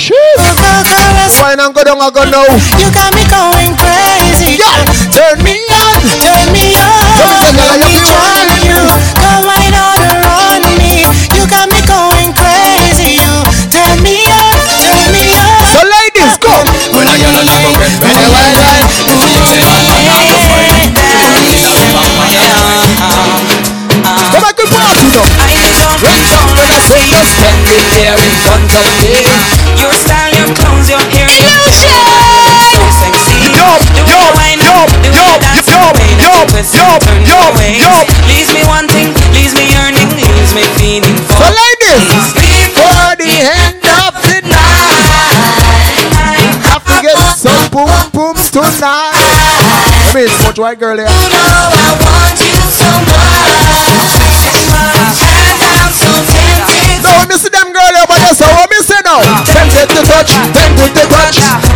Fine 1.39 1.61
and 1.61 1.73
go 1.73 1.85
down, 1.85 2.01
I 2.03 2.11
go 2.11 2.25
now. 2.29 2.45
You 2.77 2.89
got 2.93 3.15
me 3.17 3.25
going 3.31 3.73
crazy 3.79 4.59
Yeah, 4.61 4.85
turn 5.17 5.41
me 5.41 5.57
on. 5.73 5.97
Turn 6.21 6.47
me 6.53 6.77
on 6.77 7.03
Let 7.17 7.81
me 7.81 7.89
charm 7.89 7.98
jump 26.89 27.05
when 27.05 27.13
I 27.13 27.21
you 27.21 27.29
stand 27.29 27.69
it 27.69 27.87
there 27.93 28.17
in 28.17 28.33
front 28.41 28.73
of 28.73 28.87
me. 29.05 29.13
Your 29.77 29.93
style, 29.93 30.33
your 30.33 30.51
clothes, 30.57 30.89
your 30.89 31.05
hair, 31.13 31.29
your 31.29 31.69
so 32.73 32.81
sexy. 32.97 33.37
Yo, 33.53 33.69
The 33.93 34.03
way 34.09 34.09
yo, 34.09 34.21
you 34.25 34.33
wind 34.41 34.61
yo, 34.65 34.73
up, 34.73 34.89
the 34.89 35.11
way 35.13 35.21
yo, 35.21 35.25
you 35.29 35.41
dance, 35.45 35.69
yo, 35.69 35.81
the 35.85 36.01
way 36.01 36.13
yo, 36.17 36.33
twist 36.49 36.73
yo, 36.75 36.87
turn 37.05 37.23
yo, 37.29 37.37
your 37.53 37.77
yo. 37.77 37.93
Leaves 38.29 38.51
me 38.57 38.63
wanting, 38.65 39.09
leaves 39.37 39.53
me 39.55 39.65
yearning, 39.69 40.09
leaves 40.17 40.53
me 40.57 40.65
feeling 40.81 41.17
So 41.29 41.37
for. 41.37 41.51
ladies, 41.53 42.09
for 42.73 43.17
the 43.21 43.33
end 43.37 43.85
of 43.85 44.13
the 44.25 44.39
night. 44.49 46.09
Have 46.69 46.85
to 46.89 46.97
get 47.05 47.17
some 47.37 47.69
boom 47.71 47.93
booms 48.13 48.51
tonight. 48.51 49.13
I 49.13 50.13
mean, 50.15 50.25
it's 50.25 50.39
much 50.45 50.59
white 50.59 50.79
girl 50.79 50.97
here. 50.97 51.07
No, 51.09 51.69
me 51.73 53.28
To 59.99 60.05
touch, 60.05 60.31
tempted 60.53 60.95
to 60.95 61.09
touch. 61.09 61.68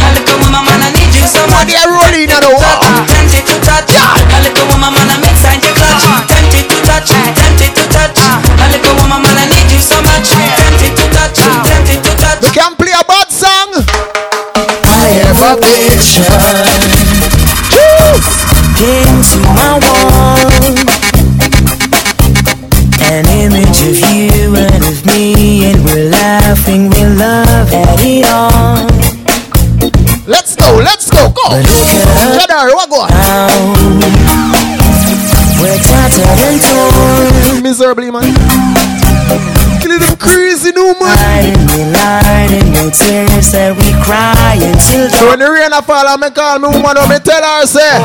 Tears 42.92 43.52
that 43.52 43.72
we 43.76 43.88
cry 44.04 44.60
until 44.60 45.08
So 45.10 45.28
when 45.32 45.40
the 45.40 45.50
rain 45.50 45.72
a 45.72 45.80
fall, 45.82 46.06
I 46.06 46.16
me 46.16 46.30
call 46.30 46.58
me 46.60 46.68
woman, 46.68 46.96
I 47.00 47.08
me 47.08 47.18
tell 47.24 47.42
her, 47.42 47.66
say. 47.66 47.96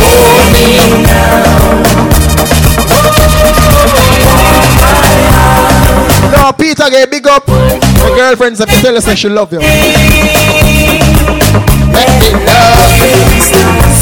hold 0.00 0.48
me 0.52 0.64
now. 1.04 1.72
No, 6.32 6.52
Peter 6.52 6.88
get 6.90 7.10
big 7.10 7.26
up. 7.28 7.46
My 7.46 8.12
girlfriends 8.16 8.58
have 8.60 8.68
to 8.68 8.76
tell 8.80 8.96
us 8.96 9.04
that 9.06 9.18
she 9.18 9.28
love 9.28 9.52
you. 9.52 9.60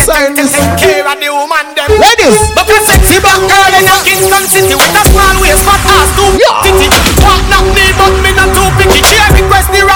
Sign 0.06 0.34
this. 0.38 0.54
Care 0.78 1.04
of 1.04 1.18
the 1.18 1.28
woman 1.28 1.66
them. 1.74 1.90
Ladies. 1.98 2.38
But 2.54 2.70
a 2.70 2.78
sexy 2.86 3.18
black 3.20 3.42
girl 3.44 3.72
in 3.74 3.84
a 3.84 3.96
Kingston 4.06 4.44
city 4.46 4.74
with 4.78 4.94
a 4.94 5.02
small 5.10 5.36
waist 5.42 5.66
but 5.66 5.82
ass 5.84 6.08
too 6.16 6.30
titty. 6.38 6.69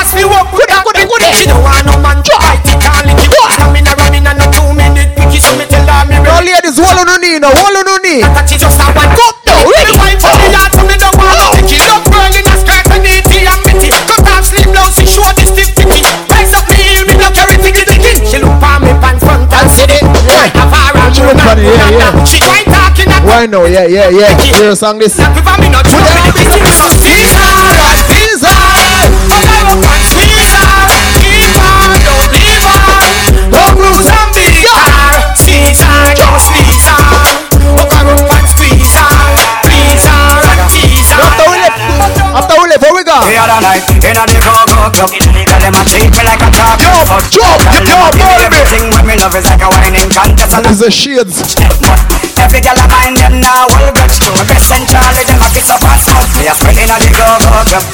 Ras 0.05 0.15
me 0.15 0.25
walk 0.29 0.53
with 0.53 0.69
that 0.69 0.85
them. 0.85 1.33
She 1.33 1.49
don't 1.49 1.65
want 1.65 1.81
no 1.89 1.97
man 1.97 2.21
to 2.21 2.33
call 2.37 2.53
it. 2.53 3.17
Ram 3.57 3.77
in 3.77 3.89
a 3.89 3.93
ram 3.97 4.13
in 4.13 4.27
a 4.29 4.33
no 4.37 4.45
two 4.53 4.69
minute 4.77 5.17
picky. 5.17 5.41
So 5.41 5.57
me 5.57 5.65
tell 5.65 5.85
her 5.89 6.05
me 6.05 6.21
No, 6.21 6.37
ready. 6.37 6.53
ladies, 6.53 6.77
hold 6.77 7.01
on 7.01 7.09
no 7.09 7.17
knee 7.17 7.41
now, 7.41 7.53
hold 7.57 7.73
on 7.73 7.85
no 7.89 7.97
knee. 8.05 8.21
That 8.21 8.45
she 8.45 8.61
just 8.61 8.77
a 8.77 8.87
one 8.93 9.09
cup 9.17 9.37
now. 9.49 9.65
Me 9.65 9.93
wine 9.97 10.21
for 10.21 10.35
the 10.37 10.49
yard 10.53 10.73
so 10.77 10.85
me 10.85 10.97
don't 11.01 11.17
want 11.17 11.41
no. 11.41 11.49
Love 11.57 12.05
girl 12.13 12.33
in 12.37 12.45
a 12.45 12.55
skirt 12.61 12.87
and 12.93 13.01
neaty 13.01 13.49
and 13.49 13.61
bitty. 13.65 13.89
Cut 14.05 14.29
off 14.29 14.45
slim 14.45 14.69
blouse 14.69 15.01
she 15.01 15.07
show 15.09 15.25
the 15.33 15.45
stiff 15.49 15.73
ticky. 15.73 16.01
Rise 16.29 16.53
up 16.53 16.69
the 16.69 16.77
heel 16.77 17.03
me 17.09 17.15
no 17.17 17.29
carry 17.33 17.57
ticky 17.57 17.85
ticky. 17.89 18.13
She 18.29 18.37
look 18.43 18.53
for 18.61 18.77
me 18.85 18.93
pan 19.01 19.17
front 19.17 19.49
and 19.49 19.69
see 19.73 19.89
it. 19.89 20.05
Right 20.29 20.53
of 20.53 20.69
her 20.69 20.91
and 21.01 21.13
She 21.17 21.23
look 21.25 21.41
funny, 21.41 21.65
yeah, 21.65 21.89
yeah. 21.97 22.25
She 22.29 22.39
quite 22.45 22.69
talking 22.69 23.09
and 23.09 23.25
Why 23.25 23.47
no? 23.49 23.65
Yeah, 23.65 23.89
yeah, 23.89 24.13
yeah. 24.13 24.37
Hear 24.37 24.73
a 24.73 24.77
song 24.77 25.01
this. 25.01 25.17
Give 25.17 25.41
her 25.41 25.57
me 25.61 25.73
no 25.73 25.81
trouble 25.81 26.13
with 26.13 26.27
the 26.29 26.33
business. 26.37 27.44
We 43.23 43.31
left, 43.31 43.31
where 43.31 43.31
we 43.31 43.31
go? 43.31 43.31
The 43.31 43.37
other 43.39 43.61
night, 43.63 43.85
in 43.95 44.17
a 44.19 44.25
the 44.27 44.39
go-go 44.43 44.91
club 44.91 45.11
Tell 45.15 45.61
them 45.63 45.75
I 45.75 45.83
treat 45.87 46.11
me 46.11 46.23
like 46.27 46.43
a 46.43 46.49
top 46.51 46.79
Yo, 46.83 46.91
yo, 47.31 47.47
yo, 47.85 47.99
Give 48.11 48.27
me 48.27 48.35
baby. 48.35 48.47
everything 48.49 48.85
what 48.91 49.05
me 49.07 49.15
love 49.21 49.35
is 49.39 49.47
like 49.47 49.63
a 49.63 49.69
whining 49.71 50.11
contest 50.11 50.55
And 50.55 50.65
This 50.67 50.81
is 50.81 50.83
a 50.83 50.91
shades. 50.91 51.37
every 52.43 52.61
girl 52.61 52.79
I 52.79 53.15
now 53.31 53.67
hold 53.71 53.95
grudge 53.95 54.19
My 54.35 54.43
best 54.51 54.67
friend 54.67 54.85
Charlie, 54.89 55.25
them 55.27 55.43
a 55.43 55.49
kiss 55.55 55.71
up 55.71 55.83
and 55.85 56.01
smoke 56.03 56.31
Me 56.39 56.49
a 56.51 56.55
friend 56.55 56.77
inna 56.79 56.97
the 56.99 57.11
go-go 57.15 57.51
club 57.71 57.85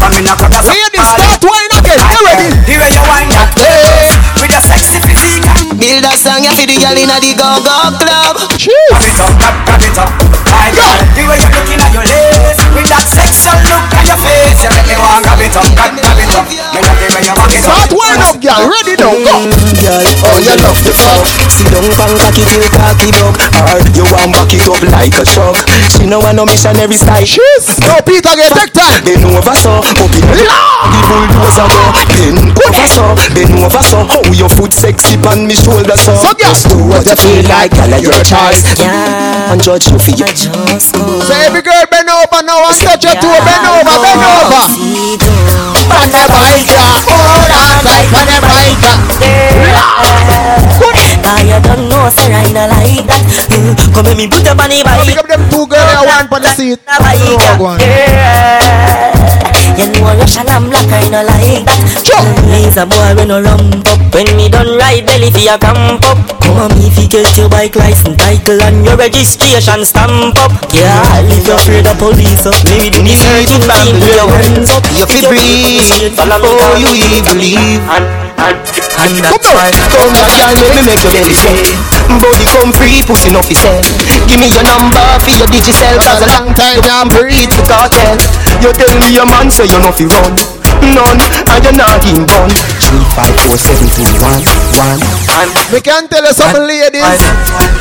From 0.00 0.12
in 0.16 0.26
a 0.28 0.32
club, 0.38 0.52
that's 0.52 0.68
Ladies, 0.70 1.08
start 1.08 1.42
wine 1.44 1.72
again, 1.76 2.00
get 2.00 2.22
ready. 2.24 2.48
The 2.64 2.74
way 2.80 2.90
you 2.94 3.04
wind 3.04 3.30
that 3.34 3.50
place 3.56 4.12
With 4.40 4.50
your 4.54 4.62
sexy 4.64 4.98
physique. 5.04 5.44
Build 5.76 6.04
a 6.04 6.12
song 6.16 6.44
ya 6.44 6.52
for 6.56 6.64
the 6.64 6.76
girl 6.80 6.96
inna 6.96 7.16
the 7.20 7.32
go-go 7.36 7.76
club. 8.00 8.36
Grab 8.38 9.04
it 9.04 9.18
up, 9.20 9.32
grab, 9.36 9.56
grab 9.66 9.82
it 9.84 9.98
up. 9.98 10.10
My 10.48 10.68
girl, 10.72 10.96
the 11.16 11.22
way 11.28 11.36
you're 11.40 11.52
looking 11.52 11.80
at 11.80 11.92
your 11.92 12.04
lace 12.04 12.69
With 12.74 12.88
that 12.88 13.06
sexual 13.06 13.56
look 13.66 13.82
on 13.94 14.04
your 14.06 14.20
face. 14.20 14.62
You 14.62 14.70
make 14.70 14.86
me 14.86 14.96
want 14.98 15.26
grab 15.26 15.42
it 15.42 15.54
up, 15.54 15.66
grab, 15.74 15.92
grab 15.98 16.18
it 16.18 16.30
up. 16.34 16.46
Me 16.46 16.80
love 16.80 16.98
the 17.02 17.08
way 17.10 17.22
you 17.26 17.34
back 17.34 17.50
it 17.50 17.64
up. 17.66 17.74
Start 17.74 17.92
wine 17.96 18.22
up, 18.22 18.36
girl, 18.38 18.62
ready 18.70 18.94
now, 18.94 19.14
go. 19.14 19.36
Girl, 19.80 20.02
oh 20.26 20.38
you 20.38 20.54
love 20.60 20.78
the 20.86 20.92
fuck. 20.94 21.26
Sit 21.50 21.66
down 21.66 21.82
pan 21.98 22.14
cocky 22.14 22.46
till 22.46 22.62
cocky 22.70 23.10
dog 23.10 23.34
Or 23.58 23.82
you 23.90 24.06
want 24.14 24.30
back 24.30 24.52
it 24.54 24.62
up 24.70 24.78
like 24.86 25.16
a 25.18 25.24
truck. 25.26 25.58
She 25.90 26.06
know 26.06 26.22
I 26.22 26.30
no 26.30 26.46
missionary 26.46 26.94
style. 26.94 27.26
Cheers 27.26 27.82
No 27.82 27.98
Peter 28.06 28.32
get 28.38 28.54
take 28.54 28.72
time. 28.72 29.02
Bend 29.02 29.26
over 29.26 29.56
so, 29.58 29.82
up 29.82 30.14
in 30.14 30.24
the 30.30 30.46
The 30.46 31.00
bulldozer 31.10 31.66
go 31.66 31.82
Bend 32.06 32.54
over 32.54 32.86
so, 32.86 33.04
bend 33.34 33.58
over 33.58 33.82
so 33.82 33.98
How 34.06 34.22
your 34.30 34.50
foot 34.54 34.72
sexy 34.72 35.18
pan 35.18 35.44
me 35.44 35.54
shoulder 35.58 35.98
so 35.98 36.14
So 36.14 36.30
girl. 36.38 36.54
Just 36.54 36.70
do 36.70 36.78
what 36.86 37.02
you 37.02 37.16
feel 37.18 37.42
like, 37.50 37.74
girl, 37.74 37.92
your 37.98 38.22
choice. 38.22 38.62
Yeah, 38.78 39.52
and 39.52 39.60
judge 39.60 39.90
you 39.90 39.98
for 39.98 40.14
your 40.14 40.30
So 40.30 41.34
every 41.44 41.62
girl 41.66 41.82
bend 41.90 42.08
over 42.08 42.40
now 42.46 42.59
and 42.68 42.76
touch 42.82 43.04
your 43.04 43.14
toe 43.16 43.38
Bend 43.46 43.66
over, 43.66 43.96
bend 44.02 44.20
over 44.20 44.62
On 45.90 46.08
the 46.10 46.24
bike, 46.28 46.68
hold 47.06 47.50
on 47.50 47.80
tight 47.84 48.10
on 48.12 48.26
the 48.28 48.38
bike 48.44 48.80
Now 51.24 51.38
you 51.40 51.58
don't 51.62 51.88
know, 51.88 52.08
say 52.10 52.32
I 52.32 52.48
not 52.52 52.68
like 52.70 53.06
that 53.06 53.22
Mm, 53.50 53.74
Come 53.94 54.16
me 54.16 54.26
put 54.28 54.46
up 54.46 54.58
on 54.60 54.70
the 54.70 54.82
bike 54.84 55.06
Pick 55.06 55.18
up 55.18 55.26
them 55.28 55.42
two 55.50 55.66
girls 55.66 55.84
there, 55.84 56.06
one 56.06 56.28
on 56.32 56.42
the 56.42 56.48
seat. 56.54 56.78
Yeah, 57.78 59.49
You 59.80 59.88
know 59.96 60.12
rush 60.12 60.36
and 60.36 60.50
I'm 60.52 60.68
black, 60.68 60.92
I 60.92 61.08
no 61.08 61.24
like 61.24 61.64
that. 61.64 61.80
He's 62.52 62.76
a 62.76 62.84
boy 62.84 63.16
when 63.16 63.32
no 63.32 63.40
rump 63.40 63.80
up. 63.88 63.96
When 64.12 64.28
me 64.36 64.52
done 64.52 64.76
ride 64.76 65.08
belly 65.08 65.32
for 65.32 65.40
your 65.40 65.56
camp 65.56 66.04
up. 66.04 66.20
Come 66.44 66.68
on 66.68 66.70
me 66.76 66.92
fi 66.92 67.08
get 67.08 67.24
your 67.40 67.48
bike 67.48 67.72
license 67.80 68.20
title 68.20 68.60
and 68.60 68.84
your 68.84 69.00
registration 69.00 69.80
stamp 69.88 70.36
up. 70.36 70.52
Yeah, 70.76 71.00
if 71.32 71.48
you're 71.48 71.56
afraid 71.56 71.88
of 71.88 71.96
police 71.96 72.44
up 72.44 72.60
Maybe 72.68 72.92
do 72.92 73.00
the 73.00 73.16
searching 73.16 73.64
team 73.64 73.96
with 74.04 74.12
your 74.12 74.28
hands 74.28 74.68
up. 74.68 74.84
You 74.92 75.08
feel 75.08 75.32
breathe, 75.32 75.88
oh 76.12 76.76
you 76.76 76.92
evil 77.00 77.40
leave. 77.40 77.80
And 79.00 79.16
that's 79.24 79.48
why 79.48 79.72
Come 79.96 80.12
back 80.12 80.32
girl, 80.36 80.52
make 80.60 80.76
me 80.76 80.82
make 80.92 81.00
your 81.00 81.12
belly 81.12 81.32
shake 81.32 81.72
Body 82.20 82.44
come 82.52 82.72
free, 82.76 83.00
pussy 83.06 83.32
no 83.32 83.40
fi 83.40 83.56
sell. 83.56 83.80
Give 84.28 84.36
me 84.36 84.52
your 84.52 84.64
number 84.66 85.08
for 85.24 85.32
your 85.32 85.48
digicel 85.48 85.96
Cause 86.04 86.20
a 86.20 86.28
long 86.36 86.52
time 86.52 86.84
I'm 86.90 87.08
breathe 87.08 87.48
the 87.48 87.62
cartel. 87.64 88.18
You 88.60 88.74
tell 88.76 88.92
me 88.98 89.14
your 89.14 89.24
man 89.24 89.48
say 89.48 89.69
you 89.70 89.78
no 89.78 89.90
fi 89.94 90.04
run. 90.04 90.34
None, 90.80 91.20
and 91.20 91.60
you're 91.62 91.76
not 91.76 92.00
in 92.08 92.24
gun 92.24 92.48
Three, 92.80 93.04
five, 93.12 93.36
four, 93.46 93.54
seven, 93.60 93.86
two, 93.92 94.02
one, 94.18 94.40
one, 94.80 94.98
one. 95.28 95.50
We 95.70 95.78
can 95.84 96.08
tell 96.08 96.24
you 96.24 96.32
something 96.32 96.64
ladies. 96.66 97.20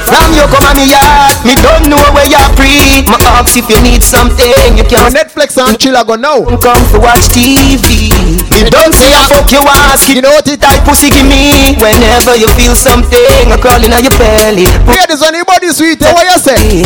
From 0.05 0.29
you 0.35 0.45
come 0.51 0.67
on 0.67 0.75
me 0.75 0.91
yard 0.91 1.33
Me 1.47 1.55
don't 1.63 1.87
know 1.87 2.01
where 2.11 2.27
you're 2.27 2.43
free. 2.59 3.07
My 3.07 3.17
ask 3.39 3.55
if 3.55 3.65
you 3.71 3.79
need 3.81 4.03
something 4.03 4.51
You 4.75 4.83
On 4.83 4.89
can 4.91 5.15
Netflix 5.15 5.55
and 5.57 5.79
chill 5.79 5.95
I 5.95 6.03
go 6.03 6.19
now. 6.19 6.43
Come 6.43 6.83
to 6.91 6.99
watch 6.99 7.31
TV 7.31 8.11
Me 8.51 8.67
don't 8.67 8.93
say 8.93 9.09
I 9.15 9.23
fuck 9.31 9.49
you 9.49 9.63
ask 9.63 10.11
You 10.11 10.21
know 10.21 10.35
what 10.35 10.45
the 10.45 10.59
type 10.59 10.83
pussy 10.83 11.09
give 11.09 11.25
me? 11.25 11.73
Whenever 11.79 12.35
you 12.35 12.51
feel 12.59 12.75
something 12.75 13.47
A 13.49 13.57
crawling 13.57 13.95
on 13.95 14.03
your 14.03 14.13
belly. 14.19 14.67
Ladies, 14.85 15.23
anybody 15.23 15.71
sweet, 15.71 16.03
what 16.03 16.27
you 16.27 16.37
say? 16.37 16.83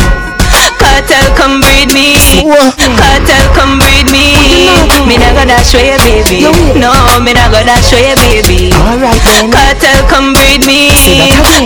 Cartel 0.94 1.26
come 1.34 1.58
breed 1.58 1.90
me. 1.90 2.14
Cartel 2.14 3.44
come 3.50 3.82
breed 3.82 4.06
me. 4.14 4.38
Me 5.10 5.18
not 5.18 5.34
gonna 5.34 5.58
show 5.66 5.82
you 5.82 5.98
baby. 6.06 6.46
No, 6.78 6.94
me 7.18 7.34
not 7.34 7.50
gonna 7.50 7.74
show 7.82 7.98
you 7.98 8.14
baby. 8.22 8.70
Alright 8.70 9.18
then. 9.26 9.50
Cartel 9.50 10.06
come 10.06 10.38
breed 10.38 10.62
me. 10.62 10.94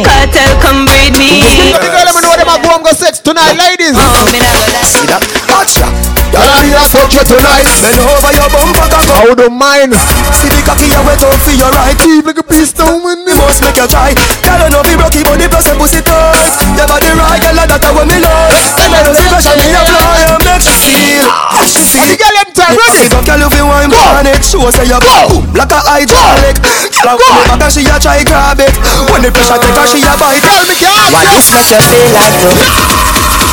Cartel 0.00 0.48
come 0.64 0.88
breed 0.88 1.12
me. 1.20 1.44
The 1.44 1.92
girl 1.92 2.08
me 2.08 2.20
know 2.24 2.40
them 2.40 2.48
a 2.48 2.56
go 2.56 2.72
and 2.72 2.80
go 2.80 2.92
sex 2.96 3.20
tonight, 3.20 3.52
ladies. 3.52 4.00
Oh, 4.00 4.24
me 4.32 4.40
not 4.40 4.64
gonna 4.64 4.80
See 4.88 5.04
that? 5.04 5.20
Gotcha. 5.44 5.84
Girl, 6.32 6.48
I 6.48 6.64
need 6.64 6.72
a 6.72 6.80
touch 6.88 7.12
you 7.12 7.24
tonight. 7.28 7.68
Bend 7.84 8.00
over 8.00 8.32
your 8.32 8.48
bumper 8.48 8.88
cock 8.88 9.12
I 9.12 9.28
don't 9.36 9.52
mind? 9.60 9.92
See 10.40 10.48
the 10.48 10.64
cocky 10.64 10.88
you 10.88 11.04
wet 11.04 11.20
up 11.20 11.36
for 11.44 11.52
your 11.52 11.68
right. 11.68 11.92
Keep 12.00 12.24
like 12.24 12.40
a 12.40 12.44
down 12.48 13.04
with 13.04 13.20
Me. 13.28 13.36
Must 13.36 13.60
make 13.60 13.76
you 13.76 13.88
try 13.88 14.12
Girl, 14.44 14.60
I 14.60 14.68
know 14.72 14.82
be 14.84 14.96
rocky 14.96 15.20
but 15.24 15.36
the 15.36 15.48
plus 15.48 15.68
your 15.68 15.76
pussy 15.76 16.00
tight 16.00 16.52
Your 16.76 16.86
body 16.88 17.12
right, 17.16 17.40
girl, 17.40 17.58
and 17.60 17.70
that's 17.70 17.92
what 17.92 18.08
me 18.08 18.20
like 18.20 19.17
I 19.18 19.26
see 19.26 19.26
pressure 19.34 19.56
me 19.58 19.74
apply 19.74 20.30
And 20.30 20.42
make 20.46 20.62
you 20.62 20.76
feel 20.78 21.26
And 21.58 21.66
the 22.06 22.14
girl 22.14 22.34
them 22.38 22.50
time 22.54 22.74
ready 22.78 23.10
It 23.10 23.14
up, 23.14 23.26
girl, 23.26 23.42
if 23.42 23.54
you 23.58 23.66
want 23.66 23.90
on 23.90 24.26
it 24.30 24.42
Show 24.46 24.70
say 24.70 24.86
you 24.86 24.98
go. 25.02 25.42
Like 25.58 25.74
a 25.74 25.80
hydraulic 25.82 26.62
Girl, 27.02 27.18
come 27.18 27.58
back 27.58 27.66
and 27.66 27.72
she 27.74 27.82
a 27.86 27.98
try 27.98 28.22
grab 28.22 28.58
it. 28.62 28.74
When 29.10 29.22
the 29.22 29.30
pressure 29.34 29.58
take 29.58 29.74
her, 29.74 29.86
she 29.86 30.02
a 30.06 30.14
bite. 30.18 30.42
Girl, 30.42 30.62
me 30.66 30.74
can't 30.78 31.10
Why 31.10 31.26
this 31.34 31.50
make 31.50 31.66
you 31.70 31.82
feel 31.82 32.10
like 32.14 32.34
no 32.42 33.47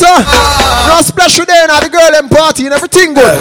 No 0.00 0.08
sir. 0.08 0.88
No 0.88 0.96
splash 1.04 1.36
you 1.36 1.44
there 1.44 1.68
now 1.68 1.80
The 1.80 1.92
girl 1.92 2.08
them 2.08 2.28
party 2.32 2.64
and 2.64 2.72
everything 2.72 3.12
good. 3.12 3.36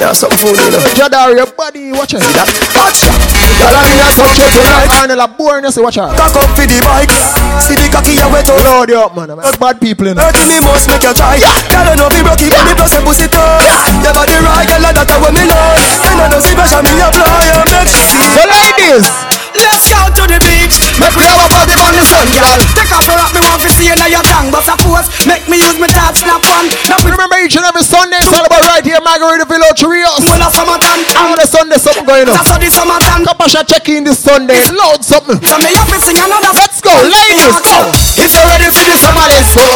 Now 0.00 0.16
some 0.16 0.32
food 0.40 0.56
you 0.56 0.72
know 0.72 0.80
Jadar 0.96 1.36
your 1.36 1.46
body 1.52 1.92
watch 1.92 2.16
it 2.16 2.24
that 2.32 2.48
Watch 2.74 3.04
Girl, 3.04 3.70
I 3.70 3.84
need 3.86 4.00
a 4.00 4.08
touch 4.16 4.40
you 4.40 4.48
tonight 4.50 4.88
Arnold 4.88 5.20
a 5.20 5.28
born 5.28 5.62
you 5.62 5.70
see 5.70 5.84
watch 5.84 6.00
her 6.00 6.08
Cock 6.16 6.32
up 6.32 6.48
for 6.56 6.64
the 6.64 6.80
bike. 6.80 7.12
See 7.60 7.76
the 7.76 7.86
cocky 7.92 8.16
you 8.16 8.26
wet 8.32 8.48
up 8.48 8.56
Load 8.64 8.88
you 8.88 8.98
up 8.98 9.12
man. 9.14 9.30
I'm 9.36 9.54
bad 9.60 9.78
people 9.78 10.08
in 10.08 10.16
Hurting 10.16 10.48
me 10.48 10.58
must 10.64 10.88
make 10.88 11.04
you 11.04 11.12
try 11.12 11.38
Girl, 11.38 11.86
I 11.86 11.94
know 11.94 12.08
be 12.08 12.24
rocky 12.24 12.48
But 12.48 12.64
the 12.66 12.72
plus 12.72 12.96
your 12.96 13.04
pussy 13.04 13.28
tight 13.28 13.92
Your 14.00 14.16
body 14.16 14.34
right, 14.40 14.64
girl, 14.64 14.82
that's 14.96 15.12
what 15.20 15.30
me 15.36 15.44
like 15.44 16.00
And 16.08 16.18
I 16.18 16.26
know 16.32 16.40
see 16.40 16.56
pressure 16.56 16.82
me 16.82 16.96
apply 16.98 17.52
make 17.68 17.92
you 17.92 18.00
feel 18.08 18.32
So 18.32 18.42
ladies 18.48 19.31
Let's 19.58 19.88
go 19.92 20.00
to 20.08 20.24
the 20.28 20.40
beach 20.48 20.80
Make 20.96 21.12
we 21.16 21.24
have 21.28 21.40
a 21.44 21.48
party 21.52 21.76
on 21.76 21.92
the 21.92 22.04
sun 22.04 22.24
girl. 22.32 22.56
Take 22.76 22.92
off 22.92 23.04
your 23.04 23.16
rock, 23.20 23.32
me 23.36 23.40
want 23.44 23.60
to 23.60 23.70
see 23.70 23.88
you 23.88 23.96
now 24.00 24.08
your 24.08 24.24
tongue 24.24 24.48
But 24.48 24.64
suppose, 24.64 25.08
make 25.28 25.44
me 25.48 25.60
use 25.60 25.76
my 25.76 25.88
top 25.88 26.16
snap 26.16 26.40
one 26.48 26.72
Now 26.88 26.96
we 27.04 27.12
Remember 27.12 27.36
each 27.44 27.56
and 27.60 27.66
every 27.68 27.84
Sunday 27.84 28.16
It's 28.20 28.32
all 28.32 28.44
about 28.44 28.64
right 28.64 28.84
here 28.84 29.00
Margaritaville 29.04 29.76
Rios. 29.84 30.24
When 30.24 30.40
a 30.40 30.48
summertime 30.48 31.00
On 31.20 31.36
the 31.36 31.44
Sunday 31.44 31.76
something 31.76 32.04
um, 32.04 32.08
going 32.08 32.26
on. 32.28 32.36
That's 32.38 32.48
how 32.48 32.58
the 32.58 32.70
summertime 32.72 33.22
Kapasha 33.28 33.66
check 33.68 33.88
in 33.92 34.04
this 34.04 34.18
Sunday. 34.22 34.56
It's 34.56 34.72
loud 34.72 35.04
something. 35.04 35.36
So 35.42 35.56
me 35.60 35.74
have 35.76 35.88
to 35.90 35.98
sing 36.00 36.16
another 36.16 36.52
Let's 36.56 36.80
go 36.80 36.94
ladies. 37.04 37.58
go 37.60 37.90
If 38.16 38.32
you're 38.32 38.48
ready 38.48 38.70
for 38.72 38.84
the 38.86 38.96
summer, 38.96 39.26
let's 39.28 39.52
go. 39.52 39.66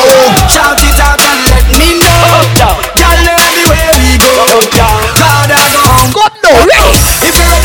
Shout 0.48 0.80
it 0.80 0.98
out 1.02 1.20
and 1.20 1.40
let 1.50 1.66
me 1.76 1.98
know. 2.00 2.46
Girl, 2.56 3.20
everywhere 3.36 3.92
we 4.00 4.16
go. 4.22 4.32
God, 4.72 5.50
I 5.52 5.66
go. 5.74 5.82
Home 5.82 6.12
God 6.14 6.32
no 6.40 6.50
ready 6.64 6.94
If 7.26 7.34
you're 7.36 7.55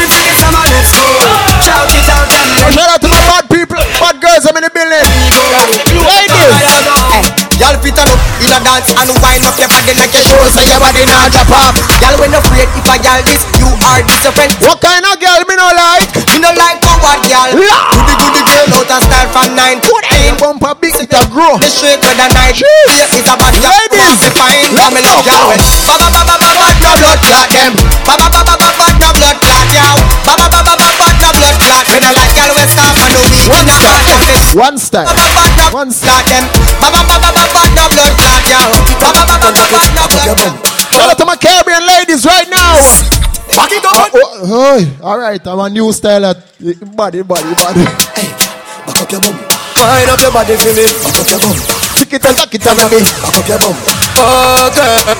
Y'all 7.82 7.90
fit 7.90 7.98
on 7.98 8.14
up 8.14 8.22
in 8.38 8.54
a 8.54 8.62
dance 8.62 8.94
and 8.94 9.10
wind 9.26 9.42
up 9.42 9.58
your 9.58 9.66
body 9.66 9.98
like 9.98 10.14
a 10.14 10.22
show 10.22 10.38
so 10.54 10.62
your 10.62 10.78
body 10.78 11.02
not 11.02 11.34
drop 11.34 11.50
off. 11.50 11.74
Y'all 11.98 12.14
when 12.22 12.30
afraid 12.30 12.70
if 12.78 12.86
I 12.86 13.02
y'all 13.02 13.26
this, 13.26 13.42
you 13.58 13.66
are 13.74 14.06
this 14.06 14.22
your 14.22 14.30
friend. 14.38 14.54
What 14.62 14.78
kind 14.86 15.02
of 15.02 15.18
girl 15.18 15.42
me 15.50 15.58
no 15.58 15.66
like? 15.74 16.14
Me 16.30 16.38
no 16.38 16.54
like 16.54 16.78
coward 16.78 17.26
y'all. 17.26 17.50
Goody 17.50 18.14
goody 18.22 18.42
girl 18.46 18.78
out 18.78 18.86
of 18.86 19.02
style 19.02 19.30
from 19.34 19.58
nine 19.58 19.82
to 19.82 19.94
The 20.14 20.30
bumper 20.38 20.78
big 20.78 20.94
it 20.94 21.10
a 21.10 21.26
grow 21.34 21.58
The 21.58 21.74
straight 21.74 21.98
with 22.06 22.22
night. 22.22 22.54
Jeez. 22.54 22.86
Here 22.86 23.10
is 23.18 23.26
a 23.26 23.34
bad 23.34 23.58
girl. 23.58 23.74
Ladies. 23.74 24.30
Find 24.30 24.62
Let's 24.62 24.78
family 24.78 25.02
love 25.02 25.26
well. 25.26 25.58
Ba 25.90 25.96
ba 25.98 26.08
ba 26.14 26.22
ba 26.22 26.36
ba 26.38 26.50
ba 26.54 26.70
no 26.78 26.90
blood 27.02 27.18
clot 27.26 27.50
them. 27.50 27.74
Ba 28.06 28.14
ba 28.14 28.30
ba 28.30 28.46
ba 28.46 28.56
ba 28.62 28.70
ba 28.78 28.88
no 29.02 29.10
blood 29.10 29.38
clot 29.42 29.66
y'all. 29.74 29.98
Ba 30.22 30.38
ba 30.38 30.46
ba 30.54 30.62
ba 30.62 30.74
ba 30.78 30.90
ba 31.02 31.08
no 31.18 31.30
blood 31.34 31.58
clot. 31.58 31.86
When 31.90 32.06
I 32.06 32.14
like 32.14 32.30
y'all 32.38 32.54
we 32.54 32.62
stop 32.70 32.94
and 32.94 33.10
no 33.10 33.58
a 33.58 33.74
heart 33.74 33.90
office. 33.90 33.91
One 34.54 34.78
style 34.78 35.08
One 35.72 35.92
clot 35.92 36.26
them. 36.28 36.44
Shout 40.92 41.10
out 41.10 41.18
to 41.18 41.26
my 41.26 41.38
Caribbean 41.38 41.88
ladies 41.88 42.26
right 42.26 42.50
now 42.50 42.76
Back 43.56 43.72
it 43.72 43.86
up. 43.86 44.12
Oh, 44.12 44.20
oh, 44.44 45.00
oh, 45.02 45.08
Alright 45.08 45.48
I'm 45.48 45.60
a 45.60 45.70
new 45.70 45.94
style 45.94 46.26
at 46.26 46.38
Body 46.96 47.22
body 47.22 47.54
body 47.56 47.86
Back 47.86 49.02
up 49.02 49.12
your 49.12 49.22
bum. 49.22 49.40
Wind 49.80 50.10
up 50.10 50.20
your 50.20 50.32
body 50.32 50.58
for 50.58 50.74
me. 50.76 50.84
Back 51.00 51.16
up 51.16 51.28
your 51.32 51.40
bum. 51.40 51.56
Kick 51.96 52.14
it 52.14 52.26
and 52.26 52.36
tuck 52.36 52.54
it 52.54 52.68
and 52.68 52.76
baby 52.76 53.00
Back 53.24 53.40
up 53.40 53.48
your 53.48 53.60
bum. 53.60 53.76
Oh 54.20 54.68
girl. 54.76 55.16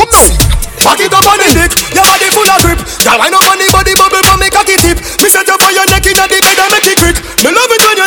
Come 0.00 0.10
now 0.10 0.56
Back 0.86 1.02
it 1.02 1.10
up 1.10 1.26
on 1.26 1.34
the 1.42 1.50
dick, 1.50 1.74
your 1.98 2.06
body 2.06 2.30
full 2.30 2.46
of 2.46 2.62
grip. 2.62 2.78
Girl, 3.02 3.18
wind 3.18 3.34
up 3.34 3.42
on 3.50 3.58
the 3.58 3.66
body 3.74 3.90
bubble 3.98 4.22
from 4.22 4.38
me 4.38 4.46
cocky 4.54 4.78
tip. 4.78 4.94
Me 5.18 5.26
set 5.26 5.42
you 5.42 5.58
for 5.58 5.74
your 5.74 5.82
neck 5.90 6.06
inna 6.06 6.30
the 6.30 6.38
bed 6.38 6.62
and 6.62 6.70
make 6.70 6.86
it 6.86 6.94
quick. 6.94 7.18
Me 7.42 7.50
love 7.50 7.74
it 7.74 7.82
when 7.82 7.98
you 7.98 8.05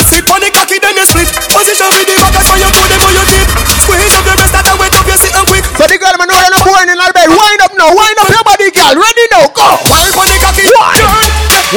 the 0.50 0.58
cocky 0.58 0.82
then 0.82 0.98
you 0.98 1.06
split 1.06 1.30
Position 1.54 1.90
with 1.94 2.10
the 2.10 2.18
back 2.18 2.34
so 2.42 2.58
you 2.58 2.70
put 2.74 2.90
them 2.90 3.02
on 3.06 3.14
your 3.14 3.28
tip 3.30 3.46
Squeeze 3.86 4.14
up 4.18 4.26
your 4.26 4.38
breast 4.38 4.58
and 4.58 4.78
wake 4.82 4.98
up 4.98 5.06
your 5.06 5.18
sit 5.18 5.34
quick. 5.50 5.66
So 5.78 5.86
the 5.90 5.98
girl 5.98 6.14
man 6.18 6.30
know 6.30 6.38
you're 6.38 6.54
not 6.54 6.66
born 6.66 6.88
in 6.90 6.98
all 6.98 7.10
bed? 7.10 7.26
Wind 7.26 7.62
up 7.66 7.74
now, 7.74 7.90
wind 7.90 8.18
up 8.22 8.30
your 8.30 8.46
body 8.46 8.70
girl. 8.70 8.94
Ready 8.94 9.26
now, 9.34 9.50
go. 9.50 9.66
Wind 9.90 10.14
up 10.14 10.30
the 10.30 10.38
cocky, 10.42 10.66
Why? 10.70 10.94
turn 11.02 11.26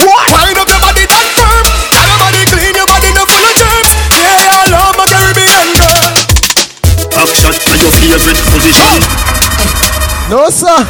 Wind 0.05 0.57
up 0.61 0.69
your 0.69 0.83
body, 0.85 1.05
then 1.09 1.27
firm. 1.33 1.65
And 1.97 2.05
your 2.05 2.21
body 2.21 2.43
clean, 2.53 2.75
your 2.77 2.89
body 2.89 3.09
no 3.17 3.25
full 3.25 3.45
of 3.45 3.55
germs. 3.57 3.91
Yeah, 4.13 4.61
I 4.61 4.65
love 4.69 4.95
my 5.01 5.07
Caribbean 5.09 5.69
girl. 5.73 6.05
Back 7.13 7.33
shot 7.33 7.57
at 7.57 7.81
your 7.81 7.93
favorite 7.97 8.45
position. 8.45 8.99
No 10.29 10.53
sir, 10.53 10.85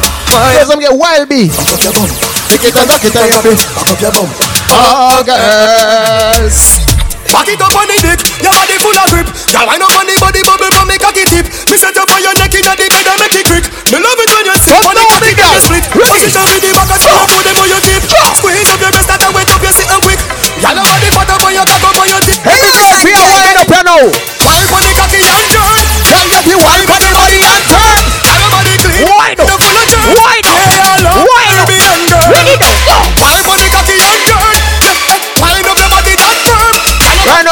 here's 0.59 0.67
some 0.67 0.79
get 0.79 0.91
wild 0.91 1.31
beat. 1.31 1.55
Back 1.55 1.71
up 1.71 1.79
your 1.83 1.93
bum. 1.95 2.11
Kick 2.51 2.67
it 2.67 2.75
and 2.75 2.87
back 2.87 3.03
it 3.03 3.15
and 3.15 3.31
back 3.31 3.87
up 3.87 3.99
your 4.03 4.11
bum. 4.11 4.29
Oh 4.75 5.23
girls. 5.23 6.92
Back 7.33 7.49
it 7.49 7.57
up 7.57 7.73
on 7.73 7.89
the 7.89 7.97
dick, 7.97 8.21
your 8.45 8.53
body 8.53 8.77
full 8.77 8.93
of 8.93 9.09
grip. 9.09 9.25
Girl, 9.49 9.65
wind 9.65 9.81
up 9.81 9.89
on 9.97 10.05
the 10.05 10.13
body 10.21 10.45
bubble 10.45 10.69
from 10.69 10.85
me 10.85 11.01
cocky 11.01 11.25
tip. 11.25 11.49
Me 11.65 11.81
set 11.81 11.97
you 11.97 12.05
for 12.05 12.21
your 12.21 12.29
neck 12.37 12.53
inna 12.53 12.77
the 12.77 12.85
bed 12.85 13.09
and 13.09 13.17
make 13.17 13.33
it 13.33 13.49
creak. 13.49 13.65
Me 13.89 13.97
love 13.97 14.21
it 14.21 14.29
when 14.29 14.45
you 14.45 14.53
sit 14.61 14.77
on 14.77 14.93
the 14.93 15.01
cocky 15.09 15.33
you 15.33 15.49
split. 15.57 15.81
Push 15.97 16.29
it 16.29 16.37
up 16.37 16.45
with 16.53 16.61
the 16.61 16.69
back 16.77 16.93
and 16.93 17.01
slow 17.01 17.25
put 17.25 17.41
them 17.41 17.57
on 17.57 17.65
your 17.73 17.81
tip. 17.81 18.05
Squeeze 18.37 18.69
up 18.69 18.77
your 18.77 18.93
breast 18.93 19.09
and 19.09 19.33
wet 19.33 19.49
up 19.49 19.65
your 19.65 19.73
sitting 19.73 20.01
quick. 20.05 20.21
Girl, 20.61 20.77
your 20.77 20.85
body 20.85 21.09
fat 21.09 21.29
up 21.33 21.41
on 21.41 21.53
your 21.57 21.65
cock 21.65 21.83
up 21.89 21.97
on 21.97 22.05
your 22.05 22.21
tip. 22.21 22.37
Girl, 22.37 23.01
we 23.01 23.11
are 23.17 23.25
wind 23.33 23.57
up 23.57 23.65
here 23.65 23.81
now. 23.81 24.03
Wine 24.45 24.67
for 24.69 24.81
the 24.85 24.91
cocky 24.93 25.21
and 25.25 25.47
turn. 25.49 25.81
Girl, 26.05 26.25
get 26.29 26.43
the 26.45 26.55
wine 26.61 26.85
for 26.85 26.99
the 27.01 27.09
body 27.17 27.39
and 27.41 27.63
turn. 27.65 27.97
Girl, 28.29 28.37
your 28.45 28.51
body 28.53 28.73
clean. 28.77 29.09
Wind 29.09 29.41
up. 29.41 29.62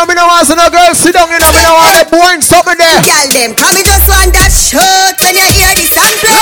Right 0.01 0.17
now, 0.17 0.17
me 0.17 0.17
no 0.17 0.25
want 0.33 0.49
see 0.49 0.57
no 0.57 0.65
girl 0.73 0.97
sit 0.97 1.13
down, 1.13 1.29
you 1.29 1.37
know, 1.37 1.53
me 1.53 1.61
no 1.61 1.77
want 1.77 1.93
the 1.93 2.09
boring 2.09 2.41
something 2.41 2.73
there. 2.73 3.01
Girl, 3.05 3.21
them 3.37 3.53
come 3.53 3.69
me 3.77 3.85
just 3.85 4.09
want 4.09 4.33
that 4.33 4.49
shot 4.49 5.13
when 5.21 5.37
you 5.37 5.45
hear 5.53 5.69
the 5.77 5.85
song 5.85 6.09
play. 6.17 6.33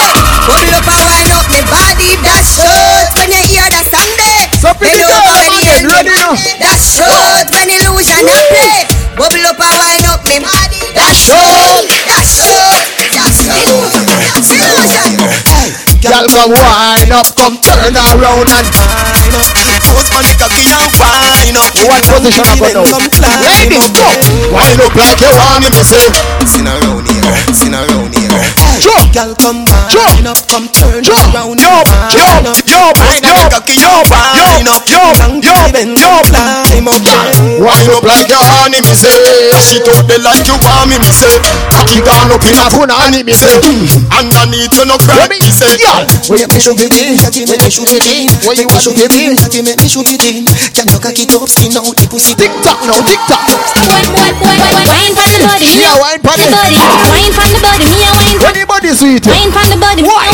Bubble 0.48 0.80
up 0.80 0.88
and 0.88 1.04
wind 1.04 1.28
up 1.36 1.44
me 1.52 1.60
body, 1.68 2.16
that 2.24 2.40
shot 2.48 3.12
when 3.20 3.36
you 3.36 3.44
hear 3.52 3.68
the 3.68 3.84
song 3.84 4.08
play. 4.16 4.48
So 4.64 4.72
pretty 4.80 5.04
girl, 5.04 5.12
over 5.12 5.36
man, 5.36 5.52
the 5.60 5.76
end, 5.76 5.92
ready 5.92 6.08
now. 6.08 6.40
That 6.64 6.80
shot 6.80 7.52
when 7.52 7.68
illusion 7.68 8.24
a 8.24 8.40
play. 8.48 8.88
Bubble 9.20 9.44
up 9.44 9.60
and 9.60 9.76
wind 9.76 10.08
up 10.08 10.24
me 10.24 10.40
body, 10.40 10.80
that 10.96 11.12
shot, 11.12 11.84
Girl, 16.20 16.28
come 16.28 16.52
wind 16.52 17.12
up, 17.16 17.32
come 17.40 17.56
turn 17.64 17.96
around 17.96 18.52
and 18.52 18.68
Wine 19.16 19.32
up, 19.40 19.48
the 20.28 20.36
cocky 20.36 20.68
and 20.68 20.92
wine 21.00 21.56
up. 21.56 21.72
What 21.88 22.04
position 22.12 22.44
I 22.44 22.60
go 22.60 22.84
now? 22.84 23.40
Ladies, 23.40 23.88
go! 23.96 24.04
Wind 24.52 24.82
up 24.84 24.96
like 25.00 25.22
you 25.22 25.32
want 25.32 25.64
me 25.64 25.70
to 25.72 25.80
say. 25.80 26.12
Sin 26.44 26.68
around 26.68 27.08
here, 27.08 27.56
sin 27.56 27.74
around 27.74 28.14
here. 28.20 28.29
Jump! 28.60 29.14
Girl, 29.16 29.32
come 29.40 29.64
Jump! 29.88 30.20
wine 30.20 30.28
up, 30.28 30.40
come 30.52 30.68
turn 30.76 31.00
Jump! 31.04 31.32
around. 31.32 31.60
Yo, 31.60 31.72
Wine 31.88 32.12
yo, 32.12 32.52
up. 32.52 32.60
yo, 32.68 32.82
Wine 33.00 33.24
yo, 33.24 33.36
up, 33.40 33.52
cocky, 33.56 33.76
yo, 33.80 33.92
wine 34.12 34.68
up. 34.68 34.84
yo, 34.88 35.00
Down 35.16 35.40
yo, 35.40 35.56
to 35.56 35.64
the 35.64 35.72
bend, 35.72 35.96
yo. 36.00 36.12
climb 36.28 36.88
up. 36.92 37.00
Wind 37.00 37.90
up 37.96 38.04
like 38.04 38.28
you 38.28 38.40
honey, 38.40 38.84
me 38.84 38.94
say. 38.96 39.16
She 39.64 39.80
out 39.88 40.04
there 40.12 40.20
like 40.20 40.44
you 40.44 40.56
want 40.60 40.92
me, 40.92 41.00
me 41.00 41.12
say. 41.12 41.32
Cocky 41.72 42.04
gone 42.04 42.32
up 42.36 42.44
in 42.44 42.60
a 42.60 42.68
punani, 42.72 43.24
me 43.24 43.32
say. 43.34 43.56
Underneath 44.12 44.76
you 44.76 44.86
no 44.86 44.98
crack, 45.08 45.32
me 45.32 45.40
say. 45.52 45.80
Where 46.28 46.40
you 46.44 46.48
me 46.52 46.60
shoot 46.60 46.80
it 46.84 46.96
in, 47.00 47.16
cocky 47.20 47.48
make 47.48 47.64
me 47.64 47.72
shoot 47.72 47.88
it 47.92 48.04
in. 48.12 48.28
Where 48.44 48.56
you 48.60 48.68
shoot 48.80 49.00
it 49.00 49.14
in, 49.16 49.36
cocky 49.40 49.64
make 49.64 49.80
me 49.80 49.88
shoot 49.88 50.08
it 50.12 50.20
in. 50.28 50.44
Can 50.76 50.88
you 50.92 51.00
cocky 51.00 51.26
top 51.28 51.48
skin 51.48 51.76
out 51.80 51.96
the 51.96 52.06
pussy? 52.12 52.36
Tick 52.36 52.52
tock 52.64 52.80
now, 52.84 53.00
tick 53.08 53.20
tock. 53.32 53.48
Wine 53.80 55.14
from 55.16 55.30
the 55.32 55.40
body, 55.48 55.66
She 55.70 55.84
a 55.86 55.94
wine 56.00 56.20
from 56.22 56.36
party. 56.36 56.44
the 56.44 56.52
body, 56.52 56.76
wine 57.10 57.34
from 57.34 57.50
the 57.52 57.60
body, 57.64 57.86
me 57.88 58.00
a 58.00 58.00
wine 58.00 58.00
from 58.00 58.00
Anybody 58.00 58.00
sweet? 58.00 58.00
Wine 58.00 58.00
from 58.00 58.00
the 58.00 58.00
body, 58.00 58.00
me 58.00 58.00
a 58.04 58.12
wine 58.14 58.38
Why? 58.40 58.49
From 58.50 59.70
the 59.70 59.78
body. 59.78 60.02
Why? 60.02 60.26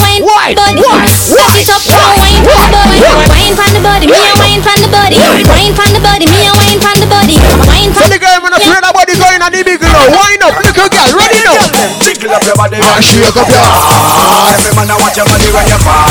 Suck 1.07 1.55
it 1.59 1.67
up, 1.67 1.83
now 1.87 2.15
wine 2.15 2.43
from 2.47 2.63
the 2.63 2.71
body. 2.71 2.97
Wine 3.35 3.55
from 3.55 3.71
the 3.75 3.81
body, 3.83 4.07
me 4.07 4.15
a 4.15 4.33
wine 4.39 4.61
from 4.63 4.79
the 4.79 4.89
body. 4.89 5.17
Wine 5.19 5.73
from 5.75 5.91
the 5.91 5.99
body, 5.99 6.25
me 6.25 6.47
a 6.47 6.53
wine 6.55 6.79
from 6.79 6.95
the 6.99 7.07
body. 7.07 7.35
Wine 7.67 7.91
So 7.91 7.99
from 7.99 8.09
the 8.11 8.19
girl, 8.19 8.39
man, 8.39 8.53
afraid 8.55 8.81
nobody 8.83 9.13
going 9.19 9.41
on 9.41 9.51
the 9.51 9.61
big 9.63 9.79
girl. 9.81 10.07
Wind 10.15 10.43
up, 10.43 10.55
little 10.63 10.87
girl, 10.87 11.11
ready 11.19 11.39
now. 11.43 11.59
Jiggle 11.99 12.31
up 12.31 12.43
your 12.45 12.55
body, 12.55 12.79
And 12.79 13.03
shake 13.03 13.35
up 13.35 13.47
your 13.49 13.59
ass. 13.59 14.63
Every 14.63 14.71
man 14.75 14.91
I 14.91 14.95
want 14.95 15.15
your 15.15 15.27
body 15.27 15.47
when 15.51 15.67
you 15.67 15.79
fall. 15.83 16.07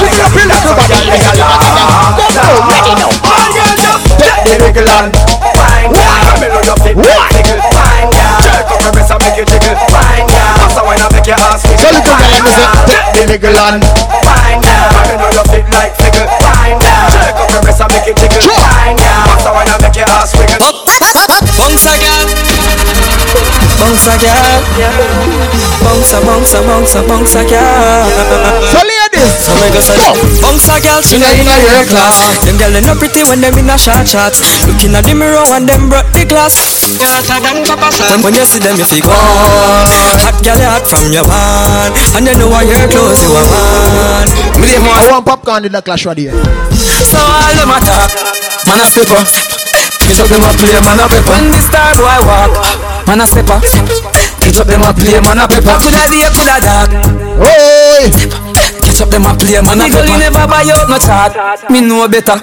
Jiggle 0.00 0.24
up 0.24 0.32
your 0.32 0.48
little 0.48 0.72
body. 0.72 0.96
Go 2.16 2.24
now, 2.32 2.64
ready 2.72 2.92
now. 2.96 3.12
Take 4.16 4.40
the 4.48 4.54
wiggle 4.64 4.88
and 4.88 5.12
wine, 5.12 5.92
yeah. 5.92 6.40
Me 6.40 6.48
love 6.48 6.64
your 6.64 6.78
fit, 6.80 6.96
wiggle, 6.96 7.60
wine, 7.76 8.08
yeah. 8.16 8.40
Jerk 8.40 8.70
up 8.72 8.80
your 8.80 8.92
breast 8.92 9.12
and 9.12 9.20
make 9.20 9.36
you 9.36 9.44
jiggle, 9.46 9.76
wine, 9.92 10.26
your 11.32 11.40
ass 11.48 11.64
wiggle, 11.64 11.80
So 11.80 11.88
little 11.88 12.12
girl, 12.12 12.28
let 12.28 12.42
me 12.44 12.50
say, 12.52 12.66
wine, 12.68 12.84
take 12.92 13.08
the 13.16 13.24
niggle 13.32 13.56
and 13.56 13.80
wine, 14.20 14.60
yeah. 14.60 15.08
Me 15.08 15.14
love 15.16 15.32
your 15.32 15.46
fit 15.48 15.64
like 15.72 15.92
figure, 15.96 16.28
wine, 16.28 16.76
yeah. 16.84 17.08
Jerk 17.08 17.40
up 17.40 17.48
your 17.48 17.62
breast 17.64 17.80
and 17.80 17.88
make 17.92 18.06
you 18.06 18.14
jiggle, 18.20 18.42
Sure. 18.44 18.52
wine, 18.60 18.98
yeah. 19.00 19.24
Pass 19.24 19.46
a 19.48 19.50
wine 19.56 19.70
make 19.80 19.96
your 19.96 20.08
ass 20.12 20.30
wiggle. 20.36 20.60
Bounce 21.56 21.86
again. 21.88 22.28
Bounce 23.80 24.06
again. 24.12 24.60
Bounce, 25.82 26.12
bounce, 26.12 26.52
bounce, 26.52 26.94
bounce 27.08 27.34
again. 27.34 29.01
So 29.12 29.20
ladies, 29.20 29.44
So 29.44 29.52
me 29.60 29.68
go 29.68 29.80
say, 29.84 29.96
bounce 30.40 30.68
a 30.72 30.80
girl, 30.80 31.04
she 31.04 31.20
in 31.20 31.22
a 31.22 31.28
your 31.36 31.84
class. 31.84 32.16
Them 32.48 32.56
girl 32.56 32.72
they 32.72 32.80
no 32.80 32.96
pretty 32.96 33.22
when 33.28 33.44
them 33.44 33.52
in 33.60 33.68
a 33.68 33.76
short 33.76 34.08
shot. 34.08 34.32
Looking 34.64 34.96
at 34.96 35.04
the 35.04 35.12
mirror 35.12 35.44
and 35.52 35.68
them 35.68 35.92
broke 35.92 36.08
the 36.16 36.24
glass. 36.24 36.56
When, 38.08 38.24
when 38.24 38.34
you 38.34 38.46
see 38.48 38.58
them, 38.58 38.80
you 38.80 38.88
feel 38.88 39.04
gone. 39.04 39.12
Hot 40.24 40.36
girl, 40.40 40.56
you 40.56 40.70
hot 40.70 40.84
from 40.88 41.12
your 41.12 41.28
man, 41.28 41.92
and 41.92 42.24
you 42.24 42.34
know 42.40 42.48
why 42.48 42.64
your 42.64 42.88
clothes 42.88 43.20
you 43.20 43.36
a 43.36 43.42
man. 43.44 44.26
Me 44.56 44.72
leave 44.72 44.80
I 44.80 45.04
want 45.12 45.26
popcorn 45.28 45.64
in 45.68 45.72
the 45.72 45.82
clash 45.82 46.06
right 46.08 46.16
here. 46.16 46.32
so 47.04 47.20
all 47.20 47.52
them 47.52 47.68
attack. 47.68 48.08
Man 48.64 48.80
a 48.80 48.86
step 48.88 49.12
up. 49.12 49.28
Catch 50.00 50.18
up 50.24 50.28
them 50.32 50.42
a 50.42 50.50
play, 50.56 50.72
man 50.80 50.98
a 50.98 51.06
pepper. 51.06 51.36
When 51.36 51.52
the 51.52 51.60
star 51.60 51.92
boy 52.00 52.18
walk, 52.24 52.52
man 53.06 53.20
a 53.20 53.26
step 53.28 53.50
up. 53.52 53.62
Catch 54.40 54.58
up 54.58 54.66
them 54.66 54.82
a 54.82 54.90
play, 54.96 55.20
man 55.20 55.38
a 55.38 55.44
pepper. 55.46 55.76
Coulda 55.78 56.04
day, 56.08 56.26
coulda 56.32 56.56
dark. 56.64 56.90
Oi! 57.44 58.51
Catch 58.92 59.08
up 59.08 59.08
them 59.08 59.24
a 59.24 59.32
play, 59.32 59.56
man 59.64 59.80
a 59.80 59.88
pepper. 59.88 60.20
never 60.20 60.44
buy 60.44 60.68
out 60.68 60.84
no 60.84 61.00
chart. 61.00 61.32
Me 61.72 61.80
know 61.80 62.04
better. 62.12 62.36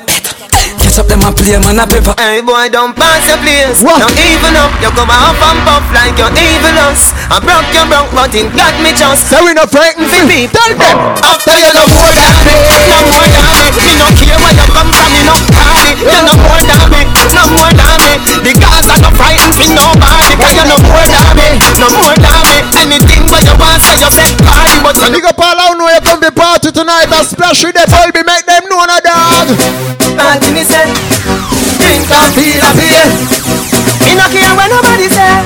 Catch 0.81 0.97
up 0.97 1.05
them 1.05 1.21
a 1.21 1.29
play, 1.29 1.61
man 1.61 1.77
a 1.77 1.85
pepper. 1.85 2.17
Hey 2.17 2.41
boy, 2.41 2.73
don't 2.73 2.97
pass 2.97 3.21
your 3.29 3.37
place. 3.37 3.85
What? 3.85 4.01
Don't 4.01 4.17
even 4.17 4.57
up. 4.57 4.73
You 4.81 4.89
come 4.97 5.13
up 5.13 5.37
and 5.37 5.61
puff 5.61 5.85
like 5.93 6.17
you're 6.17 6.33
evil 6.33 6.73
us. 6.89 7.13
I 7.29 7.37
broke 7.37 7.69
your 7.69 7.85
broke, 7.85 8.09
but 8.17 8.33
it 8.33 8.49
got 8.57 8.73
me 8.81 8.97
just. 8.97 9.29
So 9.29 9.45
we 9.45 9.53
no 9.53 9.69
frightened 9.69 10.09
Fi 10.09 10.25
beat. 10.25 10.49
Tell 10.49 10.73
them. 10.73 10.97
After 11.21 11.53
you 11.53 11.69
no 11.69 11.85
more 11.85 12.09
than 12.17 12.33
me, 12.41 12.57
no 12.65 12.97
more 12.97 13.29
than 13.29 13.45
me. 13.45 13.69
Me 13.85 13.93
no 14.01 14.09
care 14.17 14.33
where 14.41 14.49
you 14.57 14.65
come 14.73 14.89
from, 14.89 15.05
me 15.13 15.21
no 15.29 15.37
party. 15.53 15.78
You 15.97 16.21
no 16.21 16.33
more 16.45 16.61
than 16.61 16.85
me, 16.93 17.01
no 17.33 17.43
more 17.57 17.73
than 17.73 17.97
me. 18.05 18.13
The 18.45 18.53
girls 18.61 18.87
are 18.93 19.01
no 19.01 19.09
frightened 19.17 19.55
for 19.57 19.69
nobody, 19.73 20.33
cause 20.37 20.53
you're 20.53 20.69
no 20.69 20.77
more 20.85 21.05
than 21.09 21.27
me, 21.33 21.47
no 21.81 21.87
more 21.97 22.13
than 22.13 22.39
me. 22.45 22.57
Anything 22.77 23.25
but 23.25 23.41
you 23.41 23.55
want, 23.57 23.81
say 23.81 23.97
you 23.97 24.09
say 24.13 24.29
party, 24.45 24.77
but 24.85 24.95
you 25.01 25.09
Big 25.19 25.25
up 25.25 25.41
all 25.41 25.57
out 25.59 25.75
know 25.75 25.89
you 25.89 25.99
come 25.99 26.21
to 26.21 26.31
party 26.31 26.71
tonight 26.71 27.09
and 27.11 27.25
splash 27.27 27.65
with 27.65 27.75
the 27.75 27.83
tell 27.89 28.07
me 28.13 28.21
make 28.23 28.45
them 28.45 28.63
know 28.69 28.85
na 28.85 29.01
dog. 29.01 29.51
Party 30.15 30.53
me 30.53 30.63
say, 30.63 30.85
drink 31.81 32.07
and 32.07 32.31
feel 32.37 32.61
a 32.61 32.69
feel. 32.77 33.09
Me 34.05 34.15
no 34.15 34.25
care 34.31 34.53
what 34.55 34.69
nobody 34.71 35.09
say. 35.11 35.43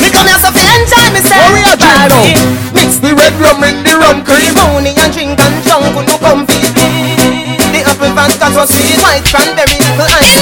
Me 0.00 0.08
come 0.08 0.26
here 0.30 0.40
so 0.40 0.48
fi 0.54 0.64
enjoy 0.78 1.06
me 1.12 1.20
say. 1.20 1.36
What 1.36 1.52
we 1.52 1.60
a 1.66 1.74
drink 1.76 2.00
now? 2.08 2.22
Party. 2.22 2.32
Mix 2.72 2.96
the 3.02 3.12
red 3.12 3.34
rum 3.36 3.60
with 3.60 3.76
the 3.84 3.94
rum 4.00 4.24
cream. 4.24 4.54
Money 4.56 4.94
and 4.96 5.12
drink 5.12 5.36
and 5.36 5.54
junk 5.66 5.92
when 5.92 6.08
you 6.08 6.18
come 6.22 6.46
fi 8.14 8.28
The 8.28 8.36
apple 8.36 8.44
vodka 8.44 8.48
so 8.52 8.64
sweet, 8.66 8.98
white 9.00 9.24
cranberry 9.24 9.76
apple 9.80 10.08
ice. 10.12 10.36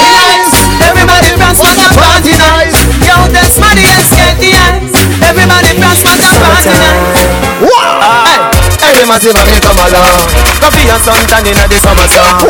Relax, 0.00 0.42
everybody 0.80 1.30
prance 1.36 1.60
what 1.60 1.76
a 1.76 1.88
party 1.92 2.32
nice. 2.40 2.76
Yo, 3.04 3.16
that's 3.32 3.58
money 3.60 3.84
and 3.84 4.08
get 4.08 4.36
the 4.40 4.52
ice. 4.56 4.94
Everybody 5.22 5.76
prance 5.78 6.02
what 6.04 6.20
a 6.20 6.30
party 6.40 6.70
nice. 6.70 7.03
Every 9.04 9.20
massive 9.20 9.36
me 9.52 9.60
come 9.60 9.76
along. 9.84 10.24
Coffee 10.64 10.88
and 10.88 10.96
suntan 11.04 11.44
in 11.44 11.52
the 11.68 11.76
summer 11.76 12.08
sun. 12.08 12.40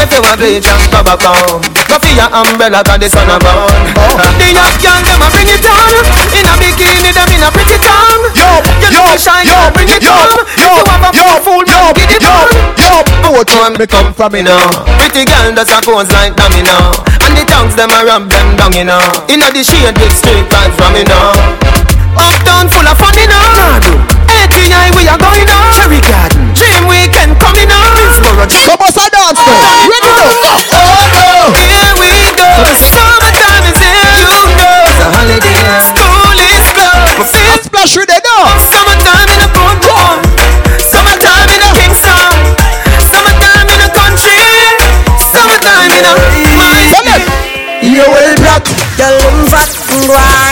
If 0.00 0.08
you 0.08 0.24
want 0.24 0.40
bleach 0.40 0.64
and 0.64 0.80
tobacco, 0.88 1.60
coffee 1.84 2.16
and 2.16 2.32
umbrella 2.32 2.80
'cause 2.80 2.96
the 2.96 3.08
sun 3.12 3.28
a 3.28 3.36
burn. 3.36 3.92
Oh. 4.00 4.16
The 4.40 4.48
young 4.56 4.72
girl 4.80 5.00
them 5.04 5.20
a 5.20 5.28
bring 5.28 5.52
it 5.52 5.60
on. 5.68 5.92
In 6.32 6.48
a 6.48 6.54
bikini 6.56 7.12
them 7.12 7.28
in 7.28 7.44
a 7.44 7.50
pretty 7.52 7.76
tongue. 7.76 8.24
Yo, 8.32 8.48
You 8.80 9.04
yo, 9.04 9.16
shine, 9.20 9.44
yo, 9.44 9.68
bring 9.76 9.92
it 9.92 10.00
yo, 10.02 10.16
on. 10.16 10.32
yo, 10.56 10.64
If 10.64 10.80
you 10.80 10.84
have 10.88 11.04
a 11.04 11.10
yo, 11.12 11.28
fool, 11.44 11.64
yo, 11.68 11.92
get 11.92 12.08
it 12.16 12.22
yo, 12.24 12.32
on. 12.32 12.48
yo. 12.80 13.04
Both 13.28 13.52
one 13.60 13.76
me 13.76 13.86
come 13.86 14.14
from 14.14 14.32
me 14.32 14.40
now. 14.42 14.64
Pretty 14.96 15.26
girl 15.28 15.52
does 15.52 15.68
a 15.68 15.80
pose 15.84 16.08
like 16.08 16.34
dummy 16.36 16.62
now 16.62 16.88
And 17.20 17.36
the 17.36 17.44
tongues 17.44 17.74
them 17.76 17.90
a 17.92 18.00
rub 18.04 18.30
them 18.30 18.56
down 18.56 18.72
you 18.72 18.84
know 18.84 19.00
Inna 19.28 19.50
the 19.52 19.62
shade 19.64 19.96
with 20.00 20.12
straight 20.16 20.48
vibes 20.48 20.74
from 20.76 20.92
me 20.94 21.04
now 21.04 21.32
Uptown 22.16 22.68
full 22.70 22.86
of 22.88 22.96
fun 22.98 23.12
you 23.14 23.26
know 23.28 24.11
ATI 24.52 24.92
we 24.92 25.08
are 25.08 25.16
going 25.16 25.48
on. 25.48 25.72
Cherry 25.72 26.00
Garden. 26.04 26.52
Dream 26.52 26.84
Weekend 26.84 27.40
coming 27.40 27.72
on. 27.72 27.88
Middlesboro 27.96 28.44
Come 28.68 28.84
on, 28.84 28.92
dance 28.92 29.40
now. 29.48 29.88
Ready 29.88 30.12
go? 30.12 30.52
Oh 30.76 31.00
no 31.08 31.26
Here 31.56 31.92
we 31.96 32.12
go. 32.36 32.48
The 32.68 32.76
Summertime 32.76 33.64
is 33.72 33.80
here. 33.80 34.12
You 34.12 34.28
know 34.60 34.92
It's 34.92 35.00
a 35.00 35.08
holiday. 35.08 35.56
School 35.88 36.36
is 36.36 36.66
closed. 36.76 37.16
We 37.16 37.24
feel 37.32 37.56
Splash 37.64 37.96
with 37.96 38.12
the 38.12 38.20
dog. 38.20 38.60
Summertime 38.68 39.28
in 39.32 39.40
a 39.40 39.48
boom 39.56 39.76
boom 39.80 40.20
Summertime 40.84 41.48
in 41.48 41.60
a 41.64 41.70
Kingston 41.72 42.36
Summertime 43.08 43.68
in 43.72 43.80
a 43.80 43.90
country. 43.96 44.36
Summertime 45.32 45.96
in 45.96 46.04
a 46.04 46.12
my 46.60 46.76
Come 46.92 47.08
on. 47.08 47.20
You 47.80 48.04
will 48.04 48.36
black. 48.36 48.68
Girl, 49.00 49.16
them 49.16 49.48
fat. 49.48 49.72
and 49.92 50.51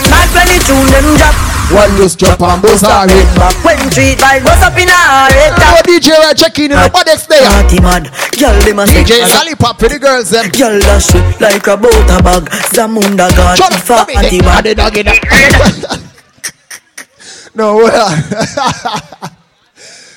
One 1.70 1.94
just 1.96 2.18
drop 2.18 2.40
and 2.42 2.60
buzz 2.60 2.82
her 2.82 3.06
head 3.06 3.30
back. 3.38 3.54
When 3.64 3.78
treat 3.90 4.18
by 4.18 4.40
buzz 4.42 4.60
up 4.62 4.74
in 4.76 4.88
her 4.88 5.30
head 5.30 5.54
Now 5.56 5.80
DJ 5.86 6.18
right 6.18 6.36
check 6.36 6.58
in 6.58 6.64
in 6.64 6.70
the 6.78 6.90
bodex 6.90 7.26
there. 7.28 7.46
Party 7.46 7.80
mad, 7.80 8.04
girl 8.38 8.58
them 8.66 8.78
a 8.80 8.84
DJ 8.84 9.22
Lollipop 9.22 9.78
for 9.78 9.88
the 9.88 9.98
girls 9.98 10.30
them. 10.30 10.50
Girl 10.50 10.80
dash 10.80 11.14
it 11.14 11.40
like 11.40 11.66
a 11.68 11.76
boat 11.76 11.94
a 12.10 12.18
bag. 12.22 12.42
Zamunda 12.74 13.30
god, 13.36 13.56
Shut 13.58 13.72
up, 13.72 13.80
fa 13.80 14.04
come 14.06 14.16
anti 14.16 14.36
here. 14.36 14.42
mad. 14.42 14.66
Ade 14.66 14.76
dog 14.76 14.96
in 14.98 15.06
the- 15.06 16.10
No, 17.54 17.76
well. 17.76 18.10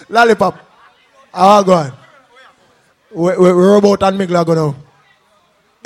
Lollipop. 0.10 0.58
How 1.34 1.64
go 1.64 1.74
on? 1.74 1.92
We, 3.12 3.38
we, 3.38 3.54
we're 3.54 3.78
about 3.78 4.02
and 4.04 4.20
Migla 4.20 4.46
go 4.46 4.54
now. 4.54 4.76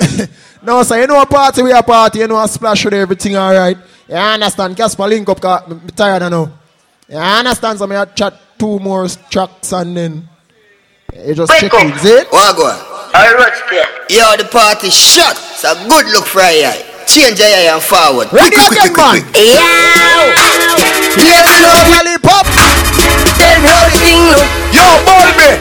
no, 0.62 0.82
so 0.82 0.94
you 0.94 1.06
know 1.06 1.20
a 1.20 1.26
party, 1.26 1.62
we 1.62 1.72
a 1.72 1.82
party, 1.82 2.20
you 2.20 2.26
know 2.28 2.40
a 2.42 2.48
splash 2.48 2.84
with 2.84 2.94
everything 2.94 3.36
alright. 3.36 3.76
You 4.08 4.16
understand? 4.16 4.76
Casper 4.76 5.06
link 5.06 5.28
up, 5.28 5.40
cause 5.40 5.62
I'm 5.68 5.86
tired 5.88 6.22
of 6.22 6.30
now. 6.30 6.50
You 7.08 7.18
understand? 7.18 7.78
So 7.78 7.86
me 7.86 7.96
a 7.96 8.06
chat 8.06 8.34
two 8.58 8.78
more 8.78 9.06
tracks 9.30 9.72
and 9.72 9.96
then 9.96 10.28
you 11.26 11.34
just 11.34 11.52
check 11.60 11.72
in, 11.74 11.92
see 11.98 12.08
it? 12.08 12.26
What 12.32 12.56
go 12.56 12.66
on? 12.66 12.78
Yo, 14.08 14.36
the 14.36 14.48
party 14.50 14.88
shut. 14.90 15.36
It's 15.52 15.64
a 15.64 15.74
good 15.88 16.06
look 16.12 16.24
for 16.24 16.40
a 16.40 16.64
eye. 16.64 16.84
Change 17.06 17.38
your 17.38 17.48
eye 17.48 17.68
and 17.72 17.82
forward. 17.82 18.32
Ready 18.32 18.56
again, 18.56 18.92
man. 18.96 19.20
Yo, 19.36 19.56
love 21.64 21.88
lollipop. 21.92 22.46
Tell 23.36 23.60
me 23.60 23.68
how 23.68 23.88
the 23.88 23.98
thing 24.00 24.24
look. 24.32 24.48
Yo, 24.72 24.84
Bulby. 25.04 25.60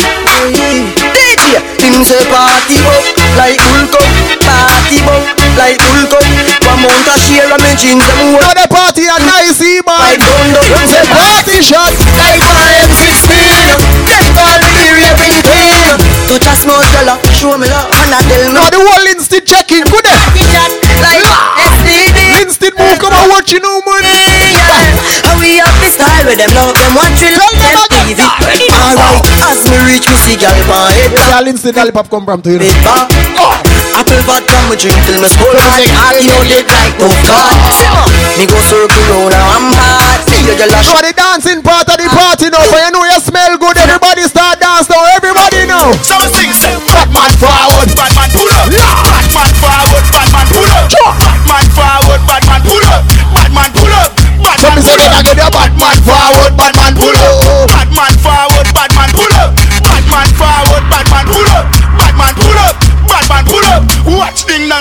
DJ, 1.16 1.60
him 1.84 2.04
say 2.04 2.24
party 2.32 2.80
up 2.84 3.04
like 3.36 3.60
Hulk 3.60 3.96
up. 3.96 4.08
Party 4.44 5.00
up 5.04 5.37
like 5.58 5.82
up. 5.82 6.14
One 6.64 6.80
month 6.86 7.10
a 7.10 7.16
share 7.18 7.50
of 7.50 7.60
me 7.66 7.74
jeans 7.74 8.06
them 8.06 8.38
Now 8.38 8.54
the 8.54 8.70
party 8.70 9.10
a 9.10 9.18
nice, 9.18 9.60
man. 9.82 9.98
I 9.98 10.16
don't 10.16 10.48
know. 10.54 10.62
Them 10.62 10.86
say 10.86 11.04
party 11.10 11.58
shot. 11.66 11.94
Like 12.16 12.42
one 12.46 12.70
M16. 12.86 13.34
Them 14.06 14.26
call 14.38 14.58
me 14.62 14.70
the 14.78 14.88
raving 14.94 15.42
queen. 15.42 15.98
Touch 16.30 16.48
a 16.48 16.54
small 16.54 16.84
fella, 16.94 17.18
show 17.34 17.58
me 17.58 17.66
love, 17.72 17.90
and 17.90 18.14
I 18.14 18.22
tell 18.30 18.44
me. 18.46 18.54
Now 18.54 18.70
the 18.70 18.80
whole 18.84 19.08
instant 19.10 19.48
checking, 19.48 19.84
good 19.88 20.06
day. 20.06 20.22
Like 21.02 21.26
STD. 21.74 22.20
Instant 22.46 22.76
move, 22.78 23.00
come 23.00 23.16
on, 23.16 23.30
watch 23.32 23.52
you 23.52 23.60
know, 23.60 23.82
man. 23.88 24.04
Yeah, 24.78 25.28
and 25.32 25.38
we 25.42 25.58
have 25.58 25.76
this 25.82 25.98
style 25.98 26.26
with 26.26 26.38
them 26.38 26.52
love 26.54 26.74
them 26.78 26.94
watch 26.94 27.22
it 27.22 27.34
them 27.34 27.78
TV. 27.90 28.20
Alright, 28.22 29.26
as 29.50 29.62
me 29.66 29.78
reach 29.90 30.06
me 30.08 30.16
see 30.22 30.38
gal 30.38 30.54
pan 30.70 30.94
head 30.94 31.12
Yeah, 31.14 31.50
instant 31.50 31.76
lollipop 31.78 32.10
come 32.10 32.26
from 32.26 32.42
to 32.46 32.52
you. 32.54 32.72
bar. 32.86 33.08
Oh. 33.42 33.78
Apple 33.98 34.22
vodka 34.30 34.58
me 34.70 34.76
drink 34.78 35.00
till 35.10 35.18
me 35.18 35.28
skull 35.28 35.58
hot. 35.58 35.82
Heart 35.82 36.22
you 36.22 36.30
know 36.30 36.42
dead 36.46 36.68
like 36.70 36.94
no 37.02 37.10
God. 37.26 37.58
Me 38.38 38.46
go 38.46 38.58
circle 38.70 39.02
round 39.10 39.34
and 39.34 39.42
I'm 39.42 39.74
hot. 39.74 40.22
See 40.30 40.46
you 40.46 40.54
girl 40.54 40.70
a 40.70 40.80
the 41.02 41.12
dancing 41.18 41.62
part 41.66 41.90
of 41.90 41.98
the 41.98 42.06
ah. 42.06 42.14
party 42.14 42.54
now, 42.54 42.62
but 42.70 42.78
you 42.78 42.92
know 42.94 43.04
you 43.10 43.18
smell 43.18 43.58
good. 43.58 43.78
Everybody 43.82 44.30
start 44.30 44.62
dance 44.62 44.86
now. 44.90 45.02
Everybody 45.18 45.66
now. 45.66 45.92
So 46.06 46.14
me 46.22 46.30
sing, 46.38 46.54
say, 46.54 46.76
bad 46.86 47.10
man 47.10 47.32
forward, 47.42 47.90
bad 47.98 48.14
man 48.14 48.30
pull 48.30 48.50
up. 48.54 48.70
Bad 48.70 49.28
man 49.34 49.52
forward, 49.58 50.06
bad 50.14 50.28
man 50.30 50.46
pull 50.46 50.70
up. 50.70 51.27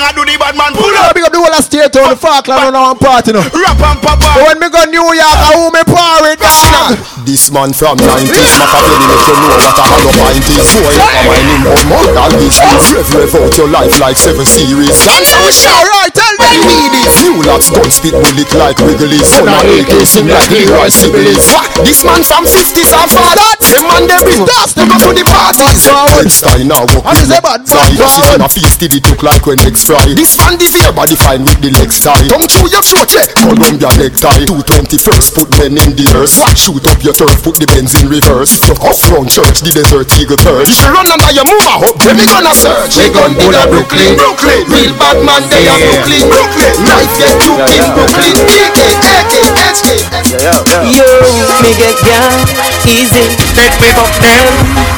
I 0.06 0.14
do 0.14 0.22
the 0.22 0.38
bad 0.38 0.54
man 0.54 0.70
pull 0.70 0.86
up. 1.02 1.18
big 1.18 1.26
up 1.26 1.34
the 1.34 1.42
whole 1.42 1.50
of 1.50 1.66
state 1.66 1.90
town, 1.90 2.14
the 2.14 2.16
Falkland 2.16 2.70
on 2.70 2.78
our 2.78 2.94
party 2.94 3.34
now. 3.34 3.42
Rap 3.50 3.74
and 3.74 3.98
pop 3.98 4.22
But 4.22 4.38
when 4.38 4.62
me 4.62 4.70
go 4.70 4.86
New 4.86 5.02
York, 5.02 5.34
I 5.42 5.58
who 5.58 5.74
me 5.74 5.82
party 5.82 6.38
dog. 6.38 6.94
This 7.26 7.50
man 7.50 7.74
from 7.74 7.98
90s 7.98 8.30
Machiavelli 8.30 8.94
make 9.02 9.18
you 9.26 9.34
know 9.34 9.58
what 9.58 9.74
a 9.74 9.82
hollow 9.82 10.14
pint 10.14 10.46
is 10.46 10.62
So 10.62 10.78
you 10.78 10.94
come 10.94 11.26
my 11.26 11.42
name 11.42 11.66
on 11.66 11.82
mortal 11.90 12.30
business 12.38 12.94
Rev 12.94 13.10
rev 13.18 13.34
out 13.34 13.50
your 13.58 13.66
life 13.66 13.98
like 13.98 14.14
seven 14.14 14.46
series 14.46 14.94
Dance 15.02 15.34
and 15.34 15.50
shout 15.50 15.74
Alright, 15.74 16.14
tell 16.14 16.35
me. 16.50 16.58
need 16.62 16.94
it. 17.02 17.10
New 17.26 17.42
lads 17.42 17.70
gun 17.70 17.88
spit 17.90 18.12
bullet 18.12 18.50
like 18.54 18.78
Wrigley 18.82 19.18
Son 19.24 19.48
of 19.48 19.64
AK 19.64 19.92
sing 20.04 20.28
like 20.28 20.50
Leroy 20.52 20.90
Sibbles 20.92 21.48
Ha! 21.48 21.82
This 21.82 22.04
man 22.04 22.22
from 22.22 22.44
50s 22.44 22.92
and 22.92 23.08
that 23.08 23.58
Them 23.62 23.84
man 23.88 24.04
them 24.04 24.26
is 24.28 24.42
dust 24.44 24.76
Them 24.76 24.92
go 24.92 25.00
to 25.00 25.10
the 25.16 25.24
parties 25.24 25.88
Red 25.88 26.28
style 26.28 26.66
now 26.66 26.84
And 26.84 27.16
is 27.18 27.32
a 27.32 27.40
bad 27.40 27.64
Side 27.64 27.96
forward. 27.96 28.40
on 28.40 28.46
a 28.46 28.48
feast 28.52 28.82
it 28.84 28.94
look 29.08 29.22
like 29.24 29.48
when 29.48 29.58
eggs 29.64 29.88
fry 29.88 30.02
This 30.12 30.36
man 30.36 30.60
the 30.60 30.68
fear 30.68 30.92
body 30.92 31.16
fine 31.16 31.42
with 31.42 31.58
the 31.64 31.72
legs 31.72 32.04
tie 32.04 32.28
Come 32.28 32.44
through 32.46 32.70
your 32.70 32.84
throat 32.84 33.10
yeah 33.16 33.24
eh? 33.24 33.32
Columbia 33.32 33.90
necktie. 33.96 34.44
221st 34.44 35.28
put 35.32 35.48
men 35.56 35.74
in 35.80 35.96
the 35.96 36.06
earth 36.14 36.36
Shoot 36.56 36.84
up 36.86 37.00
your 37.02 37.16
turf 37.16 37.42
put 37.42 37.56
the 37.62 37.66
Benz 37.68 37.94
in 37.94 38.08
reverse. 38.08 38.58
Fuck 38.58 38.82
off 38.82 39.00
round 39.12 39.30
church 39.30 39.60
the 39.62 39.70
desert 39.70 40.08
eagle 40.18 40.40
If 40.64 40.78
you 40.78 40.88
run 40.90 41.06
under 41.06 41.30
your 41.30 41.44
mama 41.46 41.84
hope, 41.84 42.00
then 42.02 42.16
me 42.16 42.24
gonna 42.26 42.54
search. 42.56 42.96
Me 42.98 43.12
gun 43.12 43.34
bull 43.38 43.54
a 43.54 43.64
Brooklyn. 43.68 44.16
Brooklyn 44.16 44.64
Real 44.72 44.94
bad 44.98 45.20
man 45.22 45.42
they 45.52 45.68
are 45.68 45.78
Brooklyn 45.78 46.35
Brooklyn 46.36 46.84
Life 46.84 47.16
get 47.16 47.32
took 47.40 47.64
in 47.64 47.84
Brooklyn 47.96 48.36
DK 48.44 48.80
AK 49.08 49.34
HK 49.56 49.86
Yo, 50.36 51.08
me 51.64 51.72
get 51.80 51.96
gal 52.04 52.76
easy. 52.86 53.24
Let 53.56 53.72
me 53.80 53.88
fuck 53.96 54.12
them 54.20 54.46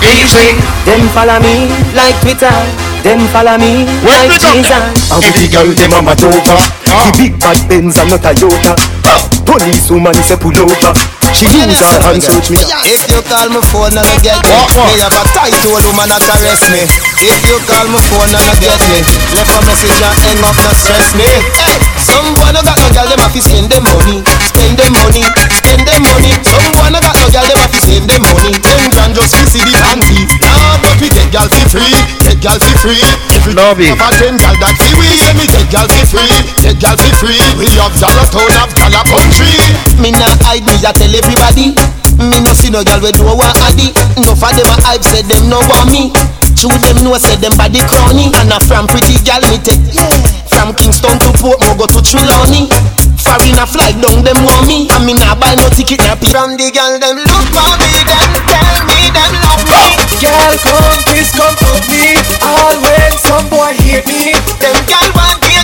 easy. 0.02 0.58
Them 0.84 1.08
follow 1.14 1.38
me 1.40 1.70
like 1.94 2.18
Twitter. 2.20 2.87
Them 3.08 3.24
follow 3.32 3.56
me. 3.56 3.88
Like 4.04 4.36
Jesus. 4.36 4.68
Every 5.08 5.48
girl 5.48 5.72
them 5.72 5.96
a 5.96 6.00
mad 6.04 6.20
over 6.20 6.44
ah. 6.44 6.60
The 7.08 7.12
big 7.16 7.40
bad 7.40 7.56
Benz 7.64 7.96
and 7.96 8.12
not 8.12 8.20
a 8.20 8.36
Toyota 8.36 8.76
ah. 9.08 9.24
Police 9.48 9.88
woman 9.88 10.12
say 10.28 10.36
pull 10.36 10.52
over 10.52 10.92
She 11.32 11.48
use 11.48 11.80
her 11.80 12.04
hand 12.04 12.20
search 12.20 12.52
me 12.52 12.60
If 12.84 13.08
you 13.08 13.24
call 13.24 13.48
my 13.48 13.64
phone 13.72 13.96
and 13.96 14.04
I 14.04 14.12
get 14.20 14.36
me. 14.44 14.52
Me 14.52 15.00
have 15.00 15.16
a 15.16 15.24
tight 15.32 15.56
old 15.72 15.88
woman 15.88 16.12
that 16.12 16.20
caress 16.20 16.68
me. 16.68 16.84
If 17.24 17.40
you 17.48 17.56
call 17.64 17.88
my 17.88 17.96
phone 18.12 18.28
and 18.28 18.44
I 18.44 18.52
get 18.60 18.76
me. 18.92 19.00
Left 19.32 19.56
a 19.56 19.60
message 19.64 20.04
and 20.04 20.18
hang 20.28 20.44
up 20.44 20.60
not 20.60 20.76
stress 20.76 21.08
me. 21.16 21.24
Hey, 21.56 21.80
some 22.04 22.36
boy 22.36 22.52
no 22.52 22.60
got 22.60 22.76
no 22.76 22.92
girl 22.92 23.08
them 23.08 23.24
have 23.24 23.32
to 23.32 23.40
spend 23.40 23.72
them 23.72 23.88
money. 23.88 24.20
Spend 24.52 24.76
them 24.76 24.92
money, 24.92 25.24
spend 25.56 25.80
them 25.88 26.04
money. 26.04 26.36
Some 26.44 26.68
boy 26.76 26.92
no 26.92 27.00
got 27.00 27.16
no 27.16 27.24
girl 27.32 27.46
them 27.48 27.56
have 27.56 27.72
to 27.72 27.80
spend 27.80 28.04
them 28.04 28.20
money. 28.20 28.52
Ten 28.60 28.92
grand 28.92 29.16
just 29.16 29.32
to 29.32 29.48
see 29.48 29.64
the 29.64 29.72
panty. 29.80 30.28
Nah, 30.44 30.76
but 30.84 31.00
we 31.00 31.08
take 31.08 31.32
girl 31.32 31.48
for 31.48 31.64
free 31.72 32.17
Take 32.38 32.54
girl 32.54 32.60
for 32.62 32.78
free. 32.78 33.02
Every 33.34 33.50
Love 33.50 33.82
it. 33.82 33.90
Have 33.98 33.98
a 33.98 34.08
ten 34.14 34.38
girl 34.38 34.54
that 34.62 34.78
see 34.78 34.94
we 34.94 35.10
Yeah, 35.10 35.34
me. 35.34 35.42
Take 35.50 35.74
girl 35.74 35.90
for 35.90 36.06
free. 36.06 36.30
Take 36.62 36.78
girl 36.78 36.94
for 36.94 37.10
free. 37.18 37.42
We 37.58 37.66
have 37.82 37.90
dollar 37.98 38.30
town, 38.30 38.46
have 38.54 38.70
dollar 38.78 39.02
country. 39.10 39.58
Me 39.98 40.14
nah 40.14 40.38
hide 40.46 40.62
me, 40.62 40.78
I 40.86 40.94
tell 40.94 41.10
everybody. 41.10 41.74
Me 42.14 42.38
no 42.38 42.54
see 42.54 42.70
no 42.70 42.86
girl 42.86 43.02
with 43.02 43.18
no 43.18 43.34
one 43.34 43.58
addy 43.66 43.90
No 44.22 44.38
for 44.38 44.50
them 44.54 44.70
a 44.70 44.74
hype 44.86 45.02
said 45.02 45.26
them 45.26 45.50
no 45.50 45.58
want 45.66 45.90
me. 45.90 46.14
True 46.54 46.70
them 46.78 47.02
know 47.02 47.18
said 47.18 47.42
them 47.42 47.58
body 47.58 47.82
crony. 47.90 48.30
And 48.30 48.54
a 48.54 48.62
from 48.62 48.86
pretty 48.86 49.18
girl 49.26 49.42
me 49.50 49.58
take 49.58 49.82
yeah. 49.90 50.06
From 50.46 50.78
Kingston 50.78 51.18
to 51.18 51.34
Portmore 51.42 51.74
go 51.74 51.90
to 51.90 51.98
Trelawny 52.06 52.70
Foreign 53.28 53.60
a 53.60 53.68
fly 53.68 53.92
down 54.00 54.24
them 54.24 54.40
want 54.40 54.64
me. 54.64 54.88
And 54.88 55.04
me 55.04 55.12
nah 55.12 55.36
buy 55.36 55.52
no 55.52 55.68
ticket 55.76 56.00
nah 56.00 56.16
pay 56.16 56.32
From 56.32 56.56
the 56.56 56.72
girl 56.72 56.96
them 56.96 57.20
look 57.20 57.44
for 57.52 57.72
me 57.76 57.92
Them 58.08 58.32
tell 58.48 58.76
me 58.88 59.12
them 59.12 59.32
love 59.44 59.64
me. 59.68 59.84
Girl 60.16 60.54
come 60.64 60.96
please 61.04 61.28
come 61.36 61.52
to 61.60 61.70
me. 61.92 62.16
All 62.40 62.72
when 62.80 63.12
some 63.20 63.44
boy 63.52 63.76
hate 63.84 64.08
me. 64.08 64.32
Them 64.64 64.80
girl 64.88 65.08
want 65.12 65.44
me 65.44 65.57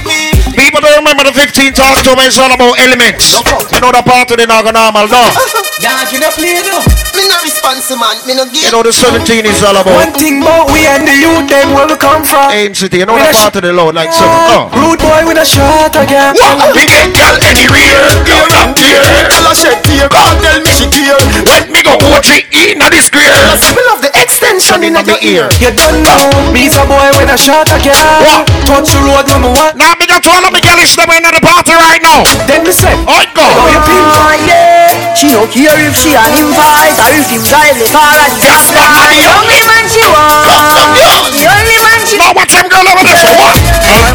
People 0.85 1.01
don't 1.01 1.09
remember 1.09 1.25
the 1.25 1.41
15th 1.41 1.81
October 1.81 2.29
is 2.29 2.37
all 2.37 2.53
about 2.53 2.77
elements. 2.77 3.41
You 3.73 3.81
know 3.81 3.89
the 3.89 4.05
part 4.05 4.29
of 4.29 4.37
the 4.37 4.45
not 4.45 4.69
normal, 4.69 5.09
no. 5.09 5.25
Dog 5.81 6.13
you 6.13 6.21
no 6.21 6.29
play 6.37 6.61
no 6.61 6.79
Me 7.17 7.25
no 7.27 7.37
response 7.43 7.89
man 7.97 8.15
Me 8.29 8.37
no 8.37 8.45
You 8.53 8.71
know 8.71 8.85
the 8.85 8.93
17 8.93 9.49
is 9.49 9.65
all 9.65 9.75
about 9.75 9.91
One 9.91 10.13
thing 10.15 10.39
about 10.45 10.71
we 10.71 10.85
and 10.87 11.03
the 11.09 11.17
youth 11.17 11.49
them 11.49 11.73
where 11.73 11.89
we 11.89 11.97
come 11.97 12.23
from 12.23 12.53
Aim 12.53 12.77
City. 12.77 13.01
You 13.01 13.09
know 13.09 13.17
the 13.17 13.33
part 13.33 13.57
of 13.57 13.65
the 13.65 13.73
load 13.73 13.97
like 13.97 14.13
so. 14.13 14.23
Oh. 14.23 14.69
Rude 14.77 15.01
boy 15.01 15.25
with 15.25 15.41
a 15.41 15.47
shot 15.49 15.97
again 15.97 16.37
We 16.77 16.85
get 16.85 17.17
girl 17.17 17.37
anywhere, 17.41 18.05
girl 18.29 18.53
up 18.61 18.77
there. 18.77 19.03
Girl 19.33 19.51
a 19.51 19.55
shed 19.57 19.81
tear 19.89 20.07
Can't 20.13 20.37
tell 20.45 20.61
me 20.61 20.71
she 20.77 20.87
care 20.93 21.17
Let 21.49 21.73
me 21.73 21.81
go 21.81 21.97
watch 22.13 22.29
it 22.29 22.45
in 22.53 22.79
the 22.79 23.01
square. 23.01 23.33
Smell 23.57 23.89
of 23.97 24.05
the 24.05 24.13
extension 24.15 24.85
in 24.85 24.95
your 25.01 25.19
ear 25.25 25.49
You 25.65 25.73
don't 25.73 26.05
know 26.05 26.29
Me's 26.53 26.77
a 26.77 26.85
boy 26.85 27.09
with 27.17 27.33
a 27.33 27.41
shot 27.41 27.73
again 27.73 27.97
What? 28.21 28.47
Touch 28.69 28.93
the 28.95 29.01
road 29.01 29.27
when 29.27 29.41
me 29.43 29.51
want 29.51 29.81
Now 29.81 29.97
me 29.97 30.07
got 30.07 30.23
all 30.29 30.45
of 30.45 30.53
me 30.55 30.61
girls 30.75 30.99
them 30.99 31.11
in 31.15 31.23
the 31.23 31.39
party 31.39 31.75
right 31.79 32.03
now. 32.03 32.27
Then 32.51 32.67
me 32.67 32.75
say 32.75 32.91
I 33.07 33.31
go. 33.31 33.47
Oh 33.47 33.71
you 33.71 33.79
Oh 33.79 34.35
yeah, 34.43 35.15
she 35.15 35.31
don't 35.31 35.47
care 35.47 35.79
if 35.79 35.95
she 35.95 36.19
an 36.19 36.35
invite 36.35 36.99
or 36.99 37.11
if 37.15 37.31
the 37.31 37.39
car 37.47 37.63
and 37.63 37.79
the 37.79 38.43
Yes, 38.43 38.75
man, 38.75 38.91
The 39.15 39.23
only 39.31 39.61
man 39.71 39.85
she 39.87 40.03
want, 40.11 41.31
the 41.31 41.47
only 41.47 41.79
man 41.79 42.01
she 42.03 42.17
Now 42.19 42.35
watch 42.35 42.51
them 42.51 42.67
girl 42.67 42.83
over 42.91 43.07
there 43.07 43.19
say? 43.23 43.35
What? 43.39 43.55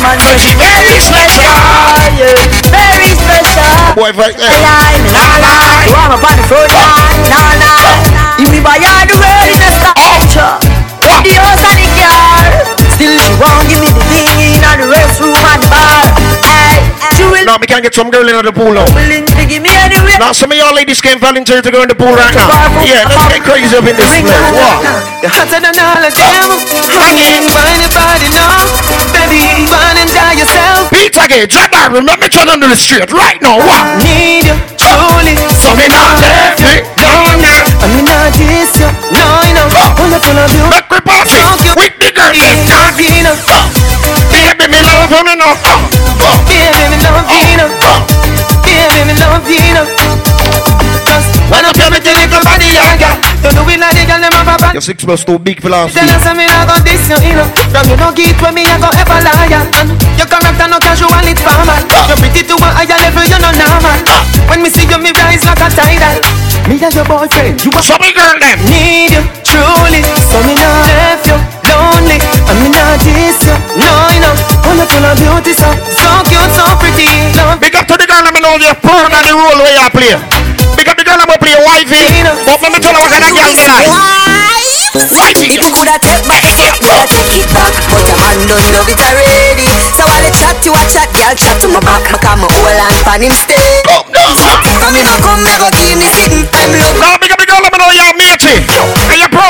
Man 0.04 0.20
say 0.20 0.36
she 0.40 0.52
very 0.60 1.00
special, 1.00 1.48
yeah, 2.20 2.36
very 2.72 3.12
special. 3.16 3.72
Boy, 3.96 4.12
right 4.16 4.36
there. 4.36 4.52
Lie, 4.52 5.00
me 5.04 5.12
nah 5.16 5.40
lie, 5.40 5.88
you 5.88 5.96
want 5.96 6.20
me 6.20 6.28
on 6.28 6.36
the 6.40 6.46
front 6.48 6.72
line, 6.76 7.24
nah 7.32 7.56
nah. 7.60 8.40
If 8.40 8.48
me 8.52 8.60
buy 8.60 8.80
her 8.80 9.04
the 9.08 9.16
world 9.16 9.48
in 9.48 9.60
a 9.60 9.70
structure, 9.76 10.56
the 11.24 11.34
house 11.40 11.64
and 11.64 11.80
the 11.80 12.39
We 17.58 17.66
can't 17.66 17.82
get 17.82 17.98
some 17.98 18.14
girl 18.14 18.30
in 18.30 18.46
the 18.46 18.54
pool 18.54 18.78
now. 18.78 18.86
Now 20.22 20.36
some 20.38 20.54
of 20.54 20.58
y'all 20.60 20.76
ladies 20.76 21.02
can't 21.02 21.18
volunteer 21.18 21.66
to 21.66 21.72
go 21.74 21.82
in 21.82 21.90
the 21.90 21.98
pool 21.98 22.14
right 22.14 22.36
now. 22.38 22.46
Yeah, 22.86 23.10
let's 23.10 23.26
get 23.26 23.42
crazy 23.42 23.74
up 23.74 23.90
in 23.90 23.98
this 23.98 24.06
place. 24.22 24.30
What? 24.54 24.86
You're 25.26 25.34
hotter 25.34 25.58
than 25.58 25.74
all 25.82 25.98
of 25.98 26.14
them. 26.14 26.46
Hanging 26.94 27.50
by 27.50 27.74
your 27.82 27.90
body 27.90 28.30
now. 28.38 28.70
Baby, 29.10 29.66
burn 29.66 29.98
and 29.98 30.12
die 30.14 30.38
yourself. 30.38 30.94
Beat 30.94 31.18
again, 31.18 31.50
drop 31.50 31.74
that. 31.74 31.90
Remember 31.90 32.30
turn 32.30 32.54
under 32.54 32.70
the 32.70 32.78
street 32.78 33.10
right 33.10 33.42
now. 33.42 33.58
What? 33.58 33.98
Need 34.06 34.46
you 34.46 34.56
truly. 34.78 35.34
So 35.58 35.74
me 35.74 35.90
not 35.90 36.22
left 36.22 36.62
it. 36.70 36.86
No, 37.02 37.34
no. 37.34 37.56
I 37.82 37.86
mean, 37.98 38.06
not 38.06 38.30
this 38.38 38.78
you. 38.78 38.90
No, 39.10 39.26
I 39.42 39.50
know. 39.58 39.66
Full 39.98 40.14
of 40.14 40.22
full 40.22 40.38
of 40.38 40.54
you. 40.54 40.70
Make 40.70 40.86
me 40.86 41.00
party 41.02 41.42
with 41.74 41.98
the 41.98 42.14
girl. 42.14 42.30
Baby, 42.30 43.26
no. 43.26 44.19
Baby, 44.60 44.76
me 44.76 44.80
love 44.84 45.08
you, 45.08 45.24
me 45.24 45.34
no. 45.40 45.50
Baby, 46.52 46.84
me 46.92 46.98
love 47.00 47.32
you, 47.32 47.56
no. 47.56 47.66
Baby, 48.68 49.02
me 49.08 49.14
love 49.16 49.48
you, 49.48 49.72
no. 49.72 49.84
Just 51.08 51.32
Run 51.48 51.66
up 51.66 51.74
your 51.80 51.90
pretty 51.90 52.12
little 52.12 52.44
body, 52.44 52.68
yeah, 52.76 53.00
yeah. 53.00 53.16
You 53.40 53.56
know 53.56 53.64
we 53.64 53.80
like 53.80 53.96
the 53.96 54.04
girl, 54.04 54.20
them 54.20 54.36
have 54.36 54.52
a 54.52 54.56
bad 54.60 54.74
Your 54.76 54.84
six 54.84 55.00
plus 55.04 55.24
two 55.24 55.40
big 55.40 55.64
philosophy. 55.64 55.96
Tell 55.96 56.12
us 56.12 56.28
me 56.36 56.44
not 56.46 56.68
got 56.68 56.84
this, 56.84 57.08
you 57.08 57.34
know 57.34 57.48
From 57.72 57.88
you 57.88 57.96
no 57.96 58.12
get 58.12 58.36
when 58.44 58.54
me 58.54 58.68
a 58.68 58.76
go 58.78 58.92
ever 59.00 59.20
liar 59.24 59.64
your 60.20 60.28
character 60.28 60.68
no 60.68 60.78
casual, 60.84 61.24
it's 61.24 61.40
formal 61.40 61.80
You're 62.12 62.20
pretty 62.20 62.44
to 62.44 62.56
a 62.60 62.68
higher 62.76 63.00
level, 63.00 63.24
you 63.24 63.40
no 63.40 63.50
normal 63.56 64.00
When 64.52 64.60
me 64.62 64.70
see 64.70 64.84
you, 64.84 65.00
me 65.00 65.16
rise 65.16 65.48
like 65.48 65.64
a 65.64 65.72
tidal 65.72 66.20
Me 66.68 66.76
and 66.76 66.94
your 66.94 67.08
boyfriend, 67.08 67.64
you 67.64 67.72
a 67.72 67.80
So 67.80 67.96
me 68.04 68.12
girl 68.12 68.36
them 68.36 68.60
Need 68.68 69.16
you, 69.16 69.24
truly 69.48 70.04
So 70.04 70.38
me 70.44 70.54
not 70.60 70.84
left 70.92 71.26
you, 71.32 71.38
lonely. 71.80 72.20
And 72.20 72.58
me 72.60 72.68
not 72.76 73.00
diss 73.00 73.40
you, 73.48 73.56
no, 73.80 73.90
you 74.12 74.20
know. 74.20 74.36
Full 74.68 74.80
of 74.80 75.16
beauty, 75.16 75.54
so 75.56 75.70
So 75.96 76.08
cute, 76.28 76.52
so 76.56 76.64
pretty, 76.80 77.08
love 77.36 77.60
Big 77.60 77.76
up 77.76 77.88
to 77.88 77.96
the 77.96 78.06
girl, 78.08 78.24
let 78.24 78.34
me 78.36 78.40
know 78.44 78.56
you're 78.60 78.76
proud 78.80 79.12
of 79.12 79.22
the 79.24 79.32
role 79.32 79.60
where 79.64 79.76
you 79.76 79.88
play. 79.92 80.14
Big 80.76 80.88
up 80.88 80.96
the 80.96 81.04
girl, 81.04 81.20
I'm 81.20 81.28
gonna 81.28 81.40
play 81.40 81.56
wifey. 81.56 82.24
But 82.48 82.60
let 82.64 82.72
me 82.72 82.80
tell 82.80 82.96
you 82.96 83.02
what 83.04 83.12
kind 83.12 83.24
of 83.24 83.32
girl 83.36 83.52
me 83.52 83.64
like. 83.68 83.90
Wifey. 83.90 85.52
If 85.52 85.62
you 85.62 85.72
coulda 85.72 85.96
take 86.02 86.24
back 86.28 86.44
step, 86.44 86.76
woulda 86.82 87.06
take 87.08 87.32
it 87.38 87.50
back 87.54 87.72
But 87.88 88.04
your 88.04 88.18
hand 88.20 88.42
don't 88.50 88.68
love 88.76 88.90
it 88.90 89.00
already. 89.00 89.68
So 89.96 90.04
while 90.04 90.26
I 90.26 90.32
chat 90.34 90.58
to 90.66 90.72
a 90.74 90.84
chat, 90.90 91.08
girl 91.16 91.36
chat 91.38 91.56
to 91.64 91.68
my 91.70 91.80
back. 91.80 92.04
Because 92.10 92.38
my 92.40 92.48
whole 92.50 93.04
pan 93.06 93.22
him 93.24 93.32
stay 93.32 93.84
Come 93.86 94.10
down 94.12 94.34
From 94.36 94.92
me 94.94 95.02
no 95.06 95.14
come, 95.22 95.44
me 95.46 95.54
go 95.56 95.68
give 95.72 95.96
me 95.96 96.08
sitting 96.10 96.48
time 96.50 96.74
love. 96.76 96.98
Now 96.98 97.16
big 97.22 97.32
up 97.32 97.40
the 97.40 97.46
girl, 97.46 97.62
let 97.62 97.72
me 97.72 97.78
know 97.80 97.92
you're 97.94 98.14
matey. 98.18 98.56
And 98.66 99.24
of 99.24 99.32
that. 99.32 99.49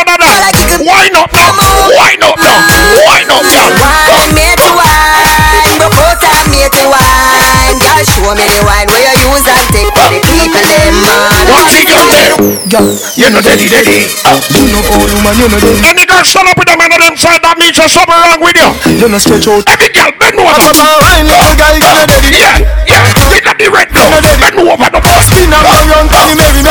Why 1.27 1.51
not 1.51 1.57
now? 1.59 1.91
Why 1.91 2.14
not 2.15 2.38
now? 2.39 3.03
Why 3.03 3.22
not 3.27 3.43
now? 3.43 4.09
Wine, 4.09 4.31
me 4.31 4.48
to 4.56 4.69
wine 4.72 5.80
Broke 5.91 6.23
out 6.23 6.39
and 6.39 6.49
me 6.53 6.64
to 6.64 6.83
wine 6.88 7.75
Girl, 7.75 8.01
show 8.07 8.31
me 8.38 8.45
the 8.48 8.61
wine 8.64 8.88
where 8.88 9.03
you 9.03 9.27
use 9.27 9.45
and 9.45 9.67
take 9.75 9.91
For 9.91 10.07
the 10.07 10.19
people, 10.23 10.64
them 10.64 10.95
man 11.03 11.45
Why 11.51 11.67
the 11.75 12.59
girl? 12.69 12.88
You 13.17 13.27
know 13.33 13.41
daddy 13.41 13.67
daddy. 13.67 14.06
Ah. 14.23 14.38
You 14.53 14.69
know 14.69 14.81
old 14.93 15.09
woman, 15.09 15.33
you 15.35 15.49
know 15.49 15.59
them. 15.59 15.75
Any 15.83 16.06
girl 16.06 16.23
stand 16.23 16.48
up 16.48 16.56
with 16.56 16.69
them 16.69 16.80
and 16.80 16.93
them 16.93 17.17
side 17.17 17.41
that 17.41 17.57
means 17.57 17.75
there's 17.75 17.91
something 17.91 18.14
wrong 18.14 18.39
with 18.39 18.56
you. 18.56 18.69
You 18.95 19.07
know 19.09 19.17
stretch 19.17 19.49
out. 19.49 19.65
Every 19.65 19.89
girl 19.89 20.14
bend 20.15 20.38
over. 20.38 20.53
Up 20.53 20.77
and 20.77 20.98
wine, 21.01 21.25
little 21.25 21.57
guy, 21.57 21.81
you 21.81 21.89
know 21.89 22.06
daddy. 22.06 22.30
Yeah, 22.38 22.61
yeah. 22.85 23.03
Get 23.33 23.43
at 23.49 23.57
the 23.57 23.67
red 23.73 23.89
now. 23.91 24.07
Bend 24.38 24.56
over 24.61 24.77
bus. 24.77 25.25
Spin 25.25 25.49
around, 25.49 25.89
round, 25.89 26.09
Tony 26.14 26.35
Mary, 26.38 26.61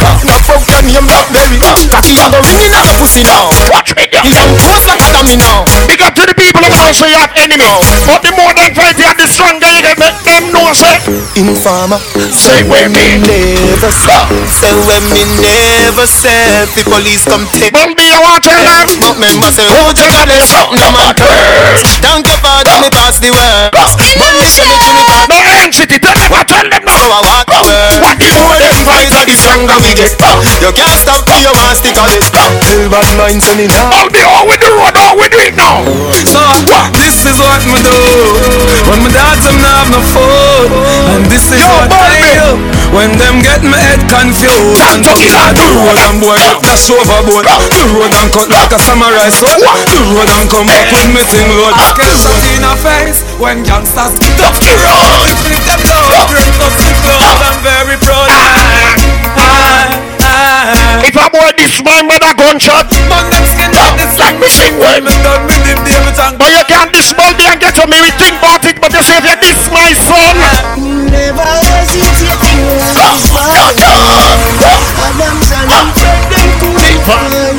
Mary. 0.00 0.24
Now 0.24 0.40
fuck 0.44 0.64
them, 0.64 0.84
him 0.88 1.04
black 1.06 1.28
berry. 1.32 1.56
Cocky 1.92 2.16
and 2.16 2.32
go 2.32 2.40
ringing 2.44 2.72
up 2.72 2.88
pussy 3.00 3.22
now. 3.24 3.52
Watch 3.68 3.92
me 3.96 4.08
He 4.24 4.32
now. 4.32 4.40
come 4.40 4.52
close 4.56 4.84
like 4.88 5.00
stamina. 5.04 5.64
Big 5.86 6.00
up 6.02 6.14
to 6.16 6.24
the 6.24 6.34
people 6.36 6.64
of 6.64 6.72
the 6.72 6.80
house 6.80 7.00
where 7.00 7.12
you 7.12 7.20
have 7.20 7.32
enemies. 7.36 7.86
But 8.08 8.24
the 8.24 8.32
more 8.36 8.52
they 8.56 8.72
fight, 8.72 8.96
you 8.96 9.06
have 9.06 9.20
the 9.20 9.28
stronger 9.28 9.68
you 9.68 9.82
get. 9.84 10.00
Make 10.00 10.16
them 10.24 10.52
know, 10.52 10.72
say. 10.72 10.96
Informer. 11.36 12.00
Say 12.32 12.64
when 12.64 12.92
me. 12.96 13.20
Never 13.20 13.92
stop. 13.92 14.32
Say 14.48 14.72
when 14.88 15.04
me 15.12 15.22
never 15.40 16.06
said 16.08 16.68
the 16.72 16.84
police 16.88 17.24
come 17.24 17.44
take. 17.52 17.72
Bulby, 17.72 18.08
you 18.08 18.20
want 18.24 18.44
to 18.44 18.52
them? 18.52 18.88
But 19.00 19.16
member 19.20 19.50
say, 19.52 19.68
oh, 19.68 19.92
Jaga, 19.92 20.24
there's 20.28 20.48
something 20.48 20.80
that 20.80 20.92
matters. 20.96 21.80
Thank 22.00 22.26
you 22.28 22.36
for 22.40 22.56
me 22.80 22.88
pass 22.90 23.20
the 23.20 23.30
word. 23.32 23.70
But 23.76 24.32
me 24.40 24.46
say 24.48 24.64
me 24.64 24.76
to 24.76 24.90
me. 24.96 25.04
No 25.28 25.38
entity, 25.60 25.96
tell 26.00 26.16
them 26.16 26.28
what, 26.32 26.48
tell 26.48 26.64
them 26.64 26.84
now. 26.84 27.12
I 27.12 27.20
walk 27.24 27.46
the 27.48 27.60
word. 27.60 28.00
What 28.00 28.16
the 28.16 28.28
More 28.40 28.56
them 28.56 28.70
them 28.70 28.86
fight, 28.86 29.26
the 29.26 29.34
stronger 29.36 29.78
we 29.90 29.98
get. 29.98 30.14
You 30.62 30.70
can't 30.70 30.94
stop 30.94 31.26
me, 31.26 31.42
you 31.42 31.50
want 31.50 31.74
stick 31.74 31.98
on 31.98 32.06
it. 32.14 32.22
Tell 32.30 32.86
bad 32.86 33.10
minds 33.18 33.50
in 33.50 33.66
it 33.66 33.70
now. 33.74 33.90
Bulby, 33.90 34.22
how 34.22 34.46
we 34.46 34.54
do 34.62 34.70
it, 34.86 34.94
how 34.94 35.18
we 35.18 35.26
do 35.26 35.38
it 35.42 35.56
now. 35.58 35.82
So 36.22 36.38
this 36.94 37.26
is 37.26 37.36
what 37.42 37.58
me 37.66 37.82
do. 37.82 37.98
When 38.86 39.02
my 39.02 39.10
dogs 39.10 39.42
them 39.42 39.58
not 39.58 39.82
have 39.82 39.90
no 39.90 40.00
food. 40.14 40.70
And 41.10 41.26
this 41.26 41.50
is 41.50 41.58
Yo, 41.58 41.66
what 41.66 41.90
I 41.90 42.22
do. 42.22 42.70
When 42.94 43.18
them 43.18 43.42
get 43.42 43.62
my 43.62 43.78
head 43.78 44.02
confused 44.10 44.82
And 44.82 45.02
come 45.06 45.30
out. 45.30 45.54
the 45.54 45.66
road 45.78 45.98
and 46.10 46.18
boy 46.18 46.38
dash 46.58 46.90
overboard 46.90 47.46
The 47.46 47.82
road 47.94 48.10
and 48.10 48.30
cut 48.34 48.50
like 48.50 48.70
a 48.74 48.78
samurai 48.78 49.30
sword. 49.30 49.62
The 49.62 49.98
road 50.10 50.26
and 50.26 50.46
come 50.50 50.66
back 50.66 50.90
with 50.90 51.10
me 51.10 51.22
thing 51.30 51.50
load. 51.54 51.74
Get 51.98 52.14
shot 52.18 52.42
in 52.50 52.62
the 52.62 52.74
face 52.78 53.22
When 53.38 53.62
gangsters 53.62 54.18
get 54.18 54.38
up. 54.42 54.54
The 54.58 54.74
road 54.74 55.30
If 55.50 55.62
them 55.66 55.82
dogs 55.86 56.30
bring 56.30 56.50
up 56.62 56.74
the 56.78 56.90
clothes. 56.98 57.42
I'm 57.46 57.58
very 57.62 57.96
proud 57.98 58.26
I, 58.26 58.38
I, 58.38 58.90
I, 58.94 58.99
If 61.10 61.18
a 61.18 61.26
boy 61.26 61.50
this 61.58 61.82
my 61.82 62.06
mother 62.06 62.30
gunshot, 62.38 62.86
Man, 63.10 63.26
them 63.34 63.42
skin 63.42 63.74
like 63.74 63.98
this 63.98 64.14
let 64.22 64.38
me 64.38 64.46
sing 64.46 64.78
well. 64.78 64.94
Me 65.02 65.10
done 65.26 65.42
with 65.42 65.58
him, 65.66 65.82
David 65.82 66.14
and 66.14 66.38
But 66.38 66.54
you 66.54 66.62
can't 66.70 66.86
diss 66.94 67.10
Bulby 67.10 67.50
and 67.50 67.58
get 67.58 67.74
to 67.82 67.84
me, 67.90 67.98
we 67.98 68.14
think 68.14 68.38
about 68.38 68.62
it, 68.62 68.78
but 68.78 68.94
you 68.94 69.02
say 69.02 69.18
if 69.18 69.26
you 69.26 69.34
diss 69.42 69.58
my 69.74 69.90
son. 70.06 70.38
Never 71.10 71.42
hesitate 71.42 72.30
to 72.30 73.10
Adams 75.10 75.50
and 75.50 75.66
him 75.66 75.90
friend 75.98 76.22
them 76.30 76.48
cool 76.62 76.78
my 76.78 76.94
own 77.02 77.58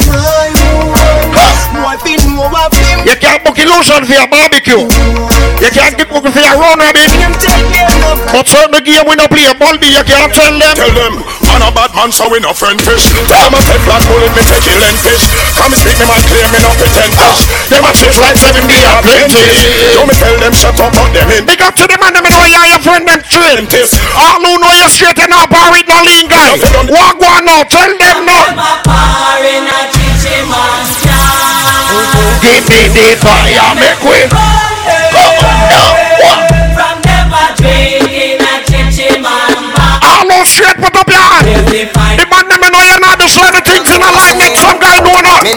Boy, 1.75 1.97
fin 2.07 2.23
over 2.39 2.71
film 2.71 3.03
You 3.03 3.19
can't 3.19 3.43
book 3.81 3.89
illusion 3.89 4.05
for 4.05 4.13
your 4.13 4.29
barbecue. 4.29 4.83
You 5.61 5.69
can't 5.73 5.97
get 5.97 6.09
book 6.09 6.25
for 6.25 6.41
your 6.41 6.57
run 6.57 6.77
rabbit. 6.77 7.09
Him 7.17 7.33
tell 7.37 7.57
them 7.57 7.89
no 8.01 8.13
But 8.29 8.45
certain 8.45 8.83
game 8.85 9.05
we 9.09 9.15
no 9.17 9.25
play 9.27 9.49
Bulby, 9.57 9.89
you 9.93 10.03
can't 10.05 10.33
tell 10.33 10.53
them. 10.53 10.75
Tell 10.77 10.93
them, 10.93 11.13
man 11.45 11.61
a 11.65 11.69
bad 11.73 11.93
man, 11.97 12.11
so 12.13 12.29
we 12.29 12.39
no 12.41 12.53
friend 12.53 12.77
fish. 12.81 13.09
Come 13.29 13.53
a 13.53 13.59
take 13.61 13.81
flat 13.85 14.01
bullet, 14.05 14.29
me 14.37 14.41
take 14.45 14.65
kill 14.65 14.81
and 14.81 14.97
fish. 15.01 15.25
Come 15.57 15.73
speak 15.73 15.97
me 15.97 16.05
man 16.05 16.21
clear, 16.29 16.47
me 16.53 16.59
no 16.61 16.71
pretend 16.77 17.13
fish. 17.13 17.41
Them 17.69 17.85
a 17.85 17.91
fish 17.93 18.17
like 18.21 18.37
seven 18.37 18.65
me 18.69 18.77
a 18.85 19.01
plenty. 19.01 19.45
You 19.97 20.05
me 20.05 20.13
tell 20.17 20.37
them 20.37 20.53
shut 20.53 20.77
up, 20.77 20.93
but 20.93 21.09
them 21.13 21.29
in. 21.33 21.45
Big 21.45 21.61
up 21.61 21.73
to 21.77 21.85
the 21.85 21.97
man, 21.97 22.13
them 22.13 22.25
know 22.25 22.45
you 22.45 22.61
your 22.69 22.81
friend 22.81 23.05
them 23.05 23.21
train. 23.25 23.65
All 24.17 24.41
who 24.41 24.61
know 24.61 24.73
you 24.73 24.89
straight 24.89 25.17
and 25.17 25.33
up 25.33 25.49
or 25.49 25.67
with 25.73 25.87
no 25.89 25.97
lean 26.05 26.29
guy. 26.29 26.57
Walk 26.89 27.17
one 27.17 27.45
now, 27.45 27.65
tell 27.65 27.89
them 27.89 28.17
now. 28.25 30.00
Give 32.41 32.65
me 32.69 32.81
the 32.93 33.17
fire, 33.17 33.73
make 33.73 34.01
way. 34.05 34.29
All 40.01 40.29
who 40.29 40.45
straight 40.45 40.77
put 40.77 40.93
up 40.95 41.07
your 41.09 41.17
hand. 41.17 41.47
The 41.73 42.25
man 42.29 42.45
them 42.49 42.61
know 42.69 42.83
you 42.85 42.97
not 43.01 43.17
the 43.17 43.25
in 43.89 44.01
a 44.01 44.11
line 44.13 44.37
make 44.37 44.57
some 44.57 44.77
guy 44.77 44.99
know 45.01 45.17
now. 45.25 45.41
Me 45.41 45.53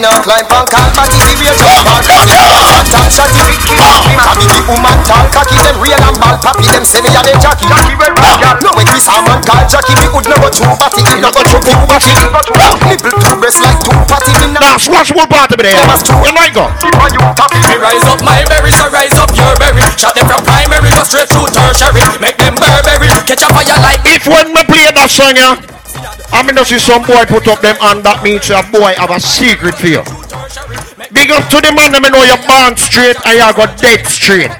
ball 2.85 2.91
Shot 2.91 3.01
and 3.01 3.13
shot 3.13 3.29
if 3.33 3.49
it 3.49 3.59
kill 3.65 3.81
him 3.81 4.19
Happy 4.21 4.45
the 4.45 4.59
woman 4.69 4.97
tall 5.05 5.25
cocky 5.33 5.57
Them 5.57 5.77
real 5.81 5.97
and 5.97 6.17
ball 6.21 6.37
pappy 6.37 6.65
Them 6.69 6.85
say 6.85 7.01
me 7.01 7.09
a 7.09 7.21
the 7.25 7.33
jockey 7.41 7.65
No 7.69 8.69
when 8.77 8.85
saw 9.01 9.21
man 9.25 9.41
call 9.41 9.65
Jackie 9.65 9.95
Me 9.97 10.05
would 10.13 10.25
go 10.25 10.37
too 10.53 10.69
batty 10.77 11.01
Him 11.01 11.21
no 11.21 11.29
go 11.33 11.41
too 11.41 11.59
big 11.65 11.79
batty 11.89 12.13
Nipple 12.85 13.13
two 13.17 13.35
breast 13.41 13.59
like 13.61 13.79
two 13.81 13.95
patty 14.05 14.31
Him 14.37 14.53
no 14.53 14.59
Now, 14.61 14.77
swatch 14.77 15.11
will 15.11 15.27
part 15.27 15.51
of 15.51 15.59
it 15.59 15.65
there. 15.65 15.77
You 15.77 16.33
might 16.33 16.53
go. 16.53 16.69
for 16.81 17.09
you 17.09 17.21
happy 17.21 17.57
Me 17.57 17.75
rise 17.81 18.05
up 18.05 18.21
my 18.21 18.45
berry, 18.45 18.71
so 18.71 18.85
rise 18.93 19.15
up 19.17 19.31
your 19.33 19.53
berry. 19.57 19.81
Shot 19.97 20.13
them 20.13 20.27
from 20.29 20.43
primary, 20.45 20.89
go 20.89 21.01
straight 21.05 21.29
to 21.33 21.41
tertiary. 21.49 22.01
Make 22.21 22.37
them 22.37 22.55
Burberry, 22.55 23.09
catch 23.25 23.43
a 23.43 23.49
fire 23.49 23.79
like 23.81 24.01
If 24.05 24.27
when 24.27 24.53
me 24.53 24.61
play 24.65 24.91
that 24.93 25.09
song, 25.09 25.35
yeah, 25.35 25.57
I 26.31 26.43
mean 26.43 26.57
see 26.65 26.79
some 26.79 27.03
boy 27.03 27.25
put 27.25 27.47
up 27.47 27.61
them 27.61 27.75
hand, 27.77 28.03
that 28.03 28.23
means 28.23 28.49
a 28.49 28.61
boy 28.71 28.93
have 28.97 29.11
a 29.11 29.19
secret 29.19 29.75
for 29.75 29.87
you. 29.87 30.24
Big 31.25 31.33
up 31.33 31.49
to 31.49 31.57
the 31.57 31.73
man 31.73 31.89
them 31.89 32.05
know 32.05 32.21
you 32.21 32.37
born 32.45 32.77
straight 32.77 33.17
and 33.25 33.33
you 33.33 33.49
got 33.57 33.73
dead 33.81 34.05
straight. 34.05 34.53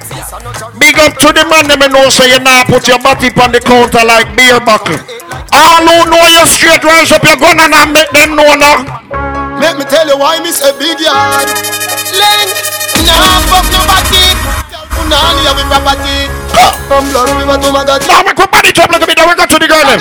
Big 0.81 0.97
up 0.97 1.13
to 1.21 1.29
the 1.29 1.45
man 1.45 1.69
them 1.69 1.85
know 1.93 2.09
so 2.09 2.25
you 2.25 2.41
now 2.41 2.65
put 2.65 2.89
your 2.89 2.97
body 2.97 3.29
on 3.37 3.53
the 3.53 3.61
counter 3.61 4.01
like 4.01 4.33
beer 4.33 4.57
buckle. 4.65 4.97
All 5.53 5.85
who 5.85 6.09
know 6.09 6.25
you 6.25 6.41
straight, 6.49 6.81
rise 6.81 7.13
up 7.13 7.21
your 7.21 7.37
gun 7.37 7.61
and 7.61 7.69
I 7.69 7.85
make 7.85 8.09
them 8.09 8.33
know 8.33 8.49
now. 8.57 8.81
Let 9.61 9.77
me 9.77 9.85
tell 9.85 10.09
you 10.09 10.17
why 10.17 10.41
me 10.41 10.49
say 10.49 10.73
big 10.81 10.97
yard 10.97 11.53
Len, 12.17 12.47
nah 13.05 13.45
fuck 13.45 13.69
nobody 13.69 14.33
Nah 15.05 15.37
live 15.45 15.61
with 15.61 15.69
property 15.69 16.34
From 16.87 17.03
blood 17.09 17.29
river 17.35 17.57
to 17.57 17.69
Magadi 17.73 18.07
Now 18.07 18.21
make 18.23 18.37
my 18.37 18.47
body 18.47 18.71
top 18.71 18.91
like 18.91 19.01
a 19.01 19.07
we 19.07 19.33
got 19.35 19.49
to 19.49 19.57
the 19.57 19.67
girl 19.67 19.85
them. 19.85 19.99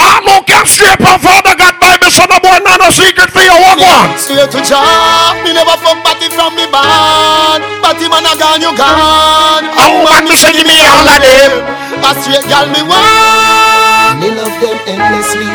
All 0.00 0.22
who 0.24 0.36
can 0.44 0.64
straight 0.66 0.98
from 0.98 1.20
Father 1.20 1.54
God 1.56 1.74
Bible, 1.80 2.10
son 2.10 2.28
of 2.32 2.40
boy, 2.40 2.58
not 2.64 2.80
no 2.80 2.88
secret 2.90 3.30
for 3.30 3.44
you, 3.44 3.54
what 3.60 3.76
one? 3.76 4.16
Straight 4.18 4.50
to 4.50 4.60
job, 4.64 5.36
me 5.44 5.52
never 5.52 5.76
fuck 5.78 6.00
party 6.02 6.28
from 6.32 6.56
me 6.56 6.64
band. 6.72 7.62
Party 7.84 8.08
man 8.08 8.24
a 8.24 8.32
gone, 8.40 8.60
you 8.60 8.72
gone. 8.72 9.64
Oh 9.76 10.04
man, 10.04 10.24
me 10.24 10.34
say 10.34 10.52
give 10.52 10.66
me 10.66 10.80
all 10.80 11.06
of 11.06 11.20
them. 11.20 11.52
a 12.00 12.10
straight 12.20 12.44
girl 12.48 12.66
me 12.72 12.82
want. 12.88 14.20
Me 14.20 14.28
love 14.32 14.56
them 14.60 14.78
endlessly. 14.88 15.48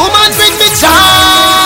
Woman 0.00 0.30
bring 0.36 0.54
me 0.56 0.68
joy. 0.76 1.57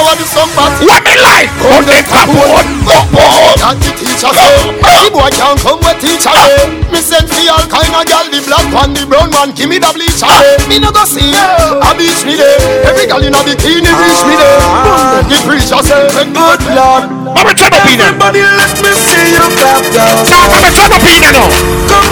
I 0.00 0.02
want 0.02 0.16
to 0.16 0.24
some 0.24 0.48
party. 0.56 0.88
What 0.88 1.04
me 1.04 1.12
like? 1.20 1.52
On 1.76 1.84
the 1.84 2.00
top 2.08 2.32
one, 2.32 2.72
go 2.88 2.96
on. 3.20 3.52
And 3.68 3.76
the 3.84 3.92
teacher 4.00 4.32
say, 4.32 4.56
the 4.72 5.12
boy 5.12 5.28
can't 5.28 5.60
come 5.60 5.76
with 5.76 6.00
teacher 6.00 6.32
say. 6.32 6.72
Me 6.88 7.04
send 7.04 7.28
for 7.28 7.36
all 7.52 7.68
kind 7.68 7.92
of 7.92 8.08
girl, 8.08 8.24
the 8.32 8.40
black 8.48 8.64
one, 8.72 8.96
the 8.96 9.04
brown 9.04 9.28
one, 9.28 9.52
give 9.52 9.68
me 9.68 9.76
the 9.76 9.92
bleacher 9.92 10.24
say. 10.24 10.56
Me 10.72 10.80
no 10.80 10.88
go 10.88 11.04
see, 11.04 11.36
a 11.36 11.90
beach 12.00 12.24
me 12.24 12.40
there. 12.40 12.88
Every 12.88 13.04
girl 13.04 13.20
in 13.20 13.36
a 13.36 13.44
bikini 13.44 13.92
ah. 13.92 14.00
reach 14.00 14.22
me 14.24 14.34
there. 14.40 15.20
The 15.28 15.36
preacher 15.44 15.84
say, 15.84 16.08
good 16.32 16.62
lord. 16.72 17.04
Mama 17.36 17.52
turn 17.52 17.68
up 17.68 17.84
in 17.84 18.00
Everybody 18.00 18.40
let 18.40 18.72
me 18.80 18.90
see 18.96 19.36
you 19.36 19.44
clap 19.52 19.84
down. 19.92 20.16
Mama 20.48 20.68
turn 20.72 20.96
up 20.96 21.04
in 21.04 21.20
now. 21.28 21.44
Come 21.92 22.09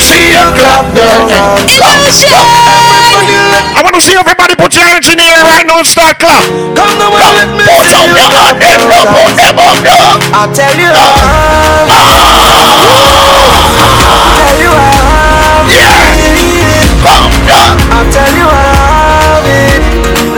see 0.00 0.32
you 0.32 0.44
clap. 0.56 0.88
Everybody 0.96 2.10
let 3.52 3.64
I 3.76 3.80
want 3.84 3.94
to 3.94 4.02
see 4.02 4.16
everybody 4.16 4.56
put 4.56 4.72
your 4.74 4.84
hands 4.84 5.08
in 5.08 5.16
the 5.20 5.24
air 5.24 5.44
right 5.44 5.66
now 5.66 5.78
and 5.78 5.86
start 5.86 6.18
clap. 6.18 6.44
Come 6.74 6.96
now 6.98 7.12
and 7.12 7.24
let 7.36 7.48
me 7.52 7.64
see 7.84 8.08
you 8.08 8.16
clap 8.32 8.56
down. 8.60 10.16
I'll 10.32 10.52
tell 10.52 10.74
you 10.74 10.90
how. 10.90 11.16
Tell 14.40 14.58
you 14.60 14.72
how. 14.72 15.10
I'll 17.92 18.10
tell 18.10 18.34
you 18.34 18.48
how 18.48 18.80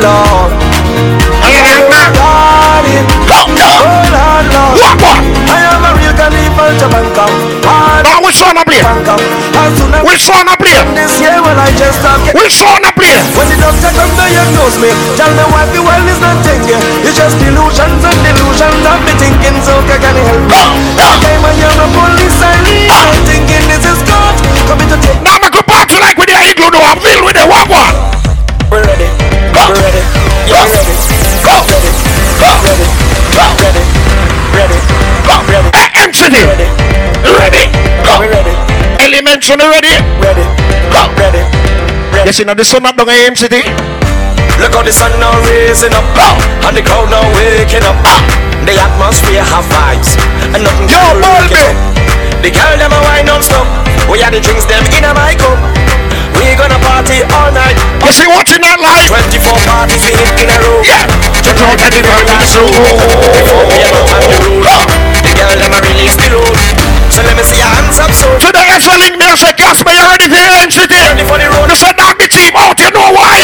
Lord. 0.03 0.72
Which 8.73 8.81
one 8.89 9.05
up 9.05 9.21
here? 9.21 10.01
Which 10.01 10.27
one 10.33 10.49
up 10.49 10.63
here? 10.65 10.85
This 10.97 11.21
year 11.21 11.37
when 11.45 11.59
I 11.61 11.69
just 11.77 12.01
start 12.01 12.25
Which 12.33 12.57
one 12.65 12.81
up 12.89 12.97
here? 12.97 13.21
When 13.37 13.47
the 13.53 13.59
doctor 13.61 13.93
come 13.93 14.13
diagnose 14.17 14.81
me 14.81 14.89
Tell 15.21 15.29
me 15.29 15.45
what 15.53 15.69
the 15.77 15.85
world 15.85 16.09
is 16.09 16.21
not 16.25 16.41
thinking 16.41 16.81
It's 17.05 17.21
just 17.21 17.37
delusions 17.37 18.01
and 18.01 18.19
delusions 18.25 18.85
of 18.89 18.99
me 19.05 19.13
thinking 19.21 19.57
So 19.61 19.77
can 19.85 20.01
you 20.17 20.25
help 20.25 20.45
me? 20.49 20.63
Time 21.21 21.45
I 21.45 21.53
hear 21.53 21.73
the 21.77 21.87
police 21.93 22.37
siren 22.41 22.89
I'm 22.89 23.13
thinking 23.29 23.63
this 23.69 23.85
is 23.85 24.01
God 24.09 24.41
Coming 24.65 24.89
to 24.89 24.97
take 25.05 25.21
Now, 25.21 25.37
a 25.37 25.63
party 25.69 26.01
like 26.01 26.17
with 26.17 26.33
the 26.33 26.37
igloo, 26.41 26.73
no, 26.73 26.81
I'm 26.81 26.97
filled 26.97 27.25
with 27.29 27.37
the 27.37 27.45
one 27.45 27.69
Elemental 39.43 39.69
ready? 39.75 39.95
Ready. 40.23 40.47
Go. 40.95 41.03
Ready. 41.19 41.43
Yes, 42.25 42.39
you 42.39 42.45
know 42.47 42.55
the 42.55 42.65
sun 42.65 42.87
up 42.87 42.95
down 42.97 43.09
at 43.11 43.19
MCD. 43.35 43.67
Look 44.63 44.73
how 44.73 44.83
the 44.87 44.93
sun 44.95 45.11
now 45.19 45.35
raising 45.51 45.91
up 45.93 46.07
And 46.69 46.77
the 46.77 46.83
crowd 46.87 47.11
now 47.11 47.25
waking 47.35 47.83
up 47.83 47.99
The 48.63 48.79
atmosphere 48.79 49.43
have 49.43 49.67
vibes 49.67 50.15
And 50.55 50.63
nothing 50.63 50.87
Yo, 50.87 50.95
can 50.95 51.19
break 51.19 51.51
Baldy. 51.51 51.59
it 51.59 51.75
up. 51.75 52.45
The 52.45 52.51
girl 52.55 52.75
them 52.79 52.93
a 52.95 53.01
wine 53.03 53.27
non-stop 53.27 53.67
We 54.07 54.23
are 54.23 54.31
the 54.31 54.39
drinks 54.39 54.69
them 54.71 54.85
in 54.95 55.03
a 55.03 55.11
my 55.17 55.35
cup 55.35 55.59
We 56.39 56.55
gonna 56.55 56.79
party 56.85 57.27
all 57.35 57.51
night 57.51 57.75
You 58.07 58.13
see 58.15 58.29
watching 58.31 58.63
that 58.63 58.79
live? 58.79 59.09
24 59.11 59.57
parties 59.67 60.05
we 60.07 60.15
in 60.39 60.49
a 60.53 60.57
row 60.63 60.79
Yeah. 60.87 61.11
Just 61.43 61.59
out 61.59 61.81
at 61.83 61.91
the 61.91 62.01
very 62.07 62.25
last 62.31 62.55
row 62.55 62.69
We 62.71 63.83
are 63.83 63.91
not 63.91 64.07
on 64.15 64.21
the 64.23 64.39
The 65.11 65.12
girl 65.43 65.59
them 65.59 65.75
a 65.75 65.81
release 65.83 66.15
the 66.15 66.31
load 66.31 66.55
So 67.11 67.21
let 67.27 67.35
me 67.35 67.43
see 67.43 67.59
your 67.59 67.67
hands 67.67 67.99
up 67.99 68.15
so 68.15 68.31
To 68.39 68.49
the 68.55 68.63
Esseling 68.71 69.19
music, 69.19 69.59
Casper, 69.59 69.91
you 69.91 70.07
ready 70.07 70.31
for 70.31 70.39
your 70.39 70.55
MCD? 70.63 70.95
Ready 70.95 71.27
for 71.27 71.39
the 71.39 71.51
road 71.51 71.67
You 71.67 71.77
said 71.77 71.99
knock 71.99 72.19
the 72.19 72.29
team 72.31 72.55
out, 72.55 72.79
you 72.79 72.91
know 72.95 73.11
why? 73.11 73.35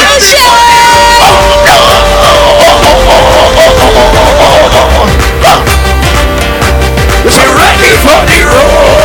You 7.25 7.31
say 7.35 7.49
ready 7.51 7.93
for 7.99 8.19
the 8.31 8.39
road. 8.47 8.98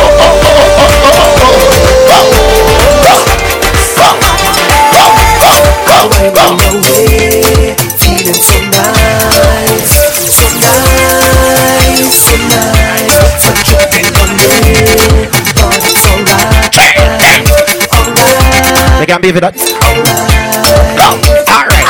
They 19.04 19.12
can't 19.12 19.20
be 19.20 19.36
for 19.36 19.44
that. 19.44 19.52
Alright. 19.52 19.68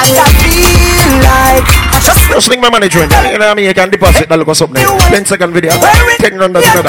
And 0.02 0.18
I 0.18 0.34
feel 0.34 1.14
like 1.22 1.62
I 1.94 2.02
just 2.02 2.26
Just 2.26 2.50
link 2.50 2.58
my 2.58 2.74
management. 2.74 3.14
You 3.30 3.38
know 3.38 3.46
what 3.46 3.46
I 3.46 3.54
mean? 3.54 3.70
You 3.70 3.76
can 3.78 3.86
deposit 3.86 4.26
that 4.26 4.34
look 4.34 4.50
or 4.50 4.58
something. 4.58 4.82
10 4.82 5.22
second 5.22 5.54
video. 5.54 5.78
10 5.78 6.34
run 6.34 6.50
that's 6.50 6.66
not 6.74 6.82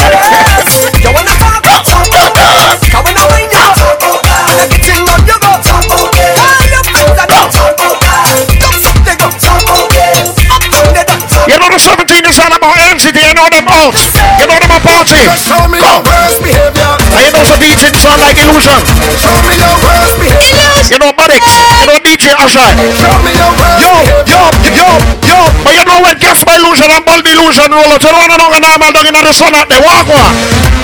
You 0.97 1.13
wanna 1.13 1.29
talk 1.37 1.61
about 1.61 1.85
talk 1.85 2.09
about 2.09 2.33
that? 2.33 2.81
Come 2.89 3.05
when 3.05 3.13
I 3.13 3.21
wind 3.37 3.53
you 3.53 3.69
talk 3.77 4.01
about 4.01 4.25
that. 4.25 4.65
Everything 4.65 5.05
on 5.05 5.21
you 5.29 5.37
go 5.37 5.61
talk 5.61 5.85
about. 5.85 6.09
All 6.09 6.65
your 6.73 6.81
friends 6.89 7.21
are 7.21 7.29
don't 7.29 7.53
talk 7.53 7.77
about. 7.77 8.49
Come 8.49 8.81
some 8.81 8.97
they 9.05 9.13
go 9.21 9.29
talk 9.29 9.61
about 9.61 9.85
that. 9.93 10.25
Up 10.49 10.65
down 10.73 10.89
they 10.89 11.05
don't 11.05 11.21
talk. 11.29 11.45
You 11.45 11.61
know 11.61 11.69
the 11.69 11.77
17 11.77 12.01
is 12.25 12.41
all 12.41 12.49
about 12.49 12.73
MCD, 12.97 13.29
you 13.29 13.37
know 13.37 13.45
them 13.45 13.69
out. 13.69 13.93
You 14.41 14.49
know 14.49 14.57
them 14.57 14.73
a 14.73 14.81
party. 14.81 15.21
Show 15.37 15.69
me 15.69 15.85
your 15.85 16.01
worst 16.01 16.41
behavior. 16.41 16.97
And 17.13 17.13
you 17.13 17.29
know 17.29 17.45
the 17.45 17.61
beats 17.61 17.85
in 17.85 17.93
sound 17.93 18.25
like 18.25 18.41
illusion. 18.41 18.81
Show 19.21 19.37
me 19.45 19.61
your 19.61 19.64
DJ 22.25 22.33
Asha. 22.41 22.65
Oh, 22.73 22.89
Show 22.97 23.13
me 23.21 23.31
your 23.37 23.53
worst 23.53 23.85
Yo, 23.85 23.93
yo, 24.25 24.41
yo, 24.73 24.89
yo. 25.29 25.37
But 25.61 25.73
you 25.77 25.85
know 25.85 26.01
when 26.01 26.17
Casper 26.17 26.57
illusion 26.57 26.89
and 26.89 27.05
Bulb 27.05 27.21
illusion 27.21 27.69
roll 27.69 27.85
out. 27.85 28.01
You 28.01 28.09
don't 28.09 28.25
know 28.41 28.49
the 28.49 28.59
normal 28.65 28.89
dog 28.97 29.05
in 29.05 29.13
the 29.13 29.29
sun 29.29 29.53
at 29.53 29.69
the 29.69 29.77
walk 29.77 30.09
one. 30.09 30.33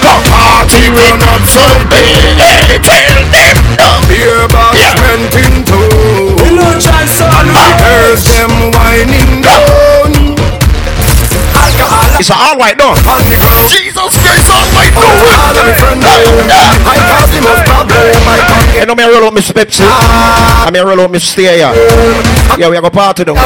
The 0.05 0.13
party 0.29 0.85
will 0.93 1.17
not 1.17 1.41
Sunday. 1.49 2.37
Tell 2.85 3.17
them 3.33 3.57
no. 3.73 3.89
Beer 4.05 4.45
box 4.53 4.77
Yeah. 4.77 4.93
went 5.01 5.33
into 5.33 5.81
Illusion 6.45 7.05
so 7.09 7.25
And 7.25 7.49
we 7.49 7.65
heard 7.81 8.21
them 8.21 8.50
It's 12.21 12.29
all 12.29 12.53
white 12.53 12.77
though. 12.77 12.93
the 12.93 13.33
Jesus 13.65 14.13
Christ, 14.21 14.53
all 14.53 14.61
white 14.77 14.93
All 14.93 15.57
of 15.57 15.65
me 15.65 15.73
friend 15.73 16.05
I 16.05 16.93
caused 17.09 17.33
the 17.33 17.41
most 17.41 17.65
problem 17.65 17.97
My 18.29 18.37
You 18.77 18.85
know 18.85 18.93
me 18.93 19.09
roll 19.09 19.25
out 19.25 19.33
Miss 19.33 19.49
Pepsi. 19.49 19.81
Ah. 19.81 20.67
I 20.67 20.69
me 20.69 20.85
roll 20.85 21.01
out 21.01 21.09
Miss 21.09 21.25
Stay 21.25 21.49
here. 21.49 21.73
Yeah, 22.61 22.69
we 22.69 22.77
are 22.77 22.85
go 22.85 22.93
party 22.93 23.25
down. 23.25 23.41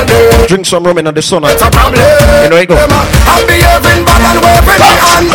Drink 0.52 0.68
some 0.68 0.84
rum 0.84 1.00
in 1.00 1.08
the 1.08 1.24
sun. 1.24 1.48
It's 1.48 1.64
a 1.64 1.72
problem 1.72 2.04
You 2.44 2.52
know 2.52 2.60
it 2.60 2.68
go. 2.68 2.76
I'm 2.76 3.48
behaving 3.48 4.04
bad 4.04 4.28
and 4.28 4.44
waving 4.44 4.84
the 4.84 4.92
hand 5.08 5.32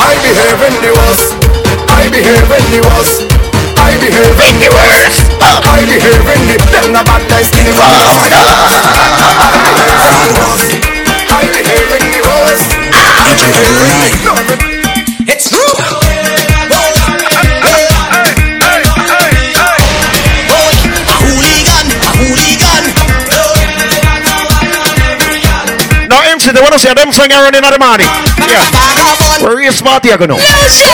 I 0.00 0.16
behaving 0.24 0.80
the 0.80 0.96
worst. 0.96 1.36
I 1.84 2.08
behaving 2.08 2.64
the 2.72 2.80
worst. 2.80 3.28
I 3.76 3.92
behaving 4.00 4.56
the 4.56 4.72
worst. 4.72 5.28
I 5.36 5.84
behaving 5.84 6.48
the 6.48 6.56
Them 6.72 6.96
the 6.96 7.04
bad 7.04 7.28
guys 7.28 7.52
in 7.60 7.68
the 7.68 7.76
worst. 7.76 8.24
I 11.28 11.44
behaving 11.44 11.92
the 11.92 12.08
worst 12.08 12.09
It's 15.26 15.50
MC, 26.30 26.52
they 26.52 26.60
want 26.60 26.72
to 26.72 26.78
see 26.78 26.92
them 26.94 27.10
sing 27.12 27.32
around 27.32 27.54
in 27.54 27.62
the 27.62 27.78
morning. 27.78 28.06
Yeah. 28.46 29.42
We're 29.42 29.56
real 29.56 29.72
smart 29.72 30.04
here, 30.04 30.16
you 30.20 30.26
know. 30.26 30.38
So 30.38 30.90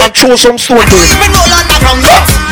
I'll 0.00 0.10
throw 0.10 0.36
some 0.36 0.58
stone 0.58 0.86
to. 0.86 2.43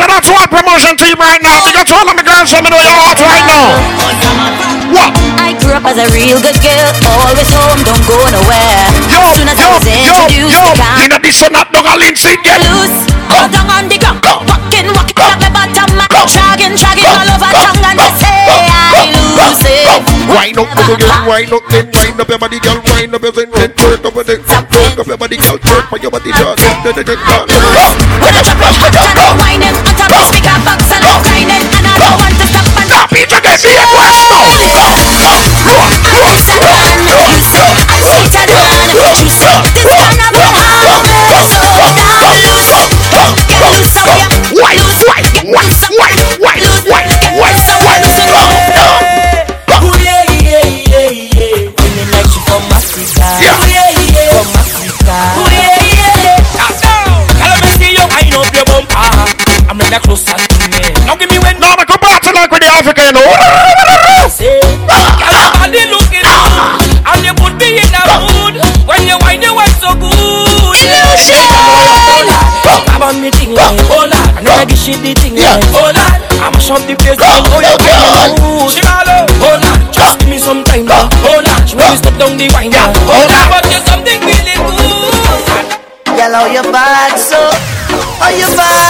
Shout 0.00 0.08
out 0.16 0.24
to 0.24 0.32
our 0.32 0.48
promotion 0.48 0.96
team 0.96 1.16
right 1.20 1.44
now. 1.44 1.60
We 1.68 1.76
got 1.76 1.84
to 1.84 1.92
all 1.92 2.08
of 2.08 2.16
my 2.16 2.24
girls 2.24 2.48
let 2.56 2.64
me 2.64 2.72
know 2.72 2.80
you're 2.80 2.96
right 2.96 3.44
now. 3.44 3.68
What? 4.96 5.12
I 5.36 5.52
grew 5.60 5.76
up 5.76 5.84
as 5.84 6.00
a 6.00 6.08
real 6.16 6.40
good 6.40 6.56
girl, 6.64 6.88
always 7.04 7.52
home, 7.52 7.84
don't 7.84 8.00
go 8.08 8.16
nowhere. 8.32 8.80
Yo, 9.12 9.20
as 9.20 9.36
soon 9.36 9.48
as 9.52 9.60
yo, 9.60 9.68
I 9.68 9.76
was 9.76 9.84
yo, 9.84 9.92
introduced, 9.92 10.56
yo. 10.56 10.72
you 10.72 11.04
You 11.04 11.08
know 11.12 11.20
this 11.20 11.36
son 11.36 11.52
not 11.52 11.68
dog 11.68 11.84
a 11.84 12.00
Lindsay 12.00 12.32
girl. 12.40 12.64
loose. 12.80 12.96
Go 13.28 13.44
down 13.52 13.68
on 13.68 13.84
the 13.92 14.00
ground, 14.00 14.24
walking, 14.24 14.88
walking 14.96 15.20
like 15.20 15.40
my 15.44 15.52
bottom, 15.52 15.90
man. 15.94 16.08
Dragging, 16.08 16.74
dragging 16.80 17.06
all 17.12 17.28
over 17.36 17.50
tongue, 17.52 17.84
and 17.84 17.96
they 18.00 18.12
say 18.16 18.40
I 18.56 19.04
lose 19.12 19.62
it. 19.68 20.00
Wine 20.32 20.56
up, 20.58 20.70
little 20.74 20.96
girl, 20.96 21.28
wine 21.28 21.52
up, 21.52 21.62
then 21.68 21.86
wine 21.92 22.18
up 22.18 22.28
your 22.28 22.40
body, 22.40 22.58
girl, 22.58 22.80
wine 22.88 23.12
up 23.14 23.22
your 23.22 23.32
then 23.36 23.50
then 23.52 23.70
twerk 23.76 24.04
up, 24.04 24.14
then 24.26 24.40
twerk 24.42 24.48
up 24.48 24.48
your 24.48 24.59
body, 25.30 25.46
girl, 25.46 25.58
twerk 25.58 25.86
for 25.88 25.98
your 25.98 26.10
body, 26.10 26.32
then. 26.32 26.46
When 26.58 26.98
I 28.34 28.42
chop 28.42 28.58
up, 28.58 28.74
chop 28.74 29.16
up, 29.16 29.38
wine 29.38 29.62
it 29.62 29.70
on 29.70 29.94
top 29.94 30.10
of 30.10 30.26
speaker 30.26 30.58
box 30.66 30.90
and 30.90 31.04
I'm 31.06 31.22
grinding, 31.22 31.70
and 31.70 31.86
I 31.86 31.94
don't 32.02 32.18
want 32.18 32.34
to 32.34 32.46
stop 32.50 32.66
stop. 32.66 33.10
Peter, 33.10 33.40
get 33.40 33.62
me 33.62 33.70
a 33.78 33.86
West 33.94 34.29
I'm 59.90 59.98
in 59.98 59.98
the 59.98 60.06
closer 60.06 60.38
to 60.38 60.66
me. 60.70 60.78
Now 61.02 61.18
give 61.18 61.26
me 61.26 61.38
when. 61.42 61.58
Now 61.58 61.74
I 61.74 61.82
come 61.82 61.98
back 61.98 62.22
to 62.22 62.30
like 62.30 62.46
with 62.54 62.62
the 62.62 62.70
African. 62.70 63.10
Say, 64.30 64.62
ah, 64.86 65.18
girl, 65.18 65.34
your 65.34 65.50
body 65.58 65.82
looking 65.90 66.22
good, 66.22 66.94
and 67.10 67.20
you 67.26 67.34
put 67.34 67.58
me 67.58 67.74
in 67.74 67.90
a 67.90 68.02
mood 68.22 68.54
when 68.86 69.02
you 69.10 69.18
wind 69.18 69.42
you 69.42 69.50
wind 69.50 69.74
so 69.82 69.90
good. 69.98 70.78
Come 72.86 73.02
on, 73.02 73.18
me 73.18 73.34
thing 73.34 73.50
like 73.50 73.66
oh, 73.66 74.06
hold 74.06 74.14
on, 74.14 74.22
and 74.38 74.46
then 74.46 74.54
I 74.54 74.64
give 74.70 74.78
shit 74.78 75.02
the 75.02 75.10
thing 75.18 75.34
like 75.34 75.58
oh, 75.58 75.82
hold 75.82 75.98
on. 75.98 76.22
I'm 76.38 76.54
a 76.54 76.60
shop 76.62 76.86
the 76.86 76.94
place, 76.94 77.18
oh 77.18 77.42
you 77.58 77.74
wind 77.82 78.38
good. 78.38 78.70
Shimalo, 78.70 79.26
hold 79.42 79.66
on, 79.66 79.74
just 79.90 80.22
give 80.22 80.30
me 80.30 80.38
some 80.38 80.62
time 80.62 80.86
now. 80.86 81.10
Oh, 81.26 81.34
hold 81.34 81.50
on, 81.50 81.58
she 81.66 81.74
want 81.74 81.90
me 81.90 81.98
step 81.98 82.14
down 82.14 82.38
the 82.38 82.46
wine 82.54 82.70
now. 82.70 82.94
Hold 83.10 83.26
on, 83.26 83.42
but 83.50 83.66
there's 83.66 83.82
something 83.90 84.22
really 84.22 84.54
good. 84.54 85.66
Girl, 86.14 86.30
how 86.30 86.46
you 86.46 86.62
bad 86.70 87.18
so? 87.18 87.42
How 88.22 88.30
you 88.30 88.46
bad 88.54 88.89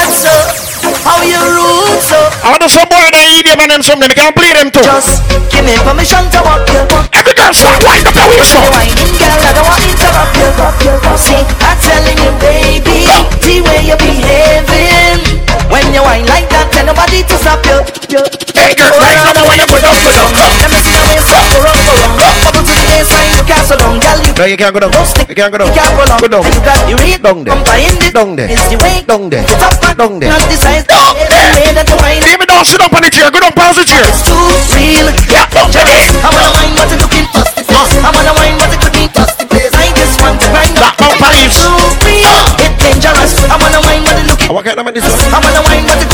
I 2.41 2.57
want 2.57 2.65
some 2.73 2.89
boy 2.89 3.05
that 3.05 3.21
them 3.45 3.61
and 3.61 3.69
them 3.69 3.83
some 3.85 4.01
them 4.01 4.09
can 4.17 4.33
play 4.33 4.57
them 4.57 4.73
too. 4.73 4.81
Just 4.81 5.21
give 5.53 5.61
me 5.61 5.77
permission 5.85 6.25
to 6.33 6.41
walk 6.41 6.65
you. 6.73 6.81
Every 7.13 7.37
girl 7.37 7.53
start 7.53 7.85
wind 7.85 8.09
up 8.09 8.17
your 8.17 8.33
waist 8.33 8.57
up. 8.57 8.65
Whining 8.73 9.13
girl, 9.21 9.37
I 9.45 9.53
don't 9.53 9.69
want 9.69 9.85
to 9.85 9.93
interrupt 9.93 10.33
you. 10.41 10.97
See, 11.21 11.37
I'm 11.37 11.77
telling 11.85 12.17
you, 12.17 12.33
baby, 12.41 13.05
the 13.45 13.61
way 13.61 13.85
you're 13.85 14.01
behaving. 14.01 15.21
When 15.69 15.93
you 15.93 16.01
whine 16.01 16.25
like 16.33 16.49
that, 16.49 16.73
tell 16.73 16.89
nobody 16.89 17.21
to 17.29 17.37
stop 17.37 17.61
you. 17.69 17.85
you. 18.09 18.25
Hey 18.57 18.73
girl, 18.73 18.89
right 18.89 19.21
now 19.21 19.37
I 19.37 19.45
want 19.45 19.61
you 19.61 19.69
put 19.69 19.85
up, 19.85 19.93
put 20.01 20.17
up. 20.17 20.33
Let 20.33 20.73
me 20.73 20.81
see 20.81 20.97
the 20.97 21.03
way 21.05 21.21
stop, 21.21 21.45
go 21.45 21.61
wrong, 21.61 21.77
go 21.85 21.93
wrong. 21.93 22.41
Bubble 22.41 22.65
to 22.65 22.73
the 22.73 22.85
baseline, 22.89 23.37
you 23.37 23.45
can't 23.45 23.69
so 23.69 23.77
long, 23.77 24.01
girl. 24.01 24.30
No, 24.41 24.49
you 24.49 24.57
can't 24.57 24.73
go 24.73 24.81
down. 24.81 24.89
You 25.29 25.37
can't 25.37 25.53
go 25.53 25.61
down. 25.61 25.69
you 25.69 25.77
can't 25.77 25.93
go 26.01 26.05
long. 26.09 26.17
Go 26.25 26.29
down. 26.33 26.41
You 26.49 26.65
got 26.65 26.81
the 26.89 26.97
rate 26.97 27.21
Down 27.21 27.45
there. 27.45 27.53
bumper 27.53 27.77
in 27.77 27.93
the 28.01 28.09
Down 28.09 28.31
there. 28.41 28.49
It's 28.49 28.73
the 28.73 28.81
way 28.81 29.05
Down 29.05 29.29
there. 29.29 29.45
the 29.45 29.53
top 29.61 29.77
part, 29.77 30.01
Down 30.01 30.17
there. 30.17 30.33
not 30.33 30.49
the 30.49 30.57
size. 30.57 30.89
Down 30.89 31.13
there. 31.29 31.53
Way 31.61 31.77
that 31.77 31.85
you 31.85 31.97
whine. 32.01 32.25
Even 32.25 32.49
don't 32.49 32.65
sit 32.65 32.81
up 32.81 32.89
on 32.97 33.05
the 33.05 33.13
chair. 33.13 33.29
Go 33.29 33.37
down, 33.45 33.53
pause 33.53 33.77
the 33.77 33.85
chair. 33.85 34.01
It's 34.01 34.25
too 34.25 34.33
real. 34.73 35.13
Yeah, 35.29 35.45
down 35.53 35.69
there. 35.69 35.85
I 36.25 36.29
wanna 36.33 36.57
wine, 36.57 36.73
but 36.73 36.89
it's 36.89 36.97
looking 37.05 37.29
dust 37.37 37.53
the 37.53 37.63
place. 37.69 37.93
I 38.01 38.09
wanna 38.17 38.33
wine, 38.33 38.57
but 38.57 38.73
it 38.73 38.81
could 38.81 38.95
be 38.97 39.05
dust 39.13 39.37
the 39.37 39.45
place. 39.45 39.73
I 39.77 39.93
just 39.93 40.17
want 40.25 40.41
to 40.41 40.49
grind 40.49 40.73
That 40.73 40.97
bumper 40.97 41.33
is. 41.37 41.53
too 41.61 41.77
real. 42.01 42.25
Ah. 42.25 42.65
It's 42.65 42.81
dangerous. 42.81 43.33
I 43.45 43.61
wanna 43.61 43.81
wine, 43.85 44.01
but 44.09 44.17
it 44.17 44.25
looking. 44.25 44.49
What 44.57 44.65
kind 44.65 44.81
of 44.81 44.89
man 44.89 44.97
is 44.97 45.05
this? 45.05 45.21
I 45.21 45.37
wanna 45.37 45.61
wine, 45.69 45.85
but 45.85 46.01
it 46.01 46.11